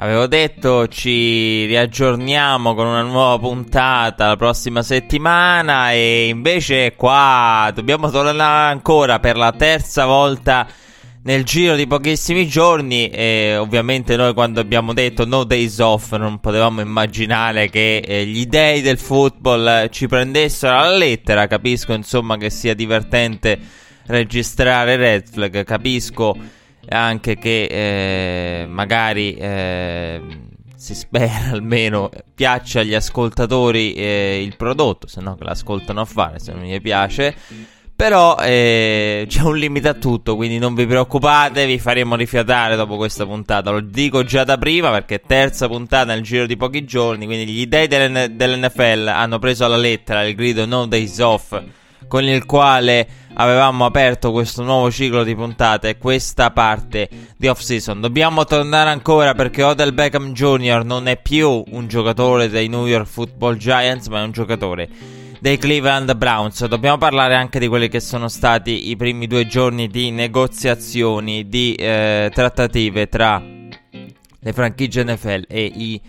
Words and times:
Avevo 0.00 0.28
detto 0.28 0.86
ci 0.86 1.64
riaggiorniamo 1.64 2.72
con 2.76 2.86
una 2.86 3.02
nuova 3.02 3.36
puntata 3.36 4.28
la 4.28 4.36
prossima 4.36 4.80
settimana 4.84 5.90
e 5.90 6.28
invece 6.28 6.94
qua 6.94 7.68
dobbiamo 7.74 8.08
tornare 8.08 8.70
ancora 8.70 9.18
per 9.18 9.36
la 9.36 9.50
terza 9.50 10.04
volta 10.06 10.68
nel 11.24 11.42
giro 11.42 11.74
di 11.74 11.88
pochissimi 11.88 12.46
giorni 12.46 13.08
e 13.08 13.56
ovviamente 13.56 14.14
noi 14.14 14.34
quando 14.34 14.60
abbiamo 14.60 14.92
detto 14.92 15.26
no 15.26 15.42
days 15.42 15.80
off 15.80 16.12
non 16.12 16.38
potevamo 16.38 16.80
immaginare 16.80 17.68
che 17.68 17.96
eh, 17.96 18.24
gli 18.24 18.46
dei 18.46 18.82
del 18.82 18.98
football 18.98 19.88
ci 19.88 20.06
prendessero 20.06 20.78
alla 20.78 20.96
lettera, 20.96 21.48
capisco 21.48 21.92
insomma 21.92 22.36
che 22.36 22.50
sia 22.50 22.74
divertente 22.74 23.58
registrare 24.06 24.94
red 24.94 25.28
flag, 25.28 25.64
capisco 25.64 26.36
anche 26.88 27.36
che 27.36 27.64
eh, 28.62 28.66
magari 28.66 29.34
eh, 29.34 30.20
si 30.76 30.94
spera 30.94 31.50
almeno 31.52 32.10
piaccia 32.34 32.80
agli 32.80 32.94
ascoltatori 32.94 33.92
eh, 33.94 34.42
il 34.42 34.56
prodotto, 34.56 35.06
se 35.06 35.20
no 35.20 35.34
che 35.36 35.44
l'ascoltano 35.44 36.00
a 36.00 36.04
fare, 36.04 36.38
se 36.38 36.52
non 36.52 36.62
gli 36.62 36.80
piace. 36.80 37.34
Però 37.98 38.36
eh, 38.36 39.24
c'è 39.26 39.42
un 39.42 39.56
limite 39.56 39.88
a 39.88 39.94
tutto, 39.94 40.36
quindi 40.36 40.58
non 40.58 40.72
vi 40.76 40.86
preoccupate, 40.86 41.66
vi 41.66 41.80
faremo 41.80 42.14
rifiatare 42.14 42.76
dopo 42.76 42.94
questa 42.94 43.26
puntata. 43.26 43.72
Lo 43.72 43.80
dico 43.80 44.22
già 44.22 44.44
da 44.44 44.56
prima 44.56 44.92
perché 44.92 45.16
è 45.16 45.20
terza 45.20 45.66
puntata 45.66 46.12
nel 46.14 46.22
giro 46.22 46.46
di 46.46 46.56
pochi 46.56 46.84
giorni, 46.84 47.26
quindi 47.26 47.52
gli 47.52 47.66
dei 47.66 47.88
dell'N- 47.88 48.36
dell'NFL 48.36 49.08
hanno 49.08 49.40
preso 49.40 49.64
alla 49.64 49.76
lettera 49.76 50.24
il 50.24 50.36
grido 50.36 50.64
No 50.64 50.86
Days 50.86 51.18
Off 51.18 51.60
con 52.06 52.24
il 52.24 52.46
quale 52.46 53.06
avevamo 53.34 53.84
aperto 53.84 54.32
questo 54.32 54.62
nuovo 54.62 54.90
ciclo 54.90 55.24
di 55.24 55.34
puntate 55.34 55.96
questa 55.96 56.50
parte 56.50 57.08
di 57.36 57.48
off 57.48 57.60
season. 57.60 58.00
Dobbiamo 58.00 58.44
tornare 58.44 58.90
ancora 58.90 59.34
perché 59.34 59.62
Odell 59.62 59.94
Beckham 59.94 60.32
Jr. 60.32 60.84
non 60.84 61.06
è 61.08 61.20
più 61.20 61.62
un 61.70 61.88
giocatore 61.88 62.48
dei 62.48 62.68
New 62.68 62.86
York 62.86 63.06
Football 63.06 63.56
Giants, 63.56 64.08
ma 64.08 64.20
è 64.20 64.24
un 64.24 64.32
giocatore 64.32 64.88
dei 65.40 65.58
Cleveland 65.58 66.14
Browns. 66.16 66.66
Dobbiamo 66.66 66.98
parlare 66.98 67.34
anche 67.34 67.58
di 67.58 67.68
quelli 67.68 67.88
che 67.88 68.00
sono 68.00 68.28
stati 68.28 68.90
i 68.90 68.96
primi 68.96 69.26
due 69.26 69.46
giorni 69.46 69.88
di 69.88 70.10
negoziazioni, 70.10 71.48
di 71.48 71.74
eh, 71.74 72.30
trattative 72.32 73.08
tra 73.08 73.40
le 74.40 74.52
franchigie 74.52 75.04
NFL 75.04 75.44
e 75.48 75.64
i 75.64 76.00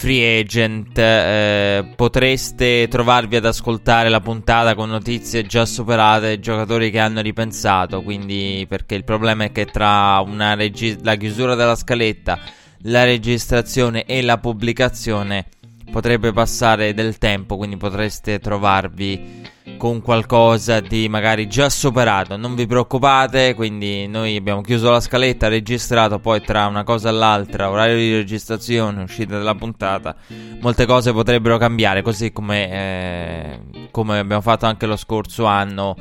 free 0.00 0.40
agent. 0.40 0.96
Eh, 0.96 1.92
potreste 1.94 2.88
trovarvi 2.88 3.36
ad 3.36 3.44
ascoltare 3.44 4.08
la 4.08 4.20
puntata 4.20 4.74
con 4.74 4.88
notizie 4.88 5.44
già 5.44 5.66
superate, 5.66 6.40
giocatori 6.40 6.90
che 6.90 6.98
hanno 6.98 7.20
ripensato. 7.20 8.00
Quindi, 8.00 8.64
perché 8.66 8.94
il 8.94 9.04
problema 9.04 9.44
è 9.44 9.52
che 9.52 9.66
tra 9.66 10.24
regi- 10.54 10.96
la 11.02 11.16
chiusura 11.16 11.54
della 11.54 11.76
scaletta, 11.76 12.38
la 12.84 13.04
registrazione 13.04 14.06
e 14.06 14.22
la 14.22 14.38
pubblicazione 14.38 15.44
potrebbe 15.92 16.32
passare 16.32 16.94
del 16.94 17.18
tempo. 17.18 17.58
Quindi 17.58 17.76
potreste 17.76 18.38
trovarvi 18.38 19.46
con 19.80 20.02
qualcosa 20.02 20.80
di 20.80 21.08
magari 21.08 21.48
già 21.48 21.70
superato. 21.70 22.36
Non 22.36 22.54
vi 22.54 22.66
preoccupate, 22.66 23.54
quindi 23.54 24.06
noi 24.08 24.36
abbiamo 24.36 24.60
chiuso 24.60 24.90
la 24.90 25.00
scaletta, 25.00 25.48
registrato, 25.48 26.18
poi 26.18 26.42
tra 26.42 26.66
una 26.66 26.84
cosa 26.84 27.08
e 27.08 27.12
l'altra, 27.12 27.70
orario 27.70 27.96
di 27.96 28.12
registrazione, 28.12 29.02
uscita 29.02 29.38
della 29.38 29.54
puntata, 29.54 30.14
molte 30.60 30.84
cose 30.84 31.14
potrebbero 31.14 31.56
cambiare, 31.56 32.02
così 32.02 32.30
come, 32.30 32.70
eh, 32.70 33.60
come 33.90 34.18
abbiamo 34.18 34.42
fatto 34.42 34.66
anche 34.66 34.84
lo 34.84 34.96
scorso 34.96 35.46
anno. 35.46 35.96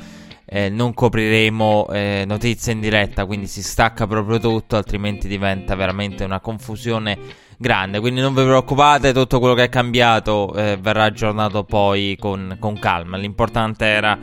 Eh, 0.52 0.68
non 0.68 0.96
copriremo 0.96 1.88
eh, 1.92 2.24
notizie 2.28 2.74
in 2.74 2.82
diretta, 2.82 3.26
quindi 3.26 3.46
si 3.48 3.62
stacca 3.62 4.08
proprio 4.08 4.40
tutto, 4.40 4.76
altrimenti 4.76 5.28
diventa 5.28 5.76
veramente 5.76 6.26
una 6.26 6.40
confusione 6.40 7.18
grande. 7.60 8.00
Quindi 8.00 8.22
non 8.22 8.34
vi 8.34 8.42
preoccupate, 8.42 9.12
tutto 9.12 9.40
quello 9.40 9.54
che 9.54 9.66
è 9.66 9.70
cambiato 9.70 10.54
eh, 10.56 10.78
verrà 10.80 11.04
aggiornato 11.04 11.66
poi 11.66 12.16
con, 12.18 12.56
con, 12.58 12.80
calma. 12.80 13.18
L'importante 13.18 13.86
era 13.86 14.18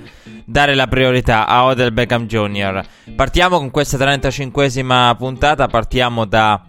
dare 0.45 0.75
la 0.75 0.87
priorità 0.87 1.47
a 1.47 1.67
Odell 1.67 1.93
Beckham 1.93 2.27
Jr. 2.27 2.85
Partiamo 3.15 3.59
con 3.59 3.71
questa 3.71 3.99
35esima 3.99 5.15
puntata. 5.17 5.67
Partiamo 5.67 6.25
da 6.25 6.67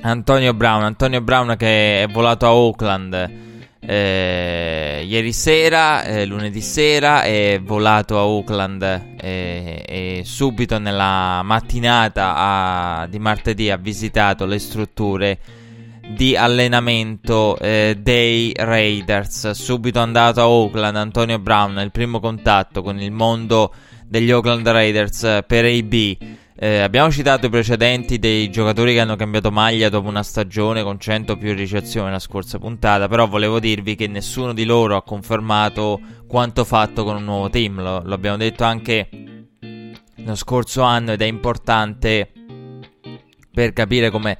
Antonio 0.00 0.54
Brown. 0.54 0.82
Antonio 0.82 1.20
Brown 1.20 1.54
che 1.58 2.02
è 2.02 2.06
volato 2.08 2.46
a 2.46 2.54
Oakland. 2.54 3.46
Eh, 3.80 5.04
ieri 5.06 5.32
sera, 5.32 6.02
eh, 6.02 6.24
lunedì 6.24 6.60
sera, 6.60 7.22
è 7.22 7.60
volato 7.62 8.18
a 8.18 8.24
Oakland 8.24 8.82
eh, 9.20 9.84
e 9.86 10.22
subito 10.24 10.78
nella 10.78 11.42
mattinata 11.42 12.34
a, 12.36 13.06
di 13.06 13.18
martedì 13.18 13.70
ha 13.70 13.76
visitato 13.76 14.46
le 14.46 14.58
strutture 14.58 15.38
di 16.08 16.36
allenamento 16.36 17.58
eh, 17.58 17.96
dei 18.00 18.52
Raiders. 18.56 19.50
Subito 19.50 20.00
andato 20.00 20.40
a 20.40 20.48
Oakland, 20.48 20.96
Antonio 20.96 21.38
Brown, 21.38 21.78
il 21.78 21.90
primo 21.90 22.20
contatto 22.20 22.82
con 22.82 23.00
il 23.00 23.12
mondo 23.12 23.72
degli 24.06 24.30
Oakland 24.30 24.66
Raiders 24.66 25.44
per 25.46 25.64
AB. 25.64 26.16
Eh, 26.60 26.80
abbiamo 26.80 27.10
citato 27.12 27.46
i 27.46 27.50
precedenti 27.50 28.18
dei 28.18 28.50
giocatori 28.50 28.92
che 28.92 29.00
hanno 29.00 29.14
cambiato 29.14 29.52
maglia 29.52 29.88
dopo 29.88 30.08
una 30.08 30.24
stagione 30.24 30.82
con 30.82 30.98
100 30.98 31.36
più 31.36 31.54
ricezioni 31.54 32.10
la 32.10 32.18
scorsa 32.18 32.58
puntata, 32.58 33.06
però 33.06 33.28
volevo 33.28 33.60
dirvi 33.60 33.94
che 33.94 34.08
nessuno 34.08 34.52
di 34.52 34.64
loro 34.64 34.96
ha 34.96 35.02
confermato 35.02 36.00
quanto 36.26 36.64
fatto 36.64 37.04
con 37.04 37.14
un 37.14 37.24
nuovo 37.24 37.48
team, 37.48 37.80
lo, 37.80 38.02
lo 38.04 38.14
abbiamo 38.14 38.36
detto 38.36 38.64
anche 38.64 39.08
lo 40.16 40.34
scorso 40.34 40.82
anno 40.82 41.12
ed 41.12 41.22
è 41.22 41.26
importante 41.26 42.32
per 43.52 43.72
capire 43.72 44.10
come 44.10 44.36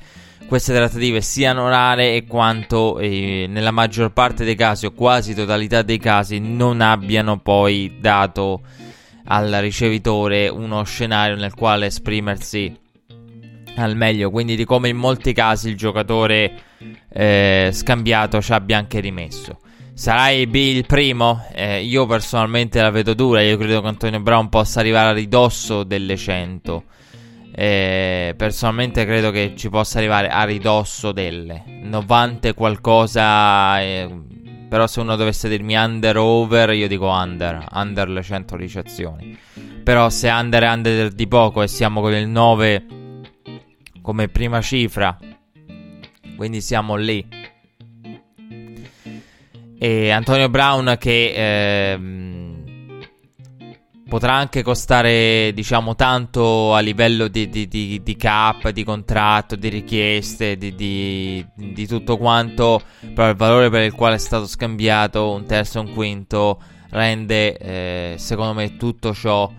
queste 0.48 0.72
trattative 0.72 1.20
siano 1.20 1.68
rare 1.68 2.14
e 2.14 2.24
quanto 2.26 2.98
eh, 2.98 3.44
nella 3.46 3.70
maggior 3.70 4.12
parte 4.12 4.44
dei 4.44 4.54
casi 4.54 4.86
o 4.86 4.92
quasi 4.92 5.34
totalità 5.34 5.82
dei 5.82 5.98
casi 5.98 6.38
non 6.38 6.80
abbiano 6.80 7.38
poi 7.38 7.98
dato 8.00 8.62
al 9.24 9.52
ricevitore 9.60 10.48
uno 10.48 10.82
scenario 10.84 11.36
nel 11.36 11.52
quale 11.52 11.86
esprimersi 11.86 12.74
al 13.76 13.94
meglio, 13.94 14.30
quindi 14.30 14.56
di 14.56 14.64
come 14.64 14.88
in 14.88 14.96
molti 14.96 15.34
casi 15.34 15.68
il 15.68 15.76
giocatore 15.76 16.52
eh, 17.12 17.68
scambiato 17.70 18.40
ci 18.40 18.52
abbia 18.52 18.78
anche 18.78 19.00
rimesso. 19.00 19.58
Sarà 19.92 20.26
AB 20.26 20.54
il 20.54 20.86
primo? 20.86 21.44
Eh, 21.52 21.82
io 21.82 22.06
personalmente 22.06 22.80
la 22.80 22.90
vedo 22.90 23.12
dura, 23.12 23.42
io 23.42 23.58
credo 23.58 23.82
che 23.82 23.86
Antonio 23.86 24.20
Brown 24.20 24.48
possa 24.48 24.80
arrivare 24.80 25.10
a 25.10 25.12
ridosso 25.12 25.84
delle 25.84 26.16
100. 26.16 26.84
Eh, 27.60 28.34
personalmente 28.36 29.04
credo 29.04 29.32
che 29.32 29.54
ci 29.56 29.68
possa 29.68 29.98
arrivare 29.98 30.28
a 30.28 30.44
ridosso 30.44 31.10
delle 31.10 31.64
90 31.66 32.54
qualcosa. 32.54 33.80
Eh, 33.80 34.08
però 34.68 34.86
se 34.86 35.00
uno 35.00 35.16
dovesse 35.16 35.48
dirmi 35.48 35.74
under 35.74 36.18
over, 36.18 36.72
io 36.72 36.86
dico 36.86 37.08
under, 37.08 37.66
under 37.72 38.08
le 38.10 38.22
100 38.22 38.54
ricezioni. 38.54 39.36
Però 39.82 40.08
se 40.08 40.28
under 40.28 40.62
è 40.62 40.70
under 40.70 41.08
di 41.10 41.26
poco 41.26 41.60
e 41.62 41.66
siamo 41.66 42.00
con 42.00 42.14
il 42.14 42.28
9 42.28 42.86
come 44.02 44.28
prima 44.28 44.60
cifra, 44.60 45.18
quindi 46.36 46.60
siamo 46.60 46.94
lì. 46.94 47.26
E 49.80 50.10
Antonio 50.10 50.48
Brown 50.48 50.94
che 50.96 51.32
ehm, 51.34 52.57
potrà 54.08 54.32
anche 54.32 54.62
costare, 54.62 55.52
diciamo, 55.54 55.94
tanto 55.94 56.74
a 56.74 56.80
livello 56.80 57.28
di, 57.28 57.48
di, 57.48 57.68
di, 57.68 58.00
di 58.02 58.16
cap, 58.16 58.70
di 58.70 58.82
contratto, 58.82 59.54
di 59.54 59.68
richieste, 59.68 60.56
di, 60.56 61.46
tutto 61.86 62.16
quanto, 62.16 62.80
però 63.14 63.28
il 63.28 63.36
valore 63.36 63.68
per 63.68 63.82
il 63.82 63.92
quale 63.92 64.14
è 64.14 64.18
stato 64.18 64.46
scambiato 64.46 65.32
un 65.32 65.44
terzo 65.44 65.78
e 65.78 65.82
un 65.82 65.92
quinto 65.92 66.60
rende, 66.90 67.56
eh, 67.58 68.14
secondo 68.18 68.54
me, 68.54 68.76
tutto 68.76 69.12
ciò 69.12 69.52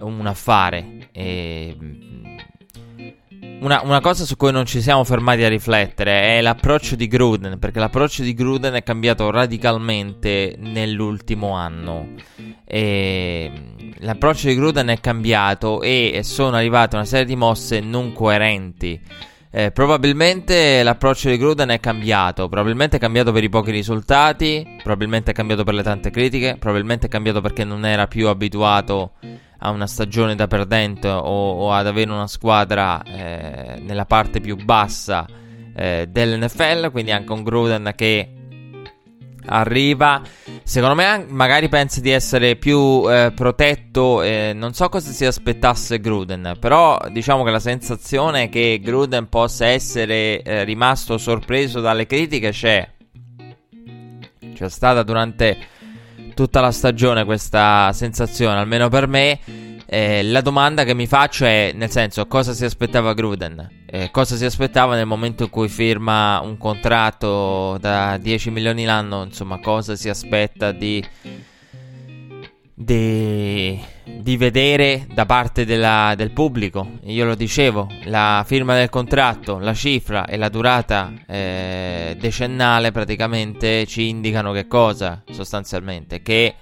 un 0.00 0.26
affare. 0.26 1.08
E, 1.12 1.76
una, 3.60 3.80
una, 3.82 4.00
cosa 4.00 4.24
su 4.24 4.36
cui 4.36 4.52
non 4.52 4.66
ci 4.66 4.80
siamo 4.80 5.04
fermati 5.04 5.42
a 5.42 5.48
riflettere 5.48 6.38
è 6.38 6.40
l'approccio 6.40 6.96
di 6.96 7.06
Gruden, 7.06 7.58
perché 7.58 7.78
l'approccio 7.78 8.22
di 8.22 8.34
Gruden 8.34 8.74
è 8.74 8.82
cambiato 8.82 9.30
radicalmente 9.30 10.56
nell'ultimo 10.58 11.52
anno. 11.52 12.08
E 12.64 13.52
l'approccio 13.98 14.48
di 14.48 14.54
Gruden 14.54 14.88
è 14.88 15.00
cambiato 15.00 15.82
e 15.82 16.20
sono 16.22 16.56
arrivate 16.56 16.96
una 16.96 17.04
serie 17.04 17.26
di 17.26 17.36
mosse 17.36 17.80
non 17.80 18.12
coerenti. 18.12 19.00
Eh, 19.50 19.70
probabilmente 19.70 20.82
l'approccio 20.82 21.28
di 21.28 21.36
Gruden 21.36 21.68
è 21.68 21.78
cambiato, 21.78 22.48
probabilmente 22.48 22.96
è 22.96 23.00
cambiato 23.00 23.30
per 23.30 23.44
i 23.44 23.48
pochi 23.48 23.70
risultati, 23.70 24.78
probabilmente 24.82 25.30
è 25.30 25.34
cambiato 25.34 25.62
per 25.62 25.74
le 25.74 25.84
tante 25.84 26.10
critiche, 26.10 26.56
probabilmente 26.58 27.06
è 27.06 27.08
cambiato 27.08 27.40
perché 27.40 27.62
non 27.62 27.86
era 27.86 28.08
più 28.08 28.26
abituato 28.26 29.12
a 29.58 29.70
una 29.70 29.86
stagione 29.86 30.34
da 30.34 30.46
perdente 30.46 31.08
o, 31.08 31.52
o 31.52 31.72
ad 31.72 31.86
avere 31.86 32.10
una 32.10 32.26
squadra 32.26 33.02
eh, 33.02 33.80
nella 33.80 34.04
parte 34.04 34.40
più 34.40 34.56
bassa 34.56 35.26
eh, 35.74 36.06
dell'NFL, 36.08 36.90
quindi 36.90 37.10
anche 37.10 37.32
un 37.32 37.42
Gruden 37.42 37.92
che 37.94 38.34
arriva. 39.46 40.22
Secondo 40.62 40.94
me, 40.94 41.26
magari 41.28 41.68
pensa 41.68 42.00
di 42.00 42.10
essere 42.10 42.56
più 42.56 43.04
eh, 43.10 43.32
protetto. 43.34 44.22
Eh, 44.22 44.52
non 44.54 44.72
so 44.72 44.88
cosa 44.88 45.10
si 45.10 45.24
aspettasse 45.24 46.00
Gruden. 46.00 46.56
Però, 46.58 46.98
diciamo 47.10 47.44
che 47.44 47.50
la 47.50 47.60
sensazione 47.60 48.48
che 48.48 48.80
Gruden 48.82 49.28
possa 49.28 49.66
essere 49.66 50.42
eh, 50.42 50.64
rimasto 50.64 51.18
sorpreso 51.18 51.80
dalle 51.80 52.06
critiche 52.06 52.50
c'è. 52.50 52.88
C'è 54.54 54.68
stata 54.68 55.02
durante 55.02 55.58
tutta 56.34 56.60
la 56.60 56.72
stagione 56.72 57.24
questa 57.24 57.92
sensazione, 57.92 58.58
almeno 58.58 58.88
per 58.88 59.06
me. 59.06 59.38
Eh, 59.86 60.22
la 60.24 60.40
domanda 60.40 60.84
che 60.84 60.94
mi 60.94 61.06
faccio 61.06 61.44
è, 61.44 61.72
nel 61.74 61.90
senso, 61.90 62.26
cosa 62.26 62.52
si 62.52 62.64
aspettava 62.64 63.14
Gruden? 63.14 63.82
Eh, 63.86 64.10
cosa 64.10 64.34
si 64.36 64.44
aspettava 64.44 64.96
nel 64.96 65.06
momento 65.06 65.44
in 65.44 65.50
cui 65.50 65.68
firma 65.68 66.40
un 66.40 66.58
contratto 66.58 67.78
da 67.78 68.18
10 68.18 68.50
milioni 68.50 68.84
l'anno? 68.84 69.22
Insomma, 69.22 69.58
cosa 69.58 69.94
si 69.94 70.08
aspetta 70.08 70.72
di, 70.72 71.04
di, 72.74 73.80
di 74.04 74.36
vedere 74.36 75.06
da 75.12 75.26
parte 75.26 75.64
della, 75.64 76.14
del 76.16 76.32
pubblico? 76.32 76.98
Io 77.04 77.24
lo 77.24 77.34
dicevo, 77.34 77.88
la 78.04 78.44
firma 78.46 78.74
del 78.74 78.88
contratto, 78.88 79.58
la 79.58 79.74
cifra 79.74 80.24
e 80.26 80.36
la 80.36 80.48
durata 80.48 81.12
eh, 81.26 82.16
decennale 82.18 82.92
praticamente 82.92 83.86
ci 83.86 84.08
indicano 84.08 84.52
che 84.52 84.66
cosa, 84.66 85.22
sostanzialmente? 85.30 86.22
Che 86.22 86.54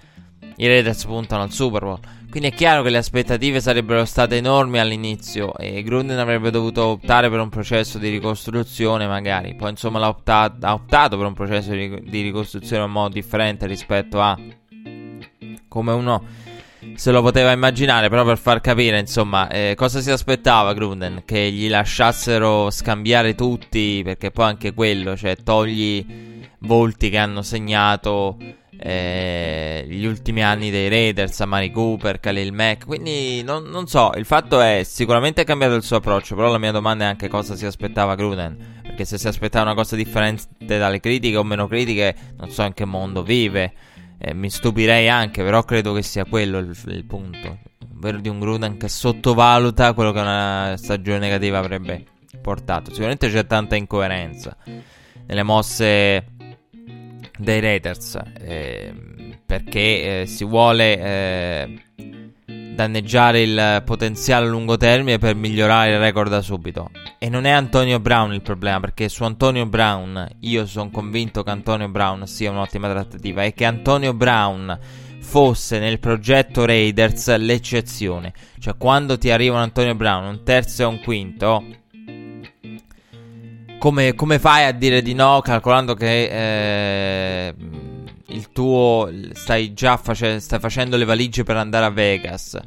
i 0.57 0.67
Raiders 0.67 1.05
puntano 1.05 1.43
al 1.43 1.51
Super 1.51 1.81
Bowl. 1.81 2.01
Quindi 2.33 2.49
è 2.49 2.55
chiaro 2.55 2.83
che 2.83 2.89
le 2.89 2.97
aspettative 2.97 3.61
sarebbero 3.61 4.07
state 4.07 4.39
enormi 4.39 4.79
all'inizio 4.79 5.55
e 5.55 5.83
Grunden 5.83 6.19
avrebbe 6.19 6.51
dovuto 6.51 6.87
optare 6.87 7.29
per 7.29 7.39
un 7.39 7.51
processo 7.51 7.99
di 7.99 8.09
ricostruzione 8.09 9.07
magari. 9.07 9.55
Poi 9.55 9.69
insomma 9.69 9.99
l'ha 9.99 10.09
optato, 10.09 10.65
ha 10.65 10.73
optato 10.73 11.19
per 11.19 11.27
un 11.27 11.35
processo 11.35 11.73
di, 11.73 12.23
ricostruzione 12.23 12.87
in 12.87 12.91
modo 12.91 13.13
differente 13.13 13.67
rispetto 13.67 14.19
a 14.19 14.39
come 15.69 15.93
uno 15.93 16.25
se 16.95 17.11
lo 17.11 17.23
poteva 17.23 17.53
immaginare, 17.53 18.09
però 18.09 18.25
per 18.25 18.39
far 18.39 18.61
capire, 18.61 18.99
insomma, 18.99 19.49
eh, 19.49 19.75
cosa 19.77 20.01
si 20.01 20.11
aspettava 20.11 20.75
Grunden? 20.75 21.23
Che 21.25 21.51
gli 21.51 21.69
lasciassero 21.69 22.71
scambiare 22.71 23.35
tutti, 23.35 24.03
perché 24.05 24.31
poi 24.31 24.47
anche 24.47 24.75
quello, 24.75 25.17
cioè 25.17 25.37
togli 25.37 26.05
volti 26.59 27.11
che 27.11 27.19
hanno 27.19 27.43
segnato 27.43 28.37
eh, 28.85 29.85
gli 29.89 30.05
ultimi 30.05 30.43
anni 30.43 30.71
dei 30.71 30.89
Raiders, 30.89 31.41
Amari 31.41 31.71
Cooper, 31.71 32.19
Khalil 32.19 32.53
Mack. 32.53 32.87
Quindi 32.87 33.43
non, 33.43 33.65
non, 33.65 33.87
so, 33.87 34.11
il 34.17 34.25
fatto 34.25 34.61
è 34.61 34.83
sicuramente 34.85 35.43
è 35.43 35.45
cambiato 35.45 35.75
il 35.75 35.83
suo 35.83 35.97
approccio, 35.97 36.35
però 36.35 36.51
la 36.51 36.59
mia 36.59 36.73
domanda 36.73 37.05
è 37.05 37.09
anche 37.09 37.29
cosa 37.29 37.55
si 37.55 37.65
aspettava 37.65 38.17
Gruden. 38.17 38.81
Perché 38.83 39.05
se 39.05 39.19
si 39.19 39.29
aspettava 39.29 39.67
una 39.67 39.75
cosa 39.75 39.95
differente 39.95 40.79
dalle 40.79 41.01
critiche 41.01 41.37
o 41.37 41.45
meno 41.45 41.69
critiche, 41.69 42.15
non 42.37 42.51
so 42.51 42.65
in 42.65 42.75
che 42.75 42.85
mondo 42.85 43.23
vive. 43.23 43.73
Eh, 44.25 44.35
mi 44.35 44.51
stupirei 44.51 45.09
anche, 45.09 45.43
però 45.43 45.65
credo 45.65 45.93
che 45.93 46.03
sia 46.03 46.25
quello 46.25 46.59
il, 46.59 46.79
il 46.87 47.05
punto. 47.05 47.59
Ovvero 47.97 48.21
di 48.21 48.29
un 48.29 48.39
Gruden 48.39 48.77
che 48.77 48.89
sottovaluta 48.89 49.95
quello 49.95 50.13
che 50.13 50.21
una 50.21 50.75
stagione 50.77 51.19
negativa 51.19 51.59
avrebbe 51.59 52.05
portato. 52.41 52.91
Sicuramente 52.91 53.29
c'è 53.29 53.47
tanta 53.47 53.75
incoerenza 53.75 54.57
nelle 55.27 55.43
mosse 55.43 56.27
dei 57.37 57.61
Raiders 57.61 58.21
eh, 58.39 58.95
perché 59.45 60.21
eh, 60.21 60.27
si 60.27 60.45
vuole 60.45 60.99
eh, 61.01 61.83
danneggiare 62.75 63.43
il 63.43 63.83
potenziale 63.85 64.47
a 64.47 64.49
lungo 64.49 64.77
termine 64.77 65.19
per 65.19 65.35
migliorare 65.35 65.93
il 65.93 65.99
record 65.99 66.31
da 66.31 66.43
subito. 66.43 66.91
E 67.19 67.29
non 67.29 67.45
è 67.45 67.51
Antonio 67.51 68.01
Brown 68.01 68.33
il 68.33 68.43
problema, 68.43 68.81
perché 68.81 69.09
su 69.09 69.25
Antonio 69.25 69.67
Brown 69.67 70.29
io 70.41 70.67
sono 70.67 70.91
convinto 70.91 71.43
che 71.43 71.51
Antonio 71.51 71.89
Brown 71.89 72.27
sia 72.27 72.51
un'ottima 72.51 72.89
trattativa 72.89 73.45
e 73.45 73.55
che 73.55 73.65
Antonio 73.65 74.15
Brown 74.15 74.79
fosse 75.21 75.79
nel 75.79 75.99
progetto 75.99 76.65
Raiders 76.65 77.37
l'eccezione. 77.37 78.33
Cioè 78.59 78.77
quando 78.77 79.19
ti 79.19 79.31
arriva 79.31 79.57
un 79.57 79.63
Antonio 79.63 79.95
Brown, 79.95 80.25
un 80.25 80.43
terzo 80.43 80.83
e 80.83 80.87
un 80.87 81.01
quinto 81.01 81.65
come, 83.83 84.15
come, 84.15 84.39
fai 84.39 84.65
a 84.65 84.71
dire 84.71 85.03
di 85.03 85.13
no 85.13 85.41
calcolando 85.41 85.95
che 85.95 87.49
eh, 87.49 87.55
il 88.33 88.51
tuo 88.53 89.11
stai 89.33 89.73
già 89.75 89.97
face- 89.97 90.41
stai 90.41 90.59
facendo 90.59 90.97
le 90.97 91.05
valigie 91.05 91.43
per 91.43 91.57
andare 91.57 91.85
a 91.85 91.91
Vegas? 91.91 92.59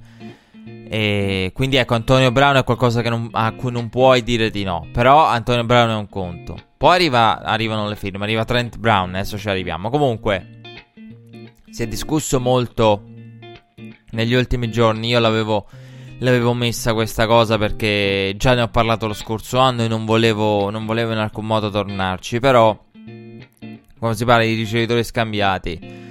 E 0.87 1.51
quindi 1.53 1.77
ecco, 1.77 1.95
Antonio 1.95 2.31
Brown 2.31 2.55
è 2.57 2.63
qualcosa 2.63 3.01
non, 3.01 3.29
a 3.31 3.51
cui 3.53 3.71
non 3.71 3.89
puoi 3.89 4.23
dire 4.23 4.49
di 4.49 4.63
no. 4.63 4.87
Però 4.91 5.25
Antonio 5.25 5.63
Brown 5.63 5.89
è 5.89 5.95
un 5.95 6.09
conto. 6.09 6.57
Poi 6.77 6.95
arriva, 6.95 7.41
arrivano 7.41 7.87
le 7.87 7.95
firme, 7.95 8.23
arriva 8.23 8.45
Trent 8.45 8.77
Brown, 8.77 9.09
adesso 9.15 9.37
ci 9.37 9.49
arriviamo. 9.49 9.89
Comunque, 9.89 10.61
si 11.69 11.83
è 11.83 11.87
discusso 11.87 12.39
molto 12.39 13.03
negli 14.11 14.33
ultimi 14.33 14.69
giorni. 14.69 15.09
Io 15.09 15.19
l'avevo 15.19 15.67
l'avevo 16.19 16.53
messa 16.53 16.93
questa 16.93 17.25
cosa 17.25 17.57
perché 17.57 18.35
già 18.37 18.53
ne 18.53 18.61
ho 18.61 18.69
parlato 18.69 19.07
lo 19.07 19.13
scorso 19.13 19.57
anno 19.57 19.83
e 19.83 19.87
non 19.87 20.05
volevo, 20.05 20.69
non 20.69 20.85
volevo 20.85 21.11
in 21.11 21.17
alcun 21.17 21.45
modo 21.45 21.69
tornarci. 21.69 22.39
Però, 22.39 22.84
quando 23.97 24.17
si 24.17 24.25
parla 24.25 24.43
di 24.43 24.53
ricevitori 24.53 25.03
scambiati, 25.03 26.03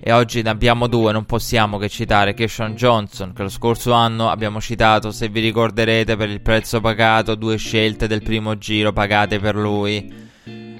e 0.00 0.12
oggi 0.12 0.42
ne 0.42 0.50
abbiamo 0.50 0.86
due, 0.86 1.12
non 1.12 1.24
possiamo 1.24 1.78
che 1.78 1.88
citare 1.88 2.34
Keshawn 2.34 2.74
Johnson, 2.74 3.32
che 3.32 3.42
lo 3.42 3.48
scorso 3.48 3.92
anno 3.92 4.30
abbiamo 4.30 4.60
citato, 4.60 5.10
se 5.10 5.28
vi 5.28 5.40
ricorderete, 5.40 6.16
per 6.16 6.30
il 6.30 6.40
prezzo 6.40 6.80
pagato, 6.80 7.34
due 7.34 7.56
scelte 7.56 8.06
del 8.06 8.22
primo 8.22 8.56
giro 8.58 8.92
pagate 8.92 9.38
per 9.38 9.54
lui 9.56 10.26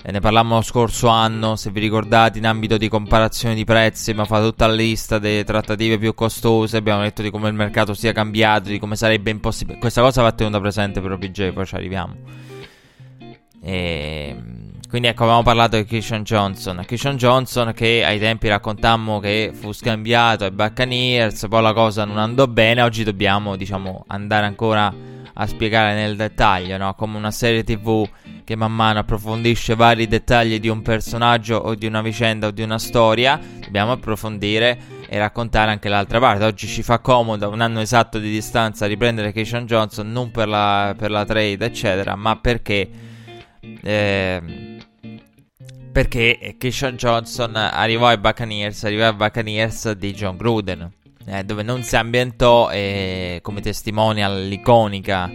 e 0.01 0.13
ne 0.13 0.21
parlammo 0.21 0.55
lo 0.55 0.63
scorso 0.63 1.09
anno, 1.09 1.57
se 1.57 1.71
vi 1.71 1.81
ricordate, 1.81 2.39
in 2.39 2.47
ambito 2.47 2.79
di 2.79 2.89
comparazione 2.89 3.55
di 3.55 3.65
prezzi, 3.65 4.15
ma 4.15 4.25
fa 4.25 4.41
tutta 4.41 4.67
la 4.67 4.73
lista 4.73 5.19
delle 5.19 5.45
trattative 5.45 5.99
più 5.99 6.15
costose, 6.15 6.79
abbiamo 6.79 7.03
detto 7.03 7.21
di 7.21 7.31
come 7.31 7.49
il 7.49 7.55
mercato 7.55 7.93
sia 7.93 8.13
cambiato, 8.13 8.71
di 8.71 8.79
come 8.79 8.97
sarebbe 8.97 9.31
impossibile. 9.31 9.79
Questa 9.79 10.01
cosa 10.01 10.23
va 10.23 10.33
tenuta 10.33 10.61
presente 10.61 11.03
per 11.03 11.13
OBJ, 11.13 11.53
poi 11.53 11.67
ci 11.67 11.75
arriviamo. 11.75 12.17
E... 13.61 14.37
Quindi 14.89 15.09
ecco, 15.09 15.25
avevamo 15.25 15.43
parlato 15.43 15.77
di 15.77 15.85
Christian 15.85 16.23
Johnson. 16.23 16.83
Christian 16.87 17.17
Johnson 17.17 17.75
che 17.75 18.03
ai 18.03 18.19
tempi 18.19 18.49
raccontammo 18.49 19.21
che 19.21 19.51
fu 19.53 19.73
scambiato 19.73 20.45
ai 20.45 20.51
Buccaneers, 20.51 21.47
poi 21.47 21.61
la 21.61 21.75
cosa 21.75 22.07
non 22.07 22.17
andò 22.17 22.47
bene, 22.47 22.81
oggi 22.81 23.05
dobbiamo, 23.05 23.57
diciamo, 23.57 24.05
andare 24.07 24.47
ancora 24.47 24.91
a 25.41 25.47
spiegare 25.47 25.95
nel 25.95 26.17
dettaglio, 26.17 26.79
no? 26.79 26.95
Come 26.95 27.19
una 27.19 27.31
serie 27.31 27.65
TV 27.65 28.09
che 28.45 28.57
man 28.57 28.75
mano 28.75 29.01
approfondisce 29.01 29.75
vari 29.75 30.09
dettagli 30.09 30.59
di 30.59 30.69
un 30.69 30.81
personaggio 30.81 31.57
o 31.57 31.75
di 31.75 31.85
una 31.85 32.01
vicenda 32.01 32.47
o 32.47 32.51
di 32.51 32.63
una 32.63 32.79
storia, 32.79 33.39
dobbiamo 33.61 33.93
approfondire 33.93 34.79
e 35.07 35.19
raccontare 35.19 35.71
anche 35.71 35.91
l'altra 35.91 36.19
parte. 36.19 36.45
Oggi 36.45 36.67
ci 36.67 36.83
fa 36.83 36.99
comodo, 37.01 37.51
un 37.51 37.61
anno 37.61 37.81
esatto 37.81 38.19
di 38.19 38.31
distanza, 38.31 38.87
riprendere 38.87 39.33
Keishon 39.33 39.67
Johnson 39.67 40.11
non 40.11 40.31
per 40.31 40.49
la, 40.49 40.95
per 40.97 41.11
la 41.11 41.27
trade, 41.27 41.63
eccetera, 41.63 42.17
ma 42.17 42.37
perché. 42.37 42.89
Eh, 43.83 44.77
perché 45.91 46.57
Keishon 46.59 46.97
Johnson 46.97 47.57
arrivò 47.57 48.07
ai 48.07 48.19
Buccaneers, 48.19 48.85
arrivò 48.85 49.07
ai 49.07 49.15
Buccaneers 49.15 49.93
di 49.93 50.13
John 50.13 50.37
Gruden, 50.37 50.91
eh, 51.27 51.45
dove 51.45 51.63
non 51.63 51.83
si 51.83 51.97
ambientò 51.97 52.71
eh, 52.71 53.41
come 53.43 53.61
testimonial 53.61 54.47
l'iconica 54.47 55.31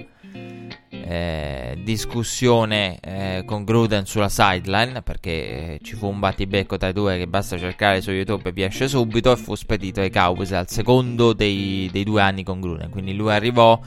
eh, 0.89 1.79
discussione 1.83 2.97
eh, 3.01 3.43
con 3.45 3.63
Gruden 3.63 4.05
sulla 4.05 4.29
sideline 4.29 5.01
perché 5.01 5.31
eh, 5.31 5.79
ci 5.83 5.95
fu 5.95 6.07
un 6.07 6.19
battibecco 6.19 6.77
tra 6.77 6.89
i 6.89 6.93
due 6.93 7.17
che 7.17 7.27
basta 7.27 7.57
cercare 7.57 7.99
su 7.99 8.11
YouTube 8.11 8.49
e 8.49 8.51
vi 8.51 8.63
esce 8.63 8.87
subito 8.87 9.31
e 9.31 9.35
fu 9.35 9.55
spedito 9.55 9.99
ai 9.99 10.11
Cowboys 10.11 10.51
al 10.53 10.69
secondo 10.69 11.33
dei, 11.33 11.89
dei 11.91 12.03
due 12.03 12.21
anni 12.21 12.43
con 12.43 12.61
Gruden. 12.61 12.89
Quindi 12.89 13.15
lui 13.15 13.31
arrivò 13.31 13.79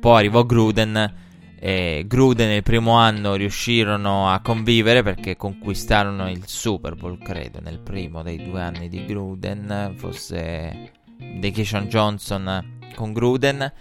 poi 0.00 0.18
arrivò 0.18 0.44
Gruden 0.44 1.12
e 1.58 2.04
Gruden 2.06 2.48
nel 2.48 2.62
primo 2.62 2.92
anno 2.92 3.34
riuscirono 3.34 4.28
a 4.28 4.40
convivere 4.40 5.02
perché 5.02 5.36
conquistarono 5.36 6.30
il 6.30 6.42
Super 6.46 6.94
Bowl 6.94 7.18
credo 7.22 7.60
nel 7.60 7.80
primo 7.80 8.22
dei 8.22 8.42
due 8.42 8.60
anni 8.60 8.88
di 8.88 9.04
Gruden 9.04 9.94
fosse 9.96 10.92
Keishon 11.40 11.86
Johnson 11.86 12.78
con 12.94 13.12
Gruden 13.12 13.72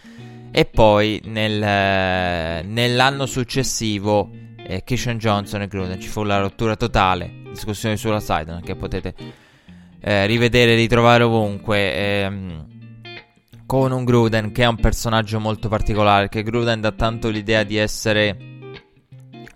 e 0.51 0.65
poi 0.65 1.21
nel, 1.25 2.63
nell'anno 2.65 3.25
successivo 3.25 4.29
eh, 4.65 4.83
Kishon 4.83 5.17
Johnson 5.17 5.61
e 5.61 5.67
Gruden 5.67 5.99
ci 5.99 6.07
fu 6.07 6.23
la 6.23 6.39
rottura 6.39 6.75
totale, 6.75 7.41
discussione 7.49 7.97
sulla 7.97 8.19
side 8.19 8.61
che 8.63 8.75
potete 8.75 9.13
eh, 9.99 10.25
rivedere 10.25 10.73
e 10.73 10.75
ritrovare 10.75 11.23
ovunque. 11.23 11.95
Ehm, 11.95 12.72
con 13.65 13.91
un 13.91 14.03
Gruden 14.03 14.51
che 14.51 14.63
è 14.63 14.67
un 14.67 14.77
personaggio 14.77 15.39
molto 15.39 15.69
particolare, 15.69 16.29
che 16.29 16.43
Gruden 16.43 16.81
dà 16.81 16.91
tanto 16.91 17.29
l'idea 17.29 17.63
di 17.63 17.77
essere 17.77 18.37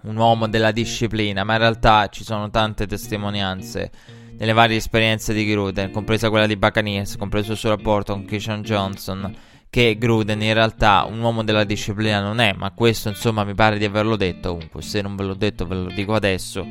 un 0.04 0.16
uomo 0.16 0.48
della 0.48 0.72
disciplina, 0.72 1.44
ma 1.44 1.54
in 1.54 1.60
realtà 1.60 2.08
ci 2.08 2.24
sono 2.24 2.50
tante 2.50 2.88
testimonianze 2.88 3.92
nelle 4.38 4.54
varie 4.54 4.78
esperienze 4.78 5.34
di 5.34 5.46
Gruden, 5.46 5.92
compresa 5.92 6.30
quella 6.30 6.46
di 6.46 6.58
Buccaneers, 6.58 7.18
compreso 7.18 7.52
il 7.54 7.58
suo 7.58 7.70
rapporto 7.70 8.14
con 8.14 8.26
Keyshawn 8.26 8.62
Johnson, 8.62 9.36
che 9.70 9.98
Gruden 9.98 10.42
in 10.42 10.54
realtà 10.54 11.06
un 11.10 11.20
uomo 11.20 11.44
della 11.44 11.64
disciplina 11.64 12.22
non 12.22 12.40
è, 12.40 12.54
ma 12.54 12.72
questo 12.72 13.10
insomma 13.10 13.44
mi 13.44 13.56
pare 13.56 13.78
di 13.78 13.86
averlo 13.86 14.16
detto, 14.16 14.54
comunque 14.54 14.82
se 14.82 15.02
non 15.02 15.16
ve 15.16 15.24
l'ho 15.24 15.34
detto 15.34 15.66
ve 15.66 15.76
lo 15.76 15.92
dico 15.94 16.14
adesso, 16.14 16.66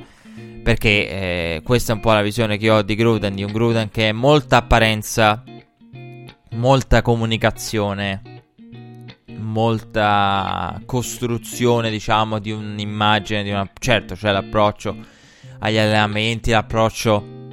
perché 0.63 1.09
eh, 1.09 1.61
questa 1.63 1.93
è 1.93 1.97
un 1.97 2.01
po' 2.01 2.13
la 2.13 2.23
visione 2.23 2.57
che 2.57 2.71
ho 2.71 2.83
di 2.83 2.95
Gruden, 2.95 3.35
di 3.35 3.43
un 3.43 3.53
Gruden 3.53 3.91
che 3.91 4.09
è 4.09 4.13
molta 4.13 4.59
apparenza 4.59 5.43
molta 6.57 7.03
comunicazione, 7.03 8.43
molta 9.37 10.81
costruzione, 10.85 11.91
diciamo, 11.91 12.39
di 12.39 12.51
un'immagine, 12.51 13.43
di 13.43 13.51
una... 13.51 13.69
certo, 13.79 14.15
c'è 14.15 14.21
cioè 14.21 14.33
l'approccio 14.33 14.97
agli 15.59 15.79
allenamenti, 15.79 16.51
l'approccio 16.51 17.49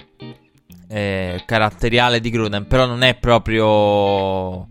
eh, 0.87 1.43
caratteriale 1.45 2.19
di 2.19 2.29
Gruden, 2.29 2.65
però 2.67 2.85
non 2.85 3.03
è 3.03 3.15
proprio... 3.15 4.67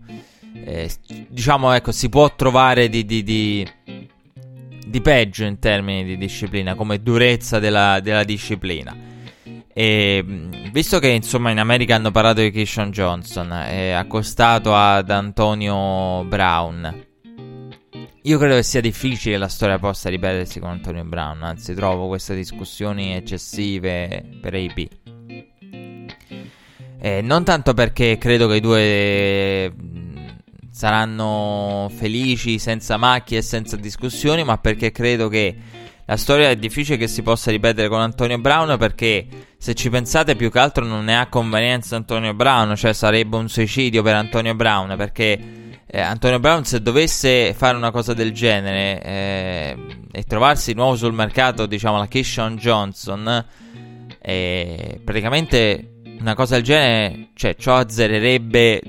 Eh, 0.65 0.89
diciamo, 1.27 1.71
ecco, 1.73 1.91
si 1.91 2.09
può 2.09 2.33
trovare 2.35 2.87
di, 2.87 3.05
di, 3.05 3.23
di, 3.23 3.67
di, 4.85 5.01
peggio 5.01 5.43
in 5.43 5.59
termini 5.59 6.03
di 6.03 6.17
disciplina, 6.17 6.75
come 6.75 7.01
durezza 7.01 7.59
della, 7.59 7.99
della 7.99 8.23
disciplina. 8.23 9.11
E 9.75 10.23
visto 10.71 10.99
che 10.99 11.07
insomma 11.07 11.49
in 11.49 11.57
America 11.57 11.95
hanno 11.95 12.11
parlato 12.11 12.41
di 12.41 12.51
Kishon 12.51 12.91
Johnson, 12.91 13.51
è 13.51 13.89
accostato 13.89 14.75
ad 14.75 15.09
Antonio 15.09 16.23
Brown. 16.25 17.07
Io 18.25 18.37
credo 18.37 18.55
che 18.55 18.63
sia 18.63 18.81
difficile 18.81 19.37
la 19.37 19.49
storia 19.49 19.79
possa 19.79 20.09
ripetersi 20.09 20.59
con 20.59 20.69
Antonio 20.69 21.03
Brown, 21.03 21.43
anzi 21.43 21.73
trovo 21.73 22.07
queste 22.07 22.35
discussioni 22.35 23.15
eccessive 23.15 24.37
per 24.39 24.53
AP. 24.53 24.87
Eh, 26.99 27.21
non 27.21 27.43
tanto 27.43 27.73
perché 27.73 28.17
credo 28.17 28.47
che 28.47 28.55
i 28.55 28.61
due 28.61 29.73
saranno 30.71 31.91
felici 31.93 32.59
senza 32.59 32.95
macchie 32.95 33.39
e 33.39 33.41
senza 33.41 33.75
discussioni, 33.75 34.43
ma 34.43 34.57
perché 34.57 34.91
credo 34.91 35.27
che 35.27 35.55
la 36.05 36.17
storia 36.17 36.49
è 36.49 36.57
difficile 36.57 36.97
che 36.97 37.07
si 37.07 37.21
possa 37.21 37.49
ripetere 37.49 37.87
con 37.87 38.01
Antonio 38.01 38.37
Brown 38.37 38.77
perché 38.77 39.25
se 39.57 39.73
ci 39.73 39.89
pensate 39.89 40.35
più 40.35 40.51
che 40.51 40.59
altro 40.59 40.83
non 40.85 41.05
ne 41.05 41.17
ha 41.17 41.27
convenienza 41.27 41.95
Antonio 41.95 42.33
Brown, 42.33 42.75
cioè 42.75 42.91
sarebbe 42.91 43.37
un 43.37 43.47
suicidio 43.47 44.03
per 44.03 44.15
Antonio 44.15 44.53
Brown 44.53 44.95
perché 44.97 45.39
eh, 45.85 46.01
Antonio 46.01 46.39
Brown 46.39 46.65
se 46.65 46.81
dovesse 46.81 47.53
fare 47.53 47.77
una 47.77 47.91
cosa 47.91 48.13
del 48.13 48.33
genere 48.33 49.01
eh, 49.01 49.77
e 50.11 50.23
trovarsi 50.23 50.73
nuovo 50.73 50.97
sul 50.97 51.13
mercato, 51.13 51.65
diciamo 51.65 51.97
la 51.97 52.07
Kishon 52.07 52.57
Johnson, 52.57 53.45
eh, 54.19 54.99
praticamente 55.03 56.01
una 56.19 56.35
cosa 56.35 56.55
del 56.55 56.63
genere, 56.63 57.29
cioè 57.33 57.55
ciò 57.55 57.75
azzererebbe 57.75 58.81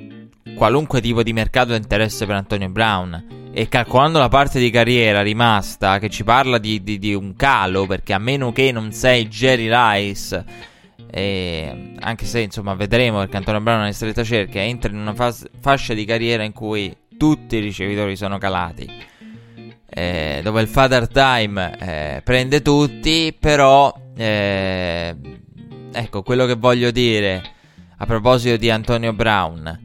qualunque 0.56 1.00
tipo 1.00 1.22
di 1.22 1.32
mercato 1.32 1.70
di 1.70 1.76
interesse 1.76 2.26
per 2.26 2.34
Antonio 2.34 2.68
Brown 2.70 3.43
e 3.56 3.68
calcolando 3.68 4.18
la 4.18 4.28
parte 4.28 4.58
di 4.58 4.68
carriera 4.68 5.22
rimasta 5.22 6.00
che 6.00 6.10
ci 6.10 6.24
parla 6.24 6.58
di, 6.58 6.82
di, 6.82 6.98
di 6.98 7.14
un 7.14 7.36
calo, 7.36 7.86
perché 7.86 8.12
a 8.12 8.18
meno 8.18 8.50
che 8.50 8.72
non 8.72 8.90
sei 8.90 9.28
Jerry 9.28 9.68
Rice, 9.70 10.44
eh, 11.08 11.92
anche 12.00 12.26
se 12.26 12.40
insomma 12.40 12.74
vedremo 12.74 13.20
perché 13.20 13.36
Antonio 13.36 13.60
Brown 13.60 13.86
in 13.86 13.94
stretta 13.94 14.24
cerchia, 14.24 14.60
entra 14.62 14.90
in 14.90 14.98
una 14.98 15.14
fas- 15.14 15.48
fascia 15.60 15.94
di 15.94 16.04
carriera 16.04 16.42
in 16.42 16.52
cui 16.52 16.92
tutti 17.16 17.56
i 17.56 17.60
ricevitori 17.60 18.16
sono 18.16 18.38
calati. 18.38 18.90
Eh, 19.88 20.40
dove 20.42 20.60
il 20.60 20.66
father 20.66 21.06
time 21.06 21.78
eh, 21.78 22.22
prende 22.24 22.60
tutti, 22.60 23.32
però 23.38 23.94
eh, 24.16 25.14
ecco 25.92 26.22
quello 26.24 26.46
che 26.46 26.54
voglio 26.54 26.90
dire 26.90 27.40
a 27.98 28.04
proposito 28.04 28.56
di 28.56 28.68
Antonio 28.68 29.12
Brown. 29.12 29.83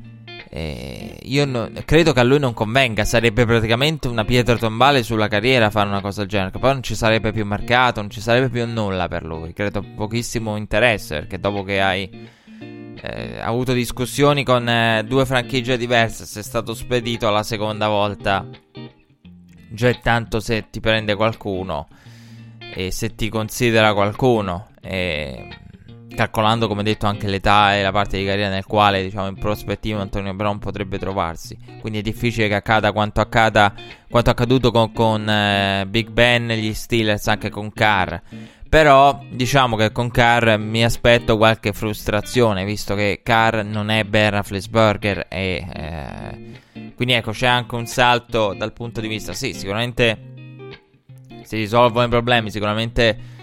Eh, 0.51 1.20
io 1.24 1.46
no, 1.46 1.70
credo 1.86 2.12
che 2.12 2.20
a 2.20 2.24
lui 2.24 2.39
non 2.39 2.53
convenga, 2.53 3.06
sarebbe 3.06 3.46
praticamente 3.46 4.08
una 4.08 4.25
pietra 4.25 4.58
tombale 4.58 5.03
sulla 5.03 5.27
carriera 5.27 5.70
fare 5.70 5.88
una 5.88 6.01
cosa 6.01 6.22
del 6.22 6.29
genere. 6.29 6.58
Poi 6.58 6.74
non 6.74 6.84
ci 6.84 6.96
sarebbe 6.96 7.32
più 7.32 7.46
mercato, 7.46 8.01
non 8.01 8.10
ci 8.10 8.20
sarebbe 8.22 8.50
più 8.50 8.65
nulla 8.65 9.08
per 9.08 9.24
lui. 9.24 9.53
Credo 9.53 9.84
pochissimo 9.96 10.56
interesse 10.56 11.20
perché 11.20 11.39
dopo 11.39 11.63
che 11.63 11.82
hai 11.82 12.10
eh, 13.01 13.39
avuto 13.39 13.74
discussioni 13.74 14.44
con 14.44 14.68
eh, 14.68 15.03
due 15.06 15.25
franchigie 15.25 15.77
diverse, 15.77 16.25
sei 16.25 16.44
stato 16.44 16.74
spedito 16.74 17.27
alla 17.27 17.44
seconda 17.44 17.88
volta. 17.88 18.48
Già 19.72 19.88
è 19.88 20.00
tanto 20.01 20.39
se 20.39 20.65
ti 20.72 20.79
prende 20.79 21.15
qualcuno 21.15 21.88
e 22.74 22.91
se 22.91 23.13
ti 23.13 23.29
considera 23.29 23.94
qualcuno. 23.94 24.70
E 24.82 25.48
calcolando 26.16 26.68
come 26.68 26.84
detto 26.84 27.06
anche 27.06 27.28
l'età 27.28 27.75
e 27.75 27.82
la 27.82 27.92
parte 27.92 28.18
di 28.18 28.25
carriera 28.25 28.50
nel 28.50 28.66
quale 28.66 29.04
diciamo 29.04 29.28
in 29.28 29.36
prospettiva 29.36 30.01
Antonio 30.01 30.34
Brown 30.34 30.60
potrebbe 30.60 30.98
trovarsi. 30.98 31.58
Quindi 31.80 32.00
è 32.00 32.01
difficile 32.01 32.48
che 32.48 32.56
accada 32.56 32.92
quanto 32.92 33.22
accada 33.22 33.74
quanto 34.10 34.30
accaduto 34.30 34.72
con, 34.72 34.92
con 34.92 35.30
eh, 35.30 35.86
Big 35.88 36.10
Ben 36.10 36.48
gli 36.50 36.74
Steelers 36.74 37.28
anche 37.28 37.50
con 37.50 37.72
Carr. 37.72 38.16
Però 38.68 39.24
diciamo 39.32 39.75
che 39.75 39.92
con 39.92 40.12
Carr 40.12 40.58
mi 40.58 40.84
aspetto 40.84 41.38
qualche 41.38 41.74
frustrazione 41.74 42.66
visto 42.66 42.94
che 42.94 43.22
Carr 43.24 43.63
non 43.63 43.89
è 43.89 44.04
Ben 44.04 44.30
Rafflesberger 44.30 45.25
e 45.28 45.66
eh, 45.74 46.94
quindi 46.96 47.16
ecco 47.16 47.32
c'è 47.32 47.48
anche 47.48 47.74
un 47.74 47.88
salto 47.88 48.54
dal 48.56 48.74
punto 48.74 49.01
di 49.01 49.08
vista 49.08 49.34
sì 49.34 49.54
sicuramente 49.54 50.18
si 51.44 51.56
risolvono 51.56 52.06
i 52.06 52.10
problemi 52.10 52.51
sicuramente 52.51 53.38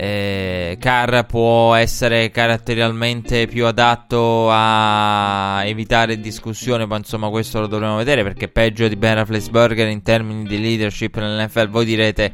eh, 0.00 0.76
Carr 0.78 1.24
può 1.24 1.74
essere 1.74 2.30
caratterialmente 2.30 3.48
più 3.48 3.66
adatto 3.66 4.48
a 4.48 5.62
evitare 5.64 6.20
discussione, 6.20 6.86
ma 6.86 6.96
insomma 6.96 7.30
questo 7.30 7.58
lo 7.58 7.66
dovremo 7.66 7.96
vedere 7.96 8.22
perché 8.22 8.46
peggio 8.46 8.86
di 8.86 8.94
Ben 8.94 9.16
Rafflesberger 9.16 9.88
in 9.88 10.02
termini 10.02 10.44
di 10.44 10.60
leadership 10.60 11.16
nell'NFL. 11.16 11.68
Voi 11.68 11.84
direte 11.84 12.32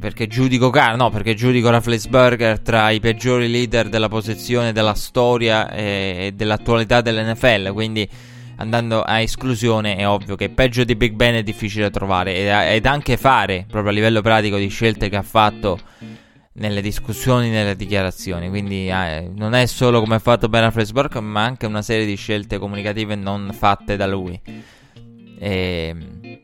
perché 0.00 0.26
giudico 0.28 0.70
Carr? 0.70 0.96
No, 0.96 1.10
perché 1.10 1.34
giudico 1.34 1.68
Rafflesberger 1.68 2.60
tra 2.60 2.88
i 2.88 3.00
peggiori 3.00 3.50
leader 3.50 3.90
della 3.90 4.08
posizione, 4.08 4.72
della 4.72 4.94
storia 4.94 5.70
e, 5.70 5.82
e 6.18 6.32
dell'attualità 6.32 7.02
dell'NFL, 7.02 7.70
quindi 7.74 8.08
andando 8.56 9.02
a 9.02 9.20
esclusione 9.20 9.96
è 9.96 10.08
ovvio 10.08 10.36
che 10.36 10.48
peggio 10.48 10.84
di 10.84 10.96
Big 10.96 11.12
Ben 11.12 11.34
è 11.34 11.42
difficile 11.42 11.90
trovare 11.90 12.72
ed 12.72 12.86
anche 12.86 13.18
fare 13.18 13.66
proprio 13.68 13.90
a 13.90 13.94
livello 13.94 14.22
pratico 14.22 14.56
di 14.56 14.68
scelte 14.68 15.10
che 15.10 15.16
ha 15.16 15.22
fatto 15.22 15.78
nelle 16.54 16.80
discussioni, 16.80 17.50
nelle 17.50 17.76
dichiarazioni. 17.76 18.48
Quindi 18.48 18.88
eh, 18.88 19.30
non 19.34 19.54
è 19.54 19.66
solo 19.66 20.00
come 20.00 20.16
ha 20.16 20.18
fatto 20.18 20.48
Ben 20.48 20.64
Afflersburg, 20.64 21.16
ma 21.18 21.44
anche 21.44 21.66
una 21.66 21.82
serie 21.82 22.06
di 22.06 22.16
scelte 22.16 22.58
comunicative 22.58 23.14
non 23.14 23.50
fatte 23.52 23.96
da 23.96 24.06
lui. 24.06 24.40
E, 25.38 25.88
ehm, 25.88 26.42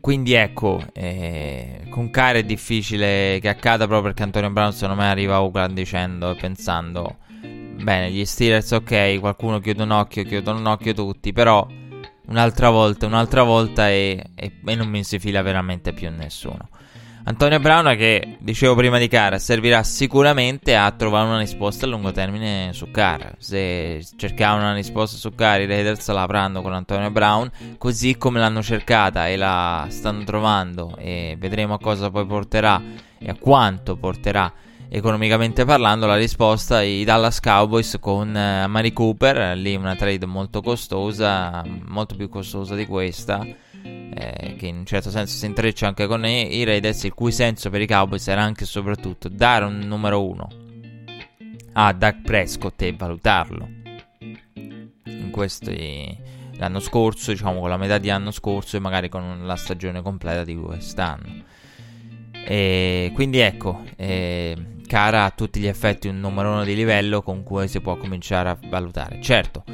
quindi 0.00 0.32
ecco, 0.32 0.82
eh, 0.94 1.86
con 1.90 2.10
Kyle 2.10 2.38
è 2.38 2.44
difficile 2.44 3.38
che 3.40 3.48
accada 3.48 3.86
proprio 3.86 4.02
perché 4.02 4.22
Antonio 4.22 4.50
Brown 4.50 4.72
secondo 4.72 5.00
me 5.00 5.08
arriva 5.08 5.34
a 5.34 5.42
Oakland 5.42 5.74
dicendo 5.74 6.30
e 6.30 6.34
pensando 6.36 7.16
bene, 7.82 8.10
gli 8.10 8.24
Steelers 8.24 8.70
ok, 8.72 9.18
qualcuno 9.18 9.58
chiude 9.58 9.82
un 9.82 9.90
occhio, 9.90 10.22
chiudono 10.24 10.58
un 10.58 10.66
occhio 10.66 10.94
tutti, 10.94 11.32
però 11.32 11.66
un'altra 12.26 12.70
volta, 12.70 13.06
un'altra 13.06 13.42
volta 13.42 13.88
e, 13.88 14.24
e, 14.34 14.52
e 14.64 14.74
non 14.74 14.88
mi 14.88 15.02
si 15.02 15.18
fila 15.18 15.42
veramente 15.42 15.92
più 15.92 16.10
nessuno. 16.10 16.68
Antonio 17.22 17.60
Brown 17.60 17.94
che, 17.96 18.38
dicevo 18.40 18.74
prima 18.74 18.96
di 18.98 19.06
Carr, 19.06 19.36
servirà 19.36 19.82
sicuramente 19.82 20.74
a 20.74 20.90
trovare 20.90 21.26
una 21.26 21.38
risposta 21.38 21.84
a 21.84 21.88
lungo 21.88 22.12
termine 22.12 22.70
su 22.72 22.90
Carr. 22.90 23.32
Se 23.36 24.02
cercavano 24.16 24.62
una 24.62 24.74
risposta 24.74 25.18
su 25.18 25.34
Carr, 25.34 25.60
i 25.60 25.66
Raiders 25.66 26.08
la 26.08 26.22
avranno 26.22 26.62
con 26.62 26.72
Antonio 26.72 27.10
Brown, 27.10 27.50
così 27.76 28.16
come 28.16 28.38
l'hanno 28.38 28.62
cercata 28.62 29.28
e 29.28 29.36
la 29.36 29.86
stanno 29.90 30.24
trovando 30.24 30.96
e 30.96 31.36
vedremo 31.38 31.74
a 31.74 31.78
cosa 31.78 32.10
poi 32.10 32.24
porterà 32.24 32.80
e 33.18 33.28
a 33.28 33.36
quanto 33.38 33.96
porterà 33.96 34.50
economicamente 34.88 35.64
parlando 35.64 36.06
la 36.06 36.16
risposta 36.16 36.82
i 36.82 37.04
Dallas 37.04 37.38
Cowboys 37.38 37.98
con 38.00 38.28
uh, 38.28 38.66
Mari 38.68 38.92
Cooper, 38.92 39.56
lì 39.56 39.76
una 39.76 39.94
trade 39.94 40.24
molto 40.26 40.62
costosa, 40.62 41.62
molto 41.84 42.16
più 42.16 42.28
costosa 42.28 42.74
di 42.74 42.86
questa 42.86 43.46
eh, 43.82 44.56
che 44.56 44.66
in 44.66 44.76
un 44.76 44.86
certo 44.86 45.10
senso 45.10 45.36
si 45.36 45.46
intreccia 45.46 45.86
anche 45.86 46.06
con 46.06 46.24
i, 46.24 46.64
Raiders, 46.64 47.04
il 47.04 47.14
cui 47.14 47.32
senso 47.32 47.70
per 47.70 47.80
i 47.80 47.86
Cowboys 47.86 48.26
era 48.28 48.42
anche 48.42 48.64
e 48.64 48.66
soprattutto 48.66 49.28
dare 49.28 49.64
un 49.64 49.78
numero 49.78 50.24
uno 50.24 50.48
a 51.72 51.92
Doug 51.92 52.22
Prescott 52.22 52.82
e 52.82 52.92
valutarlo 52.92 53.68
in 55.04 55.30
questi 55.30 56.28
l'anno 56.60 56.80
scorso, 56.80 57.32
diciamo 57.32 57.60
con 57.60 57.70
la 57.70 57.78
metà 57.78 57.98
di 57.98 58.10
anno 58.10 58.30
scorso 58.30 58.76
e 58.76 58.80
magari 58.80 59.08
con 59.08 59.46
la 59.46 59.56
stagione 59.56 60.02
completa 60.02 60.44
di 60.44 60.54
quest'anno. 60.56 61.42
E 62.44 63.10
quindi 63.14 63.38
ecco, 63.38 63.82
eh, 63.96 64.56
cara 64.86 65.24
a 65.24 65.30
tutti 65.30 65.58
gli 65.60 65.66
effetti 65.66 66.08
un 66.08 66.20
numero 66.20 66.50
uno 66.50 66.64
di 66.64 66.74
livello 66.74 67.22
con 67.22 67.42
cui 67.42 67.66
si 67.66 67.80
può 67.80 67.96
cominciare 67.96 68.50
a 68.50 68.58
valutare. 68.68 69.20
Certo, 69.22 69.64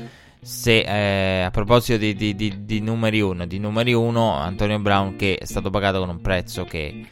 se 0.46 0.78
eh, 0.78 1.42
a 1.42 1.50
proposito 1.50 1.98
di, 1.98 2.14
di, 2.14 2.36
di, 2.36 2.64
di 2.64 2.80
numeri 2.80 3.20
1, 3.20 3.46
di 3.46 3.58
numeri 3.58 3.92
1, 3.92 4.32
Antonio 4.32 4.78
Brown 4.78 5.16
che 5.16 5.38
è 5.38 5.44
stato 5.44 5.70
pagato 5.70 5.98
con 5.98 6.08
un 6.08 6.20
prezzo 6.20 6.62
che 6.62 7.04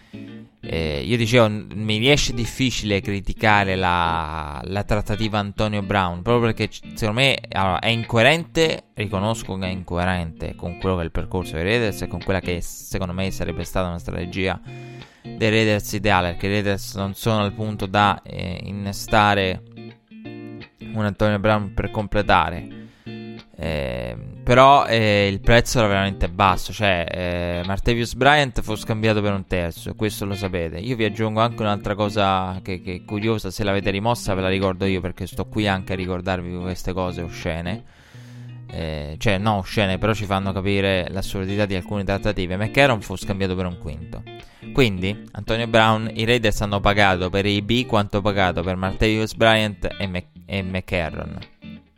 eh, 0.60 1.02
io 1.04 1.16
dicevo, 1.16 1.48
mi 1.74 1.98
riesce 1.98 2.32
difficile 2.32 3.00
criticare 3.00 3.74
la, 3.74 4.60
la, 4.62 4.84
trattativa 4.84 5.40
Antonio 5.40 5.82
Brown, 5.82 6.22
proprio 6.22 6.52
perché 6.52 6.72
secondo 6.94 7.22
me 7.22 7.36
allora, 7.50 7.80
è 7.80 7.88
incoerente, 7.88 8.84
riconosco 8.94 9.58
che 9.58 9.66
è 9.66 9.70
incoerente 9.70 10.54
con 10.54 10.78
quello 10.78 10.94
che 10.94 11.02
è 11.02 11.04
il 11.06 11.10
percorso 11.10 11.54
dei 11.54 11.64
Raiders 11.64 12.02
e 12.02 12.06
con 12.06 12.22
quella 12.22 12.38
che 12.38 12.60
secondo 12.60 13.12
me 13.12 13.32
sarebbe 13.32 13.64
stata 13.64 13.88
una 13.88 13.98
strategia 13.98 14.60
dei 15.22 15.50
Raiders 15.50 15.92
ideale, 15.92 16.30
perché 16.30 16.46
i 16.46 16.50
Raiders 16.50 16.94
non 16.94 17.14
sono 17.14 17.42
al 17.42 17.52
punto 17.52 17.86
da 17.86 18.22
eh, 18.22 18.60
innestare 18.62 19.60
un 20.94 21.04
Antonio 21.04 21.40
Brown 21.40 21.74
per 21.74 21.90
completare 21.90 22.82
eh, 23.56 24.16
però 24.42 24.84
eh, 24.86 25.28
il 25.30 25.40
prezzo 25.40 25.78
era 25.78 25.86
veramente 25.86 26.28
basso, 26.28 26.72
cioè 26.72 27.06
eh, 27.08 27.62
Martavius 27.66 28.14
Bryant 28.14 28.60
fu 28.62 28.74
scambiato 28.74 29.22
per 29.22 29.32
un 29.32 29.46
terzo, 29.46 29.94
questo 29.94 30.24
lo 30.24 30.34
sapete. 30.34 30.78
Io 30.78 30.96
vi 30.96 31.04
aggiungo 31.04 31.40
anche 31.40 31.62
un'altra 31.62 31.94
cosa 31.94 32.60
che, 32.62 32.80
che 32.82 32.94
è 32.94 33.04
curiosa, 33.04 33.50
se 33.50 33.62
l'avete 33.62 33.90
rimossa 33.90 34.34
ve 34.34 34.40
la 34.40 34.48
ricordo 34.48 34.84
io 34.84 35.00
perché 35.00 35.26
sto 35.26 35.46
qui 35.46 35.68
anche 35.68 35.92
a 35.92 35.96
ricordarvi 35.96 36.56
queste 36.56 36.92
cose 36.92 37.22
oscene. 37.22 37.84
Eh, 38.70 39.14
cioè, 39.18 39.38
no 39.38 39.58
oscene, 39.58 39.98
però 39.98 40.12
ci 40.14 40.24
fanno 40.24 40.52
capire 40.52 41.06
l'assurdità 41.10 41.64
di 41.64 41.76
alcune 41.76 42.02
trattative. 42.02 42.56
McCarron 42.56 43.00
fu 43.00 43.14
scambiato 43.14 43.54
per 43.54 43.66
un 43.66 43.78
quinto. 43.78 44.22
Quindi, 44.72 45.26
Antonio 45.32 45.68
Brown, 45.68 46.10
i 46.12 46.24
Raiders 46.24 46.60
hanno 46.60 46.80
pagato 46.80 47.30
per 47.30 47.46
i 47.46 47.62
B 47.62 47.86
quanto 47.86 48.20
pagato 48.20 48.62
per 48.62 48.74
Martavius 48.74 49.34
Bryant 49.34 49.94
e, 49.96 50.06
Mc- 50.08 50.26
e 50.44 50.62
McCarron, 50.62 51.38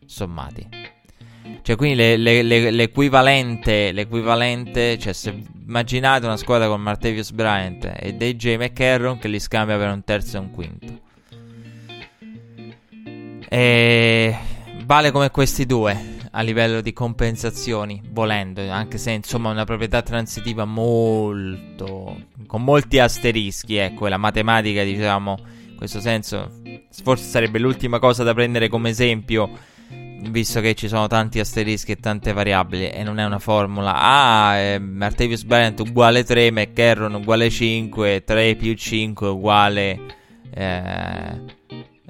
sommati. 0.05 0.86
Cioè, 1.62 1.76
quindi 1.76 1.97
le, 1.97 2.17
le, 2.17 2.43
le, 2.43 2.71
l'equivalente, 2.71 3.91
l'equivalente, 3.93 4.99
cioè 4.99 5.12
se 5.12 5.43
immaginate 5.67 6.25
una 6.25 6.37
squadra 6.37 6.69
con 6.69 6.81
Martavius 6.81 7.33
Bryant 7.33 7.93
e 7.99 8.15
DJ 8.15 8.57
McCarron 8.57 9.19
che 9.19 9.29
li 9.29 9.41
scambia 9.41 9.76
per 9.76 9.91
un 9.91 10.05
terzo 10.05 10.37
e 10.37 10.41
un 10.41 10.50
quinto. 10.50 11.00
E 13.49 14.37
vale 14.85 15.11
come 15.11 15.31
questi 15.31 15.67
due 15.67 16.15
a 16.31 16.43
livello 16.43 16.81
di 16.83 16.93
compensazioni, 16.93 18.03
volendo, 18.11 18.61
anche 18.71 18.99
se 18.99 19.11
insomma 19.11 19.50
una 19.50 19.65
proprietà 19.65 20.03
transitiva 20.03 20.65
molto 20.67 22.25
con 22.47 22.62
molti 22.62 22.99
asterischi, 22.99 23.76
ecco, 23.76 24.07
la 24.07 24.19
matematica, 24.19 24.85
diciamo, 24.85 25.37
in 25.71 25.76
questo 25.76 26.00
senso 26.00 26.62
forse 27.03 27.25
sarebbe 27.25 27.59
l'ultima 27.59 27.99
cosa 27.99 28.23
da 28.23 28.35
prendere 28.35 28.69
come 28.69 28.91
esempio 28.91 29.50
visto 30.31 30.61
che 30.61 30.75
ci 30.75 30.89
sono 30.89 31.07
tanti 31.07 31.39
asterischi 31.39 31.93
e 31.93 31.97
tante 31.97 32.33
variabili 32.33 32.91
e 32.91 33.03
non 33.03 33.19
è 33.19 33.25
una 33.25 33.39
formula 33.39 33.95
ah 33.95 34.57
eh, 34.57 34.79
Martavius 34.79 35.45
Bryant 35.45 35.81
uguale 35.81 36.25
3 36.25 36.51
McCarron 36.51 37.15
uguale 37.15 37.51
5 37.51 38.25
3 38.25 38.55
più 38.57 38.75
5 38.75 39.29
uguale 39.29 40.01
eh, 40.55 41.41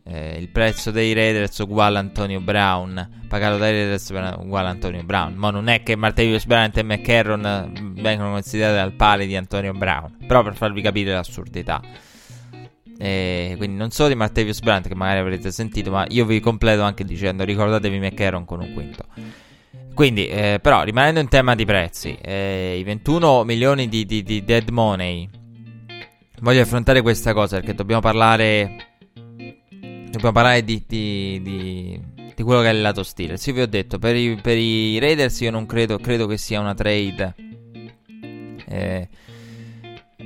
eh, 0.05 0.37
il 0.39 0.49
prezzo 0.49 0.91
dei 0.91 1.13
Raiders 1.13 1.59
uguale 1.59 1.99
Antonio 1.99 2.41
Brown 2.41 3.25
pagato 3.29 3.59
dai 3.59 3.73
Raiders 3.73 4.09
uguale 4.09 4.69
Antonio 4.69 5.03
Brown 5.03 5.35
ma 5.35 5.51
non 5.51 5.69
è 5.69 5.83
che 5.83 5.97
Martavius 5.97 6.47
Bryant 6.47 6.77
e 6.79 6.83
McCarron 6.83 7.95
vengono 7.97 8.31
considerati 8.31 8.79
al 8.79 8.93
pari 8.93 9.27
di 9.27 9.37
Antonio 9.37 9.73
Brown 9.73 10.17
però 10.27 10.43
per 10.43 10.55
farvi 10.55 10.81
capire 10.81 11.13
l'assurdità 11.13 11.81
e 12.98 13.54
quindi 13.56 13.76
non 13.76 13.90
solo 13.90 14.09
di 14.09 14.14
Martavius 14.14 14.61
Brandt 14.61 14.88
che 14.88 14.94
magari 14.94 15.18
avrete 15.20 15.50
sentito, 15.50 15.90
ma 15.90 16.06
io 16.09 16.24
vi 16.24 16.40
completo 16.40 16.82
anche 16.82 17.04
dicendo 17.04 17.44
ricordatevi 17.44 17.98
McCarron 17.98 18.44
con 18.44 18.61
un 18.61 18.72
quinto. 18.72 19.04
Quindi, 19.96 20.26
eh, 20.26 20.59
però, 20.61 20.82
rimanendo 20.82 21.20
in 21.20 21.28
tema 21.28 21.54
di 21.54 21.64
prezzi, 21.64 22.18
eh, 22.20 22.76
i 22.78 22.85
21 22.85 23.44
milioni 23.44 23.88
di, 23.88 24.04
di, 24.04 24.22
di, 24.22 24.44
dead 24.44 24.68
money, 24.68 25.26
voglio 26.40 26.61
affrontare 26.61 27.00
questa 27.00 27.32
cosa 27.32 27.56
perché 27.56 27.74
dobbiamo 27.74 28.02
parlare, 28.02 28.88
dobbiamo 29.30 30.32
parlare 30.32 30.62
di, 30.64 30.85
di, 30.87 31.98
quello 32.42 32.61
che 32.61 32.68
è 32.68 32.72
il 32.74 32.82
lato 32.82 33.02
stile. 33.02 33.38
Sì, 33.38 33.52
vi 33.52 33.62
ho 33.62 33.66
detto, 33.66 33.98
per 33.98 34.16
i, 34.16 34.38
per 34.40 34.59
i 34.59 34.98
Raiders 34.98 35.40
io 35.40 35.50
non 35.50 35.64
credo, 35.64 35.98
credo 35.98 36.26
che 36.26 36.37
sia 36.37 36.61
una 36.61 36.74
trade. 36.74 37.35
Eh, 38.68 39.09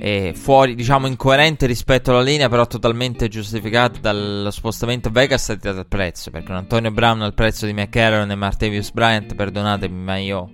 eh, 0.03 0.33
fuori, 0.33 0.73
diciamo, 0.73 1.05
incoerente 1.05 1.67
rispetto 1.67 2.09
alla 2.09 2.23
linea, 2.23 2.49
però 2.49 2.65
totalmente 2.65 3.27
giustificata 3.27 3.99
dallo 3.99 4.49
spostamento 4.49 5.11
Vegas 5.11 5.53
dal 5.53 5.85
prezzo. 5.87 6.31
Perché 6.31 6.49
un 6.49 6.57
Antonio 6.57 6.89
Brown 6.89 7.21
al 7.21 7.35
prezzo 7.35 7.67
di 7.67 7.73
McCarron 7.73 8.31
e 8.31 8.33
Martavius 8.33 8.91
Bryant, 8.93 9.35
perdonatemi, 9.35 9.95
ma 9.95 10.17
io, 10.17 10.49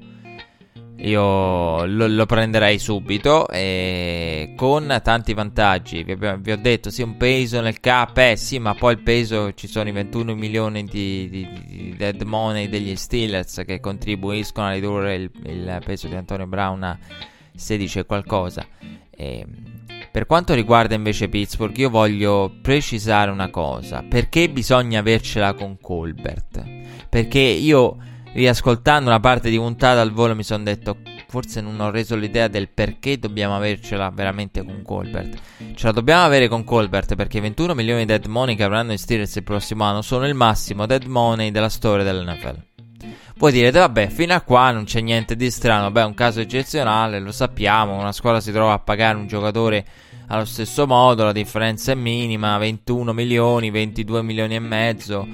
io 0.98 1.86
lo, 1.86 2.08
lo, 2.08 2.26
prenderei 2.26 2.78
subito. 2.78 3.48
E 3.48 4.52
con 4.58 5.00
tanti 5.02 5.34
vantaggi. 5.34 6.04
Vi, 6.04 6.16
vi, 6.16 6.52
ho 6.52 6.58
detto, 6.58 6.90
sì, 6.90 7.02
un 7.02 7.16
peso 7.16 7.62
nel 7.62 7.80
cap, 7.80 8.18
eh 8.18 8.36
sì, 8.36 8.60
ma 8.60 8.74
poi 8.74 8.96
il 8.96 9.02
peso 9.02 9.54
ci 9.54 9.68
sono 9.68 9.88
i 9.88 9.94
21 9.94 10.36
milioni 10.36 10.84
di, 10.84 11.30
di, 11.30 11.48
di 11.66 11.96
dead 11.96 12.22
money 12.24 12.68
degli 12.68 12.98
Steelers 12.98 13.62
che 13.66 13.80
contribuiscono 13.80 14.68
a 14.68 14.72
ridurre 14.74 15.16
il, 15.16 15.32
il 15.46 15.82
peso 15.86 16.10
di 16.10 16.16
Antonio 16.16 16.48
Brown 16.48 16.84
a 16.84 17.00
16 17.58 18.00
e 18.00 18.06
qualcosa. 18.06 18.66
E, 19.10 19.40
ehm, 19.40 19.76
per 20.12 20.26
quanto 20.26 20.54
riguarda 20.54 20.96
invece 20.96 21.30
Pittsburgh, 21.30 21.78
io 21.78 21.90
voglio 21.90 22.52
precisare 22.62 23.30
una 23.30 23.50
cosa. 23.50 24.04
Perché 24.08 24.50
bisogna 24.50 25.00
avercela 25.00 25.54
con 25.54 25.78
Colbert? 25.80 26.64
Perché 27.10 27.40
io, 27.40 27.98
riascoltando 28.34 29.10
una 29.10 29.20
parte 29.20 29.50
di 29.50 29.58
puntata 29.58 30.02
al 30.02 30.12
volo, 30.12 30.34
mi 30.34 30.44
sono 30.44 30.64
detto, 30.64 30.98
forse 31.28 31.62
non 31.62 31.80
ho 31.80 31.92
reso 31.92 32.16
l'idea 32.16 32.48
del 32.48 32.70
perché 32.70 33.20
dobbiamo 33.20 33.56
avercela 33.56 34.10
veramente 34.10 34.64
con 34.64 34.82
Colbert. 34.82 35.38
Ce 35.76 35.86
la 35.86 35.92
dobbiamo 35.92 36.24
avere 36.24 36.48
con 36.48 36.64
Colbert 36.64 37.16
perché 37.16 37.38
i 37.38 37.42
21 37.42 37.76
milioni 37.76 38.00
di 38.02 38.08
dead 38.08 38.26
money 38.26 38.56
che 38.56 38.64
avranno 38.64 38.94
i 38.94 38.98
Steelers 38.98 39.36
il 39.36 39.44
prossimo 39.44 39.84
anno 39.84 40.02
sono 40.02 40.26
il 40.26 40.34
massimo 40.34 40.86
dead 40.86 41.04
money 41.06 41.52
della 41.52 41.70
storia 41.70 42.04
dell'NFL. 42.04 42.77
Voi 43.38 43.52
direte, 43.52 43.78
vabbè, 43.78 44.08
fino 44.08 44.34
a 44.34 44.42
qua 44.42 44.72
non 44.72 44.86
c'è 44.86 45.00
niente 45.00 45.36
di 45.36 45.52
strano, 45.52 45.92
beh, 45.92 46.02
è 46.02 46.06
un 46.06 46.16
caso 46.16 46.40
eccezionale, 46.40 47.20
lo 47.20 47.32
sappiamo, 47.32 47.96
una 47.96 48.12
squadra 48.12 48.42
si 48.42 48.52
trova 48.52 48.74
a 48.74 48.80
pagare 48.80 49.16
un 49.16 49.28
giocatore 49.28 49.86
allo 50.30 50.44
stesso 50.44 50.88
modo, 50.88 51.24
la 51.24 51.34
differenza 51.34 51.92
è 51.92 51.96
minima, 51.96 52.58
21 52.58 53.14
milioni, 53.14 53.70
22 53.70 54.24
milioni 54.24 54.56
e 54.56 54.60
mezzo, 54.60 55.28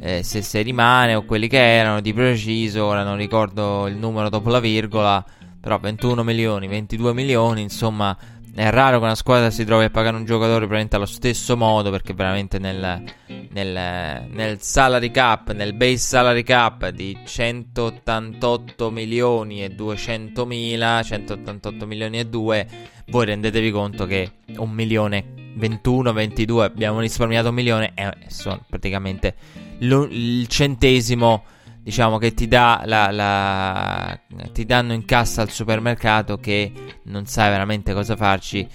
eh, 0.00 0.22
se, 0.22 0.40
se 0.40 0.62
rimane 0.62 1.14
o 1.14 1.26
quelli 1.26 1.46
che 1.46 1.58
erano 1.58 2.00
di 2.00 2.14
preciso, 2.14 2.86
ora 2.86 3.02
non 3.02 3.18
ricordo 3.18 3.88
il 3.88 3.96
numero 3.96 4.30
dopo 4.30 4.48
la 4.48 4.60
virgola, 4.60 5.22
però 5.60 5.78
21 5.78 6.22
milioni, 6.24 6.66
22 6.66 7.12
milioni, 7.12 7.60
insomma 7.60 8.16
è 8.54 8.70
raro 8.70 8.98
che 8.98 9.04
una 9.04 9.14
squadra 9.16 9.50
si 9.50 9.64
trovi 9.64 9.84
a 9.84 9.90
pagare 9.90 10.16
un 10.16 10.24
giocatore 10.24 10.58
praticamente 10.58 10.96
allo 10.96 11.06
stesso 11.06 11.56
modo 11.56 11.90
perché 11.90 12.14
veramente 12.14 12.60
nel, 12.60 13.02
nel, 13.50 14.26
nel, 14.30 14.60
salary 14.60 15.10
cap, 15.10 15.52
nel 15.52 15.72
base 15.74 15.96
salary 15.96 16.44
cap 16.44 16.88
di 16.90 17.18
188 17.24 18.90
milioni 18.90 19.64
e 19.64 19.70
200 19.70 20.46
mila, 20.46 21.02
188 21.02 21.86
milioni 21.86 22.20
e 22.20 22.26
2, 22.26 22.68
voi 23.06 23.24
rendetevi 23.26 23.70
conto 23.72 24.06
che 24.06 24.30
un 24.56 24.70
milione 24.70 25.24
21, 25.56 26.12
22 26.12 26.64
abbiamo 26.64 27.00
risparmiato 27.00 27.48
un 27.48 27.54
milione 27.54 27.92
e 27.94 28.12
sono 28.28 28.64
praticamente 28.68 29.34
il 29.78 30.46
centesimo 30.46 31.44
diciamo 31.84 32.16
che 32.16 32.32
ti, 32.32 32.48
dà 32.48 32.82
la, 32.86 33.10
la, 33.10 34.18
ti 34.52 34.64
danno 34.64 34.94
in 34.94 35.04
cassa 35.04 35.42
al 35.42 35.50
supermercato 35.50 36.38
che 36.38 36.72
non 37.04 37.26
sai 37.26 37.50
veramente 37.50 37.92
cosa 37.92 38.16
farci 38.16 38.66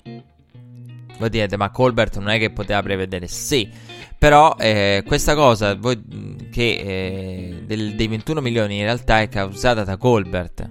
voi 1.19 1.31
direte, 1.31 1.57
ma 1.57 1.71
Colbert 1.71 2.19
non 2.19 2.31
è 2.31 2.39
che 2.41 2.51
poteva 2.51 2.83
prevedere? 2.83 3.29
Sì, 3.29 3.93
però 4.19 4.57
eh, 4.59 5.03
questa 5.07 5.35
cosa 5.35 5.75
voi, 5.75 6.03
che 6.51 6.71
eh, 6.73 7.63
del, 7.65 7.95
dei 7.95 8.09
21 8.09 8.41
milioni 8.41 8.77
in 8.77 8.85
realtà 8.85 9.21
è 9.21 9.29
causata 9.29 9.85
da 9.85 9.97
Colbert. 9.97 10.69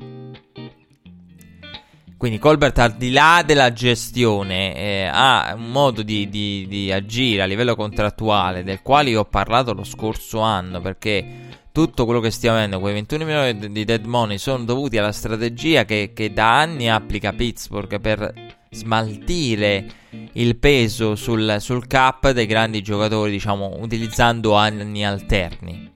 Quindi 2.17 2.39
Colbert 2.39 2.79
al 2.79 2.93
di 2.93 3.11
là 3.11 3.43
della 3.45 3.73
gestione 3.73 4.75
eh, 4.77 5.09
ha 5.11 5.53
un 5.57 5.71
modo 5.71 6.03
di, 6.03 6.29
di, 6.29 6.65
di, 6.69 6.89
agire 6.89 7.41
a 7.41 7.45
livello 7.45 7.75
contrattuale 7.75 8.63
del 8.63 8.81
quale 8.81 9.09
io 9.09 9.19
ho 9.19 9.25
parlato 9.25 9.73
lo 9.73 9.83
scorso 9.83 10.39
anno 10.39 10.79
perché 10.79 11.25
tutto 11.73 12.05
quello 12.05 12.19
che 12.19 12.29
stiamo 12.29 12.57
vedendo, 12.57 12.79
quei 12.79 12.93
21 12.93 13.25
milioni 13.25 13.71
di 13.71 13.83
dead 13.83 14.05
money 14.05 14.37
sono 14.37 14.63
dovuti 14.63 14.99
alla 14.99 15.11
strategia 15.11 15.85
che, 15.85 16.11
che 16.13 16.31
da 16.31 16.59
anni 16.59 16.87
applica 16.87 17.33
Pittsburgh 17.33 17.99
per 17.99 18.31
smaltire 18.69 19.85
il 20.33 20.55
peso 20.57 21.15
sul, 21.15 21.57
sul 21.59 21.87
cap 21.87 22.29
dei 22.29 22.45
grandi 22.45 22.83
giocatori, 22.83 23.31
diciamo, 23.31 23.77
utilizzando 23.79 24.53
anni 24.53 25.03
alterni. 25.03 25.91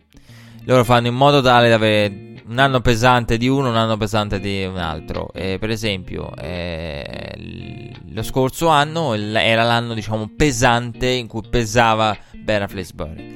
Loro 0.66 0.84
fanno 0.84 1.08
in 1.08 1.16
modo 1.16 1.42
tale 1.42 1.70
da 1.70 1.76
avere 1.76 2.26
un 2.48 2.58
anno 2.58 2.82
pesante 2.82 3.38
di 3.38 3.48
uno, 3.48 3.70
un 3.70 3.78
anno 3.78 3.98
pesante 3.98 4.40
di 4.40 4.66
un 4.66 4.78
altro. 4.78 5.30
Eh, 5.32 5.58
per 5.60 5.70
esempio, 5.70 6.36
eh, 6.38 7.94
lo 8.10 8.24
scorso 8.24 8.68
anno 8.68 9.14
era 9.14 9.62
l'anno, 9.62 9.94
diciamo, 9.94 10.32
pesante 10.36 11.08
in 11.08 11.28
cui 11.28 11.44
pesava 11.48 12.18
Bera 12.34 12.68
Flesbury. 12.68 13.36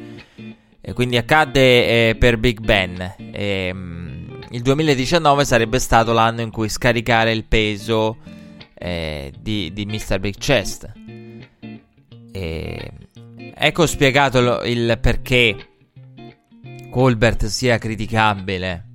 E 0.82 0.94
quindi 0.94 1.15
accadde 1.15 2.10
eh, 2.10 2.15
per 2.15 2.38
Big 2.38 2.60
Ben. 2.60 3.15
Mm, 3.22 4.32
il 4.50 4.62
2019 4.62 5.46
sarebbe 5.46 5.78
stato 5.78 6.12
l'anno 6.12 6.41
in 6.41 6.50
cui 6.50 6.70
scaricare 6.70 7.32
il 7.32 7.46
peso 7.46 8.17
eh, 8.74 9.32
di, 9.39 9.72
di 9.74 9.86
Mr. 9.86 10.20
Big 10.20 10.36
Chest. 10.38 10.91
E 12.34 12.91
ecco 13.54 13.86
spiegato 13.86 14.63
il 14.63 14.98
perché 15.00 15.56
Colbert 16.89 17.46
sia 17.46 17.78
criticabile. 17.78 18.88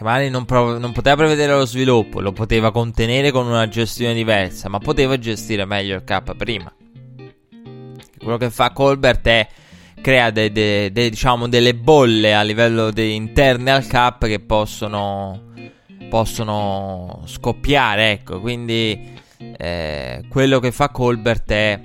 Magari 0.00 0.28
non, 0.28 0.44
prov- 0.44 0.78
non, 0.78 0.92
poteva 0.92 1.16
prevedere 1.16 1.52
lo 1.52 1.64
sviluppo, 1.64 2.20
lo 2.20 2.32
poteva 2.32 2.70
contenere 2.70 3.30
con 3.30 3.46
una 3.46 3.66
gestione 3.68 4.14
diversa, 4.14 4.68
ma 4.68 4.78
poteva 4.78 5.18
gestire 5.18 5.64
meglio 5.64 5.96
il 5.96 6.04
K 6.04 6.36
prima. 6.36 6.72
Quello 8.18 8.36
che 8.36 8.50
fa 8.50 8.70
Colbert 8.72 9.26
è 9.26 9.48
crea 10.00 10.30
de, 10.30 10.50
de, 10.52 10.90
de, 10.92 11.10
diciamo, 11.10 11.48
delle 11.48 11.74
bolle 11.74 12.34
a 12.34 12.42
livello 12.42 12.90
interne 12.94 13.70
al 13.70 13.86
cap 13.86 14.26
che 14.26 14.40
possono 14.40 15.46
possono 16.08 17.22
scoppiare, 17.26 18.12
ecco, 18.12 18.40
quindi 18.40 19.16
eh, 19.38 20.24
quello 20.28 20.58
che 20.58 20.72
fa 20.72 20.88
Colbert 20.88 21.50
è 21.50 21.80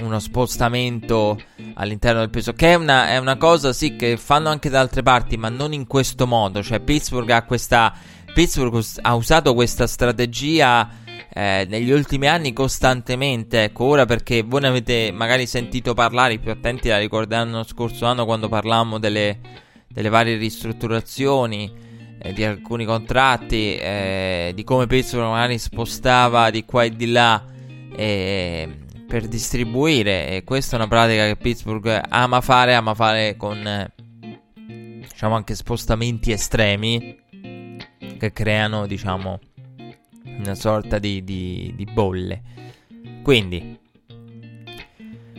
uno 0.00 0.18
spostamento 0.18 1.38
all'interno 1.74 2.20
del 2.20 2.30
peso, 2.30 2.52
che 2.52 2.72
è 2.72 2.74
una, 2.74 3.08
è 3.08 3.18
una 3.18 3.36
cosa 3.36 3.72
sì 3.72 3.96
che 3.96 4.16
fanno 4.16 4.48
anche 4.48 4.70
da 4.70 4.80
altre 4.80 5.02
parti, 5.02 5.36
ma 5.36 5.48
non 5.48 5.72
in 5.72 5.86
questo 5.86 6.26
modo, 6.26 6.62
cioè 6.62 6.80
Pittsburgh 6.80 7.30
ha 7.30 7.42
questa 7.42 7.92
Pittsburgh 8.32 8.82
ha 9.02 9.14
usato 9.14 9.54
questa 9.54 9.86
strategia 9.86 10.88
eh, 11.32 11.66
negli 11.68 11.90
ultimi 11.90 12.26
anni 12.26 12.52
costantemente. 12.52 13.64
Ecco, 13.64 13.84
ora 13.84 14.04
perché 14.04 14.42
voi 14.42 14.60
ne 14.62 14.68
avete 14.68 15.12
magari 15.12 15.46
sentito 15.46 15.94
parlare, 15.94 16.34
i 16.34 16.38
più 16.38 16.50
attenti 16.50 16.88
la 16.88 16.98
ricorderanno 16.98 17.58
lo 17.58 17.64
scorso 17.64 18.06
anno 18.06 18.24
quando 18.24 18.48
parlavamo 18.48 18.98
delle, 18.98 19.38
delle 19.88 20.08
varie 20.08 20.36
ristrutturazioni 20.36 21.72
eh, 22.18 22.32
di 22.32 22.44
alcuni 22.44 22.84
contratti, 22.84 23.76
eh, 23.76 24.52
di 24.54 24.64
come 24.64 24.86
Pittsburgh 24.86 25.28
magari 25.28 25.58
spostava 25.58 26.50
di 26.50 26.64
qua 26.64 26.84
e 26.84 26.90
di 26.90 27.06
là 27.06 27.44
eh, 27.96 28.68
per 29.06 29.26
distribuire. 29.26 30.28
E 30.28 30.44
questa 30.44 30.76
è 30.76 30.78
una 30.78 30.88
pratica 30.88 31.26
che 31.26 31.36
Pittsburgh 31.36 32.02
ama 32.08 32.40
fare, 32.40 32.74
ama 32.74 32.94
fare 32.94 33.36
con 33.36 33.90
diciamo 35.20 35.34
anche 35.34 35.54
spostamenti 35.54 36.32
estremi 36.32 37.18
che 38.18 38.32
creano 38.32 38.86
diciamo 38.86 39.38
una 40.24 40.54
sorta 40.54 40.98
di, 40.98 41.22
di, 41.24 41.72
di 41.76 41.84
bolle. 41.84 42.42
Quindi 43.22 43.78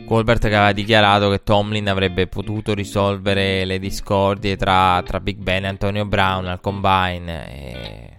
Colbert 0.04 0.48
che 0.48 0.54
aveva 0.54 0.72
dichiarato 0.72 1.30
che 1.30 1.42
Tomlin 1.42 1.88
avrebbe 1.88 2.26
potuto 2.26 2.74
risolvere 2.74 3.64
le 3.64 3.78
discordie 3.78 4.56
tra, 4.56 5.02
tra 5.04 5.20
Big 5.20 5.38
Ben 5.38 5.64
e 5.64 5.68
Antonio 5.68 6.04
Brown 6.04 6.46
al 6.46 6.60
combine. 6.60 7.48
E 7.50 8.12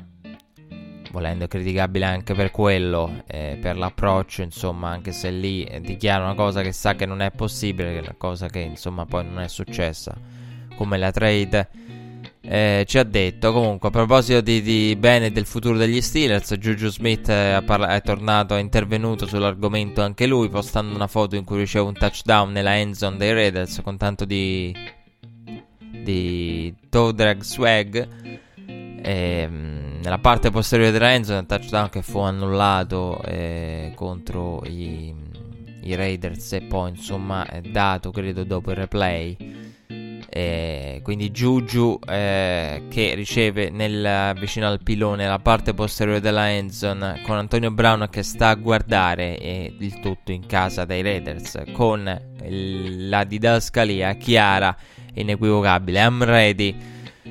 volendo 1.11 1.47
criticabile 1.47 2.05
anche 2.05 2.33
per 2.33 2.49
quello, 2.49 3.23
eh, 3.27 3.59
per 3.61 3.77
l'approccio, 3.77 4.41
insomma, 4.41 4.89
anche 4.89 5.11
se 5.11 5.29
lì 5.29 5.69
dichiara 5.81 6.23
una 6.23 6.33
cosa 6.33 6.63
che 6.63 6.71
sa 6.71 6.95
che 6.95 7.05
non 7.05 7.21
è 7.21 7.29
possibile, 7.29 7.99
una 7.99 8.15
cosa 8.17 8.47
che 8.47 8.59
insomma 8.59 9.05
poi 9.05 9.23
non 9.23 9.39
è 9.39 9.47
successa, 9.47 10.17
come 10.75 10.97
la 10.97 11.11
trade 11.11 11.69
eh, 12.45 12.83
ci 12.85 12.97
ha 12.97 13.03
detto 13.03 13.53
comunque 13.53 13.87
a 13.87 13.91
proposito 13.91 14.41
di, 14.41 14.61
di 14.61 14.95
bene 14.97 15.31
del 15.31 15.45
futuro 15.45 15.77
degli 15.77 16.01
Steelers 16.01 16.53
Juju 16.55 16.89
Smith 16.89 17.29
è, 17.29 17.61
parla- 17.65 17.95
è, 17.95 18.01
tornato 18.01 18.55
è 18.55 18.59
intervenuto 18.59 19.25
sull'argomento 19.25 20.01
anche 20.01 20.27
lui 20.27 20.49
postando 20.49 20.93
una 20.93 21.07
foto 21.07 21.37
in 21.37 21.45
cui 21.45 21.59
riceve 21.59 21.87
un 21.87 21.93
touchdown 21.93 22.51
nella 22.51 22.77
end 22.77 22.95
zone 22.95 23.15
dei 23.15 23.31
Raiders 23.31 23.79
con 23.81 23.95
tanto 23.95 24.25
di 24.25 24.75
di 26.03 26.73
toe 26.89 27.13
drag 27.13 27.41
swag. 27.41 28.07
E, 28.65 29.01
ehm, 29.01 29.99
nella 30.03 30.19
parte 30.19 30.51
posteriore 30.51 30.91
della 30.91 31.13
end 31.13 31.25
zone 31.25 31.39
un 31.39 31.45
touchdown 31.45 31.89
che 31.89 32.01
fu 32.01 32.19
annullato 32.19 33.21
eh, 33.23 33.93
contro 33.95 34.61
i, 34.65 35.15
i 35.81 35.95
Raiders 35.95 36.53
e 36.53 36.61
poi 36.61 36.89
insomma 36.89 37.45
è 37.47 37.61
dato 37.61 38.11
credo 38.11 38.43
dopo 38.43 38.71
il 38.71 38.77
replay 38.77 39.37
eh, 40.35 41.01
quindi 41.03 41.29
Juju 41.29 41.99
eh, 42.07 42.85
che 42.89 43.13
riceve 43.13 43.69
nel, 43.69 44.35
vicino 44.39 44.65
al 44.65 44.81
pilone 44.81 45.27
la 45.27 45.37
parte 45.37 45.75
posteriore 45.75 46.21
della 46.21 46.49
endzone 46.49 47.21
con 47.21 47.37
Antonio 47.37 47.69
Brown 47.69 48.07
che 48.09 48.23
sta 48.23 48.47
a 48.47 48.55
guardare 48.55 49.37
eh, 49.37 49.75
il 49.77 49.99
tutto 49.99 50.31
in 50.31 50.47
casa 50.47 50.85
dei 50.85 51.03
Raiders 51.03 51.61
con 51.73 52.19
il, 52.45 53.09
la 53.09 53.23
didascalia 53.25 54.13
chiara 54.13 54.75
inequivocabile. 55.13 55.99
I'm 55.99 56.23
ready 56.23 56.75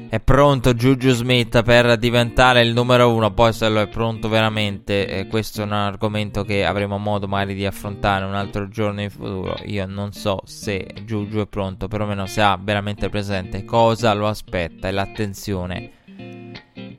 è 0.08 0.20
pronto 0.20 0.72
Juju 0.72 1.10
Smith 1.10 1.62
per 1.62 1.98
diventare 1.98 2.62
il 2.62 2.72
numero 2.72 3.12
uno. 3.12 3.32
Poi, 3.32 3.52
se 3.52 3.68
lo 3.68 3.80
è 3.80 3.88
pronto 3.88 4.28
veramente, 4.28 5.06
eh, 5.06 5.26
questo 5.26 5.60
è 5.60 5.64
un 5.64 5.72
argomento 5.72 6.44
che 6.44 6.64
avremo 6.64 6.96
modo 6.98 7.28
magari 7.28 7.54
di 7.54 7.66
affrontare 7.66 8.24
un 8.24 8.34
altro 8.34 8.68
giorno 8.68 9.02
in 9.02 9.10
futuro. 9.10 9.56
Io 9.66 9.84
non 9.86 10.12
so 10.12 10.40
se 10.44 10.86
Juju 11.04 11.40
è 11.40 11.46
pronto, 11.46 11.88
perlomeno 11.88 12.26
se 12.26 12.40
ha 12.40 12.58
veramente 12.60 13.08
presente 13.10 13.64
cosa 13.64 14.14
lo 14.14 14.28
aspetta 14.28 14.88
e 14.88 14.92
l'attenzione 14.92 15.90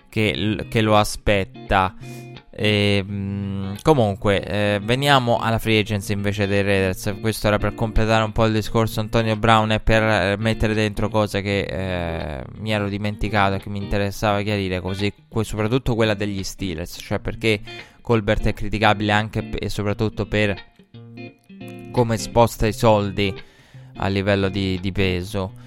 che, 0.10 0.68
che 0.70 0.82
lo 0.82 0.96
aspetta. 0.96 1.96
E, 2.56 3.02
mh, 3.02 3.78
comunque, 3.82 4.44
eh, 4.44 4.80
veniamo 4.84 5.38
alla 5.38 5.58
free 5.58 5.80
agency 5.80 6.14
invece 6.14 6.46
dei 6.46 6.62
Raiders. 6.62 7.16
Questo 7.20 7.48
era 7.48 7.58
per 7.58 7.74
completare 7.74 8.24
un 8.24 8.32
po' 8.32 8.46
il 8.46 8.54
discorso 8.54 9.00
Antonio 9.00 9.36
Brown 9.36 9.72
e 9.72 9.80
per 9.80 10.04
eh, 10.04 10.36
mettere 10.38 10.74
dentro 10.76 11.10
cose 11.10 11.42
che 11.42 11.62
eh, 11.62 12.44
mi 12.60 12.72
ero 12.72 12.88
dimenticato 12.90 13.56
e 13.56 13.60
che 13.60 13.70
mi 13.70 13.80
interessava 13.80 14.42
chiarire, 14.42 14.82
così 14.82 15.12
soprattutto 15.42 15.96
quella 15.96 16.14
degli 16.14 16.44
Steelers, 16.44 16.98
cioè 17.02 17.20
perché 17.20 17.60
Colbert 18.02 18.46
è 18.46 18.54
criticabile 18.54 19.12
anche 19.12 19.50
e 19.50 19.70
soprattutto 19.70 20.28
per 20.28 20.72
come 21.92 22.18
sposta 22.18 22.68
i 22.68 22.74
soldi 22.74 23.34
a 23.96 24.08
livello 24.08 24.50
di, 24.50 24.80
di 24.80 24.92
peso. 24.92 25.62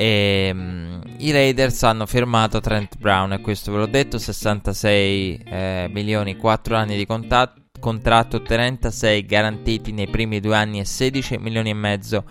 E, 0.00 0.50
um, 0.52 1.00
I 1.16 1.32
Raiders 1.32 1.82
hanno 1.82 2.06
firmato 2.06 2.60
Trent 2.60 2.98
Brown 2.98 3.32
e 3.32 3.40
questo 3.40 3.72
ve 3.72 3.78
l'ho 3.78 3.86
detto, 3.86 4.16
66 4.16 5.42
eh, 5.44 5.88
milioni, 5.90 6.36
4 6.36 6.76
anni 6.76 6.96
di 6.96 7.04
contatto, 7.04 7.62
contratto, 7.80 8.40
36 8.40 9.26
garantiti 9.26 9.90
nei 9.90 10.06
primi 10.06 10.38
due 10.38 10.54
anni 10.54 10.78
e 10.78 10.84
16 10.84 11.38
milioni 11.38 11.70
e 11.70 11.74
mezzo 11.74 12.24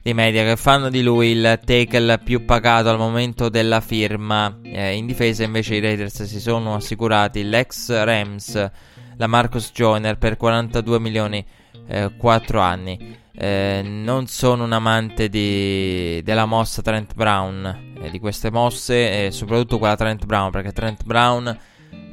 di 0.00 0.14
media 0.14 0.44
che 0.44 0.56
fanno 0.56 0.88
di 0.88 1.02
lui 1.02 1.32
il 1.32 1.60
tackle 1.62 2.20
più 2.20 2.46
pagato 2.46 2.88
al 2.88 2.96
momento 2.96 3.50
della 3.50 3.82
firma. 3.82 4.58
Eh, 4.62 4.96
in 4.96 5.04
difesa 5.04 5.44
invece 5.44 5.74
i 5.74 5.80
Raiders 5.80 6.22
si 6.22 6.40
sono 6.40 6.74
assicurati 6.74 7.44
l'ex 7.44 8.02
Rams, 8.02 8.70
la 9.18 9.26
Marcus 9.26 9.72
Joyner 9.74 10.16
per 10.16 10.38
42 10.38 10.98
milioni 10.98 11.44
eh, 11.86 12.12
4 12.16 12.60
anni. 12.60 13.19
Eh, 13.32 13.82
non 13.84 14.26
sono 14.26 14.64
un 14.64 14.72
amante 14.72 15.28
di, 15.28 16.20
della 16.22 16.46
mossa 16.46 16.82
Trent 16.82 17.14
Brown, 17.14 17.94
eh, 18.00 18.10
di 18.10 18.18
queste 18.18 18.50
mosse, 18.50 19.26
e 19.26 19.30
soprattutto 19.30 19.78
quella 19.78 19.96
Trent 19.96 20.26
Brown, 20.26 20.50
perché 20.50 20.72
Trent 20.72 21.04
Brown, 21.04 21.58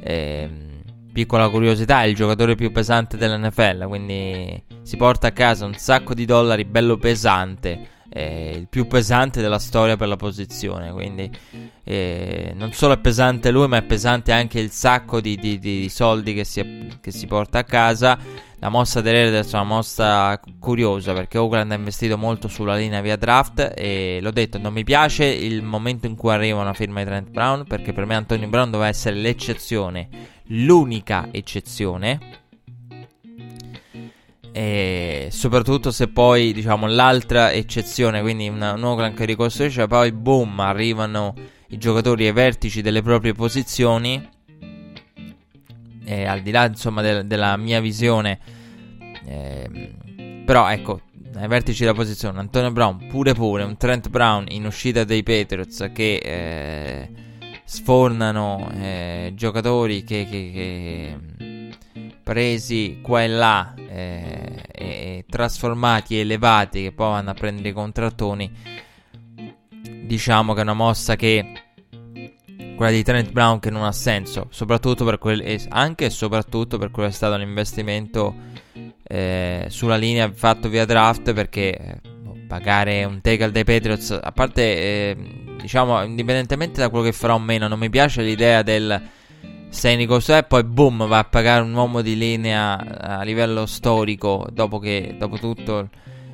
eh, 0.02 0.50
piccola 1.12 1.48
curiosità, 1.48 2.02
è 2.02 2.06
il 2.06 2.14
giocatore 2.14 2.54
più 2.54 2.70
pesante 2.70 3.16
dell'NFL, 3.16 3.86
quindi 3.86 4.62
si 4.82 4.96
porta 4.96 5.28
a 5.28 5.32
casa 5.32 5.66
un 5.66 5.74
sacco 5.74 6.14
di 6.14 6.24
dollari 6.24 6.64
bello 6.64 6.96
pesante, 6.96 7.88
eh, 8.08 8.52
il 8.56 8.68
più 8.68 8.86
pesante 8.86 9.40
della 9.40 9.58
storia 9.58 9.96
per 9.96 10.08
la 10.08 10.16
posizione, 10.16 10.92
quindi 10.92 11.30
eh, 11.84 12.52
non 12.54 12.72
solo 12.72 12.94
è 12.94 12.98
pesante 12.98 13.50
lui, 13.50 13.68
ma 13.68 13.78
è 13.78 13.82
pesante 13.82 14.32
anche 14.32 14.60
il 14.60 14.70
sacco 14.70 15.20
di, 15.20 15.36
di, 15.36 15.58
di 15.58 15.88
soldi 15.88 16.34
che 16.34 16.44
si, 16.44 16.88
che 17.00 17.10
si 17.10 17.26
porta 17.26 17.58
a 17.58 17.64
casa 17.64 18.46
la 18.60 18.70
mossa 18.70 19.00
Raiders 19.00 19.52
è 19.52 19.54
una 19.54 19.64
mossa 19.64 20.40
curiosa 20.58 21.12
perché 21.12 21.38
Oakland 21.38 21.70
ha 21.70 21.76
investito 21.76 22.18
molto 22.18 22.48
sulla 22.48 22.74
linea 22.74 23.00
via 23.00 23.16
draft 23.16 23.72
e 23.76 24.18
l'ho 24.20 24.32
detto, 24.32 24.58
non 24.58 24.72
mi 24.72 24.82
piace 24.82 25.26
il 25.26 25.62
momento 25.62 26.06
in 26.06 26.16
cui 26.16 26.32
arriva 26.32 26.60
una 26.60 26.72
firma 26.72 26.98
di 26.98 27.06
Trent 27.06 27.30
Brown 27.30 27.64
perché 27.68 27.92
per 27.92 28.04
me 28.04 28.16
Antonio 28.16 28.48
Brown 28.48 28.70
doveva 28.70 28.88
essere 28.88 29.14
l'eccezione, 29.14 30.08
l'unica 30.46 31.28
eccezione. 31.30 32.46
E 34.52 35.28
soprattutto 35.30 35.90
se 35.90 36.08
poi 36.08 36.52
diciamo 36.52 36.86
l'altra 36.86 37.52
eccezione, 37.52 38.20
quindi 38.20 38.48
un 38.48 38.62
Oakland 38.62 39.14
che 39.14 39.24
ricostruisce, 39.24 39.86
poi 39.86 40.12
boom, 40.12 40.58
arrivano 40.60 41.34
i 41.68 41.78
giocatori 41.78 42.26
ai 42.26 42.32
vertici 42.32 42.82
delle 42.82 43.02
proprie 43.02 43.32
posizioni. 43.32 44.36
Eh, 46.04 46.24
al 46.24 46.40
di 46.40 46.50
là 46.50 46.66
insomma 46.66 47.02
de- 47.02 47.26
della 47.26 47.56
mia 47.58 47.80
visione, 47.80 48.38
eh, 49.26 49.92
però 50.46 50.70
ecco, 50.70 51.02
ai 51.34 51.48
vertici 51.48 51.82
della 51.82 51.94
posizione, 51.94 52.38
Antonio 52.38 52.72
Brown 52.72 53.06
pure 53.08 53.34
pure, 53.34 53.62
un 53.62 53.76
Trent 53.76 54.08
Brown 54.08 54.46
in 54.48 54.64
uscita 54.64 55.04
dei 55.04 55.22
Patriots 55.22 55.90
che 55.92 56.16
eh, 56.16 57.10
sfornano 57.64 58.70
eh, 58.80 59.32
giocatori 59.34 60.02
che, 60.02 60.26
che, 60.28 60.50
che, 60.52 61.47
presi 62.28 62.98
qua 63.00 63.22
e 63.22 63.28
là 63.28 63.72
eh, 63.88 64.62
e 64.70 65.24
trasformati 65.26 66.16
e 66.16 66.20
elevati 66.20 66.82
che 66.82 66.92
poi 66.92 67.12
vanno 67.12 67.30
a 67.30 67.32
prendere 67.32 67.70
i 67.70 67.72
contrattoni. 67.72 68.52
Diciamo 70.04 70.52
che 70.52 70.58
è 70.58 70.62
una 70.62 70.74
mossa 70.74 71.16
che 71.16 71.52
quella 72.76 72.92
di 72.92 73.02
Trent 73.02 73.32
Brown 73.32 73.60
che 73.60 73.70
non 73.70 73.82
ha 73.82 73.92
senso, 73.92 74.48
soprattutto 74.50 75.06
per 75.06 75.16
quel, 75.16 75.58
anche 75.70 76.04
e 76.04 76.10
soprattutto 76.10 76.76
per 76.76 76.90
quello 76.90 77.08
che 77.08 77.14
è 77.14 77.16
stato 77.16 77.38
l'investimento 77.38 78.34
eh, 79.04 79.64
sulla 79.70 79.96
linea 79.96 80.30
fatto 80.30 80.68
via 80.68 80.84
draft 80.84 81.32
perché 81.32 81.74
eh, 81.74 82.00
pagare 82.46 83.04
un 83.04 83.22
tackle 83.22 83.52
dei 83.52 83.64
Patriots, 83.64 84.10
a 84.22 84.32
parte 84.32 84.62
eh, 84.62 85.16
diciamo 85.62 86.02
indipendentemente 86.02 86.78
da 86.78 86.90
quello 86.90 87.06
che 87.06 87.12
farà 87.12 87.32
o 87.32 87.38
meno, 87.38 87.68
non 87.68 87.78
mi 87.78 87.88
piace 87.88 88.20
l'idea 88.20 88.60
del 88.60 89.16
ricorso 89.96 90.36
e 90.36 90.42
poi 90.44 90.64
boom 90.64 91.06
va 91.06 91.18
a 91.18 91.24
pagare 91.24 91.62
un 91.62 91.74
uomo 91.74 92.00
di 92.00 92.16
linea 92.16 92.78
a 92.78 93.22
livello 93.22 93.66
storico 93.66 94.46
dopo 94.50 94.80
dopo 95.16 95.38
tutto 95.38 95.88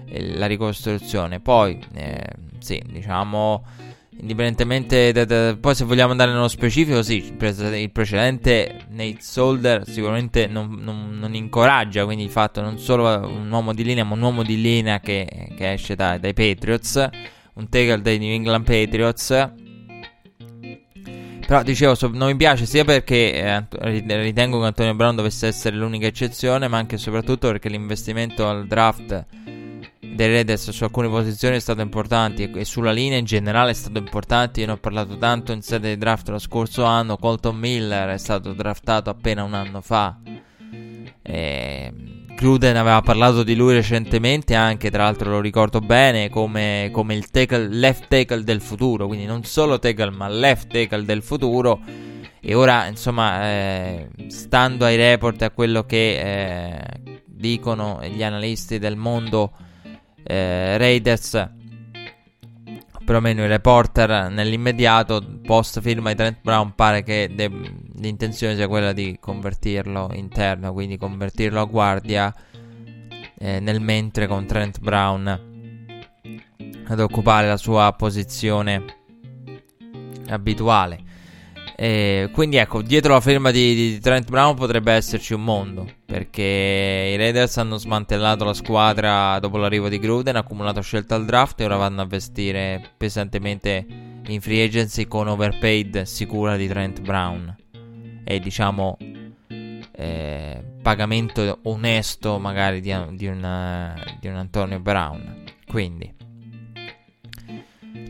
la 0.08 0.46
ricostruzione. 0.46 1.40
Poi 1.40 1.78
eh, 1.94 2.26
sì, 2.58 2.82
diciamo 2.86 3.62
Indipendentemente 4.20 5.10
da, 5.12 5.24
da, 5.24 5.56
poi 5.60 5.74
se 5.74 5.84
vogliamo 5.84 6.12
andare 6.12 6.30
nello 6.30 6.46
specifico, 6.46 7.02
sì, 7.02 7.16
il 7.16 7.90
precedente 7.90 8.84
Nate 8.90 9.16
Solder 9.18 9.88
sicuramente 9.88 10.46
non, 10.46 10.78
non, 10.80 11.18
non, 11.18 11.34
incoraggia, 11.34 12.04
quindi 12.04 12.22
il 12.22 12.30
fatto 12.30 12.60
non 12.60 12.78
solo 12.78 13.04
un 13.26 13.50
uomo 13.50 13.74
di 13.74 13.82
linea, 13.82 14.04
ma 14.04 14.14
un 14.14 14.22
uomo 14.22 14.44
di 14.44 14.60
linea 14.60 15.00
che, 15.00 15.48
che 15.56 15.72
esce 15.72 15.96
da, 15.96 16.16
dai 16.18 16.32
Patriots, 16.32 17.08
un 17.54 17.68
tackle 17.68 18.02
dei 18.02 18.18
New 18.18 18.32
England 18.32 18.64
Patriots. 18.64 19.50
Però 21.46 21.62
dicevo, 21.62 21.94
non 22.12 22.28
mi 22.28 22.36
piace 22.36 22.64
sia 22.64 22.84
perché 22.84 23.34
eh, 23.34 23.66
ritengo 24.22 24.60
che 24.60 24.66
Antonio 24.66 24.94
Brown 24.94 25.14
dovesse 25.14 25.46
essere 25.46 25.76
l'unica 25.76 26.06
eccezione, 26.06 26.68
ma 26.68 26.78
anche 26.78 26.94
e 26.94 26.98
soprattutto 26.98 27.48
perché 27.48 27.68
l'investimento 27.68 28.48
al 28.48 28.66
draft 28.66 29.26
dei 30.14 30.28
Raiders 30.28 30.70
su 30.70 30.84
alcune 30.84 31.08
posizioni 31.08 31.56
è 31.56 31.60
stato 31.60 31.80
importante 31.80 32.50
e 32.50 32.64
sulla 32.64 32.92
linea 32.92 33.18
in 33.18 33.24
generale 33.24 33.72
è 33.72 33.74
stato 33.74 33.98
importante. 33.98 34.60
Io 34.60 34.66
ne 34.66 34.72
ho 34.72 34.78
parlato 34.78 35.18
tanto 35.18 35.52
in 35.52 35.60
sede 35.60 35.90
di 35.90 35.98
draft 35.98 36.28
lo 36.28 36.38
scorso 36.38 36.84
anno. 36.84 37.16
Colton 37.16 37.56
Miller 37.56 38.10
è 38.10 38.18
stato 38.18 38.52
draftato 38.52 39.10
appena 39.10 39.42
un 39.42 39.54
anno 39.54 39.80
fa. 39.80 40.18
E 41.20 41.92
Gruden 42.36 42.76
aveva 42.76 43.00
parlato 43.00 43.42
di 43.42 43.54
lui 43.54 43.74
recentemente, 43.74 44.54
anche 44.54 44.90
tra 44.90 45.04
l'altro 45.04 45.30
lo 45.30 45.40
ricordo 45.40 45.80
bene, 45.80 46.28
come, 46.28 46.90
come 46.92 47.14
il 47.14 47.30
tackle, 47.30 47.68
left 47.68 48.08
tackle 48.08 48.42
del 48.42 48.60
futuro. 48.60 49.06
Quindi 49.06 49.24
non 49.24 49.44
solo 49.44 49.78
tackle, 49.78 50.10
ma 50.10 50.28
left 50.28 50.70
tackle 50.70 51.04
del 51.04 51.22
futuro. 51.22 51.80
E 52.40 52.54
ora, 52.54 52.86
insomma, 52.86 53.48
eh, 53.48 54.08
stando 54.28 54.84
ai 54.84 54.96
report 54.96 55.40
e 55.42 55.44
a 55.46 55.50
quello 55.50 55.84
che 55.84 56.18
eh, 56.18 57.20
dicono 57.24 58.00
gli 58.02 58.22
analisti 58.22 58.78
del 58.78 58.96
mondo 58.96 59.52
eh, 60.22 60.76
Raiders 60.76 61.48
perlomeno 63.04 63.42
il 63.42 63.48
reporter 63.48 64.30
nell'immediato 64.30 65.22
post 65.44 65.80
firma 65.80 66.10
di 66.10 66.16
Trent 66.16 66.38
Brown 66.42 66.74
pare 66.74 67.02
che 67.02 67.30
de- 67.34 67.50
l'intenzione 67.96 68.56
sia 68.56 68.66
quella 68.66 68.92
di 68.92 69.18
convertirlo 69.20 70.10
interno 70.14 70.72
quindi 70.72 70.96
convertirlo 70.96 71.60
a 71.60 71.64
guardia 71.64 72.34
eh, 73.38 73.60
nel 73.60 73.80
mentre 73.80 74.26
con 74.26 74.46
Trent 74.46 74.80
Brown 74.80 75.52
ad 76.86 77.00
occupare 77.00 77.46
la 77.46 77.56
sua 77.56 77.92
posizione 77.96 78.84
abituale 80.28 81.12
e 81.76 82.30
quindi 82.32 82.56
ecco, 82.56 82.82
dietro 82.82 83.14
la 83.14 83.20
firma 83.20 83.50
di, 83.50 83.74
di, 83.74 83.98
Trent 83.98 84.30
Brown 84.30 84.54
potrebbe 84.54 84.92
esserci 84.92 85.34
un 85.34 85.42
mondo. 85.42 85.88
Perché 86.06 87.10
i 87.12 87.16
Raiders 87.16 87.56
hanno 87.56 87.76
smantellato 87.76 88.44
la 88.44 88.54
squadra 88.54 89.38
dopo 89.40 89.56
l'arrivo 89.56 89.88
di 89.88 89.98
Gruden, 89.98 90.36
accumulato 90.36 90.80
scelta 90.80 91.16
al 91.16 91.24
draft 91.24 91.60
e 91.60 91.64
ora 91.64 91.76
vanno 91.76 92.02
a 92.02 92.06
vestire 92.06 92.92
pesantemente 92.96 93.84
in 94.26 94.40
free 94.40 94.64
agency 94.64 95.06
con 95.06 95.26
overpaid 95.26 96.02
sicura 96.02 96.56
di 96.56 96.68
Trent 96.68 97.00
Brown. 97.00 97.56
E 98.22 98.38
diciamo 98.38 98.96
eh, 99.96 100.64
pagamento 100.80 101.58
onesto 101.62 102.38
magari 102.38 102.80
di, 102.80 102.94
di, 103.12 103.26
una, 103.26 103.94
di 104.20 104.28
un 104.28 104.36
Antonio 104.36 104.78
Brown. 104.78 105.42
Quindi 105.66 106.13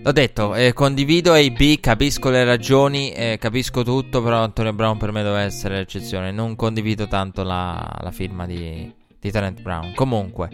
L'ho 0.04 0.12
detto, 0.12 0.54
eh, 0.54 0.74
condivido 0.74 1.32
AB, 1.32 1.80
capisco 1.80 2.28
le 2.28 2.44
ragioni, 2.44 3.10
eh, 3.12 3.38
capisco 3.40 3.82
tutto, 3.82 4.22
però 4.22 4.42
Antonio 4.42 4.74
Brown 4.74 4.98
per 4.98 5.12
me 5.12 5.22
deve 5.22 5.40
essere 5.40 5.76
l'eccezione. 5.76 6.30
Non 6.30 6.56
condivido 6.56 7.08
tanto 7.08 7.42
la, 7.42 8.00
la 8.02 8.10
firma 8.10 8.44
di, 8.44 8.92
di 9.18 9.30
Trent 9.30 9.62
Brown. 9.62 9.94
Comunque, 9.94 10.50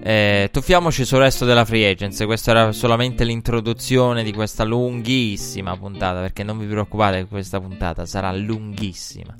eh, 0.00 0.48
tuffiamoci 0.52 1.04
sul 1.04 1.18
resto 1.18 1.44
della 1.44 1.64
free 1.64 1.90
agency. 1.90 2.24
Questa 2.24 2.52
era 2.52 2.70
solamente 2.70 3.24
l'introduzione 3.24 4.22
di 4.22 4.32
questa 4.32 4.62
lunghissima 4.62 5.76
puntata, 5.76 6.20
perché 6.20 6.44
non 6.44 6.56
vi 6.56 6.66
preoccupate 6.66 7.26
questa 7.26 7.58
puntata 7.58 8.06
sarà 8.06 8.30
lunghissima. 8.30 9.34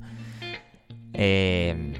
Ehm, 1.13 1.93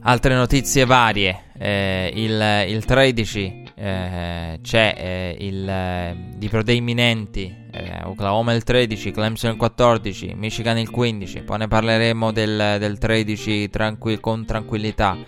altre 0.00 0.34
notizie 0.34 0.84
varie. 0.84 1.44
Eh, 1.56 2.10
il, 2.12 2.74
il 2.74 2.84
13 2.84 3.63
eh, 3.84 4.58
c'è 4.62 4.94
eh, 4.96 5.36
il, 5.40 5.68
eh, 5.68 6.16
di 6.36 6.48
Pro 6.48 6.62
Day 6.62 6.76
imminenti 6.78 7.54
eh, 7.70 8.00
Oklahoma 8.04 8.54
il 8.54 8.62
13, 8.62 9.10
Clemson 9.10 9.50
il 9.50 9.56
14, 9.58 10.34
Michigan 10.36 10.78
il 10.78 10.88
15, 10.88 11.42
poi 11.42 11.58
ne 11.58 11.68
parleremo 11.68 12.32
del, 12.32 12.76
del 12.78 12.96
13 12.96 13.68
tranqui- 13.68 14.20
con 14.20 14.46
tranquillità. 14.46 15.18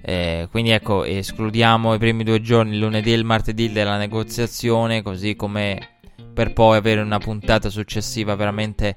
Eh, 0.00 0.48
quindi 0.50 0.70
ecco, 0.70 1.04
escludiamo 1.04 1.94
i 1.94 1.98
primi 1.98 2.24
due 2.24 2.40
giorni, 2.40 2.78
lunedì 2.78 3.12
e 3.12 3.16
il 3.16 3.24
martedì 3.24 3.70
della 3.70 3.96
negoziazione, 3.96 5.02
così 5.02 5.36
come 5.36 5.98
per 6.34 6.52
poi 6.52 6.78
avere 6.78 7.00
una 7.00 7.18
puntata 7.18 7.70
successiva 7.70 8.34
veramente 8.34 8.96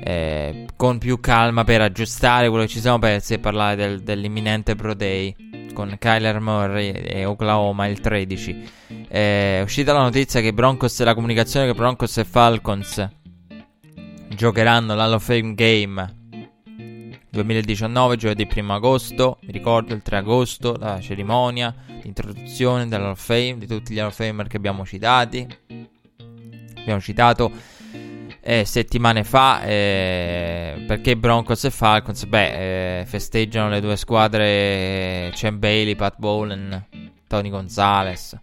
eh, 0.00 0.66
con 0.76 0.98
più 0.98 1.18
calma 1.18 1.64
per 1.64 1.80
aggiustare 1.80 2.48
quello 2.48 2.64
che 2.64 2.70
ci 2.70 2.80
siamo 2.80 3.00
persi 3.00 3.34
e 3.34 3.38
parlare 3.40 3.74
del, 3.74 4.02
dell'imminente 4.02 4.76
Pro 4.76 4.94
Day 4.94 5.34
con 5.76 5.94
Kyler 5.98 6.40
Murray 6.40 6.88
e 6.88 7.26
Oklahoma 7.26 7.86
il 7.86 8.00
13. 8.00 8.70
È 9.06 9.60
uscita 9.62 9.92
la 9.92 10.00
notizia 10.00 10.40
che 10.40 10.54
Broncos, 10.54 10.98
la 11.02 11.12
comunicazione 11.12 11.66
che 11.66 11.74
Broncos 11.74 12.16
e 12.16 12.24
Falcons 12.24 13.06
giocheranno 14.28 14.94
l'Hall 14.94 15.12
of 15.12 15.22
Fame 15.22 15.52
Game 15.52 16.14
2019, 17.28 18.16
giovedì 18.16 18.48
1 18.50 18.74
agosto. 18.74 19.36
Mi 19.42 19.52
ricordo 19.52 19.92
il 19.92 20.00
3 20.00 20.16
agosto, 20.16 20.76
la 20.78 20.98
cerimonia 20.98 21.74
di 21.86 22.06
introduzione 22.06 22.88
dell'Hall 22.88 23.10
of 23.10 23.22
Fame, 23.22 23.58
di 23.58 23.66
tutti 23.66 23.92
gli 23.92 23.98
Hall 23.98 24.06
of 24.08 24.14
Famer 24.14 24.46
che 24.46 24.56
abbiamo 24.56 24.86
citati. 24.86 25.46
Abbiamo 26.78 27.00
citato 27.02 27.52
eh, 28.48 28.64
settimane 28.64 29.24
fa 29.24 29.62
eh, 29.64 30.84
perché 30.86 31.16
Broncos 31.16 31.64
e 31.64 31.70
Falcons 31.70 32.26
beh, 32.26 33.00
eh, 33.00 33.04
festeggiano 33.04 33.68
le 33.68 33.80
due 33.80 33.96
squadre 33.96 35.32
Chen 35.34 35.58
Bailey, 35.58 35.96
Pat 35.96 36.14
Bowlen, 36.16 36.86
Tony 37.26 37.50
Gonzalez 37.50 38.38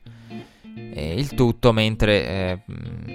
il 0.76 1.34
tutto 1.36 1.72
mentre 1.72 2.28
eh, 2.28 2.60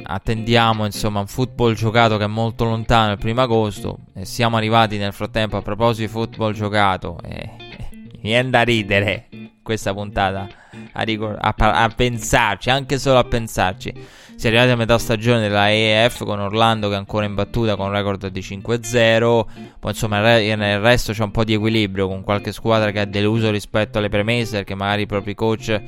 attendiamo 0.05 0.85
insomma 0.85 1.21
un 1.21 1.27
football 1.27 1.75
giocato 1.75 2.17
che 2.17 2.25
è 2.25 2.29
molto 2.29 2.65
lontano 2.65 3.13
il 3.13 3.19
primo 3.19 3.43
agosto 3.43 3.99
siamo 4.23 4.57
arrivati 4.57 4.97
nel 4.97 5.13
frattempo 5.13 5.57
a 5.57 5.63
proposito 5.63 6.07
di 6.07 6.09
football 6.09 6.53
giocato 6.53 7.19
e 7.23 7.51
mi 7.93 8.21
viene 8.23 8.51
da 8.51 8.63
ridere 8.63 9.28
questa 9.69 9.93
puntata 9.93 10.49
a, 10.93 11.03
ricor- 11.03 11.37
a, 11.39 11.55
a, 11.57 11.89
pensarci 11.91 12.71
anche 12.71 12.99
solo 12.99 13.19
a 13.19 13.25
pensarci 13.25 13.93
si 14.35 14.47
è 14.47 14.49
arrivati 14.49 14.71
a 14.71 14.77
metà 14.77 14.97
stagione 14.97 15.41
della 15.41 15.71
EF 15.71 16.25
con 16.25 16.41
Orlando 16.41 16.89
che 16.89 16.95
è 16.95 16.97
ancora 16.97 17.27
in 17.27 17.35
battuta 17.35 17.77
con 17.77 17.89
un 17.89 17.93
record 17.93 18.29
di 18.29 18.41
5-0 18.41 19.45
poi 19.79 19.91
insomma 19.91 20.21
nel 20.21 20.81
resto 20.81 21.13
c'è 21.13 21.23
un 21.23 21.31
po' 21.31 21.45
di 21.45 21.53
equilibrio 21.53 22.09
con 22.09 22.25
qualche 22.25 22.53
squadra 22.53 22.91
che 22.93 23.01
ha 23.01 23.05
deluso 23.05 23.51
rispetto 23.51 23.99
alle 23.99 24.09
premesse 24.09 24.57
perché 24.57 24.75
magari 24.75 25.03
i 25.03 25.07
propri 25.07 25.35
coach 25.35 25.83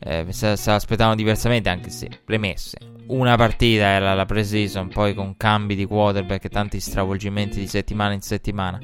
eh, 0.00 0.26
se, 0.30 0.56
se 0.56 0.70
aspettavano 0.70 1.16
diversamente, 1.16 1.68
anche 1.68 1.90
se 1.90 2.08
premesse. 2.24 2.78
Una 3.06 3.36
partita 3.36 3.84
era 3.84 4.14
la 4.14 4.26
pre-season, 4.26 4.88
poi 4.88 5.14
con 5.14 5.36
cambi 5.36 5.74
di 5.74 5.86
quarterback 5.86 6.44
e 6.44 6.48
tanti 6.48 6.80
stravolgimenti 6.80 7.60
di 7.60 7.68
settimana 7.68 8.12
in 8.12 8.20
settimana. 8.20 8.78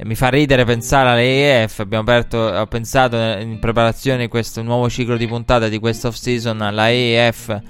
E 0.00 0.04
mi 0.06 0.14
fa 0.14 0.30
ridere 0.30 0.64
pensare 0.64 1.10
all'EF. 1.10 1.80
Abbiamo 1.80 2.04
aperto, 2.04 2.38
ho 2.38 2.66
pensato 2.66 3.18
in 3.18 3.58
preparazione 3.58 4.20
di 4.20 4.28
questo 4.28 4.62
nuovo 4.62 4.88
ciclo 4.88 5.18
di 5.18 5.26
puntata 5.26 5.68
di 5.68 5.78
questa 5.78 6.08
off-season 6.08 6.62
alla 6.62 6.90
EF. 6.90 7.60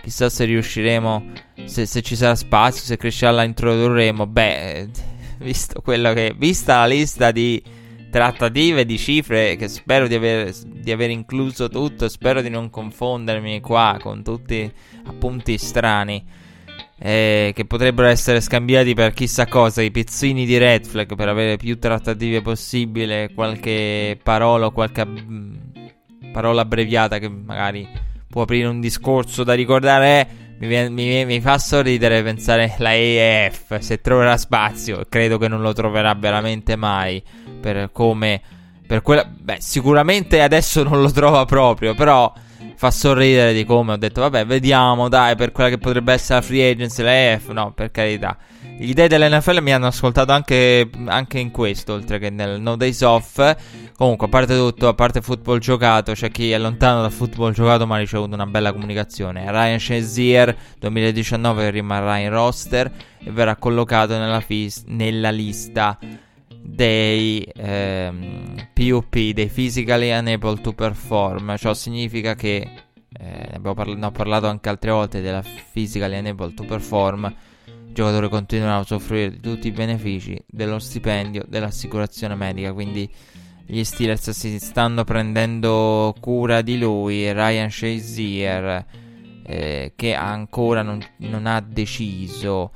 Chissà 0.00 0.30
se 0.30 0.44
riusciremo, 0.44 1.32
se, 1.64 1.86
se 1.86 2.00
ci 2.00 2.14
sarà 2.14 2.36
spazio, 2.36 2.84
se 2.84 2.96
crescerà 2.96 3.32
la 3.32 3.42
introdurremo. 3.42 4.24
Beh, 4.28 4.88
visto 5.42 5.80
quello 5.80 6.12
che, 6.12 6.32
vista 6.38 6.78
la 6.78 6.86
lista 6.86 7.32
di 7.32 7.60
trattative 8.08 8.86
di 8.86 8.96
cifre 8.96 9.56
che 9.56 9.66
spero 9.66 10.06
di 10.06 10.14
aver, 10.14 10.54
di 10.64 10.92
aver 10.92 11.10
incluso 11.10 11.68
tutto. 11.68 12.08
Spero 12.08 12.40
di 12.40 12.50
non 12.50 12.70
confondermi 12.70 13.58
qua 13.60 13.98
con 14.00 14.22
tutti 14.22 14.72
appunti 15.06 15.58
strani. 15.58 16.24
Eh, 17.02 17.52
che 17.54 17.64
potrebbero 17.64 18.08
essere 18.08 18.42
scambiati 18.42 18.92
per 18.92 19.14
chissà 19.14 19.46
cosa, 19.46 19.80
i 19.80 19.90
pizzini 19.90 20.44
di 20.44 20.58
Red 20.58 20.84
Flag 20.84 21.14
per 21.14 21.28
avere 21.28 21.56
più 21.56 21.78
trattative 21.78 22.42
possibile, 22.42 23.30
qualche 23.34 24.18
parola 24.22 24.66
o 24.66 24.70
qualche 24.70 25.00
ab- 25.00 25.58
parola 26.30 26.60
abbreviata 26.60 27.18
che 27.18 27.30
magari 27.30 27.88
può 28.28 28.42
aprire 28.42 28.68
un 28.68 28.80
discorso 28.80 29.44
da 29.44 29.54
ricordare. 29.54 30.20
Eh, 30.20 30.66
mi, 30.66 30.90
mi, 30.90 31.24
mi, 31.24 31.40
fa 31.40 31.56
sorridere 31.56 32.22
pensare 32.22 32.74
la 32.78 32.94
EF 32.94 33.78
se 33.78 34.02
troverà 34.02 34.36
spazio, 34.36 35.06
credo 35.08 35.38
che 35.38 35.48
non 35.48 35.62
lo 35.62 35.72
troverà 35.72 36.14
veramente 36.14 36.76
mai 36.76 37.22
per 37.60 37.90
come... 37.92 38.40
Per 38.86 39.02
quella, 39.02 39.24
beh, 39.24 39.58
sicuramente 39.60 40.42
adesso 40.42 40.82
non 40.82 41.00
lo 41.00 41.12
trova 41.12 41.44
proprio, 41.44 41.94
però 41.94 42.32
fa 42.76 42.90
sorridere 42.90 43.52
di 43.52 43.64
come 43.64 43.92
ho 43.92 43.96
detto, 43.96 44.20
vabbè, 44.20 44.46
vediamo, 44.46 45.08
dai, 45.08 45.36
per 45.36 45.52
quella 45.52 45.70
che 45.70 45.78
potrebbe 45.78 46.12
essere 46.12 46.40
la 46.40 46.46
free 46.46 46.70
agency, 46.70 47.02
la 47.02 47.32
EF, 47.32 47.48
no, 47.50 47.72
per 47.72 47.90
carità. 47.90 48.36
Gli 48.78 48.94
dei 48.94 49.08
dell'NFL 49.08 49.60
mi 49.60 49.72
hanno 49.72 49.88
ascoltato 49.88 50.32
anche, 50.32 50.88
anche, 51.04 51.38
in 51.38 51.50
questo, 51.50 51.92
oltre 51.92 52.18
che 52.18 52.30
nel 52.30 52.60
No 52.60 52.76
Days 52.76 53.02
Off. 53.02 53.56
Comunque, 53.94 54.26
a 54.26 54.30
parte 54.30 54.56
tutto, 54.56 54.88
a 54.88 54.94
parte 54.94 55.20
football 55.20 55.58
giocato, 55.58 56.12
c'è 56.12 56.30
chi 56.30 56.50
è 56.50 56.58
lontano 56.58 57.02
dal 57.02 57.12
football 57.12 57.52
giocato 57.52 57.86
ma 57.86 57.96
ha 57.96 57.98
ricevuto 57.98 58.34
una 58.34 58.46
bella 58.46 58.72
comunicazione. 58.72 59.50
Ryan 59.50 59.78
Shazier, 59.78 60.56
2019, 60.78 61.68
rimarrà 61.68 62.16
in 62.16 62.30
roster 62.30 62.90
e 63.22 63.30
verrà 63.30 63.56
collocato 63.56 64.16
nella, 64.16 64.40
fis- 64.40 64.84
nella 64.86 65.30
lista 65.30 65.98
dei 66.62 67.46
ehm, 67.54 68.68
PUP, 68.72 69.14
dei 69.32 69.48
Physically 69.48 70.10
Unable 70.10 70.60
to 70.60 70.72
Perform. 70.72 71.56
Ciò 71.56 71.74
significa 71.74 72.34
che, 72.34 72.68
eh, 73.18 73.60
parla- 73.60 73.94
ne 73.94 74.06
ho 74.06 74.10
parlato 74.10 74.46
anche 74.46 74.68
altre 74.68 74.90
volte 74.90 75.20
della 75.20 75.42
Physically 75.72 76.18
Unable 76.18 76.54
to 76.54 76.64
Perform, 76.64 77.34
il 77.90 77.92
giocatore 77.92 78.28
continuerà 78.28 78.76
a 78.76 78.80
usufruire 78.80 79.30
di 79.30 79.40
tutti 79.40 79.66
i 79.66 79.72
benefici 79.72 80.40
dello 80.46 80.78
stipendio 80.78 81.44
dell'assicurazione 81.48 82.34
medica, 82.36 82.72
quindi 82.72 83.10
gli 83.66 83.84
Steelers 83.84 84.30
si 84.30 84.58
stanno 84.58 85.04
prendendo 85.04 86.14
cura 86.20 86.60
di 86.60 86.78
lui, 86.78 87.32
Ryan 87.32 87.70
Shazier, 87.70 88.84
eh, 89.44 89.92
che 89.94 90.14
ancora 90.14 90.82
non, 90.82 91.00
non 91.18 91.46
ha 91.46 91.60
deciso 91.60 92.72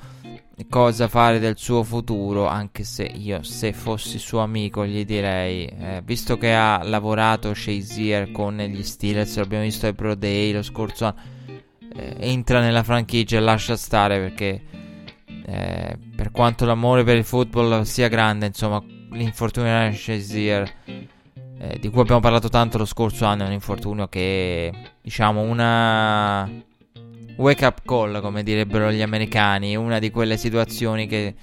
cosa 0.68 1.08
fare 1.08 1.38
del 1.38 1.56
suo 1.58 1.82
futuro, 1.82 2.46
anche 2.46 2.84
se 2.84 3.02
io 3.02 3.42
se 3.42 3.72
fossi 3.72 4.18
suo 4.18 4.40
amico 4.40 4.86
gli 4.86 5.04
direi, 5.04 5.66
eh, 5.66 6.02
visto 6.04 6.38
che 6.38 6.54
ha 6.54 6.82
lavorato 6.82 7.52
Shazier 7.54 8.30
con 8.30 8.56
gli 8.56 8.82
Steelers, 8.82 9.36
l'abbiamo 9.36 9.64
visto 9.64 9.86
ai 9.86 9.94
Pro 9.94 10.14
Day 10.14 10.52
lo 10.52 10.62
scorso 10.62 11.06
anno, 11.06 11.20
eh, 11.96 12.16
entra 12.20 12.60
nella 12.60 12.82
franchigia 12.82 13.36
e 13.36 13.40
lascia 13.40 13.76
stare 13.76 14.18
perché 14.18 14.62
eh, 15.46 15.98
per 16.14 16.30
quanto 16.30 16.64
l'amore 16.64 17.04
per 17.04 17.16
il 17.16 17.24
football 17.24 17.82
sia 17.82 18.08
grande, 18.08 18.46
insomma, 18.46 18.82
l'infortunio 19.10 19.88
di 19.88 19.96
Shazier 19.96 20.72
eh, 21.64 21.78
di 21.78 21.88
cui 21.88 22.00
abbiamo 22.00 22.20
parlato 22.20 22.48
tanto 22.48 22.78
lo 22.78 22.84
scorso 22.84 23.24
anno 23.24 23.44
è 23.44 23.46
un 23.46 23.52
infortunio 23.52 24.08
che 24.08 24.72
diciamo 25.00 25.40
una 25.40 26.48
wake 27.36 27.64
up 27.64 27.80
call, 27.84 28.20
come 28.20 28.42
direbbero 28.42 28.90
gli 28.92 29.02
americani, 29.02 29.76
una 29.76 29.98
di 29.98 30.10
quelle 30.10 30.36
situazioni 30.36 31.06
che, 31.06 31.34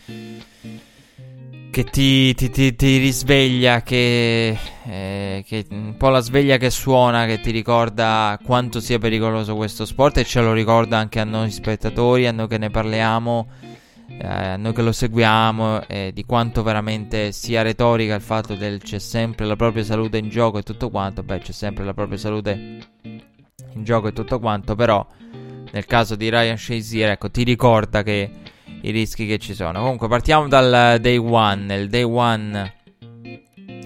che 1.72 1.84
ti, 1.86 2.34
ti, 2.34 2.50
ti, 2.50 2.76
ti 2.76 2.98
risveglia, 2.98 3.82
che, 3.82 4.58
eh, 4.86 5.44
che 5.46 5.66
un 5.70 5.96
po' 5.98 6.10
la 6.10 6.20
sveglia 6.20 6.58
che 6.58 6.70
suona, 6.70 7.26
che 7.26 7.40
ti 7.40 7.52
ricorda 7.52 8.40
quanto 8.44 8.80
sia 8.80 9.00
pericoloso 9.00 9.56
questo 9.56 9.86
sport 9.86 10.18
e 10.18 10.24
ce 10.24 10.42
lo 10.42 10.54
ricorda 10.54 10.98
anche 10.98 11.20
a 11.20 11.24
noi 11.24 11.52
spettatori, 11.52 12.28
a 12.28 12.32
noi 12.32 12.48
che 12.48 12.58
ne 12.58 12.70
parliamo. 12.70 13.48
Eh, 14.08 14.58
noi 14.58 14.74
che 14.74 14.82
lo 14.82 14.92
seguiamo, 14.92 15.88
eh, 15.88 16.12
di 16.14 16.26
quanto 16.26 16.64
veramente 16.64 17.32
sia 17.32 17.62
retorica 17.62 18.14
il 18.14 18.22
fatto 18.22 18.56
del 18.56 18.82
c'è 18.82 19.00
sempre 19.00 19.46
la 19.46 19.56
propria 19.56 19.86
salute 19.86 20.18
in 20.18 20.28
gioco 20.28 20.58
e 20.58 20.64
tutto 20.64 20.90
quanto, 20.90 21.24
beh 21.24 21.40
c'è 21.40 21.54
sempre 21.54 21.86
la 21.86 21.94
propria 21.94 22.18
salute 22.18 22.80
in 23.04 23.84
gioco 23.84 24.10
e 24.10 24.14
tutto 24.14 24.40
quanto, 24.40 24.76
però 24.76 25.08
nel 25.72 25.86
caso 25.86 26.16
di 26.16 26.30
Ryan 26.30 26.58
Shazier, 26.58 27.12
ecco, 27.12 27.32
ti 27.32 27.44
ricorda 27.44 28.04
che 28.04 28.30
i 28.82 28.92
rischi 28.92 29.26
che 29.26 29.38
ci 29.38 29.54
sono. 29.54 29.80
Comunque, 29.80 30.08
partiamo 30.08 30.48
dal 30.48 31.00
day 31.00 31.18
one. 31.18 31.76
Il 31.76 31.90
day 31.90 32.04
one 32.04 32.74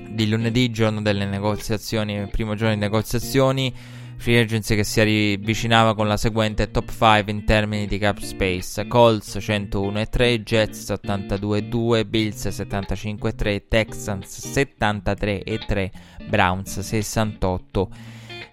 di 0.10 0.28
lunedì, 0.28 0.72
giorno 0.72 1.02
delle 1.02 1.26
negoziazioni, 1.26 2.28
primo 2.28 2.56
giorno 2.56 2.74
di 2.74 2.80
negoziazioni. 2.80 3.74
Free 4.18 4.40
agency 4.40 4.76
che 4.78 4.86
si 4.86 5.02
avvicinava 5.02 5.94
con 5.94 6.08
la 6.08 6.16
seguente 6.16 6.72
top 6.72 6.90
5 6.90 7.26
in 7.28 7.44
termini 7.44 7.86
di 7.86 7.98
cap 7.98 8.20
space: 8.20 8.88
Colts 8.88 9.36
101,3, 9.40 10.38
Jets 10.38 10.90
82,2, 10.90 12.08
Bills 12.08 12.48
75,3, 12.48 13.64
Texans 13.68 14.56
73,3, 14.56 15.92
Browns 16.30 16.80
68 16.80 17.90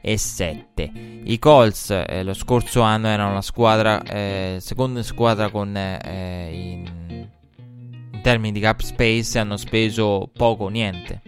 e 0.03 0.19
7. 0.19 0.91
I 1.25 1.39
Colts 1.39 1.91
eh, 1.91 2.25
lo 2.25 2.35
scorso 2.35 2.81
anno 2.81 3.07
erano 3.07 3.35
la 3.35 3.41
squadra, 3.41 4.03
eh, 4.03 4.59
seconda 4.61 5.03
squadra 5.05 5.49
con 5.49 5.75
eh, 5.77 6.49
in, 6.53 6.91
in, 7.09 8.21
termini 8.21 8.53
di 8.53 8.61
cap 8.61 8.81
space 8.81 9.39
hanno 9.39 9.57
speso 9.57 10.29
poco 10.37 10.65
o 10.65 10.69
niente. 10.69 11.23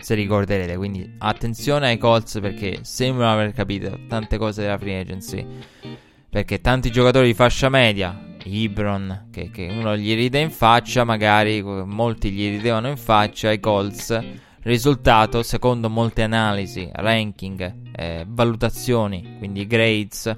Se 0.00 0.14
ricorderete, 0.14 0.76
quindi 0.76 1.14
attenzione 1.18 1.86
ai 1.86 1.96
Colts 1.96 2.38
perché 2.40 2.80
sembrano 2.82 3.32
aver 3.32 3.52
capito 3.52 4.00
tante 4.08 4.36
cose 4.36 4.60
della 4.62 4.76
free 4.76 5.00
agency. 5.00 5.46
Perché 6.28 6.60
tanti 6.60 6.90
giocatori 6.90 7.28
di 7.28 7.34
fascia 7.34 7.68
media, 7.68 8.34
Ibron, 8.42 9.28
che, 9.30 9.50
che 9.50 9.68
uno 9.70 9.96
gli 9.96 10.14
ride 10.14 10.40
in 10.40 10.50
faccia, 10.50 11.04
magari 11.04 11.62
molti 11.62 12.32
gli 12.32 12.56
ridevano 12.56 12.88
in 12.88 12.96
faccia, 12.96 13.52
i 13.52 13.60
Colts 13.60 14.42
Risultato, 14.64 15.42
secondo 15.42 15.90
molte 15.90 16.22
analisi, 16.22 16.88
ranking, 16.90 17.90
eh, 17.94 18.24
valutazioni, 18.26 19.36
quindi 19.38 19.66
grades, 19.66 20.34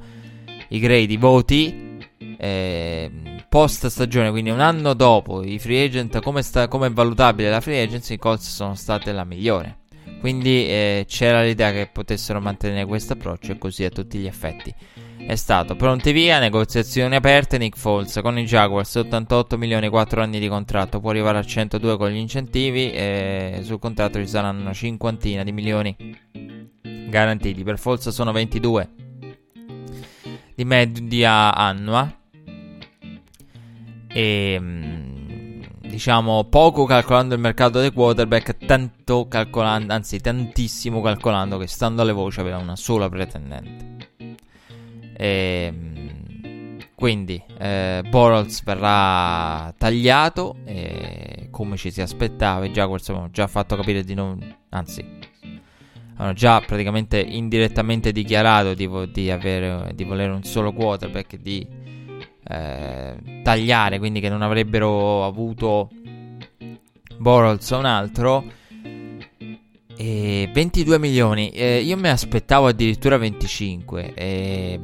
i 0.71 0.79
grade, 0.81 1.12
i 1.12 1.17
voti, 1.17 1.99
eh, 2.37 3.11
post 3.49 3.87
stagione, 3.87 4.31
quindi 4.31 4.51
un 4.51 4.59
anno 4.59 4.95
dopo 4.95 5.45
i 5.45 5.61
free 5.61 5.85
agent, 5.85 6.21
come, 6.21 6.43
sta, 6.43 6.67
come 6.67 6.89
è 6.89 6.91
valutabile 6.91 7.51
la 7.51 7.61
free 7.61 7.81
agency, 7.81 8.15
i 8.15 8.19
Colts 8.19 8.53
sono 8.53 8.75
state 8.75 9.12
la 9.12 9.25
migliore. 9.25 9.79
Quindi 10.19 10.67
eh, 10.67 11.05
c'era 11.07 11.43
l'idea 11.43 11.71
che 11.71 11.89
potessero 11.93 12.41
mantenere 12.41 12.85
questo 12.85 13.12
approccio 13.12 13.53
e 13.53 13.59
così 13.59 13.85
a 13.85 13.91
tutti 13.91 14.19
gli 14.19 14.27
effetti 14.27 14.74
è 15.27 15.35
stato 15.35 15.74
pronti 15.74 16.12
via, 16.12 16.39
negoziazioni 16.39 17.16
aperte, 17.16 17.59
Nick 17.59 17.77
Foles 17.77 18.20
con 18.22 18.39
i 18.39 18.45
Jaguars 18.45 18.95
88 18.95 19.59
milioni 19.59 19.89
4 19.89 20.22
anni 20.22 20.39
di 20.39 20.47
contratto, 20.47 21.01
può 21.01 21.11
arrivare 21.11 21.39
a 21.39 21.43
102 21.43 21.97
con 21.97 22.11
gli 22.11 22.16
incentivi 22.16 22.93
e 22.93 23.59
sul 23.62 23.81
contratto 23.81 24.20
ci 24.20 24.29
saranno 24.29 24.61
una 24.61 24.72
cinquantina 24.72 25.43
di 25.43 25.51
milioni 25.51 25.97
garantiti, 27.09 27.64
per 27.64 27.77
Foles 27.77 28.09
sono 28.11 28.31
22 28.31 28.89
di 30.55 30.64
media 30.64 31.53
annua 31.53 32.09
e 34.07 34.57
mm, 34.61 35.62
diciamo 35.81 36.45
poco 36.45 36.85
calcolando 36.85 37.35
il 37.35 37.41
mercato 37.41 37.81
dei 37.81 37.91
quarterback, 37.91 38.64
tanto 38.64 39.27
calcolando, 39.27 39.93
anzi 39.93 40.20
tantissimo 40.20 41.03
calcolando 41.03 41.59
che 41.59 41.66
stando 41.66 42.03
alle 42.03 42.12
voci 42.12 42.39
aveva 42.39 42.59
una 42.59 42.77
sola 42.77 43.09
pretendente. 43.09 43.97
E, 45.17 45.73
ehm, 45.73 46.77
quindi 46.95 47.43
eh, 47.59 48.03
Borals 48.09 48.62
verrà 48.62 49.73
tagliato 49.77 50.57
eh, 50.64 51.49
come 51.51 51.77
ci 51.77 51.91
si 51.91 52.01
aspettava. 52.01 52.64
I 52.64 52.71
Jaguars 52.71 53.09
avevano 53.09 53.31
già 53.31 53.47
fatto 53.47 53.77
capire 53.77 54.03
di 54.03 54.14
non, 54.14 54.39
anzi, 54.71 55.05
hanno 56.17 56.33
già 56.33 56.61
praticamente 56.61 57.21
indirettamente 57.21 58.12
dichiarato 58.12 58.75
di, 58.75 58.87
vo- 58.87 59.07
di, 59.07 59.31
avere, 59.31 59.93
di 59.95 60.05
volere 60.05 60.33
un 60.33 60.43
solo 60.43 60.73
quarterback 60.73 61.37
di 61.37 61.67
eh, 62.49 63.43
tagliare, 63.43 63.99
quindi 63.99 64.21
che 64.21 64.29
non 64.29 64.43
avrebbero 64.43 65.25
avuto 65.25 65.91
Borals 67.19 67.71
o 67.71 67.79
un 67.79 67.85
altro. 67.85 68.45
E 69.97 70.51
22 70.53 70.99
milioni, 70.99 71.51
eh, 71.51 71.80
io 71.80 71.97
mi 71.97 72.09
aspettavo 72.09 72.66
addirittura 72.66 73.16
25. 73.16 74.14
E 74.14 74.80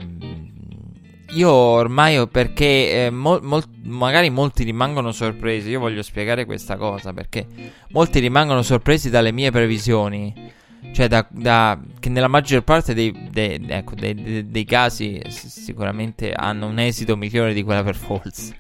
io 1.32 1.50
ormai 1.50 2.28
perché 2.28 3.06
eh, 3.06 3.10
mol, 3.10 3.42
mol, 3.42 3.62
magari 3.84 4.30
molti 4.30 4.64
rimangono 4.64 5.12
sorpresi. 5.12 5.70
Io 5.70 5.80
voglio 5.80 6.02
spiegare 6.02 6.44
questa 6.44 6.76
cosa 6.76 7.12
perché 7.12 7.46
molti 7.90 8.20
rimangono 8.20 8.62
sorpresi 8.62 9.10
dalle 9.10 9.32
mie 9.32 9.50
previsioni. 9.50 10.60
Cioè, 10.92 11.08
da, 11.08 11.26
da, 11.30 11.80
che 12.00 12.08
nella 12.08 12.28
maggior 12.28 12.62
parte 12.64 12.92
dei, 12.92 13.28
dei, 13.30 13.64
ecco, 13.68 13.94
dei, 13.94 14.50
dei, 14.50 14.64
casi 14.64 15.22
sicuramente 15.28 16.32
hanno 16.32 16.66
un 16.66 16.78
esito 16.78 17.16
migliore 17.16 17.54
di 17.54 17.62
quella 17.62 17.82
per 17.82 17.96
Falls. 17.96 18.52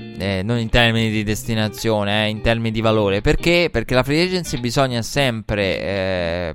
Eh, 0.00 0.42
non 0.44 0.58
in 0.58 0.68
termini 0.68 1.10
di 1.10 1.24
destinazione, 1.24 2.26
eh, 2.26 2.28
in 2.28 2.40
termini 2.40 2.70
di 2.70 2.80
valore. 2.80 3.20
Perché? 3.20 3.68
Perché 3.70 3.94
la 3.94 4.04
free 4.04 4.22
agency 4.22 4.60
bisogna 4.60 5.02
sempre, 5.02 5.80
eh, 5.80 6.54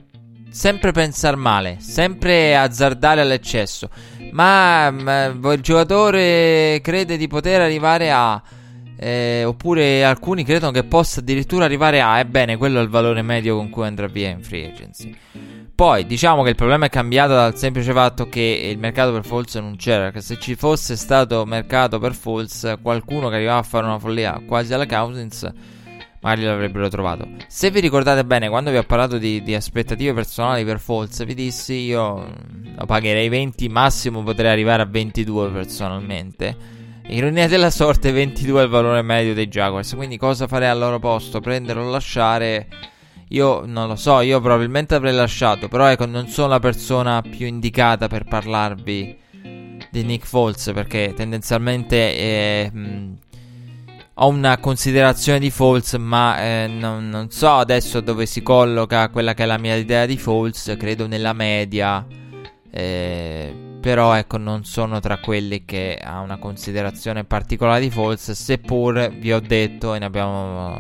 sempre 0.50 0.94
pensare 0.94 1.36
male, 1.36 1.78
sempre 1.80 2.56
azzardare 2.56 3.20
all'eccesso. 3.20 3.90
Ma, 4.32 4.90
ma 4.92 5.26
il 5.26 5.62
giocatore 5.62 6.80
crede 6.82 7.18
di 7.18 7.28
poter 7.28 7.60
arrivare 7.60 8.12
a. 8.12 8.42
Eh, 9.04 9.44
oppure 9.44 10.06
alcuni 10.06 10.46
credono 10.46 10.72
che 10.72 10.86
possa 10.86 11.20
addirittura 11.20 11.66
arrivare 11.66 12.00
a. 12.00 12.20
Ebbene, 12.20 12.56
quello 12.56 12.80
è 12.80 12.82
il 12.82 12.88
valore 12.88 13.22
medio 13.22 13.58
con 13.58 13.70
cui 13.70 13.86
andrà 13.86 14.08
via 14.08 14.30
in 14.30 14.42
free 14.42 14.72
agency. 14.72 15.14
Poi 15.76 16.06
diciamo 16.06 16.44
che 16.44 16.50
il 16.50 16.56
problema 16.56 16.86
è 16.86 16.90
cambiato 16.90 17.34
dal 17.34 17.58
semplice 17.58 17.92
fatto 17.92 18.30
che 18.30 18.70
il 18.72 18.78
mercato 18.78 19.12
per 19.12 19.26
Falls 19.26 19.56
non 19.56 19.76
c'era. 19.76 20.12
Che 20.12 20.22
se 20.22 20.40
ci 20.40 20.56
fosse 20.56 20.96
stato 20.96 21.44
mercato 21.46 22.00
per 22.00 22.14
Falls, 22.14 22.78
qualcuno 22.82 23.28
che 23.28 23.36
arrivava 23.36 23.60
a 23.60 23.64
fare 23.64 23.86
una 23.86 24.00
follia 24.00 24.42
quasi 24.46 24.74
alla 24.74 24.86
Cousins 24.86 25.52
magari 26.24 26.46
l'avrebbero 26.46 26.88
trovato. 26.88 27.28
Se 27.48 27.70
vi 27.70 27.82
ricordate 27.82 28.24
bene, 28.24 28.48
quando 28.48 28.72
vi 28.72 28.78
ho 28.78 28.84
parlato 28.84 29.18
di, 29.18 29.44
di 29.44 29.54
aspettative 29.54 30.14
personali 30.14 30.64
per 30.64 30.80
Falls, 30.80 31.26
vi 31.26 31.34
dissi 31.34 31.74
io 31.74 32.20
mm, 32.20 32.78
lo 32.78 32.86
pagherei 32.86 33.28
20, 33.28 33.68
massimo 33.68 34.24
potrei 34.24 34.50
arrivare 34.50 34.82
a 34.82 34.86
22 34.86 35.50
personalmente. 35.50 36.82
Ironia 37.08 37.48
della 37.48 37.70
sorte, 37.70 38.12
22 38.12 38.62
è 38.62 38.64
il 38.64 38.70
valore 38.70 39.02
medio 39.02 39.34
dei 39.34 39.48
Jaguars. 39.48 39.94
Quindi 39.96 40.18
cosa 40.18 40.48
farei 40.48 40.70
al 40.70 40.80
loro 40.80 41.00
posto? 41.00 41.40
Prendere 41.40 41.80
o 41.80 41.90
lasciare? 41.90 42.68
Io 43.30 43.66
non 43.66 43.88
lo 43.88 43.96
so, 43.96 44.22
io 44.22 44.40
probabilmente 44.40 44.96
avrei 44.96 45.14
lasciato, 45.14 45.68
però 45.68 45.88
ecco, 45.88 46.06
non 46.06 46.28
sono 46.28 46.50
la 46.50 46.60
persona 46.60 47.22
più 47.22 47.48
indicata 47.48 48.08
per 48.08 48.26
parlarvi 48.26 49.18
di 49.92 50.04
Nick 50.04 50.26
Foles 50.26 50.72
perché 50.74 51.14
tendenzialmente 51.16 51.96
eh, 51.98 52.72
mh, 52.72 53.18
ho 54.16 54.28
una 54.28 54.58
considerazione 54.60 55.40
di 55.40 55.50
Falls, 55.50 55.94
ma 55.94 56.40
eh, 56.40 56.68
non, 56.68 57.10
non, 57.10 57.32
so 57.32 57.50
adesso 57.50 58.00
dove 58.00 58.26
si 58.28 58.44
colloca 58.44 59.10
quella 59.10 59.34
che 59.34 59.44
è 59.44 59.46
la 59.48 59.58
mia 59.58 59.76
idea 59.76 60.06
di 60.06 60.18
Falls, 60.18 60.76
credo 60.78 61.08
nella 61.08 61.34
media. 61.34 62.06
Eh, 62.76 63.78
però 63.80 64.16
ecco, 64.16 64.38
non 64.38 64.64
sono 64.64 65.00
tra 65.00 65.20
quelli 65.20 65.64
che 65.64 66.00
ha 66.02 66.22
una 66.22 66.40
considerazione 66.40 67.24
particolare 67.24 67.82
di 67.82 67.92
Falls, 67.92 68.32
seppur 68.32 69.10
vi 69.10 69.32
ho 69.32 69.40
detto 69.40 69.94
e 69.94 70.00
ne 70.00 70.06
abbiamo 70.06 70.80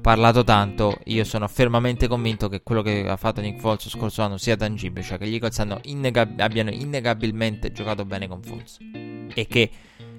parlato 0.00 0.44
tanto, 0.44 0.98
io 1.06 1.24
sono 1.24 1.48
fermamente 1.48 2.06
convinto 2.06 2.48
che 2.48 2.62
quello 2.62 2.82
che 2.82 3.08
ha 3.08 3.16
fatto 3.16 3.40
Nick 3.40 3.58
Foles 3.58 3.84
lo 3.84 3.90
scorso 3.90 4.22
anno 4.22 4.36
sia 4.36 4.56
tangibile, 4.56 5.04
cioè 5.04 5.18
che 5.18 5.26
gli 5.26 5.34
Eagles 5.34 5.64
innegab- 5.82 6.40
abbiano 6.40 6.70
innegabilmente 6.70 7.72
giocato 7.72 8.04
bene 8.04 8.28
con 8.28 8.42
Foles 8.42 8.78
e 9.34 9.46
che 9.46 9.70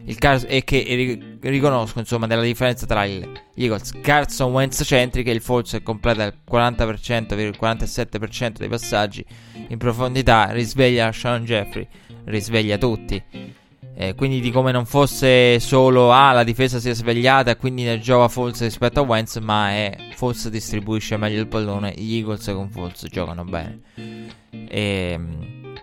il 0.06 0.18
caso 0.18 0.48
è 0.48 0.64
che 0.66 1.38
riconosco 1.40 2.00
insomma 2.00 2.28
della 2.28 2.42
differenza 2.42 2.86
tra 2.86 3.06
gli 3.06 3.26
Eagles 3.56 3.94
Carson 4.02 4.52
Wentz 4.52 4.84
centric 4.84 5.28
e 5.28 5.32
il 5.32 5.42
Falls 5.42 5.72
che 5.72 5.82
completa 5.82 6.26
il 6.26 6.34
40%, 6.50 7.40
il 7.40 7.58
47% 7.60 8.58
dei 8.58 8.68
passaggi 8.68 9.26
in 9.70 9.78
profondità, 9.78 10.52
risveglia 10.52 11.12
Sean 11.14 11.46
Jeffrey, 11.46 11.88
risveglia 12.26 12.78
tutti. 12.78 13.52
Eh, 13.96 14.16
quindi 14.16 14.40
di 14.40 14.50
come 14.50 14.72
non 14.72 14.86
fosse 14.86 15.60
solo 15.60 16.12
ah, 16.12 16.32
la 16.32 16.44
difesa 16.44 16.80
si 16.80 16.90
è 16.90 16.96
svegliata 16.96 17.52
e 17.52 17.58
quindi 17.58 17.84
ne 17.84 18.00
giova 18.00 18.28
Falls 18.28 18.62
rispetto 18.62 19.00
a 19.00 19.04
Wentz, 19.04 19.38
ma 19.38 19.70
è 19.70 19.96
Falls 20.16 20.50
distribuisce 20.50 21.16
meglio 21.16 21.40
il 21.40 21.48
pallone, 21.48 21.94
gli 21.96 22.16
Eagles 22.18 22.46
con 22.48 22.70
Falls 22.72 23.06
giocano 23.10 23.44
bene. 23.46 23.80
E, 23.96 24.68
ehm, 24.70 25.82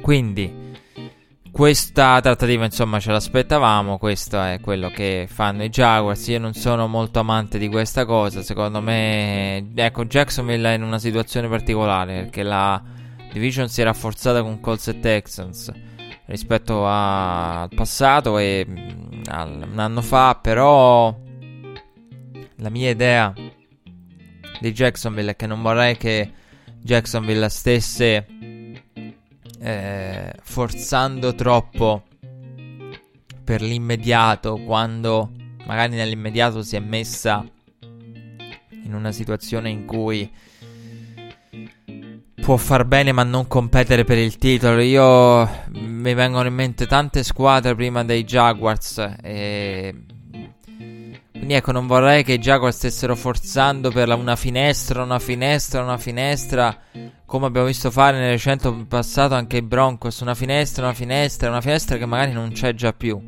quindi 0.00 0.71
questa 1.52 2.18
trattativa, 2.22 2.64
insomma, 2.64 2.98
ce 2.98 3.12
l'aspettavamo. 3.12 3.98
Questo 3.98 4.40
è 4.40 4.58
quello 4.60 4.88
che 4.88 5.26
fanno 5.30 5.62
i 5.62 5.68
Jaguars. 5.68 6.26
Io 6.28 6.38
non 6.38 6.54
sono 6.54 6.88
molto 6.88 7.20
amante 7.20 7.58
di 7.58 7.68
questa 7.68 8.06
cosa. 8.06 8.42
Secondo 8.42 8.80
me, 8.80 9.70
ecco, 9.74 10.06
Jacksonville 10.06 10.72
è 10.72 10.74
in 10.74 10.82
una 10.82 10.98
situazione 10.98 11.48
particolare 11.48 12.22
perché 12.22 12.42
la 12.42 12.82
division 13.30 13.68
si 13.68 13.82
è 13.82 13.84
rafforzata 13.84 14.42
con 14.42 14.60
Colts 14.60 14.88
e 14.88 14.98
Texans 15.00 15.70
rispetto 16.26 16.86
a... 16.86 17.60
al 17.62 17.68
passato 17.74 18.38
e 18.38 18.66
mm, 18.66 19.22
al... 19.26 19.68
un 19.70 19.78
anno 19.78 20.00
fa. 20.00 20.38
Però, 20.40 21.14
la 22.56 22.70
mia 22.70 22.90
idea 22.90 23.30
di 24.58 24.72
Jacksonville 24.72 25.32
è 25.32 25.36
che 25.36 25.46
non 25.46 25.60
vorrei 25.60 25.98
che 25.98 26.32
Jacksonville 26.80 27.50
stesse 27.50 28.26
eh, 29.62 30.32
forzando 30.42 31.34
troppo 31.34 32.02
per 33.44 33.62
l'immediato 33.62 34.60
quando 34.64 35.30
magari 35.66 35.94
nell'immediato 35.94 36.62
si 36.62 36.76
è 36.76 36.80
messa 36.80 37.44
in 38.84 38.94
una 38.94 39.12
situazione 39.12 39.70
in 39.70 39.84
cui 39.84 40.30
può 42.34 42.56
far 42.56 42.84
bene 42.84 43.12
ma 43.12 43.22
non 43.22 43.46
competere 43.46 44.04
per 44.04 44.18
il 44.18 44.36
titolo. 44.36 44.80
Io 44.80 45.48
mi 45.74 46.12
vengono 46.14 46.48
in 46.48 46.54
mente 46.54 46.86
tante 46.86 47.22
squadre 47.22 47.76
prima 47.76 48.02
dei 48.02 48.24
Jaguars 48.24 49.14
e 49.22 49.94
quindi 51.42 51.58
ecco, 51.58 51.72
non 51.72 51.88
vorrei 51.88 52.22
che 52.22 52.38
Jaguars 52.38 52.76
stessero 52.76 53.16
forzando 53.16 53.90
per 53.90 54.08
una 54.14 54.36
finestra, 54.36 55.02
una 55.02 55.18
finestra, 55.18 55.82
una 55.82 55.98
finestra, 55.98 56.78
come 57.26 57.46
abbiamo 57.46 57.66
visto 57.66 57.90
fare 57.90 58.16
nel 58.16 58.30
recente 58.30 58.72
passato 58.86 59.34
anche 59.34 59.56
i 59.56 59.62
Broncos, 59.62 60.20
una 60.20 60.36
finestra, 60.36 60.84
una 60.84 60.94
finestra, 60.94 61.48
una 61.48 61.60
finestra 61.60 61.96
che 61.96 62.06
magari 62.06 62.30
non 62.30 62.52
c'è 62.52 62.74
già 62.74 62.92
più. 62.92 63.20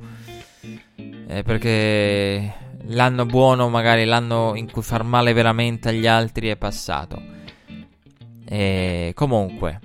Eh, 1.26 1.42
perché 1.42 2.54
l'anno 2.84 3.26
buono, 3.26 3.68
magari 3.68 4.04
l'anno 4.04 4.52
in 4.54 4.70
cui 4.70 4.82
far 4.82 5.02
male 5.02 5.32
veramente 5.32 5.88
agli 5.88 6.06
altri 6.06 6.46
è 6.50 6.56
passato. 6.56 7.20
E 8.44 9.10
comunque, 9.12 9.80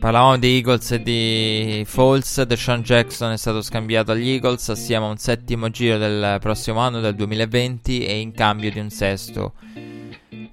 Parlavamo 0.00 0.38
di 0.38 0.54
Eagles 0.54 0.92
e 0.92 1.02
di 1.02 1.82
Falls. 1.84 2.40
Deshaun 2.44 2.80
Jackson 2.80 3.32
è 3.32 3.36
stato 3.36 3.60
scambiato 3.60 4.12
agli 4.12 4.30
Eagles 4.30 4.66
assieme 4.70 5.04
a 5.04 5.08
un 5.10 5.18
settimo 5.18 5.68
giro 5.68 5.98
del 5.98 6.38
prossimo 6.40 6.78
anno, 6.78 7.00
del 7.00 7.14
2020, 7.14 8.06
e 8.06 8.18
in 8.18 8.32
cambio 8.32 8.70
di 8.70 8.78
un 8.78 8.88
sesto 8.88 9.52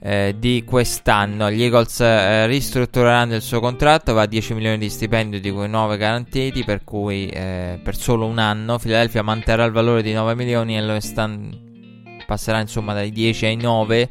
eh, 0.02 0.36
di 0.38 0.66
quest'anno. 0.66 1.50
Gli 1.50 1.64
Eagles 1.64 2.02
eh, 2.02 2.46
ristruttureranno 2.46 3.36
il 3.36 3.42
suo 3.42 3.62
contratto, 3.62 4.14
va 4.14 4.24
a 4.24 4.26
10 4.26 4.54
milioni 4.54 4.78
di 4.78 4.90
stipendio, 4.90 5.40
di 5.40 5.50
cui 5.50 5.70
9 5.70 5.96
garantiti, 5.96 6.66
per 6.66 6.84
cui 6.84 7.30
eh, 7.30 7.80
per 7.82 7.96
solo 7.96 8.26
un 8.26 8.40
anno 8.40 8.78
Philadelphia 8.78 9.22
manterrà 9.22 9.64
il 9.64 9.72
valore 9.72 10.02
di 10.02 10.12
9 10.12 10.36
milioni 10.36 10.76
e 10.76 10.82
lo 10.82 11.00
stan- 11.00 12.06
passerà 12.26 12.60
insomma 12.60 12.94
dai 12.94 13.14
10 13.14 13.46
ai 13.46 13.56
9. 13.56 14.10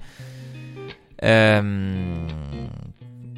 Ehm 1.17 2.46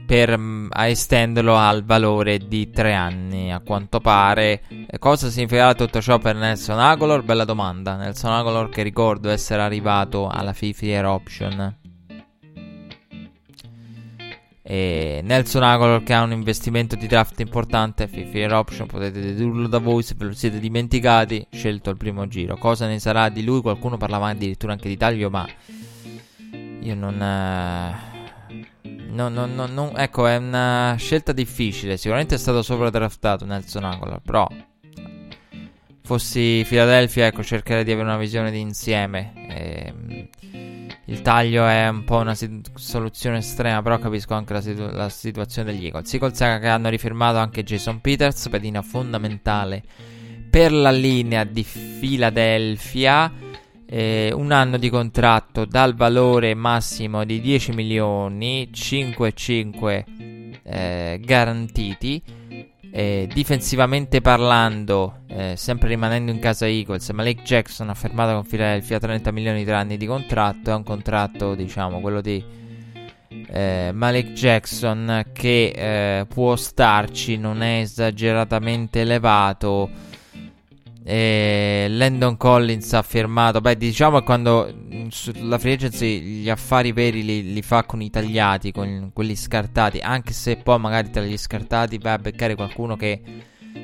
per 0.08 0.38
mm, 0.38 0.68
estenderlo 0.74 1.54
al 1.54 1.84
valore 1.84 2.38
di 2.38 2.70
3 2.70 2.94
anni 2.94 3.52
a 3.52 3.60
quanto 3.60 4.00
pare. 4.00 4.62
Cosa 4.98 5.28
significherà 5.28 5.74
tutto 5.74 6.00
ciò 6.00 6.18
per 6.18 6.34
Nelson 6.34 6.78
Aguilar? 6.78 7.22
Bella 7.22 7.44
domanda. 7.44 7.94
Nelson 7.96 8.32
Aguilar 8.32 8.70
che 8.70 8.82
ricordo 8.82 9.28
essere 9.28 9.60
arrivato 9.60 10.26
alla 10.26 10.54
50 10.54 10.86
year 10.86 11.04
option. 11.04 11.76
E 14.62 15.20
Nelson 15.22 15.62
Aguilar 15.62 16.02
che 16.02 16.14
ha 16.14 16.22
un 16.22 16.32
investimento 16.32 16.96
di 16.96 17.06
draft 17.06 17.38
importante, 17.40 18.08
50 18.10 18.38
year 18.38 18.54
option, 18.54 18.86
potete 18.86 19.20
dedurlo 19.20 19.68
da 19.68 19.78
voi 19.78 20.02
se 20.02 20.14
ve 20.16 20.24
lo 20.24 20.32
siete 20.32 20.58
dimenticati, 20.58 21.46
scelto 21.50 21.90
il 21.90 21.98
primo 21.98 22.26
giro. 22.28 22.56
Cosa 22.56 22.86
ne 22.86 22.98
sarà 22.98 23.28
di 23.28 23.44
lui? 23.44 23.60
Qualcuno 23.60 23.98
parlava 23.98 24.28
addirittura 24.28 24.72
anche 24.72 24.88
di 24.88 24.96
taglio, 24.96 25.28
ma 25.28 25.46
io 26.80 26.94
non... 26.94 27.20
Eh 27.20 28.07
No, 29.10 29.28
no, 29.28 29.46
no, 29.46 29.66
no, 29.66 29.96
ecco, 29.96 30.26
è 30.26 30.36
una 30.36 30.94
scelta 30.98 31.32
difficile. 31.32 31.96
Sicuramente 31.96 32.34
è 32.34 32.38
stato 32.38 32.62
sovradraftato 32.62 33.44
Nelson 33.44 33.84
Aguilar, 33.84 34.20
però 34.20 34.46
fossi 36.02 36.64
Philadelphia, 36.66 37.26
ecco, 37.26 37.42
cercherei 37.42 37.84
di 37.84 37.92
avere 37.92 38.06
una 38.06 38.18
visione 38.18 38.50
di 38.50 38.60
insieme. 38.60 39.32
E, 39.48 40.28
il 41.08 41.22
taglio 41.22 41.66
è 41.66 41.88
un 41.88 42.04
po' 42.04 42.18
una 42.18 42.34
sit- 42.34 42.70
soluzione 42.74 43.38
estrema, 43.38 43.80
però 43.80 43.98
capisco 43.98 44.34
anche 44.34 44.52
la, 44.52 44.60
situ- 44.60 44.90
la 44.92 45.08
situazione 45.08 45.72
degli 45.72 45.86
Eagles. 45.86 46.12
Eagles 46.12 46.38
che 46.38 46.68
hanno 46.68 46.90
rifirmato 46.90 47.38
anche 47.38 47.64
Jason 47.64 48.00
Peters, 48.00 48.48
pedina 48.50 48.82
fondamentale 48.82 49.82
per 50.50 50.72
la 50.72 50.90
linea 50.90 51.44
di 51.44 51.62
Philadelphia. 51.64 53.32
Eh, 53.90 54.30
un 54.34 54.52
anno 54.52 54.76
di 54.76 54.90
contratto 54.90 55.64
dal 55.64 55.94
valore 55.94 56.52
massimo 56.52 57.24
di 57.24 57.40
10 57.40 57.72
milioni, 57.72 58.68
5-5 58.70 60.04
eh, 60.62 61.20
garantiti. 61.24 62.22
Eh, 62.90 63.28
difensivamente 63.32 64.20
parlando, 64.20 65.20
eh, 65.28 65.54
sempre 65.56 65.88
rimanendo 65.88 66.30
in 66.30 66.38
casa 66.38 66.66
Eagles, 66.66 67.08
Malik 67.10 67.42
Jackson 67.42 67.88
ha 67.88 67.94
fermato 67.94 68.34
con 68.34 68.46
Philadelphia 68.46 68.98
30 68.98 69.30
milioni 69.30 69.64
di 69.64 69.70
anni 69.70 69.96
di 69.96 70.06
contratto. 70.06 70.70
È 70.70 70.74
un 70.74 70.84
contratto, 70.84 71.54
diciamo, 71.54 72.00
quello 72.00 72.20
di 72.20 72.44
eh, 73.50 73.90
Malik 73.92 74.32
Jackson 74.32 75.24
che 75.32 75.72
eh, 76.20 76.26
può 76.26 76.56
starci, 76.56 77.38
non 77.38 77.62
è 77.62 77.80
esageratamente 77.80 79.00
elevato. 79.00 79.88
E 81.10 81.86
Landon 81.88 82.36
Collins 82.36 82.92
ha 82.92 83.00
firmato. 83.00 83.62
Beh, 83.62 83.78
diciamo 83.78 84.18
che 84.18 84.24
quando 84.26 84.70
la 85.40 85.58
free 85.58 85.72
agency 85.72 86.20
gli 86.20 86.50
affari 86.50 86.92
veri 86.92 87.24
li, 87.24 87.50
li, 87.54 87.62
fa 87.62 87.84
con 87.84 88.02
i 88.02 88.10
tagliati, 88.10 88.72
con 88.72 89.08
quelli 89.14 89.34
scartati. 89.34 90.00
Anche 90.00 90.34
se 90.34 90.56
poi 90.56 90.78
magari 90.78 91.08
tra 91.08 91.22
gli 91.22 91.38
scartati 91.38 91.96
vai 91.96 92.12
a 92.12 92.18
beccare 92.18 92.54
qualcuno 92.54 92.94
che. 92.96 93.22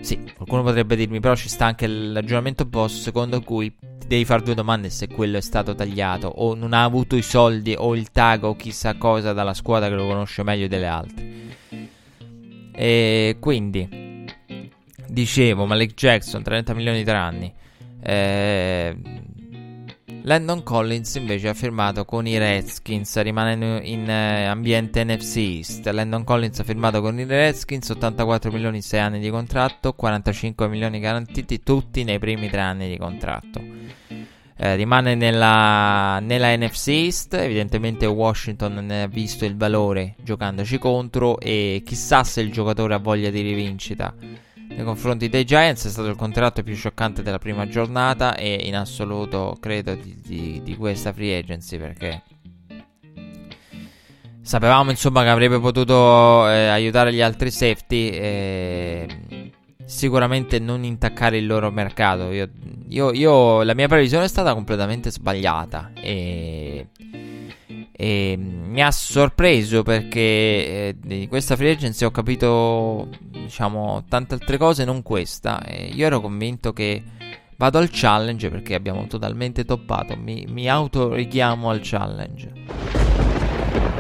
Sì, 0.01 0.23
qualcuno 0.37 0.65
potrebbe 0.65 0.97
dirmi, 0.97 1.19
però 1.21 1.35
ci 1.35 1.49
sta 1.49 1.65
anche 1.65 1.87
il 1.87 2.13
ragionamento 2.13 2.65
opposto, 2.65 3.01
secondo 3.01 3.41
cui 3.41 3.75
ti 3.75 4.07
devi 4.07 4.27
fare 4.27 4.43
due 4.43 4.55
domande 4.55 4.91
se 4.91 5.09
quello 5.09 5.39
è 5.39 5.41
stato 5.41 5.75
tagliato 5.75 6.27
o 6.27 6.55
non 6.55 6.75
ha 6.75 6.85
avuto 6.85 7.17
i 7.17 7.23
soldi 7.23 7.75
o 7.75 7.97
il 7.97 8.11
tag 8.11 8.45
o 8.45 8.55
chissà 8.55 8.97
cosa 8.97 9.33
dalla 9.33 9.55
squadra 9.55 9.89
che 9.89 9.95
lo 9.95 10.07
conosce 10.07 10.43
meglio 10.43 10.69
delle 10.69 10.87
altre. 10.87 11.33
E 12.73 13.37
quindi 13.41 14.13
Dicevo, 15.15 15.65
Malik 15.65 15.95
Jackson, 15.95 16.43
30 16.43 16.75
milioni 16.75 17.05
di 17.05 17.11
anni. 17.11 17.55
Eh, 18.03 18.97
Landon 20.23 20.65
Collins 20.65 21.15
invece 21.15 21.51
ha 21.51 21.55
firmato 21.55 22.05
con 22.05 22.27
i 22.27 22.37
Redskins, 22.37 23.23
rimanendo 23.23 23.79
in 23.81 24.11
eh, 24.11 24.47
ambiente 24.47 25.05
NFC 25.05 25.37
East. 25.37 25.87
Landon 25.87 26.25
Collins 26.25 26.59
ha 26.59 26.65
firmato 26.65 27.01
con 27.01 27.17
i 27.21 27.25
Redskins 27.25 27.91
84 27.91 28.51
milioni 28.51 28.79
in 28.79 28.83
6 28.83 28.99
anni 28.99 29.21
di 29.21 29.31
contratto, 29.31 29.93
45 29.93 30.67
milioni 30.67 30.99
garantiti 30.99 31.63
tutti 31.63 32.03
nei 32.03 32.19
primi 32.19 32.51
3 32.51 32.61
anni 32.61 32.89
di 32.89 32.99
contratto. 32.99 33.63
Eh, 34.57 34.75
rimane 34.75 35.15
nella, 35.15 36.19
nella, 36.21 36.57
NFC 36.57 36.89
East, 36.89 37.35
evidentemente 37.35 38.05
Washington 38.07 38.85
ne 38.85 39.03
ha 39.03 39.07
visto 39.07 39.45
il 39.45 39.57
valore 39.57 40.17
giocandoci 40.25 40.77
contro 40.79 41.39
e 41.39 41.85
chissà 41.87 42.25
se 42.25 42.41
il 42.41 42.51
giocatore 42.51 42.95
ha 42.95 42.99
voglia 42.99 43.31
di 43.31 43.43
rivincita 43.43 44.43
nei 44.75 44.85
confronti 44.85 45.29
dei 45.29 45.45
Giants 45.45 45.87
è 45.87 45.91
stato 45.91 46.09
il 46.09 46.17
contratto 46.17 46.63
più 46.63 46.75
scioccante 46.75 47.23
della 47.23 47.39
prima 47.39 47.67
giornata 47.69 48.35
e 48.35 48.61
in 48.65 48.77
assoluto 48.77 49.57
credo 49.61 49.95
di, 49.95 50.21
di, 50.21 50.61
di 50.63 50.77
questa 50.77 51.13
free 51.13 51.39
agency 51.39 51.79
perché 51.79 52.23
sapevamo 54.43 54.91
insomma 54.91 55.23
che 55.23 55.29
avrebbe 55.29 55.61
potuto 55.61 56.49
eh, 56.49 56.67
aiutare 56.67 57.13
gli 57.13 57.21
altri 57.21 57.51
safety 57.51 58.09
e 58.11 59.53
sicuramente 59.85 60.59
non 60.59 60.85
intaccare 60.85 61.39
il 61.39 61.47
loro 61.47 61.71
mercato. 61.71 62.31
Io, 62.31 62.49
io, 62.89 63.13
io, 63.13 63.63
la 63.63 63.75
mia 63.75 63.89
previsione 63.89 64.25
è 64.25 64.29
stata 64.29 64.55
completamente 64.55 65.11
sbagliata 65.11 65.93
e 65.95 66.89
e 67.97 68.37
mi 68.37 68.83
ha 68.83 68.91
sorpreso 68.91 69.85
perché 69.85 70.19
eh, 70.19 70.97
di 71.01 71.29
questa 71.29 71.55
free 71.55 71.71
agency 71.71 72.05
ho 72.05 72.11
capito, 72.11 73.09
diciamo, 73.21 74.03
tante 74.09 74.35
altre 74.35 74.59
cose, 74.59 74.85
non 74.85 75.03
questa. 75.03 75.63
E 75.63 75.91
io 75.95 76.05
ero 76.05 76.21
convinto 76.21 76.73
che 76.73 77.03
vado 77.57 77.79
al 77.79 77.91
challenge 77.93 78.51
perché 78.51 78.75
abbiamo 78.75 79.07
totalmente 79.07 79.65
toppato. 79.65 80.17
Mi, 80.17 80.45
mi 80.49 80.69
autorichiamo 80.69 81.71
al 81.71 81.81
challenge. 81.85 82.53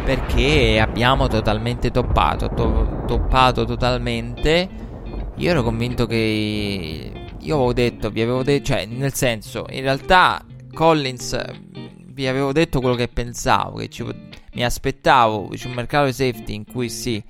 Perché 0.05 0.81
abbiamo 0.81 1.29
totalmente 1.29 1.93
toppato. 1.93 2.49
To- 2.49 3.05
toppato 3.07 3.65
totalmente. 3.65 4.69
Io 5.37 5.51
ero 5.51 5.63
convinto 5.63 6.07
che. 6.07 7.13
Io 7.39 7.55
avevo 7.55 7.73
detto, 7.73 8.11
vi 8.11 8.23
avevo 8.23 8.43
detto, 8.43 8.73
cioè, 8.73 8.87
nel 8.87 9.15
senso, 9.15 9.67
in 9.71 9.83
realtà 9.83 10.45
Collins 10.73 11.39
vi 12.15 12.29
avevo 12.29 12.53
detto 12.53 12.81
quello 12.81 12.95
che 12.95 13.09
pensavo, 13.09 13.79
che 13.79 13.89
ci, 13.89 14.05
mi 14.53 14.65
aspettavo 14.65 15.49
c'è 15.49 15.67
un 15.67 15.75
mercato 15.75 16.07
di 16.07 16.13
safety 16.13 16.55
in 16.55 16.65
cui 16.65 16.89
si 16.89 17.23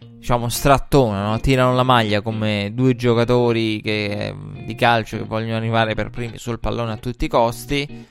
diciamo 0.00 0.48
strattonano, 0.48 1.38
tirano 1.40 1.74
la 1.74 1.82
maglia 1.82 2.22
come 2.22 2.70
due 2.72 2.96
giocatori 2.96 3.82
che, 3.82 4.34
di 4.64 4.74
calcio 4.74 5.18
che 5.18 5.24
vogliono 5.24 5.56
arrivare 5.56 5.94
per 5.94 6.10
primi 6.10 6.38
sul 6.38 6.60
pallone 6.60 6.92
a 6.92 6.96
tutti 6.96 7.26
i 7.26 7.28
costi 7.28 8.06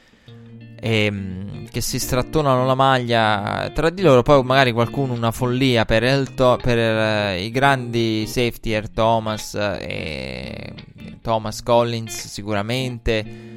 e, 0.80 1.06
ehm, 1.06 1.70
che 1.70 1.82
si 1.82 1.98
strattonano 1.98 2.66
la 2.66 2.76
maglia 2.76 3.72
tra 3.74 3.90
di 3.90 4.04
loro, 4.04 4.22
poi 4.22 4.44
magari 4.44 4.74
qualcuno 4.74 5.14
una 5.14 5.32
follia 5.32 5.86
per, 5.86 6.04
Elto, 6.04 6.60
per 6.62 6.78
uh, 6.78 7.40
i 7.40 7.50
grandi 7.50 8.26
safety 8.28 8.74
Air 8.74 8.90
Thomas 8.90 9.56
e 9.56 10.74
Thomas 11.22 11.64
Collins 11.64 12.28
sicuramente 12.28 13.51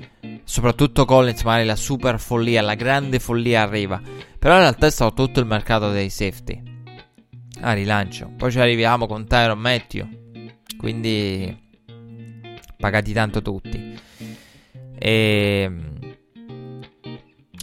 soprattutto 0.44 1.04
Collins, 1.04 1.42
magari 1.42 1.66
la 1.66 1.76
super 1.76 2.18
follia, 2.18 2.62
la 2.62 2.74
grande 2.74 3.18
follia 3.18 3.62
arriva. 3.62 4.00
Però 4.38 4.54
in 4.54 4.60
realtà 4.60 4.86
è 4.86 4.90
stato 4.90 5.14
tutto 5.14 5.40
il 5.40 5.46
mercato 5.46 5.90
dei 5.90 6.10
safety. 6.10 6.62
A 7.60 7.70
ah, 7.70 7.72
rilancio. 7.72 8.30
Poi 8.36 8.50
ci 8.50 8.58
arriviamo 8.58 9.06
con 9.06 9.26
Tyron 9.26 9.58
Matthew. 9.58 10.08
Quindi 10.76 11.62
pagati 12.76 13.12
tanto 13.12 13.40
tutti. 13.40 13.98
E 14.98 15.72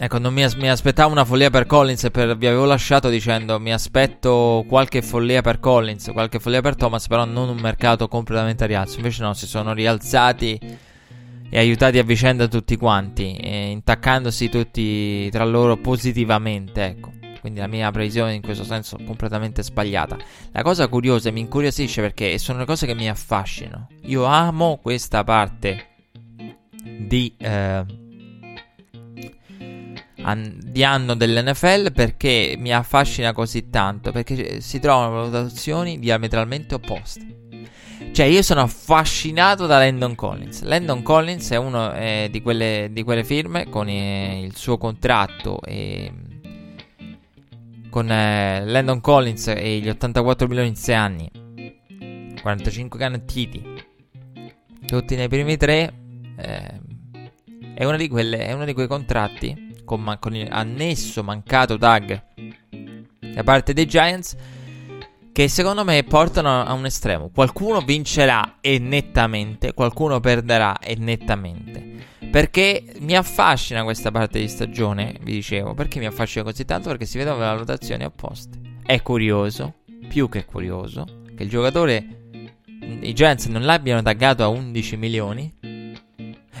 Ecco, 0.02 0.18
non 0.18 0.34
mi, 0.34 0.42
as- 0.42 0.54
mi, 0.54 0.68
aspettavo 0.68 1.12
una 1.12 1.24
follia 1.24 1.48
per 1.48 1.66
Collins 1.66 2.08
per, 2.10 2.36
vi 2.36 2.48
avevo 2.48 2.64
lasciato 2.64 3.08
dicendo 3.08 3.60
mi 3.60 3.72
aspetto 3.72 4.64
qualche 4.66 5.00
follia 5.00 5.42
per 5.42 5.60
Collins, 5.60 6.10
qualche 6.12 6.40
follia 6.40 6.60
per 6.60 6.74
Thomas, 6.74 7.06
però 7.06 7.24
non 7.24 7.48
un 7.48 7.58
mercato 7.60 8.08
completamente 8.08 8.66
rialzo. 8.66 8.96
Invece 8.96 9.22
no, 9.22 9.32
si 9.34 9.46
sono 9.46 9.72
rialzati 9.72 10.58
e 11.54 11.58
aiutati 11.58 11.98
a 11.98 12.02
vicenda 12.02 12.48
tutti 12.48 12.78
quanti, 12.78 13.36
intaccandosi 13.72 14.48
tutti 14.48 15.28
tra 15.28 15.44
loro 15.44 15.76
positivamente, 15.76 16.82
ecco. 16.82 17.12
Quindi 17.40 17.60
la 17.60 17.66
mia 17.66 17.90
previsione 17.90 18.32
in 18.32 18.40
questo 18.40 18.64
senso 18.64 18.96
è 18.96 19.04
completamente 19.04 19.62
sbagliata. 19.62 20.16
La 20.52 20.62
cosa 20.62 20.88
curiosa 20.88 21.30
mi 21.30 21.40
incuriosisce 21.40 22.00
perché 22.00 22.38
sono 22.38 22.60
le 22.60 22.64
cose 22.64 22.86
che 22.86 22.94
mi 22.94 23.06
affascinano. 23.06 23.88
Io 24.04 24.24
amo 24.24 24.78
questa 24.80 25.24
parte 25.24 25.88
di, 26.82 27.34
eh, 27.36 27.84
an- 30.22 30.58
di 30.58 30.84
anno 30.84 31.14
dell'NFL 31.14 31.92
perché 31.92 32.54
mi 32.56 32.72
affascina 32.72 33.34
così 33.34 33.68
tanto. 33.68 34.10
Perché 34.10 34.62
si 34.62 34.78
trovano 34.78 35.16
valutazioni 35.16 35.98
diametralmente 35.98 36.76
opposte. 36.76 37.41
Cioè, 38.12 38.26
io 38.26 38.42
sono 38.42 38.60
affascinato 38.60 39.64
da 39.64 39.78
Landon 39.78 40.14
Collins. 40.14 40.60
Landon 40.64 41.02
Collins 41.02 41.50
è 41.50 41.56
uno 41.56 41.94
eh, 41.94 42.28
di, 42.30 42.42
quelle, 42.42 42.90
di, 42.92 43.02
quelle, 43.04 43.24
firme 43.24 43.70
con 43.70 43.88
eh, 43.88 44.42
il 44.44 44.54
suo 44.54 44.76
contratto 44.76 45.62
e 45.62 46.12
con 47.88 48.12
eh, 48.12 48.66
Landon 48.66 49.00
Collins 49.00 49.48
e 49.48 49.78
gli 49.78 49.88
84 49.88 50.46
milioni 50.46 50.68
in 50.68 50.76
6 50.76 50.94
anni, 50.94 51.30
45 52.42 52.98
garantiti, 52.98 53.64
tutti 54.84 55.16
nei 55.16 55.28
primi 55.28 55.56
tre. 55.56 55.94
Eh, 56.36 56.80
è, 57.74 57.84
una 57.84 57.96
quelle, 58.08 58.44
è 58.44 58.52
uno 58.52 58.66
di 58.66 58.74
quei 58.74 58.88
contratti 58.88 59.80
con, 59.86 60.18
con 60.20 60.36
il 60.36 60.48
annesso 60.50 61.24
mancato 61.24 61.78
tag 61.78 62.22
da 63.32 63.42
parte 63.42 63.72
dei 63.72 63.86
Giants 63.86 64.36
che 65.32 65.48
secondo 65.48 65.82
me 65.82 66.04
portano 66.04 66.62
a 66.62 66.72
un 66.74 66.84
estremo. 66.84 67.30
Qualcuno 67.30 67.80
vincerà 67.80 68.58
e 68.60 68.78
nettamente, 68.78 69.72
qualcuno 69.72 70.20
perderà 70.20 70.78
e 70.78 70.94
nettamente. 70.96 71.90
Perché 72.30 72.84
mi 73.00 73.16
affascina 73.16 73.82
questa 73.82 74.10
parte 74.10 74.38
di 74.38 74.48
stagione, 74.48 75.16
vi 75.22 75.32
dicevo. 75.32 75.74
Perché 75.74 75.98
mi 75.98 76.06
affascina 76.06 76.44
così 76.44 76.64
tanto? 76.64 76.90
Perché 76.90 77.06
si 77.06 77.18
vedono 77.18 77.38
valutazioni 77.38 78.04
opposte. 78.04 78.58
È 78.84 79.00
curioso, 79.00 79.74
più 80.08 80.28
che 80.28 80.44
curioso, 80.44 81.22
che 81.34 81.42
il 81.44 81.48
giocatore, 81.48 82.06
i 83.00 83.12
Giants 83.14 83.46
non 83.46 83.62
l'abbiano 83.62 84.02
taggato 84.02 84.42
a 84.42 84.48
11 84.48 84.96
milioni. 84.96 85.54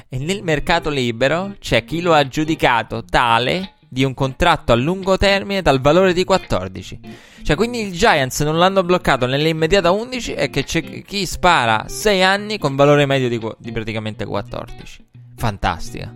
E 0.08 0.18
nel 0.18 0.42
mercato 0.42 0.90
libero 0.90 1.56
c'è 1.58 1.84
chi 1.84 2.00
lo 2.00 2.12
ha 2.12 2.26
giudicato 2.26 3.04
tale 3.04 3.71
di 3.92 4.04
un 4.04 4.14
contratto 4.14 4.72
a 4.72 4.74
lungo 4.74 5.18
termine 5.18 5.60
dal 5.60 5.78
valore 5.78 6.14
di 6.14 6.24
14. 6.24 7.00
Cioè, 7.42 7.54
quindi 7.56 7.88
i 7.88 7.92
Giants 7.92 8.40
non 8.40 8.56
l'hanno 8.56 8.82
bloccato 8.82 9.26
nell'immediata 9.26 9.90
11 9.90 10.32
e 10.32 10.48
che 10.48 10.64
c'è 10.64 11.02
chi 11.02 11.26
spara 11.26 11.84
6 11.88 12.22
anni 12.22 12.56
con 12.56 12.74
valore 12.74 13.04
medio 13.04 13.28
di, 13.28 13.38
di 13.58 13.70
praticamente 13.70 14.24
14. 14.24 15.04
Fantastica. 15.36 16.10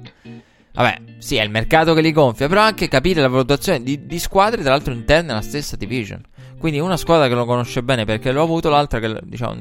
Vabbè, 0.72 1.00
sì, 1.18 1.36
è 1.36 1.42
il 1.42 1.50
mercato 1.50 1.92
che 1.92 2.00
li 2.00 2.12
gonfia, 2.12 2.48
però 2.48 2.62
anche 2.62 2.88
capire 2.88 3.20
la 3.20 3.28
valutazione 3.28 3.82
di, 3.82 4.06
di 4.06 4.18
squadre, 4.18 4.62
tra 4.62 4.70
l'altro, 4.70 4.94
interne 4.94 5.32
alla 5.32 5.42
stessa 5.42 5.76
division. 5.76 6.22
Quindi 6.58 6.80
una 6.80 6.96
squadra 6.96 7.28
che 7.28 7.34
lo 7.34 7.44
conosce 7.44 7.82
bene 7.82 8.06
perché 8.06 8.32
lo 8.32 8.40
ha 8.40 8.44
avuto, 8.44 8.70
l'altra 8.70 9.00
che, 9.00 9.20
diciamo, 9.22 9.54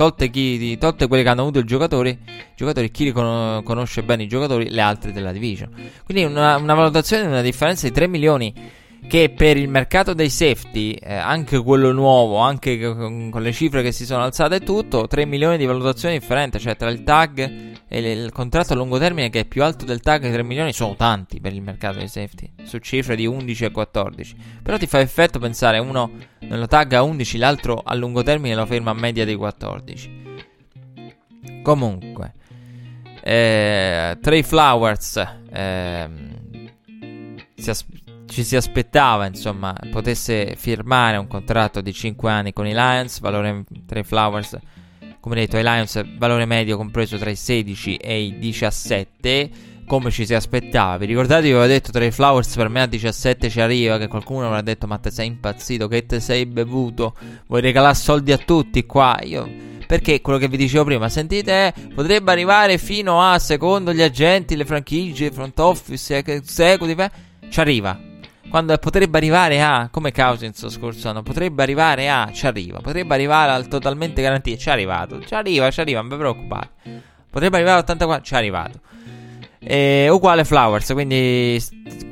tolte, 0.00 0.30
chi, 0.30 0.78
tolte 0.78 1.06
quelli 1.08 1.22
che 1.22 1.28
hanno 1.28 1.42
avuto 1.42 1.58
i 1.58 1.64
giocatori, 1.64 2.18
giocatori 2.56 2.90
chi 2.90 3.12
con, 3.12 3.60
conosce 3.62 4.02
bene 4.02 4.22
i 4.22 4.28
giocatori, 4.28 4.70
le 4.70 4.80
altre 4.80 5.12
della 5.12 5.30
division. 5.30 5.70
Quindi 6.06 6.24
una, 6.24 6.56
una 6.56 6.72
valutazione 6.72 7.24
di 7.24 7.28
una 7.28 7.42
differenza 7.42 7.86
di 7.86 7.92
3 7.92 8.06
milioni 8.06 8.54
che 9.08 9.30
per 9.30 9.56
il 9.56 9.68
mercato 9.68 10.14
dei 10.14 10.30
safety, 10.30 10.92
eh, 10.92 11.14
anche 11.14 11.58
quello 11.62 11.92
nuovo, 11.92 12.36
anche 12.36 12.78
con, 12.78 13.30
con, 13.30 13.42
le 13.42 13.52
cifre 13.52 13.82
che 13.82 13.92
si 13.92 14.04
sono 14.04 14.22
alzate 14.22 14.56
e 14.56 14.60
tutto, 14.60 15.06
3 15.06 15.24
milioni 15.26 15.56
di 15.56 15.66
valutazioni 15.66 16.18
differenti, 16.18 16.60
cioè 16.60 16.76
tra 16.76 16.88
il 16.90 17.02
tag 17.02 17.78
e 17.88 17.98
il, 17.98 18.30
contratto 18.32 18.72
a 18.72 18.76
lungo 18.76 18.98
termine 18.98 19.30
che 19.30 19.40
è 19.40 19.44
più 19.44 19.64
alto 19.64 19.84
del 19.84 20.00
tag 20.00 20.30
3 20.30 20.42
milioni 20.42 20.72
sono 20.72 20.94
tanti 20.94 21.40
per 21.40 21.52
il 21.52 21.62
mercato 21.62 21.98
dei 21.98 22.08
safety, 22.08 22.52
su 22.62 22.78
cifre 22.78 23.16
di 23.16 23.26
11 23.26 23.64
e 23.64 23.70
14. 23.70 24.36
Però 24.62 24.76
ti 24.76 24.86
fa 24.86 25.00
effetto 25.00 25.38
pensare 25.38 25.78
uno 25.78 26.10
nello 26.40 26.66
tag 26.66 26.92
a 26.92 27.02
11, 27.02 27.38
l'altro 27.38 27.82
a 27.84 27.94
lungo 27.94 28.22
termine 28.22 28.54
lo 28.54 28.66
ferma 28.66 28.92
a 28.92 28.94
media 28.94 29.24
di 29.24 29.34
14. 29.34 30.18
Comunque, 31.62 32.34
eh, 33.22 34.16
Trey 34.20 34.42
Flowers 34.42 35.16
eh, 35.52 36.08
si 37.56 37.70
aspettava 37.70 37.99
ci 38.30 38.44
si 38.44 38.54
aspettava, 38.54 39.26
insomma, 39.26 39.74
potesse 39.90 40.54
firmare 40.56 41.16
un 41.16 41.26
contratto 41.26 41.80
di 41.80 41.92
5 41.92 42.30
anni 42.30 42.52
con 42.52 42.66
i 42.66 42.72
Lions, 42.72 43.18
valore 43.18 43.64
tra 43.86 43.98
i 43.98 44.04
Flowers, 44.04 44.56
come 45.18 45.34
detto, 45.34 45.56
ai 45.56 45.64
Lions 45.64 46.00
valore 46.16 46.46
medio 46.46 46.76
compreso 46.76 47.18
tra 47.18 47.28
i 47.28 47.36
16 47.36 47.96
e 47.96 48.20
i 48.22 48.38
17, 48.38 49.50
come 49.84 50.12
ci 50.12 50.24
si 50.24 50.34
aspettava. 50.34 50.96
Vi 50.96 51.06
ricordate 51.06 51.42
che 51.42 51.50
avevo 51.50 51.66
detto 51.66 51.90
tra 51.90 52.04
i 52.04 52.12
Flowers 52.12 52.54
per 52.54 52.68
me 52.68 52.82
a 52.82 52.86
17 52.86 53.50
ci 53.50 53.60
arriva, 53.60 53.98
che 53.98 54.06
qualcuno 54.06 54.46
avrà 54.46 54.62
detto 54.62 54.86
"Ma 54.86 54.98
te 54.98 55.10
sei 55.10 55.26
impazzito, 55.26 55.88
che 55.88 56.06
te 56.06 56.20
sei 56.20 56.46
bevuto? 56.46 57.16
Vuoi 57.48 57.60
regalare 57.60 57.96
soldi 57.96 58.30
a 58.30 58.38
tutti 58.38 58.86
qua?". 58.86 59.18
Io 59.24 59.68
perché 59.88 60.20
quello 60.20 60.38
che 60.38 60.46
vi 60.46 60.56
dicevo 60.56 60.84
prima, 60.84 61.08
sentite, 61.08 61.74
potrebbe 61.92 62.30
arrivare 62.30 62.78
fino 62.78 63.20
a 63.20 63.40
secondo 63.40 63.92
gli 63.92 64.02
agenti, 64.02 64.54
le 64.54 64.64
franchigie, 64.64 65.32
front 65.32 65.58
office, 65.58 66.16
executive, 66.24 67.10
ci 67.48 67.58
arriva 67.58 68.09
quando 68.50 68.76
potrebbe 68.78 69.16
arrivare 69.16 69.62
a, 69.62 69.88
come 69.90 70.12
Cousins 70.12 70.60
lo 70.62 70.68
scorso 70.68 71.08
anno, 71.08 71.22
potrebbe 71.22 71.62
arrivare 71.62 72.10
a, 72.10 72.30
ci 72.32 72.46
arriva, 72.46 72.80
potrebbe 72.80 73.14
arrivare 73.14 73.52
al 73.52 73.68
totalmente 73.68 74.20
garantito, 74.20 74.58
ci 74.58 74.68
è 74.68 74.72
arrivato, 74.72 75.24
ci 75.24 75.34
arriva, 75.34 75.70
ci 75.70 75.80
arriva, 75.80 76.00
non 76.00 76.10
vi 76.10 76.16
preoccupate. 76.16 76.68
Potrebbe 77.30 77.56
arrivare 77.56 77.84
all'84, 77.86 78.22
ci 78.22 78.34
è 78.34 78.36
arrivato. 78.36 78.80
E, 79.60 80.08
uguale 80.10 80.44
Flowers, 80.44 80.90
quindi 80.92 81.62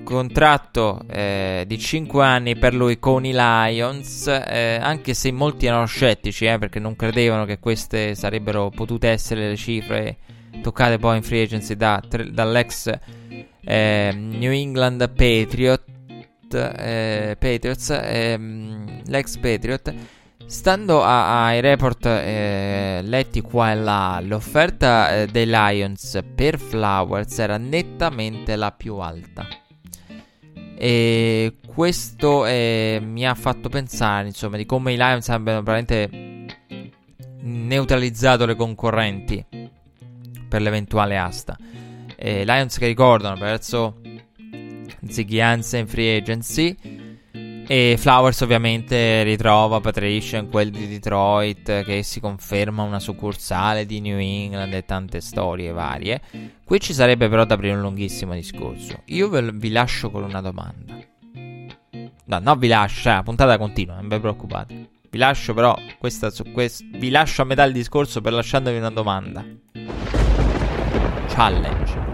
contratto 0.05 1.01
eh, 1.11 1.65
di 1.67 1.79
5 1.79 2.25
anni 2.25 2.57
per 2.57 2.73
lui 2.73 3.01
con 3.01 3.25
i 3.27 3.33
Lions, 3.33 4.29
eh, 4.29 4.79
anche 4.81 5.15
se 5.15 5.33
molti 5.33 5.67
erano 5.67 5.87
scettici, 5.87 6.47
eh, 6.47 6.57
perché 6.59 6.79
non 6.79 6.95
credevano 6.95 7.45
che 7.47 7.59
queste 7.59 8.15
sarebbero 8.15 8.71
potute 8.71 9.09
essere 9.09 9.49
le 9.49 9.57
cifre 9.57 10.17
toccate 10.63 10.99
poi 10.99 11.17
in 11.17 11.23
free 11.23 11.43
agency 11.43 11.75
da, 11.77 12.01
dall'ex 12.31 12.91
eh, 13.65 14.13
New 14.15 14.53
England 14.53 15.11
Patriot 15.11 15.97
eh, 16.55 17.37
Patriots, 17.39 17.91
ehm, 17.91 19.03
l'ex 19.07 19.37
Patriot, 19.39 19.95
stando 20.47 21.03
a, 21.03 21.47
ai 21.47 21.61
report 21.61 22.07
eh, 22.07 23.01
letti 23.03 23.41
qua 23.41 23.73
e 23.73 23.75
là, 23.75 24.21
l'offerta 24.23 25.15
eh, 25.15 25.27
dei 25.27 25.47
Lions 25.47 26.19
per 26.35 26.59
Flowers 26.59 27.39
era 27.39 27.59
nettamente 27.59 28.57
la 28.57 28.73
più 28.73 28.97
alta. 28.97 29.47
E 30.81 31.57
questo 31.67 32.47
eh, 32.47 33.01
mi 33.03 33.27
ha 33.27 33.35
fatto 33.35 33.69
pensare, 33.69 34.29
insomma, 34.29 34.57
di 34.57 34.65
come 34.65 34.93
i 34.93 34.97
Lions 34.97 35.29
abbiano 35.29 35.63
veramente 35.63 36.47
neutralizzato 37.41 38.47
le 38.47 38.55
concorrenti 38.55 39.45
per 40.49 40.63
l'eventuale 40.63 41.19
asta. 41.19 41.57
Eh, 42.17 42.45
Lions 42.45 42.79
che 42.79 42.87
ricordano, 42.87 43.37
perso 43.37 44.01
Ziggy 45.07 45.41
Hansen 45.41 45.87
Free 45.87 46.17
Agency. 46.17 46.77
E 47.71 47.97
Flowers 47.99 48.41
ovviamente 48.41 49.23
ritrova 49.25 49.79
Patricia 49.81 50.39
in 50.39 50.49
quel 50.49 50.71
di 50.71 50.89
Detroit 50.89 51.85
che 51.85 52.03
si 52.03 52.19
conferma 52.19 52.83
una 52.83 52.99
succursale 52.99 53.85
di 53.85 54.01
New 54.01 54.19
England 54.19 54.73
e 54.73 54.87
tante 54.87 55.21
storie 55.21 55.71
varie. 55.71 56.23
Qui 56.65 56.81
ci 56.81 56.95
sarebbe 56.95 57.29
però 57.29 57.45
da 57.45 57.55
aprire 57.55 57.75
un 57.75 57.83
lunghissimo 57.83 58.33
discorso. 58.33 59.03
Io 59.07 59.29
ve, 59.29 59.53
vi 59.53 59.71
lascio 59.71 60.11
con 60.11 60.23
una 60.23 60.41
domanda. 60.41 60.97
No, 62.25 62.39
no, 62.41 62.57
vi 62.57 62.69
lascio, 62.69 63.03
cioè 63.03 63.15
la 63.15 63.23
puntata 63.23 63.59
continua, 63.59 63.97
non 63.97 64.09
vi 64.09 64.19
preoccupate. 64.19 64.89
Vi 65.11 65.19
lascio 65.19 65.53
però 65.53 65.77
questa 65.99 66.31
su 66.31 66.45
questo. 66.53 66.85
Vi 66.91 67.11
lascio 67.11 67.43
a 67.43 67.45
metà 67.45 67.65
il 67.65 67.73
discorso 67.73 68.23
per 68.23 68.33
lasciandovi 68.33 68.79
una 68.79 68.91
domanda. 68.91 69.45
Challenge. 71.29 72.08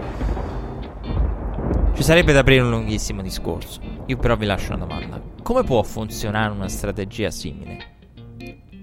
Ci 1.95 2.03
sarebbe 2.03 2.33
da 2.33 2.39
aprire 2.39 2.61
un 2.61 2.71
lunghissimo 2.71 3.21
discorso. 3.21 3.79
Io 4.07 4.17
però 4.17 4.35
vi 4.35 4.45
lascio 4.45 4.73
una 4.73 4.85
domanda. 4.85 5.21
Come 5.41 5.63
può 5.63 5.81
funzionare 5.81 6.51
una 6.51 6.67
strategia 6.67 7.31
simile? 7.31 7.93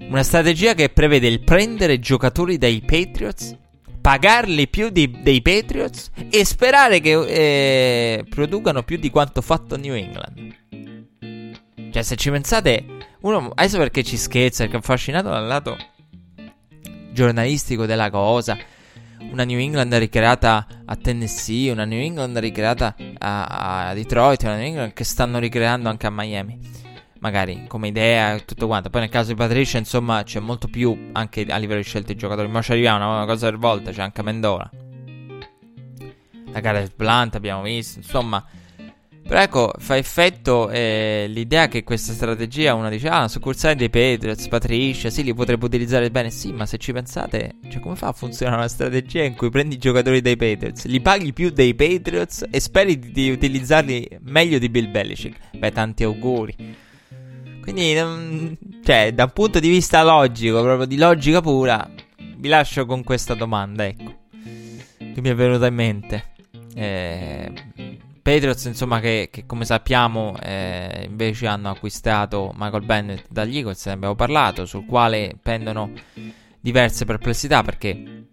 Una 0.08 0.22
strategia 0.22 0.72
che 0.72 0.88
prevede 0.88 1.28
il 1.28 1.40
prendere 1.40 1.98
giocatori 1.98 2.56
dai 2.56 2.80
Patriots, 2.80 3.54
pagarli 4.00 4.66
più 4.66 4.88
di, 4.88 5.18
dei 5.22 5.42
Patriots 5.42 6.10
e 6.30 6.42
sperare 6.46 7.00
che 7.00 7.12
eh, 7.12 8.24
producano 8.30 8.82
più 8.82 8.96
di 8.96 9.10
quanto 9.10 9.42
fatto 9.42 9.76
New 9.76 9.94
England. 9.94 10.54
Cioè, 11.92 12.02
se 12.02 12.16
ci 12.16 12.30
pensate, 12.30 12.86
uno 13.20 13.52
adesso 13.54 13.76
perché 13.76 14.02
ci 14.02 14.16
scherza, 14.16 14.62
perché 14.62 14.78
è 14.78 14.80
affascinato 14.80 15.28
dal 15.28 15.46
lato 15.46 15.76
giornalistico 17.12 17.84
della 17.84 18.08
cosa 18.08 18.56
una 19.32 19.44
New 19.44 19.58
England 19.58 19.94
ricreata 19.94 20.66
a 20.84 20.94
Tennessee, 20.94 21.70
una 21.70 21.86
New 21.86 21.98
England 21.98 22.36
ricreata 22.38 22.94
a, 23.18 23.88
a 23.88 23.94
Detroit, 23.94 24.42
una 24.42 24.56
New 24.56 24.66
England 24.66 24.92
che 24.92 25.04
stanno 25.04 25.38
ricreando 25.38 25.88
anche 25.88 26.06
a 26.06 26.10
Miami. 26.10 26.58
Magari 27.20 27.64
come 27.66 27.88
idea 27.88 28.34
e 28.34 28.44
tutto 28.44 28.66
quanto. 28.66 28.90
Poi 28.90 29.00
nel 29.00 29.10
caso 29.10 29.30
di 29.30 29.36
Patricia, 29.36 29.78
insomma, 29.78 30.22
c'è 30.22 30.40
molto 30.40 30.68
più 30.68 31.10
anche 31.12 31.46
a 31.48 31.56
livello 31.56 31.80
di 31.80 31.86
scelte 31.86 32.12
di 32.12 32.18
giocatori. 32.18 32.48
Ma 32.48 32.60
ci 32.60 32.72
arriviamo, 32.72 32.96
una 33.14 33.24
cosa 33.24 33.48
per 33.48 33.58
volta, 33.58 33.90
c'è 33.90 34.02
anche 34.02 34.20
Amendola. 34.20 34.70
La 36.52 36.60
gara 36.60 36.80
del 36.80 36.92
Blunt 36.94 37.34
abbiamo 37.34 37.62
visto, 37.62 37.98
insomma 37.98 38.44
però 39.24 39.40
ecco, 39.40 39.72
fa 39.78 39.96
effetto 39.96 40.68
eh, 40.68 41.26
l'idea 41.28 41.68
che 41.68 41.84
questa 41.84 42.12
strategia, 42.12 42.74
uno 42.74 42.90
dice, 42.90 43.08
ah, 43.08 43.18
una 43.18 43.28
succursale 43.28 43.76
dei 43.76 43.88
Patriots, 43.88 44.48
Patricia, 44.48 45.10
sì, 45.10 45.22
li 45.22 45.32
potrebbe 45.32 45.64
utilizzare 45.64 46.10
bene. 46.10 46.30
Sì, 46.30 46.52
ma 46.52 46.66
se 46.66 46.76
ci 46.78 46.92
pensate, 46.92 47.54
cioè, 47.68 47.80
come 47.80 47.94
fa 47.94 48.08
a 48.08 48.12
funzionare 48.12 48.58
una 48.58 48.68
strategia 48.68 49.22
in 49.22 49.34
cui 49.34 49.48
prendi 49.48 49.76
i 49.76 49.78
giocatori 49.78 50.20
dei 50.20 50.36
Patriots, 50.36 50.86
li 50.86 51.00
paghi 51.00 51.32
più 51.32 51.50
dei 51.50 51.74
Patriots 51.74 52.46
e 52.50 52.60
speri 52.60 52.98
di, 52.98 53.12
di 53.12 53.30
utilizzarli 53.30 54.18
meglio 54.22 54.58
di 54.58 54.68
Bill 54.68 54.90
Belichick? 54.90 55.56
Beh, 55.56 55.72
tanti 55.72 56.02
auguri. 56.02 56.54
Quindi, 57.62 57.96
um, 57.96 58.56
cioè, 58.84 59.12
da 59.14 59.24
un 59.24 59.32
punto 59.32 59.60
di 59.60 59.68
vista 59.68 60.02
logico, 60.02 60.60
proprio 60.62 60.86
di 60.86 60.96
logica 60.96 61.40
pura, 61.40 61.88
vi 62.36 62.48
lascio 62.48 62.86
con 62.86 63.04
questa 63.04 63.34
domanda, 63.34 63.86
ecco, 63.86 64.14
che 64.98 65.20
mi 65.20 65.28
è 65.28 65.34
venuta 65.34 65.66
in 65.68 65.74
mente. 65.74 66.24
Eh 66.74 67.52
Patriots, 68.22 68.66
insomma, 68.66 69.00
che, 69.00 69.28
che 69.32 69.46
come 69.46 69.64
sappiamo 69.64 70.36
eh, 70.40 71.06
invece 71.08 71.48
hanno 71.48 71.70
acquistato 71.70 72.52
Michael 72.56 72.84
Bennett 72.84 73.24
dagli 73.28 73.56
Eagles, 73.56 73.84
ne 73.86 73.92
abbiamo 73.92 74.14
parlato, 74.14 74.64
sul 74.64 74.86
quale 74.86 75.36
pendono 75.42 75.90
diverse 76.60 77.04
perplessità 77.04 77.64
perché 77.64 78.26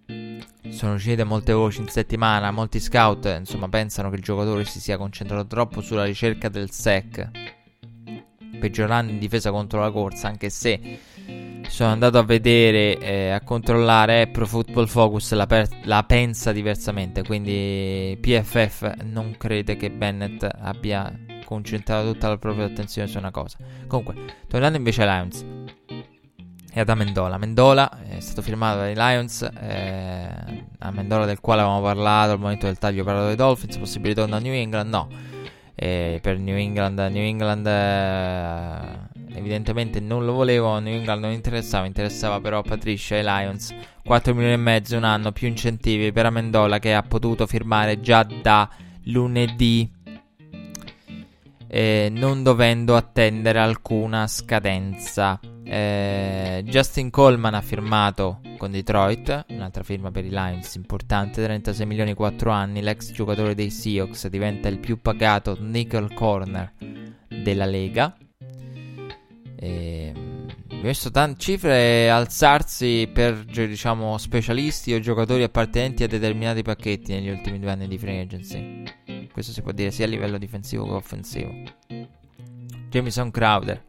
sono 0.70 0.94
uscite 0.94 1.24
molte 1.24 1.54
voci 1.54 1.82
in 1.82 1.88
settimana, 1.88 2.52
molti 2.52 2.80
scout 2.80 3.36
insomma 3.40 3.68
pensano 3.68 4.12
che 4.12 4.18
il 4.18 4.22
giocatore 4.22 4.64
si 4.66 4.80
sia 4.80 4.98
concentrato 4.98 5.48
troppo 5.48 5.82
sulla 5.82 6.04
ricerca 6.04 6.50
del 6.50 6.70
sec, 6.70 7.58
peggiorando 8.60 9.12
in 9.12 9.20
difesa 9.20 9.52
contro 9.52 9.80
la 9.80 9.92
corsa, 9.92 10.28
anche 10.28 10.50
se 10.50 11.00
sono 11.68 11.92
andato 11.92 12.18
a 12.18 12.24
vedere, 12.24 12.98
eh, 12.98 13.30
a 13.30 13.42
controllare 13.42 14.28
Pro 14.28 14.46
Football 14.46 14.88
Focus 14.88 15.34
la, 15.34 15.46
per- 15.46 15.70
la, 15.84 16.04
pensa 16.04 16.52
diversamente, 16.52 17.24
quindi 17.24 18.18
PFF 18.20 19.04
non 19.04 19.36
crede 19.38 19.78
che 19.78 19.90
Bennett 19.90 20.46
abbia 20.60 21.12
concentrato 21.46 22.12
tutta 22.12 22.28
la 22.28 22.38
propria 22.38 22.66
attenzione 22.66 23.08
su 23.08 23.18
una 23.18 23.32
cosa. 23.32 23.58
Comunque, 23.88 24.16
tornando 24.48 24.78
invece 24.78 25.04
ai 25.04 25.16
Lions 25.16 25.46
e 26.72 26.80
ad 26.80 26.90
Amendola. 26.90 27.36
Amendola 27.36 28.04
è 28.08 28.20
stato 28.20 28.42
firmato 28.42 28.80
dai 28.80 28.96
Lions, 28.96 29.42
eh, 29.42 30.66
Amendola 30.80 31.26
del 31.26 31.40
quale 31.40 31.62
avevamo 31.62 31.84
parlato 31.84 32.32
al 32.32 32.40
momento 32.40 32.66
del 32.66 32.78
taglio 32.78 33.04
parlato 33.04 33.28
dei 33.28 33.36
Dolphins, 33.36 33.78
possibile 33.78 34.14
ritorno 34.14 34.36
a 34.36 34.40
New 34.40 34.54
England, 34.54 34.90
no. 34.90 35.08
Eh, 35.82 36.20
per 36.22 36.38
New 36.38 36.58
England. 36.58 37.00
New 37.00 37.24
England 37.24 37.66
eh, 37.66 39.38
evidentemente 39.38 40.02
non 40.02 40.26
lo 40.26 40.34
volevo, 40.34 40.78
New 40.80 40.94
England 40.94 41.22
non 41.24 41.32
interessava, 41.32 41.86
interessava 41.86 42.42
però 42.42 42.62
Patricia 42.62 43.16
e 43.16 43.24
Lions. 43.24 43.74
4 44.04 44.34
milioni 44.34 44.56
e 44.56 44.58
mezzo 44.58 44.98
un 44.98 45.06
anno 45.06 45.32
più 45.32 45.48
incentivi 45.48 46.12
per 46.12 46.26
Amendola 46.26 46.80
che 46.80 46.94
ha 46.94 47.02
potuto 47.02 47.48
firmare 47.48 48.02
già 48.02 48.24
da 48.24 48.70
lunedì. 49.06 49.90
Eh, 51.72 52.10
non 52.12 52.44
dovendo 52.44 52.96
attendere 52.98 53.60
alcuna 53.60 54.28
scadenza. 54.28 55.40
Eh, 55.72 56.64
Justin 56.66 57.12
Coleman 57.12 57.54
ha 57.54 57.62
firmato 57.62 58.42
con 58.58 58.72
Detroit, 58.72 59.46
un'altra 59.50 59.84
firma 59.84 60.10
per 60.10 60.26
i 60.26 60.30
Lions 60.30 60.74
importante, 60.74 61.44
36 61.44 61.86
milioni 61.86 62.16
4 62.16 62.50
anni. 62.50 62.82
L'ex 62.82 63.12
giocatore 63.12 63.54
dei 63.54 63.70
Seahawks 63.70 64.28
diventa 64.30 64.68
il 64.68 64.80
più 64.80 65.00
pagato 65.00 65.56
nickel 65.60 66.12
corner 66.16 66.74
della 67.28 67.66
Lega. 67.66 68.18
Eh, 69.60 70.12
ho 70.72 70.82
visto 70.82 71.12
tante 71.12 71.40
cifre 71.40 72.10
alzarsi 72.10 73.08
per 73.14 73.44
diciamo 73.44 74.18
specialisti 74.18 74.94
o 74.94 75.00
giocatori 75.00 75.44
appartenenti 75.44 76.04
a 76.04 76.08
determinati 76.08 76.64
pacchetti 76.64 77.14
negli 77.14 77.30
ultimi 77.30 77.60
due 77.60 77.70
anni 77.70 77.88
di 77.88 77.98
free 78.00 78.22
agency. 78.22 78.84
Questo 79.32 79.52
si 79.52 79.62
può 79.62 79.72
dire 79.72 79.92
sia 79.92 80.06
a 80.06 80.10
livello 80.10 80.40
difensivo 80.40 80.86
che 80.86 80.94
offensivo. 80.94 81.52
Jamison 82.90 83.30
Crowder 83.30 83.89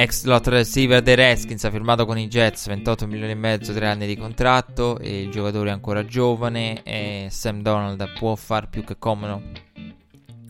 Ex 0.00 0.20
slot 0.20 0.46
receiver 0.46 1.02
dei 1.02 1.16
Redskins 1.16 1.64
ha 1.64 1.72
firmato 1.72 2.06
con 2.06 2.16
i 2.16 2.28
Jets 2.28 2.68
28 2.68 3.08
milioni 3.08 3.32
e 3.32 3.34
mezzo, 3.34 3.72
3 3.72 3.84
anni 3.84 4.06
di 4.06 4.16
contratto 4.16 4.96
il 5.00 5.28
giocatore 5.28 5.70
è 5.70 5.72
ancora 5.72 6.04
giovane 6.04 6.84
e 6.84 7.26
Sam 7.30 7.62
Donald 7.62 8.12
può 8.16 8.36
far 8.36 8.68
più 8.68 8.84
che 8.84 8.96
comodo 8.96 9.42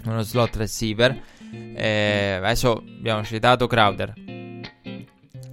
uno 0.05 0.21
slot 0.21 0.55
receiver. 0.57 1.19
Eh, 1.51 2.35
adesso 2.37 2.73
abbiamo 2.77 3.25
citato 3.25 3.67
Crowder, 3.67 4.13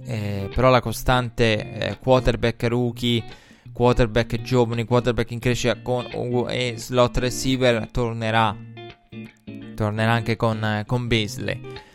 eh, 0.04 0.50
però 0.54 0.68
la 0.68 0.80
costante 0.80 1.72
eh, 1.72 1.98
quarterback 1.98 2.64
rookie, 2.64 3.24
quarterback 3.72 4.42
giovani, 4.42 4.84
quarterback 4.84 5.30
in 5.30 5.38
crescita 5.38 5.80
con 5.80 6.06
e 6.50 6.74
slot 6.76 7.16
receiver 7.16 7.88
tornerà. 7.90 8.54
Tornerà 9.74 10.12
anche 10.12 10.36
con, 10.36 10.82
con 10.84 11.06
Beasley. 11.06 11.94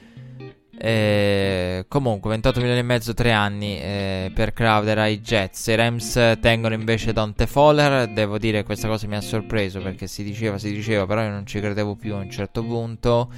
Eh, 0.84 1.86
comunque 1.88 2.32
28 2.32 2.60
milioni 2.60 2.80
e 2.80 2.84
mezzo, 2.84 3.14
3 3.14 3.32
anni 3.32 3.78
eh, 3.80 4.32
per 4.34 4.52
Crowder 4.52 4.98
ai 4.98 5.22
Jets. 5.22 5.68
I 5.68 5.76
Rams 5.76 6.38
tengono 6.40 6.74
invece 6.74 7.14
Dante 7.14 7.46
Fowler. 7.46 8.12
Devo 8.12 8.40
dire 8.40 8.60
che 8.60 8.66
questa 8.66 8.88
cosa 8.88 9.06
mi 9.06 9.16
ha 9.16 9.22
sorpreso 9.22 9.80
perché 9.80 10.08
si 10.08 10.24
diceva, 10.24 10.58
si 10.58 10.74
diceva, 10.74 11.06
però 11.06 11.22
io 11.22 11.30
non 11.30 11.46
ci 11.46 11.60
credevo 11.60 11.96
più 11.96 12.16
a 12.16 12.18
un 12.18 12.32
certo 12.32 12.64
punto. 12.64 13.30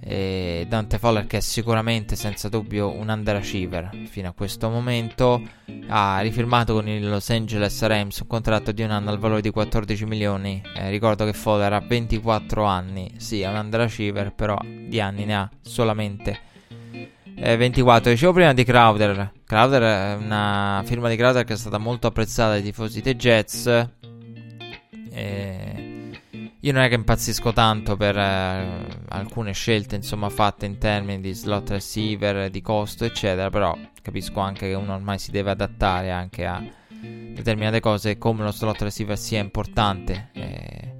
Eh, 0.00 0.64
Dante 0.66 0.98
Fowler, 0.98 1.26
che 1.26 1.38
è 1.38 1.40
sicuramente 1.40 2.16
senza 2.16 2.48
dubbio 2.48 2.90
un 2.90 3.10
underachiever 3.10 3.90
fino 4.06 4.28
a 4.28 4.32
questo 4.32 4.70
momento, 4.70 5.42
ha 5.88 6.20
rifirmato 6.20 6.72
con 6.72 6.88
i 6.88 7.00
Los 7.00 7.28
Angeles 7.28 7.82
Rams 7.82 8.20
un 8.20 8.28
contratto 8.28 8.72
di 8.72 8.82
un 8.82 8.92
anno 8.92 9.10
al 9.10 9.18
valore 9.18 9.42
di 9.42 9.50
14 9.50 10.06
milioni. 10.06 10.62
Eh, 10.74 10.88
ricordo 10.88 11.26
che 11.26 11.34
Fowler 11.34 11.74
ha 11.74 11.80
24 11.80 12.64
anni, 12.64 13.12
sì, 13.18 13.42
è 13.42 13.48
un 13.48 13.56
underachiever, 13.56 14.32
però 14.32 14.56
di 14.62 15.00
anni 15.00 15.26
ne 15.26 15.36
ha 15.36 15.50
solamente 15.60 16.45
eh, 17.36 17.56
24. 17.56 18.10
Dicevo 18.10 18.32
prima 18.32 18.52
di 18.52 18.64
Crowder. 18.64 19.32
Crowder 19.44 19.82
è 19.82 20.14
una 20.16 20.82
firma 20.84 21.08
di 21.08 21.16
Crowder 21.16 21.44
che 21.44 21.52
è 21.52 21.56
stata 21.56 21.78
molto 21.78 22.06
apprezzata 22.06 22.50
dai 22.52 22.62
tifosi 22.62 23.00
dei 23.00 23.14
Jets. 23.14 23.66
Eh, 25.10 25.86
io 26.60 26.72
non 26.72 26.82
è 26.82 26.88
che 26.88 26.94
impazzisco 26.94 27.52
tanto 27.52 27.96
per 27.96 28.16
eh, 28.18 28.86
alcune 29.08 29.52
scelte 29.52 29.94
insomma 29.94 30.28
fatte 30.30 30.66
in 30.66 30.78
termini 30.78 31.20
di 31.20 31.32
slot 31.32 31.70
receiver, 31.70 32.50
di 32.50 32.60
costo 32.60 33.04
eccetera, 33.04 33.50
però 33.50 33.76
capisco 34.02 34.40
anche 34.40 34.68
che 34.68 34.74
uno 34.74 34.94
ormai 34.94 35.18
si 35.18 35.30
deve 35.30 35.50
adattare 35.50 36.10
anche 36.10 36.44
a 36.44 36.60
determinate 36.98 37.80
cose 37.80 38.18
come 38.18 38.42
lo 38.42 38.50
slot 38.50 38.82
receiver 38.82 39.16
sia 39.16 39.40
importante. 39.40 40.30
Eh, 40.32 40.94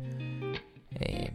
eh, 0.98 1.32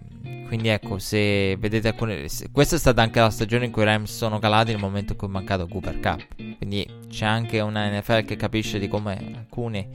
quindi 0.51 0.67
ecco, 0.67 0.99
se 0.99 1.55
vedete 1.55 1.87
alcune... 1.87 2.27
Questa 2.51 2.75
è 2.75 2.77
stata 2.77 3.01
anche 3.01 3.21
la 3.21 3.29
stagione 3.29 3.63
in 3.63 3.71
cui 3.71 3.83
i 3.83 3.85
Rams 3.85 4.13
sono 4.13 4.37
calati 4.37 4.71
nel 4.71 4.81
momento 4.81 5.13
in 5.13 5.17
cui 5.17 5.29
è 5.29 5.31
mancato 5.31 5.65
Cooper 5.65 6.01
Cup. 6.01 6.25
Quindi 6.57 6.85
c'è 7.07 7.25
anche 7.25 7.61
una 7.61 7.89
NFL 7.89 8.25
che 8.25 8.35
capisce 8.35 8.77
di 8.77 8.89
come 8.89 9.31
alcuni 9.33 9.87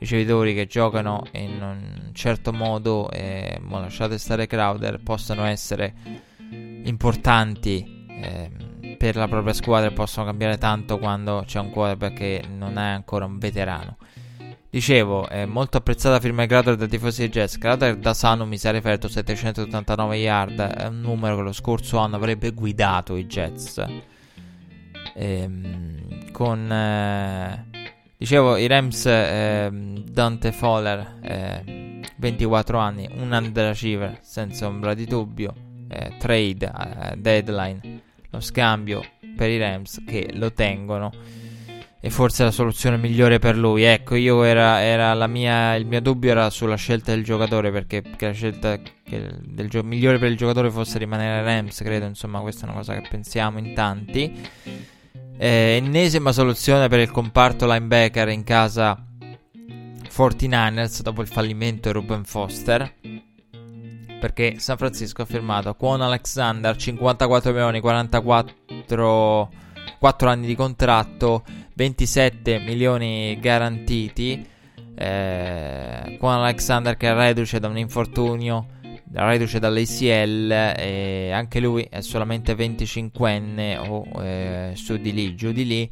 ricevitori 0.00 0.52
che 0.52 0.66
giocano 0.66 1.22
in 1.34 1.62
un 1.62 2.10
certo 2.12 2.52
modo, 2.52 3.08
e 3.12 3.60
boh, 3.62 3.78
lasciate 3.78 4.18
stare 4.18 4.48
Crowder, 4.48 5.00
possano 5.00 5.44
essere 5.44 5.94
importanti 6.82 8.04
eh, 8.20 8.96
per 8.98 9.14
la 9.14 9.28
propria 9.28 9.52
squadra 9.52 9.90
e 9.90 9.92
possono 9.92 10.26
cambiare 10.26 10.58
tanto 10.58 10.98
quando 10.98 11.44
c'è 11.46 11.60
un 11.60 11.70
quarterback 11.70 12.14
che 12.14 12.44
non 12.48 12.78
è 12.78 12.82
ancora 12.90 13.26
un 13.26 13.38
veterano. 13.38 13.98
Dicevo, 14.74 15.28
è 15.28 15.44
molto 15.46 15.76
apprezzata 15.76 16.18
firma 16.18 16.42
di 16.42 16.48
Crowder 16.48 16.74
da 16.74 16.88
tifosi 16.88 17.22
di 17.22 17.28
Jets. 17.28 17.58
Crowder 17.58 17.94
da 17.96 18.12
sano 18.12 18.44
mi 18.44 18.58
si 18.58 18.66
è 18.66 18.72
referto 18.72 19.06
789 19.06 20.16
yard, 20.16 20.60
è 20.60 20.86
un 20.88 21.00
numero 21.00 21.36
che 21.36 21.42
lo 21.42 21.52
scorso 21.52 21.98
anno 21.98 22.16
avrebbe 22.16 22.50
guidato 22.50 23.14
i 23.14 23.24
Jets. 23.24 23.84
Ehm, 25.14 26.32
con 26.32 26.72
eh, 26.72 27.66
dicevo 28.16 28.56
i 28.56 28.66
Rams 28.66 29.06
eh, 29.06 29.70
Dante 30.10 30.50
Fowler 30.50 31.18
eh, 31.22 32.00
24 32.16 32.76
anni, 32.76 33.08
un 33.14 33.30
underachiever 33.30 34.18
senza 34.22 34.66
ombra 34.66 34.94
di 34.94 35.04
dubbio. 35.04 35.54
Eh, 35.88 36.16
trade, 36.18 36.66
eh, 36.66 37.16
deadline, 37.16 38.02
lo 38.28 38.40
scambio 38.40 39.04
per 39.36 39.50
i 39.50 39.58
Rams 39.58 40.02
che 40.04 40.30
lo 40.32 40.52
tengono 40.52 41.12
e 42.04 42.10
forse 42.10 42.44
la 42.44 42.50
soluzione 42.50 42.98
migliore 42.98 43.38
per 43.38 43.56
lui. 43.56 43.82
Ecco, 43.82 44.14
io 44.14 44.42
era, 44.42 44.82
era 44.82 45.26
mia, 45.26 45.74
il 45.74 45.86
mio 45.86 46.02
dubbio 46.02 46.32
era 46.32 46.50
sulla 46.50 46.74
scelta 46.74 47.12
del 47.12 47.24
giocatore 47.24 47.70
perché 47.72 48.02
la 48.18 48.32
scelta 48.32 48.78
del 49.08 49.70
gio- 49.70 49.82
migliore 49.82 50.18
per 50.18 50.30
il 50.30 50.36
giocatore 50.36 50.70
fosse 50.70 50.98
rimanere 50.98 51.42
Rams, 51.42 51.78
credo, 51.78 52.04
insomma, 52.04 52.40
questa 52.40 52.66
è 52.66 52.68
una 52.68 52.76
cosa 52.76 52.92
che 52.92 53.08
pensiamo 53.08 53.58
in 53.58 53.72
tanti. 53.72 54.30
Eh, 55.38 55.80
ennesima 55.82 56.30
soluzione 56.32 56.88
per 56.88 56.98
il 57.00 57.10
comparto 57.10 57.64
linebacker 57.64 58.28
in 58.28 58.44
casa 58.44 59.02
49ers 60.06 61.00
dopo 61.00 61.22
il 61.22 61.28
fallimento 61.28 61.90
di 61.90 61.94
Ruben 61.94 62.24
Foster. 62.24 62.96
Perché 64.20 64.58
San 64.58 64.76
Francisco 64.76 65.22
ha 65.22 65.24
firmato 65.24 65.72
Quan 65.74 66.02
Alexander 66.02 66.76
54 66.76 67.50
milioni, 67.50 67.80
44 67.80 69.62
4 69.98 70.28
anni 70.28 70.46
di 70.46 70.54
contratto 70.54 71.44
27 71.74 72.60
milioni 72.60 73.38
garantiti. 73.40 74.46
Eh, 74.96 76.16
con 76.20 76.30
Alexander 76.30 76.96
che 76.96 77.12
reduce 77.12 77.58
da 77.58 77.66
un 77.68 77.76
infortunio, 77.76 78.66
reduce 79.12 79.58
dall'ACL, 79.58 80.52
e 80.76 81.30
anche 81.32 81.60
lui 81.60 81.86
è 81.90 82.00
solamente 82.00 82.54
25enne 82.54 83.88
o 83.88 84.22
eh, 84.22 84.72
su 84.74 84.96
di 84.96 85.12
lì, 85.12 85.34
giù 85.34 85.52
di 85.52 85.66
lì. 85.66 85.90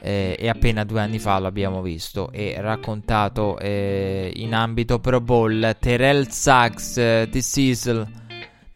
Eh, 0.00 0.36
e 0.38 0.48
appena 0.48 0.84
due 0.84 1.00
anni 1.00 1.18
fa 1.18 1.40
l'abbiamo 1.40 1.82
visto 1.82 2.30
e 2.30 2.54
raccontato 2.60 3.58
eh, 3.58 4.30
in 4.36 4.54
ambito 4.54 5.00
Pro 5.00 5.20
Bowl. 5.20 5.76
Terrell 5.80 6.28
Sachs, 6.28 6.98
eh, 6.98 7.28
The 7.30 7.42
Cecil 7.42 8.26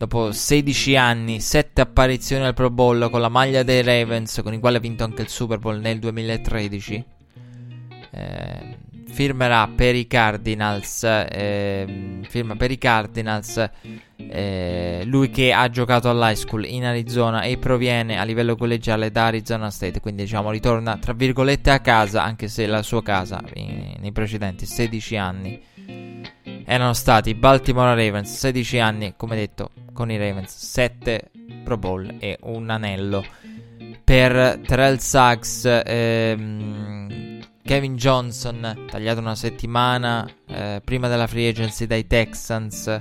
dopo 0.03 0.32
16 0.32 0.96
anni, 0.96 1.38
7 1.38 1.80
apparizioni 1.80 2.44
al 2.44 2.55
Pro 2.55 2.70
Bowl 2.70 3.09
con 3.09 3.20
la 3.20 3.28
maglia 3.28 3.62
dei 3.62 3.84
Ravens, 3.84 4.40
con 4.42 4.53
i 4.53 4.59
quali 4.59 4.74
ha 4.74 4.80
vinto 4.80 5.05
anche 5.05 5.22
il 5.22 5.28
Super 5.28 5.61
Bowl 5.61 5.78
nel 5.78 6.00
2013. 6.00 7.05
Eh, 8.11 8.76
firmerà 9.07 9.68
per 9.68 9.94
i 9.94 10.09
Cardinals. 10.09 11.05
Eh, 11.05 12.18
firma 12.28 12.57
per 12.57 12.72
i 12.72 12.78
Cardinals. 12.78 13.70
Eh, 14.16 15.03
lui 15.05 15.30
che 15.30 15.53
ha 15.53 15.70
giocato 15.70 16.11
all'high 16.11 16.34
school 16.34 16.64
in 16.64 16.84
Arizona 16.84 17.42
e 17.42 17.57
proviene 17.59 18.18
a 18.18 18.24
livello 18.24 18.57
collegiale 18.57 19.12
da 19.12 19.26
Arizona 19.26 19.70
State. 19.70 20.00
Quindi, 20.00 20.24
diciamo, 20.24 20.50
ritorna 20.50 20.96
tra 20.96 21.12
virgolette 21.12 21.70
a 21.70 21.78
casa, 21.78 22.24
anche 22.24 22.48
se 22.48 22.66
la 22.66 22.82
sua 22.82 23.05
casa 23.05 23.40
in, 23.55 23.94
nei 24.00 24.11
precedenti 24.11 24.66
16 24.66 25.16
anni 25.16 25.62
erano 26.64 26.92
stati 26.92 27.34
Baltimore 27.34 27.94
Ravens 27.94 28.36
16 28.36 28.78
anni, 28.78 29.14
come 29.16 29.36
detto, 29.36 29.70
con 29.92 30.10
i 30.10 30.18
Ravens 30.18 30.56
7 30.56 31.30
Pro 31.64 31.76
Bowl 31.76 32.16
e 32.18 32.38
un 32.42 32.70
anello. 32.70 33.24
Per 34.04 34.60
Terrell 34.66 34.96
Sachs, 34.96 35.82
ehm, 35.84 37.40
Kevin 37.62 37.96
Johnson, 37.96 38.86
tagliato 38.90 39.20
una 39.20 39.34
settimana 39.34 40.28
eh, 40.46 40.80
prima 40.84 41.08
della 41.08 41.26
free 41.26 41.48
agency 41.48 41.86
dai 41.86 42.06
Texans, 42.06 43.00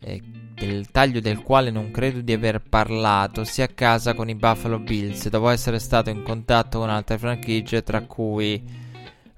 eh, 0.00 0.22
del 0.54 0.90
taglio 0.90 1.20
del 1.20 1.42
quale 1.42 1.70
non 1.70 1.90
credo 1.90 2.20
di 2.20 2.32
aver 2.32 2.62
parlato, 2.62 3.44
si 3.44 3.60
accasa 3.60 4.14
con 4.14 4.28
i 4.28 4.34
Buffalo 4.34 4.78
Bills 4.78 5.28
dopo 5.28 5.48
essere 5.48 5.78
stato 5.78 6.10
in 6.10 6.22
contatto 6.22 6.78
con 6.78 6.90
altre 6.90 7.18
franchigie, 7.18 7.82
tra 7.82 8.02
cui 8.02 8.62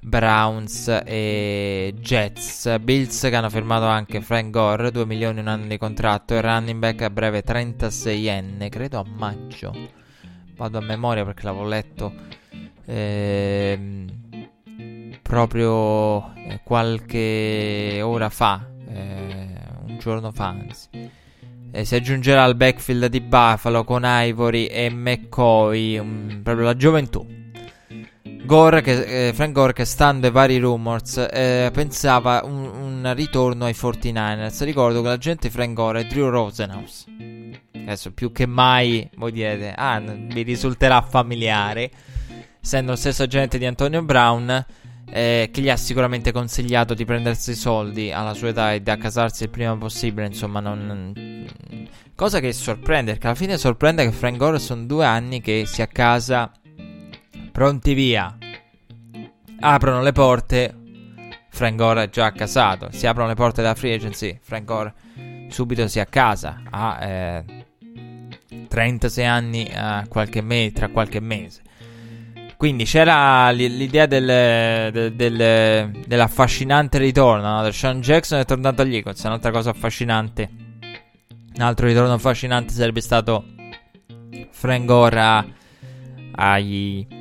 Browns 0.07 1.03
e 1.05 1.93
Jets. 1.99 2.79
Bills 2.79 3.23
che 3.23 3.35
hanno 3.35 3.51
firmato 3.51 3.87
anche 3.87 4.21
Frank 4.21 4.51
Gore, 4.51 4.93
2 4.93 5.05
milioni 5.05 5.41
un 5.41 5.49
anno 5.49 5.67
di 5.67 5.77
contratto 5.79 6.35
e 6.35 6.41
running 6.41 6.79
back 6.79 7.03
a 7.03 7.11
breve 7.11 7.43
36enne, 7.43 8.69
credo 8.69 9.01
a 9.01 9.05
maggio. 9.05 9.75
Vado 10.55 10.79
a 10.79 10.81
memoria 10.81 11.25
perché 11.25 11.45
l'avevo 11.45 11.67
letto 11.67 12.13
eh, 12.85 14.05
proprio 15.23 16.35
eh, 16.35 16.61
qualche 16.63 18.01
ora 18.01 18.29
fa, 18.29 18.65
eh, 18.89 19.55
un 19.87 19.99
giorno 19.99 20.31
fa 20.31 20.47
anzi. 20.47 20.89
Eh, 21.73 21.85
si 21.85 21.95
aggiungerà 21.97 22.45
al 22.45 22.55
backfield 22.55 23.07
di 23.07 23.21
Buffalo 23.21 23.83
con 23.83 24.03
Ivory 24.05 24.67
e 24.67 24.89
McCoy, 24.89 25.99
um, 25.99 26.43
proprio 26.45 26.67
la 26.67 26.77
gioventù. 26.77 27.45
Gore 28.47 28.81
che, 28.81 29.29
eh, 29.29 29.33
Frank 29.35 29.53
Gore 29.53 29.73
che 29.73 29.85
stando 29.85 30.27
ai 30.27 30.33
vari 30.33 30.59
rumors 30.59 31.17
eh, 31.31 31.69
pensava 31.73 32.43
un, 32.45 32.65
un, 32.65 33.13
ritorno 33.15 33.65
ai 33.65 33.75
49ers. 33.77 34.63
Ricordo 34.63 35.03
che 35.03 35.09
l'agente 35.09 35.51
Frank 35.51 35.73
Gore 35.75 36.03
è 36.03 36.05
Drew 36.05 36.31
Rosenhaus. 36.31 37.07
Adesso 37.73 38.13
più 38.13 38.31
che 38.31 38.47
mai 38.47 39.09
voi 39.17 39.33
direte, 39.33 39.73
ah, 39.77 40.01
vi 40.01 40.43
risulterà 40.43 41.03
familiare, 41.03 41.91
essendo 42.63 42.93
lo 42.93 42.97
stesso 42.97 43.25
agente 43.25 43.59
di 43.59 43.67
Antonio 43.67 44.03
Brown, 44.03 44.65
eh, 45.11 45.51
che 45.53 45.61
gli 45.61 45.69
ha 45.69 45.77
sicuramente 45.77 46.31
consigliato 46.31 46.95
di 46.95 47.05
prendersi 47.05 47.51
i 47.51 47.55
soldi 47.55 48.13
alla 48.13 48.33
sua 48.33 48.49
età 48.49 48.73
e 48.73 48.81
di 48.81 48.91
accasarsi 48.91 49.43
il 49.43 49.51
prima 49.51 49.77
possibile. 49.77 50.27
Insomma, 50.27 50.61
non... 50.61 51.13
cosa 52.15 52.39
che 52.39 52.53
sorprende, 52.53 53.11
perché 53.11 53.27
alla 53.27 53.37
fine 53.37 53.59
sorprende 53.59 54.05
che 54.05 54.13
Frank 54.13 54.37
Gore 54.37 54.61
sono 54.61 54.85
due 54.85 55.05
anni 55.05 55.41
che 55.41 55.65
si 55.67 55.83
accasa 55.83 56.53
Pronti 57.57 57.95
via. 57.95 58.37
Aprono 59.61 60.03
le 60.03 60.13
porte. 60.13 60.75
Frank 61.49 61.77
Gore 61.77 62.03
è 62.03 62.11
già 62.11 62.27
accasato. 62.27 62.89
Si 62.91 63.07
aprono 63.07 63.29
le 63.29 63.35
porte 63.35 63.63
della 63.63 63.75
free 63.75 63.95
agency. 63.95 64.39
Frank 64.43 64.65
Gore 64.67 64.93
subito 65.49 65.89
si 65.89 65.99
accasa. 65.99 66.61
Ha 66.69 66.99
eh, 67.03 67.45
36 68.69 69.25
anni 69.25 69.65
eh, 69.65 70.05
qualche 70.07 70.43
me- 70.43 70.71
tra 70.71 70.89
qualche 70.89 71.19
mese. 71.21 71.63
Quindi 72.59 72.85
c'era 72.85 73.49
l'idea 73.53 74.05
del, 74.05 74.91
del, 74.93 75.15
del, 75.15 76.03
dell'affascinante 76.07 76.99
ritorno. 76.99 77.63
No? 77.63 77.71
Sean 77.71 78.03
Jackson 78.03 78.39
è 78.39 78.45
tornato 78.45 78.83
agli 78.83 78.97
Eagles. 78.97 79.23
Un'altra 79.23 79.51
cosa 79.51 79.71
affascinante. 79.71 80.51
Un 81.55 81.63
altro 81.63 81.87
ritorno 81.87 82.13
affascinante 82.13 82.75
sarebbe 82.75 83.01
stato 83.01 83.47
Frank 84.51 84.85
Gore 84.85 85.55
ai 86.33 87.16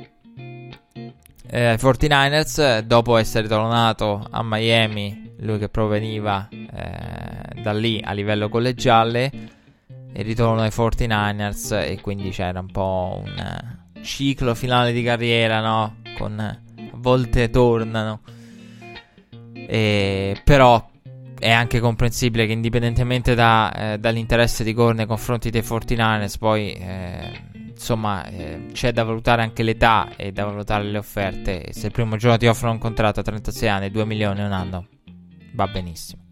eh, 1.48 1.76
49ers, 1.80 2.80
dopo 2.80 3.16
essere 3.16 3.48
tornato 3.48 4.26
a 4.30 4.42
Miami, 4.42 5.34
lui 5.38 5.58
che 5.58 5.68
proveniva 5.68 6.48
eh, 6.50 7.60
da 7.62 7.72
lì 7.72 8.00
a 8.02 8.12
livello 8.12 8.48
collegiale, 8.48 9.30
il 10.12 10.24
ritorno 10.24 10.62
ai 10.62 10.70
49ers 10.70 11.74
e 11.74 12.00
quindi 12.00 12.30
c'era 12.30 12.60
un 12.60 12.70
po' 12.70 13.22
un 13.24 13.76
ciclo 14.02 14.54
finale 14.54 14.92
di 14.92 15.02
carriera, 15.02 15.60
no? 15.60 15.96
Con 16.16 16.38
a 16.40 16.58
volte 16.94 17.50
tornano. 17.50 18.20
E, 19.52 20.40
però 20.44 20.88
è 21.38 21.50
anche 21.50 21.80
comprensibile 21.80 22.46
che 22.46 22.52
indipendentemente 22.52 23.34
da, 23.34 23.72
eh, 23.72 23.98
dall'interesse 23.98 24.64
di 24.64 24.72
Gore 24.72 24.94
nei 24.94 25.06
confronti 25.06 25.50
dei 25.50 25.60
49ers, 25.60 26.38
poi 26.38 26.72
eh, 26.72 27.40
insomma 27.76 28.26
eh, 28.26 28.68
c'è 28.72 28.90
da 28.92 29.04
valutare 29.04 29.42
anche 29.42 29.62
l'età 29.62 30.08
e 30.16 30.32
da 30.32 30.44
valutare 30.44 30.84
le 30.84 30.98
offerte. 30.98 31.68
Se 31.72 31.86
il 31.86 31.92
primo 31.92 32.16
giorno 32.16 32.38
ti 32.38 32.46
offrono 32.46 32.72
un 32.72 32.78
contratto 32.78 33.20
a 33.20 33.22
36 33.22 33.68
anni, 33.68 33.90
2 33.90 34.04
milioni 34.04 34.42
un 34.42 34.52
anno, 34.52 34.86
va 35.52 35.66
benissimo. 35.68 36.22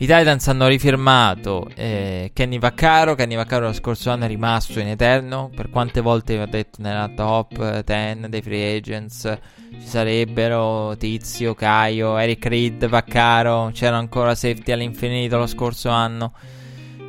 I 0.00 0.06
Titans 0.06 0.48
hanno 0.48 0.66
rifirmato 0.66 1.68
eh, 1.74 2.30
Kenny 2.32 2.58
Vaccaro. 2.58 3.14
Kenny 3.14 3.34
Vaccaro 3.34 3.66
lo 3.66 3.74
scorso 3.74 4.10
anno 4.10 4.24
è 4.24 4.28
rimasto 4.28 4.80
in 4.80 4.86
eterno. 4.86 5.50
Per 5.54 5.68
quante 5.68 6.00
volte 6.00 6.36
vi 6.36 6.42
ho 6.42 6.46
detto 6.46 6.80
nella 6.80 7.10
top 7.14 7.82
10 7.82 8.30
dei 8.30 8.40
free 8.40 8.76
agents 8.78 9.38
ci 9.72 9.86
sarebbero 9.86 10.96
Tizio, 10.96 11.54
Caio, 11.54 12.16
Eric 12.16 12.46
Reed, 12.46 12.88
Vaccaro. 12.88 13.70
C'era 13.74 13.98
ancora 13.98 14.34
safety 14.34 14.72
all'infinito 14.72 15.36
lo 15.36 15.46
scorso 15.46 15.90
anno. 15.90 16.32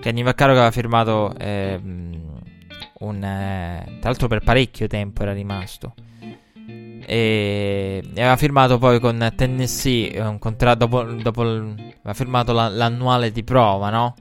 Kenny 0.01 0.21
Vaccaro 0.21 0.51
che 0.51 0.57
aveva 0.57 0.71
firmato 0.71 1.33
eh, 1.37 1.79
un, 3.01 3.23
eh, 3.23 3.83
tra 3.99 4.09
l'altro 4.09 4.27
per 4.27 4.39
parecchio 4.39 4.87
tempo 4.87 5.21
era 5.21 5.33
rimasto. 5.33 5.93
E, 7.05 8.03
aveva 8.11 8.35
firmato 8.37 8.77
poi 8.77 8.99
con 8.99 9.33
Tennessee 9.35 10.19
un 10.19 10.39
contratto 10.39 10.85
dopo, 10.85 11.03
dopo 11.03 11.41
aveva 11.41 12.13
firmato 12.13 12.53
la, 12.53 12.69
l'annuale 12.69 13.31
di 13.31 13.43
prova, 13.43 13.89
no? 13.89 14.15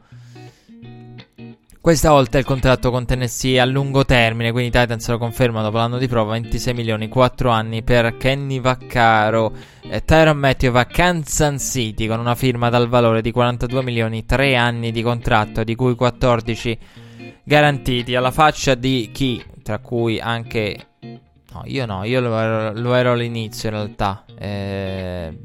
Questa 1.83 2.11
volta 2.11 2.37
il 2.37 2.45
contratto 2.45 2.91
con 2.91 3.07
Tennessee 3.07 3.59
a 3.59 3.64
lungo 3.64 4.05
termine, 4.05 4.53
quindi 4.53 4.70
Titans 4.70 5.09
lo 5.09 5.16
conferma 5.16 5.62
dopo 5.62 5.78
l'anno 5.78 5.97
di 5.97 6.09
prova, 6.09 6.33
26 6.33 6.74
milioni, 6.74 7.09
4 7.09 7.49
anni 7.49 7.83
per 7.83 8.18
Kenny 8.18 8.61
Vaccaro. 8.61 9.51
Eh, 9.89 10.05
Tyron 10.05 10.37
Matthew 10.37 10.72
va 10.72 10.81
a 10.81 10.85
Kansas 10.85 11.62
City 11.62 12.07
con 12.07 12.20
una 12.20 12.35
firma 12.35 12.68
dal 12.68 12.87
valore 12.87 13.22
di 13.22 13.33
42 13.33 13.83
milioni, 13.83 14.26
3 14.26 14.57
anni 14.57 14.93
di 14.93 15.01
contratto, 15.01 15.64
di 15.64 15.74
cui 15.74 15.95
14 15.95 16.78
garantiti 17.45 18.14
alla 18.14 18.30
faccia 18.30 18.74
di 18.74 19.11
chi, 19.12 19.43
tra 19.62 19.78
cui 19.78 20.20
anche... 20.20 20.86
No, 21.53 21.62
io 21.64 21.84
no, 21.84 22.05
io 22.05 22.20
lo 22.20 22.38
ero, 22.38 22.72
lo 22.80 22.95
ero 22.95 23.12
all'inizio 23.12 23.68
in 23.70 23.74
realtà. 23.74 24.24
Eh, 24.38 25.36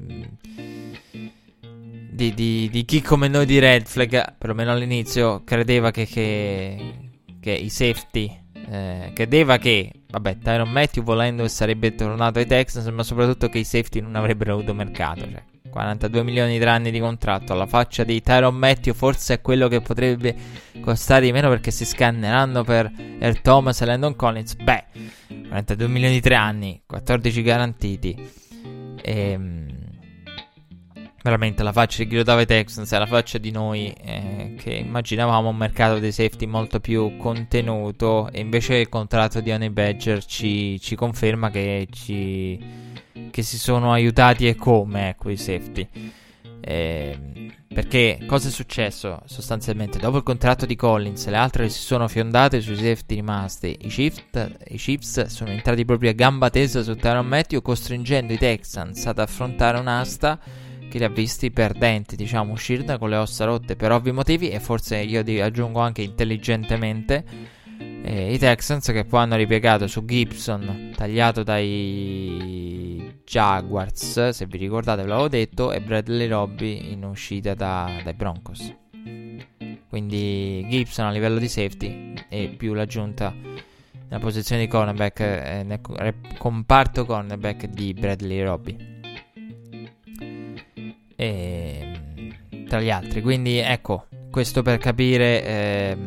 di, 2.12 2.34
di, 2.34 2.70
di, 2.70 2.86
chi 2.86 3.02
come 3.02 3.28
noi 3.28 3.46
di 3.46 3.60
Red 3.60 3.88
Flag, 3.88 4.36
perlomeno 4.38 4.72
all'inizio, 4.72 5.44
credeva 5.44 5.92
che, 5.92 6.06
che, 6.06 7.10
che 7.40 7.52
i 7.52 7.70
safety... 7.70 8.44
Eh, 8.68 9.12
credeva 9.14 9.58
che, 9.58 9.92
vabbè, 10.10 10.40
Tyron 10.40 10.70
Matthew 10.70 11.04
volendo 11.04 11.48
sarebbe 11.48 11.94
tornato 11.94 12.40
ai 12.40 12.48
Texans, 12.48 12.88
ma 12.88 13.04
soprattutto 13.04 13.48
che 13.48 13.60
i 13.60 13.64
safety 13.64 14.00
non 14.00 14.16
avrebbero 14.16 14.54
avuto 14.54 14.74
mercato. 14.74 15.22
Cioè, 15.22 15.44
42 15.76 16.24
milioni 16.24 16.58
di 16.58 16.64
anni 16.64 16.90
di 16.90 17.02
contratto 17.02 17.52
alla 17.52 17.66
faccia 17.66 18.06
di 18.06 18.22
Tyron 18.22 18.56
Matthew 18.56 18.94
forse 18.94 19.34
è 19.34 19.42
quello 19.42 19.68
che 19.68 19.82
potrebbe 19.82 20.34
costare 20.80 21.26
di 21.26 21.34
meno 21.34 21.50
perché 21.50 21.70
si 21.70 21.84
scanneranno 21.84 22.64
per 22.64 22.90
Air 23.20 23.42
Thomas 23.42 23.82
e 23.82 23.86
Landon 23.86 24.16
Collins. 24.16 24.56
Beh 24.56 24.86
42 25.50 25.88
milioni 25.90 26.14
di 26.14 26.22
tre 26.22 26.36
anni 26.36 26.82
14 26.86 27.42
garantiti. 27.42 28.16
E, 29.02 29.30
ehm, 29.32 29.68
veramente 31.22 31.62
la 31.62 31.74
faccia 31.74 32.04
di 32.04 32.08
Ghirodave 32.08 32.46
Texans 32.46 32.94
è 32.94 32.98
la 32.98 33.06
faccia 33.06 33.38
di 33.38 33.52
noi 33.52 33.92
eh, 33.92 34.56
che 34.58 34.76
immaginavamo 34.76 35.50
un 35.50 35.58
mercato 35.58 36.00
dei 36.00 36.14
safety 36.14 36.46
molto 36.46 36.80
più 36.80 37.18
contenuto. 37.18 38.30
E 38.32 38.40
invece 38.40 38.76
il 38.76 38.88
contratto 38.88 39.42
di 39.42 39.52
Honey 39.52 39.72
Badger 39.72 40.24
ci, 40.24 40.80
ci 40.80 40.96
conferma 40.96 41.50
che 41.50 41.86
ci 41.92 42.94
che 43.32 43.42
si 43.42 43.58
sono 43.58 43.92
aiutati 43.92 44.48
e 44.48 44.56
come, 44.56 45.10
ecco, 45.10 45.30
i 45.30 45.38
safety. 45.38 45.88
Eh, 46.62 47.52
perché 47.68 48.20
cosa 48.26 48.48
è 48.48 48.52
successo 48.52 49.22
sostanzialmente? 49.26 50.00
Dopo 50.00 50.18
il 50.18 50.24
contratto 50.24 50.66
di 50.66 50.76
Collins, 50.76 51.28
le 51.28 51.36
altre 51.36 51.70
si 51.70 51.82
sono 51.82 52.08
fiondate 52.08 52.62
sui 52.62 52.76
safety 52.76 53.16
rimasti. 53.16 53.78
I 53.82 53.88
Chiefs, 53.88 54.24
i 54.68 54.78
Chiefs 54.78 55.26
sono 55.26 55.52
entrati 55.52 55.86
proprio 55.86 56.10
a 56.10 56.14
gamba 56.14 56.50
tesa 56.50 56.82
su 56.82 56.96
Tyron 56.96 57.28
Matthew, 57.28 57.62
costringendo 57.62 58.34
i 58.34 58.38
Texans 58.38 59.06
ad 59.06 59.20
affrontare 59.20 59.78
un'asta 59.78 60.40
che 60.90 60.98
li 60.98 61.04
ha 61.04 61.10
visti 61.10 61.52
perdenti, 61.52 62.16
diciamo, 62.16 62.54
uscire 62.54 62.98
con 62.98 63.10
le 63.10 63.18
ossa 63.18 63.46
rotte 63.46 63.76
per 63.76 63.92
ovvi 63.92 64.12
motivi 64.12 64.50
e 64.50 64.60
forse 64.60 64.98
io 64.98 65.20
aggiungo 65.44 65.80
anche 65.80 66.02
intelligentemente 66.02 67.54
eh, 68.06 68.34
I 68.34 68.38
Texans 68.38 68.86
che 68.92 69.04
poi 69.04 69.22
hanno 69.22 69.36
ripiegato 69.36 69.88
su 69.88 70.06
Gibson, 70.06 70.94
tagliato 70.96 71.42
dai 71.42 72.75
Jaguars, 73.26 74.30
se 74.30 74.46
vi 74.46 74.58
ricordate 74.58 75.02
ve 75.02 75.08
l'avevo 75.08 75.28
detto, 75.28 75.72
e 75.72 75.82
Bradley 75.82 76.28
Robby 76.28 76.92
in 76.92 77.04
uscita 77.04 77.54
da, 77.54 78.00
dai 78.04 78.14
Broncos. 78.14 78.74
Quindi 79.90 80.66
Gibson 80.70 81.08
a 81.08 81.12
livello 81.12 81.40
di 81.40 81.48
safety 81.48 82.14
e 82.30 82.50
più 82.58 82.74
l'aggiunta 82.74 83.34
nella 83.34 84.20
posizione 84.20 84.62
di 84.62 84.68
cornerback, 84.68 85.20
eh, 85.20 85.64
nel 85.64 85.82
comparto 86.38 87.06
cornerback 87.06 87.66
di 87.68 87.94
Bradley 87.94 88.44
Robby. 88.44 88.94
E, 91.16 92.00
tra 92.68 92.80
gli 92.80 92.90
altri, 92.90 93.22
quindi 93.22 93.58
ecco, 93.58 94.08
questo 94.30 94.62
per 94.62 94.78
capire... 94.78 95.44
Eh, 95.44 95.98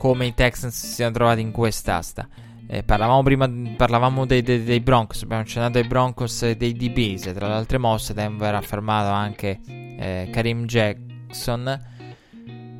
come 0.00 0.24
i 0.24 0.32
Texans 0.32 0.74
si 0.74 0.94
siano 0.94 1.12
trovati 1.12 1.42
in 1.42 1.50
quest'asta. 1.50 2.26
Eh, 2.72 2.84
parlavamo 2.84 3.24
prima 3.24 3.50
parlavamo 3.76 4.24
dei, 4.26 4.42
dei, 4.42 4.62
dei, 4.62 4.78
Broncos, 4.78 5.24
abbiamo 5.24 5.42
accennato 5.42 5.78
ai 5.78 5.88
Broncos 5.88 6.42
e 6.44 6.56
dei 6.56 6.72
DBs. 6.72 7.32
Tra 7.34 7.48
le 7.48 7.54
altre 7.54 7.78
mosse, 7.78 8.14
Denver 8.14 8.54
ha 8.54 8.60
fermato 8.60 9.10
anche 9.10 9.58
eh, 9.66 10.28
Karim 10.30 10.66
Jackson. 10.66 11.88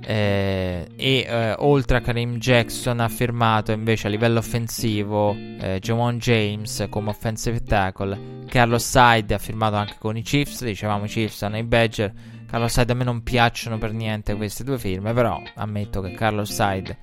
Eh, 0.07 0.89
e 0.95 1.27
eh, 1.29 1.55
oltre 1.59 1.97
a 1.97 2.01
Karim 2.01 2.39
Jackson 2.39 3.01
ha 3.01 3.09
firmato 3.09 3.73
invece 3.73 4.07
a 4.07 4.11
livello 4.11 4.39
offensivo 4.39 5.35
eh, 5.35 5.79
Jamon 5.81 6.19
James 6.19 6.87
come 6.89 7.11
offensive 7.11 7.61
tackle. 7.65 8.45
Carlos 8.47 8.95
Hyde 8.95 9.35
ha 9.35 9.39
firmato 9.39 9.75
anche 9.75 9.97
con 9.99 10.17
i 10.17 10.23
Chiefs. 10.23 10.63
Dicevamo 10.63 11.07
i 11.07 11.09
Chiefs 11.09 11.43
hanno 11.43 11.59
i 11.59 11.65
Badger. 11.65 12.13
Carlos 12.47 12.77
Hyde 12.77 12.93
a 12.93 12.95
me 12.95 13.03
non 13.03 13.25
piacciono 13.25 13.77
per 13.77 13.93
niente 13.93 14.37
queste 14.37 14.63
due 14.63 14.79
firme, 14.79 15.13
però 15.13 15.43
ammetto 15.57 16.01
che 16.01 16.13
Carlos 16.13 16.51
il 16.51 16.97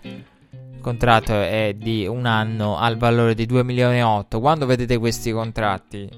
contratto 0.81 1.33
è 1.33 1.75
di 1.77 2.07
un 2.07 2.25
anno 2.25 2.77
al 2.77 2.97
valore 2.97 3.35
di 3.35 3.45
2 3.45 3.63
milioni 3.63 3.97
e 3.97 4.03
8. 4.03 4.39
Quando 4.39 4.65
vedete 4.65 4.97
questi 4.97 5.31
contratti 5.31 6.09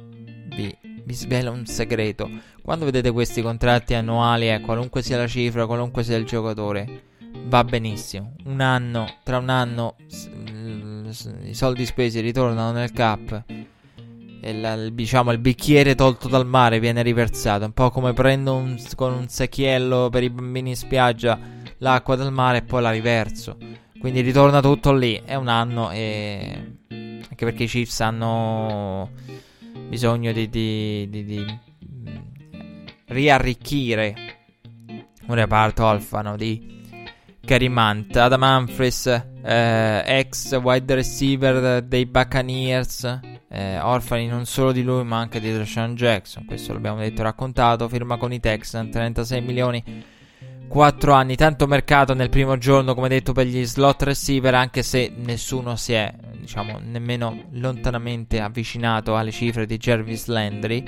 vi, 0.55 0.75
vi 1.03 1.13
svelo 1.13 1.51
un 1.51 1.65
segreto. 1.65 2.29
Quando 2.61 2.85
vedete 2.85 3.11
questi 3.11 3.41
contratti 3.41 3.93
annuali, 3.93 4.49
eh, 4.49 4.61
qualunque 4.61 5.01
sia 5.01 5.17
la 5.17 5.27
cifra, 5.27 5.65
qualunque 5.65 6.03
sia 6.03 6.17
il 6.17 6.25
giocatore, 6.25 7.03
va 7.45 7.63
benissimo. 7.63 8.35
Un 8.45 8.61
anno, 8.61 9.05
tra 9.23 9.37
un 9.37 9.49
anno 9.49 9.95
i 11.43 11.55
soldi 11.55 11.85
spesi 11.85 12.19
ritornano 12.19 12.71
nel 12.71 12.91
cap 12.91 13.43
il, 14.41 14.91
diciamo, 14.93 15.31
il 15.31 15.39
bicchiere 15.39 15.95
tolto 15.95 16.27
dal 16.27 16.45
mare 16.45 16.79
viene 16.79 17.01
riversato. 17.01 17.65
Un 17.65 17.73
po' 17.73 17.89
come 17.89 18.13
prendo 18.13 18.55
un, 18.55 18.77
con 18.95 19.13
un 19.13 19.27
secchiello 19.27 20.09
per 20.09 20.23
i 20.23 20.29
bambini 20.29 20.69
in 20.69 20.75
spiaggia 20.75 21.37
l'acqua 21.79 22.15
del 22.15 22.31
mare 22.31 22.59
e 22.59 22.61
poi 22.63 22.81
la 22.81 22.91
riverso. 22.91 23.57
Quindi 23.99 24.21
ritorna 24.21 24.61
tutto 24.61 24.93
lì. 24.93 25.21
È 25.23 25.35
un 25.35 25.47
anno 25.47 25.91
e. 25.91 26.77
Anche 26.89 27.45
perché 27.45 27.63
i 27.63 27.67
Chiefs 27.67 27.99
hanno 28.01 29.11
bisogno 29.87 30.31
di, 30.31 30.49
di, 30.49 31.07
di, 31.09 31.23
di 31.23 31.59
riarricchire 33.05 34.13
un 35.27 35.35
reparto 35.35 35.87
alfano 35.87 36.35
di 36.35 36.77
Karim 37.45 37.77
Hunt, 37.77 38.15
Adam 38.15 38.41
Humphries, 38.41 39.07
eh, 39.43 40.03
ex 40.05 40.55
wide 40.59 40.93
receiver 40.93 41.81
dei 41.81 42.05
Buccaneers, 42.05 43.19
eh, 43.49 43.79
orfani 43.79 44.27
non 44.27 44.45
solo 44.45 44.71
di 44.71 44.83
lui 44.83 45.03
ma 45.03 45.17
anche 45.17 45.39
di 45.39 45.51
Deshaun 45.51 45.95
Jackson, 45.95 46.45
questo 46.45 46.73
l'abbiamo 46.73 46.99
detto 46.99 47.21
e 47.21 47.23
raccontato, 47.23 47.87
firma 47.87 48.17
con 48.17 48.31
i 48.31 48.39
Texans, 48.39 48.91
36 48.91 49.41
milioni, 49.41 49.83
4 50.69 51.13
anni, 51.13 51.35
tanto 51.35 51.65
mercato 51.65 52.13
nel 52.13 52.29
primo 52.29 52.55
giorno 52.57 52.93
come 52.93 53.09
detto 53.09 53.33
per 53.33 53.47
gli 53.47 53.65
slot 53.65 54.03
receiver 54.03 54.53
anche 54.53 54.83
se 54.83 55.11
nessuno 55.15 55.75
si 55.75 55.93
è 55.93 56.13
diciamo 56.39 56.79
nemmeno 56.81 57.45
lontanamente 57.53 58.39
avvicinato 58.39 59.17
alle 59.17 59.31
cifre 59.31 59.65
di 59.65 59.77
Jervis 59.77 60.27
Landry, 60.27 60.83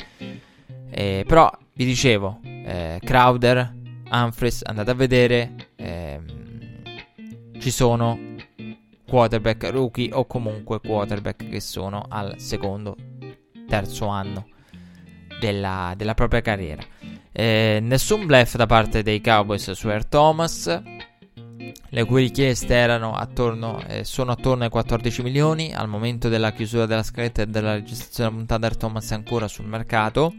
eh, 0.91 1.23
però 1.27 1.51
vi 1.73 1.85
dicevo, 1.85 2.39
eh, 2.43 2.99
Crowder, 3.03 3.73
Humphries, 4.11 4.61
andate 4.65 4.91
a 4.91 4.93
vedere, 4.93 5.69
ehm, 5.75 6.25
ci 7.59 7.71
sono 7.71 8.19
quarterback 9.07 9.69
rookie 9.71 10.13
o 10.13 10.25
comunque 10.25 10.79
quarterback 10.79 11.49
che 11.49 11.59
sono 11.59 12.05
al 12.07 12.39
secondo, 12.39 12.95
terzo 13.67 14.05
anno 14.07 14.47
della, 15.39 15.93
della 15.97 16.13
propria 16.13 16.41
carriera. 16.41 16.83
Eh, 17.33 17.79
nessun 17.81 18.25
bluff 18.25 18.55
da 18.55 18.65
parte 18.65 19.03
dei 19.03 19.21
Cowboys 19.21 19.71
su 19.71 19.87
Air 19.87 20.05
Thomas, 20.05 20.81
le 21.89 22.05
cui 22.05 22.23
richieste 22.23 22.73
erano 22.73 23.13
attorno, 23.15 23.81
eh, 23.87 24.03
sono 24.03 24.31
attorno 24.31 24.63
ai 24.63 24.69
14 24.69 25.21
milioni. 25.23 25.73
Al 25.73 25.87
momento 25.87 26.29
della 26.29 26.51
chiusura 26.51 26.85
della 26.85 27.03
scaletta 27.03 27.43
e 27.43 27.47
della 27.47 27.73
registrazione 27.73 28.29
della 28.29 28.41
puntata, 28.41 28.65
Air 28.65 28.77
Thomas 28.77 29.11
è 29.11 29.13
ancora 29.15 29.47
sul 29.47 29.65
mercato. 29.65 30.33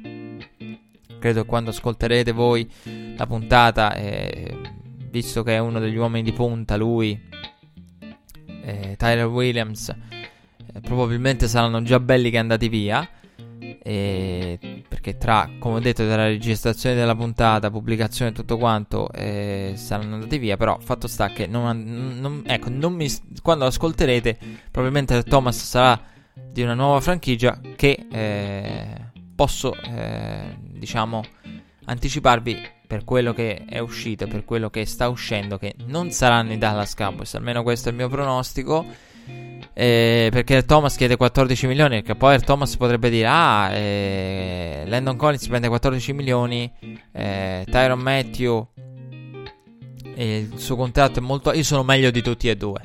Credo 1.18 1.42
che 1.42 1.46
quando 1.46 1.70
ascolterete 1.70 2.32
voi 2.32 2.68
la 3.16 3.26
puntata, 3.26 3.94
eh, 3.94 4.56
visto 5.10 5.42
che 5.42 5.54
è 5.54 5.58
uno 5.58 5.78
degli 5.78 5.96
uomini 5.96 6.24
di 6.24 6.32
punta, 6.32 6.76
lui 6.76 7.18
eh, 8.64 8.96
Tyler 8.96 9.26
Williams, 9.26 9.88
eh, 9.88 10.80
probabilmente 10.80 11.48
saranno 11.48 11.82
già 11.82 12.00
belli 12.00 12.30
che 12.30 12.38
andati 12.38 12.68
via. 12.68 13.08
Eh, 13.80 14.82
perché 14.88 15.16
tra, 15.16 15.48
come 15.58 15.76
ho 15.76 15.80
detto, 15.80 16.04
tra 16.04 16.16
la 16.16 16.26
registrazione 16.26 16.94
della 16.94 17.14
puntata, 17.14 17.70
pubblicazione 17.70 18.30
e 18.30 18.34
tutto 18.34 18.58
quanto 18.58 19.10
eh, 19.12 19.72
saranno 19.76 20.14
andati 20.14 20.38
via. 20.38 20.56
Però 20.56 20.78
fatto 20.80 21.06
sta 21.06 21.28
che 21.30 21.46
non, 21.46 22.18
non, 22.20 22.42
ecco, 22.46 22.68
non 22.70 22.94
mi, 22.94 23.08
quando 23.42 23.66
ascolterete, 23.66 24.38
probabilmente 24.70 25.22
Thomas 25.22 25.62
sarà 25.62 26.00
di 26.50 26.62
una 26.62 26.74
nuova 26.74 27.00
franchigia 27.00 27.60
che 27.76 28.06
eh, 28.10 28.86
posso, 29.34 29.74
eh, 29.74 30.56
diciamo, 30.60 31.22
anticiparvi 31.84 32.70
per 32.86 33.04
quello 33.04 33.32
che 33.32 33.64
è 33.66 33.78
uscito, 33.78 34.26
per 34.26 34.44
quello 34.44 34.68
che 34.68 34.84
sta 34.84 35.08
uscendo, 35.08 35.56
che 35.56 35.74
non 35.86 36.10
saranno 36.10 36.52
i 36.52 36.58
Dallas 36.58 36.94
Cowboys, 36.94 37.34
almeno 37.34 37.62
questo 37.62 37.88
è 37.88 37.92
il 37.92 37.96
mio 37.96 38.08
pronostico. 38.08 38.84
Eh, 39.74 40.28
perché 40.30 40.64
Thomas 40.64 40.96
chiede 40.96 41.16
14 41.16 41.66
milioni, 41.66 41.96
perché 41.96 42.14
poi 42.14 42.38
Thomas 42.40 42.76
potrebbe 42.76 43.08
dire: 43.08 43.26
Ah, 43.26 43.70
eh, 43.72 44.84
Landon 44.86 45.16
Collins 45.16 45.46
prende 45.48 45.68
14 45.68 46.12
milioni, 46.12 46.70
eh, 47.12 47.64
Tyron 47.70 48.00
Matthew, 48.00 48.66
il 50.16 50.52
suo 50.56 50.76
contratto 50.76 51.20
è 51.20 51.22
molto. 51.22 51.52
Io 51.52 51.62
sono 51.62 51.82
meglio 51.82 52.10
di 52.10 52.20
tutti 52.20 52.48
e 52.48 52.56
due. 52.56 52.80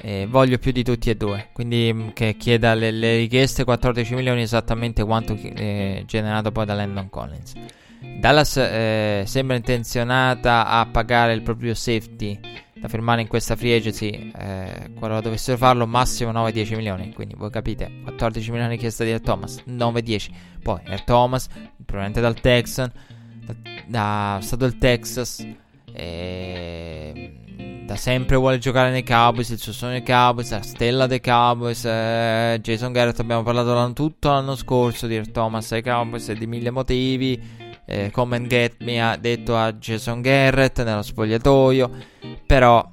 Eh, 0.00 0.26
voglio 0.30 0.58
più 0.58 0.70
di 0.70 0.84
tutti 0.84 1.10
e 1.10 1.16
due. 1.16 1.48
Quindi 1.52 1.92
mm, 1.92 2.08
che 2.10 2.36
chieda 2.36 2.74
le, 2.74 2.92
le 2.92 3.16
richieste 3.16 3.64
14 3.64 4.14
milioni 4.14 4.42
esattamente 4.42 5.02
quanto 5.04 5.36
eh, 5.36 6.04
generato 6.06 6.52
poi 6.52 6.64
da 6.64 6.74
Landon 6.74 7.10
Collins. 7.10 7.52
Dallas 8.20 8.56
eh, 8.56 9.24
sembra 9.26 9.56
intenzionata 9.56 10.68
a 10.68 10.86
pagare 10.86 11.32
il 11.32 11.42
proprio 11.42 11.74
safety 11.74 12.38
da 12.78 12.88
firmare 12.88 13.22
in 13.22 13.28
questa 13.28 13.56
free 13.56 13.76
agency 13.76 14.30
eh, 14.36 14.90
qualora 14.98 15.20
dovessero 15.20 15.56
farlo 15.56 15.86
massimo 15.86 16.30
9-10 16.32 16.76
milioni. 16.76 17.12
Quindi 17.12 17.34
voi 17.34 17.50
capite 17.50 18.00
14 18.02 18.50
milioni 18.50 18.72
richiesta 18.72 19.04
di 19.04 19.10
Air 19.10 19.20
Thomas 19.20 19.62
9-10 19.66 20.54
poi 20.66 20.80
Air 20.84 21.04
Thomas 21.04 21.46
probabilmente 21.76 22.20
dal 22.20 22.40
Texan 22.40 22.90
da, 23.44 23.54
da 23.86 24.38
stato 24.42 24.64
del 24.64 24.78
Texas 24.78 25.46
eh, 25.92 27.32
da 27.84 27.94
sempre 27.94 28.34
vuole 28.34 28.58
giocare 28.58 28.90
nei 28.90 29.04
Cowboys 29.04 29.50
il 29.50 29.58
suo 29.58 29.72
sogno 29.72 29.92
nei 29.92 30.02
Cowboys 30.02 30.50
la 30.50 30.62
stella 30.62 31.06
dei 31.06 31.20
Cowboys 31.20 31.84
eh, 31.84 32.58
Jason 32.60 32.90
Garrett 32.90 33.20
abbiamo 33.20 33.44
parlato 33.44 33.92
tutto 33.92 34.28
l'anno 34.28 34.56
scorso 34.56 35.06
di 35.06 35.14
Air 35.14 35.30
Thomas 35.30 35.70
ai 35.70 35.82
Cowboys 35.82 36.28
e 36.30 36.34
di 36.34 36.48
mille 36.48 36.72
motivi 36.72 37.40
eh, 37.86 38.10
Come 38.10 38.46
mi 38.80 39.00
ha 39.00 39.16
detto 39.16 39.56
a 39.56 39.72
Jason 39.72 40.20
Garrett 40.20 40.82
nello 40.82 41.02
spogliatoio. 41.02 41.90
Però, 42.44 42.92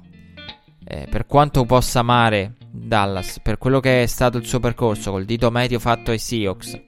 eh, 0.84 1.06
per 1.10 1.26
quanto 1.26 1.64
possa 1.64 2.00
amare 2.00 2.54
Dallas, 2.70 3.40
per 3.40 3.58
quello 3.58 3.80
che 3.80 4.02
è 4.02 4.06
stato 4.06 4.38
il 4.38 4.46
suo 4.46 4.60
percorso 4.60 5.10
col 5.10 5.24
dito 5.24 5.50
medio 5.50 5.78
fatto 5.78 6.10
ai 6.10 6.18
Seahawks, 6.18 6.80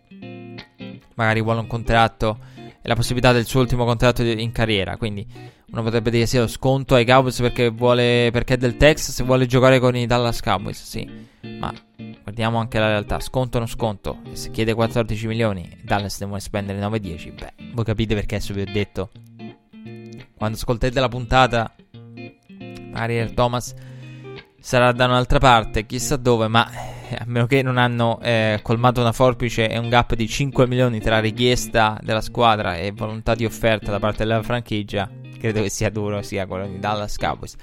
magari 1.15 1.43
vuole 1.43 1.61
un 1.61 1.67
contratto 1.67 2.39
e 2.57 2.89
la 2.89 2.95
possibilità 2.95 3.33
del 3.33 3.47
suo 3.47 3.61
ultimo 3.61 3.85
contratto 3.85 4.23
in 4.23 4.53
carriera. 4.53 4.97
Quindi 4.97 5.27
uno 5.69 5.83
potrebbe 5.83 6.11
dire 6.11 6.27
sì, 6.27 6.39
lo 6.39 6.47
sconto 6.47 6.95
ai 6.95 7.05
Cowboys 7.05 7.41
perché, 7.41 7.71
vuole, 7.71 8.31
perché 8.33 8.55
è 8.55 8.57
del 8.57 8.77
Texas 8.77 9.19
e 9.19 9.25
vuole 9.25 9.47
giocare 9.47 9.79
con 9.81 9.97
i 9.97 10.07
Dallas 10.07 10.41
Cowboys. 10.41 10.83
Sì, 10.83 11.09
ma 11.59 11.73
guardiamo 12.23 12.59
anche 12.59 12.79
la 12.79 12.89
realtà. 12.89 13.19
Sconto 13.21 13.57
o 13.57 13.61
non 13.61 13.69
sconto? 13.69 14.21
Se 14.33 14.51
chiede 14.51 14.75
14 14.75 15.27
milioni 15.27 15.79
Dallas 15.83 16.21
ne 16.21 16.27
vuole 16.27 16.41
spendere 16.41 16.81
9-10, 16.81 17.35
beh, 17.35 17.53
voi 17.73 17.85
capite 17.85 18.15
perché 18.15 18.37
adesso 18.37 18.55
vi 18.55 18.61
ho 18.63 18.73
detto. 18.73 19.11
Quando 20.37 20.57
ascolterete 20.57 21.01
la 21.01 21.09
puntata, 21.09 21.75
Ariel 22.93 23.35
Thomas 23.35 23.75
sarà 24.61 24.93
da 24.93 25.07
un'altra 25.07 25.39
parte, 25.39 25.87
chissà 25.87 26.17
dove, 26.17 26.49
ma 26.49 26.69
a 27.11 27.25
meno 27.27 27.47
che 27.47 27.63
non 27.63 27.77
hanno 27.77 28.21
eh, 28.21 28.59
colmato 28.63 29.01
una 29.01 29.13
forbice 29.13 29.69
e 29.69 29.79
un 29.79 29.89
gap 29.89 30.15
di 30.15 30.27
5 30.27 30.67
milioni 30.67 31.01
tra 31.01 31.21
richiesta 31.21 31.99
della 32.03 32.21
squadra 32.21 32.77
e 32.77 32.93
volontà 32.93 33.35
di 33.35 33.45
offerta 33.45 33.91
da 33.91 33.99
parte 33.99 34.25
della 34.25 34.43
franchigia, 34.43 35.09
credo 35.39 35.63
che 35.63 35.71
sia 35.71 35.91
duro 35.91 36.23
sia 36.23 36.47
quello 36.47 36.67
di 36.67 36.79
Dallas 36.79 37.17
Cowboys. 37.17 37.57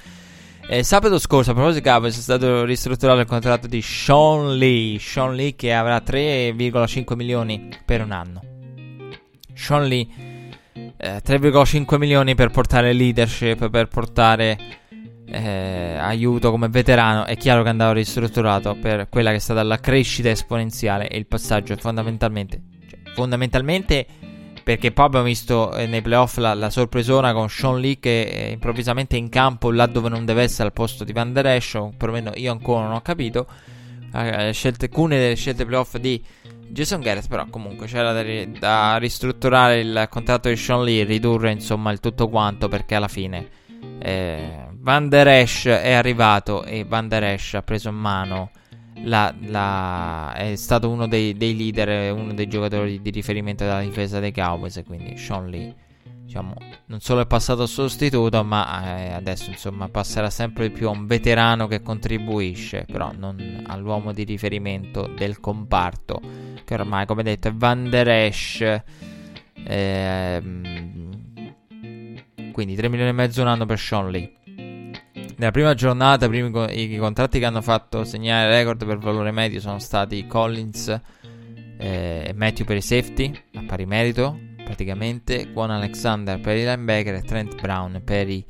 Eh, 0.66 0.82
sabato 0.82 1.20
scorso, 1.20 1.52
a 1.52 1.54
proposito 1.54 1.84
di 1.84 1.90
Cowboys, 1.90 2.18
è 2.18 2.22
stato 2.22 2.64
ristrutturato 2.64 3.20
il 3.20 3.26
contratto 3.26 3.68
di 3.68 3.82
Sean 3.82 4.58
Lee. 4.58 4.98
Sean 4.98 5.36
Lee 5.36 5.56
che 5.56 5.74
avrà 5.74 5.98
3,5 5.98 7.16
milioni 7.16 7.70
per 7.84 8.02
un 8.02 8.12
anno. 8.12 8.42
Sean 9.54 9.86
Lee, 9.86 10.08
eh, 10.98 11.22
3,5 11.22 11.98
milioni 11.98 12.34
per 12.34 12.50
portare 12.50 12.94
leadership, 12.94 13.70
per 13.70 13.88
portare 13.90 14.58
eh, 15.26 15.98
aiuto 16.00 16.50
come 16.50 16.70
veterano. 16.70 17.26
È 17.26 17.36
chiaro 17.36 17.64
che 17.64 17.70
andava 17.70 17.92
ristrutturato 17.92 18.76
per 18.76 19.10
quella 19.10 19.32
che 19.32 19.38
è 19.38 19.40
stata 19.40 19.64
la 19.64 19.80
crescita 19.80 20.30
esponenziale 20.30 21.10
e 21.10 21.18
il 21.18 21.28
passaggio 21.28 21.76
fondamentalmente. 21.76 22.62
Cioè, 22.88 23.00
fondamentalmente 23.14 24.06
perché 24.64 24.92
poi 24.92 25.06
abbiamo 25.06 25.26
visto 25.26 25.76
eh, 25.76 25.86
nei 25.88 26.02
playoff 26.02 26.38
la, 26.38 26.54
la, 26.54 26.70
sorpresona 26.70 27.34
con 27.34 27.50
Sean 27.50 27.80
Lee 27.80 28.00
che 28.00 28.30
è 28.30 28.48
improvvisamente 28.52 29.18
in 29.18 29.28
campo 29.30 29.72
là 29.72 29.86
dove 29.86 30.08
non 30.08 30.24
deve 30.24 30.44
essere 30.44 30.68
al 30.68 30.74
posto 30.74 31.04
di 31.04 31.12
Van 31.12 31.34
Der 31.34 31.48
Esch, 31.48 31.78
perlomeno 31.98 32.32
io 32.36 32.52
ancora 32.52 32.84
non 32.84 32.94
ho 32.94 33.02
capito. 33.02 33.46
Eh, 34.16 34.52
scelte, 34.54 34.86
alcune 34.86 35.18
delle 35.18 35.36
scelte 35.36 35.66
playoff 35.66 35.98
di 35.98 36.24
Jason 36.70 37.02
Garrett, 37.02 37.28
però 37.28 37.46
comunque 37.50 37.88
c'era 37.88 38.14
da, 38.14 38.24
da, 38.58 38.98
ristrutturare 38.98 39.80
il 39.80 40.08
contratto 40.10 40.50
di 40.50 40.56
Sean 40.56 40.84
Lee, 40.84 41.04
ridurre 41.04 41.52
insomma 41.52 41.92
il 41.92 42.00
tutto 42.00 42.30
quanto 42.30 42.68
perché 42.68 42.96
alla 42.96 43.08
fine 43.08 43.62
Eh, 44.00 44.68
Van 44.72 45.10
der 45.10 45.28
Esch 45.28 45.68
è 45.68 45.92
arrivato 45.92 46.64
e 46.64 46.86
Van 46.86 47.08
der 47.08 47.24
Esch 47.24 47.56
ha 47.56 47.62
preso 47.62 47.90
in 47.90 47.96
mano 47.96 48.52
la, 49.04 49.34
la, 49.48 50.34
è 50.36 50.56
stato 50.56 50.90
uno 50.90 51.08
dei, 51.08 51.36
dei, 51.36 51.56
leader, 51.56 52.14
uno 52.14 52.34
dei 52.34 52.48
giocatori 52.48 53.02
di 53.02 53.10
riferimento 53.10 53.64
della 53.64 53.82
difesa 53.82 54.20
dei 54.20 54.32
Cowboys. 54.32 54.82
Quindi 54.86 55.18
Sean 55.18 55.50
Lee, 55.50 55.74
diciamo, 56.24 56.54
non 56.86 57.00
solo 57.00 57.22
è 57.22 57.26
passato 57.26 57.66
sostituto, 57.66 58.44
ma 58.44 58.98
eh, 58.98 59.14
adesso 59.14 59.50
insomma 59.50 59.90
passerà 59.90 60.30
sempre 60.30 60.70
più 60.70 60.88
a 60.88 60.92
un 60.92 61.06
veterano 61.06 61.68
che 61.68 61.82
contribuisce, 61.82 62.86
però 62.90 63.12
non 63.16 63.64
all'uomo 63.68 64.14
di 64.14 64.24
riferimento 64.24 65.08
del 65.08 65.40
comparto, 65.40 66.22
che 66.64 66.74
ormai, 66.74 67.06
come 67.06 67.24
detto, 67.24 67.50
è 67.50 67.54
Van 67.54 67.90
Der 67.90 68.08
Esch. 68.08 68.84
Eh, 69.66 70.42
quindi 72.52 72.76
3 72.76 72.88
milioni 72.90 73.10
e 73.10 73.14
mezzo 73.14 73.42
un 73.42 73.48
anno 73.48 73.66
per 73.66 73.80
Sean 73.80 74.10
Lee. 74.12 74.32
Nella 75.44 75.56
prima 75.56 75.74
giornata 75.74 76.30
co- 76.30 76.70
i 76.70 76.96
contratti 76.96 77.38
che 77.38 77.44
hanno 77.44 77.62
fatto 77.62 78.06
segnare 78.06 78.48
record 78.48 78.86
per 78.86 78.98
valore 78.98 79.32
medio 79.32 79.60
sono 79.60 79.78
stati 79.78 80.26
Collins 80.26 80.88
eh, 80.88 82.24
e 82.28 82.34
Matthew 82.34 82.66
per 82.66 82.78
i 82.78 82.82
safety, 82.82 83.38
a 83.56 83.64
pari 83.68 83.86
merito 83.86 84.40
praticamente, 84.64 85.48
Juan 85.48 85.72
Alexander 85.72 86.40
per 86.40 86.56
i 86.56 86.64
linebacker 86.64 87.16
e 87.16 87.22
Trent 87.24 87.60
Brown 87.60 88.02
per 88.06 88.30
i 88.30 88.46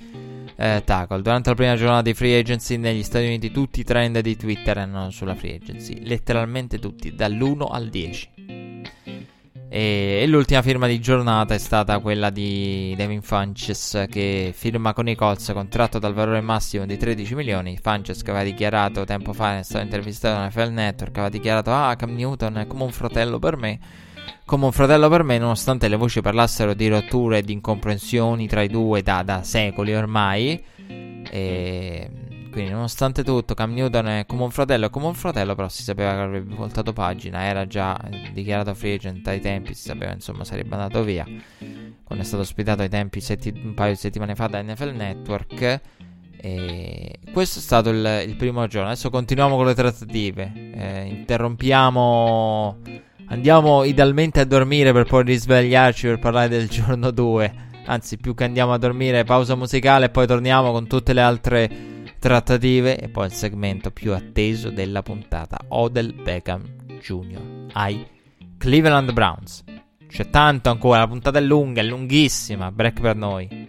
eh, 0.56 0.84
tackle. 0.86 1.24
Durante 1.24 1.50
la 1.50 1.56
prima 1.56 1.76
giornata 1.76 2.04
di 2.04 2.14
free 2.14 2.38
agency 2.38 2.78
negli 2.78 3.02
Stati 3.02 3.26
Uniti 3.26 3.50
tutti 3.50 3.80
i 3.80 3.84
trend 3.84 4.20
di 4.20 4.38
Twitter 4.38 4.78
erano 4.78 5.10
sulla 5.10 5.34
free 5.34 5.56
agency, 5.56 6.06
letteralmente 6.06 6.78
tutti, 6.78 7.16
dall'1 7.16 7.70
al 7.72 7.90
10. 7.90 8.53
E, 9.76 10.20
e, 10.22 10.28
l'ultima 10.28 10.62
firma 10.62 10.86
di 10.86 11.00
giornata 11.00 11.56
è 11.56 11.58
stata 11.58 11.98
quella 11.98 12.30
di 12.30 12.94
Devin 12.96 13.24
Funches 13.24 14.06
che 14.08 14.54
firma 14.56 14.94
con 14.94 15.10
i 15.10 15.16
Colts 15.16 15.50
contratto 15.52 15.98
dal 15.98 16.14
valore 16.14 16.42
massimo 16.42 16.86
di 16.86 16.96
13 16.96 17.34
milioni. 17.34 17.80
Funches 17.82 18.22
che 18.22 18.30
aveva 18.30 18.46
dichiarato 18.46 19.04
tempo 19.04 19.34
fa, 19.34 19.58
è 19.58 19.64
stato 19.64 19.84
intervistato 19.84 20.36
da 20.36 20.46
NFL 20.46 20.74
Network, 20.74 21.18
aveva 21.18 21.30
dichiarato 21.30 21.72
ah 21.74 21.96
Cam 21.96 22.14
Newton 22.14 22.60
è 22.60 22.68
come 22.68 22.84
un 22.84 22.92
fratello 22.92 23.40
per 23.40 23.58
me. 23.58 23.80
Come 24.46 24.66
un 24.66 24.72
fratello 24.72 25.10
per 25.10 25.24
me, 25.24 25.40
nonostante 25.40 25.88
le 25.88 25.96
voci 25.96 26.22
parlassero 26.22 26.76
di 26.76 26.88
rotture 26.88 27.40
e 27.40 27.42
di 27.42 27.54
incomprensioni 27.54 28.48
tra 28.48 28.62
i 28.62 28.68
due 28.68 29.02
da, 29.02 29.24
da 29.24 29.42
secoli 29.42 29.96
ormai. 29.96 30.64
E 31.32 32.10
quindi, 32.54 32.70
nonostante 32.70 33.24
tutto, 33.24 33.56
Cam 33.56 33.74
Newton 33.74 34.08
è 34.10 34.26
come 34.28 34.44
un 34.44 34.52
fratello, 34.52 34.86
è 34.86 34.90
come 34.92 35.08
un 35.08 35.16
fratello, 35.16 35.56
però 35.56 35.68
si 35.70 35.82
sapeva 35.82 36.14
che 36.14 36.20
avrebbe 36.20 36.54
voltato 36.54 36.94
pagina. 36.94 37.46
Era 37.46 37.66
già 37.66 38.00
dichiarato 38.32 38.76
free 38.76 38.94
agent 38.94 39.28
ai 39.28 39.42
tempi, 39.42 39.74
si 39.74 39.88
sapeva 39.88 40.14
insomma 40.14 40.44
sarebbe 40.44 40.76
andato 40.76 41.04
via. 41.04 41.26
Quando 42.04 42.24
è 42.24 42.28
stato 42.28 42.44
ospitato 42.44 42.84
ai 42.84 42.90
tempi 42.90 43.22
setti- 43.22 43.60
un 43.64 43.74
paio 43.74 43.94
di 43.94 43.98
settimane 43.98 44.36
fa 44.36 44.46
da 44.46 44.62
NFL 44.62 44.94
Network. 44.96 45.82
E 46.38 47.20
questo 47.32 47.58
è 47.58 47.62
stato 47.64 47.90
il, 47.90 48.24
il, 48.28 48.36
primo 48.36 48.68
giorno. 48.68 48.90
Adesso 48.90 49.10
continuiamo 49.10 49.56
con 49.56 49.66
le 49.66 49.74
trattative. 49.74 50.52
Eh, 50.54 51.06
interrompiamo. 51.08 52.78
Andiamo 53.30 53.84
idealmente 53.84 54.42
a 54.42 54.46
dormire 54.46 54.94
per 54.94 55.08
poi 55.08 55.24
risvegliarci 55.24 56.06
per 56.06 56.20
parlare 56.20 56.50
del 56.50 56.70
giorno 56.70 57.10
2. 57.10 57.54
Anzi, 57.86 58.18
più 58.18 58.36
che 58.36 58.44
andiamo 58.44 58.74
a 58.74 58.78
dormire, 58.78 59.24
pausa 59.24 59.56
musicale 59.56 60.06
e 60.06 60.10
poi 60.10 60.28
torniamo 60.28 60.72
con 60.72 60.86
tutte 60.86 61.14
le 61.14 61.22
altre 61.22 61.92
trattative 62.24 62.98
e 62.98 63.10
poi 63.10 63.26
il 63.26 63.34
segmento 63.34 63.92
più 63.92 64.14
atteso 64.14 64.70
della 64.70 65.04
puntata, 65.04 65.60
Odell 65.68 66.24
Beckham 66.24 66.64
Jr. 67.02 67.68
ai 67.74 68.08
Cleveland 68.58 69.12
Browns. 69.12 69.62
C'è 70.08 70.30
tanto 70.30 70.70
ancora, 70.70 71.00
la 71.00 71.08
puntata 71.10 71.40
è 71.40 71.42
lunga, 71.42 71.82
è 71.82 71.84
lunghissima, 71.84 72.72
break 72.72 73.02
per 73.02 73.18
noi. 73.18 73.63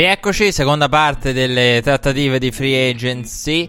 Rieccoci, 0.00 0.50
seconda 0.50 0.88
parte 0.88 1.34
delle 1.34 1.80
trattative 1.82 2.38
di 2.38 2.50
free 2.50 2.88
agency. 2.88 3.68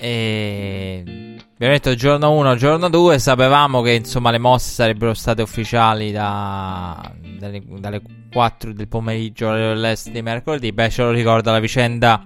E... 0.00 1.36
Abbiamo 1.52 1.72
detto 1.74 1.94
giorno 1.94 2.32
1, 2.32 2.56
giorno 2.56 2.88
2. 2.88 3.18
Sapevamo 3.18 3.82
che 3.82 3.92
insomma 3.92 4.30
le 4.30 4.38
mosse 4.38 4.70
sarebbero 4.70 5.12
state 5.12 5.42
ufficiali 5.42 6.10
da... 6.10 7.12
dalle... 7.38 7.62
dalle 7.80 8.00
4 8.32 8.72
del 8.72 8.88
pomeriggio 8.88 9.50
all'est 9.50 10.08
di 10.08 10.22
mercoledì. 10.22 10.72
Beh, 10.72 10.88
ce 10.88 11.02
lo 11.02 11.10
ricorda 11.10 11.52
la 11.52 11.60
vicenda 11.60 12.22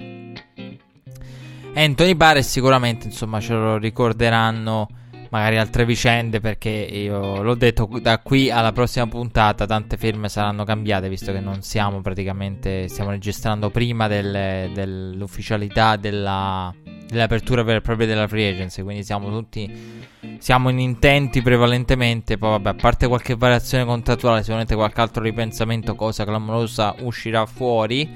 Anthony 1.75 2.15
Barr 2.15 2.43
sicuramente 2.43 3.07
insomma 3.07 3.41
ce 3.41 3.55
lo 3.55 3.77
ricorderanno 3.79 4.89
magari 5.33 5.57
altre 5.57 5.87
vicende 5.87 6.41
perché 6.41 6.69
io 6.69 7.43
l'ho 7.43 7.55
detto 7.55 7.89
da 8.01 8.19
qui 8.19 8.51
alla 8.51 8.71
prossima 8.71 9.07
puntata 9.07 9.65
tante 9.65 9.97
firme 9.97 10.29
saranno 10.29 10.65
cambiate 10.65 11.09
visto 11.09 11.33
che 11.33 11.41
non 11.41 11.63
siamo 11.63 12.03
praticamente 12.03 12.87
stiamo 12.89 13.11
registrando 13.11 13.71
prima 13.71 14.09
del, 14.09 14.71
dell'ufficialità 14.75 15.97
della, 15.97 16.73
dell'apertura 17.09 17.63
vera 17.63 17.79
e 17.79 17.81
propria 17.81 18.07
della 18.07 18.29
free 18.29 18.51
agency 18.51 18.83
quindi 18.83 19.05
siamo 19.05 19.31
tutti 19.31 20.11
siamo 20.37 20.69
in 20.69 20.79
intenti 20.79 21.41
prevalentemente 21.41 22.37
poi 22.37 22.51
vabbè 22.51 22.69
a 22.69 22.75
parte 22.75 23.09
qualche 23.09 23.35
variazione 23.35 23.87
contrattuale 23.87 24.41
sicuramente 24.41 24.75
qualche 24.75 25.01
altro 25.01 25.23
ripensamento 25.23 25.95
cosa 25.95 26.25
clamorosa 26.27 26.95
uscirà 27.01 27.47
fuori 27.47 28.07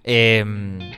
e 0.00 0.14
ehm, 0.14 0.90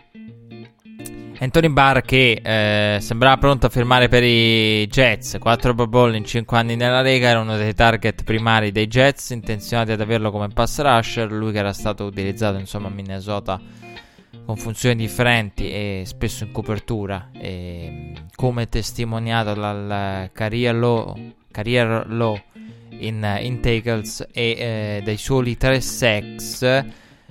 Anthony 1.41 1.69
Barr 1.69 2.01
che 2.01 2.41
eh, 2.43 3.01
sembrava 3.01 3.37
pronto 3.37 3.67
a 3.67 3.69
firmare 3.69 4.09
per 4.09 4.25
i 4.25 4.87
Jets, 4.89 5.37
4 5.39 5.73
Pro 5.73 5.87
Bowl 5.87 6.15
in 6.17 6.25
5 6.25 6.57
anni 6.57 6.75
nella 6.75 7.01
Lega, 7.01 7.29
era 7.29 7.39
uno 7.39 7.57
dei 7.57 7.75
target 7.75 8.25
primari 8.25 8.73
dei 8.73 8.89
Jets, 8.89 9.31
intenzionati 9.31 9.93
ad 9.93 10.01
averlo 10.01 10.33
come 10.33 10.49
pass 10.49 10.81
rusher, 10.81 11.31
lui 11.31 11.53
che 11.53 11.59
era 11.59 11.73
stato 11.73 12.05
utilizzato 12.05 12.59
insomma 12.59 12.89
a 12.89 12.91
Minnesota 12.91 13.61
con 14.45 14.57
funzioni 14.57 14.97
differenti 14.97 15.71
e 15.71 16.03
spesso 16.07 16.43
in 16.43 16.51
copertura, 16.51 17.31
e, 17.33 18.15
come 18.35 18.69
testimoniato 18.69 19.55
dal 19.55 20.31
career 20.33 20.75
low, 20.75 21.15
career 21.53 22.07
low 22.09 22.37
in, 22.99 23.39
in 23.43 23.61
tackles 23.61 24.27
e 24.33 24.57
eh, 24.59 25.01
dai 25.05 25.17
soli 25.17 25.57
3 25.57 25.81
sacks 25.81 26.85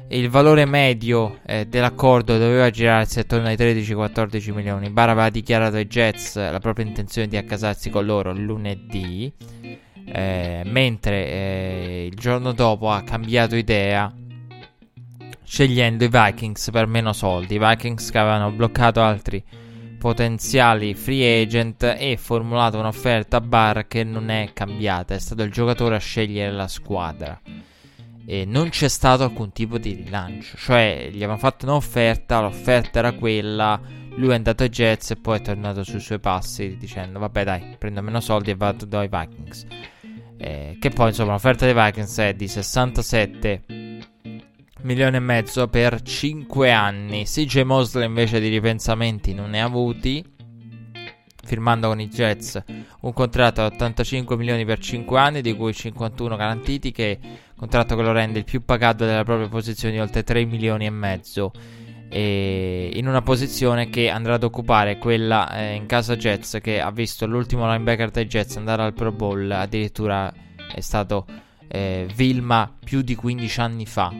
il 0.09 0.29
valore 0.29 0.65
medio 0.65 1.39
eh, 1.45 1.65
dell'accordo 1.65 2.37
doveva 2.37 2.69
girarsi 2.69 3.19
attorno 3.19 3.47
ai 3.47 3.55
13-14 3.55 4.53
milioni. 4.53 4.89
Barra 4.89 5.11
aveva 5.11 5.29
dichiarato 5.29 5.75
ai 5.75 5.87
Jets 5.87 6.35
la 6.35 6.59
propria 6.59 6.85
intenzione 6.85 7.27
di 7.27 7.35
accasarsi 7.35 7.89
con 7.89 8.05
loro 8.05 8.31
lunedì, 8.33 9.31
eh, 10.05 10.61
mentre 10.65 11.27
eh, 11.27 12.09
il 12.09 12.17
giorno 12.17 12.53
dopo 12.53 12.89
ha 12.89 13.01
cambiato 13.03 13.55
idea 13.55 14.13
scegliendo 15.43 16.05
i 16.05 16.09
Vikings 16.09 16.69
per 16.71 16.87
meno 16.87 17.11
soldi. 17.11 17.55
I 17.55 17.59
Vikings 17.59 18.09
che 18.09 18.17
avevano 18.17 18.51
bloccato 18.51 19.01
altri 19.01 19.43
potenziali 19.99 20.93
free 20.93 21.41
agent 21.41 21.83
e 21.83 22.17
formulato 22.17 22.77
un'offerta 22.77 23.37
a 23.37 23.41
Barr 23.41 23.87
che 23.87 24.05
non 24.05 24.29
è 24.29 24.51
cambiata. 24.53 25.15
È 25.15 25.19
stato 25.19 25.43
il 25.43 25.51
giocatore 25.51 25.95
a 25.95 25.99
scegliere 25.99 26.51
la 26.51 26.67
squadra 26.67 27.41
e 28.29 28.43
non 28.43 28.67
c'è 28.67 28.89
stato 28.89 29.23
alcun 29.23 29.53
tipo 29.53 29.77
di 29.77 29.93
rilancio. 29.93 30.57
Cioè, 30.57 31.07
gli 31.09 31.15
avevano 31.17 31.37
fatto 31.37 31.65
un'offerta, 31.65 32.41
l'offerta 32.41 32.99
era 32.99 33.13
quella, 33.13 33.79
lui 34.15 34.31
è 34.31 34.35
andato 34.35 34.63
ai 34.63 34.69
Jets 34.69 35.11
e 35.11 35.15
poi 35.15 35.37
è 35.37 35.41
tornato 35.41 35.85
sui 35.85 36.01
suoi 36.01 36.19
passi 36.19 36.75
dicendo 36.75 37.19
vabbè 37.19 37.43
dai, 37.45 37.75
prendo 37.77 38.01
meno 38.01 38.19
soldi 38.19 38.51
e 38.51 38.55
vado 38.55 38.83
dai 38.83 39.07
Vikings. 39.07 39.65
Eh, 40.35 40.75
che 40.77 40.89
poi 40.89 41.07
insomma 41.07 41.31
l'offerta 41.31 41.63
dei 41.63 41.73
Vikings 41.73 42.17
è 42.17 42.33
di 42.33 42.47
67 42.49 43.63
milioni 44.81 45.15
e 45.15 45.19
mezzo 45.19 45.65
per 45.69 46.01
5 46.01 46.69
anni. 46.69 47.23
CJ 47.23 47.61
Mosley 47.61 48.05
invece 48.05 48.41
di 48.41 48.49
ripensamenti 48.49 49.33
non 49.33 49.51
ne 49.51 49.61
ha 49.61 49.65
avuti 49.65 50.35
firmando 51.47 51.87
con 51.87 52.01
i 52.01 52.09
Jets 52.09 52.61
un 53.01 53.13
contratto 53.13 53.61
a 53.61 53.67
85 53.67 54.35
milioni 54.35 54.65
per 54.65 54.79
5 54.79 55.17
anni, 55.17 55.41
di 55.41 55.55
cui 55.55 55.73
51 55.73 56.35
garantiti, 56.35 56.91
che 56.91 57.19
contratto 57.57 57.95
che 57.95 58.01
lo 58.01 58.11
rende 58.11 58.39
il 58.39 58.45
più 58.45 58.63
pagato 58.63 59.05
della 59.05 59.23
propria 59.23 59.49
posizione 59.49 59.95
di 59.95 59.99
oltre 59.99 60.23
3 60.23 60.45
milioni 60.45 60.85
e 60.85 60.89
mezzo. 60.89 61.51
In 62.09 63.03
una 63.05 63.21
posizione 63.21 63.89
che 63.89 64.09
andrà 64.09 64.35
ad 64.35 64.43
occupare 64.43 64.97
quella 64.97 65.51
eh, 65.51 65.73
in 65.73 65.87
casa 65.87 66.15
Jets 66.15 66.59
che 66.61 66.79
ha 66.79 66.89
visto 66.89 67.25
l'ultimo 67.25 67.69
linebacker 67.69 68.11
dei 68.11 68.25
Jets 68.27 68.55
andare 68.55 68.83
al 68.83 68.93
Pro 68.93 69.11
Bowl 69.11 69.51
addirittura 69.51 70.33
è 70.73 70.79
stato 70.79 71.25
eh, 71.67 72.07
Vilma 72.15 72.73
più 72.81 73.01
di 73.01 73.13
15 73.13 73.59
anni 73.59 73.85
fa 73.85 74.13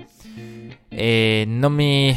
e 0.89 1.45
non 1.47 1.73
mi 1.73 2.13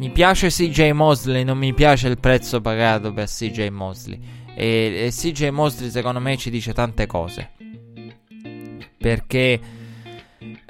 mi 0.00 0.08
piace 0.08 0.48
CJ 0.48 0.92
Mosley, 0.92 1.44
non 1.44 1.58
mi 1.58 1.74
piace 1.74 2.08
il 2.08 2.18
prezzo 2.18 2.62
pagato 2.62 3.12
per 3.12 3.26
CJ 3.26 3.68
Mosley. 3.68 4.18
E, 4.54 5.04
e 5.06 5.10
CJ 5.10 5.48
Mosley 5.48 5.90
secondo 5.90 6.20
me 6.20 6.38
ci 6.38 6.48
dice 6.48 6.72
tante 6.72 7.04
cose. 7.06 7.50
Perché 8.96 9.60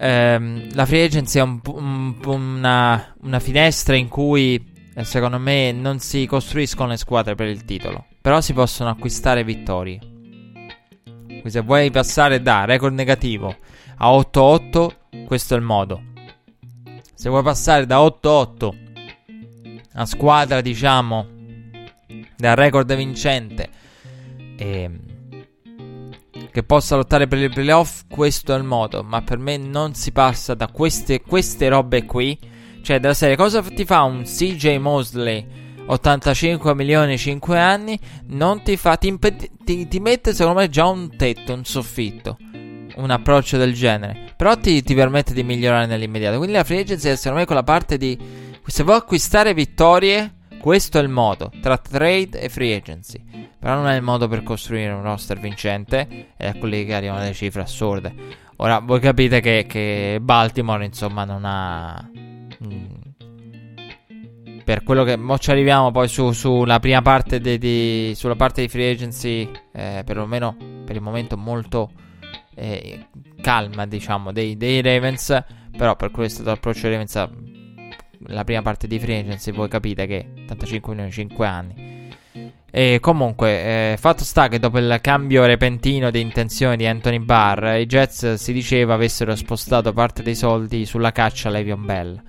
ehm, 0.01 0.74
la 0.74 0.86
free 0.86 1.05
agency 1.05 1.39
è 1.39 1.43
un, 1.43 1.60
un, 1.66 2.16
una, 2.24 3.14
una 3.22 3.39
finestra 3.39 3.94
in 3.94 4.09
cui 4.09 4.72
eh, 4.94 5.05
secondo 5.05 5.39
me 5.39 5.72
non 5.72 5.98
si 5.98 6.27
costruiscono 6.27 6.89
le 6.89 6.97
squadre 6.97 7.35
per 7.35 7.48
il 7.48 7.64
titolo. 7.64 8.06
Però 8.20 8.40
si 8.40 8.52
possono 8.52 8.90
acquistare 8.90 9.44
vittorie. 9.44 9.98
Quindi 9.98 11.51
se 11.51 11.60
vuoi 11.60 11.90
passare 11.90 12.43
da 12.43 12.64
record 12.64 12.94
negativo 12.94 13.55
a 13.97 14.10
8-8, 14.10 15.24
questo 15.27 15.55
è 15.55 15.56
il 15.59 15.62
modo. 15.62 16.02
Se 17.14 17.28
vuoi 17.28 17.43
passare 17.43 17.86
da 17.86 17.98
8-8 17.98 18.89
una 19.93 20.06
squadra, 20.06 20.60
diciamo, 20.60 21.27
da 22.36 22.55
record 22.55 22.94
vincente 22.94 23.68
ehm, 24.56 24.98
che 26.51 26.62
possa 26.62 26.97
lottare 26.97 27.27
per 27.27 27.39
i 27.39 27.48
playoff, 27.48 28.02
questo 28.09 28.55
è 28.55 28.59
il 28.59 28.64
modo. 28.64 29.02
Ma 29.02 29.22
per 29.22 29.39
me 29.39 29.56
non 29.56 29.94
si 29.94 30.12
passa 30.12 30.55
da 30.55 30.68
queste, 30.68 31.20
queste 31.20 31.68
robe 31.68 32.05
qui. 32.05 32.39
Cioè, 32.82 32.98
della 32.98 33.14
serie, 33.14 33.36
cosa 33.36 33.62
ti 33.62 33.85
fa 33.85 34.02
un 34.02 34.22
CJ 34.22 34.77
Mosley 34.78 35.47
85 35.86 36.74
milioni 36.74 37.18
5 37.18 37.59
anni? 37.59 37.98
Non 38.28 38.62
ti 38.62 38.77
fa, 38.77 38.97
ti, 38.97 39.09
imped- 39.09 39.64
ti, 39.64 39.89
ti, 39.89 40.01
mette 40.01 40.32
secondo 40.32 40.60
me 40.60 40.68
già 40.68 40.86
un 40.86 41.16
tetto, 41.16 41.52
un 41.52 41.64
soffitto. 41.64 42.36
Un 42.97 43.10
approccio 43.10 43.56
del 43.56 43.72
genere. 43.72 44.32
Però 44.36 44.56
ti, 44.56 44.82
ti 44.82 44.94
permette 44.94 45.32
di 45.32 45.43
migliorare 45.43 45.86
nell'immediato. 45.86 46.36
Quindi 46.36 46.56
la 46.56 46.64
free 46.64 46.81
agency 46.81 47.09
è 47.09 47.16
secondo 47.16 47.39
me 47.39 47.47
quella 47.47 47.62
parte 47.62 47.97
di 47.97 48.18
se 48.66 48.85
vuoi 48.85 48.98
acquistare 48.98 49.52
vittorie, 49.52 50.35
questo 50.60 50.98
è 50.98 51.02
il 51.02 51.09
modo 51.09 51.51
tra 51.60 51.77
trade 51.77 52.40
e 52.40 52.48
free 52.48 52.74
agency. 52.74 53.49
Però 53.61 53.74
non 53.74 53.89
è 53.89 53.95
il 53.95 54.03
modo 54.03 54.27
per 54.27 54.43
costruire 54.43 54.91
un 54.91 55.03
roster 55.03 55.39
vincente. 55.39 56.09
Ed 56.37 56.55
è 56.55 56.59
quelli 56.59 56.87
che 56.87 56.95
arrivano 56.95 57.20
alle 57.20 57.35
cifre 57.35 57.61
assurde. 57.61 58.15
Ora, 58.57 58.78
voi 58.78 59.01
capite 59.01 59.41
che, 59.41 59.66
che 59.69 60.19
Baltimore, 60.20 60.85
insomma, 60.85 61.24
non 61.24 61.45
ha. 61.45 62.11
Mm, 62.65 62.87
per 64.65 64.82
quello 64.82 65.05
che. 65.05 65.16
Mo 65.16 65.39
ci 65.39 65.51
arriviamo 65.51 65.91
poi 65.91 66.09
su, 66.09 66.32
sulla 66.32 66.81
prima 66.81 67.03
parte 67.03 67.39
di, 67.39 67.59
di, 67.59 68.12
sulla 68.16 68.35
parte 68.35 68.62
di 68.62 68.69
free 68.69 68.91
agency. 68.91 69.51
Eh, 69.73 70.03
perlomeno 70.07 70.57
per 70.85 70.97
il 70.97 71.03
momento 71.03 71.37
molto 71.37 71.91
eh, 72.55 73.09
calma, 73.43 73.87
diciamo, 73.87 74.32
dei, 74.32 74.57
dei 74.57 74.81
Ravens. 74.81 75.45
Però 75.77 75.95
per 75.97 76.11
questo 76.11 76.43
l'approccio 76.43 76.89
dei 76.89 76.93
Ravens 76.93 77.28
la 78.27 78.45
prima 78.45 78.62
parte 78.62 78.87
di 78.87 78.99
free 78.99 79.20
agency, 79.20 79.53
voi 79.53 79.69
capite 79.69 80.07
che 80.07 80.27
85 80.43 80.93
milioni 80.93 81.12
5 81.12 81.47
anni. 81.47 81.99
E 82.71 82.99
comunque, 83.01 83.93
eh, 83.93 83.97
fatto 83.97 84.25
sta 84.25 84.49
che 84.49 84.59
dopo 84.59 84.79
il 84.79 84.99
cambio 85.01 85.45
repentino 85.45 86.11
di 86.11 86.21
intenzione 86.21 86.77
di 86.77 86.87
Anthony 86.87 87.19
Barr, 87.19 87.79
i 87.79 87.87
Jets 87.87 88.35
si 88.35 88.53
diceva 88.53 88.95
avessero 88.95 89.35
spostato 89.35 89.93
parte 89.93 90.23
dei 90.23 90.35
soldi 90.35 90.87
sulla 90.87 91.13
caccia 91.13 91.49
a 91.49 91.53
Le'Veon 91.53 91.85
Bell. 91.85 92.23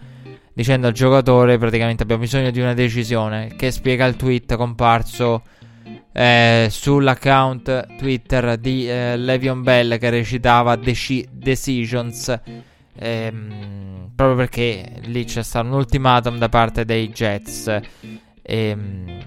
Dicendo 0.53 0.87
al 0.87 0.93
giocatore 0.93 1.57
praticamente 1.57 2.03
abbiamo 2.03 2.21
bisogno 2.21 2.51
di 2.51 2.59
una 2.59 2.73
decisione. 2.73 3.53
Che 3.55 3.71
spiega 3.71 4.05
il 4.05 4.15
tweet 4.15 4.55
comparso 4.55 5.43
eh, 6.11 6.67
sull'account 6.69 7.97
Twitter 7.97 8.57
di 8.57 8.89
eh, 8.89 9.17
Le'Veon 9.17 9.61
Bell 9.61 9.97
che 9.97 10.09
recitava 10.09 10.75
Deci- 10.75 11.27
Decisions. 11.31 12.39
Ehm 12.97 13.91
proprio 14.21 14.35
perché 14.35 15.01
lì 15.05 15.23
c'è 15.23 15.41
stato 15.41 15.65
un 15.65 15.73
ultimatum 15.73 16.37
da 16.37 16.47
parte 16.47 16.85
dei 16.85 17.09
Jets. 17.09 17.79
E, 18.41 18.67
ehm, 18.69 19.19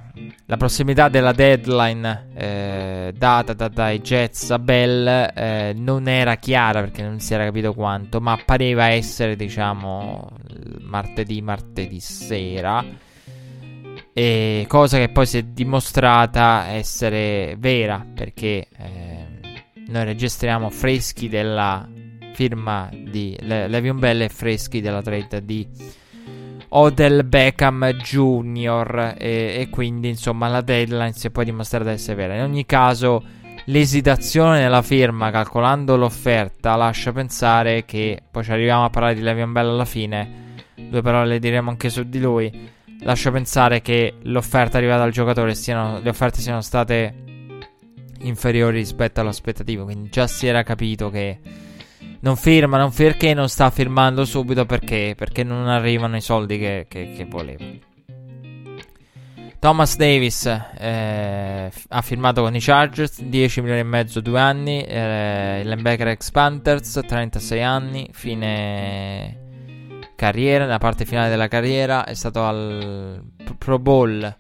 la 0.47 0.57
prossimità 0.57 1.09
della 1.09 1.33
deadline 1.33 2.29
eh, 2.35 3.15
data 3.17 3.55
da, 3.55 3.69
dai 3.69 4.01
Jets 4.01 4.51
a 4.51 4.59
Bell 4.59 5.07
eh, 5.35 5.73
non 5.77 6.09
era 6.09 6.37
chiara 6.37 6.81
perché 6.81 7.03
non 7.03 7.21
si 7.21 7.35
era 7.35 7.45
capito 7.45 7.73
quanto, 7.73 8.21
ma 8.21 8.39
pareva 8.45 8.89
essere, 8.89 9.37
diciamo, 9.37 10.31
martedì, 10.81 11.41
martedì 11.41 12.01
sera. 12.01 12.85
E 14.13 14.65
cosa 14.69 14.99
che 14.99 15.09
poi 15.09 15.27
si 15.27 15.39
è 15.39 15.43
dimostrata 15.43 16.69
essere 16.69 17.57
vera 17.59 18.07
perché 18.15 18.69
eh, 18.77 19.27
noi 19.89 20.05
registriamo 20.05 20.71
freschi 20.71 21.29
della 21.29 21.89
firma 22.35 22.89
di 22.93 23.37
Le- 23.41 23.69
Levion 23.69 23.99
Bell 23.99 24.23
e 24.23 24.29
Freschi 24.29 24.81
della 24.81 25.03
trade 25.03 25.45
di 25.45 25.67
Odell 26.77 27.27
Beckham 27.29 27.85
Jr. 27.93 29.15
E, 29.17 29.57
e, 29.61 29.69
quindi 29.71 30.09
insomma 30.09 30.49
la 30.49 30.61
deadline 30.61 31.13
si 31.13 31.29
è 31.29 31.31
poi 31.31 31.45
dimostrata 31.45 31.91
essere 31.91 32.17
vera. 32.17 32.35
In 32.35 32.43
ogni 32.43 32.67
caso 32.67 33.23
l'esitazione 33.67 34.59
nella 34.59 34.83
firma 34.83 35.31
calcolando 35.31 35.97
l'offerta 35.97 36.75
lascia 36.75 37.13
pensare 37.13 37.85
che 37.85 38.21
poi 38.29 38.43
ci 38.43 38.51
arriviamo 38.51 38.85
a 38.85 38.91
parlare 38.91 39.15
di 39.15 39.21
Levion 39.21 39.53
Bell 39.53 39.69
alla 39.69 39.85
fine. 39.85 40.43
Due 40.75 41.01
parole 41.01 41.29
le 41.29 41.39
diremo 41.39 41.71
anche 41.71 41.91
su 41.91 42.03
di 42.09 42.19
lui. 42.19 42.73
Lascia 43.01 43.31
pensare 43.31 43.81
che 43.81 44.15
l'offerta 44.23 44.79
arrivata 44.79 45.03
dal 45.03 45.13
giocatore 45.13 45.55
siano, 45.55 46.01
le 46.01 46.09
offerte 46.09 46.41
siano 46.41 46.61
state 46.61 47.15
inferiori 48.23 48.79
rispetto 48.79 49.21
all'aspettativa. 49.21 49.85
Quindi 49.85 50.09
già 50.11 50.27
si 50.27 50.49
era 50.49 50.65
capito 50.65 51.09
che 51.09 51.39
non 52.21 52.37
firma, 52.37 52.79
non 52.79 52.93
perché 52.93 53.35
non 53.35 53.49
sta 53.49 53.71
firmando 53.71 54.25
subito 54.25 54.65
perché, 54.65 55.15
perché 55.17 55.43
non 55.43 55.69
arrivano 55.69 56.17
i 56.17 56.21
soldi 56.21 56.59
che, 56.59 56.87
che, 56.89 57.13
che 57.15 57.25
voleva. 57.27 57.65
Thomas 59.65 59.97
Davis 59.97 60.45
eh, 60.79 61.71
ha 61.89 62.03
firmato 62.03 62.43
con 62.43 62.55
i 62.55 62.61
Chargers 62.61 63.23
10 63.23 63.61
milioni 63.61 63.81
e 63.81 63.85
mezzo, 63.85 64.21
due 64.21 64.39
anni. 64.39 64.83
Eh, 64.83 65.63
linebacker 65.65 66.09
ex 66.09 66.31
Panthers 66.31 67.01
36 67.07 67.63
anni, 67.63 68.09
fine 68.13 69.39
carriera, 70.17 70.65
nella 70.65 70.77
parte 70.77 71.07
finale 71.07 71.31
della 71.31 71.49
carriera. 71.49 72.05
È 72.05 72.13
stato 72.13 72.45
al 72.45 73.23
Pro 73.57 73.79
Bowl 73.79 74.37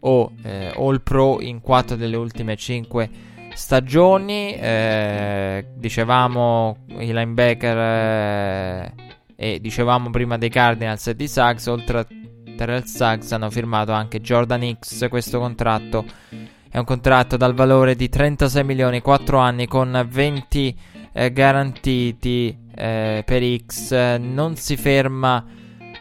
o 0.00 0.32
eh, 0.42 0.72
All 0.76 1.02
Pro 1.02 1.40
in 1.40 1.62
4 1.62 1.96
delle 1.96 2.16
ultime 2.16 2.54
5 2.54 3.10
stagioni. 3.56 4.54
Eh, 4.54 5.66
dicevamo 5.74 6.84
i 6.98 7.12
linebacker 7.12 7.76
eh, 7.78 8.92
e 9.34 9.60
dicevamo 9.60 10.10
prima 10.10 10.36
dei 10.38 10.50
Cardinals 10.50 11.06
e 11.08 11.16
di 11.16 11.26
Suggs. 11.26 11.66
Oltre 11.66 11.98
a 11.98 12.06
Terrell 12.56 12.84
Suggs 12.84 13.32
hanno 13.32 13.50
firmato 13.50 13.92
anche 13.92 14.20
Jordan 14.20 14.76
X. 14.78 15.08
Questo 15.08 15.40
contratto 15.40 16.04
è 16.70 16.78
un 16.78 16.84
contratto 16.84 17.36
dal 17.36 17.54
valore 17.54 17.96
di 17.96 18.08
36 18.08 18.62
milioni, 18.62 19.00
4 19.00 19.38
anni 19.38 19.66
con 19.66 20.06
20 20.06 20.78
eh, 21.12 21.32
garantiti 21.32 22.56
eh, 22.74 23.22
per 23.24 23.42
X. 23.66 24.18
Non 24.18 24.56
si 24.56 24.76
ferma 24.76 25.44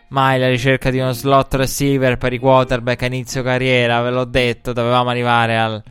mai 0.09 0.39
la 0.39 0.49
ricerca 0.49 0.89
di 0.91 0.99
uno 0.99 1.13
slot 1.13 1.55
receiver 1.55 2.17
per 2.17 2.33
i 2.33 2.37
quarterback 2.37 3.03
a 3.03 3.05
inizio 3.05 3.41
carriera. 3.41 4.01
Ve 4.01 4.09
l'ho 4.11 4.25
detto, 4.25 4.73
dovevamo 4.73 5.09
arrivare 5.09 5.57
al 5.57 5.83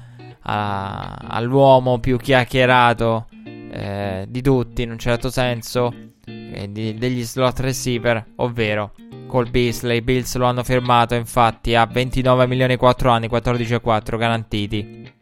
a, 0.45 1.15
all'uomo 1.15 1.99
più 1.99 2.17
chiacchierato 2.17 3.27
eh, 3.71 4.27
di 4.29 4.43
tutti 4.43 4.83
in 4.83 4.91
un 4.91 4.99
certo 4.99 5.31
senso 5.31 5.93
eh, 6.27 6.71
di, 6.71 6.95
degli 6.95 7.25
slot 7.25 7.61
receiver, 7.61 8.25
ovvero 8.37 8.93
Cole 9.27 9.51
Beasley. 9.51 9.99
I 9.99 10.03
Bills 10.03 10.37
lo 10.37 10.47
hanno 10.47 10.63
firmato 10.63 11.15
infatti 11.15 11.75
a 11.75 11.87
29 11.87 12.47
milioni 12.47 12.77
4 12.77 13.11
anni, 13.11 13.29
14 13.29 13.75
e 13.75 13.81
4 13.81 14.17
garantiti. 14.17 15.13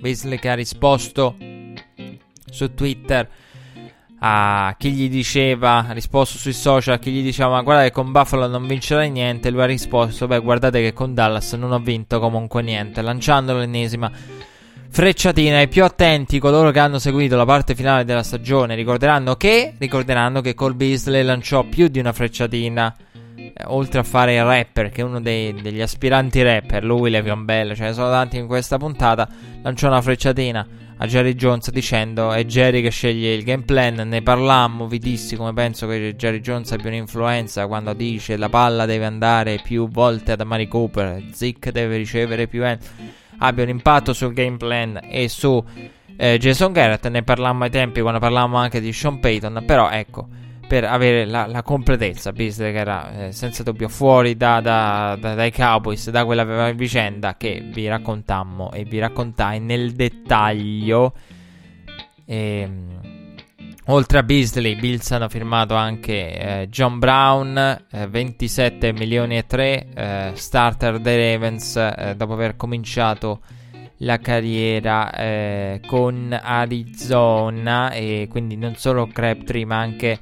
Beasley 0.00 0.38
che 0.38 0.48
ha 0.48 0.54
risposto 0.54 1.36
su 2.50 2.74
Twitter 2.74 3.28
a 4.20 4.74
chi 4.76 4.90
gli 4.90 5.08
diceva, 5.08 5.86
ha 5.86 5.92
risposto 5.92 6.38
sui 6.38 6.52
social, 6.52 6.98
chi 6.98 7.10
gli 7.12 7.22
diceva 7.22 7.50
ma 7.50 7.62
guarda 7.62 7.82
che 7.84 7.92
con 7.92 8.10
Buffalo 8.10 8.46
non 8.48 8.66
vincerai 8.66 9.10
niente, 9.10 9.50
lui 9.50 9.62
ha 9.62 9.66
risposto 9.66 10.26
beh 10.26 10.40
guardate 10.40 10.80
che 10.80 10.92
con 10.92 11.14
Dallas 11.14 11.52
non 11.52 11.72
ho 11.72 11.78
vinto 11.78 12.18
comunque 12.18 12.62
niente, 12.62 13.00
lanciando 13.00 13.56
l'ennesima 13.56 14.10
frecciatina. 14.88 15.60
I 15.60 15.68
più 15.68 15.84
attenti, 15.84 16.38
coloro 16.38 16.70
che 16.70 16.80
hanno 16.80 16.98
seguito 16.98 17.36
la 17.36 17.44
parte 17.44 17.74
finale 17.74 18.04
della 18.04 18.22
stagione, 18.22 18.74
ricorderanno 18.74 19.36
che, 19.36 19.74
ricorderanno 19.78 20.40
che 20.40 20.54
Cole 20.54 20.74
Beasley 20.74 21.22
lanciò 21.22 21.62
più 21.62 21.88
di 21.88 22.00
una 22.00 22.12
frecciatina. 22.12 22.96
Eh, 23.36 23.52
oltre 23.66 24.00
a 24.00 24.02
fare 24.02 24.34
il 24.34 24.44
rapper, 24.44 24.90
che 24.90 25.02
è 25.02 25.04
uno 25.04 25.20
dei, 25.20 25.54
degli 25.54 25.80
aspiranti 25.80 26.42
rapper, 26.42 26.82
lui, 26.82 27.10
Levion 27.10 27.44
Bell, 27.44 27.74
ce 27.74 27.84
ne 27.84 27.92
sono 27.92 28.10
tanti 28.10 28.36
in 28.36 28.48
questa 28.48 28.78
puntata, 28.78 29.28
lanciò 29.62 29.86
una 29.86 30.02
frecciatina 30.02 30.66
a 30.98 31.06
Jerry 31.06 31.34
Jones 31.34 31.70
dicendo 31.70 32.32
è 32.32 32.44
Jerry 32.44 32.82
che 32.82 32.90
sceglie 32.90 33.32
il 33.32 33.44
game 33.44 33.62
plan, 33.62 33.94
ne 33.94 34.22
parlammo, 34.22 34.86
vi 34.86 34.98
dissi 34.98 35.36
come 35.36 35.52
penso 35.52 35.86
che 35.86 36.14
Jerry 36.16 36.40
Jones 36.40 36.72
abbia 36.72 36.88
un'influenza 36.88 37.66
quando 37.66 37.92
dice 37.92 38.36
la 38.36 38.48
palla 38.48 38.84
deve 38.84 39.04
andare 39.04 39.60
più 39.62 39.88
volte 39.88 40.32
ad 40.32 40.40
Amari 40.40 40.66
Cooper, 40.66 41.22
Zick 41.30 41.70
deve 41.70 41.96
ricevere 41.96 42.48
più 42.48 42.64
en- 42.64 42.78
abbia 43.38 43.62
un 43.62 43.70
impatto 43.70 44.12
sul 44.12 44.32
game 44.32 44.56
plan 44.56 44.98
e 45.02 45.28
su 45.28 45.64
eh, 46.16 46.36
Jason 46.38 46.72
Garrett, 46.72 47.06
ne 47.08 47.22
parlammo 47.22 47.64
ai 47.64 47.70
tempi 47.70 48.00
quando 48.00 48.18
parlavamo 48.18 48.56
anche 48.56 48.80
di 48.80 48.92
Sean 48.92 49.20
Payton, 49.20 49.62
però 49.64 49.90
ecco 49.90 50.46
per 50.68 50.84
avere 50.84 51.24
la, 51.24 51.46
la 51.46 51.62
completezza, 51.62 52.30
Beasley 52.30 52.72
che 52.72 52.78
era 52.78 53.26
eh, 53.26 53.32
senza 53.32 53.62
dubbio 53.62 53.88
fuori 53.88 54.36
da, 54.36 54.60
da, 54.60 55.16
da, 55.18 55.34
dai 55.34 55.50
Cowboys, 55.50 56.10
da 56.10 56.26
quella 56.26 56.72
vicenda 56.72 57.36
che 57.36 57.66
vi 57.72 57.88
raccontammo 57.88 58.70
e 58.72 58.84
vi 58.84 58.98
raccontai 58.98 59.60
nel 59.60 59.92
dettaglio. 59.92 61.14
E, 62.26 62.60
ehm, 62.60 63.00
oltre 63.86 64.18
a 64.18 64.22
Beasley, 64.22 64.78
Bills 64.78 65.10
hanno 65.10 65.30
firmato 65.30 65.74
anche 65.74 66.38
eh, 66.38 66.68
John 66.68 66.98
Brown, 66.98 67.86
eh, 67.90 68.06
27 68.06 68.92
milioni 68.92 69.38
e 69.38 69.46
3, 69.46 69.86
eh, 69.94 70.30
starter 70.34 70.98
dei 70.98 71.32
Ravens, 71.32 71.76
eh, 71.76 72.14
dopo 72.14 72.34
aver 72.34 72.56
cominciato 72.56 73.40
la 73.98 74.18
carriera 74.18 75.12
eh, 75.12 75.80
con 75.86 76.38
Arizona 76.40 77.90
e 77.90 78.28
quindi 78.30 78.56
non 78.56 78.76
solo 78.76 79.06
Crabtree 79.06 79.64
ma 79.64 79.78
anche 79.78 80.18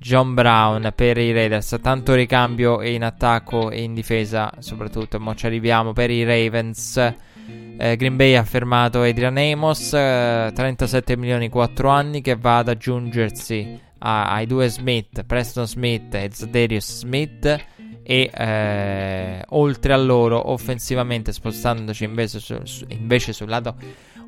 John 0.00 0.32
Brown 0.32 0.92
per 0.94 1.18
i 1.18 1.30
Raiders. 1.30 1.76
Tanto 1.82 2.14
ricambio 2.14 2.80
in 2.82 3.04
attacco 3.04 3.70
e 3.70 3.82
in 3.82 3.92
difesa, 3.92 4.50
soprattutto. 4.58 5.20
Mo 5.20 5.34
ci 5.34 5.44
arriviamo 5.44 5.92
per 5.92 6.10
i 6.10 6.24
Ravens. 6.24 6.96
Eh, 6.96 7.96
Green 7.96 8.16
Bay 8.16 8.34
ha 8.34 8.44
fermato 8.44 9.02
Adrian 9.02 9.36
Amos, 9.36 9.92
eh, 9.92 10.50
37 10.54 11.18
milioni 11.18 11.50
4 11.50 11.88
anni, 11.90 12.22
che 12.22 12.34
va 12.36 12.58
ad 12.58 12.68
aggiungersi 12.68 13.78
ai 13.98 14.46
due 14.46 14.68
Smith, 14.68 15.24
Preston 15.24 15.66
Smith 15.66 16.14
e 16.14 16.30
Zadarius 16.32 17.00
Smith. 17.00 17.64
E 18.02 18.30
eh, 18.32 19.44
oltre 19.50 19.92
a 19.92 19.96
loro, 19.96 20.50
offensivamente, 20.50 21.32
spostandoci 21.32 22.04
invece, 22.04 22.40
su, 22.40 22.58
su, 22.64 22.84
invece 22.88 23.32
sul 23.32 23.48
lato 23.48 23.74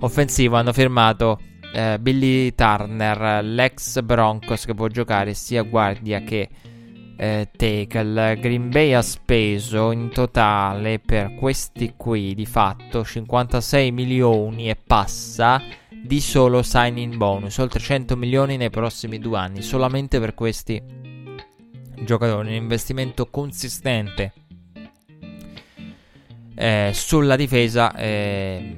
offensivo, 0.00 0.56
hanno 0.56 0.72
firmato 0.72 1.38
eh, 1.72 1.98
Billy 1.98 2.54
Turner, 2.54 3.42
l'ex 3.44 4.00
Broncos 4.00 4.64
che 4.64 4.74
può 4.74 4.88
giocare 4.88 5.34
sia 5.34 5.62
guardia 5.62 6.20
che 6.20 6.48
eh, 7.16 7.48
tackle. 7.56 8.38
Green 8.38 8.68
Bay 8.68 8.92
ha 8.92 9.02
speso 9.02 9.90
in 9.90 10.10
totale 10.10 10.98
per 10.98 11.34
questi 11.34 11.94
qui 11.96 12.34
di 12.34 12.46
fatto 12.46 13.04
56 13.04 13.90
milioni 13.90 14.68
e 14.68 14.76
passa 14.76 15.62
di 16.04 16.20
solo 16.20 16.62
signing 16.62 17.14
bonus, 17.14 17.58
oltre 17.58 17.78
100 17.78 18.16
milioni 18.16 18.56
nei 18.56 18.70
prossimi 18.70 19.18
due 19.18 19.38
anni, 19.38 19.62
solamente 19.62 20.18
per 20.18 20.34
questi 20.34 20.82
giocatori. 22.04 22.48
Un 22.48 22.54
investimento 22.54 23.28
consistente 23.28 24.32
eh, 26.54 26.90
sulla 26.92 27.36
difesa. 27.36 27.94
Eh, 27.94 28.76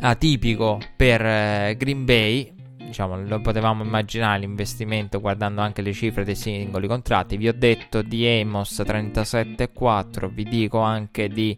atipico 0.00 0.78
per 0.96 1.24
eh, 1.24 1.74
Green 1.76 2.04
Bay. 2.04 2.52
Diciamo, 2.88 3.20
lo 3.20 3.40
potevamo 3.40 3.84
immaginare 3.84 4.40
l'investimento 4.40 5.20
guardando 5.20 5.60
anche 5.60 5.82
le 5.82 5.92
cifre 5.92 6.24
dei 6.24 6.34
singoli 6.34 6.86
contratti. 6.86 7.36
Vi 7.36 7.48
ho 7.48 7.52
detto 7.52 8.00
di 8.00 8.26
Amos 8.26 8.80
37,4. 8.80 10.30
Vi 10.32 10.44
dico 10.44 10.78
anche 10.78 11.28
di 11.28 11.56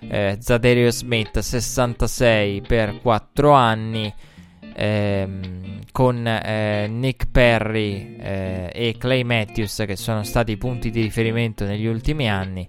eh, 0.00 0.36
Zaderio 0.38 0.90
Smith 0.90 1.38
66 1.38 2.60
per 2.62 3.00
4 3.00 3.50
anni. 3.52 4.12
Ehm, 4.80 5.80
con 5.90 6.24
eh, 6.24 6.86
Nick 6.86 7.26
Perry 7.32 8.14
eh, 8.20 8.70
e 8.72 8.94
Clay 8.96 9.24
Matthews 9.24 9.82
che 9.84 9.96
sono 9.96 10.22
stati 10.22 10.52
i 10.52 10.56
punti 10.56 10.90
di 10.90 11.00
riferimento 11.02 11.64
negli 11.64 11.86
ultimi 11.86 12.30
anni. 12.30 12.68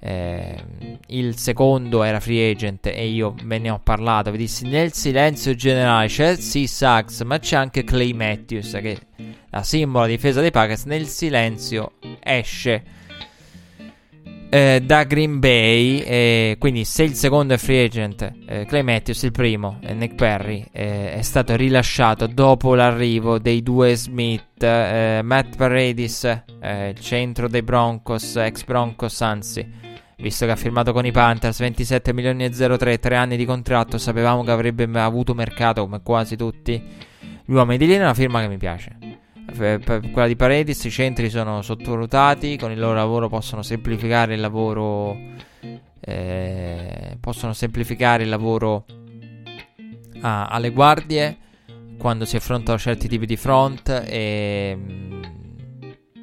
Eh, 0.00 0.56
il 1.06 1.36
secondo 1.38 2.02
era 2.02 2.18
free 2.18 2.50
agent 2.50 2.86
e 2.86 3.06
io 3.06 3.36
ve 3.44 3.58
ne 3.58 3.70
ho 3.70 3.78
parlato. 3.78 4.32
Vi 4.32 4.38
dissi 4.38 4.66
nel 4.66 4.92
silenzio 4.92 5.54
generale 5.54 6.08
c'è 6.08 6.34
sì 6.34 6.66
Sachs, 6.66 7.20
ma 7.20 7.38
c'è 7.38 7.54
anche 7.54 7.84
Clay 7.84 8.12
Matthews 8.12 8.72
che 8.82 8.98
la 9.50 9.62
simbolo 9.62 10.06
difesa 10.06 10.40
dei 10.40 10.50
Packers 10.50 10.86
nel 10.86 11.06
silenzio 11.06 11.92
esce 12.18 12.82
eh, 14.54 14.80
da 14.84 15.02
Green 15.02 15.40
Bay. 15.40 15.98
Eh, 15.98 16.56
quindi, 16.60 16.84
se 16.84 17.02
il 17.02 17.14
secondo 17.14 17.54
è 17.54 17.56
free 17.56 17.86
agent, 17.86 18.32
eh, 18.46 18.64
Clay 18.66 18.82
Matthews, 18.82 19.24
il 19.24 19.32
primo, 19.32 19.80
Nick 19.80 20.14
Perry, 20.14 20.64
eh, 20.70 21.14
è 21.14 21.22
stato 21.22 21.56
rilasciato 21.56 22.28
dopo 22.28 22.76
l'arrivo 22.76 23.40
dei 23.40 23.64
due 23.64 23.96
Smith, 23.96 24.62
eh, 24.62 25.22
Matt 25.24 25.56
Paradis, 25.56 26.24
eh, 26.60 26.94
centro 27.00 27.48
dei 27.48 27.62
Broncos, 27.62 28.36
ex 28.36 28.62
Broncos, 28.64 29.20
anzi 29.22 29.82
visto 30.18 30.46
che 30.46 30.52
ha 30.52 30.56
firmato 30.56 30.92
con 30.92 31.04
i 31.04 31.10
Panthers 31.10 31.58
27 31.58 32.12
milioni 32.14 32.44
e 32.44 32.50
03, 32.50 33.00
3 33.00 33.16
anni 33.16 33.36
di 33.36 33.44
contratto, 33.44 33.98
sapevamo 33.98 34.44
che 34.44 34.52
avrebbe 34.52 34.88
avuto 35.00 35.34
mercato 35.34 35.82
come 35.82 36.00
quasi 36.02 36.36
tutti 36.36 36.80
gli 37.44 37.52
uomini 37.52 37.76
di 37.76 37.86
linea, 37.86 38.04
una 38.04 38.14
firma 38.14 38.40
che 38.40 38.48
mi 38.48 38.56
piace. 38.56 39.23
Quella 39.46 40.26
di 40.26 40.36
Paredes, 40.36 40.84
i 40.84 40.90
centri 40.90 41.30
sono 41.30 41.62
sottovalutati, 41.62 42.56
con 42.56 42.70
il 42.70 42.78
loro 42.78 42.94
lavoro 42.94 43.28
possono 43.28 43.62
semplificare 43.62 44.34
il 44.34 44.40
lavoro 44.40 45.16
eh, 46.00 47.16
possono 47.18 47.52
semplificare 47.52 48.24
il 48.24 48.28
lavoro 48.28 48.84
a, 50.20 50.46
alle 50.46 50.70
guardie 50.70 51.38
quando 51.98 52.24
si 52.26 52.36
affrontano 52.36 52.78
certi 52.78 53.08
tipi 53.08 53.24
di 53.24 53.36
front 53.36 53.88
e 54.06 54.76
mm, 54.76 55.22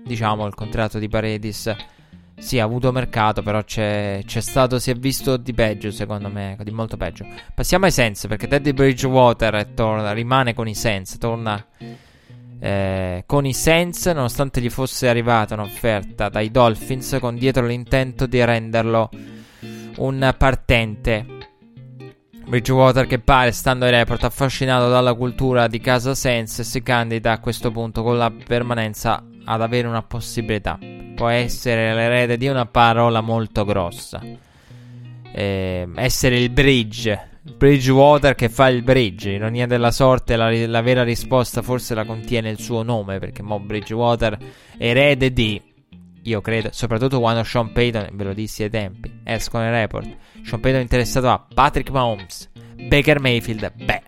diciamo 0.05 0.45
il 0.45 0.53
contratto 0.53 0.99
di 0.99 1.07
Paredes 1.07 1.75
sì, 2.37 2.59
ha 2.59 2.63
avuto 2.63 2.91
mercato, 2.91 3.43
però 3.43 3.63
c'è, 3.63 4.23
c'è, 4.25 4.41
stato, 4.41 4.79
si 4.79 4.89
è 4.89 4.95
visto 4.95 5.37
di 5.37 5.53
peggio, 5.53 5.91
secondo 5.91 6.27
me, 6.27 6.57
di 6.63 6.71
molto 6.71 6.97
peggio. 6.97 7.23
Passiamo 7.53 7.85
ai 7.85 7.91
Sense, 7.91 8.27
perché 8.27 8.47
Teddy 8.47 8.73
Bridgewater 8.73 9.67
torna, 9.75 10.11
rimane 10.11 10.55
con 10.55 10.67
i 10.67 10.73
Sense, 10.73 11.19
torna 11.19 11.63
eh, 12.61 13.23
con 13.25 13.45
i 13.45 13.53
Sense, 13.53 14.13
nonostante 14.13 14.61
gli 14.61 14.69
fosse 14.69 15.09
arrivata 15.09 15.55
un'offerta 15.55 16.29
dai 16.29 16.51
Dolphins, 16.51 17.17
con 17.19 17.35
dietro 17.35 17.65
l'intento 17.65 18.27
di 18.27 18.43
renderlo 18.45 19.09
un 19.97 20.35
partente. 20.37 21.25
Bridgewater 22.45 23.07
che 23.07 23.19
pare, 23.19 23.51
stando 23.51 23.85
ai 23.85 23.91
report, 23.91 24.23
affascinato 24.23 24.89
dalla 24.89 25.13
cultura 25.13 25.67
di 25.67 25.79
casa 25.79 26.15
Sense, 26.15 26.63
si 26.63 26.81
candida 26.83 27.31
a 27.31 27.39
questo 27.39 27.71
punto 27.71 28.03
con 28.03 28.17
la 28.17 28.31
permanenza 28.31 29.25
ad 29.43 29.61
avere 29.61 29.87
una 29.87 30.03
possibilità 30.03 30.77
può 31.21 31.29
essere 31.29 31.93
l'erede 31.93 32.35
di 32.35 32.47
una 32.47 32.65
parola 32.65 33.21
molto 33.21 33.63
grossa. 33.63 34.19
Eh, 35.31 35.87
essere 35.93 36.39
il 36.39 36.49
bridge. 36.49 37.29
Bridgewater 37.43 38.35
che 38.35 38.49
fa 38.49 38.69
il 38.69 38.83
bridge. 38.83 39.31
Ironia 39.31 39.65
della 39.65 39.91
sorte, 39.91 40.35
la, 40.35 40.51
la 40.67 40.81
vera 40.81 41.03
risposta 41.03 41.61
forse 41.61 41.95
la 41.95 42.05
contiene 42.05 42.49
il 42.49 42.59
suo 42.59 42.83
nome. 42.83 43.19
Perché 43.19 43.41
mo 43.41 43.59
Bridgewater 43.59 44.37
erede 44.77 45.33
di. 45.33 45.61
Io 46.23 46.39
credo, 46.41 46.69
soprattutto 46.71 47.19
quando 47.19 47.43
Sean 47.43 47.71
Payton, 47.71 48.09
ve 48.13 48.23
lo 48.23 48.33
dissi 48.33 48.61
ai 48.61 48.69
tempi, 48.69 49.21
escono 49.23 49.65
i 49.65 49.71
report. 49.71 50.07
Sean 50.43 50.59
Payton 50.59 50.81
interessato 50.81 51.29
a 51.29 51.43
Patrick 51.51 51.89
Mahomes, 51.89 52.51
Baker 52.87 53.19
Mayfield. 53.19 53.73
Beh, 53.83 54.03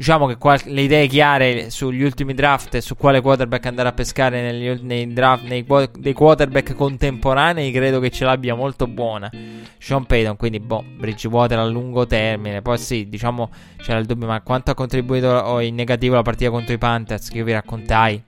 diciamo 0.00 0.26
che 0.26 0.38
qual- 0.38 0.62
le 0.64 0.80
idee 0.80 1.06
chiare 1.08 1.68
sugli 1.68 2.02
ultimi 2.02 2.32
draft 2.32 2.74
e 2.74 2.80
su 2.80 2.96
quale 2.96 3.20
quarterback 3.20 3.66
andare 3.66 3.90
a 3.90 3.92
pescare 3.92 4.40
negli, 4.40 4.80
nei 4.80 5.12
draft 5.12 5.44
nei, 5.44 5.66
dei 5.98 6.14
quarterback 6.14 6.74
contemporanei 6.74 7.70
credo 7.70 8.00
che 8.00 8.08
ce 8.08 8.24
l'abbia 8.24 8.54
molto 8.54 8.86
buona. 8.86 9.30
Sean 9.76 10.06
Payton 10.06 10.36
quindi 10.36 10.58
boh 10.58 10.82
Bridgewater 10.82 11.58
a 11.58 11.66
lungo 11.66 12.06
termine. 12.06 12.62
Poi 12.62 12.78
sì 12.78 13.10
diciamo 13.10 13.50
c'era 13.76 13.98
il 13.98 14.06
dubbio 14.06 14.26
ma 14.26 14.40
quanto 14.40 14.70
ha 14.70 14.74
contribuito 14.74 15.60
in 15.60 15.74
negativo 15.74 16.14
la 16.14 16.22
partita 16.22 16.48
contro 16.48 16.72
i 16.72 16.78
Panthers 16.78 17.28
che 17.28 17.36
io 17.36 17.44
vi 17.44 17.52
raccontai? 17.52 18.24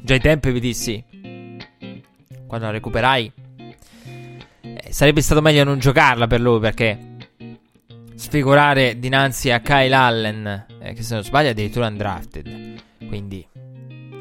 Già 0.00 0.14
ai 0.14 0.20
tempi 0.20 0.50
vi 0.52 0.60
dissi 0.60 1.04
quando 2.46 2.64
la 2.64 2.72
recuperai 2.72 3.32
eh, 4.62 4.86
sarebbe 4.88 5.20
stato 5.20 5.42
meglio 5.42 5.64
non 5.64 5.78
giocarla 5.78 6.26
per 6.26 6.40
lui 6.40 6.60
perché 6.60 7.11
sfigurare 8.14 8.98
dinanzi 8.98 9.50
a 9.50 9.60
Kyle 9.60 9.94
Allen, 9.94 10.66
eh, 10.80 10.92
che 10.92 11.02
se 11.02 11.14
non 11.14 11.24
sbaglio 11.24 11.50
addirittura 11.50 11.86
undrafted. 11.86 12.80
Quindi, 13.08 13.46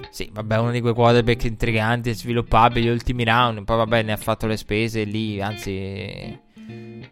sì, 0.09 0.29
vabbè, 0.31 0.57
uno 0.57 0.71
di 0.71 0.81
quei 0.81 0.93
quarterback 0.93 1.43
intriganti 1.45 2.09
e 2.09 2.13
sviluppabili, 2.13 2.87
gli 2.87 2.89
ultimi 2.89 3.23
round. 3.23 3.63
Poi, 3.63 3.77
vabbè, 3.77 4.03
ne 4.03 4.11
ha 4.11 4.17
fatto 4.17 4.47
le 4.47 4.57
spese 4.57 5.03
lì, 5.03 5.41
anzi, 5.41 6.39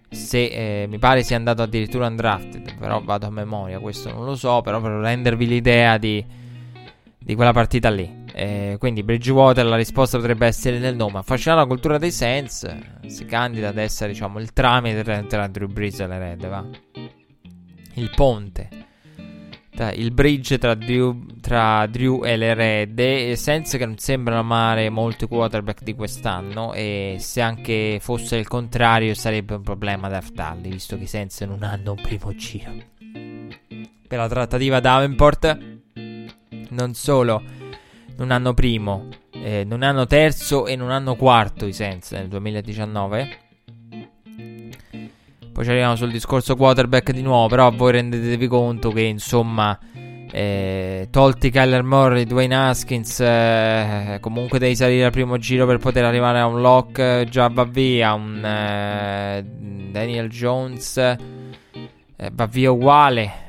se 0.09 0.45
eh, 0.83 0.87
mi 0.87 0.97
pare 0.97 1.23
sia 1.23 1.37
andato 1.37 1.61
addirittura 1.61 2.07
undrafted. 2.07 2.77
Però 2.77 3.01
vado 3.01 3.27
a 3.27 3.31
memoria, 3.31 3.79
questo 3.79 4.11
non 4.11 4.25
lo 4.25 4.35
so. 4.35 4.61
Però 4.61 4.81
per 4.81 4.91
rendervi 4.91 5.47
l'idea 5.47 5.97
di, 5.97 6.25
di 7.29 7.35
quella 7.35 7.53
partita 7.53 7.91
lì. 7.91 8.25
Eh, 8.33 8.77
quindi 8.79 9.03
Bridgewater 9.03 9.63
la 9.63 9.75
risposta 9.75 10.17
potrebbe 10.17 10.47
essere 10.47 10.79
nel 10.79 10.95
nome. 10.95 11.19
Affascinata 11.19 11.61
la 11.61 11.67
cultura 11.67 11.99
dei 11.99 12.09
Saints, 12.09 12.65
si 13.05 13.25
candida 13.25 13.67
ad 13.67 13.77
essere 13.77 14.13
diciamo 14.13 14.39
il 14.39 14.51
tramite 14.51 15.03
tra 15.27 15.45
Drew 15.45 15.67
Brees 15.67 15.99
e 15.99 16.07
le 16.07 16.17
Red, 16.17 16.47
va? 16.47 16.65
Il 17.93 18.11
ponte. 18.15 18.69
Il 19.93 20.11
bridge 20.11 20.57
tra 20.57 20.73
Drew, 20.73 21.39
tra 21.39 21.85
Drew 21.85 22.25
e 22.25 22.35
le 22.35 22.55
Red. 22.55 22.97
E 22.97 23.35
Saints 23.35 23.77
che 23.77 23.85
non 23.85 23.99
sembrano 23.99 24.39
amare 24.39 24.89
molto 24.89 25.25
i 25.25 25.27
quarterback 25.27 25.83
di 25.83 25.93
quest'anno. 25.93 26.73
E 26.73 27.17
se 27.19 27.41
anche 27.41 27.99
fosse 28.01 28.37
il 28.37 28.47
contrario 28.47 29.13
sarebbe 29.13 29.53
un 29.53 29.61
problema 29.61 30.09
draftarli, 30.09 30.67
visto 30.71 30.97
che 30.97 31.03
i 31.03 31.07
Saints 31.07 31.41
non 31.41 31.61
hanno 31.61 31.91
un 31.91 32.01
primo 32.01 32.33
giro. 32.33 32.73
Per 34.07 34.17
la 34.17 34.27
trattativa 34.27 34.79
Davenport, 34.79 35.77
non 36.79 36.93
solo 36.93 37.43
non 38.15 38.31
hanno 38.31 38.53
primo, 38.53 39.07
eh, 39.31 39.63
non 39.65 39.83
hanno 39.83 40.05
terzo 40.05 40.65
e 40.65 40.75
non 40.77 40.91
hanno 40.91 41.15
quarto 41.15 41.65
i 41.65 41.73
Sens 41.73 42.11
nel 42.11 42.27
2019. 42.27 43.37
Poi 45.51 45.63
ci 45.63 45.69
arriviamo 45.69 45.95
sul 45.97 46.11
discorso 46.11 46.55
quarterback 46.55 47.11
di 47.11 47.21
nuovo, 47.21 47.47
però 47.47 47.69
voi 47.71 47.91
rendetevi 47.93 48.47
conto 48.47 48.91
che 48.91 49.01
insomma... 49.01 49.77
Eh, 50.31 51.07
tolti 51.09 51.49
Kyler 51.49 51.81
Murray, 51.81 52.25
Dwayne 52.25 52.55
Haskins, 52.55 53.19
eh, 53.19 54.19
comunque 54.21 54.59
devi 54.59 54.75
salire 54.75 55.05
al 55.05 55.11
primo 55.11 55.39
giro 55.39 55.65
per 55.65 55.79
poter 55.79 56.05
arrivare 56.05 56.37
a 56.37 56.45
un 56.45 56.61
lock. 56.61 56.99
Eh, 56.99 57.25
già 57.27 57.47
va 57.47 57.63
via 57.63 58.13
un 58.13 58.45
eh, 58.45 59.43
Daniel 59.91 60.29
Jones, 60.29 60.97
eh, 60.97 61.17
va 62.31 62.45
via 62.45 62.69
uguale. 62.69 63.47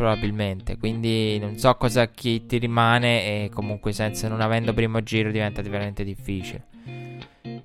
Probabilmente. 0.00 0.78
Quindi 0.78 1.38
non 1.38 1.58
so 1.58 1.74
cosa 1.74 2.06
chi 2.06 2.46
ti 2.46 2.56
rimane 2.56 3.44
e 3.44 3.50
comunque 3.52 3.92
senza 3.92 4.28
non 4.28 4.40
avendo 4.40 4.72
primo 4.72 5.02
giro 5.02 5.30
diventa 5.30 5.60
veramente 5.60 6.04
difficile. 6.04 6.64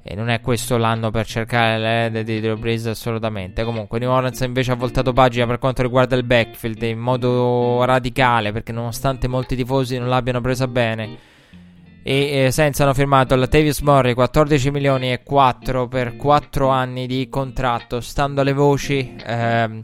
E 0.03 0.15
non 0.15 0.27
è 0.27 0.41
questo 0.41 0.75
l'anno 0.75 1.11
per 1.11 1.25
cercare 1.25 1.77
l'erede 1.77 2.25
di 2.25 2.55
Brees 2.55 2.87
assolutamente. 2.87 3.63
Comunque 3.63 3.99
New 3.99 4.09
Orleans 4.09 4.41
invece 4.41 4.73
ha 4.73 4.75
voltato 4.75 5.13
pagina 5.13 5.47
per 5.47 5.59
quanto 5.59 5.81
riguarda 5.81 6.17
il 6.17 6.23
backfield 6.23 6.81
in 6.81 6.99
modo 6.99 7.85
radicale 7.85 8.51
perché 8.51 8.73
nonostante 8.73 9.29
molti 9.29 9.55
tifosi 9.55 9.97
non 9.97 10.09
l'abbiano 10.09 10.41
presa 10.41 10.67
bene 10.67 11.17
e 12.03 12.49
senza 12.51 12.83
hanno 12.83 12.93
firmato 12.93 13.35
Latavius 13.35 13.79
Murray 13.79 14.13
14 14.13 14.69
milioni 14.71 15.11
e 15.11 15.23
4 15.23 15.87
per 15.87 16.17
4 16.17 16.67
anni 16.67 17.07
di 17.07 17.29
contratto 17.29 17.99
stando 17.99 18.41
alle 18.41 18.53
voci 18.53 19.15
ehm, 19.25 19.81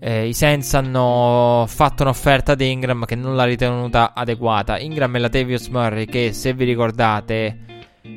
eh, 0.00 0.26
I 0.26 0.32
Saints 0.32 0.72
hanno 0.74 1.66
fatto 1.68 2.02
un'offerta 2.02 2.52
ad 2.52 2.60
Ingram 2.62 3.04
che 3.04 3.14
non 3.14 3.36
l'ha 3.36 3.44
ritenuta 3.44 4.14
adeguata. 4.14 4.78
Ingram 4.78 5.14
e 5.14 5.18
la 5.18 5.28
Tavius 5.28 5.68
Murray 5.68 6.06
che 6.06 6.32
se 6.32 6.54
vi 6.54 6.64
ricordate 6.64 7.58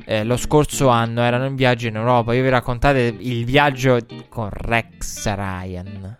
eh, 0.05 0.23
lo 0.23 0.37
scorso 0.37 0.87
anno 0.87 1.21
erano 1.21 1.45
in 1.45 1.55
viaggio 1.55 1.87
in 1.87 1.97
Europa. 1.97 2.33
Io 2.33 2.41
vi 2.41 2.49
raccontate 2.49 3.13
il 3.19 3.43
viaggio 3.43 3.99
con 4.29 4.49
Rex 4.49 5.25
Ryan. 5.25 6.17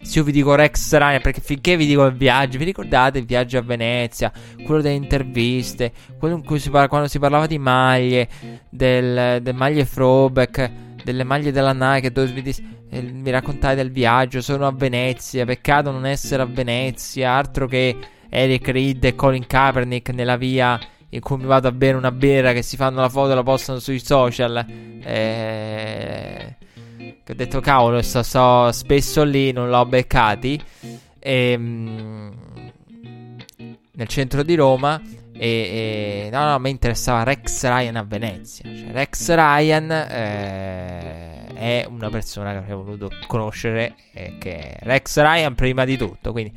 Se 0.00 0.18
io 0.20 0.24
vi 0.24 0.32
dico 0.32 0.54
Rex 0.54 0.96
Ryan, 0.96 1.20
perché 1.20 1.40
finché 1.40 1.76
vi 1.76 1.84
dico 1.84 2.04
il 2.04 2.14
viaggio, 2.14 2.58
vi 2.58 2.64
ricordate 2.64 3.18
il 3.18 3.26
viaggio 3.26 3.58
a 3.58 3.62
Venezia, 3.62 4.32
quello 4.64 4.80
delle 4.80 4.94
interviste, 4.94 5.92
quello 6.16 6.36
in 6.36 6.44
cui 6.44 6.60
si 6.60 6.70
parla, 6.70 6.86
quando 6.86 7.08
si 7.08 7.18
parlava 7.18 7.46
di 7.46 7.58
maglie, 7.58 8.28
del, 8.70 9.42
del 9.42 9.54
maglie 9.54 9.84
throwback, 9.84 10.70
delle 11.06 11.22
maglie 11.22 11.52
della 11.52 11.72
Nike, 11.72 12.10
dove 12.10 12.32
vi 12.32 12.42
disse 12.42 12.62
eh, 12.90 13.00
mi 13.00 13.30
raccontai 13.30 13.76
del 13.76 13.92
viaggio, 13.92 14.40
sono 14.40 14.66
a 14.66 14.72
Venezia, 14.72 15.44
peccato 15.44 15.92
non 15.92 16.04
essere 16.04 16.42
a 16.42 16.46
Venezia, 16.46 17.30
altro 17.30 17.68
che 17.68 17.96
Eric 18.28 18.68
Reed 18.68 19.04
e 19.04 19.14
Colin 19.14 19.46
Kaepernick 19.46 20.10
nella 20.10 20.36
via 20.36 20.78
in 21.10 21.20
cui 21.20 21.36
mi 21.36 21.44
vado 21.44 21.68
a 21.68 21.72
bere 21.72 21.96
una 21.96 22.10
birra 22.10 22.52
che 22.52 22.62
si 22.62 22.76
fanno 22.76 23.00
la 23.00 23.08
foto 23.08 23.30
e 23.30 23.34
la 23.36 23.44
postano 23.44 23.78
sui 23.78 24.00
social. 24.00 24.66
Eh, 25.04 26.56
ho 27.28 27.34
detto 27.34 27.60
cavolo, 27.60 28.02
sto, 28.02 28.24
sto 28.24 28.72
spesso 28.72 29.22
lì, 29.22 29.52
non 29.52 29.68
l'ho 29.68 29.86
beccati. 29.86 30.60
E, 31.20 31.50
ehm, 31.52 32.32
nel 33.92 34.08
centro 34.08 34.42
di 34.42 34.56
Roma. 34.56 35.00
E, 35.38 36.26
e 36.26 36.28
no, 36.30 36.50
no, 36.50 36.58
mi 36.58 36.70
interessava 36.70 37.22
Rex 37.22 37.64
Ryan 37.64 37.96
a 37.96 38.02
Venezia. 38.02 38.64
Cioè, 38.64 38.90
Rex 38.92 39.34
Ryan. 39.34 39.90
Eh, 39.90 41.36
è 41.56 41.86
una 41.88 42.10
persona 42.10 42.52
che 42.52 42.58
avrei 42.58 42.76
voluto 42.76 43.10
conoscere, 43.26 43.94
eh, 44.12 44.36
che 44.38 44.58
è 44.58 44.76
Rex 44.82 45.18
Ryan 45.18 45.54
prima 45.54 45.84
di 45.84 45.96
tutto. 45.96 46.32
Quindi, 46.32 46.52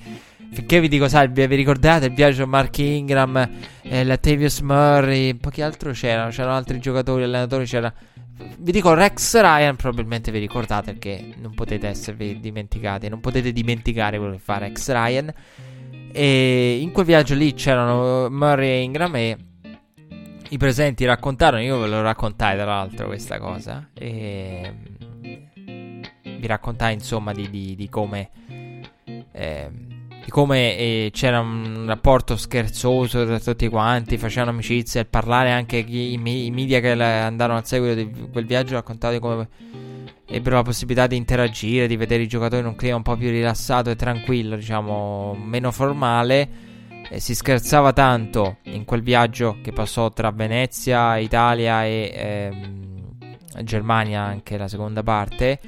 finché 0.51 0.81
vi 0.81 0.89
dico 0.89 1.07
salve, 1.07 1.47
vi 1.47 1.56
ricordate 1.56 2.07
il 2.07 2.14
viaggio 2.14 2.45
Mark 2.45 2.77
Ingram, 2.77 3.49
eh, 3.81 4.03
Latavius 4.03 4.60
Murray, 4.60 5.31
un 5.31 5.39
po' 5.39 5.49
che 5.49 5.64
altro 5.64 5.91
c'erano, 5.91 6.30
c'erano 6.31 6.56
altri 6.56 6.80
giocatori, 6.80 7.23
allenatori, 7.23 7.65
c'era... 7.65 7.91
Vi 8.57 8.72
dico 8.72 8.93
Rex 8.93 9.39
Ryan, 9.39 9.76
probabilmente 9.76 10.31
vi 10.31 10.39
ricordate 10.39 10.93
perché 10.93 11.34
non 11.38 11.53
potete 11.53 11.88
esservi 11.88 12.39
dimenticati, 12.39 13.10
non 13.10 13.19
potete 13.19 13.51
dimenticare 13.51 14.18
quello 14.18 14.34
che 14.34 14.39
fa 14.39 14.60
Rex 14.60 14.91
Ryan. 14.91 15.34
E 16.11 16.80
in 16.81 16.91
quel 16.91 17.06
viaggio 17.06 17.36
lì 17.36 17.53
c'erano 17.53 18.30
Murray 18.30 18.69
e 18.69 18.81
Ingram 18.81 19.15
e 19.15 19.38
i 20.49 20.57
presenti 20.57 21.06
raccontarono, 21.06 21.61
io 21.61 21.80
ve 21.80 21.88
lo 21.88 22.02
raccontai 22.02 22.56
tra 22.56 22.65
l'altro 22.65 23.07
questa 23.07 23.38
cosa, 23.38 23.90
e 23.94 24.73
vi 26.40 26.48
raccontai 26.48 26.94
insomma 26.94 27.34
di, 27.34 27.49
di, 27.49 27.76
di 27.76 27.88
come, 27.90 28.30
eh, 29.31 29.69
di 30.23 30.30
come 30.31 30.77
eh, 30.77 31.10
c'era 31.14 31.40
un 31.40 31.86
rapporto 31.86 32.36
scherzoso 32.36 33.26
tra 33.26 33.40
tutti 33.40 33.68
quanti, 33.68 34.18
facevano 34.18 34.52
amicizia, 34.52 35.02
e 35.02 35.06
parlare 35.06 35.52
anche 35.52 35.77
i, 35.77 36.19
i, 36.19 36.45
i 36.45 36.52
media 36.52 36.80
che 36.80 36.91
andarono 36.91 37.60
al 37.60 37.65
seguito 37.68 37.94
di 37.94 38.30
quel 38.31 38.45
viaggio 38.45 38.73
raccontati 38.73 39.19
come 39.19 39.48
ebbero 40.30 40.57
la 40.57 40.61
possibilità 40.61 41.07
di 41.07 41.15
interagire, 41.15 41.88
di 41.88 41.97
vedere 41.97 42.23
i 42.23 42.27
giocatori 42.27 42.61
in 42.61 42.68
un 42.68 42.76
clima 42.76 42.95
un 42.95 43.01
po' 43.01 43.18
più 43.18 43.30
rilassato 43.30 43.89
e 43.89 43.95
tranquillo, 43.95 44.56
diciamo, 44.56 45.35
meno 45.35 45.72
formale. 45.72 46.68
E 47.11 47.19
si 47.19 47.34
scherzava 47.34 47.91
tanto 47.91 48.57
in 48.64 48.85
quel 48.85 49.01
viaggio 49.01 49.57
che 49.64 49.72
passò 49.72 50.11
tra 50.11 50.30
Venezia, 50.30 51.18
Italia 51.18 51.84
e 51.84 52.11
ehm, 52.14 53.64
Germania, 53.64 54.22
anche 54.22 54.57
la 54.57 54.68
seconda 54.68 55.01
parte. 55.01 55.60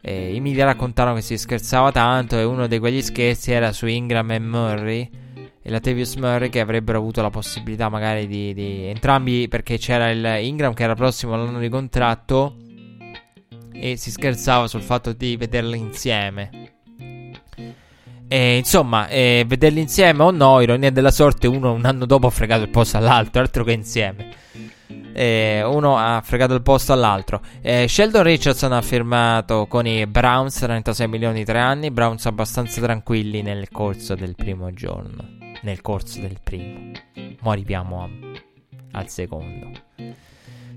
E 0.00 0.34
I 0.34 0.40
media 0.40 0.64
raccontarono 0.64 1.16
che 1.16 1.22
si 1.22 1.36
scherzava 1.36 1.90
tanto 1.90 2.38
e 2.38 2.44
uno 2.44 2.68
di 2.68 2.78
quegli 2.78 3.02
scherzi 3.02 3.50
era 3.50 3.72
su 3.72 3.86
Ingram 3.86 4.30
e 4.30 4.38
Murray 4.38 5.10
e 5.60 5.70
la 5.70 5.80
Tavius 5.80 6.14
Murray 6.14 6.48
che 6.48 6.60
avrebbero 6.60 6.98
avuto 6.98 7.20
la 7.20 7.30
possibilità 7.30 7.88
magari 7.88 8.28
di, 8.28 8.54
di 8.54 8.84
entrambi 8.84 9.48
perché 9.48 9.76
c'era 9.76 10.08
il 10.10 10.24
Ingram 10.44 10.72
che 10.72 10.84
era 10.84 10.94
prossimo 10.94 11.34
all'anno 11.34 11.58
di 11.58 11.68
contratto 11.68 12.54
e 13.80 13.96
si 13.96 14.10
scherzava 14.10 14.66
sul 14.66 14.82
fatto 14.82 15.12
di 15.12 15.36
vederli 15.36 15.78
insieme. 15.78 16.50
E, 18.30 18.58
insomma, 18.58 19.08
eh, 19.08 19.44
vederli 19.46 19.80
insieme 19.80 20.22
o 20.22 20.30
no, 20.30 20.60
ironia 20.60 20.90
della 20.90 21.10
sorte, 21.10 21.46
uno 21.46 21.72
un 21.72 21.86
anno 21.86 22.04
dopo 22.04 22.26
ha 22.26 22.30
fregato 22.30 22.62
il 22.62 22.68
posto 22.68 22.98
all'altro, 22.98 23.40
altro 23.40 23.64
che 23.64 23.72
insieme. 23.72 24.28
Eh, 25.14 25.62
uno 25.64 25.96
ha 25.96 26.20
fregato 26.22 26.54
il 26.54 26.62
posto 26.62 26.92
all'altro. 26.92 27.40
Eh, 27.62 27.88
Sheldon 27.88 28.22
Richardson 28.22 28.72
ha 28.72 28.82
firmato 28.82 29.66
con 29.66 29.86
i 29.86 30.06
Browns 30.06 30.58
36 30.58 31.08
milioni 31.08 31.38
di 31.38 31.44
tre 31.44 31.58
anni. 31.58 31.90
Browns 31.90 32.26
abbastanza 32.26 32.80
tranquilli 32.80 33.42
nel 33.42 33.68
corso 33.70 34.14
del 34.14 34.36
primo 34.36 34.72
giorno. 34.72 35.36
Nel 35.62 35.80
corso 35.80 36.20
del 36.20 36.38
primo. 36.42 36.92
Mo 37.40 37.50
arriviamo 37.50 38.02
a, 38.02 38.08
al 38.92 39.08
secondo. 39.08 39.70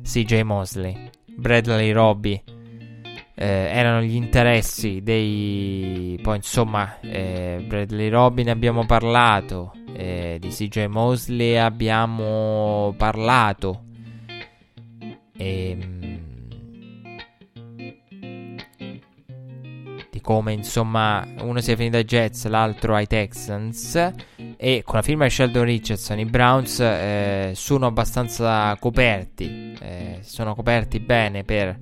CJ 0.02 0.42
Mosley, 0.42 1.10
Bradley 1.36 1.92
Robbie 1.92 2.42
eh, 3.36 3.46
erano 3.46 4.02
gli 4.02 4.16
interessi 4.16 5.02
dei... 5.02 6.20
Poi 6.22 6.36
insomma, 6.36 7.00
eh, 7.00 7.64
Bradley 7.66 8.10
Robin 8.10 8.50
abbiamo 8.50 8.86
parlato, 8.86 9.74
eh, 9.94 10.38
di 10.40 10.50
CJ 10.50 10.86
Mosley 10.86 11.56
abbiamo 11.56 12.94
parlato. 12.98 13.84
E, 15.38 15.70
ehm, 15.72 16.20
di 20.12 20.22
come 20.22 20.54
insomma 20.54 21.26
uno 21.40 21.62
sia 21.62 21.76
finito 21.76 21.98
ai 21.98 22.04
Jets, 22.04 22.46
l'altro 22.48 22.96
ai 22.96 23.08
Texans. 23.08 24.14
E 24.58 24.84
con 24.86 24.96
la 24.96 25.02
firma 25.02 25.24
di 25.24 25.32
Sheldon 25.32 25.64
Richardson 25.64 26.20
i 26.20 26.26
Browns 26.26 26.80
eh, 26.80 27.54
sono 27.56 27.88
abbastanza 27.88 28.78
coperti, 28.80 29.76
eh, 29.80 30.20
sono 30.22 30.54
coperti 30.54 31.00
bene 31.00 31.44
per 31.44 31.80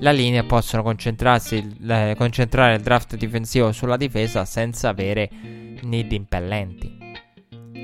la 0.00 0.10
linea 0.10 0.44
possono 0.44 0.82
eh, 0.82 2.14
concentrare 2.16 2.74
il 2.74 2.82
draft 2.82 3.16
difensivo 3.16 3.72
sulla 3.72 3.96
difesa 3.96 4.44
senza 4.44 4.88
avere 4.88 5.28
need 5.82 6.12
impellenti. 6.12 7.02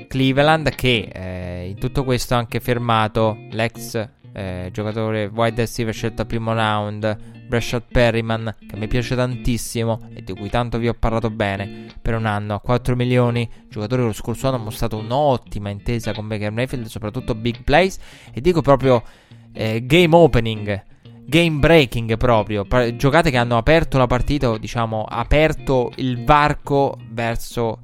Cleveland 0.07 0.69
che 0.75 1.09
eh, 1.11 1.69
in 1.69 1.79
tutto 1.79 2.03
questo 2.03 2.35
ha 2.35 2.37
anche 2.37 2.59
fermato 2.59 3.37
l'ex 3.51 4.09
eh, 4.33 4.69
giocatore 4.71 5.25
wide 5.33 5.61
receiver 5.61 5.93
scelto 5.93 6.21
al 6.21 6.27
primo 6.27 6.53
round 6.53 7.17
Brashad 7.47 7.83
Perryman 7.91 8.55
che 8.65 8.77
mi 8.77 8.87
piace 8.87 9.15
tantissimo 9.15 10.09
e 10.13 10.23
di 10.23 10.33
cui 10.33 10.49
tanto 10.49 10.77
vi 10.77 10.87
ho 10.87 10.93
parlato 10.93 11.29
bene 11.29 11.87
per 12.01 12.15
un 12.15 12.25
anno 12.25 12.55
a 12.55 12.61
4 12.61 12.95
milioni 12.95 13.49
giocatore 13.67 14.03
lo 14.03 14.13
scorso 14.13 14.47
anno 14.47 14.57
ha 14.57 14.59
mostrato 14.59 14.97
un'ottima 14.97 15.69
intesa 15.69 16.13
con 16.13 16.27
Baker 16.27 16.51
Mayfield 16.51 16.85
soprattutto 16.85 17.35
big 17.35 17.63
plays 17.63 17.99
e 18.33 18.39
dico 18.39 18.61
proprio 18.61 19.03
eh, 19.51 19.85
game 19.85 20.15
opening 20.15 20.83
game 21.31 21.59
breaking 21.59 22.17
proprio. 22.17 22.67
giocate 22.97 23.31
che 23.31 23.37
hanno 23.37 23.55
aperto 23.55 23.97
la 23.97 24.05
partita, 24.05 24.57
diciamo, 24.57 25.05
aperto 25.07 25.93
il 25.95 26.25
varco 26.25 26.97
verso 27.09 27.79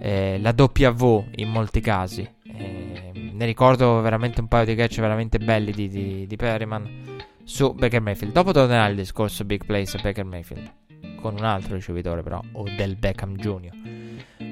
eh, 0.00 0.38
la 0.40 0.52
W 0.56 1.24
in 1.36 1.50
molti 1.50 1.80
casi. 1.80 2.28
Eh, 2.42 3.12
ne 3.32 3.46
ricordo 3.46 4.00
veramente 4.00 4.40
un 4.40 4.48
paio 4.48 4.64
di 4.64 4.74
catch 4.74 4.98
veramente 4.98 5.38
belli 5.38 5.70
di, 5.70 5.88
di, 5.88 6.26
di 6.26 6.36
Perryman 6.36 7.16
su 7.44 7.72
Baker 7.74 8.00
Mayfield. 8.00 8.32
Dopo 8.32 8.50
tornerà 8.50 8.88
il 8.88 8.96
discorso 8.96 9.44
Big 9.44 9.64
Place 9.64 10.00
Baker 10.02 10.24
Mayfield 10.24 10.72
con 11.20 11.34
un 11.38 11.44
altro 11.44 11.76
ricevitore 11.76 12.24
però, 12.24 12.40
o 12.52 12.64
del 12.76 12.96
Beckham 12.96 13.36
Jr. 13.36 14.03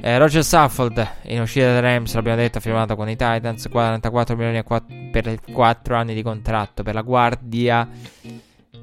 Eh, 0.05 0.19
Roger 0.19 0.43
Saffold 0.43 1.09
in 1.27 1.41
uscita 1.41 1.67
dai 1.67 1.81
Rams, 1.81 2.13
l'abbiamo 2.15 2.37
detto, 2.37 2.59
ha 2.59 2.61
firmato 2.61 2.97
con 2.97 3.09
i 3.09 3.15
Titans 3.15 3.69
44 3.71 4.35
milioni 4.35 4.61
4, 4.61 4.97
per 5.13 5.39
4 5.41 5.95
anni 5.95 6.13
di 6.13 6.23
contratto 6.25 6.83
per 6.83 6.95
la 6.95 7.03
guardia. 7.03 7.89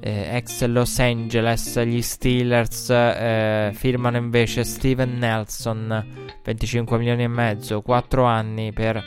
Eh, 0.00 0.36
ex 0.36 0.64
Los 0.64 0.98
Angeles, 0.98 1.78
gli 1.84 2.00
Steelers 2.00 2.88
eh, 2.88 3.70
firmano 3.74 4.16
invece 4.16 4.64
Steven 4.64 5.18
Nelson 5.18 6.06
25 6.42 6.96
milioni 6.96 7.24
e 7.24 7.28
mezzo, 7.28 7.82
4 7.82 8.24
anni 8.24 8.72
per 8.72 9.04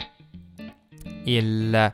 il 1.23 1.93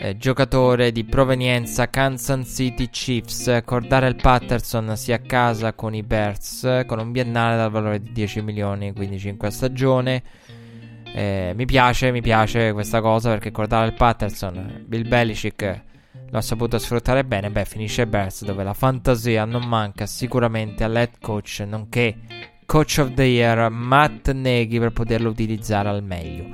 eh, 0.00 0.16
giocatore 0.16 0.92
di 0.92 1.04
provenienza 1.04 1.88
Kansas 1.88 2.46
City 2.54 2.88
Chiefs. 2.90 3.62
Cordarel 3.64 4.16
Patterson 4.16 4.96
si 4.96 5.12
accasa 5.12 5.72
con 5.72 5.94
i 5.94 6.02
Bears 6.02 6.82
con 6.86 6.98
un 6.98 7.12
biennale 7.12 7.56
dal 7.56 7.70
valore 7.70 8.02
di 8.02 8.12
10 8.12 8.42
milioni, 8.42 8.92
quindi 8.92 9.18
5 9.18 9.48
a 9.48 9.50
stagione. 9.50 10.22
Eh, 11.14 11.52
mi 11.54 11.64
piace, 11.64 12.10
mi 12.10 12.20
piace 12.20 12.72
questa 12.72 13.00
cosa 13.00 13.30
perché 13.30 13.50
Cordarel 13.50 13.94
Patterson, 13.94 14.84
Bill 14.86 15.06
Belichick 15.06 15.82
lo 16.30 16.38
ha 16.38 16.42
saputo 16.42 16.78
sfruttare 16.78 17.24
bene. 17.24 17.50
Beh, 17.50 17.64
finisce 17.64 18.06
Bears 18.06 18.44
dove 18.44 18.64
la 18.64 18.74
fantasia 18.74 19.44
non 19.44 19.64
manca 19.66 20.06
sicuramente 20.06 20.82
all'head 20.82 21.20
coach, 21.20 21.62
nonché 21.66 22.16
coach 22.66 22.98
of 22.98 23.14
the 23.14 23.22
year 23.22 23.70
Matt 23.70 24.30
Neghi 24.30 24.78
per 24.78 24.92
poterlo 24.92 25.28
utilizzare 25.28 25.88
al 25.88 26.02
meglio. 26.02 26.46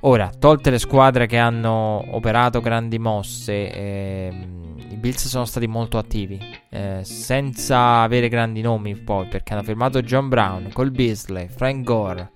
Ora, 0.00 0.30
tolte 0.38 0.70
le 0.70 0.78
squadre 0.78 1.26
che 1.26 1.38
hanno 1.38 2.04
operato 2.14 2.60
grandi 2.60 2.98
mosse, 2.98 3.70
ehm, 3.70 4.76
i 4.90 4.96
Bills 4.96 5.26
sono 5.26 5.44
stati 5.44 5.66
molto 5.66 5.98
attivi, 5.98 6.40
eh, 6.68 7.00
senza 7.02 8.02
avere 8.02 8.28
grandi 8.28 8.60
nomi 8.60 8.94
poi, 8.96 9.26
perché 9.26 9.54
hanno 9.54 9.64
firmato 9.64 10.00
John 10.02 10.28
Brown, 10.28 10.70
Cole 10.72 10.90
Beasley, 10.90 11.48
Frank 11.48 11.82
Gore, 11.82 12.30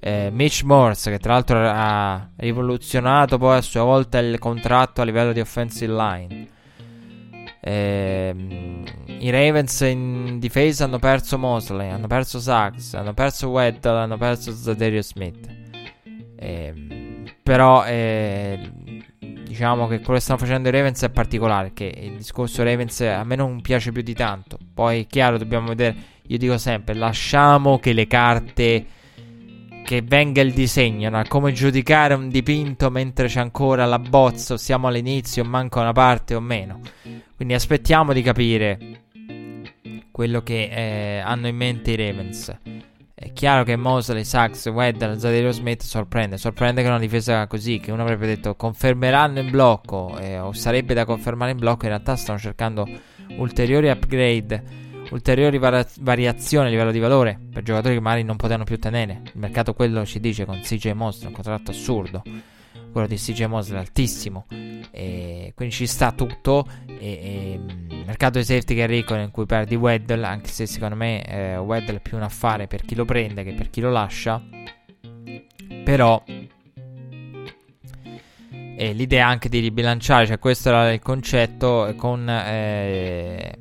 eh, 0.00 0.30
Mitch 0.32 0.62
Morse, 0.64 1.10
che 1.10 1.18
tra 1.18 1.34
l'altro 1.34 1.60
ha 1.62 2.28
rivoluzionato 2.36 3.38
poi 3.38 3.58
a 3.58 3.62
sua 3.62 3.84
volta 3.84 4.18
il 4.18 4.38
contratto 4.38 5.00
a 5.00 5.04
livello 5.04 5.32
di 5.32 5.40
offensive 5.40 5.92
line. 5.92 6.48
Eh, 7.62 8.34
I 9.18 9.30
Ravens 9.30 9.80
in 9.80 10.38
difesa 10.38 10.84
hanno 10.84 10.98
perso 10.98 11.38
Mosley, 11.38 11.90
hanno 11.90 12.06
perso 12.06 12.40
Sachs, 12.40 12.94
hanno 12.94 13.12
perso 13.12 13.48
Weddle, 13.48 13.98
hanno 13.98 14.16
perso 14.16 14.52
Zaderio 14.52 15.02
Smith. 15.02 15.46
Eh, 16.36 16.74
però 17.42 17.84
eh, 17.84 18.72
diciamo 19.18 19.86
che 19.88 19.98
quello 19.98 20.14
che 20.14 20.20
stanno 20.20 20.38
facendo 20.38 20.68
i 20.68 20.72
Ravens 20.72 21.02
è 21.02 21.10
particolare. 21.10 21.72
Che 21.74 21.84
il 21.84 22.16
discorso 22.16 22.62
Ravens 22.62 23.00
a 23.00 23.24
me 23.24 23.36
non 23.36 23.60
piace 23.60 23.92
più 23.92 24.02
di 24.02 24.14
tanto. 24.14 24.58
Poi, 24.72 25.06
chiaro, 25.06 25.36
dobbiamo 25.36 25.68
vedere. 25.68 25.96
Io 26.28 26.38
dico 26.38 26.56
sempre: 26.56 26.94
lasciamo 26.94 27.78
che 27.78 27.92
le 27.92 28.06
carte. 28.06 28.86
Che 29.90 30.02
venga 30.02 30.40
il 30.40 30.52
disegno, 30.52 31.10
no? 31.10 31.20
come 31.26 31.50
giudicare 31.50 32.14
un 32.14 32.28
dipinto 32.28 32.90
mentre 32.90 33.26
c'è 33.26 33.40
ancora 33.40 33.86
la 33.86 33.98
bozza, 33.98 34.54
o 34.54 34.56
siamo 34.56 34.86
all'inizio, 34.86 35.44
manca 35.44 35.80
una 35.80 35.90
parte 35.90 36.36
o 36.36 36.40
meno. 36.40 36.78
Quindi 37.34 37.54
aspettiamo 37.54 38.12
di 38.12 38.22
capire 38.22 38.78
quello 40.12 40.44
che 40.44 40.70
eh, 40.70 41.18
hanno 41.18 41.48
in 41.48 41.56
mente 41.56 41.90
i 41.90 41.96
Ravens. 41.96 42.56
È 43.12 43.32
chiaro 43.32 43.64
che 43.64 43.74
Mosley, 43.74 44.22
Sachs, 44.22 44.66
Weddle, 44.66 45.18
Zadero 45.18 45.50
Smith 45.50 45.82
sorprende. 45.82 46.38
Sorprende 46.38 46.82
che 46.82 46.88
una 46.88 47.00
difesa 47.00 47.48
così, 47.48 47.80
che 47.80 47.90
uno 47.90 48.02
avrebbe 48.02 48.28
detto 48.28 48.54
confermeranno 48.54 49.40
in 49.40 49.50
blocco, 49.50 50.16
eh, 50.20 50.38
o 50.38 50.52
sarebbe 50.52 50.94
da 50.94 51.04
confermare 51.04 51.50
in 51.50 51.58
blocco. 51.58 51.86
In 51.86 51.90
realtà 51.90 52.14
stanno 52.14 52.38
cercando 52.38 52.88
ulteriori 53.38 53.90
upgrade, 53.90 54.62
ulteriori 55.10 55.58
vari- 55.58 55.86
variazioni 56.00 56.66
a 56.66 56.70
livello 56.70 56.90
di 56.90 56.98
valore 56.98 57.38
per 57.52 57.62
giocatori 57.62 57.94
che 57.94 58.00
magari 58.00 58.22
non 58.22 58.36
potevano 58.36 58.64
più 58.64 58.78
tenere. 58.78 59.22
Il 59.24 59.40
mercato 59.40 59.74
quello 59.74 60.04
ci 60.04 60.20
dice 60.20 60.44
con 60.44 60.60
CJ 60.60 60.92
Mosley, 60.92 61.28
un 61.28 61.34
contratto 61.34 61.70
assurdo. 61.70 62.22
Quello 62.92 63.06
di 63.06 63.16
CJ 63.16 63.44
Mosley 63.44 63.78
altissimo. 63.78 64.46
E 64.90 65.52
quindi 65.54 65.74
ci 65.74 65.86
sta 65.86 66.12
tutto. 66.12 66.66
E, 66.86 66.98
e, 66.98 67.58
mm, 67.58 68.02
mercato 68.06 68.38
di 68.38 68.44
safety 68.44 68.74
che 68.74 68.84
è 68.84 68.86
ricco 68.86 69.14
in 69.14 69.30
cui 69.30 69.46
perdi 69.46 69.76
Weddle, 69.76 70.24
anche 70.26 70.48
se 70.48 70.66
secondo 70.66 70.96
me 70.96 71.24
eh, 71.24 71.56
Weddle 71.56 71.96
è 71.96 72.00
più 72.00 72.16
un 72.16 72.22
affare 72.22 72.66
per 72.66 72.82
chi 72.82 72.94
lo 72.94 73.04
prende 73.04 73.44
che 73.44 73.52
per 73.52 73.70
chi 73.70 73.80
lo 73.80 73.90
lascia. 73.90 74.42
Però 75.84 76.22
e 78.80 78.94
l'idea 78.94 79.26
anche 79.26 79.50
di 79.50 79.58
ribilanciare, 79.58 80.26
cioè 80.26 80.38
questo 80.38 80.70
era 80.70 80.90
il 80.90 81.00
concetto 81.00 81.92
con 81.98 82.26
eh, 82.26 83.52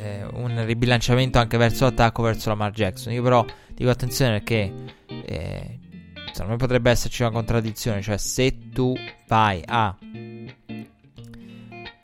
eh, 0.00 0.26
un 0.32 0.64
ribilanciamento 0.64 1.38
anche 1.38 1.56
verso 1.56 1.84
l'attacco, 1.84 2.22
verso 2.22 2.48
Lamar 2.48 2.72
Jackson. 2.72 3.12
Io 3.12 3.22
però 3.22 3.44
Dico 3.78 3.90
attenzione 3.90 4.32
perché 4.32 4.72
eh, 5.06 5.78
secondo 6.32 6.50
me 6.50 6.56
potrebbe 6.56 6.90
esserci 6.90 7.22
una 7.22 7.30
contraddizione, 7.30 8.02
cioè 8.02 8.16
se 8.18 8.70
tu 8.72 8.92
vai 9.28 9.62
a 9.64 9.96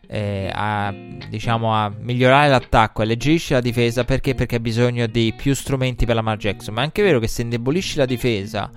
eh, 0.06 0.50
a, 0.54 0.94
diciamo, 1.28 1.74
a 1.74 1.92
migliorare 1.98 2.48
l'attacco 2.48 3.02
alleggerisci 3.02 3.54
la 3.54 3.60
difesa 3.60 4.04
perché? 4.04 4.36
Perché 4.36 4.54
hai 4.54 4.60
bisogno 4.60 5.08
di 5.08 5.34
più 5.36 5.52
strumenti 5.52 6.06
per 6.06 6.14
la 6.14 6.22
Mar 6.22 6.36
Jackson. 6.36 6.74
Ma 6.74 6.82
è 6.82 6.84
anche 6.84 7.02
vero 7.02 7.18
che 7.18 7.26
se 7.26 7.42
indebolisci 7.42 7.98
la 7.98 8.06
difesa 8.06 8.70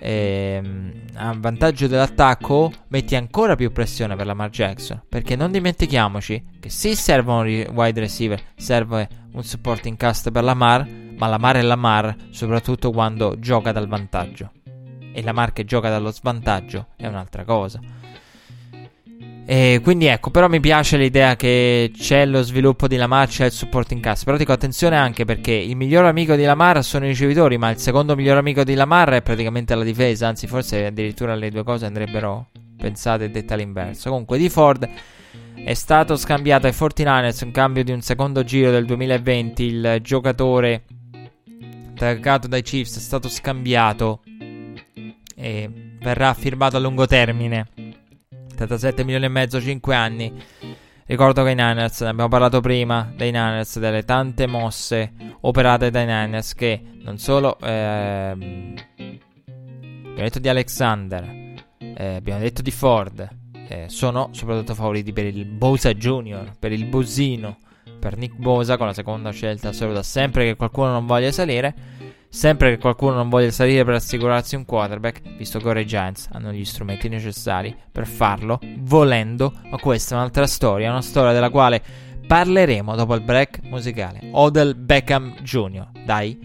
ehm, 0.00 1.07
a 1.18 1.34
vantaggio 1.36 1.88
dell'attacco, 1.88 2.72
metti 2.88 3.16
ancora 3.16 3.56
più 3.56 3.72
pressione 3.72 4.14
per 4.14 4.26
la 4.26 4.34
Mar 4.34 4.50
Jackson. 4.50 5.02
Perché 5.08 5.34
non 5.34 5.50
dimentichiamoci 5.50 6.44
che 6.60 6.70
sì, 6.70 6.94
servono 6.94 7.42
wide 7.42 8.00
receiver, 8.00 8.40
serve 8.56 9.08
un 9.32 9.42
supporting 9.42 9.96
cast 9.96 10.30
per 10.30 10.44
la 10.44 10.54
Mar, 10.54 10.88
ma 11.16 11.26
la 11.26 11.38
Mar 11.38 11.56
è 11.56 11.62
la 11.62 11.76
Mar, 11.76 12.14
soprattutto 12.30 12.92
quando 12.92 13.38
gioca 13.38 13.72
dal 13.72 13.88
vantaggio. 13.88 14.52
E 15.12 15.22
la 15.22 15.32
Mar 15.32 15.52
che 15.52 15.64
gioca 15.64 15.90
dallo 15.90 16.12
svantaggio 16.12 16.88
è 16.96 17.06
un'altra 17.08 17.44
cosa. 17.44 17.80
E 19.50 19.80
quindi 19.82 20.04
ecco, 20.04 20.30
però 20.30 20.46
mi 20.46 20.60
piace 20.60 20.98
l'idea 20.98 21.34
che 21.34 21.90
c'è 21.96 22.26
lo 22.26 22.42
sviluppo 22.42 22.86
di 22.86 22.96
Lamar, 22.96 23.28
c'è 23.28 23.46
il 23.46 23.50
supporting 23.50 23.98
cast. 24.02 24.24
Però 24.24 24.36
dico 24.36 24.52
attenzione 24.52 24.94
anche 24.94 25.24
perché 25.24 25.52
il 25.52 25.74
miglior 25.74 26.04
amico 26.04 26.34
di 26.34 26.42
Lamar 26.42 26.84
sono 26.84 27.06
i 27.06 27.08
ricevitori, 27.08 27.56
ma 27.56 27.70
il 27.70 27.78
secondo 27.78 28.14
miglior 28.14 28.36
amico 28.36 28.62
di 28.62 28.74
Lamar 28.74 29.08
è 29.08 29.22
praticamente 29.22 29.74
la 29.74 29.84
difesa. 29.84 30.28
Anzi, 30.28 30.46
forse 30.46 30.84
addirittura 30.84 31.34
le 31.34 31.50
due 31.50 31.64
cose 31.64 31.86
andrebbero 31.86 32.48
pensate 32.76 33.24
e 33.24 33.30
dette 33.30 33.54
all'inverso. 33.54 34.10
Comunque, 34.10 34.36
di 34.36 34.50
Ford 34.50 34.86
è 35.64 35.72
stato 35.72 36.16
scambiato 36.16 36.66
ai 36.66 36.74
49ers 36.74 37.42
in 37.42 37.50
cambio 37.50 37.82
di 37.84 37.92
un 37.92 38.02
secondo 38.02 38.44
giro 38.44 38.70
del 38.70 38.84
2020. 38.84 39.62
Il 39.62 39.98
giocatore 40.02 40.84
taggato 41.94 42.48
dai 42.48 42.60
Chiefs 42.60 42.98
è 42.98 43.00
stato 43.00 43.30
scambiato 43.30 44.20
e 45.34 45.70
verrà 46.02 46.34
firmato 46.34 46.76
a 46.76 46.80
lungo 46.80 47.06
termine 47.06 47.68
77 48.58 49.04
milioni 49.04 49.26
e 49.26 49.28
mezzo, 49.28 49.60
5 49.60 49.94
anni. 49.94 50.32
Ricordo 51.06 51.44
che 51.44 51.50
i 51.50 51.54
Niners, 51.54 52.00
ne 52.00 52.08
abbiamo 52.08 52.28
parlato 52.28 52.60
prima, 52.60 53.10
dei 53.14 53.30
Niners, 53.30 53.78
delle 53.78 54.04
tante 54.04 54.46
mosse 54.46 55.12
operate 55.42 55.90
dai 55.90 56.04
Niners 56.04 56.54
che 56.54 56.82
non 57.02 57.18
solo... 57.18 57.56
Eh, 57.60 58.34
abbiamo 60.10 60.16
detto 60.16 60.40
di 60.40 60.48
Alexander, 60.48 61.54
eh, 61.78 62.14
abbiamo 62.16 62.40
detto 62.40 62.60
di 62.60 62.72
Ford, 62.72 63.28
eh, 63.68 63.84
sono 63.88 64.30
soprattutto 64.32 64.74
favoriti 64.74 65.12
per 65.12 65.26
il 65.26 65.44
Bosa 65.44 65.94
Junior, 65.94 66.50
per 66.58 66.72
il 66.72 66.84
Bosino, 66.86 67.58
per 68.00 68.16
Nick 68.16 68.36
Bosa 68.36 68.76
con 68.76 68.88
la 68.88 68.92
seconda 68.92 69.30
scelta 69.30 69.68
assoluta, 69.68 70.02
sempre 70.02 70.44
che 70.44 70.56
qualcuno 70.56 70.90
non 70.90 71.06
voglia 71.06 71.30
salire 71.30 71.74
Sempre 72.30 72.70
che 72.70 72.78
qualcuno 72.78 73.14
non 73.14 73.28
voglia 73.28 73.50
salire 73.50 73.84
per 73.84 73.94
assicurarsi 73.94 74.54
un 74.54 74.64
quarterback, 74.64 75.36
visto 75.36 75.58
che 75.58 75.68
ora 75.68 75.80
i 75.80 75.86
Giants 75.86 76.28
hanno 76.32 76.52
gli 76.52 76.64
strumenti 76.64 77.08
necessari 77.08 77.74
per 77.90 78.06
farlo, 78.06 78.60
volendo, 78.80 79.52
ma 79.70 79.78
questa 79.78 80.14
è 80.14 80.18
un'altra 80.18 80.46
storia, 80.46 80.90
una 80.90 81.02
storia 81.02 81.32
della 81.32 81.50
quale 81.50 81.82
parleremo 82.26 82.94
dopo 82.94 83.14
il 83.14 83.22
break 83.22 83.60
musicale. 83.62 84.20
Odell 84.32 84.74
Beckham 84.76 85.36
Jr. 85.40 85.88
dai 86.04 86.38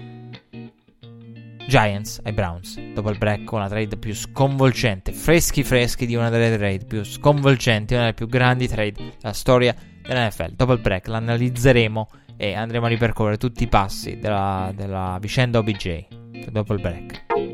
Giants 1.68 2.22
ai 2.24 2.32
Browns. 2.32 2.80
Dopo 2.94 3.10
il 3.10 3.18
break 3.18 3.44
con 3.44 3.60
la 3.60 3.68
trade 3.68 3.98
più 3.98 4.16
sconvolgente, 4.16 5.12
freschi 5.12 5.64
freschi 5.64 6.06
di 6.06 6.16
una 6.16 6.30
delle 6.30 6.56
trade 6.56 6.86
più 6.86 7.04
sconvolgenti, 7.04 7.94
una 7.94 8.04
delle 8.04 8.14
più 8.14 8.28
grandi 8.28 8.68
trade 8.68 9.16
della 9.20 9.34
storia 9.34 9.76
dell'NFL. 10.02 10.54
Dopo 10.56 10.74
il 10.74 10.80
break 10.80 11.08
l'analizzeremo 11.08 12.08
e 12.38 12.54
andremo 12.54 12.86
a 12.86 12.90
ripercorrere 12.90 13.38
tutti 13.38 13.64
i 13.64 13.68
passi 13.68 14.18
della, 14.18 14.72
della 14.76 15.18
vicenda 15.20 15.60
OBJ 15.60 16.06
dopo 16.50 16.74
il 16.74 16.82
break. 16.82 17.53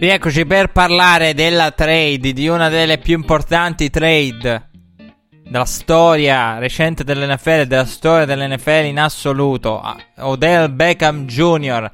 Rieccoci 0.00 0.46
per 0.46 0.72
parlare 0.72 1.34
della 1.34 1.72
trade, 1.72 2.32
di 2.32 2.48
una 2.48 2.70
delle 2.70 2.96
più 2.96 3.12
importanti 3.16 3.90
trade 3.90 4.70
della 5.44 5.66
storia 5.66 6.56
recente 6.56 7.04
dell'NFL, 7.04 7.64
della 7.64 7.84
storia 7.84 8.24
dell'NFL 8.24 8.86
in 8.86 8.98
assoluto. 8.98 9.78
Odell 10.20 10.74
Beckham 10.74 11.26
Jr. 11.26 11.92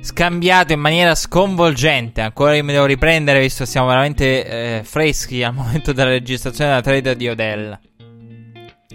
scambiato 0.00 0.72
in 0.72 0.80
maniera 0.80 1.14
sconvolgente. 1.14 2.22
Ancora 2.22 2.54
io 2.54 2.64
mi 2.64 2.72
devo 2.72 2.86
riprendere 2.86 3.40
visto 3.40 3.64
che 3.64 3.70
siamo 3.70 3.88
veramente 3.88 4.78
eh, 4.78 4.82
freschi 4.82 5.42
al 5.42 5.52
momento 5.52 5.92
della 5.92 6.08
registrazione 6.08 6.70
della 6.70 6.82
trade 6.82 7.16
di 7.16 7.28
Odell. 7.28 7.78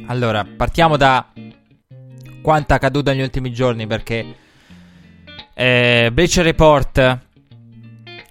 Allora, 0.08 0.44
partiamo 0.44 0.98
da 0.98 1.32
quanto 2.42 2.74
è 2.74 2.76
accaduto 2.76 3.12
negli 3.12 3.22
ultimi 3.22 3.52
giorni 3.54 3.86
perché 3.86 4.26
eh, 5.54 6.10
Bleacher 6.12 6.44
Report 6.44 7.26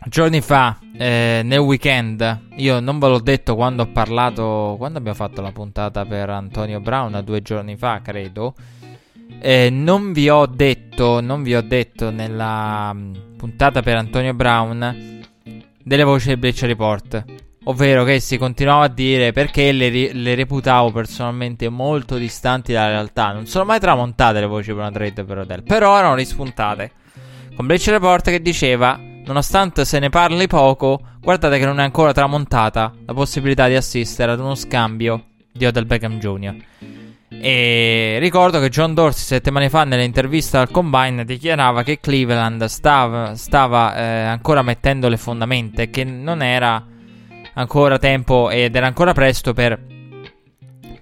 giorni 0.08 0.40
fa 0.40 0.78
eh, 0.96 1.40
nel 1.44 1.58
weekend 1.58 2.42
io 2.56 2.78
non 2.78 2.98
ve 3.00 3.08
l'ho 3.08 3.18
detto 3.18 3.56
quando 3.56 3.82
ho 3.82 3.86
parlato 3.86 4.76
quando 4.78 4.98
abbiamo 4.98 5.16
fatto 5.16 5.42
la 5.42 5.50
puntata 5.50 6.04
per 6.04 6.30
Antonio 6.30 6.80
Brown 6.80 7.20
due 7.24 7.42
giorni 7.42 7.76
fa 7.76 8.00
credo. 8.02 8.54
Eh, 9.40 9.68
non 9.70 10.12
vi 10.12 10.30
ho 10.30 10.46
detto 10.46 11.20
non 11.20 11.42
vi 11.42 11.54
ho 11.54 11.60
detto 11.60 12.10
nella 12.10 12.92
mm, 12.94 13.14
puntata 13.36 13.82
per 13.82 13.96
Antonio 13.96 14.32
Brown 14.32 15.22
delle 15.82 16.04
voci 16.04 16.28
del 16.28 16.38
Bleacher 16.38 16.68
Report 16.68 17.24
ovvero 17.64 18.04
che 18.04 18.20
si 18.20 18.38
continuava 18.38 18.84
a 18.84 18.88
dire 18.88 19.32
perché 19.32 19.72
le, 19.72 20.12
le, 20.12 20.34
reputavo 20.34 20.92
personalmente 20.92 21.68
molto 21.68 22.16
distanti 22.16 22.72
dalla 22.72 22.90
realtà. 22.90 23.32
Non 23.32 23.46
sono 23.46 23.64
mai 23.64 23.80
tramontate 23.80 24.38
le 24.38 24.46
voci 24.46 24.68
per 24.68 24.78
una 24.78 24.92
trade 24.92 25.24
per 25.24 25.38
Odell 25.38 25.64
però 25.64 25.98
erano 25.98 26.14
rispuntate. 26.14 26.92
Con 27.56 27.66
Bleacher 27.66 27.94
Report 27.94 28.30
che 28.30 28.40
diceva 28.40 29.14
Nonostante 29.26 29.84
se 29.84 29.98
ne 29.98 30.08
parli 30.08 30.46
poco, 30.46 31.00
guardate 31.20 31.58
che 31.58 31.64
non 31.64 31.80
è 31.80 31.82
ancora 31.82 32.12
tramontata 32.12 32.94
la 33.04 33.12
possibilità 33.12 33.66
di 33.66 33.74
assistere 33.74 34.30
ad 34.30 34.38
uno 34.38 34.54
scambio 34.54 35.24
di 35.52 35.66
Odell 35.66 35.84
Beckham 35.84 36.18
Jr. 36.20 36.56
E 37.28 38.18
ricordo 38.20 38.60
che 38.60 38.68
John 38.68 38.94
Dorsey 38.94 39.24
settimane 39.24 39.68
fa 39.68 39.82
nell'intervista 39.82 40.60
al 40.60 40.70
Combine 40.70 41.24
dichiarava 41.24 41.82
che 41.82 41.98
Cleveland 41.98 42.66
stava, 42.66 43.34
stava 43.34 43.96
eh, 43.96 44.02
ancora 44.26 44.62
mettendo 44.62 45.08
le 45.08 45.16
fondamenta 45.16 45.82
e 45.82 45.90
che 45.90 46.04
non 46.04 46.40
era 46.40 46.86
ancora 47.54 47.98
tempo 47.98 48.48
ed 48.48 48.76
era 48.76 48.86
ancora 48.86 49.12
presto 49.12 49.52
per 49.52 49.76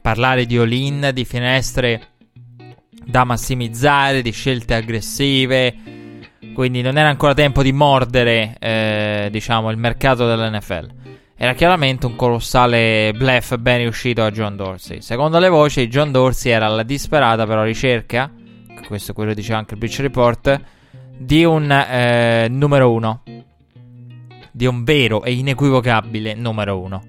parlare 0.01 0.47
di 0.47 0.57
all-in, 0.57 1.11
di 1.13 1.27
finestre 1.27 2.09
da 3.05 3.25
massimizzare, 3.25 4.23
di 4.23 4.31
scelte 4.31 4.73
aggressive 4.73 6.04
quindi 6.55 6.81
non 6.81 6.97
era 6.97 7.09
ancora 7.11 7.35
tempo 7.35 7.63
di 7.63 7.73
mordere, 7.73 8.57
eh, 8.59 9.29
diciamo, 9.31 9.71
il 9.71 9.77
mercato 9.77 10.27
dell'NFL. 10.27 10.89
Era 11.37 11.53
chiaramente 11.53 12.07
un 12.07 12.17
colossale 12.17 13.13
bluff 13.15 13.57
ben 13.57 13.79
riuscito 13.79 14.23
a 14.23 14.31
John 14.31 14.57
Dorsey. 14.57 15.03
Secondo 15.03 15.39
le 15.39 15.49
voci, 15.49 15.89
John 15.89 16.13
Dorsey 16.13 16.53
era 16.53 16.67
alla 16.67 16.85
disperata 16.85 17.45
però 17.45 17.65
ricerca, 17.65 18.33
questo 18.87 19.11
è 19.11 19.15
quello 19.15 19.31
che 19.31 19.37
diceva 19.37 19.59
anche 19.59 19.75
il 19.75 19.81
Bleach 19.81 19.99
Report, 19.99 20.61
di 21.19 21.45
un 21.45 21.71
eh, 21.71 22.47
numero 22.49 22.93
uno. 22.93 23.23
Di 24.53 24.67
un 24.67 24.85
vero 24.85 25.25
e 25.25 25.33
inequivocabile 25.33 26.35
numero 26.35 26.81
uno. 26.81 27.03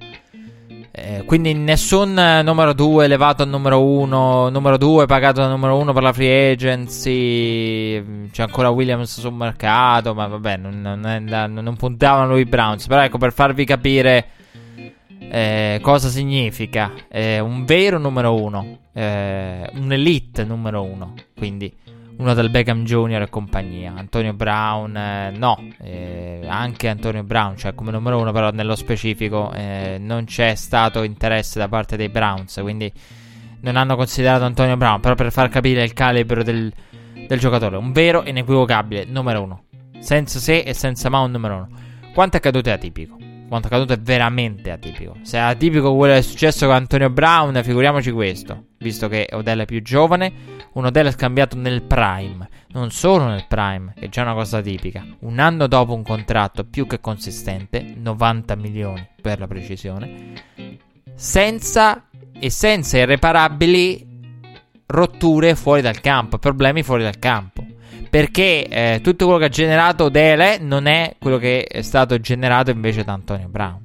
Eh, 0.97 1.23
quindi 1.25 1.53
nessun 1.53 2.13
numero 2.13 2.71
2 2.71 3.03
elevato 3.03 3.43
a 3.43 3.45
numero 3.45 3.83
1, 3.83 4.47
numero 4.47 4.77
2 4.77 5.05
pagato 5.05 5.41
da 5.41 5.49
numero 5.49 5.77
1 5.77 5.91
per 5.91 6.01
la 6.01 6.13
free 6.13 6.51
agency. 6.51 8.29
C'è 8.31 8.43
ancora 8.43 8.69
Williams 8.69 9.19
sul 9.19 9.33
mercato, 9.33 10.13
ma 10.13 10.27
vabbè, 10.27 10.55
non, 10.55 10.79
non, 10.79 11.05
è, 11.05 11.19
non 11.47 11.75
puntavano 11.75 12.29
lui 12.29 12.45
Browns. 12.45 12.87
Però 12.87 13.01
ecco, 13.01 13.17
per 13.17 13.33
farvi 13.33 13.65
capire 13.65 14.27
eh, 15.19 15.79
cosa 15.81 16.07
significa 16.07 16.93
eh, 17.09 17.41
un 17.41 17.65
vero 17.65 17.97
numero 17.97 18.33
1, 18.41 18.77
eh, 18.93 19.69
un 19.73 19.91
elite 19.91 20.45
numero 20.45 20.81
1. 20.81 21.13
Quindi 21.35 21.73
uno 22.17 22.33
del 22.33 22.49
Beckham 22.49 22.83
Jr. 22.83 23.21
e 23.23 23.29
compagnia. 23.29 23.93
Antonio 23.95 24.33
Brown, 24.33 24.95
eh, 24.95 25.31
no, 25.35 25.67
eh, 25.81 26.45
anche 26.47 26.87
Antonio 26.87 27.23
Brown, 27.23 27.57
cioè 27.57 27.73
come 27.75 27.91
numero 27.91 28.19
uno, 28.19 28.31
però 28.31 28.51
nello 28.51 28.75
specifico 28.75 29.51
eh, 29.53 29.97
non 29.99 30.25
c'è 30.25 30.55
stato 30.55 31.03
interesse 31.03 31.59
da 31.59 31.67
parte 31.67 31.97
dei 31.97 32.09
Browns, 32.09 32.59
quindi 32.61 32.91
non 33.61 33.75
hanno 33.75 33.95
considerato 33.95 34.43
Antonio 34.43 34.77
Brown, 34.77 34.99
però 34.99 35.15
per 35.15 35.31
far 35.31 35.49
capire 35.49 35.83
il 35.83 35.93
calibro 35.93 36.43
del, 36.43 36.71
del 37.27 37.39
giocatore, 37.39 37.77
un 37.77 37.91
vero 37.91 38.23
e 38.23 38.29
inequivocabile 38.29 39.05
numero 39.05 39.41
uno, 39.41 39.63
senza 39.99 40.39
se 40.39 40.59
e 40.59 40.73
senza 40.73 41.09
ma 41.09 41.19
un 41.19 41.31
numero 41.31 41.55
uno. 41.55 41.69
Quanto 42.13 42.37
è 42.37 42.39
accaduto 42.39 42.69
è 42.69 42.71
atipico 42.71 43.17
quanto 43.47 43.67
accaduto 43.67 43.93
è 43.93 43.99
veramente 43.99 44.71
atipico. 44.71 45.17
Se 45.21 45.37
è 45.37 45.41
atipico 45.41 45.95
quello 45.95 46.13
che 46.13 46.19
è 46.19 46.23
successo 46.23 46.65
con 46.65 46.75
Antonio 46.75 47.09
Brown, 47.09 47.59
figuriamoci 47.63 48.11
questo. 48.11 48.65
Visto 48.79 49.07
che 49.07 49.27
Odell 49.31 49.61
è 49.61 49.65
più 49.65 49.81
giovane, 49.81 50.33
un 50.75 50.89
è 50.91 51.11
scambiato 51.11 51.55
nel 51.57 51.81
prime. 51.83 52.49
Non 52.69 52.91
solo 52.91 53.27
nel 53.27 53.45
prime, 53.47 53.93
che 53.95 54.05
è 54.05 54.09
già 54.09 54.23
una 54.23 54.33
cosa 54.33 54.61
tipica. 54.61 55.05
Un 55.19 55.39
anno 55.39 55.67
dopo 55.67 55.93
un 55.93 56.03
contratto 56.03 56.65
più 56.65 56.85
che 56.85 56.99
consistente, 56.99 57.93
90 57.95 58.55
milioni 58.55 59.07
per 59.21 59.39
la 59.39 59.47
precisione, 59.47 60.33
senza 61.15 62.07
e 62.37 62.49
senza 62.49 62.97
irreparabili 62.97 64.13
rotture 64.87 65.55
fuori 65.55 65.81
dal 65.81 66.01
campo, 66.01 66.37
problemi 66.37 66.83
fuori 66.83 67.03
dal 67.03 67.19
campo. 67.19 67.65
Perché 68.09 68.67
eh, 68.67 68.99
tutto 69.01 69.25
quello 69.25 69.39
che 69.39 69.45
ha 69.45 69.49
generato 69.49 70.09
Dele 70.09 70.57
non 70.57 70.85
è 70.85 71.15
quello 71.19 71.37
che 71.37 71.63
è 71.63 71.81
stato 71.81 72.19
generato 72.19 72.71
invece 72.71 73.03
da 73.03 73.13
Antonio 73.13 73.47
Brown. 73.47 73.84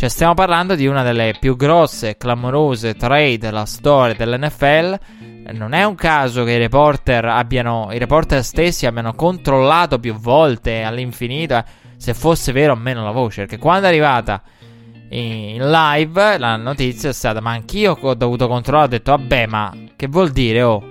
Cioè, 0.00 0.08
stiamo 0.08 0.32
parlando 0.32 0.76
di 0.76 0.86
una 0.86 1.02
delle 1.02 1.34
più 1.38 1.56
grosse 1.56 2.08
e 2.08 2.16
clamorose 2.16 2.94
trade 2.94 3.36
della 3.36 3.66
storia 3.66 4.14
dell'NFL. 4.14 4.98
Non 5.52 5.74
è 5.74 5.84
un 5.84 5.94
caso 5.94 6.42
che 6.42 6.52
i 6.52 6.56
reporter 6.56 7.26
abbiano. 7.26 7.90
I 7.92 7.98
reporter 7.98 8.42
stessi 8.42 8.86
abbiano 8.86 9.12
controllato 9.12 9.98
più 9.98 10.14
volte 10.14 10.84
all'infinito 10.84 11.58
eh, 11.58 11.64
se 11.98 12.14
fosse 12.14 12.52
vero 12.52 12.72
o 12.72 12.76
meno 12.76 13.04
la 13.04 13.10
voce. 13.10 13.42
Perché 13.42 13.58
quando 13.58 13.84
è 13.84 13.90
arrivata 13.90 14.42
in 15.10 15.70
live 15.70 16.38
la 16.38 16.56
notizia 16.56 17.10
è 17.10 17.12
stata: 17.12 17.42
Ma 17.42 17.50
anch'io 17.50 17.98
ho 18.00 18.14
dovuto 18.14 18.48
controllare. 18.48 18.86
Ho 18.86 18.88
detto, 18.88 19.10
vabbè, 19.14 19.46
ma 19.48 19.70
che 19.96 20.06
vuol 20.06 20.30
dire? 20.30 20.62
Oh 20.62 20.82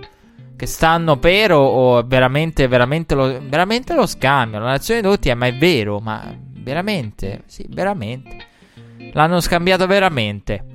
che 0.56 0.68
stanno 0.68 1.18
per 1.18 1.52
o, 1.54 1.66
o 1.66 2.04
veramente, 2.06 2.68
veramente 2.68 3.16
lo, 3.16 3.40
veramente 3.42 3.96
lo 3.96 4.06
scambio. 4.06 4.60
La 4.60 4.66
nazione 4.66 5.02
di 5.02 5.08
tutti 5.08 5.30
è 5.30 5.34
ma 5.34 5.48
è 5.48 5.56
vero, 5.56 5.98
ma 6.00 6.32
veramente, 6.62 7.42
sì, 7.48 7.66
veramente. 7.70 8.49
L'hanno 9.14 9.40
scambiato 9.40 9.88
veramente. 9.88 10.66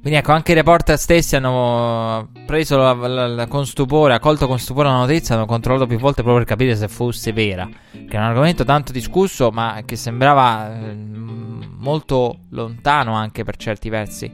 Quindi 0.00 0.18
ecco, 0.18 0.32
anche 0.32 0.52
i 0.52 0.54
reporter 0.54 0.96
stessi 0.96 1.36
hanno 1.36 2.30
preso 2.46 2.76
la, 2.78 2.92
la, 2.92 3.26
la, 3.26 3.46
con 3.46 3.66
stupore, 3.66 4.14
accolto 4.14 4.46
con 4.46 4.58
stupore 4.58 4.88
la 4.88 4.94
notizia, 4.94 5.34
hanno 5.34 5.44
controllato 5.44 5.86
più 5.86 5.98
volte 5.98 6.22
proprio 6.22 6.44
per 6.44 6.56
capire 6.56 6.76
se 6.76 6.88
fosse 6.88 7.32
vera. 7.32 7.68
Che 7.90 8.08
è 8.08 8.16
un 8.16 8.22
argomento 8.22 8.64
tanto 8.64 8.92
discusso, 8.92 9.50
ma 9.50 9.82
che 9.84 9.96
sembrava 9.96 10.72
eh, 10.72 10.94
molto 10.94 12.38
lontano 12.50 13.12
anche 13.14 13.42
per 13.44 13.56
certi 13.56 13.88
versi 13.88 14.32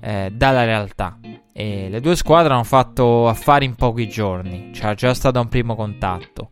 eh, 0.00 0.32
dalla 0.32 0.64
realtà. 0.64 1.18
E 1.52 1.88
le 1.90 2.00
due 2.00 2.16
squadre 2.16 2.54
hanno 2.54 2.64
fatto 2.64 3.28
affari 3.28 3.66
in 3.66 3.74
pochi 3.74 4.08
giorni. 4.08 4.70
C'era 4.72 4.94
già 4.94 5.12
stato 5.12 5.38
un 5.40 5.48
primo 5.48 5.76
contatto. 5.76 6.50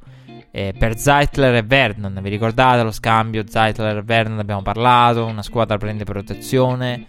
E 0.51 0.75
per 0.77 0.99
Zeitler 0.99 1.55
e 1.57 1.63
Vernon, 1.63 2.19
vi 2.23 2.29
ricordate 2.29 2.83
lo 2.83 2.91
scambio? 2.91 3.45
Zeitler 3.47 3.99
e 3.99 4.03
Vernon 4.03 4.39
abbiamo 4.39 4.63
parlato. 4.63 5.27
Una 5.27 5.43
squadra 5.43 5.77
prende 5.77 6.05
protezione, 6.05 7.07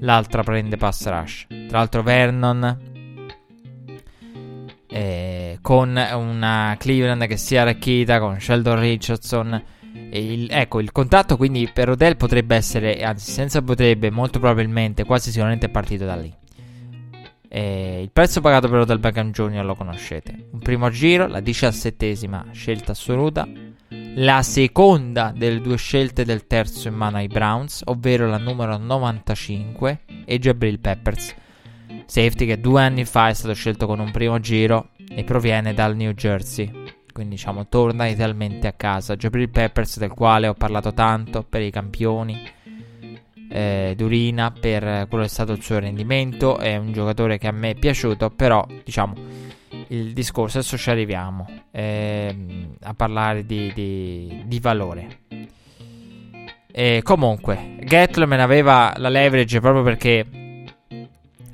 l'altra 0.00 0.42
prende 0.42 0.76
pass 0.76 1.06
rush. 1.06 1.46
Tra 1.68 1.78
l'altro, 1.78 2.02
Vernon 2.02 2.92
eh, 4.88 5.58
con 5.60 5.88
una 5.88 6.76
Cleveland 6.78 7.26
che 7.26 7.36
si 7.36 7.54
è 7.54 7.58
arricchita 7.58 8.20
con 8.20 8.38
Sheldon 8.38 8.78
Richardson 8.78 9.62
il, 10.10 10.48
ecco, 10.50 10.80
il 10.80 10.92
contatto 10.92 11.36
quindi 11.36 11.68
per 11.72 11.90
Odell 11.90 12.16
potrebbe 12.16 12.54
essere, 12.56 13.02
anzi 13.02 13.30
senza 13.30 13.62
potrebbe, 13.62 14.10
molto 14.10 14.38
probabilmente, 14.38 15.04
quasi 15.04 15.30
sicuramente 15.30 15.66
è 15.66 15.70
partito 15.70 16.04
da 16.04 16.16
lì. 16.16 16.32
E 17.56 18.00
il 18.02 18.10
prezzo 18.10 18.40
pagato 18.40 18.68
per 18.68 18.80
Odell 18.80 18.98
Beckham 18.98 19.30
Jr. 19.30 19.64
lo 19.64 19.76
conoscete. 19.76 20.48
Un 20.50 20.58
primo 20.58 20.90
giro, 20.90 21.28
la 21.28 21.38
diciassettesima 21.38 22.46
scelta 22.50 22.90
assoluta, 22.90 23.46
la 24.16 24.42
seconda 24.42 25.32
delle 25.32 25.60
due 25.60 25.76
scelte 25.76 26.24
del 26.24 26.48
terzo 26.48 26.88
in 26.88 26.94
mano 26.94 27.18
ai 27.18 27.28
Browns, 27.28 27.82
ovvero 27.84 28.26
la 28.26 28.38
numero 28.38 28.76
95 28.76 30.00
e 30.24 30.38
Jabril 30.40 30.80
Peppers. 30.80 31.32
Safety 32.06 32.44
che 32.44 32.58
due 32.58 32.82
anni 32.82 33.04
fa 33.04 33.28
è 33.28 33.34
stato 33.34 33.54
scelto 33.54 33.86
con 33.86 34.00
un 34.00 34.10
primo 34.10 34.40
giro 34.40 34.88
e 35.08 35.22
proviene 35.22 35.74
dal 35.74 35.94
New 35.94 36.10
Jersey. 36.10 36.68
Quindi 37.12 37.36
diciamo 37.36 37.68
torna 37.68 38.08
idealmente 38.08 38.66
a 38.66 38.72
casa. 38.72 39.14
Jabril 39.14 39.48
Peppers 39.48 39.98
del 39.98 40.10
quale 40.10 40.48
ho 40.48 40.54
parlato 40.54 40.92
tanto 40.92 41.44
per 41.44 41.62
i 41.62 41.70
campioni. 41.70 42.36
Eh, 43.50 43.94
Durina 43.96 44.50
per 44.50 45.06
quello 45.08 45.24
che 45.24 45.30
è 45.30 45.32
stato 45.32 45.52
il 45.52 45.62
suo 45.62 45.78
rendimento. 45.78 46.58
È 46.58 46.76
un 46.76 46.92
giocatore 46.92 47.38
che 47.38 47.46
a 47.46 47.52
me 47.52 47.70
è 47.70 47.74
piaciuto. 47.74 48.30
Però 48.30 48.66
diciamo 48.84 49.14
il 49.88 50.12
discorso, 50.12 50.58
adesso 50.58 50.76
ci 50.76 50.90
arriviamo 50.90 51.46
ehm, 51.70 52.76
a 52.82 52.94
parlare 52.94 53.44
di, 53.44 53.72
di, 53.74 54.42
di 54.46 54.60
valore. 54.60 55.18
E 56.76 57.02
comunque, 57.04 57.76
Gettleman 57.84 58.40
aveva 58.40 58.92
la 58.96 59.08
leverage 59.08 59.60
proprio 59.60 59.84
perché 59.84 60.26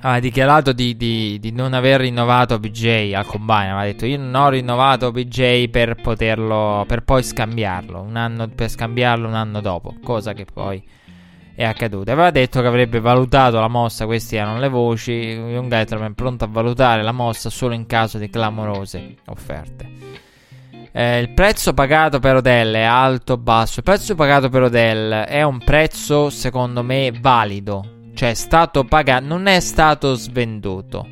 aveva 0.00 0.20
dichiarato 0.20 0.72
di, 0.72 0.96
di, 0.96 1.38
di, 1.38 1.52
non 1.52 1.74
aver 1.74 2.00
rinnovato 2.00 2.58
BJ 2.58 3.12
al 3.14 3.26
combine. 3.26 3.70
Aveva 3.70 3.84
detto: 3.84 4.06
Io 4.06 4.18
non 4.18 4.34
ho 4.34 4.48
rinnovato 4.48 5.10
BJ 5.12 5.68
per 5.68 5.96
poterlo, 5.96 6.84
per 6.86 7.02
poi 7.02 7.22
scambiarlo. 7.22 8.00
Un 8.00 8.16
anno 8.16 8.48
per 8.48 8.70
scambiarlo 8.70 9.28
un 9.28 9.34
anno 9.34 9.60
dopo, 9.60 9.94
cosa 10.02 10.32
che 10.32 10.46
poi 10.50 10.82
è 11.60 11.64
accaduta. 11.64 12.12
Aveva 12.12 12.30
detto 12.30 12.62
che 12.62 12.66
avrebbe 12.66 13.00
valutato 13.00 13.60
la 13.60 13.68
mossa. 13.68 14.06
Queste 14.06 14.38
erano 14.38 14.58
le 14.58 14.70
voci. 14.70 15.12
Young 15.12 15.70
Gettleman 15.70 16.14
pronto 16.14 16.44
a 16.44 16.48
valutare 16.50 17.02
la 17.02 17.12
mossa 17.12 17.50
solo 17.50 17.74
in 17.74 17.84
caso 17.84 18.16
di 18.16 18.30
clamorose 18.30 19.16
offerte. 19.26 19.88
Eh, 20.90 21.18
il 21.18 21.28
prezzo 21.34 21.74
pagato 21.74 22.18
per 22.18 22.36
Odell 22.36 22.74
è 22.74 22.80
alto 22.80 23.34
o 23.34 23.36
basso? 23.36 23.80
Il 23.80 23.84
prezzo 23.84 24.14
pagato 24.14 24.48
per 24.48 24.62
Odell 24.62 25.12
è 25.12 25.42
un 25.42 25.58
prezzo, 25.58 26.30
secondo 26.30 26.82
me, 26.82 27.12
valido. 27.20 28.08
Cioè, 28.14 28.30
è 28.30 28.34
stato 28.34 28.84
pagato, 28.84 29.26
non 29.26 29.46
è 29.46 29.60
stato 29.60 30.14
svenduto. 30.14 31.06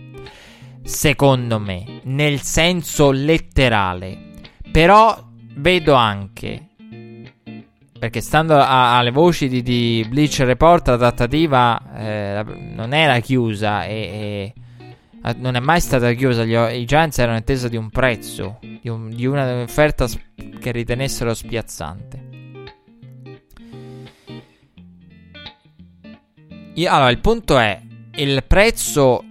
Secondo 0.82 1.58
me, 1.58 2.00
nel 2.04 2.40
senso 2.40 3.10
letterale. 3.10 4.18
Però 4.72 5.14
vedo 5.56 5.92
anche 5.92 6.67
perché 7.98 8.20
stando 8.20 8.56
a, 8.56 8.96
alle 8.96 9.10
voci 9.10 9.48
di, 9.48 9.62
di, 9.62 10.06
Bleach 10.08 10.38
Report 10.40 10.88
la 10.88 10.96
trattativa 10.96 11.82
eh, 11.96 12.44
non 12.44 12.94
era 12.94 13.18
chiusa 13.20 13.84
e, 13.84 14.54
e, 15.22 15.32
non 15.36 15.56
è 15.56 15.60
mai 15.60 15.80
stata 15.80 16.12
chiusa. 16.12 16.44
Gli, 16.44 16.54
I 16.54 16.84
Giants 16.84 17.18
erano 17.18 17.36
in 17.36 17.42
attesa 17.42 17.68
di 17.68 17.76
un 17.76 17.90
prezzo 17.90 18.58
di, 18.60 18.88
un, 18.88 19.10
di 19.10 19.26
un'offerta 19.26 20.06
sp- 20.06 20.58
che 20.58 20.70
ritenessero 20.70 21.34
spiazzante. 21.34 22.26
Io, 26.74 26.90
allora, 26.92 27.10
il 27.10 27.18
punto 27.18 27.58
è: 27.58 27.80
il 28.14 28.44
prezzo 28.46 29.24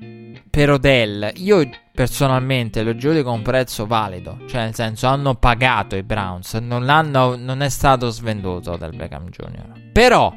per 0.49 0.71
Odell, 0.71 1.31
io 1.35 1.69
personalmente 1.97 2.83
lo 2.83 2.95
giudico 2.95 3.31
un 3.31 3.41
prezzo 3.41 3.87
valido. 3.87 4.37
Cioè, 4.47 4.65
nel 4.65 4.75
senso, 4.75 5.07
hanno 5.07 5.33
pagato 5.33 5.95
i 5.95 6.03
Browns, 6.03 6.53
non, 6.53 6.83
non 6.83 7.61
è 7.63 7.69
stato 7.69 8.11
svenduto 8.11 8.77
dal 8.77 8.95
Beckham 8.95 9.29
Jr. 9.29 9.89
Però, 9.93 10.31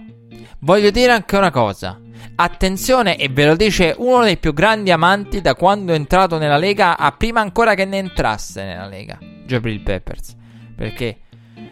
voglio 0.60 0.90
dire 0.90 1.12
anche 1.12 1.36
una 1.36 1.50
cosa. 1.50 2.00
Attenzione, 2.36 3.18
e 3.18 3.28
ve 3.28 3.44
lo 3.44 3.56
dice 3.56 3.94
uno 3.98 4.22
dei 4.24 4.38
più 4.38 4.54
grandi 4.54 4.90
amanti 4.90 5.42
da 5.42 5.54
quando 5.54 5.92
è 5.92 5.96
entrato 5.96 6.38
nella 6.38 6.56
Lega, 6.56 6.96
a 6.96 7.12
prima 7.12 7.42
ancora 7.42 7.74
che 7.74 7.84
ne 7.84 7.98
entrasse 7.98 8.64
nella 8.64 8.86
Lega, 8.86 9.18
Jabril 9.44 9.82
Peppers. 9.82 10.34
Perché 10.74 11.18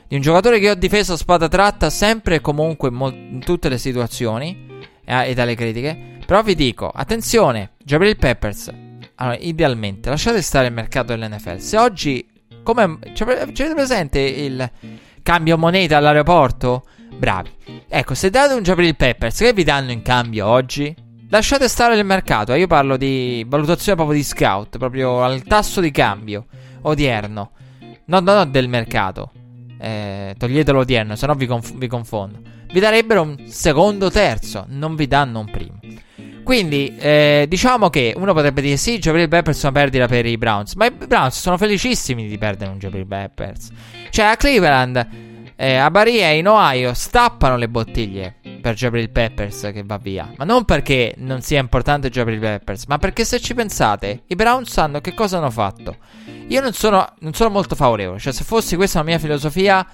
di 0.06 0.16
un 0.16 0.20
giocatore 0.20 0.58
che 0.58 0.68
ho 0.68 0.74
difeso 0.74 1.14
a 1.14 1.16
spada 1.16 1.48
tratta 1.48 1.88
sempre 1.88 2.34
e 2.34 2.40
comunque 2.42 2.90
in, 2.90 3.40
tutte 3.42 3.70
le 3.70 3.78
situazioni 3.78 4.82
eh, 5.02 5.30
e 5.30 5.32
dalle 5.32 5.54
critiche. 5.54 6.18
Però 6.26 6.42
vi 6.42 6.54
dico, 6.54 6.90
attenzione, 6.90 7.70
Jabril 7.82 8.18
Peppers. 8.18 8.86
Allora, 9.20 9.36
idealmente, 9.36 10.10
lasciate 10.10 10.40
stare 10.42 10.68
il 10.68 10.72
mercato 10.72 11.14
dell'NFL. 11.14 11.56
Se 11.58 11.76
oggi, 11.76 12.24
come 12.62 12.98
c'è 13.12 13.24
presente 13.52 14.20
il 14.20 14.70
cambio 15.22 15.58
moneta 15.58 15.96
all'aeroporto? 15.96 16.84
Bravi. 17.16 17.50
Ecco, 17.88 18.14
se 18.14 18.30
date 18.30 18.54
un 18.54 18.62
Jabril 18.62 18.94
Peppers, 18.94 19.38
che 19.38 19.52
vi 19.52 19.64
danno 19.64 19.90
in 19.90 20.02
cambio 20.02 20.46
oggi? 20.46 20.94
Lasciate 21.30 21.66
stare 21.66 21.96
il 21.96 22.04
mercato. 22.04 22.54
Io 22.54 22.68
parlo 22.68 22.96
di 22.96 23.44
valutazione 23.48 23.96
proprio 23.96 24.16
di 24.16 24.24
scout, 24.24 24.78
proprio 24.78 25.22
al 25.24 25.42
tasso 25.42 25.80
di 25.80 25.90
cambio 25.90 26.46
odierno. 26.82 27.50
No, 28.04 28.20
no, 28.20 28.34
no, 28.34 28.44
del 28.46 28.68
mercato. 28.68 29.32
Eh, 29.80 30.36
toglietelo 30.38 30.78
odierno, 30.78 31.16
se 31.16 31.26
no 31.26 31.34
vi, 31.34 31.46
conf- 31.46 31.74
vi 31.74 31.88
confondo. 31.88 32.40
Vi 32.70 32.78
darebbero 32.78 33.22
un 33.22 33.46
secondo 33.48 34.10
terzo, 34.10 34.64
non 34.68 34.94
vi 34.94 35.08
danno 35.08 35.40
un 35.40 35.50
primo. 35.50 35.80
Quindi, 36.48 36.96
eh, 36.96 37.44
diciamo 37.46 37.90
che 37.90 38.14
uno 38.16 38.32
potrebbe 38.32 38.62
dire: 38.62 38.78
Sì, 38.78 38.98
Jabril 38.98 39.28
Peppers 39.28 39.58
è 39.58 39.66
una 39.68 39.78
perdita 39.80 40.06
per 40.06 40.24
i 40.24 40.38
Browns. 40.38 40.76
Ma 40.76 40.86
i 40.86 40.90
Browns 40.90 41.38
sono 41.38 41.58
felicissimi 41.58 42.26
di 42.26 42.38
perdere 42.38 42.70
un 42.70 42.78
Jabril 42.78 43.06
Peppers. 43.06 43.68
Cioè, 44.08 44.24
a 44.24 44.36
Cleveland, 44.38 45.08
eh, 45.56 45.74
a 45.74 45.90
Baria 45.90 46.30
e 46.30 46.38
in 46.38 46.48
Ohio 46.48 46.94
stappano 46.94 47.58
le 47.58 47.68
bottiglie 47.68 48.36
per 48.62 48.72
Jabril 48.72 49.10
Peppers 49.10 49.68
che 49.74 49.82
va 49.84 49.98
via. 49.98 50.32
Ma 50.38 50.44
non 50.46 50.64
perché 50.64 51.12
non 51.18 51.42
sia 51.42 51.60
importante 51.60 52.08
Jabril 52.08 52.38
Peppers, 52.38 52.86
ma 52.86 52.96
perché 52.96 53.26
se 53.26 53.40
ci 53.40 53.52
pensate, 53.52 54.22
i 54.28 54.34
Browns 54.34 54.70
sanno 54.70 55.02
che 55.02 55.12
cosa 55.12 55.36
hanno 55.36 55.50
fatto. 55.50 55.96
Io 56.46 56.62
non 56.62 56.72
sono, 56.72 57.12
non 57.18 57.34
sono 57.34 57.50
molto 57.50 57.74
favorevole. 57.74 58.18
Cioè, 58.20 58.32
se 58.32 58.42
fossi 58.42 58.74
questa 58.74 59.00
la 59.00 59.04
mia 59.04 59.18
filosofia, 59.18 59.86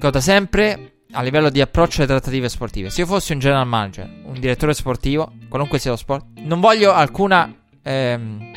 cosa 0.00 0.20
sempre 0.20 0.97
a 1.12 1.22
livello 1.22 1.50
di 1.50 1.60
approccio 1.60 1.98
alle 1.98 2.08
trattative 2.08 2.48
sportive. 2.48 2.90
Se 2.90 3.00
io 3.00 3.06
fossi 3.06 3.32
un 3.32 3.38
general 3.38 3.66
manager, 3.66 4.08
un 4.24 4.38
direttore 4.38 4.74
sportivo, 4.74 5.32
qualunque 5.48 5.78
sia 5.78 5.90
lo 5.90 5.96
sport, 5.96 6.26
non 6.40 6.60
voglio 6.60 6.92
alcuna 6.92 7.52
ehm, 7.82 8.52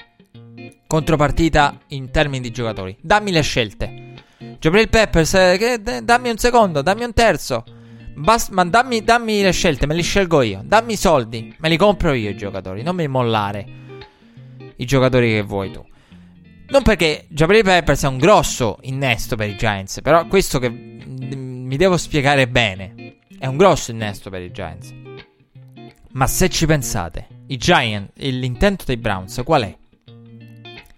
contropartita 0.86 1.80
in 1.88 2.12
termini 2.12 2.44
di 2.44 2.52
giocatori. 2.52 2.98
Dammi 3.00 3.32
le 3.32 3.42
scelte. 3.42 4.14
Gabriel 4.60 4.90
Peppers, 4.90 5.34
eh, 5.34 5.82
dammi 6.04 6.30
un 6.30 6.38
secondo, 6.38 6.82
dammi 6.82 7.04
un 7.04 7.14
terzo. 7.14 7.64
Bast- 8.14 8.52
ma 8.52 8.66
dammi, 8.66 9.04
dammi, 9.04 9.42
le 9.42 9.52
scelte, 9.52 9.88
me 9.88 9.96
li 9.96 10.04
scelgo 10.04 10.42
io. 10.42 10.62
Dammi 10.64 10.94
i 10.94 10.98
soldi, 10.98 11.56
me 11.58 11.70
li 11.70 11.78
compro 11.78 12.14
io 12.14 12.30
i 12.30 12.36
giocatori. 12.36 12.84
Non 12.84 12.96
mi 12.96 13.08
mollare 13.08 13.66
i 14.76 14.86
giocatori 14.86 15.30
che 15.30 15.42
vuoi 15.42 15.72
tu. 15.72 15.86
Non 16.68 16.84
perché 16.84 17.26
Gabriel 17.30 17.64
Peppers 17.64 18.04
è 18.04 18.08
un 18.08 18.18
grosso 18.18 18.78
innesto 18.82 19.36
per 19.36 19.50
i 19.50 19.56
Giants, 19.56 20.02
però 20.02 20.26
questo 20.28 20.60
che 20.60 20.68
mi 21.72 21.78
devo 21.78 21.96
spiegare 21.96 22.50
bene. 22.50 23.20
È 23.40 23.46
un 23.46 23.56
grosso 23.56 23.92
innesto 23.92 24.30
per 24.30 24.42
i 24.42 24.52
Giants. 24.52 24.94
Ma 26.12 26.28
se 26.28 26.50
ci 26.50 26.66
pensate, 26.66 27.28
i 27.48 27.56
Giants, 27.56 28.12
l'intento 28.16 28.84
dei 28.86 28.98
Browns 28.98 29.42
qual 29.46 29.64
è? 29.64 29.78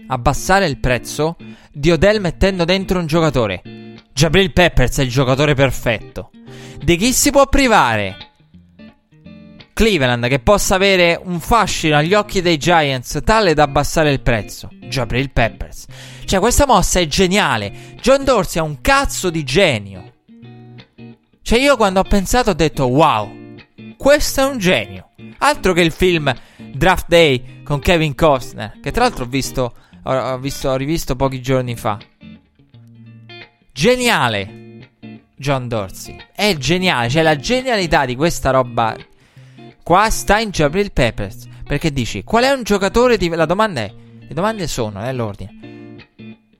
Abbassare 0.07 0.65
il 0.65 0.79
prezzo 0.79 1.35
di 1.71 1.91
Odell 1.91 2.19
mettendo 2.19 2.65
dentro 2.65 2.97
un 2.97 3.05
giocatore. 3.05 3.61
Jabril 4.13 4.51
Peppers 4.51 4.97
è 4.97 5.03
il 5.03 5.11
giocatore 5.11 5.53
perfetto. 5.53 6.31
Di 6.83 6.95
chi 6.97 7.13
si 7.13 7.29
può 7.29 7.45
privare? 7.47 8.31
Cleveland 9.73 10.27
che 10.27 10.39
possa 10.39 10.73
avere 10.73 11.21
un 11.23 11.39
fascino 11.39 11.97
agli 11.97 12.15
occhi 12.15 12.41
dei 12.41 12.57
Giants 12.57 13.19
tale 13.23 13.53
da 13.53 13.61
abbassare 13.61 14.11
il 14.11 14.21
prezzo. 14.21 14.69
Jabril 14.81 15.29
Peppers. 15.29 15.85
Cioè, 16.25 16.39
questa 16.39 16.65
mossa 16.65 16.99
è 16.99 17.05
geniale. 17.05 17.71
John 18.01 18.23
Dorsey 18.23 18.59
è 18.59 18.65
un 18.65 18.81
cazzo 18.81 19.29
di 19.29 19.43
genio. 19.43 20.12
Cioè, 21.43 21.59
io 21.59 21.75
quando 21.75 21.99
ho 21.99 22.03
pensato 22.03 22.51
ho 22.51 22.53
detto: 22.53 22.85
Wow, 22.85 23.55
questo 23.97 24.41
è 24.41 24.45
un 24.45 24.57
genio. 24.57 25.09
Altro 25.39 25.73
che 25.73 25.81
il 25.81 25.91
film 25.91 26.33
Draft 26.57 27.07
Day 27.07 27.61
con 27.63 27.79
Kevin 27.79 28.15
Costner, 28.15 28.79
che 28.81 28.91
tra 28.91 29.03
l'altro 29.03 29.25
ho 29.25 29.27
visto, 29.27 29.73
ho, 30.03 30.37
visto, 30.39 30.69
ho 30.69 30.75
rivisto 30.77 31.17
pochi 31.17 31.41
giorni 31.41 31.75
fa. 31.75 31.99
Geniale. 33.73 34.61
John 35.35 35.67
Dorsey. 35.67 36.15
È 36.33 36.55
geniale. 36.55 37.09
Cioè, 37.09 37.21
la 37.21 37.35
genialità 37.35 38.05
di 38.05 38.15
questa 38.15 38.51
roba 38.51 38.95
qua 39.83 40.09
sta 40.09 40.39
in 40.39 40.51
Jabril 40.51 40.93
Peppers. 40.93 41.49
Perché 41.65 41.91
dici, 41.91 42.23
qual 42.23 42.45
è 42.45 42.51
un 42.51 42.63
giocatore 42.63 43.17
di... 43.17 43.27
La 43.27 43.45
domanda 43.45 43.81
è... 43.81 43.93
Le 44.19 44.33
domande 44.33 44.67
sono, 44.67 45.01
nell'ordine. 45.01 45.97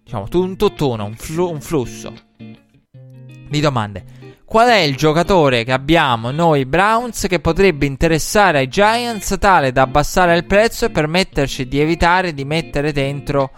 Diciamo, 0.03 0.27
un 0.33 0.57
tutt'uno, 0.57 1.05
un, 1.05 1.15
flu, 1.15 1.49
un 1.49 1.61
flusso 1.61 2.13
di 3.47 3.59
domande. 3.61 4.22
Qual 4.53 4.69
è 4.69 4.81
il 4.81 4.95
giocatore 4.95 5.63
che 5.63 5.71
abbiamo 5.71 6.29
noi 6.29 6.67
Browns 6.67 7.25
che 7.27 7.39
potrebbe 7.39 7.87
interessare 7.87 8.59
ai 8.59 8.67
Giants 8.67 9.35
tale 9.39 9.71
da 9.71 9.81
abbassare 9.81 10.37
il 10.37 10.45
prezzo 10.45 10.85
e 10.85 10.91
permetterci 10.91 11.67
di 11.67 11.79
evitare 11.79 12.35
di 12.35 12.45
mettere 12.45 12.91
dentro 12.91 13.49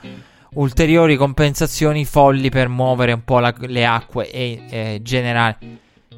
ulteriori 0.51 1.17
compensazioni 1.17 2.05
folli 2.05 2.49
per 2.49 2.69
muovere 2.69 3.11
un 3.11 3.25
po' 3.25 3.39
la, 3.39 3.53
le 3.57 3.85
acque 3.85 4.31
e 4.31 4.61
eh, 4.69 4.99
generare? 5.03 5.57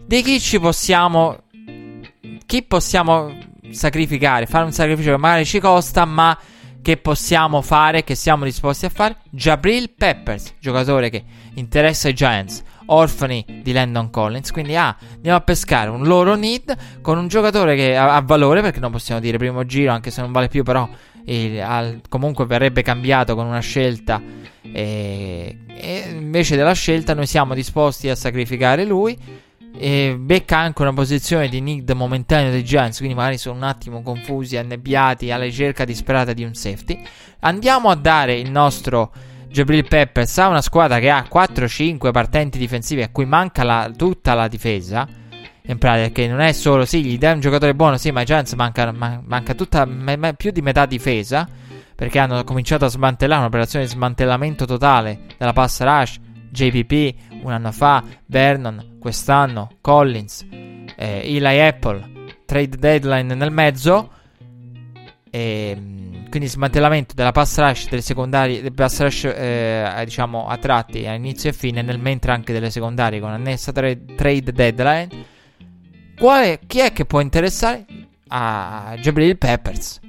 Di 0.05 0.21
chi 0.21 0.39
ci 0.39 0.59
possiamo 0.59 1.39
chi 2.45 2.61
possiamo 2.61 3.35
sacrificare, 3.71 4.45
fare 4.45 4.65
un 4.65 4.73
sacrificio 4.73 5.09
che 5.09 5.17
magari 5.17 5.45
ci 5.45 5.59
costa, 5.59 6.05
ma 6.05 6.37
che 6.83 6.97
possiamo 6.97 7.63
fare, 7.63 8.03
che 8.03 8.13
siamo 8.13 8.43
disposti 8.43 8.85
a 8.85 8.89
fare? 8.89 9.15
Jabril 9.31 9.89
Peppers, 9.89 10.53
giocatore 10.59 11.09
che 11.09 11.23
interessa 11.55 12.09
i 12.09 12.13
Giants 12.13 12.63
orfani 12.87 13.61
di 13.63 13.71
Landon 13.71 14.09
Collins. 14.09 14.51
Quindi 14.51 14.75
ah, 14.75 14.95
andiamo 15.15 15.37
a 15.37 15.41
pescare 15.41 15.89
un 15.89 16.03
loro 16.03 16.35
need 16.35 16.75
con 17.01 17.17
un 17.17 17.27
giocatore 17.27 17.75
che 17.75 17.95
ha, 17.95 18.15
ha 18.15 18.21
valore, 18.21 18.61
perché 18.61 18.79
non 18.79 18.91
possiamo 18.91 19.21
dire 19.21 19.37
primo 19.37 19.65
giro, 19.65 19.91
anche 19.91 20.11
se 20.11 20.21
non 20.21 20.31
vale 20.31 20.47
più, 20.47 20.63
però 20.63 20.87
eh, 21.25 21.59
al, 21.61 22.01
comunque 22.09 22.45
verrebbe 22.45 22.81
cambiato 22.81 23.35
con 23.35 23.45
una 23.45 23.59
scelta. 23.59 24.21
E, 24.61 25.57
e 25.67 26.03
invece 26.11 26.55
della 26.55 26.73
scelta 26.73 27.13
noi 27.13 27.25
siamo 27.25 27.53
disposti 27.53 28.09
a 28.09 28.15
sacrificare 28.15 28.83
lui 28.83 29.17
E 29.79 30.15
becca 30.17 30.57
anche 30.57 30.81
una 30.81 30.93
posizione 30.93 31.49
di 31.49 31.61
need 31.61 31.89
momentaneo 31.91 32.49
dei 32.49 32.63
Giants, 32.63 32.97
quindi 32.97 33.15
magari 33.15 33.37
sono 33.37 33.57
un 33.57 33.63
attimo 33.63 34.01
confusi, 34.01 34.57
annebbiati, 34.57 35.29
alla 35.29 35.43
ricerca 35.43 35.85
disperata 35.85 36.33
di 36.33 36.43
un 36.43 36.55
safety. 36.55 36.99
Andiamo 37.41 37.89
a 37.89 37.95
dare 37.95 38.39
il 38.39 38.49
nostro 38.49 39.11
Jabril 39.57 39.87
Peppers 39.87 40.37
a 40.37 40.49
una 40.49 40.61
squadra 40.61 40.99
che 40.99 41.09
ha 41.09 41.25
4-5 41.27 42.11
partenti 42.11 42.59
difensivi 42.59 43.01
a 43.01 43.09
cui 43.09 43.25
manca 43.25 43.63
la, 43.63 43.91
tutta 43.95 44.35
la 44.35 44.47
difesa. 44.47 45.07
In 45.63 45.79
pratica, 45.79 46.09
che 46.09 46.27
non 46.27 46.41
è 46.41 46.51
solo, 46.51 46.85
sì, 46.85 47.03
gli 47.03 47.17
dai 47.17 47.33
un 47.33 47.39
giocatore 47.39 47.73
buono, 47.73 47.97
sì, 47.97 48.11
ma 48.11 48.19
ai 48.19 48.25
Giants 48.27 48.53
manca, 48.53 48.91
man, 48.91 49.23
manca 49.25 49.55
tutta, 49.55 49.85
me, 49.85 50.15
me, 50.15 50.35
più 50.35 50.51
di 50.51 50.61
metà 50.61 50.85
difesa. 50.85 51.49
Perché 51.95 52.19
hanno 52.19 52.43
cominciato 52.43 52.85
a 52.85 52.89
smantellare 52.89 53.39
un'operazione 53.39 53.85
di 53.85 53.89
smantellamento 53.89 54.65
totale 54.65 55.21
della 55.39 55.53
pass 55.53 55.81
rush. 55.81 56.19
JPP 56.51 57.41
un 57.41 57.51
anno 57.51 57.71
fa, 57.71 58.03
Vernon 58.27 58.97
quest'anno, 58.99 59.71
Collins, 59.81 60.45
eh, 60.51 61.21
Eli 61.23 61.61
Apple, 61.61 62.35
trade 62.45 62.77
deadline 62.77 63.33
nel 63.33 63.51
mezzo. 63.51 64.11
E, 65.31 65.73
ehm, 65.75 65.96
quindi 66.29 66.47
smantellamento 66.47 67.13
della 67.13 67.31
pass 67.31 67.57
rush 67.57 67.89
delle 67.89 68.01
secondarie, 68.01 68.61
del 68.61 68.73
pass 68.73 69.01
rush 69.01 69.23
eh, 69.25 70.01
diciamo 70.05 70.47
a 70.47 70.57
tratti 70.57 71.05
a 71.07 71.13
inizio 71.13 71.49
e 71.49 71.53
fine, 71.53 71.81
nel 71.81 71.99
mentre 71.99 72.31
anche 72.31 72.53
delle 72.53 72.69
secondarie 72.69 73.19
con 73.19 73.31
annessa 73.31 73.71
tra- 73.71 73.95
trade 74.15 74.51
deadline. 74.51 75.07
Quale, 76.17 76.59
chi 76.65 76.79
è 76.79 76.91
che 76.91 77.05
può 77.05 77.19
interessare? 77.19 77.85
A 78.29 78.95
Jabril 78.99 79.37
Peppers. 79.37 79.99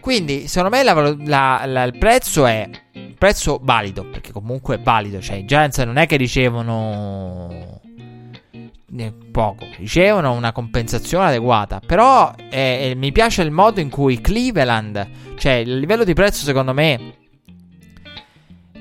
Quindi, 0.00 0.46
secondo 0.46 0.76
me, 0.76 0.82
la, 0.82 0.92
la, 1.24 1.62
la, 1.64 1.82
il 1.84 1.96
prezzo 1.96 2.44
è 2.44 2.68
prezzo 3.16 3.58
valido. 3.62 4.04
Perché 4.04 4.32
comunque 4.32 4.76
è 4.76 4.80
valido. 4.80 5.20
Cioè, 5.20 5.36
i 5.36 5.46
Giants 5.46 5.78
non 5.78 5.96
è 5.96 6.06
che 6.06 6.16
ricevono 6.16 7.80
poco, 9.30 9.66
ricevono 9.78 10.32
una 10.32 10.52
compensazione 10.52 11.26
adeguata. 11.26 11.80
Però 11.84 12.32
eh, 12.50 12.94
mi 12.96 13.12
piace 13.12 13.42
il 13.42 13.50
modo 13.50 13.80
in 13.80 13.90
cui 13.90 14.20
Cleveland, 14.20 15.08
cioè 15.36 15.54
il 15.54 15.78
livello 15.78 16.04
di 16.04 16.14
prezzo 16.14 16.44
secondo 16.44 16.72
me, 16.72 17.14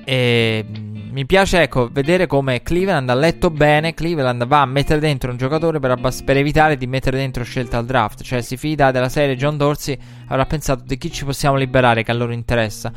eh, 0.05 0.65
mi 1.13 1.25
piace 1.25 1.61
ecco, 1.61 1.89
vedere 1.91 2.25
come 2.25 2.63
Cleveland 2.63 3.09
ha 3.09 3.13
letto 3.13 3.49
bene, 3.51 3.93
Cleveland 3.93 4.45
va 4.47 4.61
a 4.61 4.65
mettere 4.65 4.99
dentro 4.99 5.29
un 5.29 5.37
giocatore 5.37 5.79
per, 5.79 5.91
abbass- 5.91 6.23
per 6.23 6.37
evitare 6.37 6.75
di 6.75 6.87
mettere 6.87 7.17
dentro 7.17 7.43
scelta 7.43 7.77
al 7.77 7.85
draft, 7.85 8.23
cioè 8.23 8.41
si 8.41 8.57
fida 8.57 8.89
della 8.91 9.09
serie 9.09 9.35
John 9.35 9.57
Dorsey, 9.57 9.97
avrà 10.27 10.45
pensato 10.45 10.83
di 10.85 10.97
chi 10.97 11.11
ci 11.11 11.23
possiamo 11.23 11.55
liberare 11.55 12.03
che 12.03 12.11
a 12.11 12.15
loro 12.15 12.33
interessa 12.33 12.91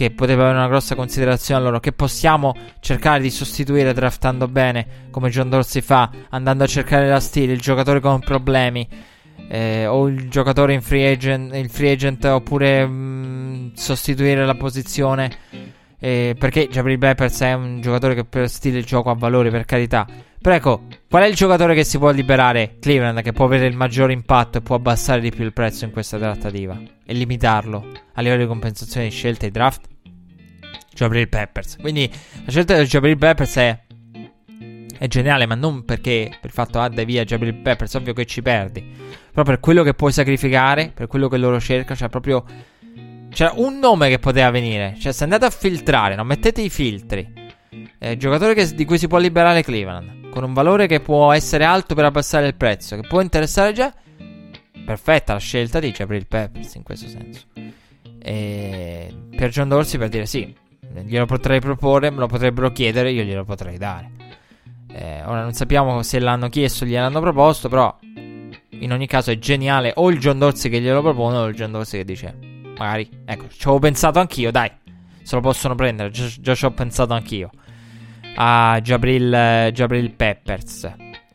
che 0.00 0.10
poteva 0.10 0.44
avere 0.44 0.56
una 0.56 0.68
grossa 0.68 0.94
considerazione 0.94 1.62
loro, 1.62 1.78
che 1.78 1.92
possiamo 1.92 2.54
cercare 2.80 3.20
di 3.20 3.28
sostituire 3.28 3.92
draftando 3.92 4.48
bene, 4.48 5.08
come 5.10 5.28
John 5.28 5.50
Dorsey 5.50 5.82
fa, 5.82 6.10
andando 6.30 6.64
a 6.64 6.66
cercare 6.66 7.06
la 7.06 7.20
stile, 7.20 7.52
il 7.52 7.60
giocatore 7.60 8.00
con 8.00 8.18
problemi, 8.20 8.88
eh, 9.46 9.84
o 9.84 10.08
il 10.08 10.30
giocatore 10.30 10.72
in 10.72 10.80
free 10.80 11.12
agent, 11.12 11.66
free 11.66 11.92
agent 11.92 12.24
oppure 12.24 12.86
mh, 12.86 12.92
mm, 12.92 13.68
sostituire 13.74 14.46
la 14.46 14.54
posizione. 14.54 15.30
Eh, 15.98 16.34
perché 16.38 16.68
Jabril 16.68 16.96
Peppers 16.96 17.38
è 17.42 17.52
un 17.52 17.82
giocatore 17.82 18.14
che 18.14 18.24
per 18.24 18.48
stile 18.48 18.78
il 18.78 18.86
gioco 18.86 19.10
ha 19.10 19.14
valore, 19.14 19.50
per 19.50 19.66
carità. 19.66 20.06
Però 20.40 20.54
ecco, 20.54 20.84
qual 21.10 21.24
è 21.24 21.26
il 21.26 21.34
giocatore 21.34 21.74
che 21.74 21.84
si 21.84 21.98
può 21.98 22.10
liberare? 22.10 22.76
Cleveland, 22.80 23.20
che 23.20 23.32
può 23.32 23.44
avere 23.44 23.66
il 23.66 23.76
maggiore 23.76 24.14
impatto 24.14 24.56
e 24.56 24.60
può 24.62 24.76
abbassare 24.76 25.20
di 25.20 25.30
più 25.30 25.44
il 25.44 25.52
prezzo 25.52 25.84
in 25.84 25.90
questa 25.90 26.16
trattativa 26.16 26.80
e 27.04 27.12
limitarlo 27.12 27.84
a 28.14 28.22
livello 28.22 28.40
di 28.40 28.48
compensazione 28.48 29.08
di 29.08 29.12
scelte 29.12 29.44
e 29.44 29.50
draft? 29.50 29.89
Jabril 30.94 31.28
Peppers. 31.28 31.76
Quindi 31.80 32.10
la 32.44 32.50
scelta 32.50 32.78
di 32.78 32.84
Jabril 32.84 33.16
Peppers 33.16 33.56
è, 33.56 33.80
è 34.98 35.06
geniale, 35.08 35.46
ma 35.46 35.54
non 35.54 35.84
perché 35.84 36.28
per 36.40 36.50
il 36.50 36.50
fatto 36.50 36.80
ah 36.80 36.88
dai 36.88 37.04
via 37.04 37.24
Jabril 37.24 37.54
Peppers, 37.54 37.94
ovvio 37.94 38.12
che 38.12 38.26
ci 38.26 38.42
perdi. 38.42 38.84
Però 39.30 39.42
per 39.42 39.60
quello 39.60 39.82
che 39.82 39.94
puoi 39.94 40.12
sacrificare, 40.12 40.92
per 40.94 41.06
quello 41.06 41.28
che 41.28 41.36
loro 41.36 41.60
cercano, 41.60 41.96
cioè 41.96 42.08
proprio 42.08 42.44
c'era 43.30 43.52
un 43.56 43.78
nome 43.78 44.08
che 44.08 44.18
poteva 44.18 44.50
venire. 44.50 44.96
Cioè, 44.98 45.12
se 45.12 45.24
andate 45.24 45.46
a 45.46 45.50
filtrare, 45.50 46.14
non 46.14 46.26
mettete 46.26 46.60
i 46.60 46.68
filtri. 46.68 47.32
Eh, 47.98 48.16
giocatore 48.16 48.54
che, 48.54 48.74
di 48.74 48.84
cui 48.84 48.98
si 48.98 49.06
può 49.06 49.18
liberare 49.18 49.62
Cleveland 49.62 50.20
con 50.30 50.44
un 50.44 50.52
valore 50.52 50.86
che 50.86 51.00
può 51.00 51.32
essere 51.32 51.64
alto 51.64 51.94
per 51.94 52.04
abbassare 52.04 52.46
il 52.46 52.54
prezzo, 52.54 52.96
che 52.96 53.06
può 53.06 53.20
interessare 53.20 53.72
già. 53.72 53.92
Perfetta 54.84 55.34
la 55.34 55.38
scelta 55.38 55.78
di 55.78 55.92
Jabril 55.92 56.26
Peppers 56.26 56.74
in 56.74 56.82
questo 56.82 57.08
senso. 57.08 57.46
E 58.22 59.14
per 59.36 59.50
John 59.50 59.68
Dorsey 59.68 59.98
per 59.98 60.08
dire 60.08 60.26
sì, 60.26 60.54
glielo 60.92 61.26
potrei 61.26 61.60
proporre, 61.60 62.10
me 62.10 62.18
lo 62.18 62.26
potrebbero 62.26 62.70
chiedere, 62.72 63.10
io 63.12 63.22
glielo 63.22 63.44
potrei 63.44 63.78
dare. 63.78 64.10
Eh, 64.92 65.22
ora 65.24 65.42
non 65.42 65.52
sappiamo 65.52 66.02
se 66.02 66.18
l'hanno 66.18 66.48
chiesto 66.48 66.84
o 66.84 66.86
gliel'hanno 66.86 67.20
proposto, 67.20 67.68
però 67.68 67.96
in 68.70 68.92
ogni 68.92 69.06
caso 69.06 69.30
è 69.30 69.38
geniale 69.38 69.92
o 69.96 70.10
il 70.10 70.18
John 70.18 70.38
Dorsey 70.38 70.70
che 70.70 70.80
glielo 70.80 71.00
propone 71.00 71.36
o 71.36 71.46
il 71.46 71.54
John 71.54 71.70
Dorsey 71.70 72.00
che 72.00 72.04
dice 72.04 72.36
magari, 72.76 73.08
ecco, 73.24 73.48
ci 73.48 73.62
avevo 73.62 73.78
pensato 73.78 74.18
anch'io, 74.18 74.50
dai, 74.50 74.70
se 75.22 75.34
lo 75.34 75.40
possono 75.42 75.74
prendere, 75.74 76.10
già, 76.10 76.26
già 76.40 76.54
ci 76.54 76.64
ho 76.64 76.70
pensato 76.70 77.12
anch'io 77.12 77.50
a 78.36 78.80
Jabril, 78.80 79.70
Jabril 79.72 80.10
Peppers. 80.12 80.84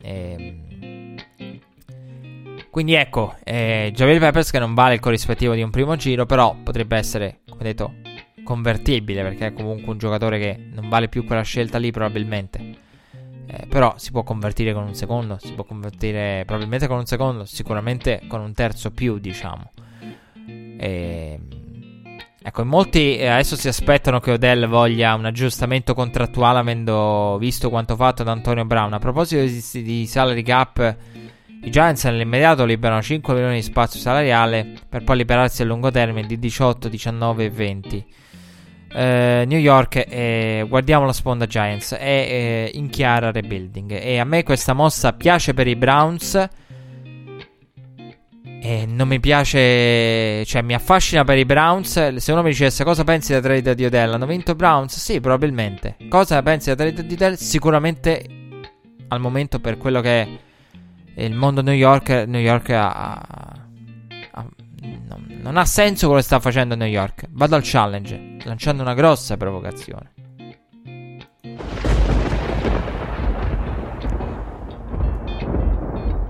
E, 0.01 0.31
ehm, 0.31 0.63
quindi 2.71 2.95
ecco, 2.95 3.35
eh, 3.43 3.91
Jabril 3.93 4.19
Peppers 4.19 4.51
che 4.51 4.59
non 4.59 4.73
vale 4.73 4.95
il 4.95 4.99
corrispettivo 4.99 5.53
di 5.53 5.61
un 5.61 5.69
primo 5.69 5.95
giro, 5.95 6.25
però 6.25 6.55
potrebbe 6.61 6.97
essere, 6.97 7.39
come 7.47 7.63
detto, 7.63 7.93
convertibile 8.45 9.23
perché 9.23 9.47
è 9.47 9.53
comunque 9.53 9.91
un 9.91 9.97
giocatore 9.97 10.39
che 10.39 10.57
non 10.71 10.87
vale 10.87 11.09
più 11.09 11.25
quella 11.25 11.41
scelta 11.41 11.77
lì 11.77 11.91
probabilmente. 11.91 12.83
Eh, 13.47 13.67
però 13.67 13.95
si 13.97 14.11
può 14.11 14.23
convertire 14.23 14.73
con 14.73 14.83
un 14.83 14.95
secondo, 14.95 15.37
si 15.41 15.51
può 15.51 15.65
convertire 15.65 16.43
probabilmente 16.45 16.87
con 16.87 16.99
un 16.99 17.05
secondo, 17.05 17.43
sicuramente 17.43 18.21
con 18.27 18.39
un 18.39 18.53
terzo 18.53 18.91
più, 18.91 19.19
diciamo. 19.19 19.71
E, 20.77 20.77
ehm, 20.77 21.63
Ecco, 22.47 22.61
in 22.61 22.67
molti 22.67 23.17
eh, 23.17 23.25
adesso 23.25 23.55
si 23.55 23.67
aspettano 23.67 24.19
che 24.19 24.33
Odell 24.33 24.67
voglia 24.67 25.15
un 25.15 25.25
aggiustamento 25.25 25.95
contrattuale 25.95 26.59
avendo 26.59 27.37
visto 27.39 27.71
quanto 27.71 27.95
fatto 27.95 28.21
da 28.21 28.33
Antonio 28.33 28.63
Brown. 28.65 28.93
A 28.93 28.99
proposito 28.99 29.41
di, 29.41 29.81
di 29.81 30.05
salary 30.05 30.43
cap, 30.43 30.95
i 31.63 31.71
Giants 31.71 32.03
nell'immediato 32.03 32.63
liberano 32.63 33.01
5 33.01 33.33
milioni 33.33 33.55
di 33.55 33.61
spazio 33.63 33.99
salariale 33.99 34.73
per 34.87 35.03
poi 35.03 35.17
liberarsi 35.17 35.63
a 35.63 35.65
lungo 35.65 35.89
termine 35.89 36.27
di 36.27 36.37
18, 36.37 36.87
19 36.87 37.45
e 37.45 37.49
20. 37.49 38.05
Eh, 38.97 39.43
New 39.45 39.59
York, 39.59 40.05
eh, 40.07 40.65
guardiamo 40.69 41.05
la 41.05 41.11
sponda 41.11 41.45
Giants, 41.45 41.93
è 41.93 41.99
eh, 42.01 42.71
in 42.75 42.89
chiara 42.89 43.29
rebuilding 43.29 43.91
e 43.91 44.19
a 44.19 44.23
me 44.23 44.43
questa 44.43 44.71
mossa 44.71 45.11
piace 45.11 45.53
per 45.53 45.67
i 45.67 45.75
Browns 45.75 46.47
e 48.61 48.85
non 48.87 49.09
mi 49.09 49.19
piace, 49.19 50.45
cioè 50.45 50.61
mi 50.61 50.73
affascina 50.73 51.25
per 51.25 51.37
i 51.37 51.43
Browns. 51.43 52.15
Se 52.15 52.31
uno 52.31 52.41
mi 52.41 52.51
dicesse 52.51 52.85
cosa 52.85 53.03
pensi 53.03 53.33
della 53.33 53.43
trade 53.43 53.75
di 53.75 53.83
Odell, 53.83 54.13
hanno 54.13 54.25
vinto 54.25 54.55
Browns? 54.55 54.97
Sì, 54.97 55.19
probabilmente. 55.19 55.97
Cosa 56.07 56.41
pensi 56.41 56.73
della 56.73 56.89
trade 56.89 57.05
di 57.05 57.13
Odell? 57.15 57.33
Sicuramente 57.33 58.25
al 59.09 59.19
momento 59.19 59.59
per 59.59 59.77
quello 59.77 59.99
che 59.99 60.39
è 61.13 61.21
il 61.21 61.33
mondo 61.33 61.61
New 61.61 61.73
York, 61.73 62.09
New 62.27 62.39
York 62.39 62.69
ha, 62.69 63.64
non, 65.45 65.57
ha 65.57 65.65
senso 65.65 66.07
quello 66.07 66.21
che 66.21 66.25
sta 66.25 66.39
facendo 66.39 66.75
New 66.75 66.87
York. 66.87 67.27
Vado 67.29 67.55
al 67.55 67.61
challenge, 67.63 68.37
lanciando 68.43 68.81
una 68.81 68.95
grossa 68.95 69.37
provocazione. 69.37 70.11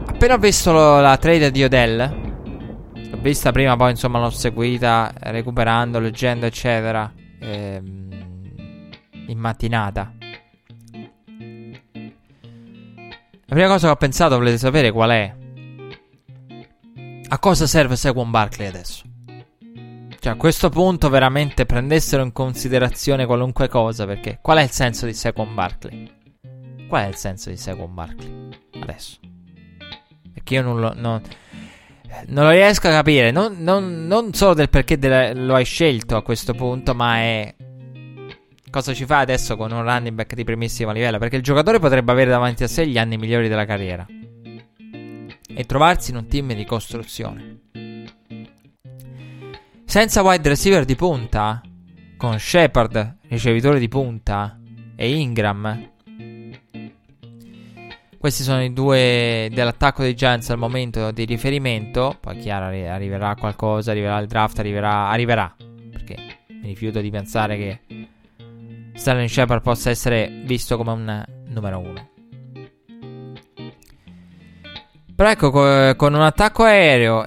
Appena 0.06 0.34
ho 0.34 0.38
visto 0.38 0.72
la 0.72 1.18
trade 1.18 1.52
di 1.52 1.64
Odell 1.64 2.24
L'ho 3.10 3.22
vista 3.22 3.52
prima, 3.52 3.78
poi 3.78 3.92
insomma 3.92 4.20
l'ho 4.20 4.30
seguita 4.30 5.14
recuperando, 5.18 6.00
leggendo, 6.00 6.46
eccetera. 6.46 7.12
Ehm, 7.40 8.10
in 9.28 9.38
mattinata. 9.38 10.14
La 13.48 13.54
prima 13.54 13.68
cosa 13.68 13.88
che 13.88 13.94
ho 13.94 13.96
pensato, 13.96 14.38
volete 14.38 14.58
sapere 14.58 14.92
qual 14.92 15.10
è? 15.12 15.36
A 17.28 17.40
cosa 17.40 17.66
serve 17.68 17.96
Saquon 17.96 18.32
Barkley 18.32 18.68
adesso? 18.68 19.05
Cioè, 20.26 20.34
a 20.34 20.38
questo 20.38 20.70
punto 20.70 21.08
veramente 21.10 21.68
prendessero 21.68 22.24
in 22.24 22.32
considerazione 22.32 23.28
qualunque 23.28 23.68
cosa, 23.68 24.08
perché 24.08 24.40
qual 24.42 24.58
è 24.58 24.64
il 24.64 24.72
senso 24.72 25.06
di 25.06 25.14
Saquon 25.14 25.54
Barkley? 25.54 26.12
Qual 26.88 27.04
è 27.04 27.08
il 27.08 27.14
senso 27.14 27.52
di 27.52 27.58
Saquon 27.58 27.94
Barkley 27.94 28.50
adesso? 28.80 29.20
Perché 30.34 30.56
io 30.56 30.64
non 30.64 30.80
lo... 30.80 30.94
Non, 30.96 31.22
non 32.30 32.44
lo 32.46 32.50
riesco 32.50 32.88
a 32.88 32.90
capire. 32.90 33.30
Non, 33.30 33.58
non, 33.60 34.08
non 34.08 34.34
solo 34.34 34.56
del 34.56 34.72
perché 34.72 34.98
della, 34.98 35.32
lo 35.32 35.54
hai 35.54 35.64
scelto 35.64 36.16
a 36.16 36.24
questo 36.24 36.56
punto, 36.56 36.96
ma 36.96 37.18
è. 37.18 37.56
Cosa 38.72 38.96
ci 38.96 39.06
fa 39.06 39.20
adesso 39.20 39.56
con 39.56 39.72
un 39.72 39.84
running 39.84 40.16
back 40.16 40.34
di 40.34 40.44
primissimo 40.44 40.92
livello? 40.92 41.20
Perché 41.20 41.36
il 41.36 41.44
giocatore 41.44 41.78
potrebbe 41.78 42.12
avere 42.12 42.32
davanti 42.32 42.64
a 42.64 42.68
sé 42.68 42.88
gli 42.88 42.98
anni 42.98 43.18
migliori 43.18 43.48
della 43.48 43.66
carriera. 43.66 44.04
E 44.10 45.64
trovarsi 45.66 46.10
in 46.10 46.18
un 46.18 46.28
team 46.28 46.52
di 46.54 46.66
costruzione. 46.66 47.85
Senza 49.96 50.24
wide 50.24 50.50
receiver 50.50 50.84
di 50.84 50.96
punta, 50.98 51.62
con 52.18 52.38
Shepard, 52.38 53.20
ricevitore 53.30 53.80
di 53.80 53.88
punta, 53.88 54.60
e 54.94 55.16
Ingram, 55.16 55.90
Questi 58.18 58.44
sono 58.44 58.62
i 58.62 58.74
due 58.74 59.50
dell'attacco 59.54 60.02
dei 60.02 60.14
Giants 60.14 60.50
al 60.50 60.58
momento 60.58 61.12
di 61.12 61.24
riferimento. 61.24 62.18
Poi 62.20 62.36
chiaro 62.40 62.66
arriverà 62.66 63.36
qualcosa, 63.36 63.92
arriverà 63.92 64.18
il 64.18 64.28
draft, 64.28 64.60
arriverà, 64.60 65.08
arriverà. 65.08 65.56
Perché 65.92 66.18
mi 66.50 66.68
rifiuto 66.68 67.00
di 67.00 67.10
pensare 67.10 67.56
che 67.56 67.80
Sterling 68.96 69.30
Shepard 69.30 69.62
possa 69.62 69.92
essere 69.92 70.42
visto 70.44 70.76
come 70.76 70.92
un 70.92 71.26
numero 71.48 71.80
uno. 71.80 72.10
Però 75.16 75.30
ecco, 75.30 75.96
con 75.96 76.14
un 76.14 76.22
attacco 76.22 76.64
aereo 76.64 77.24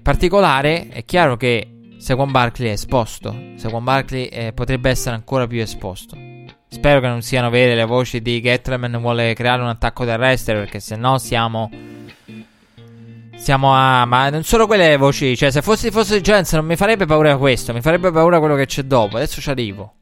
particolare, 0.00 0.86
è 0.86 1.04
chiaro 1.04 1.36
che 1.36 1.78
Saquon 2.00 2.30
Barkley 2.30 2.70
è 2.70 2.72
esposto. 2.72 3.52
Saquon 3.56 3.84
Barkley 3.84 4.24
eh, 4.26 4.52
potrebbe 4.54 4.88
essere 4.88 5.14
ancora 5.14 5.46
più 5.46 5.60
esposto. 5.60 6.16
Spero 6.66 6.98
che 7.00 7.06
non 7.06 7.20
siano 7.20 7.50
vere 7.50 7.74
le 7.74 7.84
voci 7.84 8.22
di 8.22 8.40
Gettleman 8.40 8.98
vuole 9.00 9.34
creare 9.34 9.60
un 9.60 9.68
attacco 9.68 10.06
terrestre 10.06 10.54
perché 10.54 10.80
se 10.80 10.96
no 10.96 11.18
siamo... 11.18 11.70
Siamo 13.36 13.74
a... 13.74 14.06
Ma 14.06 14.30
non 14.30 14.44
solo 14.44 14.66
quelle 14.66 14.96
voci, 14.96 15.36
cioè 15.36 15.50
se 15.50 15.60
fossi, 15.60 15.90
fosse 15.90 16.22
Giants 16.22 16.54
non 16.54 16.64
mi 16.64 16.76
farebbe 16.76 17.04
paura 17.04 17.36
questo, 17.36 17.74
mi 17.74 17.82
farebbe 17.82 18.10
paura 18.10 18.38
quello 18.38 18.54
che 18.56 18.64
c'è 18.64 18.82
dopo. 18.84 19.16
Adesso 19.16 19.42
ci 19.42 19.50
arrivo. 19.50 19.94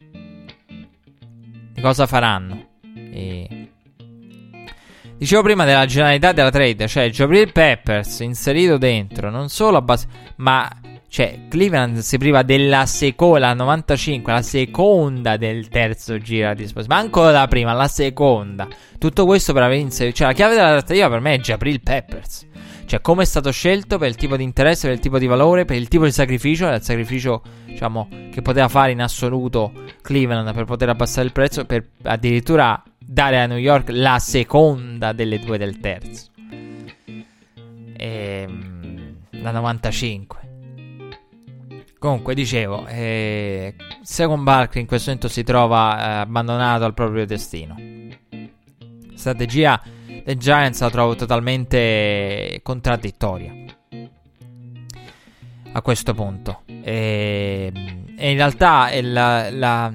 Di 1.72 1.80
cosa 1.80 2.06
faranno? 2.06 2.66
E... 2.94 3.70
Dicevo 5.16 5.42
prima 5.42 5.64
della 5.64 5.84
generalità 5.84 6.30
della 6.30 6.50
trade, 6.50 6.86
cioè 6.86 7.10
Jabril 7.10 7.50
Peppers 7.50 8.20
inserito 8.20 8.78
dentro, 8.78 9.30
non 9.30 9.48
solo 9.48 9.78
a 9.78 9.82
base... 9.82 10.06
Ma 10.36 10.70
cioè, 11.10 11.46
Cleveland 11.48 11.98
si 11.98 12.18
priva 12.18 12.42
della 12.42 12.84
seconda, 12.84 13.38
la 13.38 13.54
95, 13.54 14.30
la 14.30 14.42
seconda 14.42 15.38
del 15.38 15.68
terzo 15.68 16.18
giro 16.18 16.50
a 16.50 16.54
disposizione. 16.54 17.02
Manco 17.02 17.30
la 17.30 17.48
prima, 17.48 17.72
la 17.72 17.88
seconda. 17.88 18.68
Tutto 18.98 19.24
questo 19.24 19.54
per 19.54 19.62
aver 19.62 19.78
inserito. 19.78 20.16
Cioè, 20.16 20.26
la 20.26 20.32
chiave 20.34 20.54
della 20.54 20.68
trattativa 20.68 21.08
per 21.08 21.20
me 21.20 21.34
è 21.34 21.38
Jabril 21.38 21.80
Peppers. 21.80 22.46
Cioè, 22.84 23.00
come 23.00 23.22
è 23.22 23.26
stato 23.26 23.50
scelto 23.50 23.96
per 23.96 24.08
il 24.08 24.16
tipo 24.16 24.36
di 24.36 24.42
interesse, 24.44 24.86
per 24.86 24.96
il 24.96 25.02
tipo 25.02 25.18
di 25.18 25.26
valore, 25.26 25.64
per 25.64 25.76
il 25.76 25.88
tipo 25.88 26.04
di 26.04 26.12
sacrificio. 26.12 26.68
Il 26.68 26.82
sacrificio, 26.82 27.42
diciamo, 27.64 28.08
che 28.30 28.42
poteva 28.42 28.68
fare 28.68 28.92
in 28.92 29.00
assoluto 29.00 29.72
Cleveland 30.02 30.52
per 30.52 30.64
poter 30.66 30.90
abbassare 30.90 31.26
il 31.26 31.32
prezzo. 31.32 31.64
Per 31.64 31.88
addirittura 32.02 32.82
dare 32.98 33.40
a 33.40 33.46
New 33.46 33.56
York 33.56 33.88
la 33.92 34.18
seconda 34.18 35.12
delle 35.12 35.38
due 35.38 35.56
del 35.56 35.80
terzo. 35.80 36.26
Ehm, 37.96 39.16
la 39.30 39.50
95. 39.50 40.47
Comunque, 41.98 42.34
dicevo, 42.34 42.86
eh, 42.86 43.74
Second 44.02 44.44
Barkley 44.44 44.82
in 44.82 44.88
questo 44.88 45.10
momento 45.10 45.28
si 45.28 45.42
trova 45.42 45.98
eh, 45.98 46.12
abbandonato 46.20 46.84
al 46.84 46.94
proprio 46.94 47.26
destino. 47.26 47.74
Strategia 49.16 49.82
dei 50.24 50.36
Giants 50.36 50.80
la 50.80 50.90
trovo 50.90 51.16
totalmente 51.16 52.60
contraddittoria. 52.62 53.52
A 55.72 55.82
questo 55.82 56.14
punto. 56.14 56.62
E, 56.66 57.72
e 58.16 58.30
in 58.30 58.36
realtà 58.36 58.90
la, 59.02 59.50
la, 59.50 59.92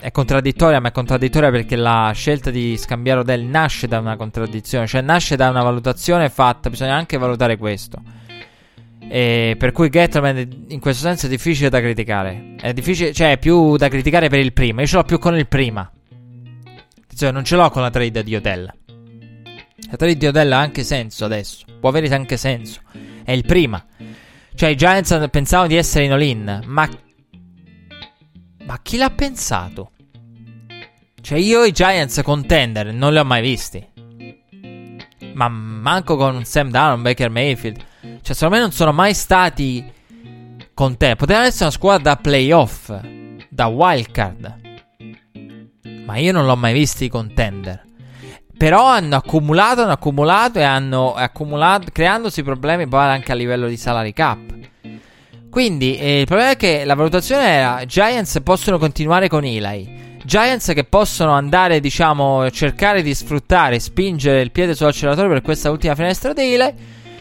è 0.00 0.10
contraddittoria, 0.10 0.80
ma 0.80 0.88
è 0.88 0.92
contraddittoria 0.92 1.52
perché 1.52 1.76
la 1.76 2.10
scelta 2.12 2.50
di 2.50 2.76
scambiare 2.76 3.20
Odell 3.20 3.46
nasce 3.46 3.86
da 3.86 4.00
una 4.00 4.16
contraddizione, 4.16 4.88
cioè 4.88 5.00
nasce 5.00 5.36
da 5.36 5.48
una 5.48 5.62
valutazione 5.62 6.28
fatta, 6.28 6.70
bisogna 6.70 6.96
anche 6.96 7.18
valutare 7.18 7.56
questo 7.56 8.18
e 9.12 9.56
per 9.58 9.72
cui 9.72 9.88
Gettleman 9.88 10.66
in 10.68 10.78
questo 10.78 11.02
senso 11.02 11.26
è 11.26 11.28
difficile 11.28 11.68
da 11.68 11.80
criticare. 11.80 12.54
È 12.60 12.72
difficile, 12.72 13.12
cioè 13.12 13.32
è 13.32 13.38
più 13.38 13.76
da 13.76 13.88
criticare 13.88 14.28
per 14.28 14.38
il 14.38 14.52
prima. 14.52 14.82
Io 14.82 14.86
ce 14.86 14.96
l'ho 14.96 15.02
più 15.02 15.18
con 15.18 15.36
il 15.36 15.48
prima. 15.48 15.90
Cioè, 17.12 17.32
non 17.32 17.42
ce 17.42 17.56
l'ho 17.56 17.68
con 17.70 17.82
la 17.82 17.90
trade 17.90 18.22
di 18.22 18.36
Odell. 18.36 18.72
La 19.90 19.96
trade 19.96 20.16
di 20.16 20.26
Odell 20.26 20.52
ha 20.52 20.60
anche 20.60 20.84
senso 20.84 21.24
adesso. 21.24 21.64
Può 21.80 21.88
avere 21.88 22.06
anche 22.14 22.36
senso. 22.36 22.82
È 23.24 23.32
il 23.32 23.44
prima. 23.44 23.84
Cioè, 24.54 24.68
i 24.68 24.76
Giants 24.76 25.26
pensavano 25.28 25.66
di 25.66 25.74
essere 25.74 26.04
in 26.04 26.12
all-in. 26.12 26.62
Ma. 26.66 26.88
Ma 28.64 28.78
chi 28.80 28.96
l'ha 28.96 29.10
pensato? 29.10 29.90
Cioè, 31.20 31.36
io 31.36 31.64
i 31.64 31.72
Giants 31.72 32.20
contender 32.22 32.94
non 32.94 33.12
li 33.12 33.18
ho 33.18 33.24
mai 33.24 33.42
visti. 33.42 33.84
Ma 35.32 35.48
manco 35.48 36.16
con 36.16 36.44
Sam 36.44 36.70
Down, 36.70 37.02
Baker 37.02 37.28
Mayfield. 37.28 37.88
Cioè, 38.00 38.34
secondo 38.34 38.56
me 38.56 38.60
non 38.60 38.72
sono 38.72 38.92
mai 38.92 39.14
stati 39.14 39.84
con 40.72 40.96
te. 40.96 41.16
Potevano 41.16 41.46
essere 41.46 41.64
una 41.64 41.72
squadra 41.72 42.14
da 42.14 42.16
playoff, 42.16 42.92
da 43.48 43.66
wildcard. 43.66 44.58
Ma 46.06 46.16
io 46.16 46.32
non 46.32 46.46
l'ho 46.46 46.56
mai 46.56 46.72
visti 46.72 47.08
contender. 47.08 47.84
Però 48.56 48.86
hanno 48.86 49.16
accumulato, 49.16 49.82
hanno 49.82 49.92
accumulato 49.92 50.58
e 50.58 50.62
hanno 50.62 51.14
accumulato, 51.14 51.88
creandosi 51.92 52.42
problemi 52.42 52.86
poi 52.86 53.04
anche 53.04 53.32
a 53.32 53.34
livello 53.34 53.68
di 53.68 53.76
salary 53.76 54.12
cap. 54.12 54.38
Quindi 55.50 55.98
eh, 55.98 56.20
il 56.20 56.26
problema 56.26 56.50
è 56.50 56.56
che 56.56 56.84
la 56.84 56.94
valutazione 56.94 57.44
era 57.44 57.84
Giants 57.84 58.40
possono 58.42 58.78
continuare 58.78 59.28
con 59.28 59.44
Eli. 59.44 60.18
Giants 60.24 60.72
che 60.74 60.84
possono 60.84 61.32
andare, 61.32 61.80
diciamo, 61.80 62.50
cercare 62.50 63.02
di 63.02 63.14
sfruttare, 63.14 63.80
spingere 63.80 64.42
il 64.42 64.52
piede 64.52 64.74
sull'acceleratore 64.74 65.28
per 65.28 65.42
questa 65.42 65.70
ultima 65.70 65.94
finestra 65.94 66.32
di 66.32 66.54
Eli 66.54 66.74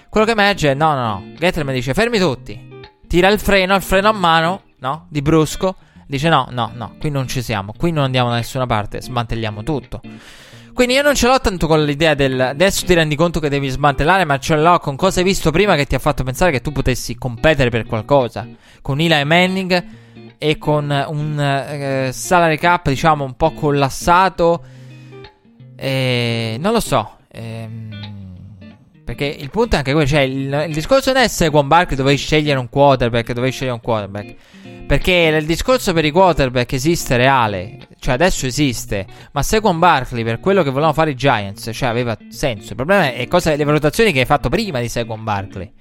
quello 0.10 0.26
che 0.26 0.32
emerge 0.32 0.72
è: 0.72 0.74
no, 0.74 0.94
no, 0.94 1.02
no. 1.02 1.32
Gettleman 1.38 1.74
dice: 1.74 1.94
fermi 1.94 2.20
tutti. 2.20 2.68
Tira 3.08 3.28
il 3.30 3.40
freno, 3.40 3.76
il 3.76 3.82
freno 3.82 4.10
a 4.10 4.14
mano, 4.14 4.64
no? 4.80 5.06
Di 5.10 5.22
brusco. 5.22 5.76
Dice: 6.08 6.30
no, 6.30 6.48
no, 6.52 6.72
no. 6.74 6.96
Qui 7.00 7.10
non 7.10 7.28
ci 7.28 7.42
siamo. 7.42 7.74
Qui 7.78 7.92
non 7.92 8.04
andiamo 8.04 8.30
da 8.30 8.36
nessuna 8.36 8.66
parte. 8.66 9.02
Smantelliamo 9.02 9.64
tutto. 9.64 10.02
Quindi 10.74 10.96
io 10.96 11.02
non 11.02 11.14
ce 11.14 11.28
l'ho 11.28 11.40
tanto 11.40 11.68
con 11.68 11.84
l'idea 11.84 12.14
del. 12.14 12.40
Adesso 12.40 12.86
ti 12.86 12.94
rendi 12.94 13.16
conto 13.16 13.40
che 13.40 13.50
devi 13.50 13.68
smantellare, 13.68 14.24
ma 14.24 14.40
ce 14.40 14.56
l'ho 14.56 14.80
con 14.80 14.96
cosa 14.96 15.20
hai 15.20 15.26
visto 15.26 15.52
prima 15.52 15.76
che 15.76 15.86
ti 15.86 15.96
ha 15.96 16.00
fatto 16.00 16.24
pensare 16.24 16.52
che 16.52 16.62
tu 16.62 16.72
potessi 16.72 17.16
competere 17.16 17.70
per 17.70 17.86
qualcosa. 17.86 18.48
Con 18.82 19.00
Eli 19.02 19.26
Manning 19.26 19.86
e 20.38 20.58
con 20.58 20.86
un 20.86 21.40
eh, 21.40 22.12
salary 22.14 22.58
cap, 22.58 22.88
diciamo, 22.88 23.26
un 23.26 23.36
po' 23.36 23.52
collassato. 23.52 24.64
E 25.76 26.58
non 26.60 26.72
lo 26.72 26.80
so. 26.80 27.18
Ehm. 27.32 27.89
Perché 29.10 29.26
il 29.26 29.50
punto 29.50 29.74
è 29.74 29.80
anche 29.80 29.92
quello, 29.92 30.06
cioè 30.06 30.20
il, 30.20 30.66
il 30.68 30.72
discorso 30.72 31.12
non 31.12 31.24
è 31.24 31.28
se 31.28 31.50
con 31.50 31.68
Barkley 31.68 31.98
dovevi 31.98 32.16
scegliere 32.16 32.60
un 32.60 32.70
quarterback, 32.70 33.34
dovevi 33.34 33.52
scegliere 33.52 33.74
un 33.74 33.82
quarterback. 33.82 34.36
Perché 34.86 35.36
il 35.36 35.46
discorso 35.48 35.94
per 35.94 36.06
i 36.06 36.12
quarterback 36.12 36.74
esiste 36.74 37.18
reale, 37.18 37.88
cioè 37.98 38.14
adesso 38.14 38.46
esiste, 38.46 39.08
ma 39.32 39.42
se 39.42 39.62
con 39.62 39.80
Barkley 39.80 40.24
per 40.24 40.40
quello 40.40 40.62
che 40.62 40.70
volevano 40.70 40.94
fare 40.94 41.10
i 41.10 41.16
Giants, 41.16 41.72
cioè 41.74 41.90
aveva 41.90 42.16
senso. 42.30 42.70
Il 42.70 42.76
problema 42.76 43.12
è 43.12 43.28
cosa, 43.28 43.56
le 43.56 43.64
valutazioni 43.64 44.12
che 44.12 44.20
hai 44.20 44.26
fatto 44.28 44.48
prima 44.48 44.80
di 44.80 44.90
Second 44.90 45.24
Barkley. 45.24 45.74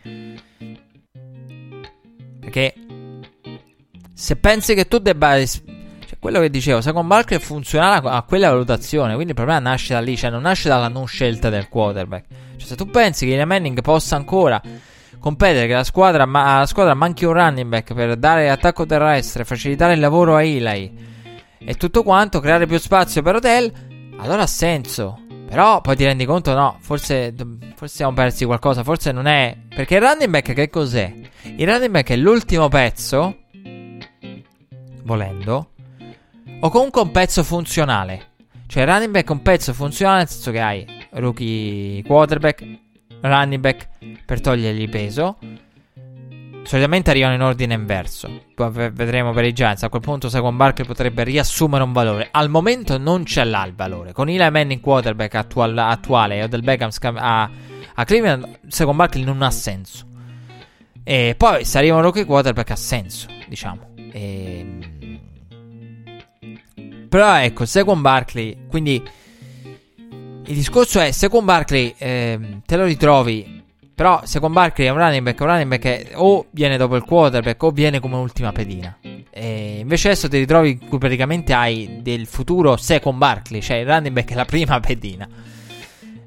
Perché 2.41 2.75
se 4.15 4.37
pensi 4.37 4.73
che 4.75 4.89
tu 4.89 4.97
debba 4.97 5.37
quello 6.21 6.41
che 6.41 6.51
dicevo, 6.51 6.81
Second 6.81 7.07
Barkley 7.07 7.39
funzionava 7.39 8.13
a 8.13 8.23
quella 8.23 8.51
valutazione, 8.51 9.15
quindi 9.15 9.31
il 9.31 9.37
problema 9.37 9.61
nasce 9.61 9.95
da 9.95 10.01
lì, 10.01 10.17
cioè 10.17 10.31
non 10.31 10.43
nasce 10.43 10.69
dalla 10.69 10.89
non 10.89 11.07
scelta 11.07 11.49
del 11.49 11.69
quarterback. 11.69 12.25
Cioè, 12.57 12.67
se 12.67 12.77
tu 12.77 12.87
pensi 12.87 13.27
che 13.27 13.35
il 13.35 13.47
Manning 13.47 13.81
possa 13.83 14.17
ancora 14.17 14.61
competere, 15.19 15.67
che 15.67 15.75
la 15.75 15.85
squadra, 15.85 16.27
ma- 16.27 16.59
la 16.59 16.67
squadra 16.67 16.95
manchi 16.95 17.25
un 17.25 17.33
running 17.33 17.69
back 17.69 17.95
per 17.95 18.17
dare 18.17 18.51
attacco 18.51 18.87
terrestre, 18.87 19.45
facilitare 19.45 19.95
il 19.95 20.01
lavoro 20.01 20.37
a 20.37 20.43
Eli 20.43 21.07
e 21.59 21.75
tutto 21.75 22.03
quanto, 22.03 22.41
creare 22.41 22.67
più 22.67 22.79
spazio 22.79 23.23
per 23.23 23.37
Hotel, 23.37 23.73
allora 24.19 24.43
ha 24.43 24.47
senso. 24.47 25.23
Però 25.49 25.81
poi 25.81 25.97
ti 25.97 26.05
rendi 26.05 26.27
conto, 26.27 26.53
no, 26.53 26.77
forse, 26.81 27.35
forse 27.75 27.95
siamo 27.95 28.13
persi 28.13 28.45
qualcosa, 28.45 28.83
forse 28.83 29.13
non 29.13 29.27
è... 29.27 29.57
Perché 29.75 29.95
il 29.95 30.03
running 30.03 30.31
back 30.31 30.53
che 30.53 30.69
cos'è? 30.69 31.13
Il 31.57 31.67
running 31.67 31.91
back 31.91 32.11
è 32.11 32.17
l'ultimo 32.17 32.69
pezzo, 32.69 33.35
volendo, 35.05 35.71
o 36.61 36.71
comunque 36.71 37.01
un 37.01 37.11
pezzo 37.11 37.43
funzionale. 37.45 38.27
Cioè 38.67 38.85
running 38.85 39.11
back 39.11 39.29
è 39.29 39.33
un 39.33 39.43
pezzo 39.43 39.73
funzionale 39.73 40.19
nel 40.19 40.29
senso 40.29 40.51
che 40.51 40.61
hai 40.61 40.87
rookie 41.13 42.03
quarterback, 42.03 42.67
running 43.23 43.61
back 43.61 43.89
per 44.27 44.41
togliergli 44.41 44.89
peso. 44.89 45.39
Solitamente 46.65 47.09
arrivano 47.09 47.35
in 47.35 47.41
ordine 47.41 47.73
inverso. 47.73 48.43
Poi 48.55 48.71
vedremo 48.71 49.33
per 49.33 49.45
i 49.45 49.55
Giants. 49.55 49.85
A 49.85 49.89
quel 49.89 50.03
punto, 50.03 50.29
Second 50.29 50.55
Barkley 50.57 50.87
potrebbe 50.87 51.25
riassumere 51.25 51.83
un 51.83 51.93
valore. 51.93 52.29
Al 52.31 52.51
momento 52.51 52.99
non 52.99 53.25
ce 53.25 53.43
l'ha 53.45 53.65
il 53.65 53.75
valore. 53.75 54.13
Con 54.13 54.29
Eli 54.29 54.51
Manning 54.51 54.81
quarterback 54.81 55.35
attual, 55.35 55.79
attuale 55.79 56.43
o 56.43 56.47
del 56.47 56.61
Beckham 56.61 56.91
a, 57.15 57.51
a 57.95 58.05
Cleveland, 58.05 58.59
Second 58.69 58.97
Barkley 58.97 59.25
non 59.25 59.41
ha 59.41 59.51
senso. 59.51 60.05
E 61.05 61.35
poi 61.39 61.65
se 61.65 61.79
arriva 61.79 61.97
un 61.97 62.03
rookie 62.03 62.27
quarterback 62.27 62.73
ha 62.73 62.77
senso, 62.77 63.29
diciamo. 63.47 63.95
E... 64.13 64.98
Però 67.09 67.37
ecco, 67.37 67.65
Second 67.65 68.01
Barkley, 68.01 68.67
quindi 68.69 69.03
il 70.49 70.55
discorso 70.55 71.01
è, 71.01 71.11
se 71.11 71.29
con 71.29 71.45
Barkley 71.45 71.95
eh, 71.99 72.61
te 72.65 72.77
lo 72.77 72.85
ritrovi, 72.85 73.63
però 73.95 74.21
se 74.25 74.41
con 74.41 74.53
Barkley 74.53 74.87
è 74.87 74.91
un 74.91 74.99
running 74.99 75.23
back, 75.23 75.41
un 75.41 75.47
running 75.47 75.69
back 75.69 75.85
è, 75.85 76.11
o 76.15 76.47
viene 76.51 76.77
dopo 76.77 76.97
il 76.97 77.03
quarterback 77.03 77.63
o 77.63 77.71
viene 77.71 78.01
come 78.01 78.17
ultima 78.17 78.53
pedina. 78.53 78.97
E 79.29 79.79
invece 79.81 80.09
adesso 80.09 80.29
ti 80.29 80.39
ritrovi 80.39 80.79
in 80.81 80.89
cui 80.89 80.99
praticamente 80.99 81.53
hai 81.53 81.99
del 82.03 82.27
futuro 82.27 82.77
se 82.77 83.01
con 83.01 83.19
Barkley, 83.19 83.61
cioè 83.61 83.79
il 83.79 83.87
running 83.87 84.15
back 84.15 84.31
è 84.31 84.35
la 84.35 84.45
prima 84.45 84.79
pedina. 84.81 85.29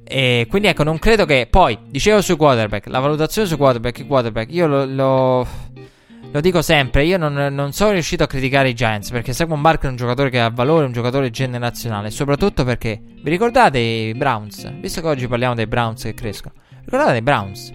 E 0.04 0.46
quindi 0.50 0.68
ecco, 0.68 0.84
non 0.84 1.00
credo 1.00 1.26
che. 1.26 1.48
Poi, 1.50 1.78
dicevo 1.88 2.22
sui 2.22 2.36
quarterback, 2.36 2.88
la 2.88 3.00
valutazione 3.00 3.48
sui 3.48 3.56
quarterback, 3.56 4.00
i 4.00 4.06
quarterback, 4.06 4.54
io 4.54 4.68
lo, 4.68 4.86
lo, 4.86 5.48
lo 6.32 6.40
dico 6.40 6.62
sempre, 6.62 7.06
io 7.06 7.18
non, 7.18 7.34
non, 7.34 7.74
sono 7.74 7.92
riuscito 7.92 8.24
a 8.24 8.28
criticare 8.28 8.70
i 8.70 8.74
Giants 8.74 9.10
perché 9.10 9.34
Saquon 9.34 9.62
Barkley 9.62 9.88
è 9.88 9.92
un 9.92 9.98
giocatore 9.98 10.30
che 10.30 10.40
ha 10.40 10.50
valore, 10.50 10.86
un 10.86 10.92
giocatore 10.92 11.30
generazionale, 11.30 12.10
soprattutto 12.10 12.64
perché 12.64 13.02
vi 13.04 13.30
ricordate 13.30 13.80
i 13.80 14.14
Browns? 14.14 14.72
Visto 14.80 15.02
che 15.02 15.08
oggi 15.08 15.28
parliamo 15.28 15.56
dei 15.56 15.68
Browns 15.68 16.04
che 16.04 16.14
crescono, 16.14 16.54
ricordate 16.86 17.18
i 17.18 17.22
Browns? 17.22 17.72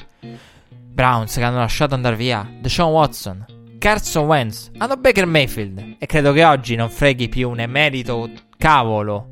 Browns 0.70 1.34
che 1.34 1.42
hanno 1.42 1.58
lasciato 1.58 1.94
andare 1.94 2.16
via 2.16 2.48
Deshaun 2.60 2.92
Watson, 2.92 3.44
Carson 3.78 4.24
Wentz, 4.24 4.70
hanno 4.78 4.96
Baker 4.96 5.26
Mayfield 5.26 5.96
e 5.98 6.06
credo 6.06 6.32
che 6.32 6.44
oggi 6.44 6.76
non 6.76 6.88
freghi 6.88 7.28
più 7.28 7.50
un 7.50 7.60
emerito 7.60 8.30
cavolo 8.56 9.30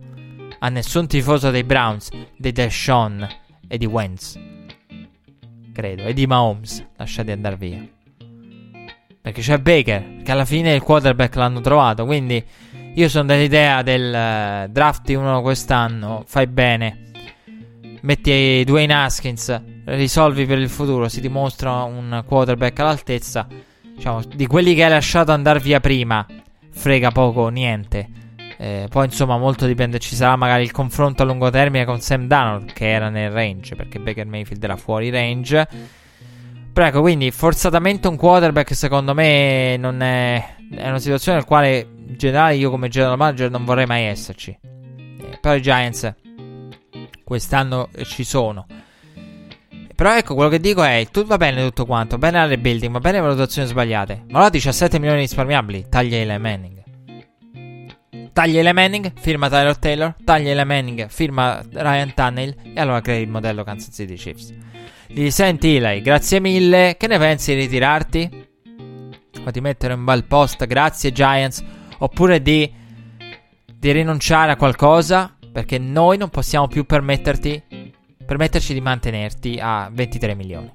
a 0.59 0.69
nessun 0.69 1.07
tifoso 1.07 1.51
dei 1.51 1.65
Browns, 1.65 2.11
di 2.37 2.53
Deshaun 2.53 3.27
e 3.67 3.79
di 3.79 3.87
Wentz. 3.87 4.39
Credo, 5.73 6.03
e 6.05 6.13
di 6.13 6.27
Mahomes, 6.27 6.87
lasciati 6.97 7.31
andare 7.33 7.57
via. 7.57 7.94
Perché 9.25 9.41
c'è 9.41 9.57
Baker, 9.57 10.21
che 10.23 10.33
alla 10.33 10.45
fine 10.45 10.75
il 10.75 10.83
quarterback 10.83 11.37
l'hanno 11.37 11.63
trovato, 11.63 12.05
quindi 12.05 12.45
io 12.93 13.09
sono 13.09 13.25
dell'idea 13.25 13.81
del 13.81 14.67
uh, 14.67 14.71
drafti 14.71 15.15
uno 15.15 15.41
quest'anno, 15.41 16.25
fai 16.27 16.47
bene, 16.47 17.11
metti 18.03 18.63
Dwayne 18.67 18.93
Haskins, 18.93 19.63
risolvi 19.87 20.45
per 20.45 20.59
il 20.59 20.69
futuro, 20.69 21.09
si 21.09 21.23
dimostra 21.23 21.85
un 21.85 22.23
quarterback 22.27 22.79
all'altezza, 22.81 23.47
diciamo, 23.95 24.21
di 24.25 24.47
quelli 24.47 24.75
che 24.75 24.85
hai 24.85 24.91
lasciato 24.91 25.33
andare 25.33 25.59
via 25.59 25.81
prima, 25.81 26.27
frega 26.71 27.11
poco 27.11 27.49
niente. 27.49 28.07
Eh, 28.59 28.89
poi 28.91 29.07
insomma 29.07 29.39
molto 29.39 29.65
dipende, 29.65 29.99
ci 30.01 30.17
sarà 30.17 30.37
magari 30.37 30.65
il 30.65 30.71
confronto 30.71 31.23
a 31.23 31.25
lungo 31.25 31.49
termine 31.49 31.87
con 31.87 31.99
Sam 31.99 32.27
Donald 32.27 32.75
che 32.75 32.91
era 32.91 33.09
nel 33.09 33.31
range 33.31 33.75
perché 33.75 33.99
Baker 33.99 34.27
Mayfield 34.27 34.63
era 34.63 34.77
fuori 34.77 35.09
range. 35.09 36.03
Però 36.75 36.89
ecco, 36.89 37.03
quindi 37.03 37.31
forzatamente 37.31 38.09
un 38.09 38.17
quarterback 38.17 38.75
secondo 38.75 39.15
me 39.15 39.77
non 39.77 40.03
è, 40.03 40.57
è 40.75 40.89
una 40.89 40.99
situazione 40.99 41.39
nel 41.39 41.47
quale 41.47 41.89
in 42.09 42.17
generale 42.17 42.57
io 42.57 42.69
come 42.69 42.89
general 42.89 43.17
manager 43.17 43.49
non 43.49 43.65
vorrei 43.65 43.87
mai 43.87 44.07
esserci. 44.07 44.59
Eh, 44.61 45.39
però 45.41 45.55
i 45.55 45.63
Giants 45.63 46.13
quest'anno 47.23 47.91
ci 48.03 48.25
sono. 48.25 48.67
Però 49.95 50.17
ecco, 50.17 50.35
quello 50.35 50.51
che 50.51 50.59
dico 50.59 50.83
è, 50.83 51.07
tutto 51.13 51.29
va 51.29 51.37
bene 51.37 51.63
tutto 51.63 51.87
quanto, 51.87 52.19
bene 52.19 52.39
la 52.39 52.47
rebuilding, 52.47 52.93
va 52.93 52.99
bene 52.99 53.19
le 53.19 53.23
valutazioni 53.23 53.69
sbagliate. 53.69 54.25
Ma 54.31 54.39
allora 54.39 54.51
17 54.51 54.99
milioni 54.99 55.21
risparmiabili, 55.21 55.87
taglia 55.89 56.17
Eli 56.17 56.39
Manning. 56.41 56.83
Taglia 58.33 58.59
Eli 58.59 58.73
Manning, 58.73 59.13
firma 59.15 59.49
Tyler 59.49 59.79
Taylor, 59.79 60.17
taglia 60.25 60.51
Eli 60.51 60.65
Manning, 60.65 61.07
firma 61.07 61.63
Ryan 61.71 62.15
Tunnel 62.15 62.57
e 62.75 62.81
allora 62.81 63.01
crei 63.01 63.23
il 63.23 63.29
modello 63.29 63.63
Kansas 63.63 63.95
City 63.95 64.15
Chiefs. 64.15 64.53
Gli 65.17 65.31
senti 65.31 65.77
Eli, 65.77 66.01
grazie 66.01 66.41
mille, 66.41 66.97
che 66.99 67.07
ne 67.07 67.19
pensi 67.19 67.55
di 67.55 67.61
ritirarti? 67.61 68.49
O 69.45 69.51
di 69.53 69.61
mettere 69.61 69.95
un 69.95 70.05
bel 70.05 70.25
post, 70.25 70.67
grazie 70.67 71.13
Giants, 71.13 71.63
oppure 71.99 72.43
di, 72.43 72.69
di 73.73 73.93
rinunciare 73.93 74.51
a 74.51 74.57
qualcosa, 74.57 75.33
perché 75.53 75.79
noi 75.79 76.17
non 76.19 76.31
possiamo 76.31 76.67
più 76.67 76.85
permetterti, 76.85 77.93
permetterci 78.27 78.75
di 78.75 78.81
mantenerti 78.81 79.57
a 79.63 79.89
23 79.93 80.35
milioni. 80.35 80.73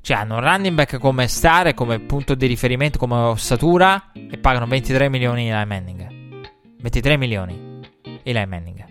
Cioè, 0.00 0.16
hanno 0.16 0.36
un 0.36 0.40
running 0.40 0.74
back 0.74 0.96
come 0.96 1.28
star, 1.28 1.74
come 1.74 2.00
punto 2.00 2.34
di 2.34 2.46
riferimento, 2.46 2.96
come 2.96 3.16
ossatura, 3.16 4.12
e 4.14 4.38
pagano 4.38 4.66
23 4.66 5.10
milioni 5.10 5.50
Eli 5.50 5.66
Manning. 5.66 6.40
23 6.80 7.18
milioni 7.18 7.80
Eli 8.22 8.46
Manning. 8.46 8.84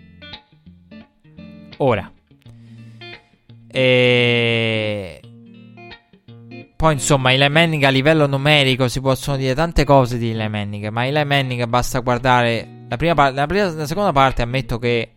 Ora. 1.78 2.13
E... 3.76 5.20
Poi 6.76 6.92
insomma, 6.92 7.32
Eli 7.32 7.48
Manning 7.48 7.82
a 7.82 7.88
livello 7.88 8.28
numerico 8.28 8.86
si 8.86 9.00
possono 9.00 9.36
dire 9.36 9.54
tante 9.54 9.82
cose 9.82 10.16
di 10.16 10.30
Eli 10.30 10.48
Manning, 10.48 10.88
ma 10.90 11.04
Eli 11.04 11.24
Manning 11.24 11.64
basta 11.64 11.98
guardare 11.98 12.84
la 12.88 12.96
prima 12.96 13.14
parte, 13.14 13.34
la, 13.34 13.72
la 13.72 13.86
seconda 13.86 14.12
parte 14.12 14.42
ammetto 14.42 14.78
che 14.78 15.14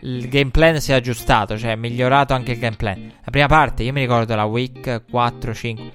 il 0.00 0.28
game 0.28 0.50
plan 0.50 0.80
si 0.80 0.92
è 0.92 0.94
aggiustato, 0.94 1.58
cioè 1.58 1.72
è 1.72 1.76
migliorato 1.76 2.34
anche 2.34 2.52
il 2.52 2.58
game 2.58 2.76
plan. 2.76 3.12
La 3.24 3.30
prima 3.32 3.46
parte, 3.48 3.82
io 3.82 3.92
mi 3.92 4.00
ricordo 4.00 4.36
la 4.36 4.44
week 4.44 5.04
4-5. 5.10 5.90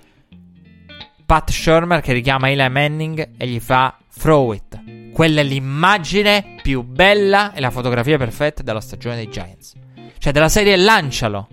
Pat 1.26 1.52
Shermer 1.52 2.02
che 2.02 2.12
richiama 2.12 2.50
Eli 2.50 2.68
Manning 2.70 3.30
e 3.38 3.48
gli 3.48 3.62
fa 3.62 3.98
throw 4.14 4.52
it. 4.52 5.12
Quella 5.14 5.40
è 5.40 5.44
l'immagine 5.44 6.58
più 6.62 6.84
bella 6.84 7.54
e 7.54 7.62
la 7.62 7.72
fotografia 7.72 8.18
perfetta 8.18 8.62
della 8.62 8.82
stagione 8.82 9.16
dei 9.16 9.30
Giants. 9.30 9.74
Cioè 10.18 10.34
della 10.34 10.50
serie 10.50 10.76
lancialo. 10.76 11.48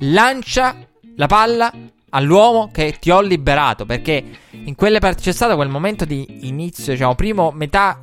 Lancia 0.00 0.76
la 1.16 1.26
palla 1.26 1.72
all'uomo 2.10 2.70
che 2.72 2.96
ti 2.98 3.10
ho 3.10 3.20
liberato. 3.20 3.86
Perché 3.86 4.24
in 4.50 4.74
quelle 4.74 4.98
parti 4.98 5.22
c'è 5.22 5.32
stato 5.32 5.54
quel 5.54 5.68
momento 5.68 6.04
di 6.04 6.46
inizio, 6.48 6.92
diciamo, 6.92 7.14
primo 7.14 7.50
metà, 7.50 8.00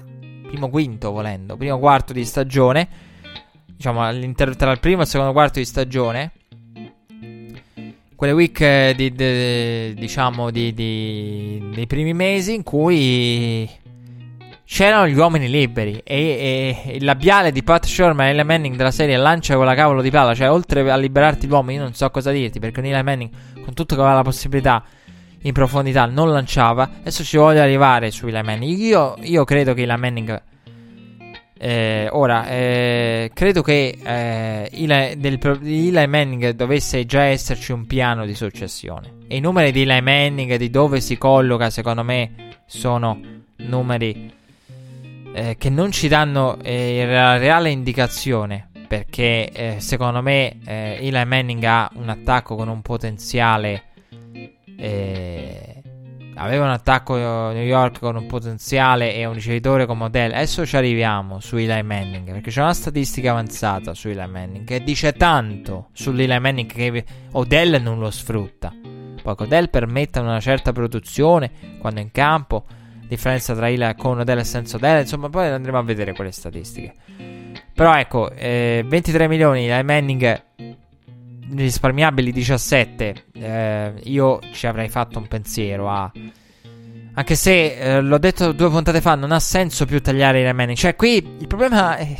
primo 0.47 0.69
quinto 0.69 1.11
volendo, 1.11 1.57
primo 1.57 1.79
quarto 1.79 2.13
di 2.13 2.23
stagione 2.25 3.05
diciamo, 3.75 4.33
tra 4.55 4.71
il 4.71 4.79
primo 4.79 5.01
e 5.01 5.03
il 5.03 5.09
secondo 5.09 5.33
quarto 5.33 5.59
di 5.59 5.65
stagione. 5.65 6.31
Quelle 8.15 8.33
week 8.33 8.61
eh, 8.61 8.93
di, 8.95 9.11
di, 9.11 9.93
diciamo 9.93 10.49
di, 10.49 10.73
di, 10.73 11.61
dei 11.73 11.85
primi 11.85 12.13
mesi 12.13 12.53
in 12.53 12.63
cui 12.63 13.69
c'erano 14.65 15.07
gli 15.07 15.15
uomini 15.15 15.47
liberi 15.47 16.01
e, 16.03 16.75
e 16.85 16.95
il 16.95 17.05
labiale 17.05 17.51
di 17.51 17.61
Pat 17.63 17.85
Sherman 17.85 18.27
e 18.27 18.29
Eli 18.31 18.43
Manning 18.43 18.75
della 18.75 18.91
serie 18.91 19.15
lancia 19.15 19.55
con 19.55 19.65
la 19.65 19.75
cavolo 19.75 20.01
di 20.01 20.09
palla, 20.09 20.33
cioè 20.33 20.49
oltre 20.49 20.89
a 20.89 20.97
liberarti 20.97 21.47
l'uomo 21.47 21.71
io 21.71 21.81
non 21.81 21.93
so 21.93 22.09
cosa 22.09 22.31
dirti 22.31 22.59
perché 22.59 22.81
Eli 22.81 23.03
Manning 23.03 23.29
con 23.63 23.73
tutto 23.73 23.95
che 23.95 24.01
aveva 24.01 24.15
la 24.17 24.23
possibilità 24.23 24.83
in 25.41 25.53
profondità 25.53 26.05
non 26.07 26.31
lanciava, 26.31 26.89
adesso 26.99 27.23
ci 27.23 27.37
voglio 27.37 27.61
arrivare 27.61 28.09
su 28.09 28.27
Eli 28.27 28.41
Manning, 28.41 28.77
io, 28.77 29.15
io 29.21 29.43
credo 29.43 29.73
che 29.73 29.83
Eli 29.83 29.97
Manning 29.97 30.41
eh, 31.57 32.09
ora, 32.11 32.47
eh, 32.47 33.31
credo 33.33 33.61
che 33.61 33.97
eh, 34.03 34.69
Eli, 34.71 35.17
del, 35.17 35.37
di 35.61 35.87
Eli 35.87 36.05
Manning 36.05 36.49
dovesse 36.49 37.05
già 37.05 37.23
esserci 37.23 37.71
un 37.71 37.87
piano 37.87 38.25
di 38.25 38.35
successione. 38.35 39.13
E 39.27 39.37
i 39.37 39.39
numeri 39.39 39.71
di 39.71 39.83
Eli 39.83 40.01
Manning, 40.01 40.55
di 40.57 40.69
dove 40.69 40.99
si 40.99 41.17
colloca, 41.17 41.69
secondo 41.69 42.03
me, 42.03 42.57
sono 42.65 43.19
numeri 43.57 44.31
eh, 45.35 45.57
che 45.57 45.69
non 45.69 45.91
ci 45.91 46.07
danno 46.07 46.57
eh, 46.61 47.05
la 47.05 47.37
reale 47.37 47.69
indicazione. 47.69 48.69
Perché 48.87 49.49
eh, 49.51 49.75
secondo 49.79 50.21
me 50.21 50.57
Eli 50.63 51.25
Manning 51.25 51.63
ha 51.63 51.89
un 51.95 52.07
attacco 52.07 52.55
con 52.55 52.67
un 52.67 52.81
potenziale 52.81 53.83
aveva 56.35 56.65
un 56.65 56.71
attacco 56.71 57.15
New 57.15 57.63
York 57.63 57.99
con 57.99 58.15
un 58.15 58.27
potenziale 58.27 59.15
e 59.15 59.25
un 59.25 59.33
ricevitore 59.33 59.85
come 59.85 60.05
Odell. 60.05 60.31
Adesso 60.31 60.65
ci 60.65 60.75
arriviamo 60.75 61.39
su 61.39 61.55
Eli 61.57 61.81
Manning 61.81 62.31
perché 62.31 62.51
c'è 62.51 62.61
una 62.61 62.73
statistica 62.73 63.31
avanzata 63.31 63.93
su 63.93 64.09
Eli 64.09 64.27
Manning 64.27 64.65
che 64.65 64.83
dice 64.83 65.13
tanto 65.13 65.89
sull'Eli 65.93 66.39
Manning 66.39 66.71
che 66.71 67.05
Odell 67.31 67.81
non 67.81 67.99
lo 67.99 68.11
sfrutta. 68.11 68.73
Poi 69.21 69.35
Odell 69.35 69.69
permette 69.69 70.19
una 70.19 70.39
certa 70.39 70.71
produzione 70.71 71.51
quando 71.79 71.99
è 71.99 72.03
in 72.03 72.11
campo, 72.11 72.65
differenza 73.07 73.53
tra 73.55 73.69
Eli 73.69 73.95
con 73.95 74.19
Odell 74.19 74.39
e 74.39 74.43
senza 74.43 74.77
Odell, 74.77 75.01
insomma 75.01 75.29
poi 75.29 75.47
andremo 75.47 75.77
a 75.77 75.83
vedere 75.83 76.13
quelle 76.13 76.31
statistiche. 76.31 76.93
Però 77.73 77.95
ecco, 77.95 78.31
eh, 78.31 78.83
23 78.87 79.27
milioni 79.27 79.67
Eli 79.67 79.83
Manning 79.83 80.43
risparmiabili 81.53 82.31
17, 82.31 83.25
eh, 83.33 83.93
io 84.03 84.39
ci 84.51 84.67
avrei 84.67 84.89
fatto 84.89 85.19
un 85.19 85.27
pensiero 85.27 85.89
a... 85.89 86.11
Anche 87.17 87.35
se, 87.35 87.75
eh, 87.77 88.01
l'ho 88.01 88.17
detto 88.17 88.51
due 88.51 88.69
puntate 88.69 88.99
fa, 88.99 89.15
non 89.15 89.31
ha 89.31 89.39
senso 89.39 89.85
più 89.85 90.01
tagliare 90.01 90.41
i 90.41 90.43
remaining. 90.43 90.77
Cioè, 90.77 90.95
qui 90.95 91.15
il 91.39 91.47
problema 91.47 91.95
è... 91.95 92.13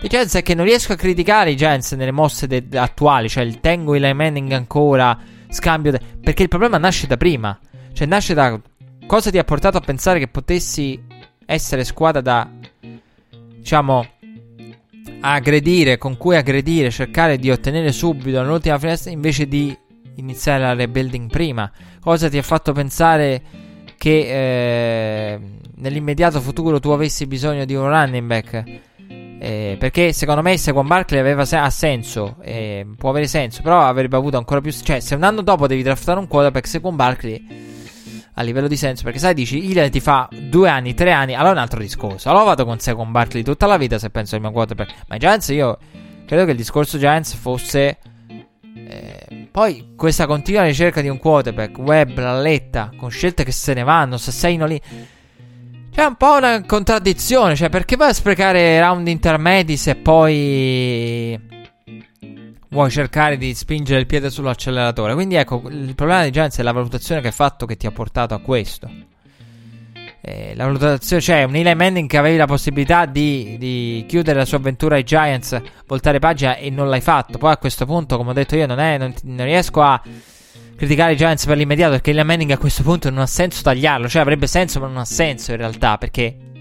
Di 0.00 0.08
Giants 0.08 0.34
è 0.34 0.42
che 0.42 0.54
non 0.54 0.64
riesco 0.64 0.92
a 0.92 0.96
criticare 0.96 1.52
i 1.52 1.56
Giants 1.56 1.92
nelle 1.92 2.12
mosse 2.12 2.46
de- 2.46 2.66
attuali. 2.74 3.28
Cioè, 3.28 3.42
il 3.42 3.58
tengo 3.58 3.96
i 3.96 3.98
remaining 3.98 4.52
ancora, 4.52 5.18
scambio... 5.48 5.90
De- 5.90 6.00
perché 6.22 6.44
il 6.44 6.48
problema 6.48 6.78
nasce 6.78 7.08
da 7.08 7.16
prima. 7.16 7.58
Cioè, 7.92 8.06
nasce 8.06 8.34
da... 8.34 8.60
Cosa 9.06 9.30
ti 9.30 9.38
ha 9.38 9.44
portato 9.44 9.76
a 9.76 9.80
pensare 9.80 10.18
che 10.18 10.28
potessi 10.28 11.00
essere 11.44 11.84
squadra 11.84 12.20
da... 12.20 12.48
Diciamo 13.56 14.06
aggredire, 15.20 15.98
con 15.98 16.16
cui 16.16 16.36
aggredire, 16.36 16.90
cercare 16.90 17.38
di 17.38 17.50
ottenere 17.50 17.92
subito 17.92 18.40
nell'ultima 18.40 18.78
finestra 18.78 19.10
invece 19.10 19.46
di 19.46 19.76
iniziare 20.16 20.62
la 20.62 20.74
rebuilding 20.74 21.30
prima. 21.30 21.70
Cosa 22.00 22.28
ti 22.28 22.38
ha 22.38 22.42
fatto 22.42 22.72
pensare 22.72 23.42
che 23.96 25.32
eh, 25.34 25.40
nell'immediato 25.76 26.40
futuro 26.40 26.80
tu 26.80 26.90
avessi 26.90 27.26
bisogno 27.26 27.64
di 27.64 27.74
un 27.74 27.88
running 27.88 28.26
back? 28.26 28.64
Eh, 29.38 29.76
perché 29.78 30.12
secondo 30.12 30.42
me 30.42 30.56
Saquon 30.56 30.86
Barkley 30.86 31.18
aveva 31.18 31.44
se- 31.44 31.56
ha 31.56 31.70
senso, 31.70 32.36
eh, 32.42 32.86
può 32.96 33.10
avere 33.10 33.26
senso, 33.26 33.62
però 33.62 33.80
avrebbe 33.80 34.16
avuto 34.16 34.36
ancora 34.36 34.60
più... 34.60 34.72
Cioè, 34.72 35.00
se 35.00 35.14
un 35.14 35.22
anno 35.22 35.42
dopo 35.42 35.66
devi 35.66 35.82
draftare 35.82 36.18
un 36.18 36.28
quarterback, 36.28 36.66
Saquon 36.66 36.96
Barkley 36.96 37.44
a 38.34 38.42
livello 38.42 38.68
di 38.68 38.76
senso. 38.76 39.04
Perché 39.04 39.18
sai, 39.18 39.34
dici, 39.34 39.68
Ile 39.70 39.90
ti 39.90 40.00
fa 40.00 40.28
due 40.30 40.68
anni, 40.68 40.94
tre 40.94 41.12
anni, 41.12 41.34
allora 41.34 41.50
è 41.50 41.54
un 41.54 41.58
altro 41.58 41.80
discorso. 41.80 42.28
Allora 42.28 42.44
vado 42.44 42.64
con 42.64 42.78
sé 42.78 42.94
con 42.94 43.10
Barkley 43.10 43.42
tutta 43.42 43.66
la 43.66 43.76
vita 43.76 43.98
se 43.98 44.10
penso 44.10 44.34
al 44.34 44.40
mio 44.40 44.52
quarterback. 44.52 44.94
Ma 45.08 45.16
Giants 45.16 45.48
io 45.48 45.78
credo 46.26 46.44
che 46.44 46.52
il 46.52 46.56
discorso 46.56 46.98
Giants 46.98 47.34
fosse... 47.34 47.98
Eh, 48.74 49.48
poi 49.50 49.92
questa 49.96 50.26
continua 50.26 50.64
ricerca 50.64 51.00
di 51.00 51.08
un 51.08 51.18
quarterback, 51.18 51.76
web, 51.78 52.18
letta, 52.40 52.90
con 52.96 53.10
scelte 53.10 53.44
che 53.44 53.52
se 53.52 53.74
ne 53.74 53.82
vanno, 53.82 54.16
se 54.16 54.32
sei 54.32 54.54
in 54.54 54.64
lì... 54.66 54.80
C'è 55.94 56.04
un 56.06 56.14
po' 56.16 56.36
una 56.36 56.64
contraddizione, 56.64 57.54
cioè 57.54 57.68
perché 57.68 57.96
vai 57.96 58.08
a 58.08 58.14
sprecare 58.14 58.80
round 58.80 59.06
intermedi 59.08 59.76
se 59.76 59.94
poi 59.94 61.38
vuoi 62.72 62.90
cercare 62.90 63.36
di 63.36 63.54
spingere 63.54 64.00
il 64.00 64.06
piede 64.06 64.30
sull'acceleratore. 64.30 65.14
Quindi 65.14 65.36
ecco, 65.36 65.62
il 65.68 65.94
problema 65.94 66.24
di 66.24 66.30
Giants 66.30 66.58
è 66.58 66.62
la 66.62 66.72
valutazione 66.72 67.20
che 67.20 67.28
hai 67.28 67.32
fatto 67.32 67.66
che 67.66 67.76
ti 67.76 67.86
ha 67.86 67.92
portato 67.92 68.34
a 68.34 68.40
questo. 68.40 68.90
Eh, 70.24 70.54
la 70.54 70.64
valutazione, 70.64 71.20
cioè 71.20 71.42
un 71.44 71.54
Eli 71.54 71.74
Manning 71.74 72.08
che 72.08 72.16
avevi 72.16 72.36
la 72.36 72.46
possibilità 72.46 73.06
di, 73.06 73.56
di, 73.58 74.04
chiudere 74.08 74.38
la 74.38 74.44
sua 74.44 74.58
avventura 74.58 74.94
ai 74.94 75.02
Giants, 75.02 75.60
voltare 75.86 76.18
pagina 76.18 76.56
e 76.56 76.70
non 76.70 76.88
l'hai 76.88 77.00
fatto. 77.00 77.38
Poi 77.38 77.52
a 77.52 77.56
questo 77.58 77.84
punto, 77.84 78.16
come 78.16 78.30
ho 78.30 78.32
detto 78.32 78.56
io, 78.56 78.66
non, 78.66 78.78
è, 78.78 78.96
non, 78.98 79.12
non 79.24 79.46
riesco 79.46 79.82
a 79.82 80.00
criticare 80.76 81.12
i 81.12 81.16
Giants 81.16 81.44
per 81.44 81.56
l'immediato 81.56 81.92
perché 81.92 82.10
Eli 82.10 82.24
Manning 82.24 82.52
a 82.52 82.58
questo 82.58 82.82
punto 82.82 83.10
non 83.10 83.18
ha 83.18 83.26
senso 83.26 83.62
tagliarlo. 83.62 84.08
Cioè 84.08 84.22
avrebbe 84.22 84.46
senso, 84.46 84.80
ma 84.80 84.86
non 84.86 84.96
ha 84.96 85.04
senso 85.04 85.50
in 85.50 85.58
realtà 85.58 85.98
perché 85.98 86.51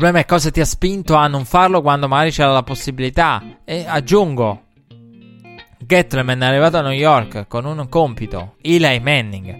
problema 0.00 0.18
è 0.18 0.24
cosa 0.24 0.50
ti 0.50 0.58
ha 0.58 0.64
spinto 0.64 1.14
a 1.14 1.28
non 1.28 1.44
farlo 1.44 1.80
quando 1.80 2.08
magari 2.08 2.32
c'era 2.32 2.50
la 2.50 2.64
possibilità. 2.64 3.60
E 3.64 3.84
aggiungo. 3.86 4.62
Gettleman 5.78 6.42
è 6.42 6.46
arrivato 6.46 6.78
a 6.78 6.80
New 6.80 6.90
York 6.90 7.46
con 7.46 7.64
un 7.64 7.88
compito. 7.88 8.56
Eli 8.60 8.98
Manning. 8.98 9.56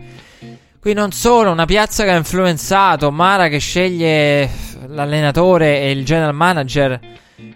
Qui 0.80 0.92
non 0.92 1.12
solo 1.12 1.52
una 1.52 1.66
piazza 1.66 2.02
che 2.02 2.10
ha 2.10 2.16
influenzato, 2.16 3.12
Mara 3.12 3.46
che 3.46 3.58
sceglie 3.58 4.50
l'allenatore 4.88 5.82
e 5.82 5.92
il 5.92 6.04
general 6.04 6.34
manager. 6.34 6.98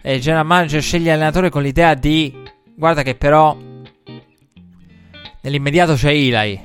E 0.01 0.15
il 0.15 0.21
general 0.21 0.47
manager 0.47 0.81
sceglie 0.81 1.11
l'allenatore 1.11 1.51
con 1.51 1.63
l'idea 1.63 1.95
di. 1.95 2.33
Guarda 2.77 3.03
che 3.03 3.17
però. 3.17 3.57
Nell'immediato 5.41 5.95
c'è 5.95 6.11
Eli. 6.11 6.61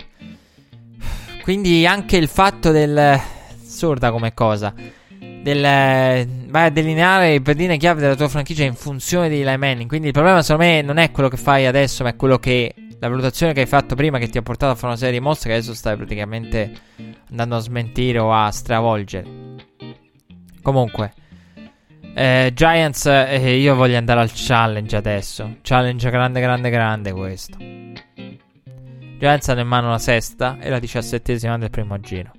Quindi 1.41 1.87
anche 1.87 2.17
il 2.17 2.27
fatto 2.27 2.69
del. 2.69 3.19
Assurda 3.65 4.11
come 4.11 4.35
cosa 4.35 5.01
del, 5.43 5.61
vai 6.47 6.67
a 6.67 6.69
delineare 6.69 7.33
i 7.33 7.41
pedine 7.41 7.77
chiave 7.77 7.99
della 7.99 8.15
tua 8.15 8.29
franchigia 8.29 8.63
in 8.63 8.75
funzione 8.75 9.27
di 9.27 9.41
Eli 9.41 9.57
Manning. 9.57 9.89
Quindi 9.89 10.07
il 10.07 10.13
problema, 10.13 10.41
secondo 10.41 10.63
me, 10.63 10.81
non 10.81 10.97
è 10.97 11.11
quello 11.11 11.27
che 11.27 11.37
fai 11.37 11.65
adesso, 11.65 12.03
ma 12.03 12.09
è 12.09 12.15
quello 12.15 12.39
che 12.39 12.73
la 12.99 13.09
valutazione 13.09 13.51
che 13.51 13.59
hai 13.59 13.65
fatto 13.65 13.95
prima 13.95 14.17
che 14.17 14.29
ti 14.29 14.37
ha 14.37 14.41
portato 14.41 14.71
a 14.71 14.75
fare 14.75 14.87
una 14.87 14.95
serie 14.95 15.13
di 15.13 15.19
mosse 15.19 15.49
che 15.49 15.55
adesso 15.55 15.73
stai 15.73 15.97
praticamente 15.97 16.71
andando 17.29 17.57
a 17.57 17.59
smentire 17.59 18.19
o 18.19 18.33
a 18.33 18.49
stravolgere. 18.49 19.27
Comunque, 20.61 21.11
eh, 22.15 22.51
Giants, 22.53 23.05
eh, 23.07 23.57
io 23.57 23.75
voglio 23.75 23.97
andare 23.97 24.21
al 24.21 24.31
challenge 24.33 24.95
adesso. 24.95 25.57
Challenge 25.61 26.09
grande, 26.09 26.39
grande, 26.39 26.69
grande 26.69 27.11
questo. 27.11 27.57
Giants 29.17 29.49
hanno 29.49 29.61
in 29.61 29.67
mano 29.67 29.89
la 29.89 29.99
sesta 29.99 30.57
e 30.59 30.69
la 30.69 30.79
diciassettesima 30.79 31.57
del 31.57 31.69
primo 31.69 31.99
giro. 31.99 32.31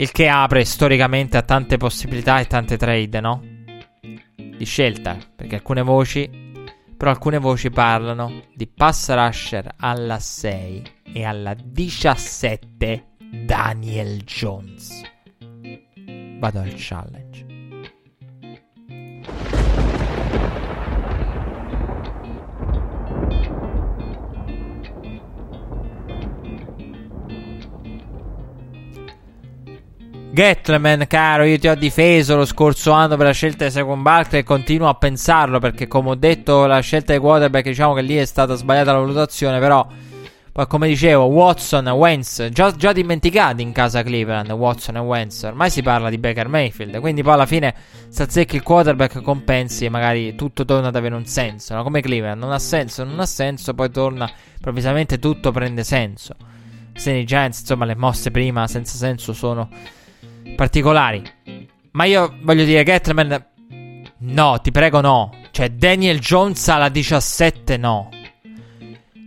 Il 0.00 0.12
che 0.12 0.28
apre 0.28 0.64
storicamente 0.64 1.36
a 1.36 1.42
tante 1.42 1.76
possibilità 1.76 2.40
e 2.40 2.46
tante 2.46 2.78
trade, 2.78 3.20
no? 3.20 3.44
Di 4.00 4.64
scelta, 4.64 5.18
perché 5.36 5.56
alcune 5.56 5.82
voci. 5.82 6.26
Però 6.96 7.10
alcune 7.10 7.36
voci 7.36 7.68
parlano 7.68 8.44
di 8.54 8.66
pass 8.66 9.12
rusher 9.12 9.74
alla 9.76 10.18
6 10.18 10.82
e 11.12 11.24
alla 11.24 11.54
17 11.54 13.08
Daniel 13.44 14.22
Jones. 14.22 15.02
Vado 16.38 16.60
al 16.60 16.72
challenge. 16.76 17.44
Gettleman, 30.32 31.08
caro, 31.08 31.42
io 31.42 31.58
ti 31.58 31.66
ho 31.66 31.74
difeso 31.74 32.36
lo 32.36 32.44
scorso 32.44 32.92
anno 32.92 33.16
per 33.16 33.26
la 33.26 33.32
scelta 33.32 33.64
di 33.64 33.72
Second 33.72 34.02
Barkley 34.02 34.42
e 34.42 34.44
continuo 34.44 34.88
a 34.88 34.94
pensarlo 34.94 35.58
perché, 35.58 35.88
come 35.88 36.10
ho 36.10 36.14
detto, 36.14 36.66
la 36.66 36.78
scelta 36.78 37.12
di 37.12 37.18
quarterback, 37.18 37.64
diciamo 37.64 37.94
che 37.94 38.02
lì 38.02 38.14
è 38.14 38.24
stata 38.24 38.54
sbagliata 38.54 38.92
la 38.92 39.00
valutazione, 39.00 39.58
però, 39.58 39.84
poi 40.52 40.66
come 40.68 40.86
dicevo, 40.86 41.24
Watson, 41.24 41.88
Wentz, 41.88 42.48
già, 42.52 42.70
già 42.70 42.92
dimenticati 42.92 43.60
in 43.60 43.72
casa 43.72 44.04
Cleveland, 44.04 44.52
Watson 44.52 44.96
e 44.96 45.00
Wentz, 45.00 45.42
ormai 45.42 45.68
si 45.68 45.82
parla 45.82 46.08
di 46.08 46.18
Baker 46.18 46.46
Mayfield, 46.46 47.00
quindi 47.00 47.24
poi 47.24 47.32
alla 47.32 47.46
fine 47.46 47.74
se 48.08 48.22
azzecchi 48.22 48.54
il 48.54 48.62
quarterback 48.62 49.22
compensi 49.22 49.84
e 49.84 49.88
magari 49.88 50.36
tutto 50.36 50.64
torna 50.64 50.88
ad 50.88 50.96
avere 50.96 51.16
un 51.16 51.26
senso, 51.26 51.74
no? 51.74 51.82
come 51.82 52.00
Cleveland, 52.00 52.40
non 52.40 52.52
ha 52.52 52.60
senso, 52.60 53.02
non 53.02 53.18
ha 53.18 53.26
senso, 53.26 53.74
poi 53.74 53.90
torna, 53.90 54.30
improvvisamente 54.54 55.18
tutto 55.18 55.50
prende 55.50 55.82
senso. 55.82 56.36
Se 56.94 57.10
nei 57.10 57.24
Giants, 57.24 57.60
insomma, 57.60 57.84
le 57.84 57.96
mosse 57.96 58.30
prima 58.30 58.68
senza 58.68 58.96
senso 58.96 59.32
sono 59.32 59.68
particolari. 60.54 61.22
Ma 61.92 62.04
io 62.04 62.36
voglio 62.42 62.64
dire, 62.64 62.84
Gettleman, 62.84 63.46
no, 64.18 64.60
ti 64.60 64.70
prego, 64.70 65.00
no. 65.00 65.34
Cioè, 65.50 65.70
Daniel 65.70 66.20
Jones 66.20 66.68
alla 66.68 66.88
17, 66.88 67.76
no. 67.76 68.08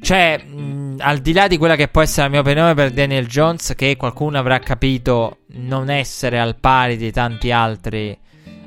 Cioè, 0.02 0.44
mh, 0.44 0.98
al 1.00 1.20
di 1.20 1.34
là 1.34 1.48
di 1.48 1.58
quella 1.58 1.76
che 1.76 1.88
può 1.88 2.02
essere 2.02 2.24
la 2.24 2.30
mia 2.30 2.40
opinione 2.42 2.74
per 2.74 2.92
Daniel 2.92 3.28
Jones, 3.28 3.74
che 3.76 3.96
qualcuno 3.96 4.38
avrà 4.38 4.60
capito 4.60 5.40
non 5.56 5.90
essere 5.90 6.40
al 6.40 6.58
pari 6.58 6.98
di 6.98 7.12
tanti 7.12 7.52
altri 7.52 8.18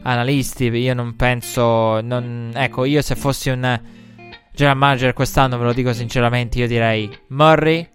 analisti, 0.02 0.64
io 0.66 0.94
non 0.94 1.16
penso. 1.16 2.00
Non, 2.00 2.52
ecco, 2.54 2.84
io 2.84 3.02
se 3.02 3.16
fossi 3.16 3.50
un 3.50 3.80
general 4.52 4.78
manager 4.78 5.12
quest'anno, 5.12 5.58
ve 5.58 5.64
lo 5.64 5.72
dico 5.72 5.92
sinceramente, 5.92 6.58
io 6.58 6.66
direi 6.66 7.10
Murray, 7.28 7.86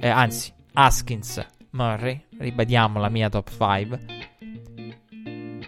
eh, 0.00 0.08
anzi, 0.08 0.52
Haskins, 0.74 1.44
Murray, 1.76 2.22
ribadiamo 2.38 2.98
la 2.98 3.10
mia 3.10 3.28
top 3.28 3.50
5, 3.50 4.00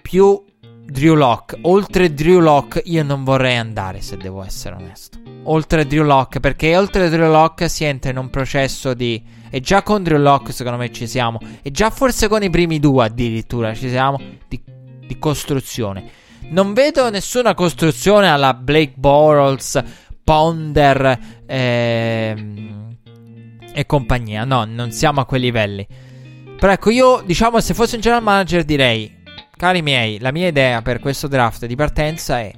più 0.00 0.42
Drew 0.86 1.14
Lock. 1.14 1.58
Oltre 1.62 2.14
Drew 2.14 2.40
Lock 2.40 2.80
io 2.86 3.04
non 3.04 3.24
vorrei 3.24 3.58
andare 3.58 4.00
se 4.00 4.16
devo 4.16 4.42
essere 4.42 4.76
onesto. 4.76 5.18
Oltre 5.44 5.86
Drew 5.86 6.04
Lock, 6.04 6.40
perché 6.40 6.74
oltre 6.78 7.10
Drew 7.10 7.30
Lock 7.30 7.68
si 7.68 7.84
entra 7.84 8.10
in 8.10 8.16
un 8.16 8.30
processo 8.30 8.94
di... 8.94 9.22
E 9.50 9.60
già 9.60 9.82
con 9.82 10.02
Drew 10.02 10.18
Lock 10.18 10.50
secondo 10.50 10.78
me 10.78 10.90
ci 10.90 11.06
siamo. 11.06 11.38
E 11.60 11.70
già 11.70 11.90
forse 11.90 12.26
con 12.26 12.42
i 12.42 12.48
primi 12.48 12.80
due 12.80 13.04
addirittura 13.04 13.74
ci 13.74 13.90
siamo. 13.90 14.18
Di, 14.48 14.62
di 15.06 15.18
costruzione. 15.18 16.10
Non 16.48 16.72
vedo 16.72 17.10
nessuna 17.10 17.52
costruzione 17.52 18.30
alla 18.30 18.54
Blake 18.54 18.94
Bortles, 18.96 19.82
Ponder 20.24 21.18
ehm, 21.44 22.87
e 23.78 23.86
compagnia. 23.86 24.42
No, 24.42 24.64
non 24.64 24.90
siamo 24.90 25.20
a 25.20 25.24
quei 25.24 25.40
livelli. 25.40 25.86
Però 26.58 26.72
ecco, 26.72 26.90
io 26.90 27.22
diciamo 27.24 27.60
se 27.60 27.74
fossi 27.74 27.94
un 27.94 28.00
general 28.00 28.24
manager 28.24 28.64
direi, 28.64 29.22
cari 29.56 29.82
miei, 29.82 30.18
la 30.18 30.32
mia 30.32 30.48
idea 30.48 30.82
per 30.82 30.98
questo 30.98 31.28
draft 31.28 31.64
di 31.64 31.76
partenza 31.76 32.40
è 32.40 32.52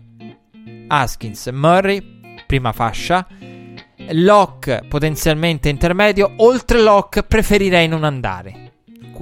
Haskins, 0.86 1.48
Murray, 1.48 2.20
prima 2.46 2.72
fascia, 2.72 3.26
Lock 4.12 4.86
potenzialmente 4.88 5.68
intermedio, 5.68 6.32
oltre 6.36 6.80
Lock 6.80 7.20
preferirei 7.20 7.86
non 7.86 8.04
andare. 8.04 8.72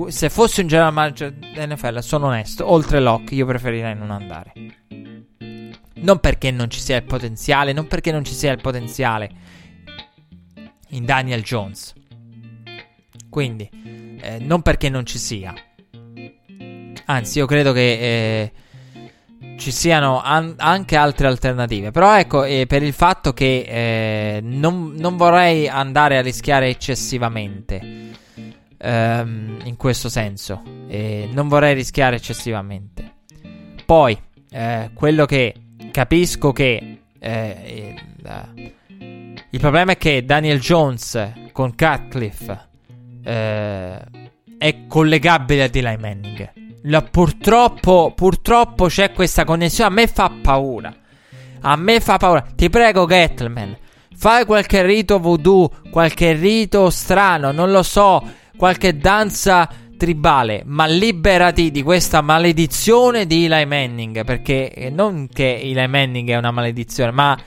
Se 0.07 0.31
fossi 0.31 0.61
un 0.61 0.69
general 0.69 0.93
manager 0.93 1.33
dell'NFL, 1.33 1.99
sono 1.99 2.27
onesto, 2.27 2.70
oltre 2.70 3.01
Lock 3.01 3.33
io 3.33 3.45
preferirei 3.45 3.97
non 3.97 4.12
andare. 4.12 4.53
Non 5.95 6.20
perché 6.20 6.53
non 6.53 6.70
ci 6.70 6.79
sia 6.79 6.95
il 6.95 7.03
potenziale, 7.03 7.73
non 7.73 7.89
perché 7.89 8.12
non 8.12 8.23
ci 8.23 8.35
sia 8.35 8.53
il 8.53 8.61
potenziale 8.61 9.48
in 10.90 11.05
Daniel 11.05 11.43
Jones. 11.43 11.94
Quindi, 13.28 13.69
eh, 14.20 14.39
non 14.39 14.62
perché 14.62 14.89
non 14.89 15.05
ci 15.05 15.19
sia. 15.19 15.55
Anzi, 17.06 17.39
io 17.39 17.47
credo 17.47 17.73
che 17.73 17.93
eh, 17.93 18.52
ci 19.56 19.70
siano 19.70 20.20
an- 20.23 20.55
anche 20.56 20.97
altre 20.97 21.27
alternative. 21.27 21.90
Però 21.90 22.19
ecco, 22.19 22.44
eh, 22.44 22.66
per 22.66 22.82
il 22.82 22.93
fatto 22.93 23.32
che 23.32 23.65
eh, 23.69 24.40
non, 24.43 24.94
non, 24.97 25.16
vorrei 25.16 25.69
andare 25.69 26.19
a 26.19 26.23
rischiare 26.23 26.69
eccessivamente. 26.69 28.06
Ehm, 28.81 29.59
in 29.65 29.77
questo 29.77 30.09
senso, 30.09 30.62
non 30.65 31.48
vorrei 31.48 31.74
rischiare 31.74 32.16
eccessivamente. 32.16 33.16
Poi, 33.85 34.16
eh, 34.51 34.90
quello 34.94 35.27
che 35.27 35.55
capisco 35.90 36.52
che 36.52 37.01
eh, 37.19 37.94
il 39.51 39.61
problema 39.61 39.93
è 39.93 39.97
che 39.97 40.25
Daniel 40.25 40.61
Jones 40.61 41.33
con 41.53 41.75
Cutcliffe 41.75 42.69
eh, 43.25 43.99
è 44.59 44.87
collegabile 44.87 45.65
a 45.65 45.70
Eli 45.73 45.97
Manning. 45.97 46.53
La, 46.83 47.03
purtroppo, 47.03 48.12
purtroppo 48.15 48.87
c'è 48.87 49.12
questa 49.12 49.45
connessione. 49.45 49.91
A 49.91 49.93
me 49.93 50.07
fa 50.07 50.31
paura. 50.43 50.95
A 51.61 51.77
me 51.77 52.01
fa 52.01 52.16
paura. 52.19 52.45
Ti 52.55 52.69
prego, 52.69 53.07
Gettleman. 53.07 53.77
Fai 54.15 54.45
qualche 54.45 54.83
rito 54.83 55.19
voodoo, 55.20 55.70
qualche 55.91 56.33
rito 56.33 56.91
strano, 56.91 57.53
non 57.53 57.70
lo 57.70 57.85
so, 57.85 58.20
qualche 58.57 58.97
danza 58.97 59.69
tribale, 59.97 60.62
ma 60.65 60.87
liberati 60.87 61.70
di 61.70 61.83
questa 61.83 62.20
maledizione 62.20 63.27
di 63.27 63.45
Eli 63.45 63.65
Manning, 63.65 64.25
perché 64.25 64.91
non 64.93 65.29
che 65.33 65.61
Eli 65.61 65.87
Manning 65.87 66.31
è 66.31 66.37
una 66.37 66.51
maledizione, 66.51 67.12
ma 67.12 67.39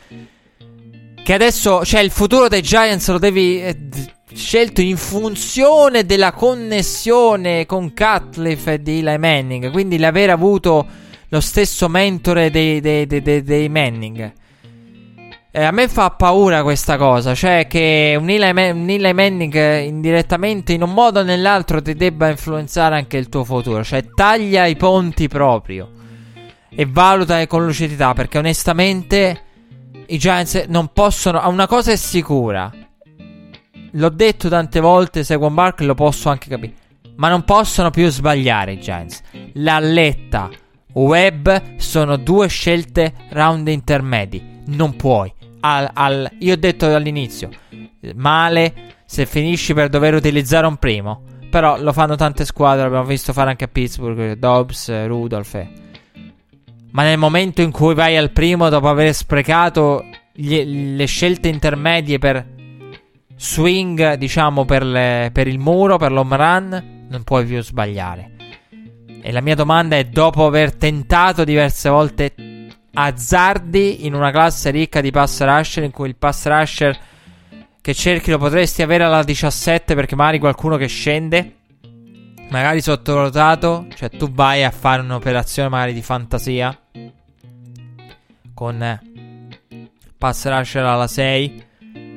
che 1.23 1.33
adesso, 1.33 1.85
cioè 1.85 2.01
il 2.01 2.11
futuro 2.11 2.47
dei 2.47 2.61
Giants 2.61 3.09
lo 3.09 3.19
devi 3.19 3.61
eh, 3.61 3.77
scelto 4.33 4.81
in 4.81 4.97
funzione 4.97 6.05
della 6.05 6.31
connessione 6.31 7.65
con 7.65 7.93
Cutcliffe 7.93 8.73
e 8.73 8.81
di 8.81 8.99
Eli 8.99 9.17
Manning, 9.17 9.71
quindi 9.71 9.97
l'aver 9.97 10.29
avuto 10.29 10.85
lo 11.29 11.39
stesso 11.39 11.87
mentore 11.87 12.49
dei, 12.49 12.81
dei, 12.81 13.05
dei, 13.05 13.43
dei 13.43 13.69
Manning. 13.69 14.33
Eh, 15.53 15.63
a 15.63 15.71
me 15.71 15.89
fa 15.89 16.11
paura 16.11 16.63
questa 16.63 16.95
cosa, 16.97 17.35
cioè 17.35 17.67
che 17.67 18.15
un 18.17 18.29
Eli, 18.29 18.53
Man- 18.53 18.77
un 18.77 18.89
Eli 18.89 19.13
Manning 19.13 19.83
indirettamente 19.83 20.71
in 20.71 20.81
un 20.81 20.93
modo 20.93 21.19
o 21.19 21.23
nell'altro 21.23 21.81
ti 21.81 21.93
debba 21.93 22.29
influenzare 22.29 22.95
anche 22.95 23.17
il 23.17 23.27
tuo 23.27 23.43
futuro, 23.43 23.83
cioè 23.83 24.05
taglia 24.13 24.65
i 24.65 24.77
ponti 24.77 25.27
proprio 25.27 25.91
e 26.73 26.87
valuta 26.89 27.45
con 27.47 27.65
lucidità 27.65 28.13
perché 28.13 28.37
onestamente 28.37 29.41
i 30.11 30.17
Giants 30.17 30.65
non 30.67 30.89
possono, 30.93 31.41
una 31.47 31.67
cosa 31.67 31.91
è 31.91 31.95
sicura, 31.95 32.71
l'ho 33.91 34.09
detto 34.09 34.49
tante 34.49 34.79
volte, 34.79 35.23
Seguon 35.23 35.53
Bark 35.53 35.81
lo 35.81 35.95
posso 35.95 36.29
anche 36.29 36.49
capire, 36.49 36.73
ma 37.15 37.29
non 37.29 37.43
possono 37.43 37.89
più 37.91 38.09
sbagliare 38.09 38.73
i 38.73 38.79
Giants. 38.79 39.21
La 39.53 39.79
Letta, 39.79 40.49
Web 40.93 41.77
sono 41.77 42.17
due 42.17 42.47
scelte 42.47 43.13
round 43.29 43.67
intermedi, 43.69 44.61
non 44.65 44.95
puoi 44.95 45.33
al, 45.61 45.89
al, 45.93 46.29
io 46.39 46.53
ho 46.53 46.57
detto 46.57 46.93
all'inizio, 46.93 47.49
male 48.15 48.73
se 49.05 49.25
finisci 49.25 49.73
per 49.73 49.89
dover 49.89 50.13
utilizzare 50.13 50.67
un 50.67 50.77
primo. 50.77 51.23
Però 51.49 51.81
lo 51.81 51.91
fanno 51.91 52.15
tante 52.15 52.45
squadre, 52.45 52.85
abbiamo 52.85 53.03
visto 53.03 53.33
fare 53.33 53.49
anche 53.49 53.65
a 53.65 53.67
Pittsburgh, 53.67 54.37
Dobbs, 54.37 55.05
Rudolph. 55.05 55.53
Eh. 55.55 55.69
Ma 56.91 57.03
nel 57.03 57.17
momento 57.17 57.61
in 57.61 57.71
cui 57.71 57.93
vai 57.93 58.17
al 58.17 58.31
primo, 58.31 58.69
dopo 58.69 58.89
aver 58.89 59.13
sprecato 59.13 60.05
gli, 60.33 60.95
le 60.95 61.05
scelte 61.05 61.47
intermedie 61.47 62.19
per 62.19 62.45
swing, 63.37 64.15
diciamo, 64.15 64.65
per, 64.65 64.83
le, 64.83 65.29
per 65.31 65.47
il 65.47 65.57
muro, 65.57 65.97
per 65.97 66.11
l'home 66.11 66.35
run, 66.35 67.05
non 67.09 67.23
puoi 67.23 67.45
più 67.45 67.61
sbagliare. 67.61 68.31
E 69.21 69.31
la 69.31 69.41
mia 69.41 69.55
domanda 69.55 69.95
è, 69.95 70.03
dopo 70.05 70.45
aver 70.45 70.75
tentato 70.75 71.43
diverse 71.43 71.89
volte 71.89 72.33
azzardi 72.93 74.05
in 74.05 74.13
una 74.13 74.31
classe 74.31 74.69
ricca 74.69 74.99
di 74.99 75.11
pass 75.11 75.41
rusher 75.43 75.83
in 75.83 75.91
cui 75.91 76.09
il 76.09 76.17
pass 76.17 76.45
rusher 76.45 76.99
che 77.79 77.93
cerchi 77.93 78.31
lo 78.31 78.37
potresti 78.37 78.81
avere 78.81 79.05
alla 79.05 79.23
17 79.23 79.95
perché 79.95 80.15
magari 80.15 80.39
qualcuno 80.39 80.75
che 80.75 80.87
scende 80.87 81.55
magari 82.51 82.81
sottovalutato 82.81 83.87
cioè 83.95 84.09
tu 84.09 84.31
vai 84.31 84.63
a 84.63 84.71
fare 84.71 85.01
un'operazione 85.01 85.67
magari 85.67 85.93
di 85.93 86.01
fantasia 86.01 86.77
con 88.53 88.99
pass 90.17 90.47
rusher 90.47 90.85
alla 90.85 91.07
6 91.07 91.65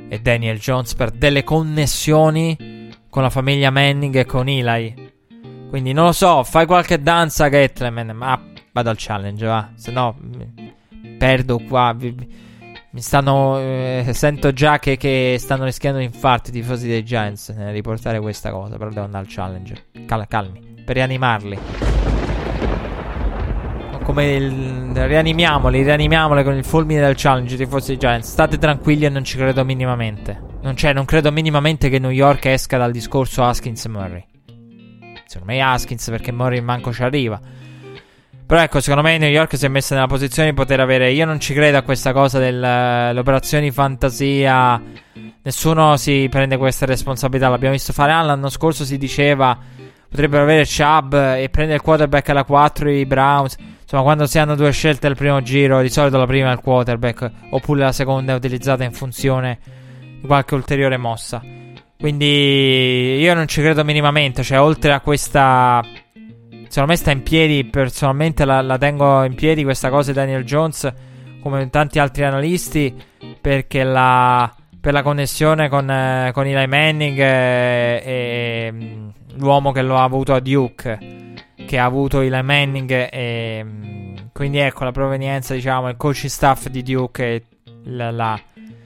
e 0.09 0.19
Daniel 0.21 0.59
Jones 0.59 0.95
per 0.95 1.11
delle 1.11 1.43
connessioni 1.43 2.91
con 3.09 3.23
la 3.23 3.31
famiglia 3.31 3.71
Manning 3.71 4.15
e 4.17 4.25
con 4.27 4.49
Eli 4.49 5.13
quindi 5.71 5.93
non 5.93 6.07
lo 6.07 6.13
so 6.13 6.45
fai 6.45 6.67
qualche 6.67 7.01
danza 7.01 7.49
Gatleman 7.49 8.11
ma 8.15 8.41
vado 8.73 8.91
al 8.91 8.97
challenge 8.99 9.47
va 9.47 9.71
se 9.75 9.91
no 9.91 10.17
perdo 11.25 11.59
qua. 11.59 11.97
Mi 12.95 13.01
stanno. 13.01 13.59
Eh, 13.59 14.13
sento 14.13 14.53
già 14.53 14.79
che, 14.79 14.97
che, 14.97 15.35
stanno 15.41 15.65
rischiando 15.65 15.99
infarti 15.99 16.51
i 16.51 16.53
tifosi 16.53 16.87
dei 16.87 17.03
Giants 17.03 17.49
nel 17.49 17.73
riportare 17.73 18.21
questa 18.21 18.53
cosa. 18.53 18.77
Però 18.77 18.89
devo 18.89 19.05
andare 19.05 19.25
al 19.25 19.33
challenge. 19.33 19.87
Cal- 20.07 20.29
calmi. 20.29 20.61
Per 20.85 20.95
rianimarli. 20.95 21.59
Come 24.05 24.35
il, 24.35 24.93
rianimiamoli, 24.95 25.83
rianimiamoli 25.83 26.45
con 26.45 26.55
il 26.55 26.65
fulmine 26.65 27.01
del 27.01 27.15
challenge, 27.17 27.57
tifosi 27.57 27.89
dei 27.89 27.97
Giants. 27.97 28.31
State 28.31 28.59
tranquilli 28.59 29.07
e 29.07 29.09
non 29.09 29.25
ci 29.25 29.39
credo 29.39 29.65
minimamente. 29.65 30.41
Non 30.63 30.75
c'è, 30.75 30.93
non 30.93 31.05
credo 31.05 31.33
minimamente 31.33 31.89
che 31.89 31.99
New 31.99 32.11
York 32.11 32.45
esca 32.45 32.79
dal 32.79 32.93
discorso 32.93 33.43
Haskins 33.43 33.87
Murray. 33.87 34.25
Secondo 35.27 35.53
me 35.53 35.61
Haskins 35.61 36.11
perché 36.11 36.31
Murray 36.31 36.61
manco 36.61 36.93
ci 36.93 37.03
arriva. 37.03 37.41
Però 38.47 38.61
ecco, 38.61 38.81
secondo 38.81 39.03
me 39.03 39.17
New 39.17 39.31
York 39.31 39.57
si 39.57 39.65
è 39.65 39.69
messa 39.69 39.95
nella 39.95 40.07
posizione 40.07 40.51
di 40.51 40.55
poter 40.55 40.79
avere. 40.79 41.11
Io 41.13 41.25
non 41.25 41.41
ci 41.41 41.55
credo 41.55 41.79
a 41.79 41.83
questa 41.83 42.13
cosa 42.13 42.39
delle 42.39 43.19
operazioni 43.19 43.71
fantasia. 43.71 44.81
Nessuno 45.43 45.97
si 45.97 46.27
prende 46.31 46.57
questa 46.59 46.85
responsabilità. 46.85 47.49
L'abbiamo 47.49 47.75
visto 47.75 47.93
fare 47.93 48.13
l'anno 48.13 48.51
scorso. 48.51 48.85
Si 48.85 48.99
diceva 48.99 49.59
potrebbero 50.15 50.45
avere 50.45 50.65
Chubb 50.65 51.13
e 51.13 51.49
prendere 51.51 51.79
il 51.79 51.83
quarterback 51.83 52.29
alla 52.29 52.45
4 52.45 52.91
i 52.91 53.05
Browns. 53.05 53.57
Insomma, 53.83 54.03
quando 54.03 54.27
si 54.27 54.39
hanno 54.39 54.55
due 54.55 54.71
scelte 54.71 55.09
al 55.09 55.17
primo 55.17 55.43
giro, 55.43 55.83
di 55.83 55.91
solito 55.91 56.19
la 56.19 56.27
prima 56.27 56.51
è 56.51 56.53
il 56.53 56.61
quarterback, 56.61 57.31
oppure 57.51 57.81
la 57.81 57.93
seconda 57.93 58.33
è 58.33 58.37
utilizzata 58.37 58.85
in 58.85 58.93
funzione 58.93 59.59
di 60.21 60.27
qualche 60.27 60.55
ulteriore 60.55 60.97
mossa. 60.99 61.43
Quindi 61.99 63.17
io 63.19 63.35
non 63.35 63.49
ci 63.49 63.61
credo 63.61 63.83
minimamente. 63.85 64.43
Cioè, 64.43 64.61
oltre 64.61 64.93
a 64.93 65.01
questa 65.01 65.83
secondo 66.75 66.91
me 66.91 66.97
sta 66.99 67.13
in 67.13 67.23
piedi. 67.23 67.65
Personalmente 67.65 68.45
la, 68.45 68.61
la, 68.61 68.77
tengo 68.79 69.23
in 69.23 69.37
piedi 69.37 69.63
questa 69.63 69.91
cosa 69.91 70.11
di 70.11 70.19
Daniel 70.19 70.43
Jones, 70.43 70.93
come 71.41 71.71
tanti 71.71 72.01
altri 72.01 72.25
analisti, 72.25 72.93
perché 73.41 73.85
la, 73.85 74.53
per 74.81 74.93
la 74.93 75.03
connessione 75.03 75.69
con, 75.69 75.89
eh, 75.89 76.31
con 76.33 76.47
Eli 76.47 76.67
Manning 76.67 77.19
e, 77.21 78.03
e, 78.05 78.73
mm, 78.73 79.09
l'uomo 79.37 79.71
che 79.71 79.83
lo 79.83 79.97
ha 79.99 80.03
avuto 80.03 80.35
a 80.35 80.41
Duke, 80.41 80.99
che 81.65 81.79
ha 81.79 81.85
avuto 81.85 82.21
Eli 82.21 82.43
Manning 82.43 83.09
e 83.09 83.63
mm, 83.63 84.17
quindi 84.33 84.59
ecco 84.59 84.83
la 84.83 84.91
provenienza, 84.91 85.55
diciamo, 85.55 85.89
il 85.89 85.97
coaching 85.97 86.29
staff 86.29 86.67
di 86.67 86.83
Duke 86.83 87.25
e 87.25 87.45
la, 87.85 88.11
la, 88.11 88.41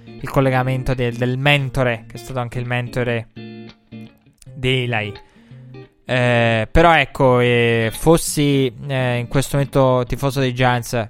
il 0.05 0.29
collegamento 0.29 0.93
del, 0.93 1.15
del 1.15 1.39
mentore, 1.39 2.05
che 2.07 2.17
è 2.17 2.19
stato 2.19 2.39
anche 2.39 2.59
il 2.59 2.67
mentore 2.67 3.29
di 3.33 4.83
Eli. 4.83 5.27
Eh, 6.11 6.67
però 6.71 6.97
ecco, 6.97 7.39
eh, 7.41 7.91
fossi 7.93 8.73
eh, 8.87 9.19
in 9.19 9.29
questo 9.29 9.59
momento 9.59 10.05
tifoso 10.07 10.41
dei 10.41 10.55
Giants, 10.55 11.07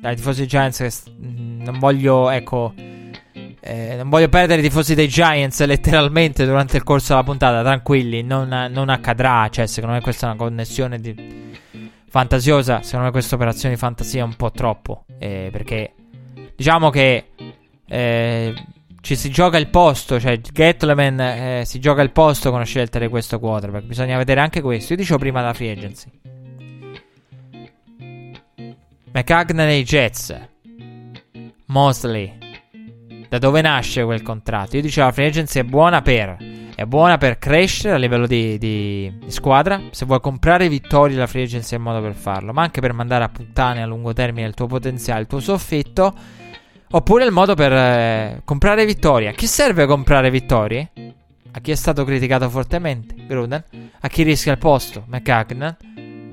dai 0.00 0.14
tifosi 0.14 0.38
dei 0.38 0.46
Giants, 0.46 1.02
mm, 1.10 1.62
non 1.62 1.80
voglio, 1.80 2.30
ecco, 2.30 2.72
eh, 3.58 3.96
non 3.96 4.08
voglio 4.08 4.28
perdere 4.28 4.60
i 4.60 4.62
tifosi 4.62 4.94
dei 4.94 5.08
Giants 5.08 5.60
letteralmente 5.66 6.44
durante 6.44 6.76
il 6.76 6.84
corso 6.84 7.08
della 7.08 7.24
puntata, 7.24 7.62
tranquilli, 7.62 8.22
non, 8.22 8.68
non 8.70 8.88
accadrà, 8.88 9.48
cioè 9.50 9.66
secondo 9.66 9.96
me 9.96 10.00
questa 10.00 10.28
è 10.28 10.30
una 10.30 10.38
connessione 10.38 11.00
di... 11.00 11.50
fantasiosa, 12.08 12.82
secondo 12.82 13.06
me 13.06 13.10
questa 13.10 13.34
operazione 13.34 13.74
di 13.74 13.80
fantasia 13.80 14.20
è 14.20 14.24
un 14.24 14.36
po' 14.36 14.52
troppo, 14.52 15.06
eh, 15.18 15.48
perché 15.50 15.92
diciamo 16.54 16.90
che 16.90 17.30
eh, 17.88 18.54
ci 19.00 19.16
si 19.16 19.30
gioca 19.30 19.56
il 19.56 19.68
posto, 19.68 20.20
cioè 20.20 20.40
Gatleman 20.40 21.20
eh, 21.20 21.62
si 21.64 21.80
gioca 21.80 22.02
il 22.02 22.10
posto 22.10 22.50
con 22.50 22.58
la 22.58 22.64
scelta 22.64 22.98
di 22.98 23.08
questo 23.08 23.38
quarterback. 23.38 23.84
Bisogna 23.84 24.16
vedere 24.16 24.40
anche 24.40 24.60
questo. 24.60 24.92
Io 24.92 24.98
dicevo 24.98 25.18
prima 25.18 25.40
la 25.40 25.54
free 25.54 25.72
agency. 25.72 26.10
McCagnan 29.12 29.70
i 29.70 29.82
Jets. 29.82 30.48
Mosley. 31.66 32.38
Da 33.28 33.38
dove 33.38 33.60
nasce 33.60 34.04
quel 34.04 34.22
contratto? 34.22 34.76
Io 34.76 34.82
dicevo 34.82 35.06
la 35.06 35.12
free 35.12 35.26
agency 35.26 35.60
è 35.60 35.64
buona 35.64 36.02
per. 36.02 36.36
È 36.74 36.84
buona 36.84 37.18
per 37.18 37.38
crescere 37.38 37.94
a 37.94 37.98
livello 37.98 38.26
di, 38.26 38.58
di, 38.58 39.12
di 39.18 39.30
squadra. 39.30 39.80
Se 39.90 40.04
vuoi 40.04 40.20
comprare 40.20 40.68
vittorie, 40.68 41.16
la 41.16 41.26
free 41.26 41.44
agency 41.44 41.74
è 41.74 41.76
il 41.78 41.82
modo 41.82 42.00
per 42.00 42.14
farlo. 42.14 42.52
Ma 42.52 42.62
anche 42.62 42.80
per 42.80 42.92
mandare 42.92 43.24
a 43.24 43.28
puttane 43.28 43.82
a 43.82 43.86
lungo 43.86 44.12
termine 44.12 44.46
il 44.46 44.54
tuo 44.54 44.66
potenziale, 44.66 45.22
il 45.22 45.26
tuo 45.26 45.40
soffitto 45.40 46.14
Oppure 46.92 47.24
il 47.24 47.30
modo 47.30 47.54
per 47.54 47.72
eh, 47.72 48.40
comprare 48.44 48.84
vittorie. 48.84 49.32
Chi 49.34 49.46
serve 49.46 49.86
comprare 49.86 50.28
vittorie? 50.28 50.90
A 51.52 51.60
chi 51.60 51.70
è 51.70 51.76
stato 51.76 52.02
criticato 52.04 52.50
fortemente? 52.50 53.14
Gruden. 53.28 53.62
A 54.00 54.08
chi 54.08 54.24
rischia 54.24 54.52
il 54.52 54.58
posto? 54.58 55.04
McCagnan. 55.06 55.76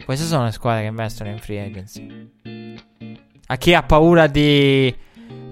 Queste 0.04 0.26
sono 0.26 0.46
le 0.46 0.52
squadre 0.52 0.82
che 0.82 0.88
investono 0.88 1.30
in 1.30 1.38
free 1.38 1.64
agency. 1.64 2.32
A 3.46 3.56
chi 3.58 3.76
ha 3.76 3.84
paura 3.84 4.26
di, 4.26 4.94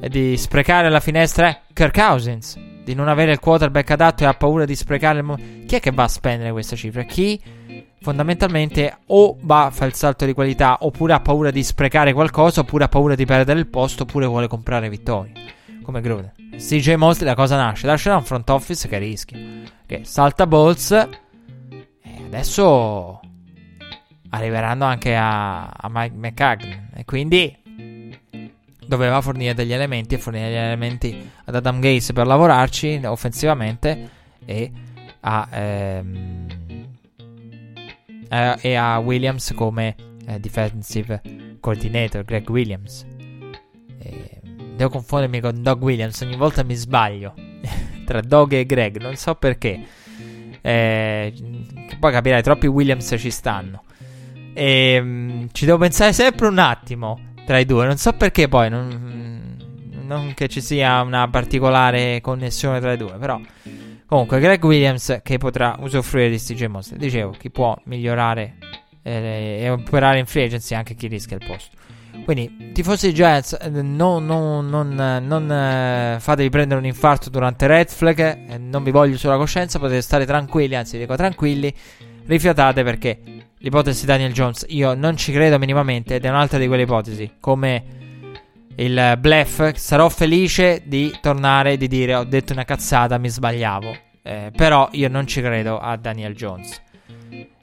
di 0.07 0.37
sprecare 0.37 0.89
la 0.89 0.99
finestra? 0.99 1.61
Kirk 1.71 1.93
Cousins. 1.93 2.57
Di 2.83 2.95
non 2.95 3.07
avere 3.07 3.31
il 3.31 3.39
quarterback 3.39 3.91
adatto 3.91 4.23
e 4.23 4.25
ha 4.25 4.33
paura 4.33 4.65
di 4.65 4.75
sprecare 4.75 5.19
il... 5.19 5.23
Mo- 5.23 5.37
chi 5.67 5.75
è 5.75 5.79
che 5.79 5.91
va 5.91 6.03
a 6.03 6.07
spendere 6.07 6.51
questa 6.51 6.75
cifra? 6.75 7.03
Chi 7.03 7.39
fondamentalmente 8.05 8.99
o 9.07 9.35
va 9.41 9.65
a 9.65 9.71
fare 9.71 9.89
il 9.89 9.95
salto 9.95 10.25
di 10.25 10.33
qualità 10.33 10.77
oppure 10.81 11.13
ha 11.13 11.19
paura 11.21 11.49
di 11.49 11.63
sprecare 11.63 12.13
qualcosa 12.13 12.59
oppure 12.59 12.83
ha 12.83 12.87
paura 12.87 13.15
di 13.15 13.25
perdere 13.25 13.57
il 13.57 13.65
posto 13.65 14.03
oppure 14.03 14.27
vuole 14.27 14.47
comprare 14.47 14.89
vittorie 14.89 15.33
come 15.81 16.01
Gruden 16.01 16.31
CJ 16.55 16.93
Mosley 16.93 17.27
da 17.27 17.33
cosa 17.33 17.55
nasce? 17.55 17.87
nasce 17.87 18.09
da 18.09 18.17
un 18.17 18.23
front 18.23 18.47
office 18.51 18.87
che 18.87 18.99
rischia 18.99 19.39
che 19.87 20.01
salta 20.03 20.45
balls 20.45 20.91
e 20.91 21.07
adesso 22.27 23.19
arriveranno 24.29 24.85
anche 24.85 25.15
a, 25.15 25.65
a 25.65 25.89
Mike 25.89 26.15
McCagnan 26.15 26.89
e 26.93 27.05
quindi 27.05 27.57
doveva 28.85 29.19
fornire 29.21 29.55
degli 29.55 29.73
elementi 29.73 30.13
e 30.13 30.19
fornire 30.19 30.49
degli 30.49 30.57
elementi 30.57 31.31
ad 31.45 31.55
Adam 31.55 31.79
Gaze 31.79 32.13
per 32.13 32.27
lavorarci 32.27 33.01
offensivamente 33.03 34.09
e 34.45 34.71
a, 35.21 35.47
ehm, 35.51 36.44
eh, 38.29 38.55
e 38.61 38.75
a 38.75 38.97
Williams 38.99 39.53
come 39.55 39.95
eh, 40.27 40.39
defensive 40.39 41.21
coordinator, 41.59 42.23
Greg 42.23 42.49
Williams. 42.49 43.05
E 43.99 44.39
devo 44.75 44.89
confondermi 44.89 45.39
con 45.39 45.61
Doug 45.61 45.81
Williams, 45.81 46.19
ogni 46.21 46.35
volta 46.35 46.63
mi 46.63 46.75
sbaglio 46.75 47.33
tra 48.05 48.21
Doug 48.21 48.53
e 48.53 48.65
Greg, 48.65 48.99
non 49.01 49.15
so 49.15 49.35
perché. 49.35 49.83
Eh, 50.61 51.33
poi 51.99 52.11
capirai, 52.11 52.41
troppi 52.41 52.67
Williams 52.67 53.15
ci 53.17 53.31
stanno. 53.31 53.83
E 54.53 54.93
ehm, 54.95 55.49
ci 55.51 55.65
devo 55.65 55.77
pensare 55.77 56.13
sempre 56.13 56.47
un 56.47 56.57
attimo 56.57 57.19
tra 57.45 57.59
i 57.59 57.65
due. 57.65 57.85
Non 57.85 57.97
so 57.97 58.13
perché 58.13 58.47
poi, 58.47 58.69
non, 58.69 59.57
non 60.03 60.33
che 60.33 60.47
ci 60.47 60.61
sia 60.61 61.01
una 61.01 61.27
particolare 61.29 62.21
connessione 62.21 62.79
tra 62.79 62.93
i 62.93 62.97
due, 62.97 63.17
però. 63.17 63.39
Comunque, 64.07 64.39
Greg 64.39 64.63
Williams 64.63 65.19
che 65.23 65.37
potrà 65.37 65.77
usufruire 65.79 66.29
di 66.29 66.37
CJ 66.37 66.65
Monster. 66.65 66.97
Dicevo, 66.97 67.31
chi 67.31 67.49
può 67.49 67.75
migliorare 67.85 68.57
eh, 69.01 69.59
e 69.61 69.69
operare 69.69 70.19
in 70.19 70.25
free 70.25 70.45
agency 70.45 70.75
anche 70.75 70.93
chi 70.95 71.07
rischia 71.07 71.37
il 71.37 71.45
posto. 71.45 71.75
Quindi, 72.23 72.71
tifosi 72.71 73.13
Giants, 73.13 73.57
no, 73.65 74.19
no, 74.19 74.61
non, 74.61 75.21
non 75.27 75.51
eh, 75.51 76.17
fatevi 76.19 76.49
prendere 76.49 76.79
un 76.79 76.85
infarto 76.85 77.29
durante 77.29 77.67
Red 77.67 77.89
Flag. 77.89 78.49
Eh, 78.49 78.57
non 78.57 78.83
vi 78.83 78.91
voglio 78.91 79.17
sulla 79.17 79.37
coscienza. 79.37 79.79
Potete 79.79 80.01
stare 80.01 80.25
tranquilli, 80.25 80.75
anzi, 80.75 80.97
dico 80.97 81.15
tranquilli. 81.15 81.73
Rifiatate 82.25 82.83
perché 82.83 83.19
l'ipotesi 83.57 84.05
Daniel 84.05 84.33
Jones 84.33 84.65
io 84.69 84.93
non 84.93 85.17
ci 85.17 85.31
credo 85.31 85.59
minimamente. 85.59 86.15
Ed 86.15 86.25
è 86.25 86.29
un'altra 86.29 86.57
di 86.57 86.67
quelle 86.67 86.83
ipotesi. 86.83 87.33
Come 87.39 87.83
il 88.77 89.17
bluff. 89.19 89.73
Sarò 89.75 90.09
felice 90.09 90.83
di 90.85 91.15
tornare 91.21 91.73
e 91.73 91.77
di 91.77 91.87
dire: 91.87 92.15
Ho 92.15 92.23
detto 92.23 92.53
una 92.53 92.65
cazzata, 92.65 93.17
mi 93.17 93.29
sbagliavo. 93.29 93.97
Eh, 94.21 94.51
però 94.55 94.89
io 94.91 95.07
non 95.09 95.27
ci 95.27 95.41
credo 95.41 95.79
a 95.79 95.95
Daniel 95.97 96.35
Jones. 96.35 96.81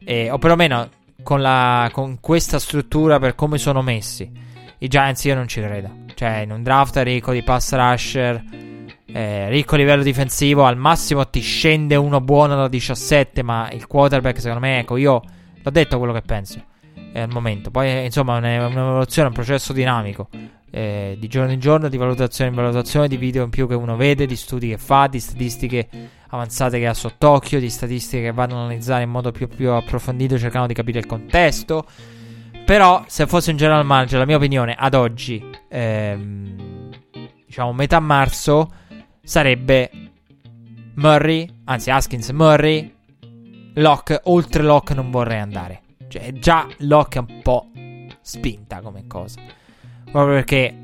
Eh, 0.05 0.31
o 0.31 0.39
perlomeno 0.39 0.89
con, 1.23 1.41
la, 1.41 1.89
con 1.93 2.19
questa 2.21 2.59
struttura 2.59 3.19
per 3.19 3.35
come 3.35 3.59
sono 3.59 3.83
messi. 3.83 4.31
I 4.79 4.89
Giants 4.89 5.25
io 5.25 5.35
non 5.35 5.49
ci 5.49 5.61
credo. 5.61 6.01
Cioè, 6.15 6.39
in 6.39 6.53
un 6.53 6.63
draft 6.63 6.97
ricco 6.99 7.33
di 7.33 7.43
pass 7.43 7.73
rusher, 7.75 8.43
eh, 9.07 9.49
ricco 9.49 9.77
livello 9.77 10.03
difensivo, 10.03 10.65
al 10.65 10.77
massimo 10.77 11.29
ti 11.29 11.41
scende 11.41 11.97
uno 11.97 12.21
buono 12.21 12.57
da 12.57 12.69
17, 12.69 13.43
ma 13.43 13.71
il 13.71 13.87
quarterback 13.87 14.41
secondo 14.41 14.61
me, 14.61 14.81
ecco, 14.81 14.97
io 14.97 15.23
l'ho 15.63 15.71
detto 15.71 15.99
quello 15.99 16.13
che 16.13 16.23
penso 16.23 16.71
eh, 17.13 17.21
al 17.21 17.31
momento. 17.31 17.71
Poi, 17.71 18.05
insomma, 18.05 18.39
è 18.39 18.65
un'evoluzione, 18.65 19.29
un 19.29 19.35
processo 19.35 19.73
dinamico. 19.73 20.29
Eh, 20.71 21.17
di 21.19 21.29
giorno 21.29 21.53
in 21.53 21.61
giorno, 21.61 21.89
di 21.89 21.99
valutazione 21.99 22.51
in 22.51 22.57
valutazione, 22.57 23.07
di 23.07 23.19
video 23.19 23.45
in 23.45 23.51
più 23.51 23.69
che 23.69 23.75
uno 23.75 23.97
vede, 23.97 24.27
di 24.27 24.37
studi 24.37 24.69
che 24.69 24.79
fa, 24.79 25.07
di 25.07 25.21
statistiche 25.21 25.89
avanzate 26.29 26.79
che 26.79 26.87
ha 26.87 26.95
sott'occhio, 26.95 27.61
di 27.61 27.69
statistiche 27.69 28.23
che 28.23 28.33
vanno 28.33 28.57
a 28.57 28.61
analizzare 28.61 29.03
in 29.03 29.11
modo 29.11 29.33
più, 29.33 29.49
più 29.49 29.71
approfondito 29.71 30.39
cercando 30.39 30.67
di 30.67 30.75
capire 30.75 30.99
il 30.99 31.07
contesto. 31.07 31.85
Però, 32.65 33.05
se 33.07 33.27
fosse 33.27 33.51
un 33.51 33.57
general 33.57 33.85
manager, 33.85 34.21
la 34.21 34.25
mia 34.25 34.37
opinione 34.37 34.75
ad 34.79 34.95
oggi, 34.95 35.45
ehm, 35.69 36.89
diciamo 37.45 37.73
metà 37.75 38.01
marzo, 38.01 38.73
sarebbe 39.23 39.91
Murray, 40.95 41.47
anzi 41.65 41.91
Haskins 41.91 42.31
Murray, 42.31 42.95
Locke, 43.75 44.21
oltre 44.25 44.63
Locke 44.63 44.95
non 44.95 45.11
vorrei 45.11 45.41
andare. 45.41 45.81
Cioè, 46.13 46.33
già 46.35 46.69
Locke 46.79 47.19
è 47.19 47.25
un 47.27 47.41
po' 47.43 47.71
spinta 48.21 48.81
come 48.81 49.07
cosa. 49.07 49.41
Proprio 50.11 50.35
perché 50.35 50.77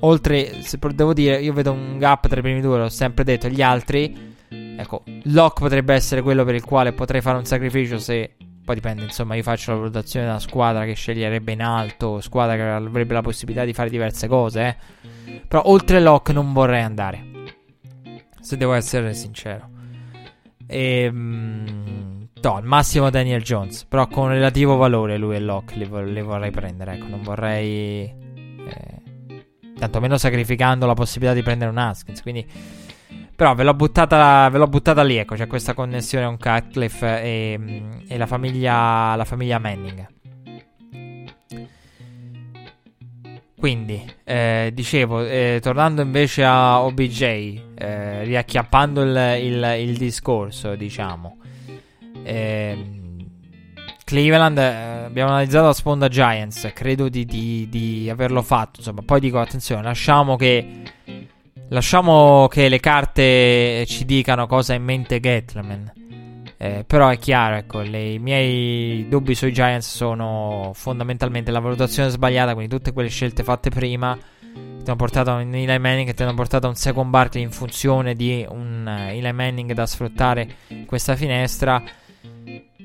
oltre, 0.00 0.62
se 0.62 0.78
devo 0.94 1.12
dire, 1.12 1.40
io 1.40 1.52
vedo 1.52 1.72
un 1.72 1.98
gap 1.98 2.28
tra 2.28 2.38
i 2.38 2.42
primi 2.42 2.60
due, 2.60 2.78
l'ho 2.78 2.88
sempre 2.88 3.24
detto, 3.24 3.48
gli 3.48 3.62
altri 3.62 4.26
Ecco, 4.50 5.02
Locke 5.24 5.60
potrebbe 5.60 5.92
essere 5.92 6.22
quello 6.22 6.44
per 6.44 6.54
il 6.54 6.64
quale 6.64 6.92
potrei 6.92 7.20
fare 7.20 7.36
un 7.36 7.44
sacrificio 7.44 7.98
se 7.98 8.36
poi 8.64 8.76
dipende, 8.76 9.02
insomma, 9.02 9.34
io 9.34 9.42
faccio 9.42 9.72
la 9.72 9.78
valutazione 9.78 10.26
della 10.26 10.38
squadra 10.38 10.84
che 10.84 10.92
sceglierebbe 10.92 11.52
in 11.52 11.62
alto, 11.62 12.20
squadra 12.20 12.54
che 12.54 12.62
avrebbe 12.62 13.12
la 13.12 13.22
possibilità 13.22 13.64
di 13.64 13.72
fare 13.72 13.90
diverse 13.90 14.28
cose, 14.28 14.78
eh. 15.26 15.40
Però 15.48 15.62
oltre 15.66 16.00
Locke 16.00 16.32
non 16.32 16.52
vorrei 16.52 16.82
andare. 16.82 17.24
Se 18.40 18.56
devo 18.56 18.74
essere 18.74 19.14
sincero. 19.14 19.68
Ehm, 20.66 22.17
no, 22.42 22.56
al 22.56 22.64
massimo 22.64 23.10
Daniel 23.10 23.42
Jones, 23.42 23.84
però 23.84 24.06
con 24.08 24.28
relativo 24.28 24.76
valore 24.76 25.16
lui 25.16 25.36
e 25.36 25.40
Locke 25.40 25.76
li, 25.76 26.12
li 26.12 26.22
vorrei 26.22 26.50
prendere, 26.50 26.94
ecco, 26.94 27.06
non 27.08 27.22
vorrei 27.22 28.02
eh, 28.04 29.44
tantomeno 29.78 30.16
sacrificando 30.18 30.86
la 30.86 30.94
possibilità 30.94 31.34
di 31.34 31.42
prendere 31.42 31.70
un 31.70 31.78
Haskins, 31.78 32.22
quindi 32.22 32.46
però 33.38 33.54
ve 33.54 33.62
l'ho 33.62 33.74
buttata, 33.74 34.48
ve 34.50 34.58
l'ho 34.58 34.66
buttata 34.66 35.04
lì, 35.04 35.16
ecco, 35.16 35.36
c'è 35.36 35.46
questa 35.46 35.72
connessione 35.72 36.24
con 36.24 36.38
Cutcliffe 36.38 37.22
e, 37.22 37.82
e 38.08 38.18
la, 38.18 38.26
famiglia, 38.26 39.14
la 39.14 39.24
famiglia 39.24 39.60
Manning. 39.60 40.06
Quindi, 43.56 44.04
eh, 44.24 44.70
dicevo, 44.72 45.24
eh, 45.24 45.58
tornando 45.60 46.02
invece 46.02 46.44
a 46.44 46.80
OBJ, 46.82 47.22
eh, 47.76 48.24
riacchiappando 48.24 49.02
il, 49.02 49.38
il, 49.40 49.76
il, 49.80 49.96
discorso, 49.96 50.76
diciamo. 50.76 51.37
Ehm, 52.24 52.96
Cleveland, 54.04 54.58
eh, 54.58 55.04
abbiamo 55.04 55.30
analizzato 55.30 55.66
la 55.66 55.72
sponda 55.72 56.08
Giants, 56.08 56.70
credo 56.74 57.08
di, 57.08 57.24
di, 57.24 57.68
di 57.68 58.08
averlo 58.10 58.42
fatto, 58.42 58.78
insomma. 58.78 59.02
Poi 59.04 59.20
dico, 59.20 59.38
attenzione, 59.38 59.82
lasciamo 59.82 60.36
che 60.36 60.82
Lasciamo 61.70 62.48
che 62.48 62.70
le 62.70 62.80
carte 62.80 63.84
ci 63.86 64.06
dicano 64.06 64.46
cosa 64.46 64.72
ha 64.72 64.76
in 64.76 64.84
mente 64.84 65.20
Gatleman. 65.20 65.92
Eh, 66.56 66.84
però 66.86 67.08
è 67.08 67.18
chiaro, 67.18 67.56
ecco, 67.56 67.80
le, 67.80 68.12
i 68.12 68.18
miei 68.18 69.06
dubbi 69.06 69.34
sui 69.34 69.52
Giants 69.52 69.94
sono 69.94 70.70
fondamentalmente 70.74 71.50
la 71.50 71.60
valutazione 71.60 72.08
sbagliata, 72.08 72.54
quindi 72.54 72.74
tutte 72.74 72.92
quelle 72.92 73.10
scelte 73.10 73.44
fatte 73.44 73.68
prima 73.68 74.16
ti 74.18 74.84
hanno 74.86 74.96
portato 74.96 75.30
a 75.30 75.34
un 75.34 75.54
Eli 75.54 75.78
Manning 75.78 76.06
che 76.06 76.14
ti 76.14 76.22
hanno 76.22 76.34
portato 76.34 76.66
a 76.66 76.70
un 76.70 76.74
second 76.74 77.10
Barkley 77.10 77.42
in 77.42 77.50
funzione 77.50 78.14
di 78.14 78.46
un 78.48 78.84
uh, 78.86 79.10
Eli 79.10 79.32
Manning 79.32 79.72
da 79.72 79.84
sfruttare 79.84 80.56
questa 80.86 81.16
finestra. 81.16 81.82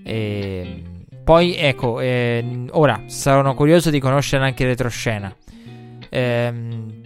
E 0.03 0.83
poi, 1.23 1.55
ecco, 1.55 1.99
eh, 1.99 2.65
ora 2.71 3.03
sarò 3.07 3.53
curioso 3.53 3.89
di 3.89 3.99
conoscere 3.99 4.43
anche 4.43 4.65
retroscena. 4.65 5.35
Ehm 6.09 7.01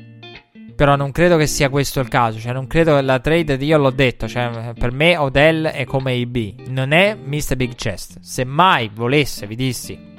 però 0.77 0.95
non 0.95 1.11
credo 1.11 1.37
che 1.37 1.47
sia 1.47 1.69
questo 1.69 1.99
il 1.99 2.07
caso. 2.07 2.39
Cioè, 2.39 2.53
non 2.53 2.67
credo 2.67 2.95
che 2.95 3.01
la 3.01 3.19
trade. 3.19 3.55
Io 3.55 3.79
l'ho 3.79 3.89
detto. 3.89 4.27
Cioè, 4.27 4.73
per 4.77 4.91
me 4.91 5.17
Odell 5.17 5.65
è 5.65 5.85
come 5.85 6.13
IB. 6.13 6.67
Non 6.67 6.91
è 6.91 7.15
Mr. 7.15 7.55
Big 7.55 7.73
Chest. 7.73 8.19
Se 8.21 8.43
mai 8.43 8.91
volesse, 8.93 9.47
vi 9.47 9.55
dissi 9.55 10.15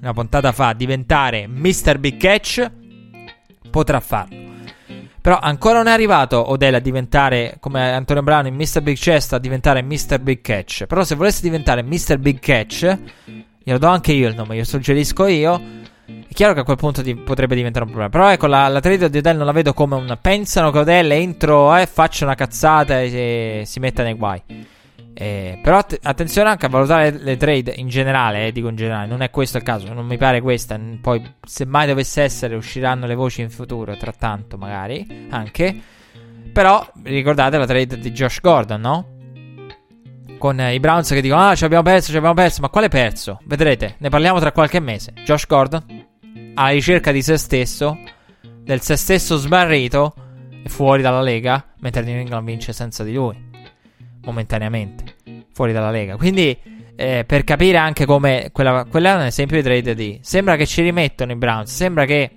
una 0.00 0.14
puntata 0.14 0.52
fa, 0.52 0.72
diventare 0.72 1.46
Mr. 1.46 1.98
Big 1.98 2.16
Catch, 2.16 2.70
potrà 3.70 4.00
farlo. 4.00 4.47
Però 5.28 5.40
ancora 5.42 5.76
non 5.76 5.88
è 5.88 5.90
arrivato 5.90 6.52
Odell 6.52 6.72
a 6.72 6.78
diventare 6.78 7.58
come 7.60 7.92
Antonio 7.92 8.22
Brown 8.22 8.46
in 8.46 8.54
Mr. 8.54 8.80
Big 8.80 8.96
Chest 8.96 9.34
a 9.34 9.38
diventare 9.38 9.82
Mr. 9.82 10.20
Big 10.20 10.40
Catch. 10.40 10.86
Però 10.86 11.04
se 11.04 11.16
volesse 11.16 11.42
diventare 11.42 11.82
Mr. 11.82 12.16
Big 12.16 12.38
Catch, 12.38 12.98
glielo 13.62 13.76
do 13.76 13.88
anche 13.88 14.12
io 14.12 14.26
il 14.26 14.34
nome, 14.34 14.56
io 14.56 14.64
suggerisco 14.64 15.26
io 15.26 15.60
è 16.06 16.32
chiaro 16.32 16.54
che 16.54 16.60
a 16.60 16.64
quel 16.64 16.78
punto 16.78 17.02
di, 17.02 17.14
potrebbe 17.14 17.54
diventare 17.54 17.84
un 17.84 17.90
problema. 17.90 18.10
Però 18.10 18.32
ecco, 18.32 18.46
la, 18.46 18.68
la 18.68 18.80
trade 18.80 19.10
di 19.10 19.18
Odell 19.18 19.36
non 19.36 19.44
la 19.44 19.52
vedo 19.52 19.74
come 19.74 19.96
un. 19.96 20.18
Pensano 20.18 20.70
che 20.70 20.78
Odell 20.78 21.10
entro 21.10 21.76
e 21.76 21.82
eh, 21.82 21.86
faccia 21.86 22.24
una 22.24 22.34
cazzata 22.34 22.98
e, 22.98 23.60
e 23.60 23.62
si 23.66 23.80
metta 23.80 24.02
nei 24.02 24.14
guai. 24.14 24.42
Eh, 25.20 25.58
però 25.60 25.78
att- 25.78 25.98
attenzione 26.00 26.48
anche 26.48 26.66
a 26.66 26.68
valutare 26.68 27.10
le, 27.10 27.36
trade 27.36 27.72
in 27.74 27.88
generale, 27.88 28.46
eh, 28.46 28.52
dico 28.52 28.68
in 28.68 28.76
generale, 28.76 29.08
non 29.08 29.20
è 29.20 29.30
questo 29.30 29.56
il 29.56 29.64
caso, 29.64 29.92
non 29.92 30.06
mi 30.06 30.16
pare 30.16 30.40
questa. 30.40 30.78
Poi, 31.00 31.20
se 31.44 31.64
mai 31.64 31.88
dovesse 31.88 32.22
essere, 32.22 32.54
usciranno 32.54 33.04
le 33.04 33.16
voci 33.16 33.40
in 33.40 33.50
futuro, 33.50 33.96
tra 33.96 34.12
tanto 34.12 34.56
magari, 34.56 35.26
anche. 35.30 35.76
Però 36.52 36.88
ricordate 37.02 37.58
la 37.58 37.66
trade 37.66 37.98
di 37.98 38.12
Josh 38.12 38.40
Gordon, 38.40 38.80
no? 38.80 39.08
Con 40.38 40.60
eh, 40.60 40.74
i 40.74 40.78
Browns 40.78 41.08
che 41.08 41.20
dicono: 41.20 41.48
Ah, 41.48 41.56
ci 41.56 41.64
abbiamo 41.64 41.82
perso, 41.82 42.12
ci 42.12 42.16
abbiamo 42.16 42.36
perso. 42.36 42.60
Ma 42.60 42.68
quale 42.68 42.86
perso? 42.86 43.40
Vedrete, 43.42 43.96
ne 43.98 44.10
parliamo 44.10 44.38
tra 44.38 44.52
qualche 44.52 44.78
mese. 44.78 45.14
Josh 45.24 45.48
Gordon, 45.48 45.84
alla 46.54 46.68
ricerca 46.68 47.10
di 47.10 47.22
se 47.22 47.38
stesso, 47.38 47.98
del 48.60 48.82
se 48.82 48.94
stesso 48.94 49.34
smarrito, 49.34 50.14
e 50.62 50.68
fuori 50.68 51.02
dalla 51.02 51.22
Lega, 51.22 51.64
mentre 51.80 52.02
New 52.02 52.20
England 52.20 52.46
vince 52.46 52.72
senza 52.72 53.02
di 53.02 53.14
lui. 53.14 53.46
Momentaneamente. 54.22 55.07
Fuori 55.58 55.72
dalla 55.72 55.90
Lega. 55.90 56.16
Quindi, 56.16 56.56
eh, 56.94 57.24
per 57.26 57.42
capire 57.42 57.78
anche 57.78 58.04
come. 58.04 58.50
Quella, 58.52 58.86
quella 58.88 59.14
è 59.14 59.14
un 59.16 59.22
esempio 59.22 59.56
di 59.56 59.62
trade 59.64 59.92
di. 59.92 60.20
Sembra 60.22 60.54
che 60.54 60.66
ci 60.66 60.82
rimettono 60.82 61.32
i 61.32 61.34
Browns. 61.34 61.74
Sembra 61.74 62.04
che 62.04 62.30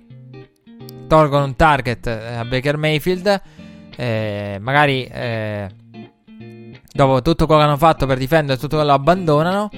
tolgono 1.06 1.44
un 1.44 1.54
target 1.54 2.04
eh, 2.08 2.34
a 2.34 2.44
Baker 2.44 2.76
Mayfield. 2.78 3.42
Eh, 3.94 4.58
magari 4.60 5.04
eh, 5.04 5.68
dopo 6.92 7.22
tutto 7.22 7.46
quello 7.46 7.60
che 7.60 7.66
hanno 7.68 7.76
fatto 7.76 8.06
per 8.06 8.18
difendere, 8.18 8.58
tutto 8.58 8.74
quello 8.74 8.90
lo 8.90 8.96
abbandonano. 8.96 9.70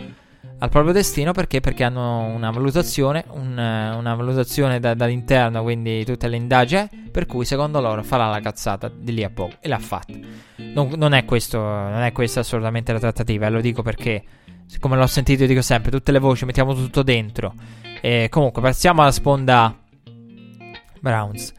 Al 0.59 0.69
proprio 0.71 0.93
destino 0.93 1.33
perché? 1.33 1.61
Perché 1.61 1.85
hanno 1.85 2.27
una 2.27 2.51
valutazione, 2.51 3.25
un, 3.31 3.53
una 3.53 4.15
valutazione 4.15 4.81
da, 4.81 4.95
dall'interno, 4.95 5.63
quindi 5.63 6.05
tutte 6.05 6.29
le 6.29 6.37
indagini, 6.37 6.89
per 7.11 7.27
cui 7.27 7.45
secondo 7.45 7.81
loro 7.81 8.03
farà 8.03 8.29
la 8.29 8.41
cazzata 8.41 8.89
di 8.89 9.13
lì 9.13 9.25
a 9.25 9.31
poco 9.31 9.57
e 9.61 9.69
l'ha 9.69 9.79
fatta. 9.79 10.15
Non, 10.57 10.93
non, 10.97 11.13
è, 11.13 11.25
questo, 11.25 11.59
non 11.59 12.01
è 12.01 12.13
questa 12.13 12.41
assolutamente 12.41 12.93
la 12.93 12.99
trattativa, 12.99 13.47
e 13.47 13.51
lo 13.51 13.61
dico 13.61 13.83
perché, 13.83 14.23
siccome 14.67 14.97
l'ho 14.97 15.07
sentito, 15.07 15.43
io 15.43 15.49
dico 15.49 15.63
sempre, 15.63 15.91
tutte 15.91 16.13
le 16.13 16.19
voci, 16.19 16.45
mettiamo 16.45 16.75
tutto 16.75 17.03
dentro. 17.03 17.55
E 18.01 18.29
comunque, 18.31 18.63
passiamo 18.63 19.03
alla 19.03 19.13
sponda 19.13 19.77
Browns. 21.01 21.53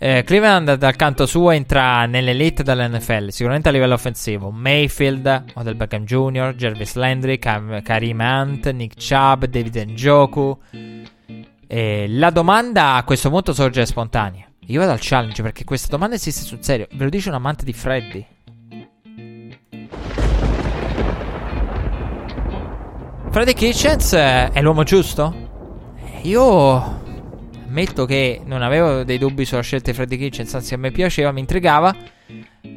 Eh, 0.00 0.22
Cleveland 0.22 0.74
dal 0.74 0.94
canto 0.94 1.26
suo 1.26 1.50
entra 1.50 2.06
nell'elite 2.06 2.62
dell'NFL, 2.62 3.28
sicuramente 3.28 3.68
a 3.68 3.72
livello 3.72 3.94
offensivo. 3.94 4.50
Mayfield, 4.50 5.44
Odell 5.54 5.76
Beckham 5.76 6.04
Jr., 6.04 6.54
Jervis 6.56 6.94
Landry, 6.94 7.38
Cam- 7.40 7.82
Karim 7.82 8.20
Hunt, 8.20 8.70
Nick 8.70 8.94
Chubb, 8.94 9.46
David 9.46 9.76
Njoku. 9.88 10.56
Eh, 11.66 12.06
la 12.08 12.30
domanda 12.30 12.94
a 12.94 13.02
questo 13.02 13.28
punto 13.28 13.52
sorge 13.52 13.84
spontanea. 13.86 14.46
Io 14.66 14.78
vado 14.78 14.92
al 14.92 15.00
challenge 15.00 15.42
perché 15.42 15.64
questa 15.64 15.88
domanda 15.88 16.14
esiste 16.14 16.44
sul 16.44 16.62
serio. 16.62 16.86
Ve 16.92 17.04
lo 17.04 17.10
dice 17.10 17.30
un 17.30 17.34
amante 17.34 17.64
di 17.64 17.72
Freddy. 17.72 18.26
Freddy 23.30 23.52
Kitchens 23.52 24.12
è 24.12 24.60
l'uomo 24.60 24.84
giusto? 24.84 25.34
Io 26.22 27.06
ammetto 27.68 28.04
che 28.06 28.40
non 28.44 28.62
avevo 28.62 29.04
dei 29.04 29.18
dubbi 29.18 29.44
sulla 29.44 29.60
scelta 29.60 29.90
di 29.90 29.96
Freddy 29.96 30.16
Kitchens, 30.16 30.54
anzi 30.54 30.74
a 30.74 30.78
me 30.78 30.90
piaceva, 30.90 31.30
mi 31.32 31.40
intrigava. 31.40 31.94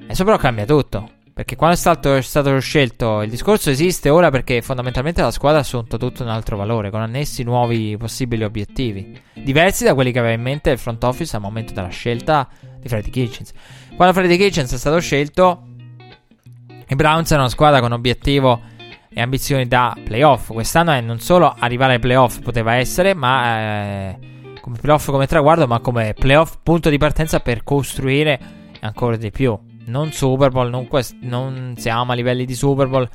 Adesso 0.04 0.24
però 0.24 0.38
cambia 0.38 0.66
tutto. 0.66 1.10
Perché 1.34 1.56
quando 1.56 1.76
è 1.76 1.80
stato, 1.80 2.14
è 2.14 2.22
stato, 2.22 2.60
scelto 2.60 3.22
il 3.22 3.30
discorso 3.30 3.70
esiste 3.70 4.10
ora 4.10 4.30
perché 4.30 4.62
fondamentalmente 4.62 5.22
la 5.22 5.32
squadra 5.32 5.60
ha 5.60 5.62
assunto 5.62 5.98
tutto 5.98 6.24
un 6.24 6.30
altro 6.30 6.58
valore, 6.58 6.90
con 6.90 7.02
annessi 7.02 7.44
nuovi 7.44 7.96
possibili 7.98 8.44
obiettivi, 8.44 9.20
diversi 9.34 9.86
da 9.86 9.94
quelli 9.94 10.12
che 10.12 10.20
aveva 10.20 10.34
in 10.34 10.42
mente 10.42 10.72
il 10.72 10.78
front 10.78 11.02
office 11.06 11.36
al 11.36 11.42
momento 11.42 11.74
della 11.74 11.88
scelta 11.88 12.48
di 12.78 12.88
Freddy 12.88 13.10
Kitchens. 13.10 13.54
Quando 13.96 14.14
Freddy 14.14 14.38
Kitchens 14.38 14.74
è 14.74 14.78
stato 14.78 15.00
scelto, 15.00 15.68
i 16.88 16.96
Browns 16.96 17.28
erano 17.28 17.46
una 17.46 17.50
squadra 17.50 17.80
con 17.80 17.94
obiettivo 17.94 18.62
e 19.10 19.22
ambizioni 19.22 19.68
da 19.68 19.98
playoff. 20.04 20.52
Quest'anno 20.52 20.92
è 20.92 21.00
non 21.00 21.20
solo 21.20 21.56
arrivare 21.58 21.94
ai 21.94 22.00
playoff 22.00 22.40
poteva 22.42 22.76
essere, 22.76 23.14
ma 23.14 23.58
eh, 23.58 24.31
come 24.62 24.78
playoff 24.80 25.10
come 25.10 25.28
traguardo, 25.28 25.68
ma 25.68 25.80
come 25.80 26.14
playoff 26.14 26.58
punto 26.64 26.90
di 26.90 26.98
partenza 26.98 27.40
per 27.40 27.64
costruire 27.64 28.40
ancora 28.82 29.18
di 29.18 29.32
più. 29.32 29.58
Non 29.86 30.12
Super 30.12 30.52
Bowl, 30.52 30.70
non, 30.70 30.88
quest- 30.88 31.18
non 31.22 31.74
siamo 31.78 32.12
a 32.12 32.16
livelli 32.16 32.46
di 32.46 32.54
Super 32.54 32.88
Bowl, 32.88 33.10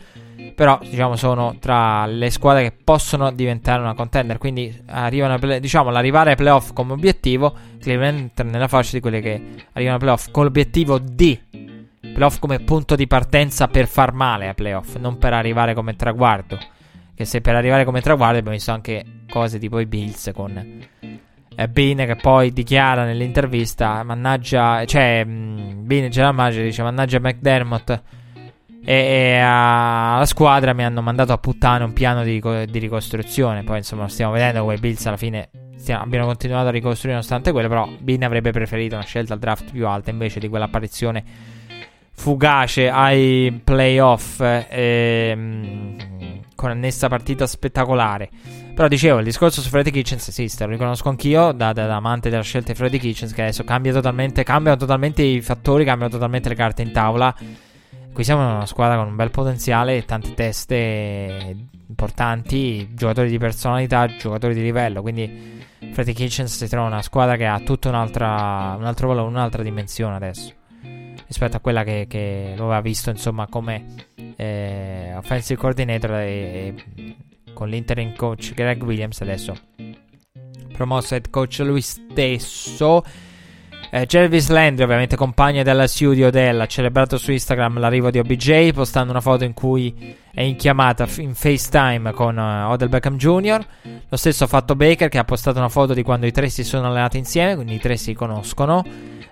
però 0.55 0.79
diciamo 0.83 1.17
sono 1.17 1.57
tra 1.59 2.07
le 2.07 2.29
squadre 2.31 2.63
che 2.65 2.77
possono 2.85 3.31
diventare 3.31 3.81
una 3.81 3.95
contender. 3.95 4.39
Quindi 4.39 4.83
arrivano 4.87 5.39
play- 5.39 5.61
diciamo 5.61 5.91
l'arrivare 5.91 6.31
ai 6.31 6.37
playoff 6.37 6.73
come 6.73 6.93
obiettivo, 6.93 7.55
Cleveland 7.81 8.19
entra 8.19 8.45
nella 8.45 8.69
fascia 8.69 8.93
di 8.93 9.01
quelle 9.01 9.21
che 9.21 9.43
arrivano 9.73 9.97
ai 9.97 10.01
playoff 10.01 10.31
con 10.31 10.45
l'obiettivo 10.45 10.99
di 10.99 11.41
playoff 12.01 12.39
come 12.39 12.59
punto 12.61 12.97
di 12.97 13.07
partenza 13.07 13.69
per 13.69 13.87
far 13.87 14.13
male 14.13 14.49
ai 14.49 14.55
playoff, 14.55 14.97
non 14.97 15.19
per 15.19 15.33
arrivare 15.33 15.75
come 15.75 15.95
traguardo. 15.95 16.59
Che 17.15 17.25
se 17.25 17.41
per 17.41 17.55
arrivare 17.55 17.85
come 17.85 18.03
traguardo 18.03 18.39
abbiamo 18.39 18.57
visto 18.57 18.73
anche 18.73 19.23
cose 19.31 19.59
tipo 19.59 19.79
i 19.79 19.87
Bills 19.87 20.31
con 20.35 20.85
eh, 21.57 21.69
Bean 21.69 21.97
che 21.97 22.17
poi 22.17 22.53
dichiara 22.53 23.05
nell'intervista, 23.05 24.03
mannaggia, 24.03 24.85
cioè, 24.85 25.25
mh, 25.25 25.87
Bean 25.87 26.11
General 26.11 26.35
Manager 26.35 26.63
dice, 26.63 26.83
mannaggia 26.83 27.19
McDermott 27.19 28.03
e, 28.85 29.39
alla 29.39 30.25
squadra 30.27 30.73
mi 30.73 30.85
hanno 30.85 31.03
mandato 31.03 31.33
a 31.33 31.39
puttane 31.39 31.83
un 31.83 31.93
piano 31.93 32.23
di, 32.23 32.41
di 32.41 32.79
ricostruzione. 32.79 33.65
Poi 33.65 33.79
insomma 33.79 34.07
stiamo 34.09 34.33
vedendo 34.33 34.61
come 34.61 34.75
i 34.75 34.79
Bills 34.79 35.05
alla 35.07 35.17
fine 35.17 35.49
stiamo, 35.77 36.05
abbiano 36.05 36.27
continuato 36.27 36.69
a 36.69 36.71
ricostruire 36.71 37.15
nonostante 37.15 37.51
quello, 37.51 37.69
però 37.69 37.89
Bean 37.99 38.23
avrebbe 38.23 38.53
preferito 38.53 38.95
una 38.95 39.05
scelta 39.05 39.33
al 39.35 39.41
draft 39.41 39.73
più 39.73 39.89
alta 39.89 40.11
invece 40.11 40.39
di 40.39 40.49
quell'apparizione 40.49 41.25
fugace 42.13 42.89
ai 42.89 43.61
playoff 43.63 44.41
ehm, 44.41 45.97
con 46.67 46.71
annessa 46.71 47.09
partita 47.09 47.47
spettacolare. 47.47 48.29
Però 48.75 48.89
dicevo, 48.89 49.19
il 49.19 49.25
discorso 49.25 49.61
su 49.61 49.69
Freddy 49.69 49.91
Kitchens 49.91 50.29
esiste, 50.29 50.65
lo 50.65 50.73
riconosco 50.73 51.09
anch'io 51.09 51.53
da, 51.53 51.73
da, 51.73 51.87
da, 51.87 51.97
amante 51.97 52.29
della 52.29 52.43
scelta 52.43 52.73
di 52.73 52.79
Freddy 52.79 52.99
Kitchens, 52.99 53.33
che 53.33 53.43
adesso 53.43 53.65
cambia 53.65 53.93
totalmente, 53.93 54.43
cambiano 54.43 54.77
totalmente 54.77 55.23
i 55.23 55.41
fattori, 55.41 55.85
cambiano 55.85 56.13
totalmente 56.13 56.49
le 56.49 56.55
carte 56.57 56.83
in 56.83 56.93
tavola. 56.93 57.35
Qui 58.13 58.25
siamo 58.25 58.43
in 58.43 58.49
una 58.49 58.67
squadra 58.67 58.97
con 58.97 59.09
un 59.09 59.17
bel 59.17 59.31
potenziale, 59.31 60.05
tante 60.05 60.35
teste 60.35 61.57
importanti, 61.89 62.95
giocatori 62.95 63.31
di 63.31 63.39
personalità, 63.39 64.07
giocatori 64.07 64.55
di 64.55 64.63
livello, 64.63 65.03
quindi 65.03 65.63
Freddy 65.93 66.13
Kitchens 66.13 66.57
si 66.57 66.69
trova 66.69 66.87
una 66.89 67.03
squadra 67.03 67.37
che 67.37 67.47
ha 67.47 67.61
tutto 67.61 67.89
un 67.89 67.95
altro 67.95 68.25
un'altra 68.27 69.63
dimensione 69.63 70.17
adesso 70.17 70.53
rispetto 71.27 71.57
a 71.57 71.61
quella 71.61 71.85
che, 71.85 72.07
che 72.09 72.55
lo 72.57 72.65
aveva 72.65 72.81
visto 72.81 73.11
insomma 73.11 73.47
come 73.47 73.85
eh, 74.37 75.13
offensive 75.17 75.59
coordinator 75.59 76.13
e, 76.13 76.75
e 76.97 77.17
con 77.53 77.69
l'interim 77.69 78.15
coach 78.15 78.55
Greg 78.55 78.83
Williams 78.83 79.21
adesso 79.21 79.57
promosso 80.73 81.15
head 81.15 81.31
coach 81.31 81.59
lui 81.61 81.81
stesso 81.81 83.03
eh, 83.91 84.05
Jervis 84.05 84.49
Landry 84.49 84.85
ovviamente 84.85 85.17
compagno 85.17 85.63
della 85.63 85.87
studio 85.87 86.27
Odell 86.29 86.61
ha 86.61 86.67
celebrato 86.67 87.19
su 87.19 87.31
Instagram 87.31 87.79
l'arrivo 87.79 88.11
di 88.11 88.19
OBJ 88.19 88.73
postando 88.73 89.11
una 89.11 89.21
foto 89.21 89.45
in 89.45 89.55
cui 89.55 90.17
è 90.37 90.43
in 90.43 90.57
chiamata 90.57 91.07
in 91.17 91.35
FaceTime 91.35 92.13
con 92.13 92.37
uh, 92.37 92.71
Odell 92.71 92.91
Beckham 92.91 93.17
Jr. 93.17 93.67
Lo 94.07 94.17
stesso 94.19 94.45
ha 94.45 94.47
fatto 94.47 94.77
Baker 94.77 95.09
che 95.09 95.17
ha 95.17 95.25
postato 95.25 95.57
una 95.57 95.71
foto 95.71 95.95
di 95.95 96.03
quando 96.03 96.27
i 96.27 96.31
tre 96.31 96.51
si 96.51 96.63
sono 96.63 96.89
allenati 96.89 97.17
insieme, 97.17 97.55
quindi 97.55 97.77
i 97.77 97.79
tre 97.79 97.97
si 97.97 98.13
conoscono. 98.13 98.85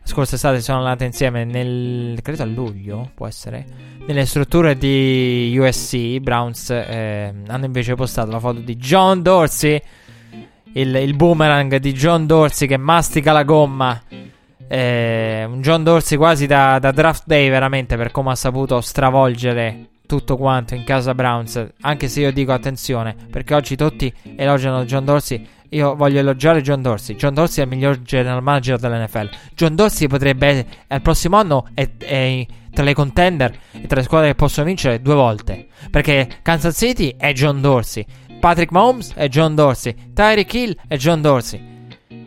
Scorsa 0.06 0.34
estate 0.34 0.60
sono 0.60 0.78
allenati 0.78 1.04
insieme 1.04 1.44
nel, 1.44 2.20
credo 2.20 2.42
a 2.42 2.46
luglio, 2.46 3.10
può 3.14 3.26
essere, 3.26 3.64
nelle 4.06 4.26
strutture 4.26 4.76
di 4.76 5.56
USC. 5.58 6.18
Browns 6.18 6.68
eh, 6.70 7.32
hanno 7.46 7.64
invece 7.64 7.94
postato 7.94 8.30
la 8.30 8.38
foto 8.38 8.60
di 8.60 8.76
John 8.76 9.22
Dorsey, 9.22 9.80
il, 10.74 10.94
il 10.94 11.16
boomerang 11.16 11.76
di 11.76 11.92
John 11.92 12.26
Dorsey 12.26 12.68
che 12.68 12.76
mastica 12.76 13.32
la 13.32 13.44
gomma. 13.44 14.00
Eh, 14.68 15.44
un 15.48 15.60
John 15.62 15.82
Dorsey 15.82 16.18
quasi 16.18 16.46
da, 16.46 16.78
da 16.78 16.90
draft 16.90 17.22
day 17.26 17.48
veramente 17.48 17.96
per 17.96 18.10
come 18.10 18.30
ha 18.30 18.34
saputo 18.34 18.80
stravolgere 18.80 19.88
tutto 20.06 20.36
quanto 20.36 20.74
in 20.74 20.84
casa 20.84 21.14
Browns. 21.14 21.66
Anche 21.80 22.08
se 22.08 22.20
io 22.20 22.32
dico 22.32 22.52
attenzione, 22.52 23.16
perché 23.30 23.54
oggi 23.54 23.74
tutti 23.74 24.12
elogiano 24.36 24.84
John 24.84 25.04
Dorsey. 25.04 25.48
Io 25.74 25.96
voglio 25.96 26.20
elogiare 26.20 26.62
John 26.62 26.82
Dorsey. 26.82 27.16
John 27.16 27.34
Dorsey 27.34 27.64
è 27.64 27.66
il 27.66 27.74
miglior 27.74 28.00
general 28.00 28.40
manager 28.40 28.78
dell'NFL. 28.78 29.28
John 29.54 29.74
Dorsey 29.74 30.06
potrebbe, 30.06 30.64
al 30.86 31.02
prossimo 31.02 31.36
anno, 31.36 31.66
è, 31.74 31.90
è 31.98 32.46
tra 32.72 32.84
le 32.84 32.94
contender 32.94 33.52
e 33.72 33.86
tra 33.88 33.96
le 33.96 34.04
squadre 34.04 34.28
che 34.28 34.34
possono 34.36 34.66
vincere 34.66 35.02
due 35.02 35.14
volte. 35.14 35.66
Perché 35.90 36.28
Kansas 36.42 36.76
City 36.76 37.16
è 37.18 37.32
John 37.32 37.60
Dorsey. 37.60 38.06
Patrick 38.38 38.70
Mahomes 38.70 39.14
è 39.14 39.26
John 39.26 39.56
Dorsey. 39.56 40.12
Tyreek 40.14 40.54
Hill 40.54 40.76
è 40.86 40.96
John 40.96 41.20
Dorsey. 41.20 41.60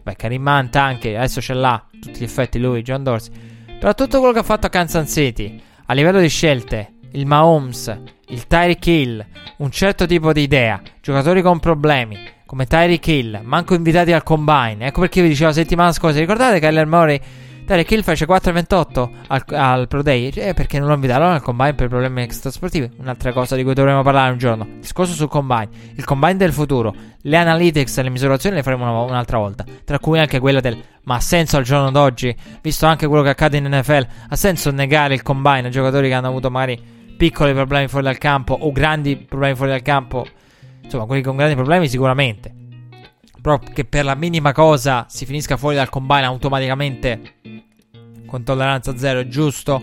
Beh, 0.04 0.16
Karim 0.18 0.46
Hunt 0.46 0.76
anche, 0.76 1.16
adesso 1.16 1.40
ce 1.40 1.54
l'ha. 1.54 1.82
Tutti 2.02 2.20
gli 2.20 2.24
effetti 2.24 2.60
lui, 2.60 2.82
John 2.82 3.04
Dorsey. 3.04 3.32
Però 3.80 3.94
tutto 3.94 4.18
quello 4.18 4.34
che 4.34 4.40
ha 4.40 4.44
fatto 4.44 4.68
a 4.68 4.70
Kansas 4.70 5.10
City, 5.10 5.62
a 5.86 5.94
livello 5.94 6.20
di 6.20 6.28
scelte, 6.28 6.96
il 7.12 7.26
Mahomes, 7.26 7.98
il 8.28 8.46
Tyreek 8.46 8.86
Hill, 8.86 9.26
un 9.60 9.72
certo 9.72 10.06
tipo 10.06 10.34
di 10.34 10.42
idea, 10.42 10.82
giocatori 11.02 11.42
con 11.42 11.60
problemi, 11.60 12.36
come 12.48 12.66
Tyreek 12.66 13.06
Hill, 13.06 13.42
manco 13.44 13.76
invitati 13.76 14.12
al 14.12 14.24
combine. 14.24 14.88
Ecco 14.88 15.02
perché 15.02 15.22
vi 15.22 15.28
dicevo 15.28 15.50
la 15.50 15.54
settimana 15.54 15.92
scorsa, 15.92 16.18
ricordate 16.18 16.60
Kyler 16.60 16.88
Murray 16.88 17.22
Tyreek 17.68 17.92
Hill 17.92 18.02
fece 18.02 18.26
4,28 18.26 19.10
al, 19.28 19.44
al 19.50 19.88
Pro 19.90 20.02
Day. 20.02 20.30
Eh, 20.30 20.54
perché 20.54 20.80
non 20.80 20.88
lo 20.88 20.94
invitarono 20.94 21.34
al 21.34 21.42
combine 21.42 21.74
per 21.74 21.90
problemi 21.90 22.22
extrasportivi? 22.22 22.90
Un'altra 23.00 23.34
cosa 23.34 23.58
di 23.58 23.64
cui 23.64 23.74
dovremmo 23.74 24.04
parlare 24.04 24.32
un 24.32 24.38
giorno. 24.38 24.66
Discorso 24.80 25.12
sul 25.12 25.28
combine. 25.28 25.68
Il 25.96 26.06
combine 26.06 26.38
del 26.38 26.54
futuro. 26.54 26.96
Le 27.24 27.36
analytics 27.36 27.98
e 27.98 28.04
le 28.04 28.10
misurazioni 28.10 28.56
le 28.56 28.64
faremo 28.64 28.90
una, 28.90 29.02
un'altra 29.02 29.38
volta. 29.38 29.66
Tra 29.84 30.00
cui 30.00 30.18
anche 30.18 30.40
quella 30.40 30.62
del 30.62 30.82
ma 31.04 31.16
ha 31.16 31.20
senso 31.20 31.58
al 31.58 31.64
giorno 31.64 31.92
d'oggi, 31.92 32.34
visto 32.62 32.86
anche 32.86 33.06
quello 33.06 33.24
che 33.24 33.30
accade 33.30 33.58
in 33.58 33.68
NFL, 33.68 34.08
ha 34.30 34.36
senso 34.38 34.72
negare 34.72 35.14
il 35.14 35.22
combine 35.22 35.68
a 35.68 35.70
giocatori 35.70 36.08
che 36.08 36.14
hanno 36.14 36.28
avuto 36.28 36.50
magari 36.50 36.82
piccoli 37.18 37.54
problemi 37.54 37.90
fuori 37.90 38.06
dal 38.06 38.18
campo 38.18 38.58
o 38.58 38.72
grandi 38.72 39.18
problemi 39.18 39.56
fuori 39.56 39.72
dal 39.72 39.82
campo? 39.82 40.26
Insomma, 40.88 41.06
quelli 41.06 41.22
con 41.22 41.36
grandi 41.36 41.56
problemi 41.56 41.90
sicuramente. 41.90 42.54
Però 43.42 43.60
che 43.60 43.84
per 43.84 44.06
la 44.06 44.16
minima 44.16 44.54
cosa 44.54 45.06
si 45.10 45.26
finisca 45.26 45.58
fuori 45.58 45.76
dal 45.76 45.90
combine 45.90 46.24
automaticamente 46.24 47.34
con 48.26 48.44
tolleranza 48.44 48.98
zero 48.98 49.20
è 49.20 49.28
giusto. 49.28 49.82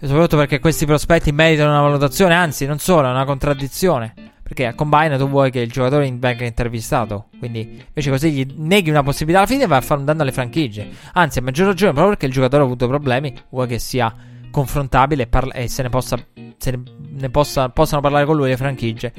E 0.00 0.06
soprattutto 0.06 0.36
perché 0.36 0.58
questi 0.58 0.86
prospetti 0.86 1.30
meritano 1.30 1.70
una 1.70 1.82
valutazione, 1.82 2.34
anzi, 2.34 2.66
non 2.66 2.78
solo, 2.78 3.06
è 3.06 3.10
una 3.10 3.24
contraddizione. 3.24 4.12
Perché 4.42 4.66
a 4.66 4.74
combine 4.74 5.16
tu 5.18 5.28
vuoi 5.28 5.52
che 5.52 5.60
il 5.60 5.70
giocatore 5.70 6.10
venga 6.10 6.44
intervistato. 6.44 7.26
Quindi 7.38 7.84
invece 7.86 8.10
così 8.10 8.32
gli 8.32 8.54
neghi 8.56 8.90
una 8.90 9.04
possibilità 9.04 9.38
alla 9.38 9.48
fine 9.48 9.64
e 9.64 9.66
vai 9.68 9.78
a 9.78 9.82
fare 9.82 10.00
un 10.00 10.06
danno 10.06 10.22
alle 10.22 10.32
franchigie. 10.32 10.88
Anzi, 11.12 11.38
a 11.38 11.42
maggior 11.42 11.68
ragione, 11.68 11.92
proprio 11.92 12.14
perché 12.14 12.26
il 12.26 12.32
giocatore 12.32 12.62
ha 12.62 12.66
avuto 12.66 12.88
problemi, 12.88 13.32
vuoi 13.50 13.68
che 13.68 13.78
sia 13.78 14.12
confrontabile 14.50 15.24
e, 15.24 15.26
parla- 15.28 15.52
e 15.52 15.68
se 15.68 15.82
ne 15.82 15.90
possa. 15.90 16.18
Se 16.56 16.70
ne, 16.72 16.82
ne 17.08 17.30
possa, 17.30 17.68
possano 17.68 18.00
parlare 18.00 18.24
con 18.24 18.34
lui 18.34 18.48
le 18.48 18.56
franchigie 18.56 19.12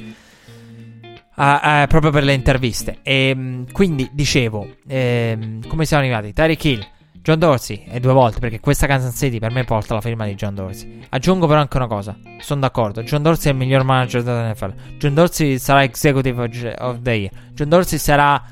Uh, 1.40 1.82
uh, 1.82 1.86
proprio 1.86 2.10
per 2.10 2.22
le 2.22 2.34
interviste. 2.34 2.98
E 3.02 3.32
um, 3.34 3.64
quindi 3.72 4.10
dicevo, 4.12 4.76
ehm, 4.86 5.66
come 5.66 5.86
siamo 5.86 6.02
arrivati? 6.02 6.34
Tyreek 6.34 6.64
Hill, 6.66 6.86
John 7.22 7.38
Dorsey 7.38 7.84
e 7.88 7.98
due 7.98 8.12
volte 8.12 8.40
perché 8.40 8.60
questa 8.60 8.86
Kansas 8.86 9.16
City 9.16 9.38
per 9.38 9.50
me 9.50 9.64
porta 9.64 9.94
la 9.94 10.02
firma 10.02 10.26
di 10.26 10.34
John 10.34 10.54
Dorsey. 10.54 11.06
Aggiungo 11.08 11.46
però 11.46 11.60
anche 11.60 11.78
una 11.78 11.86
cosa, 11.86 12.14
sono 12.40 12.60
d'accordo, 12.60 13.02
John 13.04 13.22
Dorsey 13.22 13.50
è 13.50 13.54
il 13.54 13.58
miglior 13.58 13.84
manager 13.84 14.22
della 14.22 14.50
NFL. 14.50 14.74
John 14.98 15.14
Dorsey 15.14 15.58
sarà 15.58 15.82
executive 15.82 16.74
of 16.78 17.00
the 17.00 17.10
year. 17.10 17.30
John 17.54 17.70
Dorsey 17.70 17.98
sarà 17.98 18.42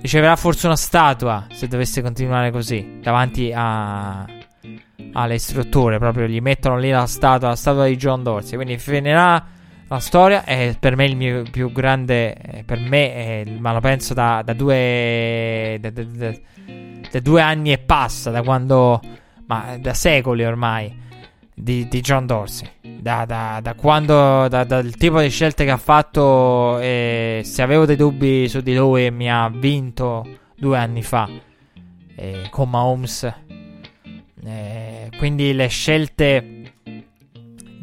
riceverà 0.00 0.36
forse 0.36 0.66
una 0.66 0.76
statua 0.76 1.46
se 1.50 1.66
dovesse 1.66 2.00
continuare 2.00 2.50
così 2.50 3.00
davanti 3.02 3.52
a 3.54 4.26
alle 5.12 5.38
strutture, 5.38 5.98
proprio 5.98 6.26
gli 6.26 6.40
mettono 6.40 6.78
lì 6.78 6.90
la 6.90 7.06
statua, 7.06 7.48
la 7.48 7.56
statua 7.56 7.86
di 7.86 7.96
John 7.96 8.22
Dorsey, 8.22 8.56
quindi 8.56 8.78
finirà 8.78 9.44
la 9.88 9.98
storia 9.98 10.44
è 10.44 10.76
per 10.80 10.96
me 10.96 11.04
il 11.04 11.16
mio 11.16 11.42
più 11.50 11.70
grande. 11.70 12.62
Per 12.64 12.78
me, 12.78 13.14
è, 13.14 13.44
ma 13.58 13.72
lo 13.72 13.80
penso 13.80 14.14
da, 14.14 14.42
da 14.42 14.54
due. 14.54 15.78
Da, 15.80 15.90
da, 15.90 16.02
da, 16.02 17.20
due 17.20 17.40
anni 17.40 17.72
e 17.72 17.78
passa, 17.78 18.30
da 18.30 18.42
quando. 18.42 19.00
Ma 19.46 19.76
da 19.78 19.92
secoli 19.92 20.44
ormai. 20.44 21.02
Di, 21.56 21.86
di 21.86 22.00
John 22.00 22.26
Dorsey. 22.26 22.68
Da, 22.80 23.74
quando. 23.76 24.48
Da, 24.48 24.64
dal 24.64 24.94
tipo 24.96 25.20
di 25.20 25.28
scelte 25.28 25.64
che 25.64 25.70
ha 25.70 25.76
fatto. 25.76 26.78
E 26.78 27.42
se 27.44 27.62
avevo 27.62 27.84
dei 27.84 27.96
dubbi 27.96 28.48
su 28.48 28.60
di 28.60 28.74
lui, 28.74 29.10
mi 29.10 29.30
ha 29.30 29.50
vinto 29.50 30.26
due 30.56 30.78
anni 30.78 31.02
fa. 31.02 31.28
E, 32.16 32.46
con 32.48 32.70
Mahomes. 32.70 33.32
E, 34.46 35.10
quindi 35.18 35.52
le 35.52 35.66
scelte 35.66 36.63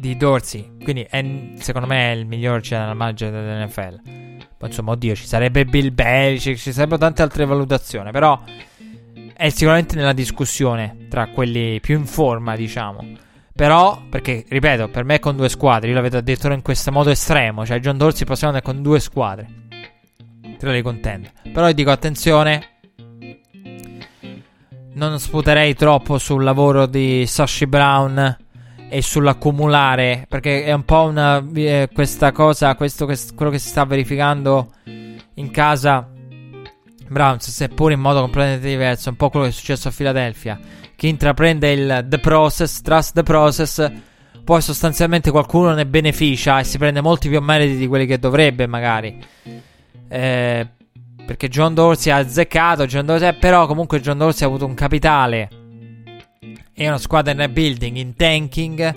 di 0.02 0.16
Dorsey. 0.16 0.78
Quindi 0.82 1.06
è, 1.08 1.24
secondo 1.60 1.86
me 1.86 2.10
è 2.10 2.16
il 2.16 2.26
miglior 2.26 2.60
general 2.60 2.96
manager 2.96 3.30
dell'NFL. 3.30 4.00
Poi 4.58 4.68
insomma, 4.68 4.90
oddio, 4.90 5.14
ci 5.14 5.26
sarebbe 5.26 5.64
Bill 5.64 5.94
Belichick, 5.94 6.58
ci 6.58 6.72
sarebbero 6.72 6.98
tante 6.98 7.22
altre 7.22 7.44
valutazioni, 7.44 8.10
però 8.10 8.40
è 9.32 9.48
sicuramente 9.50 9.94
nella 9.94 10.12
discussione 10.12 11.06
tra 11.08 11.28
quelli 11.28 11.78
più 11.78 11.96
in 11.96 12.06
forma, 12.06 12.56
diciamo. 12.56 13.06
Però, 13.54 14.02
perché, 14.10 14.44
ripeto, 14.48 14.88
per 14.88 15.04
me 15.04 15.16
è 15.16 15.18
con 15.20 15.36
due 15.36 15.48
squadre, 15.48 15.90
io 15.90 15.94
l'avevo 15.94 16.20
detto 16.20 16.50
in 16.50 16.62
questo 16.62 16.90
modo 16.90 17.10
estremo, 17.10 17.64
cioè 17.64 17.78
John 17.78 17.96
Dorsey 17.96 18.26
possiamo 18.26 18.52
andare 18.52 18.72
con 18.72 18.82
due 18.82 18.98
squadre. 18.98 19.46
Tra 20.58 20.72
le 20.72 20.82
contende. 20.82 21.30
Però 21.52 21.68
io 21.68 21.74
dico 21.74 21.92
attenzione, 21.92 22.66
non 24.94 25.20
sputerei 25.20 25.74
troppo 25.74 26.18
sul 26.18 26.42
lavoro 26.42 26.86
di 26.86 27.24
Sashi 27.24 27.66
Brown 27.66 28.50
e 28.92 29.00
sull'accumulare, 29.00 30.26
perché 30.28 30.64
è 30.64 30.72
un 30.72 30.84
po' 30.84 31.04
una, 31.04 31.42
eh, 31.54 31.88
questa 31.90 32.30
cosa, 32.30 32.74
questo 32.74 33.06
che, 33.06 33.18
quello 33.34 33.50
che 33.50 33.58
si 33.58 33.68
sta 33.68 33.86
verificando 33.86 34.72
in 34.84 35.50
casa 35.50 36.06
Browns, 37.08 37.48
seppur 37.48 37.90
in 37.90 38.00
modo 38.00 38.20
completamente 38.20 38.68
diverso, 38.68 39.08
un 39.08 39.16
po' 39.16 39.30
quello 39.30 39.46
che 39.46 39.52
è 39.52 39.54
successo 39.54 39.88
a 39.88 39.92
Philadelphia. 39.96 40.60
Chi 40.94 41.08
intraprende 41.08 41.72
il 41.72 42.06
the 42.06 42.18
process, 42.18 42.82
trust 42.82 43.14
the 43.14 43.22
process, 43.22 43.90
poi 44.44 44.60
sostanzialmente 44.60 45.30
qualcuno 45.30 45.72
ne 45.72 45.86
beneficia 45.86 46.60
e 46.60 46.64
si 46.64 46.76
prende 46.76 47.00
molti 47.00 47.30
più 47.30 47.40
meriti 47.40 47.78
di 47.78 47.86
quelli 47.86 48.04
che 48.04 48.18
dovrebbe, 48.18 48.66
magari. 48.66 49.18
Eh, 50.06 50.68
perché 51.24 51.48
John 51.48 51.72
Dorsey 51.72 52.12
ha 52.12 52.16
azzeccato, 52.16 52.84
John 52.84 53.06
Dorsey, 53.06 53.34
però 53.38 53.66
comunque 53.66 54.02
John 54.02 54.18
Dorsey 54.18 54.46
ha 54.46 54.50
avuto 54.50 54.66
un 54.66 54.74
capitale 54.74 55.48
è 56.74 56.86
una 56.86 56.98
squadra 56.98 57.32
in 57.32 57.38
rebuilding, 57.38 57.96
in 57.96 58.14
tanking. 58.14 58.94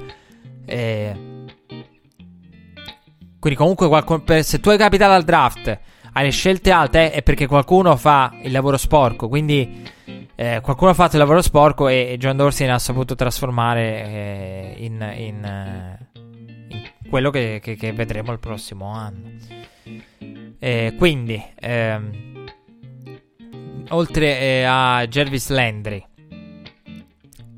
Eh, 0.66 1.16
quindi 3.40 3.60
comunque 3.60 3.88
qualcuno, 3.88 4.24
se 4.42 4.60
tu 4.60 4.70
hai 4.70 4.78
capitale 4.78 5.14
al 5.14 5.24
draft, 5.24 5.80
hai 6.14 6.24
le 6.26 6.32
scelte 6.32 6.72
alte, 6.72 7.12
è 7.12 7.22
perché 7.22 7.46
qualcuno 7.48 7.96
fa 7.96 8.34
il 8.42 8.52
lavoro 8.52 8.78
sporco. 8.78 9.28
Quindi 9.28 9.84
eh, 10.36 10.60
qualcuno 10.62 10.92
ha 10.92 10.94
fatto 10.94 11.16
il 11.16 11.22
lavoro 11.22 11.42
sporco 11.42 11.88
e, 11.88 12.12
e 12.12 12.18
John 12.18 12.38
Dorsey 12.38 12.68
ne 12.68 12.74
ha 12.74 12.80
saputo 12.80 13.16
trasformare 13.16 14.04
eh, 14.04 14.76
in, 14.78 15.14
in, 15.16 15.88
in, 16.70 17.10
quello 17.10 17.30
che, 17.30 17.60
che, 17.62 17.76
che, 17.76 17.94
vedremo 17.94 18.32
il 18.32 18.40
prossimo 18.40 18.88
anno. 18.88 19.32
Eh, 20.58 20.96
quindi, 20.98 21.44
ehm, 21.60 22.46
oltre 23.90 24.40
eh, 24.40 24.64
a 24.64 25.06
Jervis 25.06 25.50
Landry 25.50 26.04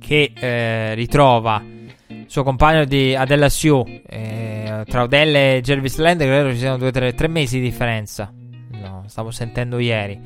che 0.07 0.31
eh, 0.33 0.93
ritrova 0.93 1.61
il 2.07 2.25
suo 2.27 2.43
compagno 2.43 2.85
di 2.85 3.13
Adella 3.13 3.49
Sue. 3.49 4.03
Eh, 4.07 4.85
tra 4.87 5.03
Odell 5.03 5.35
e 5.35 5.61
Jervis 5.61 5.97
Land 5.97 6.21
credo 6.21 6.51
ci 6.51 6.59
siano 6.59 6.77
due 6.77 6.91
tre, 6.91 7.13
tre 7.13 7.27
mesi 7.27 7.59
di 7.59 7.69
differenza. 7.69 8.33
No, 8.71 9.03
stavo 9.07 9.31
sentendo 9.31 9.79
ieri. 9.79 10.17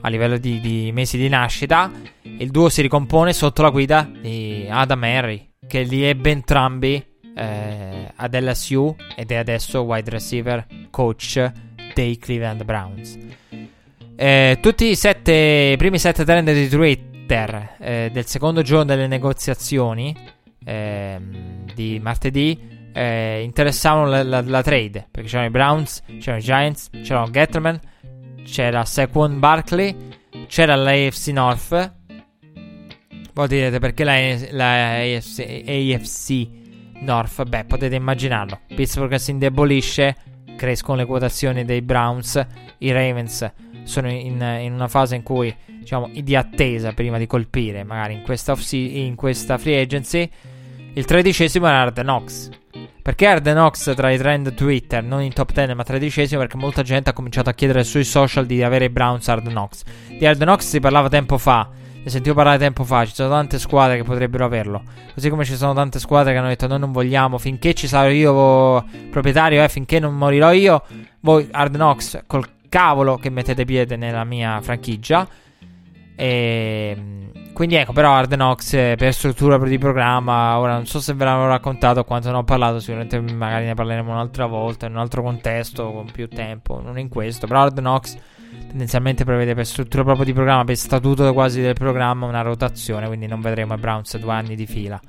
A 0.00 0.08
livello 0.08 0.38
di, 0.38 0.58
di, 0.58 0.90
mesi 0.92 1.18
di 1.18 1.28
nascita, 1.28 1.88
il 2.22 2.50
duo 2.50 2.68
si 2.68 2.82
ricompone 2.82 3.32
sotto 3.32 3.62
la 3.62 3.70
guida 3.70 4.10
di 4.10 4.66
Adam 4.68 5.04
Henry, 5.04 5.50
che 5.68 5.82
li 5.82 6.02
ebbe 6.02 6.32
entrambi 6.32 7.04
eh, 7.36 8.12
ad 8.12 8.34
LSU 8.34 8.92
ed 9.14 9.30
è 9.30 9.36
adesso 9.36 9.82
wide 9.82 10.10
receiver 10.10 10.66
coach 10.90 11.52
dei 11.94 12.18
Cleveland 12.18 12.64
Browns. 12.64 13.16
Eh, 14.16 14.58
tutti 14.60 14.86
i 14.86 14.96
sette, 14.96 15.76
primi 15.78 15.98
sette 15.98 16.24
talent 16.24 16.50
di 16.50 16.62
Detroit 16.62 17.14
Twitter 17.26 17.74
eh, 17.80 18.10
del 18.12 18.24
secondo 18.26 18.62
giorno 18.62 18.84
delle 18.84 19.08
negoziazioni 19.08 20.16
eh, 20.64 21.20
di 21.74 21.98
martedì 22.00 22.90
eh, 22.92 23.42
interessavano 23.42 24.08
la, 24.08 24.22
la, 24.22 24.40
la, 24.40 24.62
trade 24.62 25.08
perché 25.10 25.28
c'erano 25.28 25.48
i 25.48 25.50
Browns, 25.50 26.02
c'erano 26.20 26.38
i 26.38 26.44
Giants, 26.44 26.90
c'erano 27.02 27.28
Getterman, 27.30 27.80
c'era 28.44 28.84
Saquon 28.84 29.38
Barkley, 29.40 29.94
c'era 30.46 30.76
l'AFC 30.76 31.26
North. 31.28 31.94
Voi 33.34 33.48
direte 33.48 33.80
perché 33.80 34.04
la, 34.04 34.14
la 34.52 34.94
AFC, 34.94 35.64
AFC 35.66 36.48
North? 37.00 37.42
Beh, 37.44 37.64
potete 37.64 37.96
immaginarlo. 37.96 38.60
Pittsburgh 38.68 39.16
si 39.16 39.32
indebolisce, 39.32 40.16
crescono 40.56 40.96
le 40.96 41.04
quotazioni 41.04 41.64
dei 41.66 41.82
Browns, 41.82 42.46
i 42.78 42.92
Ravens 42.92 43.52
sono 43.86 44.10
in, 44.10 44.40
in 44.60 44.72
una 44.72 44.88
fase 44.88 45.14
in 45.14 45.22
cui 45.22 45.54
diciamo, 45.64 46.10
di 46.12 46.34
attesa 46.34 46.92
prima 46.92 47.16
di 47.16 47.26
colpire, 47.26 47.84
magari 47.84 48.14
in 48.14 48.22
questa, 48.22 48.54
in 48.72 49.14
questa 49.14 49.56
free 49.56 49.80
agency. 49.80 50.28
Il 50.94 51.04
tredicesimo 51.04 51.66
era 51.66 51.82
Arden 51.82 52.04
Knox. 52.04 52.50
Perché 53.00 53.26
Arden 53.26 53.54
Knox 53.54 53.94
tra 53.94 54.10
i 54.10 54.18
trend 54.18 54.54
Twitter, 54.54 55.02
non 55.02 55.22
in 55.22 55.32
top 55.32 55.52
10 55.52 55.74
ma 55.74 55.84
tredicesimo? 55.84 56.40
Perché 56.40 56.56
molta 56.56 56.82
gente 56.82 57.10
ha 57.10 57.12
cominciato 57.12 57.48
a 57.48 57.52
chiedere 57.52 57.84
sui 57.84 58.02
social 58.02 58.46
di 58.46 58.64
avere 58.64 58.90
Browns 58.90 59.28
Arden 59.28 59.52
Knox. 59.52 59.82
Di 60.18 60.26
Arden 60.26 60.48
Knox 60.48 60.66
si 60.66 60.80
parlava 60.80 61.08
tempo 61.08 61.38
fa, 61.38 61.70
ne 62.02 62.10
sentivo 62.10 62.34
parlare 62.34 62.58
tempo 62.58 62.82
fa, 62.82 63.04
ci 63.04 63.14
sono 63.14 63.28
tante 63.28 63.60
squadre 63.60 63.96
che 63.96 64.02
potrebbero 64.02 64.44
averlo. 64.44 64.82
Così 65.14 65.28
come 65.28 65.44
ci 65.44 65.54
sono 65.54 65.72
tante 65.72 66.00
squadre 66.00 66.32
che 66.32 66.38
hanno 66.38 66.48
detto 66.48 66.66
noi 66.66 66.80
non 66.80 66.90
vogliamo, 66.90 67.38
finché 67.38 67.74
ci 67.74 67.86
sarò 67.86 68.08
io 68.08 68.84
proprietario, 69.10 69.62
eh, 69.62 69.68
finché 69.68 70.00
non 70.00 70.16
morirò 70.16 70.50
io, 70.50 70.82
voi 71.20 71.46
Arden 71.52 71.80
Knox 71.80 72.22
col 72.26 72.55
cavolo 72.68 73.16
che 73.16 73.30
mettete 73.30 73.64
piede 73.64 73.96
nella 73.96 74.24
mia 74.24 74.60
franchigia. 74.60 75.26
E, 76.16 76.94
ehm, 76.96 77.52
quindi 77.52 77.76
ecco, 77.76 77.92
però 77.92 78.12
Hard 78.12 78.34
Knox 78.34 78.72
eh, 78.74 78.94
per 78.98 79.14
struttura 79.14 79.56
di 79.58 79.78
programma, 79.78 80.58
ora 80.58 80.74
non 80.74 80.86
so 80.86 81.00
se 81.00 81.14
ve 81.14 81.24
l'avevo 81.24 81.48
raccontato 81.48 82.00
o 82.00 82.04
quanto 82.04 82.30
ne 82.30 82.36
ho 82.36 82.44
parlato, 82.44 82.80
sicuramente 82.80 83.20
magari 83.20 83.64
ne 83.64 83.74
parleremo 83.74 84.10
un'altra 84.10 84.46
volta, 84.46 84.86
in 84.86 84.92
un 84.92 84.98
altro 84.98 85.22
contesto, 85.22 85.90
con 85.90 86.10
più 86.10 86.28
tempo, 86.28 86.80
non 86.82 86.98
in 86.98 87.08
questo, 87.08 87.46
però 87.46 87.62
Hard 87.62 87.78
Knox 87.78 88.16
tendenzialmente 88.68 89.24
prevede 89.24 89.54
per 89.54 89.66
struttura 89.66 90.04
proprio 90.04 90.24
di 90.24 90.32
programma, 90.32 90.64
per 90.64 90.76
statuto 90.76 91.32
quasi 91.32 91.60
del 91.60 91.74
programma, 91.74 92.26
una 92.26 92.42
rotazione, 92.42 93.06
quindi 93.06 93.26
non 93.26 93.40
vedremo 93.40 93.74
i 93.74 93.78
Browns 93.78 94.16
due 94.18 94.32
anni 94.32 94.54
di 94.54 94.66
fila. 94.66 95.00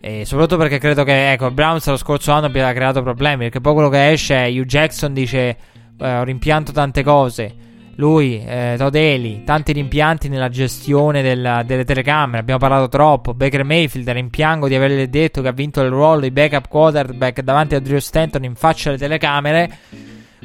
E 0.00 0.24
soprattutto 0.26 0.58
perché 0.58 0.78
credo 0.78 1.02
che, 1.02 1.32
ecco, 1.32 1.50
Browns 1.50 1.86
lo 1.88 1.96
scorso 1.96 2.32
anno 2.32 2.46
abbia 2.46 2.70
creato 2.72 3.02
problemi, 3.02 3.44
perché 3.44 3.60
poi 3.60 3.72
quello 3.72 3.88
che 3.88 4.12
esce 4.12 4.44
è 4.44 4.50
Hugh 4.50 4.66
Jackson 4.66 5.12
dice 5.14 5.56
eh, 5.98 6.16
ho 6.18 6.22
rimpianto 6.24 6.72
tante 6.72 7.02
cose 7.02 7.64
lui, 7.96 8.42
eh, 8.44 8.74
Todeli, 8.76 9.44
tanti 9.44 9.72
rimpianti 9.72 10.28
nella 10.28 10.48
gestione 10.48 11.22
della, 11.22 11.62
delle 11.62 11.84
telecamere. 11.84 12.38
Abbiamo 12.38 12.58
parlato 12.58 12.88
troppo. 12.88 13.34
Baker 13.34 13.64
Mayfield, 13.64 14.08
rimpiango 14.08 14.68
di 14.68 14.74
averle 14.74 15.08
detto 15.08 15.42
che 15.42 15.48
ha 15.48 15.52
vinto 15.52 15.80
il 15.80 15.90
ruolo 15.90 16.20
di 16.20 16.30
backup 16.30 16.68
quarterback 16.68 17.42
davanti 17.42 17.74
a 17.74 17.80
Drew 17.80 17.98
Stanton 17.98 18.44
in 18.44 18.54
faccia 18.54 18.88
alle 18.88 18.98
telecamere. 18.98 19.78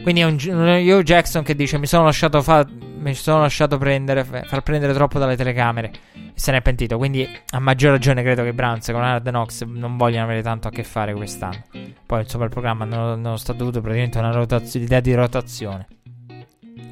Quindi 0.02 0.22
è 0.22 0.24
un, 0.24 0.38
Joe 0.38 1.04
Jackson 1.04 1.44
che 1.44 1.56
dice: 1.56 1.78
Mi 1.78 1.88
sono 1.88 2.06
lasciato, 2.06 2.42
fa, 2.42 2.66
mi 2.70 3.14
sono 3.14 3.42
lasciato 3.42 3.78
prendere, 3.78 4.24
far 4.24 4.62
prendere 4.62 4.94
troppo 4.94 5.20
dalle 5.20 5.36
telecamere. 5.36 5.92
E 6.14 6.32
se 6.36 6.52
ne 6.52 6.58
è 6.58 6.62
pentito. 6.62 6.98
Quindi, 6.98 7.28
a 7.52 7.60
maggior 7.60 7.92
ragione, 7.92 8.22
credo 8.22 8.44
che 8.44 8.54
Browns 8.54 8.86
con 8.92 9.04
Hard 9.04 9.28
Knox 9.28 9.64
non 9.66 9.98
vogliano 9.98 10.26
avere 10.26 10.42
tanto 10.42 10.68
a 10.68 10.72
che 10.72 10.84
fare 10.84 11.14
quest'anno. 11.14 11.64
Poi, 12.06 12.22
insomma, 12.22 12.46
il 12.46 12.50
programma 12.50 12.86
non, 12.86 13.22
non 13.22 13.38
sta 13.38 13.54
dovuto 13.54 13.82
praticamente 13.82 14.18
una 14.18 14.32
rotazione, 14.32 14.86
idea 14.86 15.00
di 15.00 15.14
rotazione. 15.14 15.88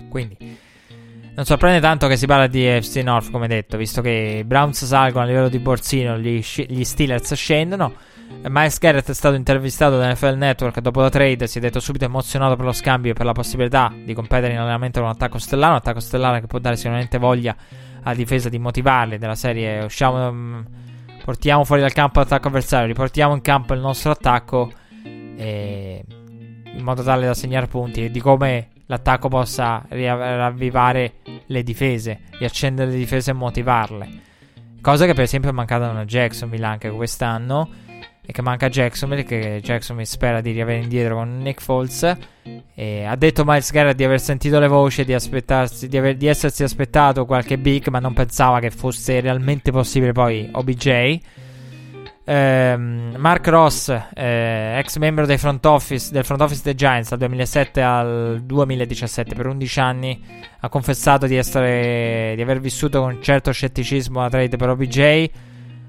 Quindi 0.10 0.66
non 1.38 1.46
sorprende 1.46 1.80
tanto 1.80 2.08
che 2.08 2.18
si 2.18 2.26
parla 2.26 2.48
di 2.48 2.64
FC 2.64 2.96
North, 3.04 3.30
come 3.30 3.48
detto, 3.48 3.78
visto 3.78 4.02
che 4.02 4.40
i 4.40 4.44
Browns 4.44 4.84
salgono 4.86 5.24
a 5.24 5.28
livello 5.28 5.50
di 5.50 5.60
borsino, 5.60 6.18
gli, 6.18 6.44
gli 6.68 6.84
Steelers 6.84 7.32
scendono. 7.36 7.94
Miles 8.50 8.78
Garrett 8.80 9.10
è 9.10 9.14
stato 9.14 9.36
intervistato 9.36 9.98
da 9.98 10.12
NFL 10.12 10.36
Network 10.38 10.80
dopo 10.80 11.02
la 11.02 11.10
trade. 11.10 11.48
Si 11.48 11.58
è 11.58 11.62
detto 11.62 11.80
subito 11.80 12.06
emozionato 12.06 12.56
per 12.56 12.66
lo 12.66 12.72
scambio 12.72 13.12
e 13.12 13.14
per 13.14 13.26
la 13.26 13.34
possibilità 13.34 13.94
di 13.94 14.14
competere 14.14 14.54
in 14.54 14.60
allenamento 14.60 15.00
con 15.00 15.10
un 15.10 15.16
attacco 15.16 15.38
stellare. 15.38 15.72
Un 15.72 15.78
attacco 15.78 16.00
stellare 16.00 16.40
che 16.40 16.48
può 16.48 16.60
dare 16.60 16.76
sicuramente 16.76 17.18
voglia 17.18 17.56
alla 18.04 18.16
difesa 18.16 18.50
di 18.50 18.60
motivarli. 18.60 19.18
Della 19.18 19.36
serie 19.36 19.84
usciamo, 19.84 20.28
um, 20.28 20.66
portiamo 21.24 21.64
fuori 21.64 21.82
dal 21.82 21.94
campo 21.94 22.20
l'attacco 22.20 22.48
avversario, 22.48 22.88
riportiamo 22.88 23.34
in 23.34 23.42
campo 23.42 23.74
il 23.74 23.80
nostro 23.80 24.12
attacco. 24.12 24.72
E 25.04 26.04
in 26.78 26.84
modo 26.84 27.04
tale 27.04 27.26
da 27.26 27.34
segnare 27.34 27.68
punti 27.68 28.06
e 28.06 28.12
di 28.12 28.22
come 28.22 28.70
l'attacco 28.86 29.28
possa 29.28 29.86
ravvivare 29.90 31.16
le 31.48 31.64
difese, 31.64 32.22
riaccendere 32.38 32.92
le 32.92 32.98
difese 32.98 33.32
e 33.32 33.34
motivarle. 33.34 34.10
Cosa 34.80 35.06
che 35.06 35.14
per 35.14 35.24
esempio 35.24 35.50
è 35.50 35.54
mancata 35.54 35.92
a 35.92 36.06
Jacksonville 36.06 36.66
anche 36.66 36.90
quest'anno 36.90 37.86
e 38.30 38.34
che 38.34 38.42
manca 38.42 38.68
Jacksonville, 38.68 39.24
che 39.24 39.62
Jacksonville 39.64 40.06
spera 40.06 40.42
di 40.42 40.52
riavere 40.52 40.82
indietro 40.82 41.16
con 41.16 41.38
Nick 41.38 41.62
Foles. 41.62 42.18
E 42.76 43.06
ha 43.06 43.16
detto 43.16 43.46
Miles 43.46 43.72
Garrett 43.72 43.96
di 43.96 44.04
aver 44.04 44.20
sentito 44.20 44.60
le 44.60 44.68
voci, 44.68 45.06
di, 45.06 45.16
di, 45.16 45.98
aver, 45.98 46.18
di 46.18 46.28
essersi 46.28 46.62
aspettato 46.64 47.26
qualche 47.26 47.58
big, 47.58 47.88
ma 47.88 48.00
non 48.00 48.14
pensava 48.14 48.60
che 48.60 48.70
fosse 48.70 49.22
realmente 49.22 49.72
possibile 49.72 50.12
poi 50.12 50.50
OBJ. 50.52 51.20
Ehm, 52.26 53.16
Mark 53.18 53.48
Ross, 53.48 53.98
eh, 54.14 54.78
ex 54.78 54.98
membro 54.98 55.26
front 55.38 55.66
office, 55.66 56.12
del 56.12 56.26
front 56.26 56.42
office 56.42 56.62
dei 56.62 56.76
Giants 56.76 57.08
dal 57.08 57.20
2007 57.20 57.82
al 57.82 58.42
2017, 58.44 59.36
per 59.36 59.48
11 59.48 59.80
anni, 59.80 60.22
ha 60.60 60.68
confessato 60.68 61.28
di, 61.28 61.38
essere, 61.38 62.34
di 62.36 62.42
aver 62.42 62.60
vissuto 62.60 63.00
con 63.00 63.20
certo 63.22 63.54
scetticismo 63.54 64.20
la 64.20 64.28
trade 64.28 64.58
per 64.58 64.68
OBJ, 64.68 65.30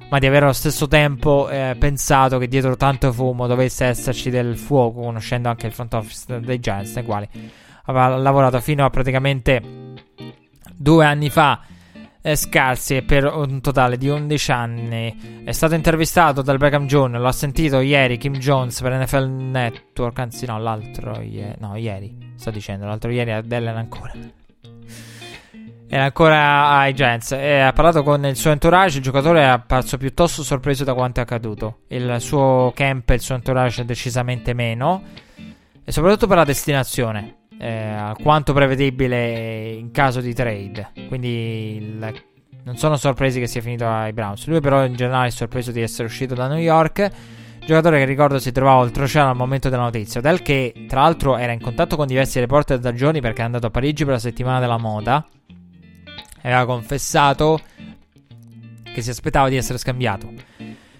ma 0.09 0.19
di 0.19 0.27
aver 0.27 0.45
allo 0.45 0.53
stesso 0.53 0.89
tempo 0.89 1.49
eh, 1.49 1.77
pensato 1.79 2.39
che 2.39 2.49
dietro 2.49 2.77
tanto 2.77 3.13
fumo 3.13 3.47
dovesse 3.47 3.85
esserci 3.85 4.31
del 4.31 4.57
fuoco, 4.57 5.03
conoscendo 5.03 5.49
anche 5.49 5.67
il 5.67 5.73
front 5.73 5.95
office 5.95 6.41
dei 6.41 6.61
Giants, 6.61 6.95
nei 6.95 7.05
quali 7.05 7.29
aveva 7.85 8.17
lavorato 8.17 8.61
fino 8.61 8.85
a 8.85 8.91
praticamente 8.91 9.63
due 10.75 11.05
anni 11.05 11.31
fa 11.31 11.61
eh, 12.21 12.37
scarsi 12.37 13.03
per 13.03 13.25
un 13.25 13.61
totale 13.61 13.97
di 13.97 14.09
11 14.09 14.53
anni. 14.53 15.43
È 15.45 15.53
stato 15.53 15.75
intervistato 15.75 16.43
dal 16.43 16.59
Beckham 16.59 16.87
John, 16.87 17.13
l'ho 17.13 17.33
sentito 17.33 17.81
ieri 17.81 18.17
Kim 18.19 18.35
Jones 18.35 18.81
per 18.81 18.99
NFL 18.99 19.27
Network, 19.27 20.19
anzi 20.19 20.47
no, 20.47 20.59
l'altro 20.59 21.21
ieri, 21.21 21.55
no, 21.59 21.77
ieri, 21.77 22.33
sto 22.37 22.51
dicendo, 22.51 22.87
l'altro 22.87 23.11
ieri 23.11 23.33
a 23.33 23.43
Dellen 23.43 23.77
ancora. 23.77 24.13
Era 25.91 26.05
ancora 26.05 26.69
ai 26.69 26.93
Giants 26.93 27.33
ha 27.33 27.73
parlato 27.73 28.03
con 28.03 28.25
il 28.27 28.37
suo 28.37 28.51
entourage. 28.51 28.99
Il 28.99 29.03
giocatore 29.03 29.41
è 29.41 29.45
apparso 29.45 29.97
piuttosto 29.97 30.43
sorpreso 30.43 30.85
da 30.85 30.93
quanto 30.93 31.21
è 31.21 31.23
accaduto. 31.23 31.79
Il 31.89 32.17
suo 32.21 32.73
camp 32.75 33.09
e 33.09 33.15
il 33.15 33.21
suo 33.21 33.35
entourage 33.35 33.87
decisamente 33.87 34.53
meno. 34.53 35.03
E 35.83 35.91
soprattutto 35.91 36.27
per 36.27 36.37
la 36.37 36.45
destinazione 36.45 37.37
eh, 37.59 37.73
alquanto 37.73 38.53
prevedibile 38.53 39.71
in 39.71 39.91
caso 39.91 40.21
di 40.21 40.35
trade. 40.35 40.91
Quindi 41.09 41.77
il, 41.77 42.23
non 42.65 42.77
sono 42.77 42.97
sorpresi 42.97 43.41
che 43.41 43.47
sia 43.47 43.63
finito 43.63 43.89
ai 43.89 44.13
Browns. 44.13 44.47
Lui 44.47 44.61
però 44.61 44.85
in 44.85 44.95
generale 44.95 45.29
è 45.29 45.31
sorpreso 45.31 45.73
di 45.73 45.81
essere 45.81 46.07
uscito 46.07 46.35
da 46.35 46.49
New 46.49 46.59
York. 46.59 47.11
Giocatore 47.65 47.99
che 47.99 48.05
ricordo 48.05 48.39
si 48.39 48.53
trovava 48.53 48.81
oltreoceano 48.81 49.31
al 49.31 49.37
momento 49.37 49.71
della 49.71 49.83
notizia. 49.83 50.21
Del 50.21 50.43
che 50.43 50.85
tra 50.87 51.01
l'altro 51.01 51.39
era 51.39 51.53
in 51.53 51.61
contatto 51.61 51.97
con 51.97 52.07
diversi 52.07 52.39
reporter 52.41 52.79
da 52.79 52.93
giorni 52.93 53.23
perché 53.23 53.41
è 53.41 53.45
andato 53.45 53.67
a 53.67 53.71
Parigi 53.71 54.05
per 54.05 54.13
la 54.13 54.21
settimana 54.21 54.61
della 54.61 54.79
moda. 54.79 55.27
Aveva 56.53 56.65
confessato 56.65 57.61
che 58.83 59.03
si 59.03 59.11
aspettava 59.11 59.49
di 59.49 59.57
essere 59.57 59.79
scambiato. 59.79 60.33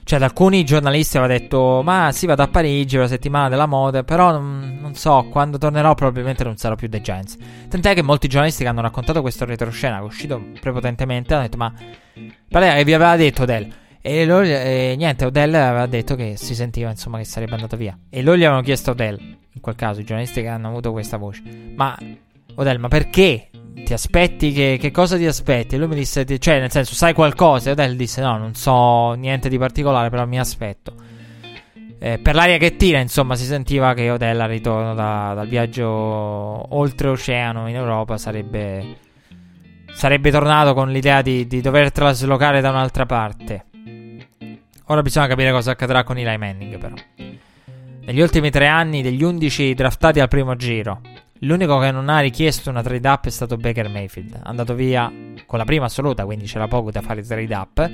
Cioè, 0.05 0.19
da 0.19 0.25
alcuni 0.25 0.65
giornalisti 0.65 1.19
aveva 1.19 1.39
detto: 1.39 1.83
Ma 1.85 2.11
sì, 2.13 2.25
vado 2.25 2.43
a 2.43 2.49
Parigi 2.49 2.95
per 2.95 3.05
la 3.05 3.11
settimana 3.11 3.49
della 3.51 3.67
moda. 3.67 4.05
Però 4.05 4.31
non, 4.31 4.79
non, 4.81 4.95
so, 4.95 5.27
quando 5.31 5.59
tornerò, 5.59 5.95
probabilmente 5.95 6.45
non 6.45 6.57
sarò 6.57 6.77
più 6.77 6.89
dei 6.89 7.03
Giants. 7.03 7.37
Tant'è 7.69 7.93
che 7.93 8.03
molti 8.03 8.27
giornalisti 8.27 8.63
che 8.63 8.69
hanno 8.71 8.81
raccontato 8.81 9.21
questo 9.21 9.45
retroscena, 9.45 9.97
che 9.97 10.03
è 10.03 10.07
uscito 10.07 10.43
prepotentemente, 10.61 11.35
hanno 11.35 11.43
detto: 11.43 11.57
Ma 11.59 11.73
che 11.75 12.85
vi 12.85 12.95
aveva 12.95 13.17
detto 13.17 13.43
Odell. 13.43 13.71
E, 14.01 14.25
loro, 14.25 14.45
e 14.45 14.95
niente, 14.97 15.27
Odell 15.27 15.53
aveva 15.55 15.85
detto 15.87 16.15
che 16.15 16.37
si 16.39 16.55
sentiva 16.55 16.89
insomma 16.89 17.19
che 17.19 17.25
sarebbe 17.25 17.53
andato 17.55 17.77
via. 17.77 17.99
E 18.09 18.23
loro 18.23 18.39
gli 18.39 18.45
avevano 18.45 18.63
chiesto 18.63 18.93
Odell, 18.93 19.19
in 19.21 19.61
quel 19.61 19.75
caso, 19.75 20.01
i 20.01 20.05
giornalisti 20.05 20.41
che 20.41 20.49
hanno 20.49 20.69
avuto 20.69 20.93
questa 20.93 21.19
voce: 21.19 21.43
Ma 21.75 21.95
Odell, 22.55 22.79
ma 22.79 22.89
perché 22.89 23.48
ti 23.85 23.93
aspetti 23.93 24.53
che, 24.53 24.77
che, 24.81 24.91
cosa 24.91 25.17
ti 25.17 25.27
aspetti? 25.27 25.77
Lui 25.77 25.89
mi 25.89 25.95
disse, 25.95 26.25
cioè, 26.39 26.61
nel 26.61 26.71
senso, 26.71 26.95
sai 26.95 27.13
qualcosa? 27.13 27.71
E 27.71 27.73
Odell 27.73 27.95
disse, 27.97 28.21
no, 28.21 28.37
non 28.39 28.55
so 28.55 29.13
niente 29.13 29.49
di 29.49 29.59
particolare, 29.59 30.11
però 30.11 30.27
mi 30.27 30.39
aspetto. 30.39 30.95
Eh, 32.01 32.19
per 32.19 32.35
l'aria 32.35 32.59
che 32.59 32.77
tira, 32.77 33.01
insomma, 33.01 33.35
si 33.35 33.45
sentiva 33.45 33.93
che 33.95 34.11
Odell 34.11 34.41
al 34.41 34.49
ritorno 34.49 34.95
da, 34.95 35.33
dal 35.35 35.49
viaggio 35.49 35.89
oltreoceano 35.89 37.69
in 37.69 37.75
Europa 37.75 38.17
sarebbe, 38.17 38.97
sarebbe 39.93 40.31
tornato 40.31 40.75
con 40.75 40.91
l'idea 40.91 41.23
di, 41.23 41.47
di 41.47 41.61
dover 41.61 41.91
traslocare 41.91 42.61
da 42.61 42.71
un'altra 42.71 43.05
parte. 43.05 43.65
Ora 44.91 45.03
bisogna 45.03 45.27
capire 45.27 45.51
cosa 45.51 45.73
accadrà 45.73 46.05
con 46.05 46.17
Eli 46.17 46.39
Manning, 46.39 46.79
però. 46.79 46.95
Negli 48.07 48.21
ultimi 48.21 48.51
tre 48.51 48.67
anni, 48.69 49.03
degli 49.03 49.23
11 49.23 49.75
draftati 49.75 50.21
al 50.21 50.29
primo 50.29 50.57
giro, 50.57 51.01
L'unico 51.41 51.79
che 51.79 51.91
non 51.91 52.09
ha 52.09 52.19
richiesto 52.21 52.71
una 52.71 52.83
trade 52.83 53.09
up 53.09 53.27
è 53.27 53.31
stato 53.31 53.57
Baker 53.57 53.89
Mayfield. 53.89 54.41
Andato 54.43 54.75
via 54.75 55.13
con 55.47 55.59
la 55.59 55.65
prima 55.65 55.85
assoluta, 55.85 56.25
quindi 56.25 56.47
c'era 56.47 56.67
poco 56.67 56.91
da 56.91 57.01
fare 57.01 57.23
trade 57.23 57.55
up. 57.55 57.91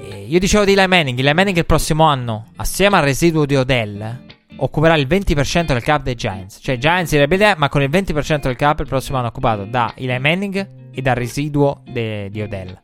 E 0.00 0.24
io 0.26 0.38
dicevo 0.38 0.64
di 0.64 0.72
Eli 0.72 0.86
Manning. 0.86 1.18
Eli 1.18 1.32
Manning 1.34 1.56
il 1.56 1.66
prossimo 1.66 2.04
anno, 2.04 2.48
assieme 2.56 2.96
al 2.96 3.02
residuo 3.04 3.46
di 3.46 3.56
Odell, 3.56 4.26
occuperà 4.56 4.94
il 4.96 5.06
20% 5.06 5.66
del 5.66 5.82
cap 5.82 6.02
dei 6.02 6.14
Giants. 6.14 6.58
Cioè, 6.60 6.78
Giants 6.78 7.12
in 7.12 7.18
rebellione, 7.20 7.54
ma 7.56 7.68
con 7.68 7.82
il 7.82 7.90
20% 7.90 8.40
del 8.42 8.56
cap 8.56 8.80
il 8.80 8.86
prossimo 8.86 9.18
anno 9.18 9.28
occupato 9.28 9.64
da 9.64 9.92
Eli 9.96 10.18
Manning 10.18 10.68
e 10.92 11.02
dal 11.02 11.14
residuo 11.14 11.82
de- 11.84 12.28
di 12.30 12.42
Odell. 12.42 12.80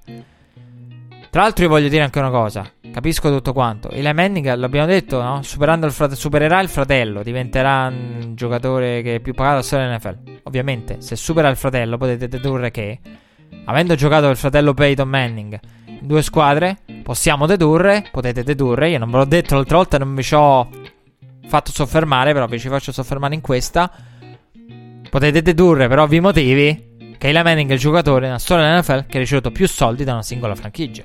Tra 1.31 1.43
l'altro, 1.43 1.65
io 1.65 1.71
voglio 1.71 1.89
dire 1.89 2.03
anche 2.03 2.19
una 2.19 2.31
cosa. 2.31 2.71
Capisco 2.95 3.29
tutto 3.29 3.53
quanto. 3.53 3.91
Eli 3.91 4.13
Manning, 4.15 4.55
l'abbiamo 4.55 4.87
detto, 4.87 5.21
no? 5.21 5.41
Il 5.41 5.91
frate- 5.91 6.15
supererà 6.15 6.61
il 6.61 6.69
fratello, 6.69 7.25
diventerà 7.25 7.89
un 7.89 8.37
giocatore 8.37 9.03
che 9.03 9.17
è 9.17 9.21
più 9.21 9.35
pagato 9.35 9.59
a 9.59 9.63
storia 9.63 9.87
dell'NFL. 9.87 10.43
Ovviamente, 10.45 11.01
se 11.01 11.17
supera 11.17 11.49
il 11.49 11.57
fratello, 11.57 11.97
potete 11.97 12.29
dedurre 12.29 12.71
che, 12.71 13.01
avendo 13.65 13.97
giocato 13.97 14.29
il 14.29 14.37
fratello 14.37 14.75
Peyton 14.75 15.09
Manning 15.09 15.59
in 15.87 16.07
due 16.07 16.23
squadre, 16.23 16.83
possiamo 17.03 17.47
dedurre, 17.47 18.07
potete 18.13 18.45
dedurre, 18.45 18.91
io 18.91 18.99
non 19.01 19.11
ve 19.11 19.17
l'ho 19.17 19.25
detto 19.25 19.57
l'altra 19.57 19.77
volta, 19.79 19.99
non 19.99 20.11
mi 20.11 20.23
ci 20.23 20.37
ho 20.37 20.71
fatto 21.49 21.73
soffermare, 21.73 22.33
però 22.33 22.47
vi 22.47 22.61
ci 22.61 22.69
faccio 22.69 22.93
soffermare 22.93 23.35
in 23.35 23.41
questa. 23.41 23.91
Potete 25.11 25.43
dedurre 25.43 25.89
per 25.89 25.99
ovvi 25.99 26.21
motivi 26.21 27.17
che 27.19 27.29
Eli 27.29 27.43
Manning 27.43 27.71
è 27.71 27.73
il 27.73 27.81
giocatore 27.81 28.27
nella 28.27 28.39
storia 28.39 28.67
dell'NFL 28.67 29.07
che 29.07 29.17
ha 29.17 29.21
ricevuto 29.21 29.51
più 29.51 29.67
soldi 29.67 30.05
da 30.05 30.13
una 30.13 30.23
singola 30.23 30.55
franchigia 30.55 31.05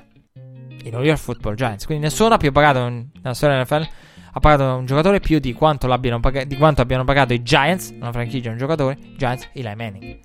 i 0.84 0.90
New 0.90 1.02
York 1.02 1.18
Football 1.18 1.54
Giants. 1.54 1.86
Quindi 1.86 2.04
nessuno 2.04 2.34
ha 2.34 2.38
più 2.38 2.52
pagato 2.52 2.88
nella 2.88 3.34
storia 3.34 3.56
dell'NFL 3.56 3.88
ha 4.32 4.40
pagato 4.40 4.76
un 4.76 4.86
giocatore 4.86 5.20
più 5.20 5.38
di 5.38 5.52
quanto, 5.52 5.88
pag- 5.88 6.42
di 6.44 6.56
quanto 6.56 6.82
abbiano 6.82 7.04
pagato 7.04 7.32
i 7.32 7.42
Giants, 7.42 7.92
una 7.98 8.12
franchigia, 8.12 8.50
un 8.50 8.58
giocatore, 8.58 8.96
Giants, 9.16 9.48
Eli 9.52 9.74
Manning. 9.74 10.18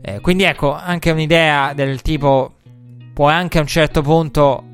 Eh, 0.00 0.20
quindi 0.20 0.44
ecco, 0.44 0.74
anche 0.74 1.10
un'idea 1.10 1.72
del 1.74 2.02
tipo 2.02 2.54
puoi 3.12 3.32
anche 3.32 3.58
a 3.58 3.60
un 3.60 3.66
certo 3.66 4.02
punto 4.02 4.64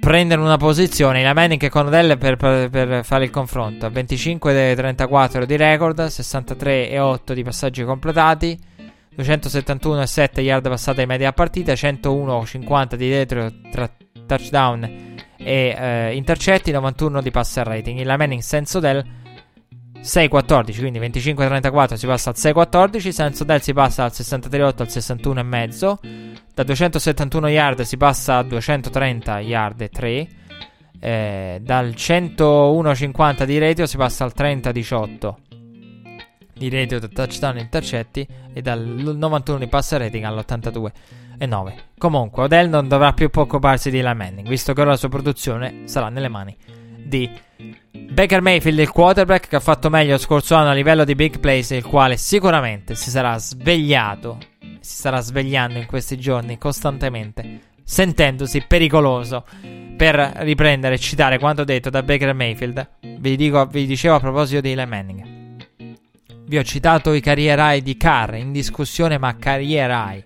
prendere 0.00 0.40
una 0.40 0.56
posizione. 0.56 1.22
Eli 1.22 1.32
Manning 1.32 1.62
e 1.62 1.68
Conodell 1.68 2.18
per, 2.18 2.36
per, 2.36 2.70
per, 2.70 3.04
fare 3.04 3.24
il 3.24 3.30
confronto. 3.30 3.88
25 3.90 4.74
34 4.76 5.44
di 5.44 5.56
record, 5.56 6.06
63 6.06 6.90
e 6.90 6.98
8 6.98 7.34
di 7.34 7.42
passaggi 7.42 7.84
completati. 7.84 8.58
271,7 9.16 10.40
yard 10.40 10.68
passate 10.68 11.02
in 11.02 11.08
media 11.08 11.28
a 11.28 11.32
partita, 11.32 11.72
101,50 11.72 12.94
di 12.96 13.10
retro 13.10 13.50
tra 13.70 13.90
touchdown 14.26 15.14
e 15.38 15.74
eh, 15.78 16.14
intercetti, 16.14 16.70
91 16.70 17.22
di 17.22 17.30
passer 17.30 17.66
rating. 17.66 17.98
Il 17.98 18.06
Manning 18.06 18.42
senso 18.42 18.78
del 18.78 19.04
6-14, 20.00 20.78
quindi 20.78 20.98
25-34 21.00 21.94
si 21.94 22.06
passa 22.06 22.30
al 22.30 22.36
6-14, 22.36 23.08
senso 23.08 23.44
del 23.44 23.62
si 23.62 23.72
passa 23.72 24.02
dal 24.02 24.12
63-8 24.12 24.64
al 24.64 24.86
61,5, 24.86 25.96
da 26.54 26.62
271 26.62 27.48
yard 27.48 27.80
si 27.82 27.96
passa 27.96 28.36
a 28.36 28.42
230 28.42 29.40
yard 29.40 29.80
e 29.80 29.88
3, 29.88 30.28
eh, 31.00 31.58
dal 31.62 31.88
101,50 31.88 33.44
di 33.44 33.58
ratio 33.58 33.86
si 33.86 33.96
passa 33.96 34.24
al 34.24 34.32
30-18 34.36 35.45
di 36.56 36.70
radio 36.70 36.98
da 36.98 37.08
touchdown 37.08 37.58
e 37.58 37.60
intercetti 37.60 38.26
e 38.52 38.62
dal 38.62 38.80
91 38.80 39.58
di 39.58 39.66
pass 39.66 39.94
rating 39.96 40.24
all'82 40.24 40.90
e 41.38 41.46
9. 41.46 41.74
Comunque, 41.98 42.44
Odell 42.44 42.70
non 42.70 42.88
dovrà 42.88 43.12
più 43.12 43.28
occuparsi 43.32 43.90
di 43.90 43.98
Eli 43.98 44.14
Manning, 44.14 44.48
visto 44.48 44.72
che 44.72 44.80
ora 44.80 44.90
la 44.90 44.96
sua 44.96 45.08
produzione 45.08 45.82
sarà 45.84 46.08
nelle 46.08 46.28
mani 46.28 46.56
di 47.06 47.30
Baker 48.10 48.42
Mayfield, 48.42 48.78
il 48.78 48.90
quarterback 48.90 49.48
che 49.48 49.56
ha 49.56 49.60
fatto 49.60 49.90
meglio 49.90 50.12
lo 50.12 50.18
scorso 50.18 50.54
anno 50.54 50.70
a 50.70 50.74
livello 50.74 51.04
di 51.04 51.14
big 51.14 51.38
plays, 51.38 51.70
il 51.70 51.84
quale 51.84 52.16
sicuramente 52.16 52.94
si 52.94 53.10
sarà 53.10 53.38
svegliato, 53.38 54.38
si 54.80 54.96
starà 54.96 55.20
svegliando 55.20 55.78
in 55.78 55.86
questi 55.86 56.18
giorni 56.18 56.58
costantemente, 56.58 57.60
sentendosi 57.84 58.64
pericoloso 58.66 59.44
per 59.96 60.14
riprendere 60.38 60.94
e 60.94 60.98
citare 60.98 61.38
quanto 61.38 61.64
detto 61.64 61.90
da 61.90 62.02
Baker 62.02 62.34
Mayfield, 62.34 62.88
vi, 63.18 63.36
dico, 63.36 63.66
vi 63.66 63.86
dicevo 63.86 64.16
a 64.16 64.20
proposito 64.20 64.60
di 64.60 64.72
Eli 64.72 64.86
Manning. 64.86 65.35
Vi 66.48 66.58
ho 66.58 66.62
citato 66.62 67.12
i 67.12 67.20
career 67.20 67.58
high 67.58 67.82
di 67.82 67.96
Carr 67.96 68.34
in 68.34 68.52
discussione, 68.52 69.18
ma 69.18 69.34
career 69.36 69.90
high. 69.90 70.24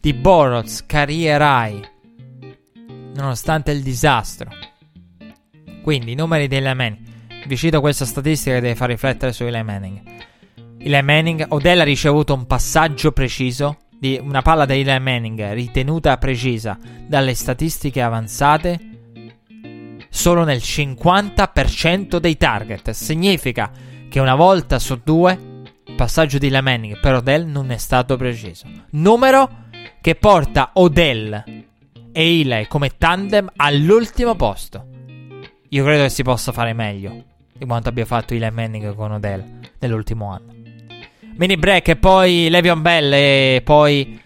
Di 0.00 0.14
Boros, 0.14 0.86
career 0.86 1.40
high. 1.42 1.90
Nonostante 3.14 3.72
il 3.72 3.82
disastro. 3.82 4.50
Quindi, 5.82 6.12
i 6.12 6.14
numeri 6.14 6.48
di 6.48 6.56
Eli 6.56 6.74
Manning. 6.74 6.98
Vi 7.46 7.56
cito 7.56 7.80
questa 7.80 8.06
statistica 8.06 8.54
che 8.54 8.62
deve 8.62 8.76
far 8.76 8.88
riflettere 8.88 9.32
su 9.32 9.44
Eli 9.44 9.62
Manning. 9.62 10.00
Eli 10.78 11.02
Manning, 11.02 11.44
Odell 11.48 11.80
ha 11.80 11.84
ricevuto 11.84 12.32
un 12.32 12.46
passaggio 12.46 13.12
preciso 13.12 13.76
di 13.98 14.18
una 14.22 14.40
palla 14.40 14.64
da 14.64 14.74
Eli 14.74 14.98
Manning 14.98 15.52
ritenuta 15.52 16.16
precisa 16.16 16.78
dalle 17.06 17.34
statistiche 17.34 18.00
avanzate 18.00 18.80
solo 20.08 20.44
nel 20.44 20.58
50% 20.58 22.16
dei 22.16 22.38
target. 22.38 22.90
Significa 22.90 23.70
che 24.08 24.20
una 24.20 24.34
volta 24.34 24.78
su 24.78 25.00
due 25.04 25.56
passaggio 25.96 26.38
di 26.38 26.46
Eli 26.46 26.62
Manning 26.62 27.00
per 27.00 27.14
Odell 27.14 27.46
non 27.46 27.70
è 27.70 27.76
stato 27.76 28.16
preciso. 28.16 28.66
Numero 28.90 29.66
che 30.00 30.14
porta 30.14 30.70
Odell 30.74 31.32
e 32.12 32.40
Eli 32.40 32.66
come 32.68 32.96
tandem 32.96 33.50
all'ultimo 33.56 34.34
posto. 34.34 34.86
Io 35.68 35.84
credo 35.84 36.04
che 36.04 36.08
si 36.08 36.22
possa 36.22 36.52
fare 36.52 36.72
meglio 36.72 37.24
di 37.52 37.66
quanto 37.66 37.88
abbia 37.88 38.04
fatto 38.04 38.34
Eli 38.34 38.50
Manning 38.50 38.94
con 38.94 39.12
Odell 39.12 39.44
nell'ultimo 39.78 40.30
anno. 40.30 40.54
Mini 41.36 41.56
break 41.56 41.88
e 41.88 41.96
poi 41.96 42.48
Levion 42.48 42.82
Bell 42.82 43.12
e 43.12 43.60
poi 43.62 44.20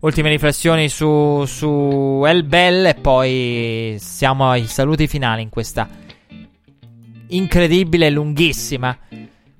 ultime 0.00 0.30
riflessioni 0.30 0.88
su, 0.88 1.44
su 1.44 2.22
El 2.26 2.44
Bell 2.44 2.86
e 2.86 2.94
poi 2.94 3.96
siamo 3.98 4.50
ai 4.50 4.66
saluti 4.66 5.06
finali 5.06 5.42
in 5.42 5.48
questa 5.48 5.88
incredibile 7.28 8.10
lunghissima 8.10 8.96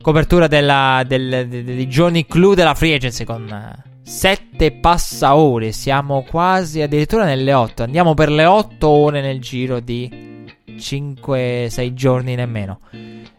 copertura 0.03 0.47
della, 0.47 1.03
del, 1.07 1.49
de, 1.49 1.65
dei 1.65 1.89
giorni 1.89 2.27
clou 2.27 2.53
della 2.53 2.75
free 2.75 2.95
agency 2.95 3.25
con 3.25 3.83
7 4.03 4.73
passa 4.73 5.37
ore. 5.37 5.73
Siamo 5.73 6.23
quasi 6.23 6.83
addirittura 6.83 7.25
nelle 7.25 7.55
8. 7.55 7.85
Andiamo 7.85 8.13
per 8.13 8.31
le 8.31 8.45
8 8.45 8.87
ore 8.87 9.23
nel 9.23 9.41
giro 9.41 9.81
di 9.81 10.45
5-6 10.67 11.95
giorni 11.95 12.35
nemmeno. 12.35 12.81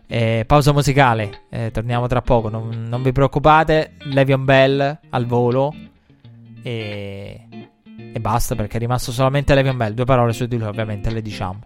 Eh, 0.07 0.43
pausa 0.45 0.73
musicale, 0.73 1.43
eh, 1.49 1.71
torniamo 1.71 2.05
tra 2.07 2.21
poco, 2.21 2.47
non, 2.47 2.85
non 2.87 3.01
vi 3.01 3.11
preoccupate, 3.11 3.93
Levion 4.03 4.45
Bell 4.45 4.99
al 5.09 5.25
volo 5.25 5.73
e, 6.61 7.47
e 8.13 8.19
basta 8.19 8.53
perché 8.53 8.77
è 8.77 8.79
rimasto 8.79 9.11
solamente 9.11 9.55
Levion 9.55 9.75
Bell, 9.75 9.93
due 9.93 10.05
parole 10.05 10.33
su 10.33 10.45
di 10.45 10.57
lui 10.57 10.67
ovviamente 10.67 11.09
le 11.09 11.21
diciamo. 11.23 11.61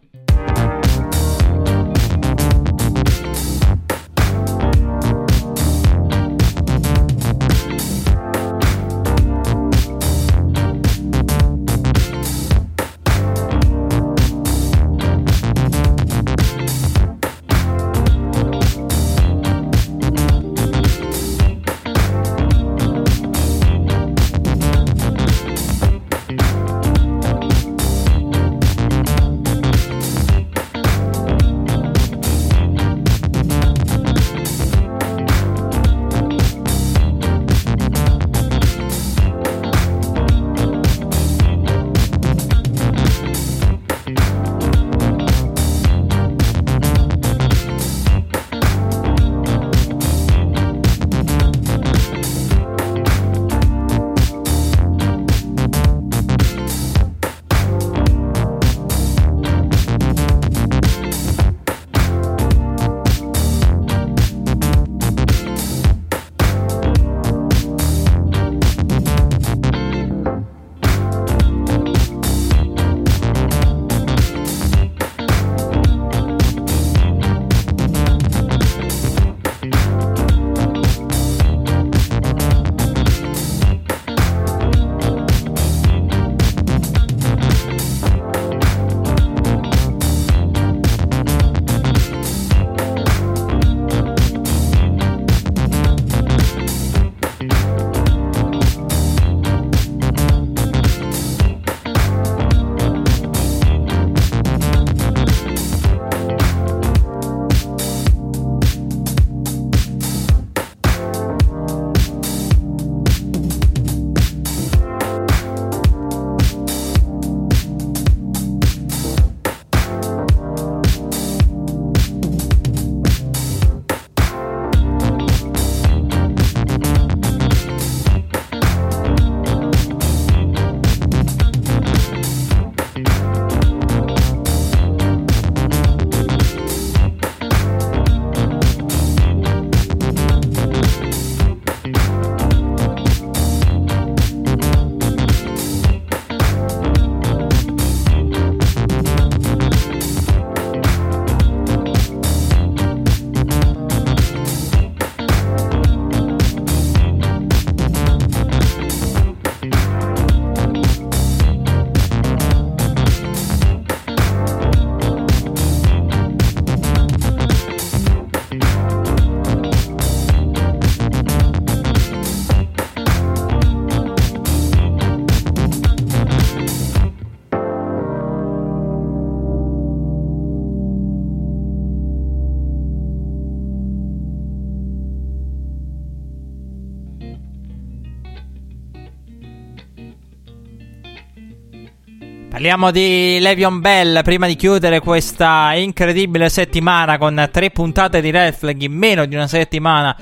Parliamo 192.67 192.91
di 192.91 193.39
Levion 193.39 193.79
Bell 193.79 194.21
prima 194.23 194.45
di 194.45 194.57
chiudere 194.57 194.99
questa 194.99 195.71
incredibile 195.73 196.49
settimana 196.49 197.17
con 197.17 197.47
tre 197.49 197.69
puntate 197.69 198.19
di 198.19 198.29
Red 198.29 198.55
Flag 198.55 198.81
in 198.81 198.91
meno 198.91 199.25
di 199.25 199.35
una 199.35 199.47
settimana 199.47 200.13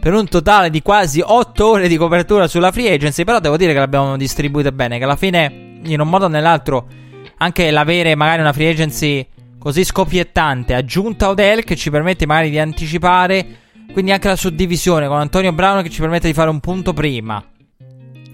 per 0.00 0.12
un 0.12 0.26
totale 0.26 0.70
di 0.70 0.82
quasi 0.82 1.22
8 1.24 1.64
ore 1.64 1.86
di 1.86 1.96
copertura 1.96 2.48
sulla 2.48 2.72
free 2.72 2.92
agency. 2.92 3.22
Però 3.22 3.38
devo 3.38 3.56
dire 3.56 3.72
che 3.72 3.78
l'abbiamo 3.78 4.16
distribuita 4.16 4.72
bene, 4.72 4.98
che 4.98 5.04
alla 5.04 5.14
fine 5.14 5.78
in 5.84 6.00
un 6.00 6.08
modo 6.08 6.24
o 6.24 6.28
nell'altro 6.28 6.88
anche 7.36 7.70
l'avere 7.70 8.16
magari 8.16 8.40
una 8.40 8.52
free 8.52 8.70
agency 8.70 9.24
così 9.56 9.84
scoppiettante 9.84 10.74
aggiunta 10.74 11.26
a 11.26 11.28
Odell 11.28 11.62
che 11.62 11.76
ci 11.76 11.90
permette 11.90 12.26
magari 12.26 12.50
di 12.50 12.58
anticipare. 12.58 13.46
Quindi 13.92 14.10
anche 14.10 14.26
la 14.26 14.34
suddivisione 14.34 15.06
con 15.06 15.20
Antonio 15.20 15.52
Brown 15.52 15.84
che 15.84 15.90
ci 15.90 16.00
permette 16.00 16.26
di 16.26 16.34
fare 16.34 16.50
un 16.50 16.58
punto 16.58 16.92
prima. 16.92 17.40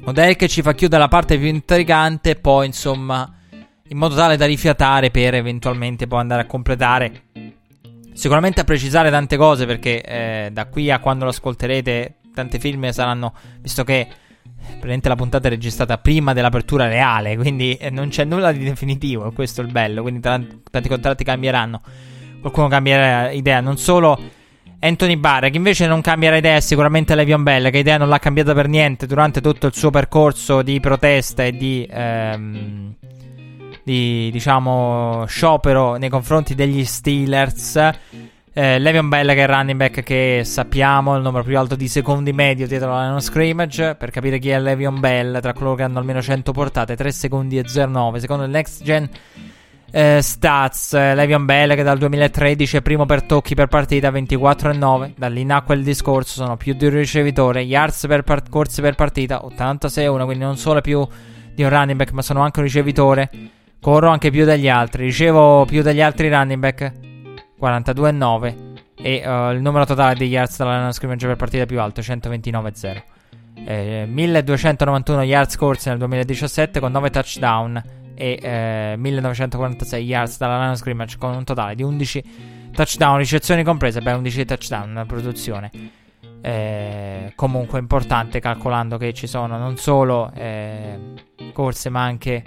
Odell 0.07 0.35
che 0.35 0.49
ci 0.49 0.63
fa 0.63 0.73
chiudere 0.73 1.03
la 1.03 1.09
parte 1.09 1.37
più 1.37 1.49
intrigante 1.49 2.37
poi 2.37 2.65
insomma 2.65 3.35
in 3.91 3.99
modo 3.99 4.17
tale 4.17 4.37
da 4.37 4.47
rifiatare 4.47 5.11
per 5.11 5.35
eventualmente 5.35 6.07
poi 6.07 6.21
andare 6.21 6.43
a 6.43 6.47
completare. 6.47 7.23
Sicuramente 8.13 8.61
a 8.61 8.65
precisare 8.65 9.11
tante 9.11 9.37
cose 9.37 9.67
perché 9.67 10.03
eh, 10.03 10.51
da 10.53 10.67
qui 10.67 10.91
a 10.91 10.99
quando 10.99 11.25
lo 11.25 11.31
ascolterete 11.31 12.17
tante 12.35 12.59
film 12.59 12.91
saranno, 12.91 13.33
visto 13.61 13.85
che 13.85 14.09
Praticamente 14.61 15.09
la 15.09 15.17
puntata 15.17 15.47
è 15.49 15.51
registrata 15.51 15.99
prima 15.99 16.33
dell'apertura 16.33 16.87
reale, 16.87 17.37
quindi 17.37 17.75
eh, 17.75 17.91
non 17.91 18.09
c'è 18.09 18.25
nulla 18.25 18.53
di 18.53 18.65
definitivo, 18.65 19.31
questo 19.33 19.61
è 19.61 19.65
il 19.65 19.73
bello, 19.73 20.03
quindi 20.03 20.21
tanti, 20.21 20.63
tanti 20.71 20.89
contratti 20.89 21.25
cambieranno. 21.25 21.81
Qualcuno 22.41 22.69
cambierà 22.69 23.31
idea, 23.31 23.61
non 23.61 23.77
solo 23.77 24.19
Anthony 24.79 25.17
Barr, 25.17 25.51
che 25.51 25.57
invece 25.57 25.87
non 25.87 26.01
cambierà 26.01 26.37
idea, 26.37 26.61
sicuramente 26.61 27.15
Levion 27.15 27.43
Bell, 27.43 27.71
che 27.71 27.79
idea 27.79 27.99
non 27.99 28.09
l'ha 28.09 28.19
cambiata 28.19 28.55
per 28.55 28.69
niente 28.69 29.07
durante 29.07 29.41
tutto 29.41 29.67
il 29.67 29.75
suo 29.75 29.91
percorso 29.91 30.63
di 30.63 30.81
protesta 30.81 31.45
e 31.45 31.53
di, 31.53 31.87
ehm, 31.91 32.95
di 33.83 34.31
diciamo, 34.31 35.25
sciopero 35.27 35.97
nei 35.97 36.09
confronti 36.09 36.55
degli 36.55 36.85
Steelers. 36.85 37.91
Eh, 38.53 38.81
Levion 38.81 39.09
Bell 39.09 39.29
che 39.29 39.37
è 39.37 39.43
il 39.43 39.49
running 39.49 39.79
back 39.79 40.03
che 40.03 40.43
sappiamo 40.45 41.15
il 41.15 41.23
numero 41.23 41.45
più 41.45 41.57
alto 41.57 41.77
di 41.77 41.87
secondi 41.87 42.33
medio 42.33 42.67
dietro 42.67 42.91
la 42.91 43.07
line 43.07 43.21
scrimmage 43.21 43.95
per 43.95 44.11
capire 44.11 44.41
chi 44.41 44.49
è 44.49 44.59
Levion 44.59 44.99
Bell 44.99 45.41
tra 45.41 45.53
coloro 45.53 45.77
che 45.77 45.85
hanno 45.85 46.01
almeno 46.01 46.21
100 46.21 46.51
portate 46.51 46.97
3 46.97 47.13
secondi 47.13 47.59
e 47.59 47.65
09 47.65 48.19
secondo 48.19 48.43
il 48.43 48.51
next 48.51 48.83
gen 48.83 49.09
eh, 49.93 50.19
stats 50.21 50.95
eh, 50.95 51.15
Levion 51.15 51.45
Bell 51.45 51.77
che 51.77 51.85
dal 51.85 51.97
2013 51.99 52.79
è 52.79 52.83
primo 52.83 53.07
per 53.07 53.23
tocchi 53.23 53.55
per 53.55 53.69
partita 53.69 54.11
24 54.11 54.71
e 54.71 54.77
9 54.77 55.13
da 55.17 55.29
lì 55.29 55.45
nacque 55.45 55.77
il 55.77 55.85
discorso 55.85 56.43
sono 56.43 56.57
più 56.57 56.75
di 56.75 56.87
un 56.87 56.91
ricevitore 56.91 57.61
yards 57.61 58.07
per 58.09 58.23
par- 58.23 58.49
corse 58.49 58.83
per 58.83 58.97
partita 58.97 59.45
86 59.45 60.05
e 60.05 60.09
1 60.09 60.25
quindi 60.25 60.43
non 60.43 60.57
solo 60.57 60.81
più 60.81 61.07
di 61.55 61.63
un 61.63 61.69
running 61.69 61.97
back 61.97 62.11
ma 62.11 62.23
sono 62.23 62.41
anche 62.41 62.59
un 62.59 62.65
ricevitore 62.65 63.31
corro 63.81 64.11
anche 64.11 64.31
più 64.31 64.45
degli 64.45 64.69
altri. 64.69 65.05
Ricevo 65.05 65.65
più 65.65 65.83
degli 65.83 66.01
altri 66.01 66.29
running 66.29 66.61
back. 66.61 66.93
42,9 67.61 68.69
e 69.03 69.23
uh, 69.27 69.53
il 69.53 69.61
numero 69.61 69.85
totale 69.85 70.15
di 70.15 70.27
yards 70.27 70.57
dalla 70.57 70.93
scrimmage 70.93 71.27
per 71.27 71.37
partita 71.37 71.67
più 71.67 71.79
alto 71.79 72.01
129,0 72.01 73.03
eh, 73.65 74.05
1291 74.09 75.23
yards 75.23 75.57
corsi 75.57 75.89
nel 75.89 75.99
2017 75.99 76.81
con 76.81 76.93
9 76.93 77.11
touchdown 77.11 77.83
e 78.15 78.39
eh, 78.41 78.95
1946 78.97 80.05
yards 80.05 80.39
dalla 80.39 80.59
line 80.63 80.77
scrimmage 80.77 81.17
con 81.19 81.35
un 81.35 81.45
totale 81.45 81.75
di 81.75 81.83
11 81.83 82.71
touchdown 82.73 83.19
ricezioni 83.19 83.63
comprese 83.63 84.01
beh 84.01 84.13
11 84.13 84.45
touchdown 84.45 84.89
nella 84.89 85.07
produzione. 85.07 85.71
Eh, 86.43 87.33
comunque 87.35 87.79
importante 87.79 88.41
calcolando 88.41 88.97
che 88.97 89.13
ci 89.13 89.27
sono 89.27 89.59
non 89.59 89.77
solo 89.77 90.31
eh, 90.35 90.99
corse 91.53 91.91
ma 91.91 92.03
anche 92.03 92.43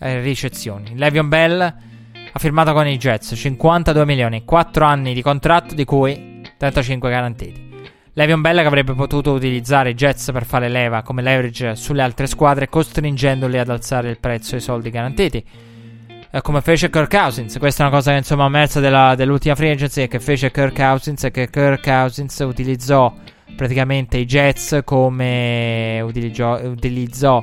eh, 0.00 0.20
ricezioni 0.20 0.96
Levion 0.96 1.28
Bell 1.28 1.60
ha 1.60 2.38
firmato 2.38 2.72
con 2.72 2.86
i 2.86 2.96
Jets 2.96 3.34
52 3.34 4.04
milioni, 4.04 4.44
4 4.44 4.84
anni 4.84 5.14
di 5.14 5.22
contratto 5.22 5.74
di 5.74 5.84
cui 5.84 6.42
35 6.56 7.10
garantiti. 7.10 7.68
Levion 8.12 8.40
Bell 8.40 8.60
che 8.60 8.66
avrebbe 8.66 8.94
potuto 8.94 9.32
utilizzare 9.32 9.90
i 9.90 9.94
Jets 9.94 10.30
per 10.32 10.44
fare 10.44 10.68
leva 10.68 11.02
come 11.02 11.22
leverage 11.22 11.74
sulle 11.76 12.02
altre 12.02 12.26
squadre 12.26 12.68
costringendoli 12.68 13.58
ad 13.58 13.68
alzare 13.68 14.10
il 14.10 14.18
prezzo 14.18 14.52
dei 14.52 14.60
soldi 14.60 14.90
garantiti. 14.90 15.44
Eh, 16.32 16.40
come 16.42 16.60
fece 16.60 16.90
Kirk 16.90 17.10
Cousins, 17.10 17.58
questa 17.58 17.82
è 17.82 17.86
una 17.86 17.96
cosa 17.96 18.12
che 18.12 18.18
insomma 18.18 18.46
emersa 18.46 18.78
della, 18.78 19.14
dell'ultima 19.16 19.54
free 19.54 19.72
agency 19.72 20.06
che 20.06 20.20
fece 20.20 20.50
Kirk 20.50 20.76
Cousins 20.76 21.24
e 21.24 21.30
che 21.30 21.50
Kirk 21.50 21.82
Cousins 21.82 22.38
utilizzò 22.40 23.12
praticamente 23.56 24.16
i 24.16 24.26
Jets 24.26 24.80
come 24.84 26.00
utilizzò, 26.00 26.60
utilizzò 26.62 27.42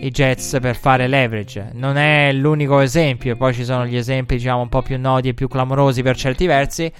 i 0.00 0.10
Jets 0.10 0.58
per 0.60 0.76
fare 0.76 1.06
leverage. 1.06 1.70
Non 1.72 1.96
è 1.96 2.32
l'unico 2.32 2.80
esempio, 2.80 3.36
poi 3.36 3.52
ci 3.54 3.64
sono 3.64 3.86
gli 3.86 3.96
esempi, 3.96 4.36
diciamo, 4.36 4.62
un 4.62 4.68
po' 4.68 4.82
più 4.82 4.98
noti 4.98 5.28
e 5.28 5.34
più 5.34 5.48
clamorosi 5.48 6.02
per 6.02 6.16
certi 6.16 6.46
versi. 6.46 6.92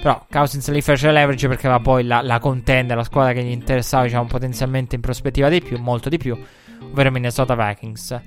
Però 0.00 0.24
Cousins 0.30 0.70
lì 0.70 0.82
fece 0.82 1.10
leverage 1.10 1.48
perché 1.48 1.66
aveva 1.66 1.82
poi 1.82 2.04
la, 2.04 2.20
la 2.20 2.38
contender, 2.38 2.96
la 2.96 3.04
squadra 3.04 3.32
che 3.32 3.42
gli 3.42 3.50
interessava, 3.50 4.04
diciamo, 4.04 4.26
potenzialmente 4.26 4.94
in 4.94 5.00
prospettiva 5.00 5.48
di 5.48 5.60
più, 5.60 5.78
molto 5.78 6.08
di 6.08 6.18
più, 6.18 6.38
ovvero 6.82 7.10
Minnesota 7.10 7.54
Vikings. 7.54 8.20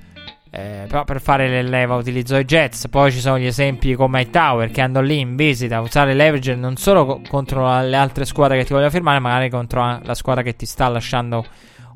Eh, 0.52 0.86
però 0.88 1.04
per 1.04 1.22
fare 1.22 1.48
le 1.48 1.62
leva 1.62 1.96
utilizzò 1.96 2.40
i 2.40 2.46
Jets. 2.46 2.88
Poi 2.90 3.12
ci 3.12 3.20
sono 3.20 3.38
gli 3.38 3.46
esempi 3.46 3.94
come 3.94 4.22
i 4.22 4.30
Tower 4.32 4.72
che 4.72 4.82
andò 4.82 5.00
lì 5.00 5.20
in 5.20 5.36
visita 5.36 5.78
a 5.78 5.82
usare 5.82 6.16
leverage 6.16 6.56
non 6.56 6.76
solo 6.76 7.06
co- 7.06 7.22
contro 7.28 7.80
le 7.82 7.96
altre 7.96 8.26
squadre 8.26 8.58
che 8.58 8.66
ti 8.66 8.74
vogliono 8.74 8.90
firmare, 8.90 9.20
magari 9.20 9.50
contro 9.52 10.00
la 10.04 10.16
squadra 10.16 10.42
che 10.42 10.56
ti 10.56 10.66
sta 10.66 10.88
lasciando 10.88 11.46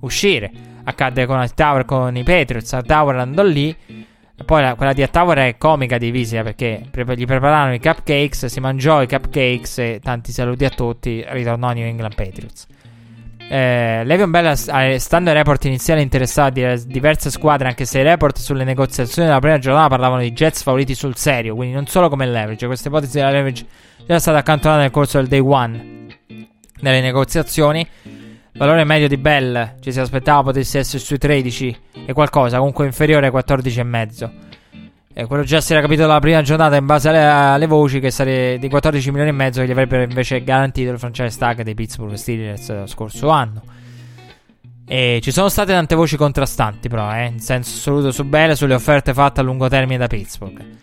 uscire. 0.03 0.51
Accadde 0.85 1.25
con 1.25 1.41
il 1.41 1.53
Tower 1.53 1.85
con 1.85 2.15
i 2.15 2.23
Patriots. 2.23 2.71
Il 2.71 2.83
Tower 2.85 3.17
andò 3.17 3.43
lì. 3.43 3.75
E 4.35 4.43
poi 4.45 4.61
la, 4.61 4.75
quella 4.75 4.93
di 4.93 5.07
Tower 5.09 5.37
è 5.37 5.57
comica 5.57 5.97
di 5.97 6.09
visita 6.09 6.41
perché 6.43 6.83
pre- 6.89 7.15
gli 7.15 7.25
prepararono 7.25 7.73
i 7.73 7.79
cupcakes. 7.79 8.45
Si 8.45 8.59
mangiò 8.59 9.01
i 9.01 9.07
cupcakes 9.07 9.77
e 9.79 9.99
tanti 10.01 10.31
saluti 10.31 10.65
a 10.65 10.69
tutti. 10.69 11.23
Ritornò 11.27 11.67
a 11.67 11.73
New 11.73 11.85
England 11.85 12.15
Patriots. 12.15 12.67
Eh, 13.49 14.03
Levion 14.05 14.31
Bell, 14.31 14.53
stando 14.53 15.29
ai 15.29 15.35
report 15.35 15.65
iniziali, 15.65 16.01
interessava 16.01 16.49
di 16.49 16.65
diverse 16.87 17.29
squadre, 17.29 17.67
anche 17.67 17.85
se 17.85 17.99
i 17.99 18.03
report 18.03 18.37
sulle 18.39 18.63
negoziazioni 18.63 19.27
della 19.27 19.39
prima 19.39 19.59
giornata 19.59 19.89
parlavano 19.89 20.21
di 20.21 20.31
Jets 20.31 20.63
favoriti 20.63 20.95
sul 20.95 21.15
serio, 21.17 21.53
quindi 21.53 21.75
non 21.75 21.85
solo 21.85 22.09
come 22.09 22.25
leverage. 22.25 22.65
Questa 22.65 22.87
ipotesi 22.87 23.17
della 23.17 23.29
leverage 23.29 23.65
era 24.07 24.17
stata 24.17 24.39
accantonata 24.39 24.81
nel 24.81 24.91
corso 24.91 25.17
del 25.17 25.27
day 25.27 25.39
one 25.39 26.07
delle 26.79 27.01
negoziazioni. 27.01 27.85
Valore 28.55 28.83
medio 28.83 29.07
di 29.07 29.17
Bell 29.17 29.75
ci 29.79 29.91
si 29.91 29.99
aspettava 29.99 30.43
potesse 30.43 30.79
essere 30.79 30.99
sui 30.99 31.17
13 31.17 31.77
e 32.05 32.13
qualcosa, 32.13 32.57
comunque 32.57 32.85
inferiore 32.85 33.27
ai 33.27 33.31
14,5. 33.33 34.29
E 35.15 35.25
quello 35.25 35.43
già 35.43 35.59
si 35.59 35.73
era 35.73 35.81
capito 35.81 36.01
dalla 36.01 36.19
prima 36.19 36.41
giornata 36.41 36.75
in 36.75 36.85
base 36.85 37.09
alle, 37.09 37.23
alle 37.23 37.67
voci 37.67 37.99
che 37.99 38.11
sarebbe 38.11 38.59
di 38.59 38.69
14 38.69 39.09
milioni 39.09 39.29
e 39.29 39.33
mezzo 39.33 39.61
che 39.61 39.67
gli 39.67 39.71
avrebbero 39.71 40.03
invece 40.03 40.43
garantito 40.43 40.91
il 40.91 40.99
franchise 40.99 41.37
tag 41.37 41.61
dei 41.63 41.73
Pittsburgh 41.73 42.13
Steelers 42.13 42.69
lo 42.69 42.85
scorso 42.85 43.29
anno. 43.29 43.61
E 44.85 45.19
ci 45.21 45.31
sono 45.31 45.49
state 45.49 45.71
tante 45.71 45.95
voci 45.95 46.17
contrastanti, 46.17 46.89
però, 46.89 47.13
eh, 47.13 47.25
in 47.25 47.39
senso 47.39 47.77
assoluto 47.77 48.11
su 48.11 48.25
Bell 48.25 48.51
sulle 48.53 48.73
offerte 48.73 49.13
fatte 49.13 49.39
a 49.39 49.43
lungo 49.43 49.69
termine 49.69 49.97
da 49.97 50.07
Pittsburgh. 50.07 50.81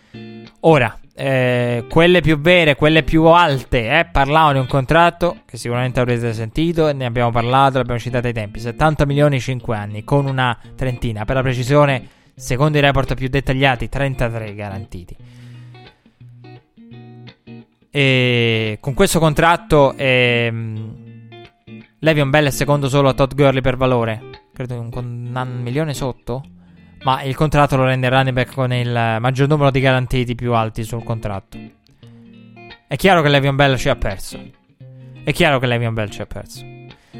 Ora, 0.61 0.97
eh, 1.13 1.85
quelle 1.89 2.21
più 2.21 2.39
vere, 2.39 2.75
quelle 2.75 3.03
più 3.03 3.25
alte, 3.25 3.99
eh, 3.99 4.05
parlavano 4.05 4.53
di 4.53 4.59
un 4.59 4.67
contratto 4.67 5.37
che 5.45 5.57
sicuramente 5.57 5.99
avrete 5.99 6.33
sentito 6.33 6.87
e 6.87 6.93
ne 6.93 7.05
abbiamo 7.05 7.31
parlato, 7.31 7.77
l'abbiamo 7.77 7.99
citato 7.99 8.27
ai 8.27 8.33
tempi, 8.33 8.59
70 8.59 9.05
milioni 9.05 9.39
5 9.39 9.75
anni, 9.75 10.03
con 10.03 10.25
una 10.25 10.57
trentina, 10.75 11.25
per 11.25 11.35
la 11.35 11.41
precisione, 11.41 12.07
secondo 12.35 12.77
i 12.77 12.81
report 12.81 13.13
più 13.13 13.27
dettagliati, 13.27 13.89
33 13.89 14.55
garantiti. 14.55 15.15
E 17.93 18.77
con 18.79 18.93
questo 18.93 19.19
contratto 19.19 19.93
ehm, 19.97 21.00
Levion 22.03 22.31
Bell 22.31 22.47
è 22.47 22.51
secondo 22.51 22.89
solo 22.89 23.09
a 23.09 23.13
Todd 23.13 23.33
Gurley 23.35 23.61
per 23.61 23.77
valore, 23.77 24.47
credo 24.53 24.79
un, 24.79 24.89
un 24.91 25.59
milione 25.61 25.93
sotto. 25.93 26.43
Ma 27.03 27.21
il 27.21 27.35
contratto 27.35 27.77
lo 27.77 27.83
rende 27.83 28.09
running 28.09 28.33
back 28.33 28.53
con 28.53 28.73
il 28.73 29.17
maggior 29.19 29.47
numero 29.47 29.69
di 29.69 29.79
garantiti 29.79 30.33
più 30.33 30.53
alti 30.53 30.83
sul 30.83 31.03
contratto. 31.03 31.59
È 32.87 32.95
chiaro 32.95 33.21
che 33.21 33.29
Levion 33.29 33.55
Bell 33.55 33.75
ci 33.75 33.89
ha 33.89 33.95
perso. 33.95 34.39
È 35.23 35.31
chiaro 35.31 35.59
che 35.59 35.67
Levion 35.67 35.93
Bell 35.93 36.09
ci 36.09 36.21
ha 36.21 36.25
perso. 36.25 36.65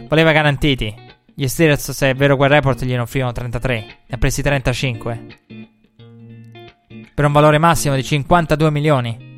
Voleva 0.08 0.32
garantiti. 0.32 0.94
Gli 1.34 1.48
Steelers, 1.48 1.92
se 1.92 2.10
è 2.10 2.16
vero 2.16 2.36
quel 2.36 2.50
report, 2.50 2.84
gli 2.84 2.96
offrivano 2.96 3.32
33. 3.34 3.74
Ne 3.78 3.96
ha 4.10 4.18
presi 4.18 4.42
35. 4.42 5.26
Per 7.14 7.26
un 7.26 7.32
valore 7.32 7.60
massimo 7.60 7.94
di 7.94 8.04
52 8.04 8.72
milioni. 8.72 9.31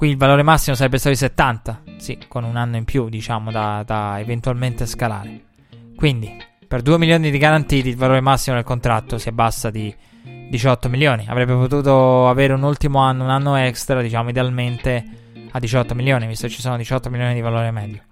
Qui 0.00 0.08
il 0.08 0.16
valore 0.16 0.42
massimo 0.42 0.74
sarebbe 0.74 0.96
stato 0.96 1.14
di 1.14 1.20
70. 1.20 1.82
Sì, 1.98 2.18
con 2.26 2.44
un 2.44 2.56
anno 2.56 2.78
in 2.78 2.84
più, 2.84 3.10
diciamo, 3.10 3.50
da, 3.50 3.82
da 3.84 4.18
eventualmente 4.18 4.86
scalare. 4.86 5.42
Quindi, 5.94 6.34
per 6.66 6.80
2 6.80 6.96
milioni 6.96 7.30
di 7.30 7.36
garantiti 7.36 7.90
il 7.90 7.96
valore 7.96 8.22
massimo 8.22 8.56
del 8.56 8.64
contratto 8.64 9.18
si 9.18 9.28
abbassa 9.28 9.68
di 9.68 9.94
18 10.48 10.88
milioni. 10.88 11.26
Avrebbe 11.28 11.52
potuto 11.52 12.28
avere 12.30 12.54
un 12.54 12.62
ultimo 12.62 13.00
anno, 13.00 13.24
un 13.24 13.28
anno 13.28 13.56
extra, 13.56 14.00
diciamo 14.00 14.30
idealmente 14.30 15.04
a 15.50 15.58
18 15.58 15.94
milioni, 15.94 16.26
visto 16.26 16.46
che 16.46 16.52
ci 16.54 16.62
sono 16.62 16.78
18 16.78 17.10
milioni 17.10 17.34
di 17.34 17.42
valore 17.42 17.70
medio. 17.70 18.02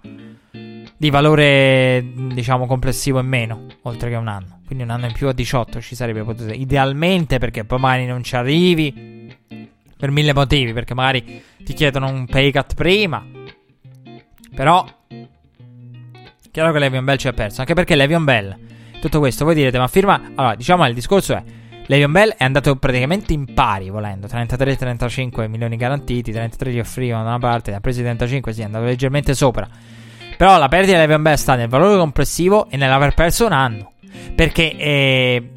Di 0.95 1.09
valore, 1.09 2.05
diciamo, 2.35 2.67
complessivo 2.67 3.19
in 3.19 3.27
meno, 3.27 3.65
oltre 3.81 4.11
che 4.11 4.15
un 4.15 4.27
anno. 4.27 4.59
Quindi 4.67 4.83
un 4.83 4.91
anno 4.91 5.07
in 5.07 5.13
più 5.13 5.27
a 5.27 5.33
18 5.33 5.81
ci 5.81 5.95
sarebbe 5.95 6.21
potuto. 6.21 6.53
Idealmente, 6.53 7.39
perché 7.39 7.65
poi 7.65 7.79
magari 7.79 8.05
non 8.05 8.21
ci 8.21 8.35
arrivi. 8.35 9.17
Per 9.99 10.11
mille 10.11 10.33
motivi, 10.33 10.71
perché 10.71 10.93
magari 10.93 11.43
ti 11.63 11.73
chiedono 11.73 12.09
un 12.09 12.25
pay 12.25 12.51
cut 12.51 12.73
prima. 12.73 13.25
Però 14.55 14.85
Chiaro 16.51 16.71
che 16.71 16.79
Levion 16.79 17.05
Bell 17.05 17.17
ci 17.17 17.27
ha 17.27 17.33
perso, 17.33 17.61
anche 17.61 17.73
perché 17.73 17.95
Levion 17.95 18.23
Bell, 18.23 18.57
tutto 18.99 19.19
questo, 19.19 19.45
voi 19.45 19.53
direte, 19.53 19.77
ma 19.77 19.87
firma... 19.87 20.31
Allora, 20.35 20.55
diciamo 20.55 20.87
il 20.87 20.95
discorso 20.95 21.35
è, 21.35 21.43
Le'Veon 21.89 22.11
Bell 22.11 22.35
è 22.37 22.43
andato 22.43 22.75
praticamente 22.75 23.33
in 23.33 23.51
pari, 23.53 23.89
volendo. 23.89 24.27
33-35 24.27 25.47
milioni 25.47 25.75
garantiti, 25.75 26.31
33 26.31 26.71
gli 26.71 26.79
offrivano 26.79 27.23
da 27.23 27.29
una 27.29 27.39
parte, 27.39 27.71
ne 27.71 27.77
ha 27.77 27.79
presi 27.79 28.01
35, 28.01 28.53
sì, 28.53 28.61
è 28.61 28.65
andato 28.65 28.85
leggermente 28.85 29.33
sopra. 29.33 29.67
Però 30.37 30.57
la 30.59 30.67
perdita 30.67 30.93
di 30.93 30.99
Le'Veon 30.99 31.21
Bell 31.23 31.35
sta 31.35 31.55
nel 31.55 31.67
valore 31.67 31.97
complessivo 31.97 32.69
e 32.69 32.77
nell'aver 32.77 33.15
perso 33.15 33.47
un 33.47 33.53
anno. 33.53 33.93
Perché, 34.35 34.75
eh, 34.77 35.49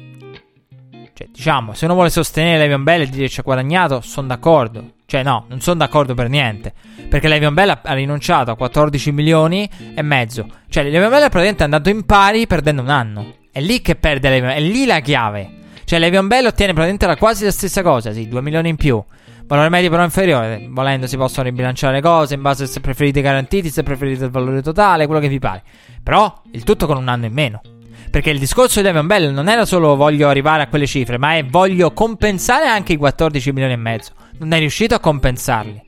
cioè, 1.13 1.27
diciamo, 1.31 1.73
se 1.73 1.85
uno 1.85 1.93
vuole 1.93 2.09
sostenere 2.09 2.57
Le'Veon 2.57 2.83
Bell 2.83 3.01
e 3.01 3.09
dire 3.09 3.29
ci 3.29 3.39
ha 3.39 3.43
guadagnato, 3.43 4.01
sono 4.01 4.27
d'accordo. 4.27 4.93
Cioè, 5.05 5.21
no, 5.21 5.45
non 5.47 5.61
sono 5.61 5.77
d'accordo 5.77 6.15
per 6.15 6.27
niente. 6.27 6.73
Perché 7.07 7.27
Le'Veon 7.27 7.53
Bell 7.53 7.79
ha 7.83 7.93
rinunciato 7.93 8.49
a 8.49 8.55
14 8.55 9.11
milioni 9.11 9.69
e 9.93 10.01
mezzo. 10.01 10.47
Cioè, 10.69 10.83
Le'Veon 10.83 11.09
Bell 11.09 11.19
è 11.19 11.29
praticamente 11.29 11.63
andato 11.63 11.89
in 11.89 12.03
pari 12.05 12.47
perdendo 12.47 12.81
un 12.81 12.89
anno. 12.89 13.35
È 13.51 13.61
lì 13.61 13.81
che 13.81 13.95
perde 13.95 14.29
Le'Veon 14.29 14.53
Bell, 14.53 14.57
è 14.57 14.67
lì 14.67 14.85
la 14.85 14.99
chiave. 15.01 15.51
Cioè, 15.83 15.99
Le'Veon 15.99 16.27
Bell 16.27 16.47
ottiene 16.47 16.73
praticamente 16.73 17.05
la, 17.05 17.15
quasi 17.17 17.43
la 17.43 17.51
stessa 17.51 17.83
cosa, 17.83 18.11
sì, 18.11 18.27
2 18.27 18.41
milioni 18.41 18.69
in 18.69 18.75
più. 18.75 19.03
Valore 19.45 19.69
medio 19.69 19.91
però 19.91 20.03
inferiore. 20.03 20.65
Volendo 20.67 21.05
si 21.05 21.17
possono 21.17 21.47
ribilanciare 21.47 21.95
le 21.95 22.01
cose 22.01 22.33
in 22.33 22.41
base 22.41 22.63
a 22.63 22.67
se 22.67 22.79
preferite 22.79 23.19
i 23.19 23.21
garantiti, 23.21 23.69
se 23.69 23.83
preferite 23.83 24.25
il 24.25 24.31
valore 24.31 24.63
totale, 24.63 25.05
quello 25.05 25.21
che 25.21 25.27
vi 25.27 25.37
pare. 25.37 25.61
Però 26.01 26.41
il 26.53 26.63
tutto 26.63 26.87
con 26.87 26.97
un 26.97 27.07
anno 27.07 27.25
in 27.25 27.33
meno. 27.33 27.61
Perché 28.13 28.29
il 28.29 28.37
discorso 28.37 28.79
di 28.79 28.85
Le'Veon 28.85 29.07
Bell 29.07 29.33
non 29.33 29.49
era 29.49 29.65
solo 29.65 29.95
voglio 29.95 30.29
arrivare 30.29 30.61
a 30.61 30.67
quelle 30.67 30.85
cifre, 30.85 31.17
ma 31.17 31.35
è 31.35 31.43
voglio 31.43 31.93
compensare 31.93 32.67
anche 32.67 32.93
i 32.93 32.95
14 32.95 33.51
milioni 33.51 33.73
e 33.73 33.77
mezzo 33.77 34.11
non 34.37 34.51
è 34.51 34.59
riuscito 34.59 34.93
a 34.93 34.99
compensarli. 34.99 35.81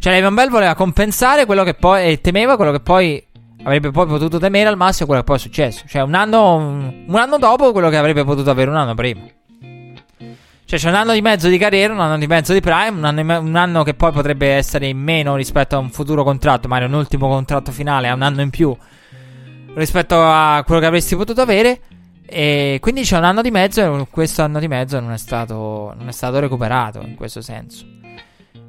Cioè, 0.00 0.14
Le'Veon 0.14 0.34
Bell 0.34 0.50
voleva 0.50 0.74
compensare 0.74 1.46
quello 1.46 1.62
che 1.62 1.74
poi. 1.74 2.10
E 2.10 2.20
temeva 2.20 2.56
quello 2.56 2.72
che 2.72 2.80
poi 2.80 3.24
avrebbe 3.62 3.92
poi 3.92 4.04
potuto 4.06 4.40
temere 4.40 4.68
al 4.68 4.76
massimo 4.76 5.06
quello 5.06 5.20
che 5.20 5.28
poi 5.28 5.36
è 5.36 5.40
successo. 5.40 5.84
Cioè, 5.86 6.02
un 6.02 6.14
anno, 6.14 6.56
un 6.56 7.14
anno 7.14 7.38
dopo 7.38 7.70
quello 7.70 7.88
che 7.88 7.98
avrebbe 7.98 8.24
potuto 8.24 8.50
avere 8.50 8.70
un 8.70 8.76
anno 8.76 8.94
prima. 8.94 9.20
Cioè, 10.64 10.76
c'è 10.76 10.88
un 10.88 10.96
anno 10.96 11.12
di 11.12 11.22
mezzo 11.22 11.46
di 11.46 11.56
carriera, 11.56 11.92
un 11.92 12.00
anno 12.00 12.18
di 12.18 12.26
mezzo 12.26 12.52
di 12.52 12.58
prime, 12.58 12.98
un 12.98 13.04
anno, 13.04 13.38
un 13.38 13.54
anno, 13.54 13.84
che 13.84 13.94
poi 13.94 14.10
potrebbe 14.10 14.48
essere 14.48 14.88
in 14.88 14.98
meno 14.98 15.36
rispetto 15.36 15.76
a 15.76 15.78
un 15.78 15.90
futuro 15.90 16.24
contratto, 16.24 16.66
magari 16.66 16.90
un 16.90 16.98
ultimo 16.98 17.28
contratto 17.28 17.70
finale, 17.70 18.08
a 18.08 18.14
un 18.14 18.22
anno 18.22 18.40
in 18.40 18.50
più 18.50 18.76
rispetto 19.74 20.16
a 20.20 20.62
quello 20.64 20.80
che 20.80 20.86
avresti 20.86 21.16
potuto 21.16 21.40
avere. 21.40 21.80
E 22.26 22.78
quindi 22.80 23.02
c'è 23.02 23.18
un 23.18 23.24
anno 23.24 23.42
di 23.42 23.50
mezzo 23.50 23.80
e 23.82 24.06
questo 24.10 24.42
anno 24.42 24.58
di 24.58 24.68
mezzo 24.68 24.98
non 24.98 25.12
è 25.12 25.18
stato, 25.18 25.94
non 25.96 26.08
è 26.08 26.12
stato 26.12 26.38
recuperato 26.40 27.00
in 27.00 27.14
questo 27.14 27.40
senso. 27.42 27.84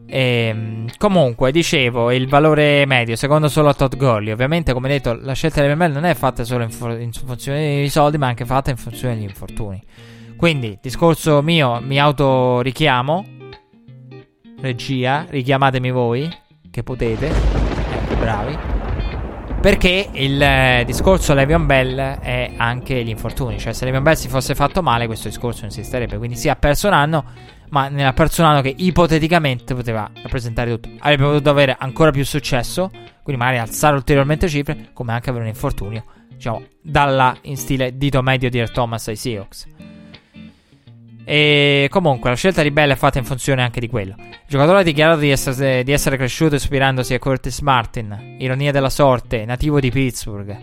E, 0.08 0.48
ehm, 0.50 0.88
comunque, 0.98 1.52
dicevo, 1.52 2.12
il 2.12 2.28
valore 2.28 2.86
medio, 2.86 3.16
secondo 3.16 3.48
solo 3.48 3.70
a 3.70 3.74
Todd 3.74 3.96
Gurley. 3.96 4.32
Ovviamente, 4.32 4.74
come 4.74 4.88
detto, 4.88 5.18
la 5.20 5.34
scelta 5.34 5.62
dell'ML 5.62 5.92
non 5.92 6.06
è 6.06 6.14
fatta 6.14 6.44
solo 6.44 6.64
in, 6.64 6.72
for- 6.72 7.00
in, 7.00 7.12
funzione 7.12 7.60
dei 7.60 7.90
soldi, 7.90 8.18
ma 8.18 8.28
anche 8.28 8.46
fatta 8.46 8.70
in 8.70 8.78
funzione 8.78 9.16
degli 9.16 9.24
infortuni. 9.24 9.82
Quindi, 10.38 10.78
discorso 10.82 11.42
mio, 11.42 11.80
mi 11.82 12.00
autorichiamo. 12.00 13.34
Regia, 14.62 15.26
richiamatemi 15.30 15.92
voi, 15.92 16.30
che 16.72 16.84
potete. 16.84 17.28
Ecco, 17.28 18.16
bravi. 18.16 18.75
Perché 19.66 20.10
il 20.12 20.40
eh, 20.40 20.84
discorso 20.86 21.34
Levion 21.34 21.66
Bell 21.66 21.98
è 21.98 22.52
anche 22.56 23.04
gli 23.04 23.10
infortuni. 23.10 23.58
Cioè, 23.58 23.74
se 23.74 23.84
Levion 23.86 24.04
Bell 24.04 24.14
si 24.14 24.28
fosse 24.28 24.54
fatto 24.54 24.84
male, 24.84 25.08
questo 25.08 25.28
discorso 25.28 25.62
non 25.62 25.72
esisterebbe. 25.72 26.20
Quindi 26.20 26.36
sì, 26.36 26.50
ha 26.50 26.56
perso 26.56 26.86
un 26.86 26.94
anno, 26.94 27.24
ma 27.70 27.88
ne 27.88 28.06
ha 28.06 28.14
perso 28.14 28.44
un 28.44 28.50
anno 28.50 28.62
che 28.62 28.72
ipoteticamente 28.78 29.74
poteva 29.74 30.08
rappresentare 30.22 30.70
tutto. 30.70 30.92
Avrebbe 31.00 31.24
potuto 31.24 31.50
avere 31.50 31.76
ancora 31.80 32.12
più 32.12 32.24
successo, 32.24 32.92
quindi 33.24 33.42
magari 33.42 33.58
alzare 33.58 33.96
ulteriormente 33.96 34.48
cifre, 34.48 34.90
come 34.94 35.14
anche 35.14 35.32
avere 35.32 35.46
un 35.46 35.50
infortunio. 35.50 36.04
Diciamo, 36.30 36.64
dalla 36.80 37.36
in 37.42 37.58
stile 37.58 37.98
dito 37.98 38.22
medio 38.22 38.52
di 38.52 38.60
Air 38.60 38.70
Thomas 38.70 39.08
ai 39.08 39.16
Seahawks. 39.16 39.66
E 41.28 41.88
comunque 41.90 42.30
la 42.30 42.36
scelta 42.36 42.62
di 42.62 42.70
Bell 42.70 42.92
è 42.92 42.96
fatta 42.96 43.18
in 43.18 43.26
funzione 43.26 43.64
anche 43.64 43.80
di 43.80 43.88
quello. 43.88 44.14
Il 44.20 44.38
giocatore 44.48 44.80
ha 44.80 44.84
dichiarato 44.84 45.20
di 45.20 45.32
essere, 45.32 45.84
di 45.84 45.92
essere 45.92 46.18
cresciuto 46.18 46.54
ispirandosi 46.54 47.16
a 47.16 47.20
Curtis 47.20 47.60
Martin, 47.62 48.36
ironia 48.38 48.72
della 48.72 48.92
sorte, 48.92 49.44
nativo 49.44 49.80
di 49.80 49.90
Pittsburgh. 49.90 50.56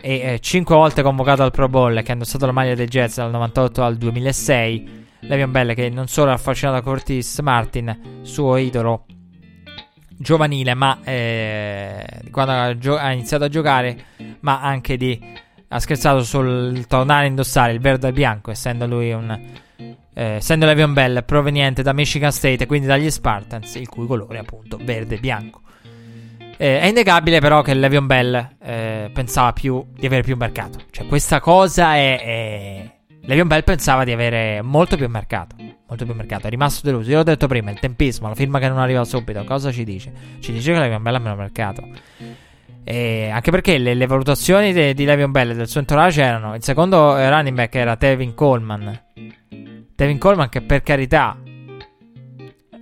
E 0.00 0.20
eh, 0.20 0.38
5 0.40 0.74
volte 0.74 1.02
convocato 1.02 1.42
al 1.42 1.50
Pro 1.50 1.68
Bowl, 1.68 2.00
che 2.02 2.10
ha 2.10 2.14
indossato 2.14 2.46
la 2.46 2.52
maglia 2.52 2.74
dei 2.74 2.86
Jets 2.86 3.16
dal 3.16 3.30
98 3.30 3.82
al 3.82 3.96
2006. 3.96 4.98
Levion 5.22 5.50
Bell, 5.50 5.74
che 5.74 5.90
non 5.90 6.06
solo 6.06 6.30
ha 6.30 6.34
affascinato 6.34 6.80
Curtis 6.82 7.40
Martin, 7.40 8.20
suo 8.22 8.56
idolo 8.56 9.04
giovanile, 10.20 10.74
ma 10.74 10.98
eh, 11.02 12.04
quando 12.30 12.52
ha, 12.52 12.76
gio- 12.76 12.96
ha, 12.96 13.10
iniziato 13.10 13.44
a 13.44 13.48
giocare, 13.48 14.04
ma 14.40 14.60
anche 14.60 14.96
di. 14.96 15.48
Ha 15.72 15.78
scherzato 15.78 16.24
sul 16.24 16.84
tornare 16.88 17.26
a 17.26 17.28
indossare 17.28 17.72
il 17.72 17.78
verde 17.78 18.08
e 18.08 18.12
bianco, 18.12 18.50
essendo 18.50 18.88
lui 18.88 19.12
un 19.12 19.38
eh, 20.14 20.24
essendo 20.34 20.66
Le'Veon 20.66 20.92
Bell 20.92 21.24
proveniente 21.24 21.82
da 21.82 21.92
Michigan 21.92 22.32
State 22.32 22.64
e 22.64 22.66
quindi 22.66 22.86
dagli 22.86 23.10
Spartans, 23.10 23.74
il 23.76 23.88
cui 23.88 24.06
colore 24.06 24.36
è 24.36 24.40
appunto 24.40 24.78
verde 24.80 25.16
e 25.16 25.18
bianco. 25.18 25.60
Eh, 26.62 26.78
è 26.78 26.86
innegabile 26.88 27.40
però 27.40 27.62
che 27.62 27.72
Le'Veon 27.72 28.06
Bell 28.06 28.48
eh, 28.62 29.10
pensava 29.14 29.54
più 29.54 29.82
di 29.96 30.04
avere 30.04 30.22
più 30.22 30.36
mercato. 30.36 30.78
Cioè 30.90 31.06
questa 31.06 31.40
cosa 31.40 31.96
è... 31.96 32.22
è... 32.22 32.90
Le'Veon 33.22 33.48
Bell 33.48 33.64
pensava 33.64 34.04
di 34.04 34.12
avere 34.12 34.60
molto 34.60 34.96
più 34.96 35.08
mercato. 35.08 35.56
Molto 35.88 36.04
più 36.04 36.14
mercato. 36.14 36.48
È 36.48 36.50
rimasto 36.50 36.86
deluso. 36.86 37.10
Io 37.10 37.16
l'ho 37.16 37.22
detto 37.22 37.46
prima, 37.46 37.70
il 37.70 37.78
tempismo, 37.78 38.28
la 38.28 38.34
firma 38.34 38.58
che 38.58 38.68
non 38.68 38.78
arriva 38.78 39.04
subito. 39.04 39.42
Cosa 39.44 39.72
ci 39.72 39.84
dice? 39.84 40.12
Ci 40.40 40.52
dice 40.52 40.74
che 40.74 40.78
Le'Veon 40.80 41.02
Bell 41.02 41.14
ha 41.14 41.18
meno 41.18 41.36
mercato. 41.36 41.82
E 42.84 43.30
anche 43.32 43.50
perché 43.50 43.78
le, 43.78 43.94
le 43.94 44.06
valutazioni 44.06 44.74
de, 44.74 44.92
di 44.92 45.04
Le'Veon 45.06 45.30
Bell 45.30 45.50
e 45.50 45.54
del 45.54 45.68
suo 45.68 45.80
entourage 45.80 46.22
erano... 46.22 46.54
Il 46.54 46.62
secondo 46.62 47.16
running 47.16 47.56
back 47.56 47.74
era 47.74 47.96
Tevin 47.96 48.34
Coleman 48.34 49.00
Devin 50.00 50.16
Coleman 50.16 50.48
che 50.48 50.62
per 50.62 50.82
carità 50.82 51.36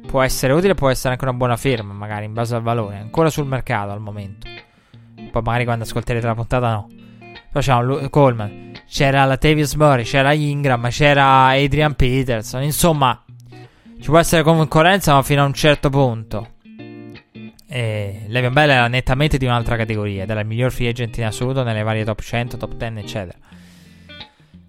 può 0.06 0.22
essere 0.22 0.52
utile, 0.52 0.74
può 0.74 0.88
essere 0.88 1.14
anche 1.14 1.24
una 1.24 1.32
buona 1.32 1.56
firma, 1.56 1.92
magari 1.92 2.26
in 2.26 2.32
base 2.32 2.54
al 2.54 2.62
valore, 2.62 2.98
ancora 2.98 3.28
sul 3.28 3.44
mercato 3.44 3.90
al 3.90 4.00
momento. 4.00 4.46
Poi 5.28 5.42
magari 5.42 5.64
quando 5.64 5.82
ascolterete 5.82 6.24
la 6.24 6.36
puntata 6.36 6.70
no. 6.70 6.88
Poi 7.50 7.60
c'era 7.60 8.08
Coleman, 8.08 8.70
c'era 8.86 9.24
la 9.24 9.36
Tavius 9.36 9.74
Murray, 9.74 10.04
c'era 10.04 10.32
Ingram, 10.32 10.88
c'era 10.90 11.46
Adrian 11.48 11.96
Peterson, 11.96 12.62
insomma 12.62 13.20
ci 14.00 14.06
può 14.10 14.18
essere 14.18 14.44
concorrenza 14.44 15.12
ma 15.14 15.22
fino 15.24 15.42
a 15.42 15.46
un 15.46 15.54
certo 15.54 15.90
punto. 15.90 16.50
E 17.66 18.26
Levion 18.28 18.52
Bell 18.52 18.70
era 18.70 18.86
nettamente 18.86 19.38
di 19.38 19.44
un'altra 19.44 19.74
categoria, 19.74 20.22
ed 20.22 20.30
era 20.30 20.38
il 20.38 20.46
miglior 20.46 20.70
free 20.70 20.88
agent 20.88 21.16
in 21.16 21.24
assoluto 21.24 21.64
nelle 21.64 21.82
varie 21.82 22.04
top 22.04 22.20
100, 22.20 22.56
top 22.58 22.74
10 22.74 22.98
eccetera 23.00 23.38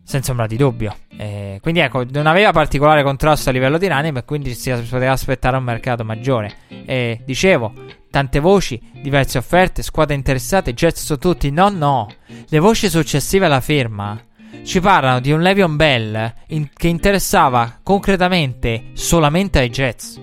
senza 0.09 0.31
ombra 0.31 0.47
di 0.47 0.57
dubbio. 0.57 0.95
Eh, 1.21 1.59
quindi 1.61 1.81
ecco, 1.81 2.05
non 2.11 2.27
aveva 2.27 2.53
particolare 2.53 3.03
contrasto 3.03 3.49
a 3.49 3.51
livello 3.51 3.77
di 3.77 3.89
running 3.89 4.15
e 4.15 4.23
quindi 4.23 4.53
si 4.53 4.71
poteva 4.71 5.11
aspettare 5.11 5.57
un 5.57 5.63
mercato 5.65 6.05
maggiore. 6.05 6.59
E 6.69 7.21
dicevo, 7.25 7.73
tante 8.09 8.39
voci, 8.39 8.81
diverse 9.01 9.37
offerte, 9.37 9.83
squadre 9.83 10.15
interessate, 10.15 10.73
Jets 10.73 11.03
su 11.03 11.17
tutti. 11.17 11.51
No, 11.51 11.67
no. 11.67 12.07
Le 12.47 12.59
voci 12.59 12.89
successive 12.89 13.47
alla 13.47 13.59
firma 13.59 14.17
ci 14.63 14.79
parlano 14.79 15.19
di 15.19 15.33
un 15.33 15.41
Levion 15.41 15.75
Bell 15.75 16.33
in- 16.47 16.69
che 16.73 16.87
interessava 16.87 17.79
concretamente 17.83 18.91
solamente 18.93 19.59
ai 19.59 19.69
Jets. 19.69 20.21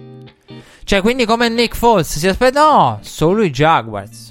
Cioè, 0.83 1.02
quindi 1.02 1.26
come 1.26 1.50
Nick 1.50 1.76
Foles 1.76 2.16
si 2.16 2.26
aspetta... 2.26 2.60
No, 2.62 3.00
solo 3.02 3.42
i 3.42 3.50
Jaguars 3.50 4.31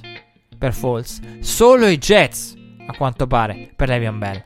per 0.57 0.73
Foles. 0.73 1.19
Solo 1.41 1.85
i 1.85 1.99
Jets, 1.99 2.55
a 2.87 2.95
quanto 2.97 3.27
pare, 3.27 3.69
per 3.75 3.87
Levion 3.89 4.17
Bell. 4.17 4.43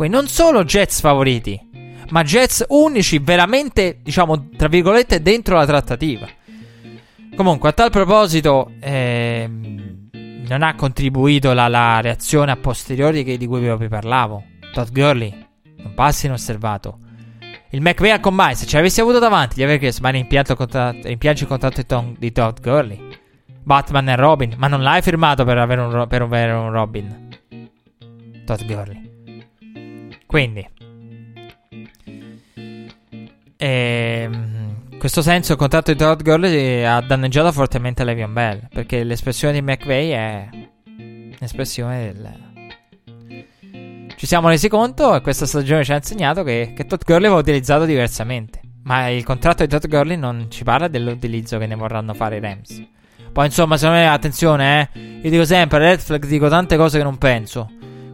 Quindi 0.00 0.16
non 0.16 0.28
solo 0.28 0.64
Jets 0.64 1.00
favoriti, 1.00 1.60
ma 2.08 2.24
Jets 2.24 2.64
unici 2.68 3.18
veramente, 3.18 3.98
diciamo, 4.02 4.48
tra 4.56 4.66
virgolette, 4.66 5.20
dentro 5.20 5.56
la 5.56 5.66
trattativa. 5.66 6.26
Comunque, 7.36 7.68
a 7.68 7.72
tal 7.72 7.90
proposito, 7.90 8.72
eh, 8.80 9.46
non 9.46 10.62
ha 10.62 10.74
contribuito 10.74 11.52
la, 11.52 11.68
la 11.68 12.00
reazione 12.00 12.50
a 12.50 12.56
posteriori 12.56 13.24
che, 13.24 13.36
di 13.36 13.46
cui 13.46 13.60
vi 13.60 13.88
parlavo. 13.88 14.42
Todd 14.72 14.88
Gurley, 14.90 15.46
non 15.82 15.92
passi 15.92 16.24
inosservato. 16.24 17.00
Il 17.68 17.82
McVay 17.82 18.12
al 18.12 18.20
combine, 18.20 18.54
se 18.54 18.64
ce 18.64 18.76
l'avessi 18.76 19.02
avuto 19.02 19.18
davanti, 19.18 19.60
gli 19.60 19.64
avrei 19.64 19.78
chiesto, 19.78 20.00
ma 20.00 20.08
rimpianto 20.08 20.52
il 20.52 21.46
contratto 21.46 22.14
di 22.16 22.32
Todd 22.32 22.56
Gurley. 22.62 23.18
Batman 23.62 24.08
e 24.08 24.16
Robin, 24.16 24.54
ma 24.56 24.66
non 24.66 24.80
l'hai 24.80 25.02
firmato 25.02 25.44
per 25.44 25.58
avere 25.58 25.82
un, 25.82 26.06
per 26.08 26.22
avere 26.22 26.52
un 26.52 26.70
Robin. 26.70 27.28
Todd 28.46 28.62
Gurley. 28.62 29.09
Quindi, 30.30 30.64
ehm, 33.56 34.76
in 34.90 34.98
questo 35.00 35.22
senso 35.22 35.50
il 35.50 35.58
contratto 35.58 35.90
di 35.90 35.98
Todd 35.98 36.22
Gurley 36.22 36.84
ha 36.84 37.00
danneggiato 37.00 37.50
fortemente 37.50 38.04
Le'Veon 38.04 38.32
Bell, 38.32 38.68
perché 38.72 39.02
l'espressione 39.02 39.54
di 39.54 39.60
McVay 39.60 40.10
è 40.10 40.48
un'espressione 41.36 42.12
del... 42.12 42.48
Ci 44.14 44.26
siamo 44.26 44.48
resi 44.48 44.68
conto 44.68 45.16
e 45.16 45.20
questa 45.20 45.46
stagione 45.46 45.82
ci 45.82 45.90
ha 45.90 45.96
insegnato 45.96 46.44
che, 46.44 46.74
che 46.76 46.86
Todd 46.86 47.00
Gurley 47.04 47.28
va 47.28 47.34
utilizzato 47.34 47.84
diversamente. 47.84 48.60
Ma 48.84 49.08
il 49.08 49.24
contratto 49.24 49.64
di 49.64 49.68
Todd 49.68 49.88
Gurley 49.88 50.16
non 50.16 50.46
ci 50.48 50.62
parla 50.62 50.86
dell'utilizzo 50.86 51.58
che 51.58 51.66
ne 51.66 51.74
vorranno 51.74 52.14
fare 52.14 52.36
i 52.36 52.40
Rams. 52.40 52.86
Poi 53.32 53.46
insomma, 53.46 53.76
secondo 53.76 54.00
me, 54.00 54.08
attenzione, 54.08 54.90
eh. 54.94 55.00
Io 55.22 55.30
dico 55.30 55.44
sempre, 55.44 55.80
Red 55.80 55.98
Flag, 55.98 56.24
dico 56.24 56.48
tante 56.48 56.76
cose 56.76 56.98
che 56.98 57.04
non 57.04 57.18
penso. 57.18 57.68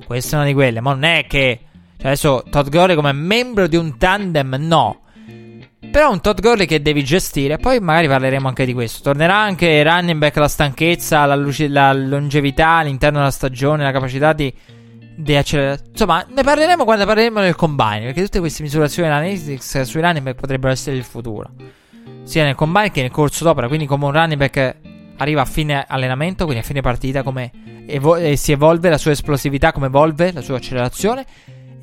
Questa 0.07 0.36
è 0.36 0.39
una 0.39 0.49
di 0.49 0.55
quelle. 0.55 0.81
Ma 0.81 0.93
non 0.93 1.03
è 1.03 1.27
che 1.28 1.66
adesso 2.07 2.44
Todd 2.51 2.68
Gurley 2.68 2.94
come 2.94 3.12
membro 3.12 3.67
di 3.67 3.76
un 3.76 3.97
tandem 3.99 4.57
no. 4.59 5.01
Però 5.91 6.10
un 6.10 6.20
Todd 6.20 6.41
Gurley 6.41 6.67
che 6.67 6.83
devi 6.83 7.02
gestire. 7.05 7.57
Poi 7.57 7.81
magari 7.81 8.07
parleremo 8.07 8.49
anche 8.49 8.67
di 8.67 8.73
questo. 8.73 9.02
Tornerà 9.02 9.36
anche 9.36 9.83
running 9.83 10.18
back 10.18 10.36
la 10.36 10.49
stanchezza, 10.49 11.25
la, 11.25 11.36
luce, 11.36 11.68
la 11.68 11.93
longevità 11.93 12.68
all'interno 12.68 13.18
della 13.18 13.31
stagione, 13.31 13.83
la 13.83 13.93
capacità 13.93 14.33
di, 14.33 14.52
di 15.17 15.35
accelerare. 15.35 15.81
Insomma, 15.91 16.26
ne 16.28 16.43
parleremo 16.43 16.85
quando 16.85 17.07
parleremo 17.07 17.41
del 17.41 17.55
combine. 17.55 18.01
Perché 18.07 18.23
tutte 18.25 18.41
queste 18.41 18.62
misurazioni 18.62 19.09
analytics 19.09 19.83
sui 19.83 20.01
running 20.01 20.25
back 20.25 20.39
potrebbero 20.39 20.73
essere 20.73 20.97
il 20.97 21.05
futuro. 21.05 21.51
Sia 22.25 22.44
nel 22.44 22.55
combine 22.57 22.91
che 22.91 23.01
nel 23.01 23.10
corso 23.10 23.44
d'opera. 23.44 23.68
Quindi 23.68 23.86
come 23.86 24.05
un 24.05 24.12
running 24.12 24.39
back 24.39 24.76
arriva 25.17 25.41
a 25.41 25.47
fine 25.47 25.85
allenamento, 25.89 26.44
quindi 26.44 26.62
a 26.62 26.67
fine 26.67 26.83
partita, 26.83 27.23
come 27.23 27.51
evo- 27.86 28.36
si 28.36 28.52
evolve 28.52 28.91
la 28.91 28.99
sua 28.99 29.12
esplosività, 29.12 29.73
come 29.73 29.86
evolve 29.86 30.33
la 30.33 30.43
sua 30.43 30.57
accelerazione 30.57 31.25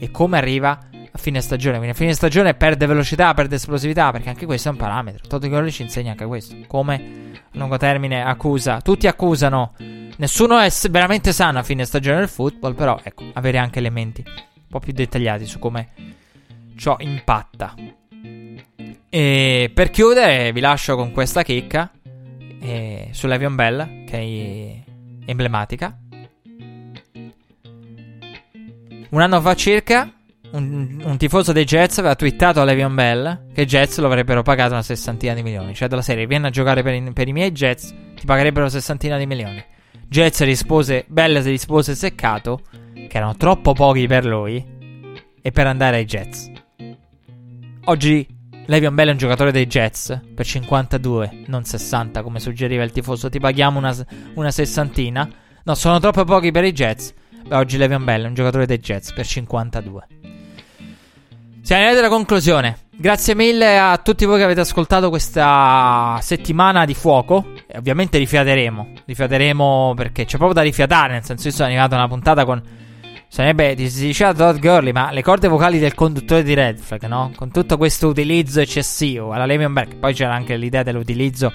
e 0.03 0.11
come 0.11 0.37
arriva 0.37 0.77
a 1.13 1.17
fine 1.17 1.39
stagione. 1.39 1.77
Quindi 1.77 1.95
a 1.95 1.97
fine 1.97 2.11
stagione 2.11 2.55
perde 2.55 2.85
velocità, 2.87 3.33
perde 3.33 3.55
esplosività, 3.55 4.11
perché 4.11 4.27
anche 4.27 4.45
questo 4.45 4.67
è 4.67 4.71
un 4.71 4.77
parametro. 4.77 5.25
Todd 5.29 5.45
Gurley 5.45 5.71
ci 5.71 5.81
insegna 5.81 6.11
anche 6.11 6.25
questo. 6.25 6.57
Come 6.67 7.31
a 7.33 7.57
lungo 7.57 7.77
termine 7.77 8.21
accusa, 8.21 8.81
tutti 8.81 9.07
accusano, 9.07 9.75
nessuno 10.17 10.59
è 10.59 10.69
veramente 10.89 11.31
sano 11.31 11.59
a 11.59 11.63
fine 11.63 11.85
stagione 11.85 12.17
del 12.17 12.27
football, 12.27 12.75
però 12.75 12.99
ecco, 13.01 13.23
avere 13.31 13.59
anche 13.59 13.79
elementi 13.79 14.21
un 14.25 14.67
po' 14.67 14.79
più 14.79 14.91
dettagliati 14.91 15.45
su 15.45 15.57
come 15.57 15.87
ciò 16.75 16.97
impatta. 16.99 17.73
E 19.09 19.71
per 19.73 19.89
chiudere 19.89 20.51
vi 20.51 20.59
lascio 20.59 20.97
con 20.97 21.13
questa 21.13 21.43
chicca 21.43 21.89
eh, 22.59 23.07
sull'Avion 23.11 23.55
Bell, 23.55 24.03
che 24.03 24.17
è 24.17 25.29
emblematica. 25.29 25.97
Un 29.13 29.21
anno 29.21 29.39
fa 29.41 29.53
circa, 29.53 30.11
un, 30.53 30.99
un, 31.03 31.17
tifoso 31.17 31.51
dei 31.51 31.65
Jets 31.65 31.99
aveva 31.99 32.15
twittato 32.15 32.59
a 32.59 32.63
Le'Veon 32.63 32.95
Bell 32.95 33.51
che 33.53 33.61
i 33.61 33.65
Jets 33.67 33.99
lo 33.99 34.07
avrebbero 34.07 34.41
pagato 34.41 34.71
una 34.71 34.81
sessantina 34.81 35.35
di 35.35 35.43
milioni. 35.43 35.75
Cioè, 35.75 35.87
dalla 35.87 36.01
serie, 36.01 36.25
vieni 36.25 36.47
a 36.47 36.49
giocare 36.49 36.81
per 36.81 37.13
per 37.13 37.27
i 37.27 37.31
miei 37.31 37.51
Jets, 37.51 37.93
ti 38.15 38.25
pagherebbero 38.25 38.61
una 38.61 38.73
sessantina 38.73 39.19
di 39.19 39.27
milioni. 39.27 39.63
Jets 40.07 40.41
rispose, 40.43 41.05
Bell 41.07 41.43
rispose 41.43 41.93
seccato 41.93 42.61
che 42.95 43.15
erano 43.15 43.37
troppo 43.37 43.73
pochi 43.73 44.07
per 44.07 44.25
lui 44.25 44.65
e 45.39 45.51
per 45.51 45.67
andare 45.67 45.97
ai 45.97 46.05
Jets. 46.05 46.51
Oggi 47.83 48.25
Le'Veon 48.65 48.95
Bell 48.95 49.09
è 49.09 49.11
un 49.11 49.17
giocatore 49.17 49.51
dei 49.51 49.67
Jets 49.67 50.21
per 50.33 50.43
52, 50.43 51.43
non 51.45 51.63
60 51.65 52.23
come 52.23 52.39
suggeriva 52.39 52.81
il 52.81 52.91
tifoso. 52.91 53.29
Ti 53.29 53.39
paghiamo 53.39 53.77
una, 53.77 53.95
una 54.33 54.49
sessantina. 54.49 55.29
No, 55.65 55.75
sono 55.75 55.99
troppo 55.99 56.23
pochi 56.23 56.49
per 56.49 56.63
i 56.63 56.71
Jets. 56.71 57.13
Beh, 57.47 57.55
oggi 57.55 57.77
Le'Veon 57.77 58.03
Bell 58.03 58.23
è 58.23 58.27
un 58.27 58.33
giocatore 58.33 58.65
dei 58.65 58.79
Jets 58.79 59.11
per 59.13 59.25
52. 59.25 60.07
Siamo 61.61 61.81
arrivati 61.81 62.05
alla 62.05 62.13
conclusione. 62.13 62.77
Grazie 62.95 63.35
mille 63.35 63.79
a 63.79 63.97
tutti 63.97 64.25
voi 64.25 64.37
che 64.37 64.43
avete 64.43 64.59
ascoltato 64.59 65.09
questa 65.09 66.19
settimana 66.21 66.85
di 66.85 66.93
fuoco. 66.93 67.53
E 67.67 67.77
ovviamente 67.77 68.17
rifiateremo. 68.17 68.91
Rifiateremo 69.05 69.93
perché 69.95 70.25
c'è 70.25 70.37
proprio 70.37 70.53
da 70.53 70.61
rifiatare. 70.61 71.13
Nel 71.13 71.23
senso, 71.23 71.47
io 71.47 71.53
sono 71.53 71.67
arrivato 71.67 71.95
a 71.95 71.97
una 71.97 72.07
puntata 72.07 72.45
con 72.45 72.61
Sarebbe, 73.33 73.75
si 73.89 74.05
diceva 74.05 74.31
Todd 74.31 74.59
Gurley, 74.59 74.91
ma 74.91 75.09
le 75.09 75.23
corde 75.23 75.47
vocali 75.47 75.79
del 75.79 75.95
conduttore 75.95 76.43
di 76.43 76.53
Red 76.53 76.77
Flag, 76.77 77.07
no? 77.07 77.31
Con 77.35 77.49
tutto 77.49 77.77
questo 77.77 78.07
utilizzo 78.07 78.61
eccessivo 78.61 79.31
alla 79.31 79.47
Le'Veon 79.47 79.73
Bell, 79.73 79.97
poi 79.97 80.13
c'era 80.13 80.35
anche 80.35 80.55
l'idea 80.55 80.83
dell'utilizzo, 80.83 81.51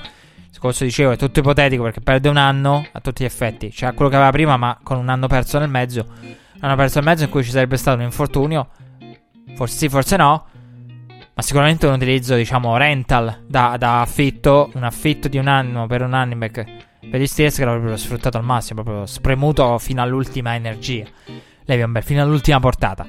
scorso 0.51 0.85
dicevo, 0.85 1.13
è 1.13 1.17
tutto 1.17 1.41
ipotetico 1.41 1.83
perché 1.83 2.01
perde 2.01 2.29
un 2.29 2.37
anno 2.37 2.87
a 2.91 3.01
tutti 3.01 3.23
gli 3.23 3.27
effetti. 3.27 3.71
C'era 3.71 3.93
quello 3.93 4.11
che 4.11 4.17
aveva 4.17 4.31
prima, 4.31 4.57
ma 4.57 4.79
con 4.83 4.99
un 4.99 5.09
anno 5.09 5.27
perso 5.27 5.59
nel 5.59 5.69
mezzo. 5.69 6.07
Un 6.11 6.61
anno 6.61 6.77
perso 6.77 6.99
nel 6.99 7.09
mezzo 7.09 7.25
in 7.25 7.31
cui 7.31 7.45
ci 7.45 7.51
sarebbe 7.51 7.77
stato 7.77 7.99
un 7.99 8.05
infortunio, 8.05 8.69
forse 9.55 9.77
sì, 9.77 9.89
forse 9.89 10.17
no, 10.17 10.47
ma 11.35 11.43
sicuramente 11.43 11.87
un 11.87 11.95
utilizzo, 11.95 12.35
diciamo, 12.35 12.77
rental 12.77 13.45
da, 13.47 13.77
da 13.79 14.01
affitto, 14.01 14.71
un 14.75 14.83
affitto 14.83 15.29
di 15.29 15.39
un 15.39 15.47
anno 15.47 15.87
per 15.87 16.03
un 16.03 16.11
running 16.11 16.39
back 16.39 16.87
per 17.09 17.21
gli 17.21 17.27
Steelers 17.27 17.57
che 17.57 17.65
l'avrebbero 17.65 17.97
sfruttato 17.97 18.37
al 18.37 18.45
massimo, 18.45 18.83
proprio 18.83 19.07
spremuto 19.07 19.79
fino 19.79 20.03
all'ultima 20.03 20.55
energia. 20.55 21.05
Le'Veon 21.65 21.93
Bell 21.93 22.03
fino 22.03 22.23
all'ultima 22.23 22.59
portata. 22.61 23.07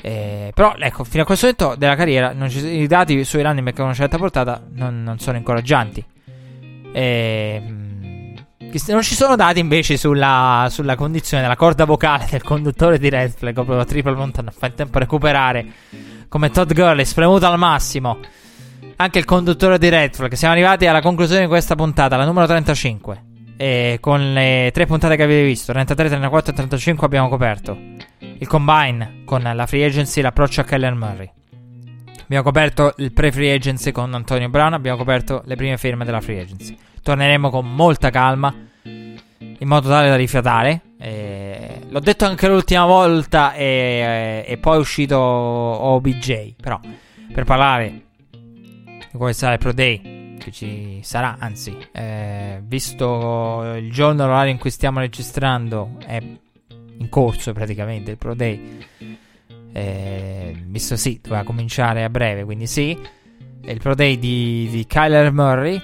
Eh, 0.00 0.50
però, 0.54 0.74
ecco, 0.78 1.04
fino 1.04 1.22
a 1.22 1.26
questo 1.26 1.46
momento 1.46 1.78
della 1.78 1.94
carriera 1.94 2.34
ci, 2.48 2.66
i 2.66 2.86
dati 2.86 3.22
sui 3.24 3.42
running 3.42 3.64
back 3.64 3.78
a 3.78 3.84
una 3.84 3.94
certa 3.94 4.18
portata 4.18 4.62
non, 4.72 5.02
non 5.02 5.18
sono 5.18 5.36
incoraggianti. 5.36 6.04
Eh, 6.92 7.62
non 8.88 9.02
ci 9.02 9.14
sono 9.14 9.36
dati 9.36 9.60
invece 9.60 9.96
sulla, 9.96 10.68
sulla, 10.70 10.94
condizione 10.94 11.42
della 11.42 11.56
corda 11.56 11.84
vocale 11.84 12.26
del 12.30 12.42
conduttore 12.42 12.98
di 12.98 13.08
Red 13.10 13.32
Flag, 13.36 13.52
proprio 13.52 13.76
la 13.76 13.84
Triple 13.84 14.14
Mountain, 14.14 14.50
fa 14.56 14.66
il 14.66 14.74
tempo 14.74 14.96
a 14.96 15.00
recuperare 15.00 15.66
come 16.28 16.50
Todd 16.50 16.72
Gurley, 16.72 17.04
spremuto 17.04 17.46
al 17.46 17.58
massimo. 17.58 18.18
Anche 18.96 19.18
il 19.18 19.24
conduttore 19.24 19.78
di 19.78 19.88
Red 19.88 20.14
Flag. 20.14 20.32
Siamo 20.34 20.54
arrivati 20.54 20.86
alla 20.86 21.02
conclusione 21.02 21.42
di 21.42 21.48
questa 21.48 21.74
puntata, 21.74 22.16
la 22.16 22.24
numero 22.24 22.46
35. 22.46 23.24
E 23.56 23.98
con 24.00 24.32
le 24.32 24.70
tre 24.72 24.86
puntate 24.86 25.16
che 25.16 25.22
avete 25.22 25.44
visto, 25.44 25.72
33, 25.72 26.08
34 26.08 26.52
e 26.52 26.54
35, 26.54 27.06
abbiamo 27.06 27.28
coperto 27.28 27.76
il 28.42 28.48
combine 28.48 29.22
con 29.24 29.42
la 29.42 29.66
free 29.66 29.84
agency 29.84 30.18
e 30.18 30.22
l'approccio 30.22 30.60
a 30.60 30.64
Keller 30.64 30.94
Murray. 30.94 31.30
Abbiamo 32.22 32.42
coperto 32.42 32.94
il 32.98 33.12
pre-free 33.12 33.52
agency 33.52 33.92
con 33.92 34.14
Antonio 34.14 34.48
Brown, 34.48 34.72
abbiamo 34.72 34.96
coperto 34.96 35.42
le 35.44 35.56
prime 35.56 35.76
firme 35.76 36.04
della 36.04 36.20
free 36.20 36.40
agency. 36.40 36.76
Torneremo 37.02 37.50
con 37.50 37.74
molta 37.74 38.10
calma, 38.10 38.54
in 38.82 39.68
modo 39.68 39.88
tale 39.88 40.08
da 40.08 40.16
rifiatare. 40.16 40.80
E... 40.98 41.80
L'ho 41.88 42.00
detto 42.00 42.24
anche 42.24 42.48
l'ultima 42.48 42.86
volta 42.86 43.52
e, 43.54 44.44
e 44.46 44.56
poi 44.58 44.76
è 44.76 44.80
uscito 44.80 45.18
OBJ, 45.18 46.54
però 46.60 46.80
per 47.32 47.44
parlare 47.44 48.02
di 48.30 49.18
come 49.18 49.32
sarà 49.32 49.54
il 49.54 49.58
Pro 49.58 49.72
Day 49.72 50.36
che 50.38 50.50
ci 50.50 51.00
sarà, 51.02 51.36
anzi, 51.38 51.76
eh, 51.92 52.60
visto 52.64 53.74
il 53.76 53.92
giorno, 53.92 54.26
l'orario 54.26 54.50
in 54.50 54.58
cui 54.58 54.70
stiamo 54.70 54.98
registrando, 54.98 55.98
è 56.04 56.20
in 56.20 57.08
corso 57.08 57.52
praticamente 57.52 58.10
il 58.10 58.16
Pro 58.16 58.34
Day. 58.34 58.86
Eh, 59.72 60.54
visto 60.66 60.96
sì, 60.96 61.20
doveva 61.22 61.42
cominciare 61.44 62.04
a 62.04 62.10
breve, 62.10 62.44
quindi 62.44 62.66
sì. 62.66 62.98
È 63.60 63.70
il 63.70 63.78
Pro 63.78 63.94
Day 63.94 64.18
di, 64.18 64.68
di 64.70 64.86
Kyler 64.86 65.32
Murray. 65.32 65.80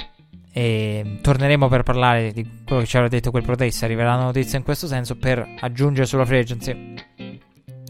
E 0.52 1.18
torneremo 1.22 1.68
per 1.68 1.82
parlare 1.82 2.32
di 2.32 2.62
quello 2.64 2.82
che 2.82 2.88
ci 2.88 2.96
aveva 2.96 3.10
detto 3.10 3.30
quel 3.30 3.44
Pro 3.44 3.54
Day. 3.54 3.70
Se 3.70 3.84
arriverà 3.84 4.16
la 4.16 4.24
notizia 4.24 4.58
in 4.58 4.64
questo 4.64 4.86
senso, 4.86 5.16
per 5.16 5.56
aggiungere 5.60 6.06
sulla 6.06 6.24
free 6.24 6.40
agency. 6.40 6.94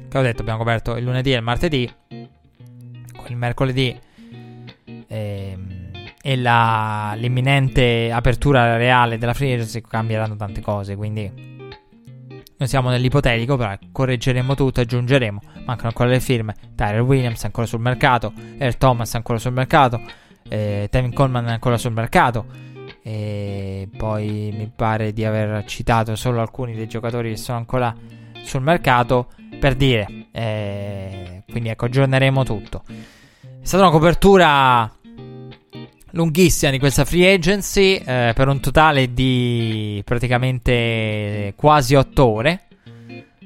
Che 0.08 0.18
ho 0.18 0.22
detto, 0.22 0.42
abbiamo 0.42 0.58
coperto 0.58 0.96
il 0.96 1.04
lunedì 1.04 1.32
e 1.32 1.36
il 1.36 1.42
martedì. 1.42 1.90
Il 3.26 3.36
mercoledì. 3.36 3.98
Ehm 5.08 5.78
e 6.28 6.36
la, 6.36 7.14
l'imminente 7.16 8.10
apertura 8.12 8.76
reale 8.76 9.16
della 9.16 9.32
free 9.32 9.54
agency 9.54 9.80
cambieranno 9.80 10.36
tante 10.36 10.60
cose. 10.60 10.94
Quindi 10.94 11.56
noi 12.58 12.68
siamo 12.68 12.90
nell'ipotetico, 12.90 13.56
però 13.56 13.76
correggeremo 13.92 14.56
tutto, 14.56 14.80
aggiungeremo. 14.80 15.40
Mancano 15.64 15.88
ancora 15.88 16.08
le 16.08 16.18
firme. 16.18 16.56
Tyler 16.74 17.02
Williams 17.02 17.42
è 17.42 17.46
ancora 17.46 17.68
sul 17.68 17.78
mercato. 17.78 18.32
Earl 18.58 18.76
Thomas 18.76 19.12
è 19.12 19.16
ancora 19.16 19.38
sul 19.38 19.52
mercato. 19.52 20.00
Eh, 20.48 20.88
Tevin 20.90 21.12
Coleman 21.12 21.46
è 21.46 21.52
ancora 21.52 21.76
sul 21.76 21.92
mercato. 21.92 22.46
E 23.00 23.88
poi 23.96 24.52
mi 24.56 24.68
pare 24.74 25.12
di 25.12 25.24
aver 25.24 25.64
citato 25.66 26.16
solo 26.16 26.40
alcuni 26.40 26.74
dei 26.74 26.88
giocatori 26.88 27.30
che 27.30 27.36
sono 27.36 27.58
ancora 27.58 27.94
sul 28.42 28.62
mercato. 28.62 29.28
Per 29.60 29.76
dire, 29.76 30.26
eh, 30.32 31.44
quindi 31.48 31.68
ecco, 31.68 31.84
aggiorneremo 31.84 32.42
tutto. 32.42 32.82
È 32.88 33.64
stata 33.64 33.84
una 33.84 33.92
copertura 33.92 34.92
lunghissima 36.12 36.70
di 36.70 36.78
questa 36.78 37.04
free 37.04 37.32
agency 37.32 37.96
eh, 37.96 38.32
per 38.34 38.48
un 38.48 38.60
totale 38.60 39.12
di 39.12 40.00
praticamente 40.04 41.52
quasi 41.56 41.94
8 41.94 42.26
ore. 42.26 42.62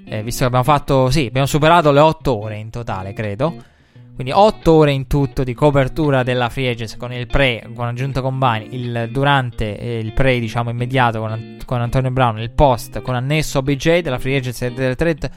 Eh, 0.04 0.22
visto 0.22 0.40
che 0.40 0.44
abbiamo 0.44 0.64
fatto, 0.64 1.10
sì, 1.10 1.26
abbiamo 1.26 1.46
superato 1.46 1.90
le 1.90 2.00
8 2.00 2.38
ore 2.38 2.56
in 2.56 2.70
totale, 2.70 3.12
credo. 3.12 3.70
Quindi 4.14 4.32
8 4.32 4.72
ore 4.72 4.92
in 4.92 5.06
tutto 5.06 5.42
di 5.42 5.54
copertura 5.54 6.22
della 6.22 6.50
free 6.50 6.68
agency 6.68 6.98
con 6.98 7.12
il 7.12 7.26
pre, 7.26 7.66
con 7.74 7.86
aggiunta 7.86 8.20
combine, 8.20 8.66
il 8.70 9.08
durante 9.10 9.78
e 9.78 9.98
il 9.98 10.12
pre, 10.12 10.38
diciamo, 10.38 10.68
immediato 10.68 11.18
con, 11.18 11.56
con 11.64 11.80
Antonio 11.80 12.10
Brown, 12.10 12.38
il 12.38 12.50
post 12.50 13.00
con 13.00 13.14
annesso 13.14 13.58
OBJ 13.58 14.00
della 14.00 14.18
free 14.18 14.36
agency 14.36 14.66
e 14.66 14.72
delle 14.72 14.96
trade 14.96 15.30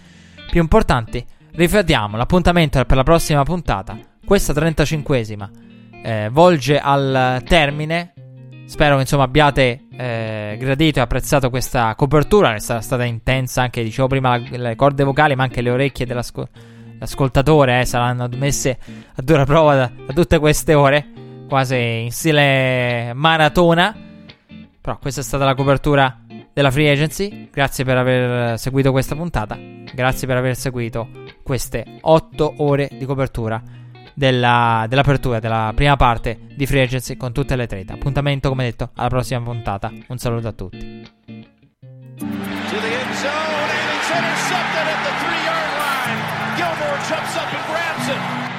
più 0.50 0.60
importanti. 0.60 1.26
Riflettiamo 1.52 2.18
l'appuntamento 2.18 2.84
per 2.84 2.98
la 2.98 3.04
prossima 3.04 3.44
puntata, 3.44 3.98
questa 4.26 4.52
35esima 4.52 5.75
eh, 6.06 6.30
volge 6.32 6.80
al 6.80 7.42
termine. 7.48 8.14
Spero 8.68 8.96
che 8.96 9.02
insomma 9.02 9.24
abbiate 9.24 9.88
eh, 9.98 10.56
gradito 10.60 11.00
e 11.00 11.02
apprezzato 11.02 11.50
questa 11.50 11.96
copertura. 11.96 12.54
È 12.54 12.60
stata, 12.60 13.04
intensa 13.04 13.64
anche, 13.64 13.84
dicevo 13.84 14.08
prima, 14.08 14.38
la, 14.38 14.58
le 14.58 14.76
corde 14.76 15.04
vocali, 15.04 15.36
ma 15.36 15.44
anche 15.44 15.62
le 15.62 15.72
orecchie 15.72 16.06
dell'ascoltatore 16.06 17.82
eh, 17.82 17.86
saranno 17.86 18.30
messe 18.36 18.78
a 19.16 19.22
dura 19.22 19.46
prova 19.46 19.76
da, 19.76 19.92
da 20.06 20.14
tutte 20.14 20.38
queste 20.38 20.76
ore, 20.76 21.08
quasi 21.50 21.76
in 21.76 22.12
stile 22.12 23.12
maratona. 23.14 23.96
Però 24.82 25.00
questa 25.00 25.22
è 25.22 25.24
stata 25.24 25.44
la 25.44 25.56
copertura 25.56 26.20
della 26.54 26.70
Free 26.70 26.92
Agency. 26.92 27.50
Grazie 27.52 27.84
per 27.84 27.98
aver 27.98 28.60
seguito 28.60 28.92
questa 28.92 29.16
puntata. 29.16 29.58
Grazie 29.92 30.28
per 30.28 30.38
aver 30.38 30.56
seguito 30.56 31.10
queste 31.42 31.98
8 32.02 32.54
ore 32.58 32.90
di 32.92 33.06
copertura 33.06 33.84
della, 34.16 34.86
dell'apertura 34.88 35.40
della 35.40 35.72
prima 35.76 35.96
parte 35.96 36.40
di 36.56 36.66
Free 36.66 36.82
Agency 36.82 37.18
con 37.18 37.32
tutte 37.34 37.56
le 37.56 37.68
trade. 37.68 37.94
Appuntamento, 37.94 38.50
come 38.50 38.64
detto, 38.64 38.90
alla 38.96 39.10
prossima 39.10 39.42
puntata. 39.42 39.92
Un 40.08 40.18
saluto 40.18 40.48
a 40.48 40.52
tutti. 40.54 41.14
To 48.00 48.55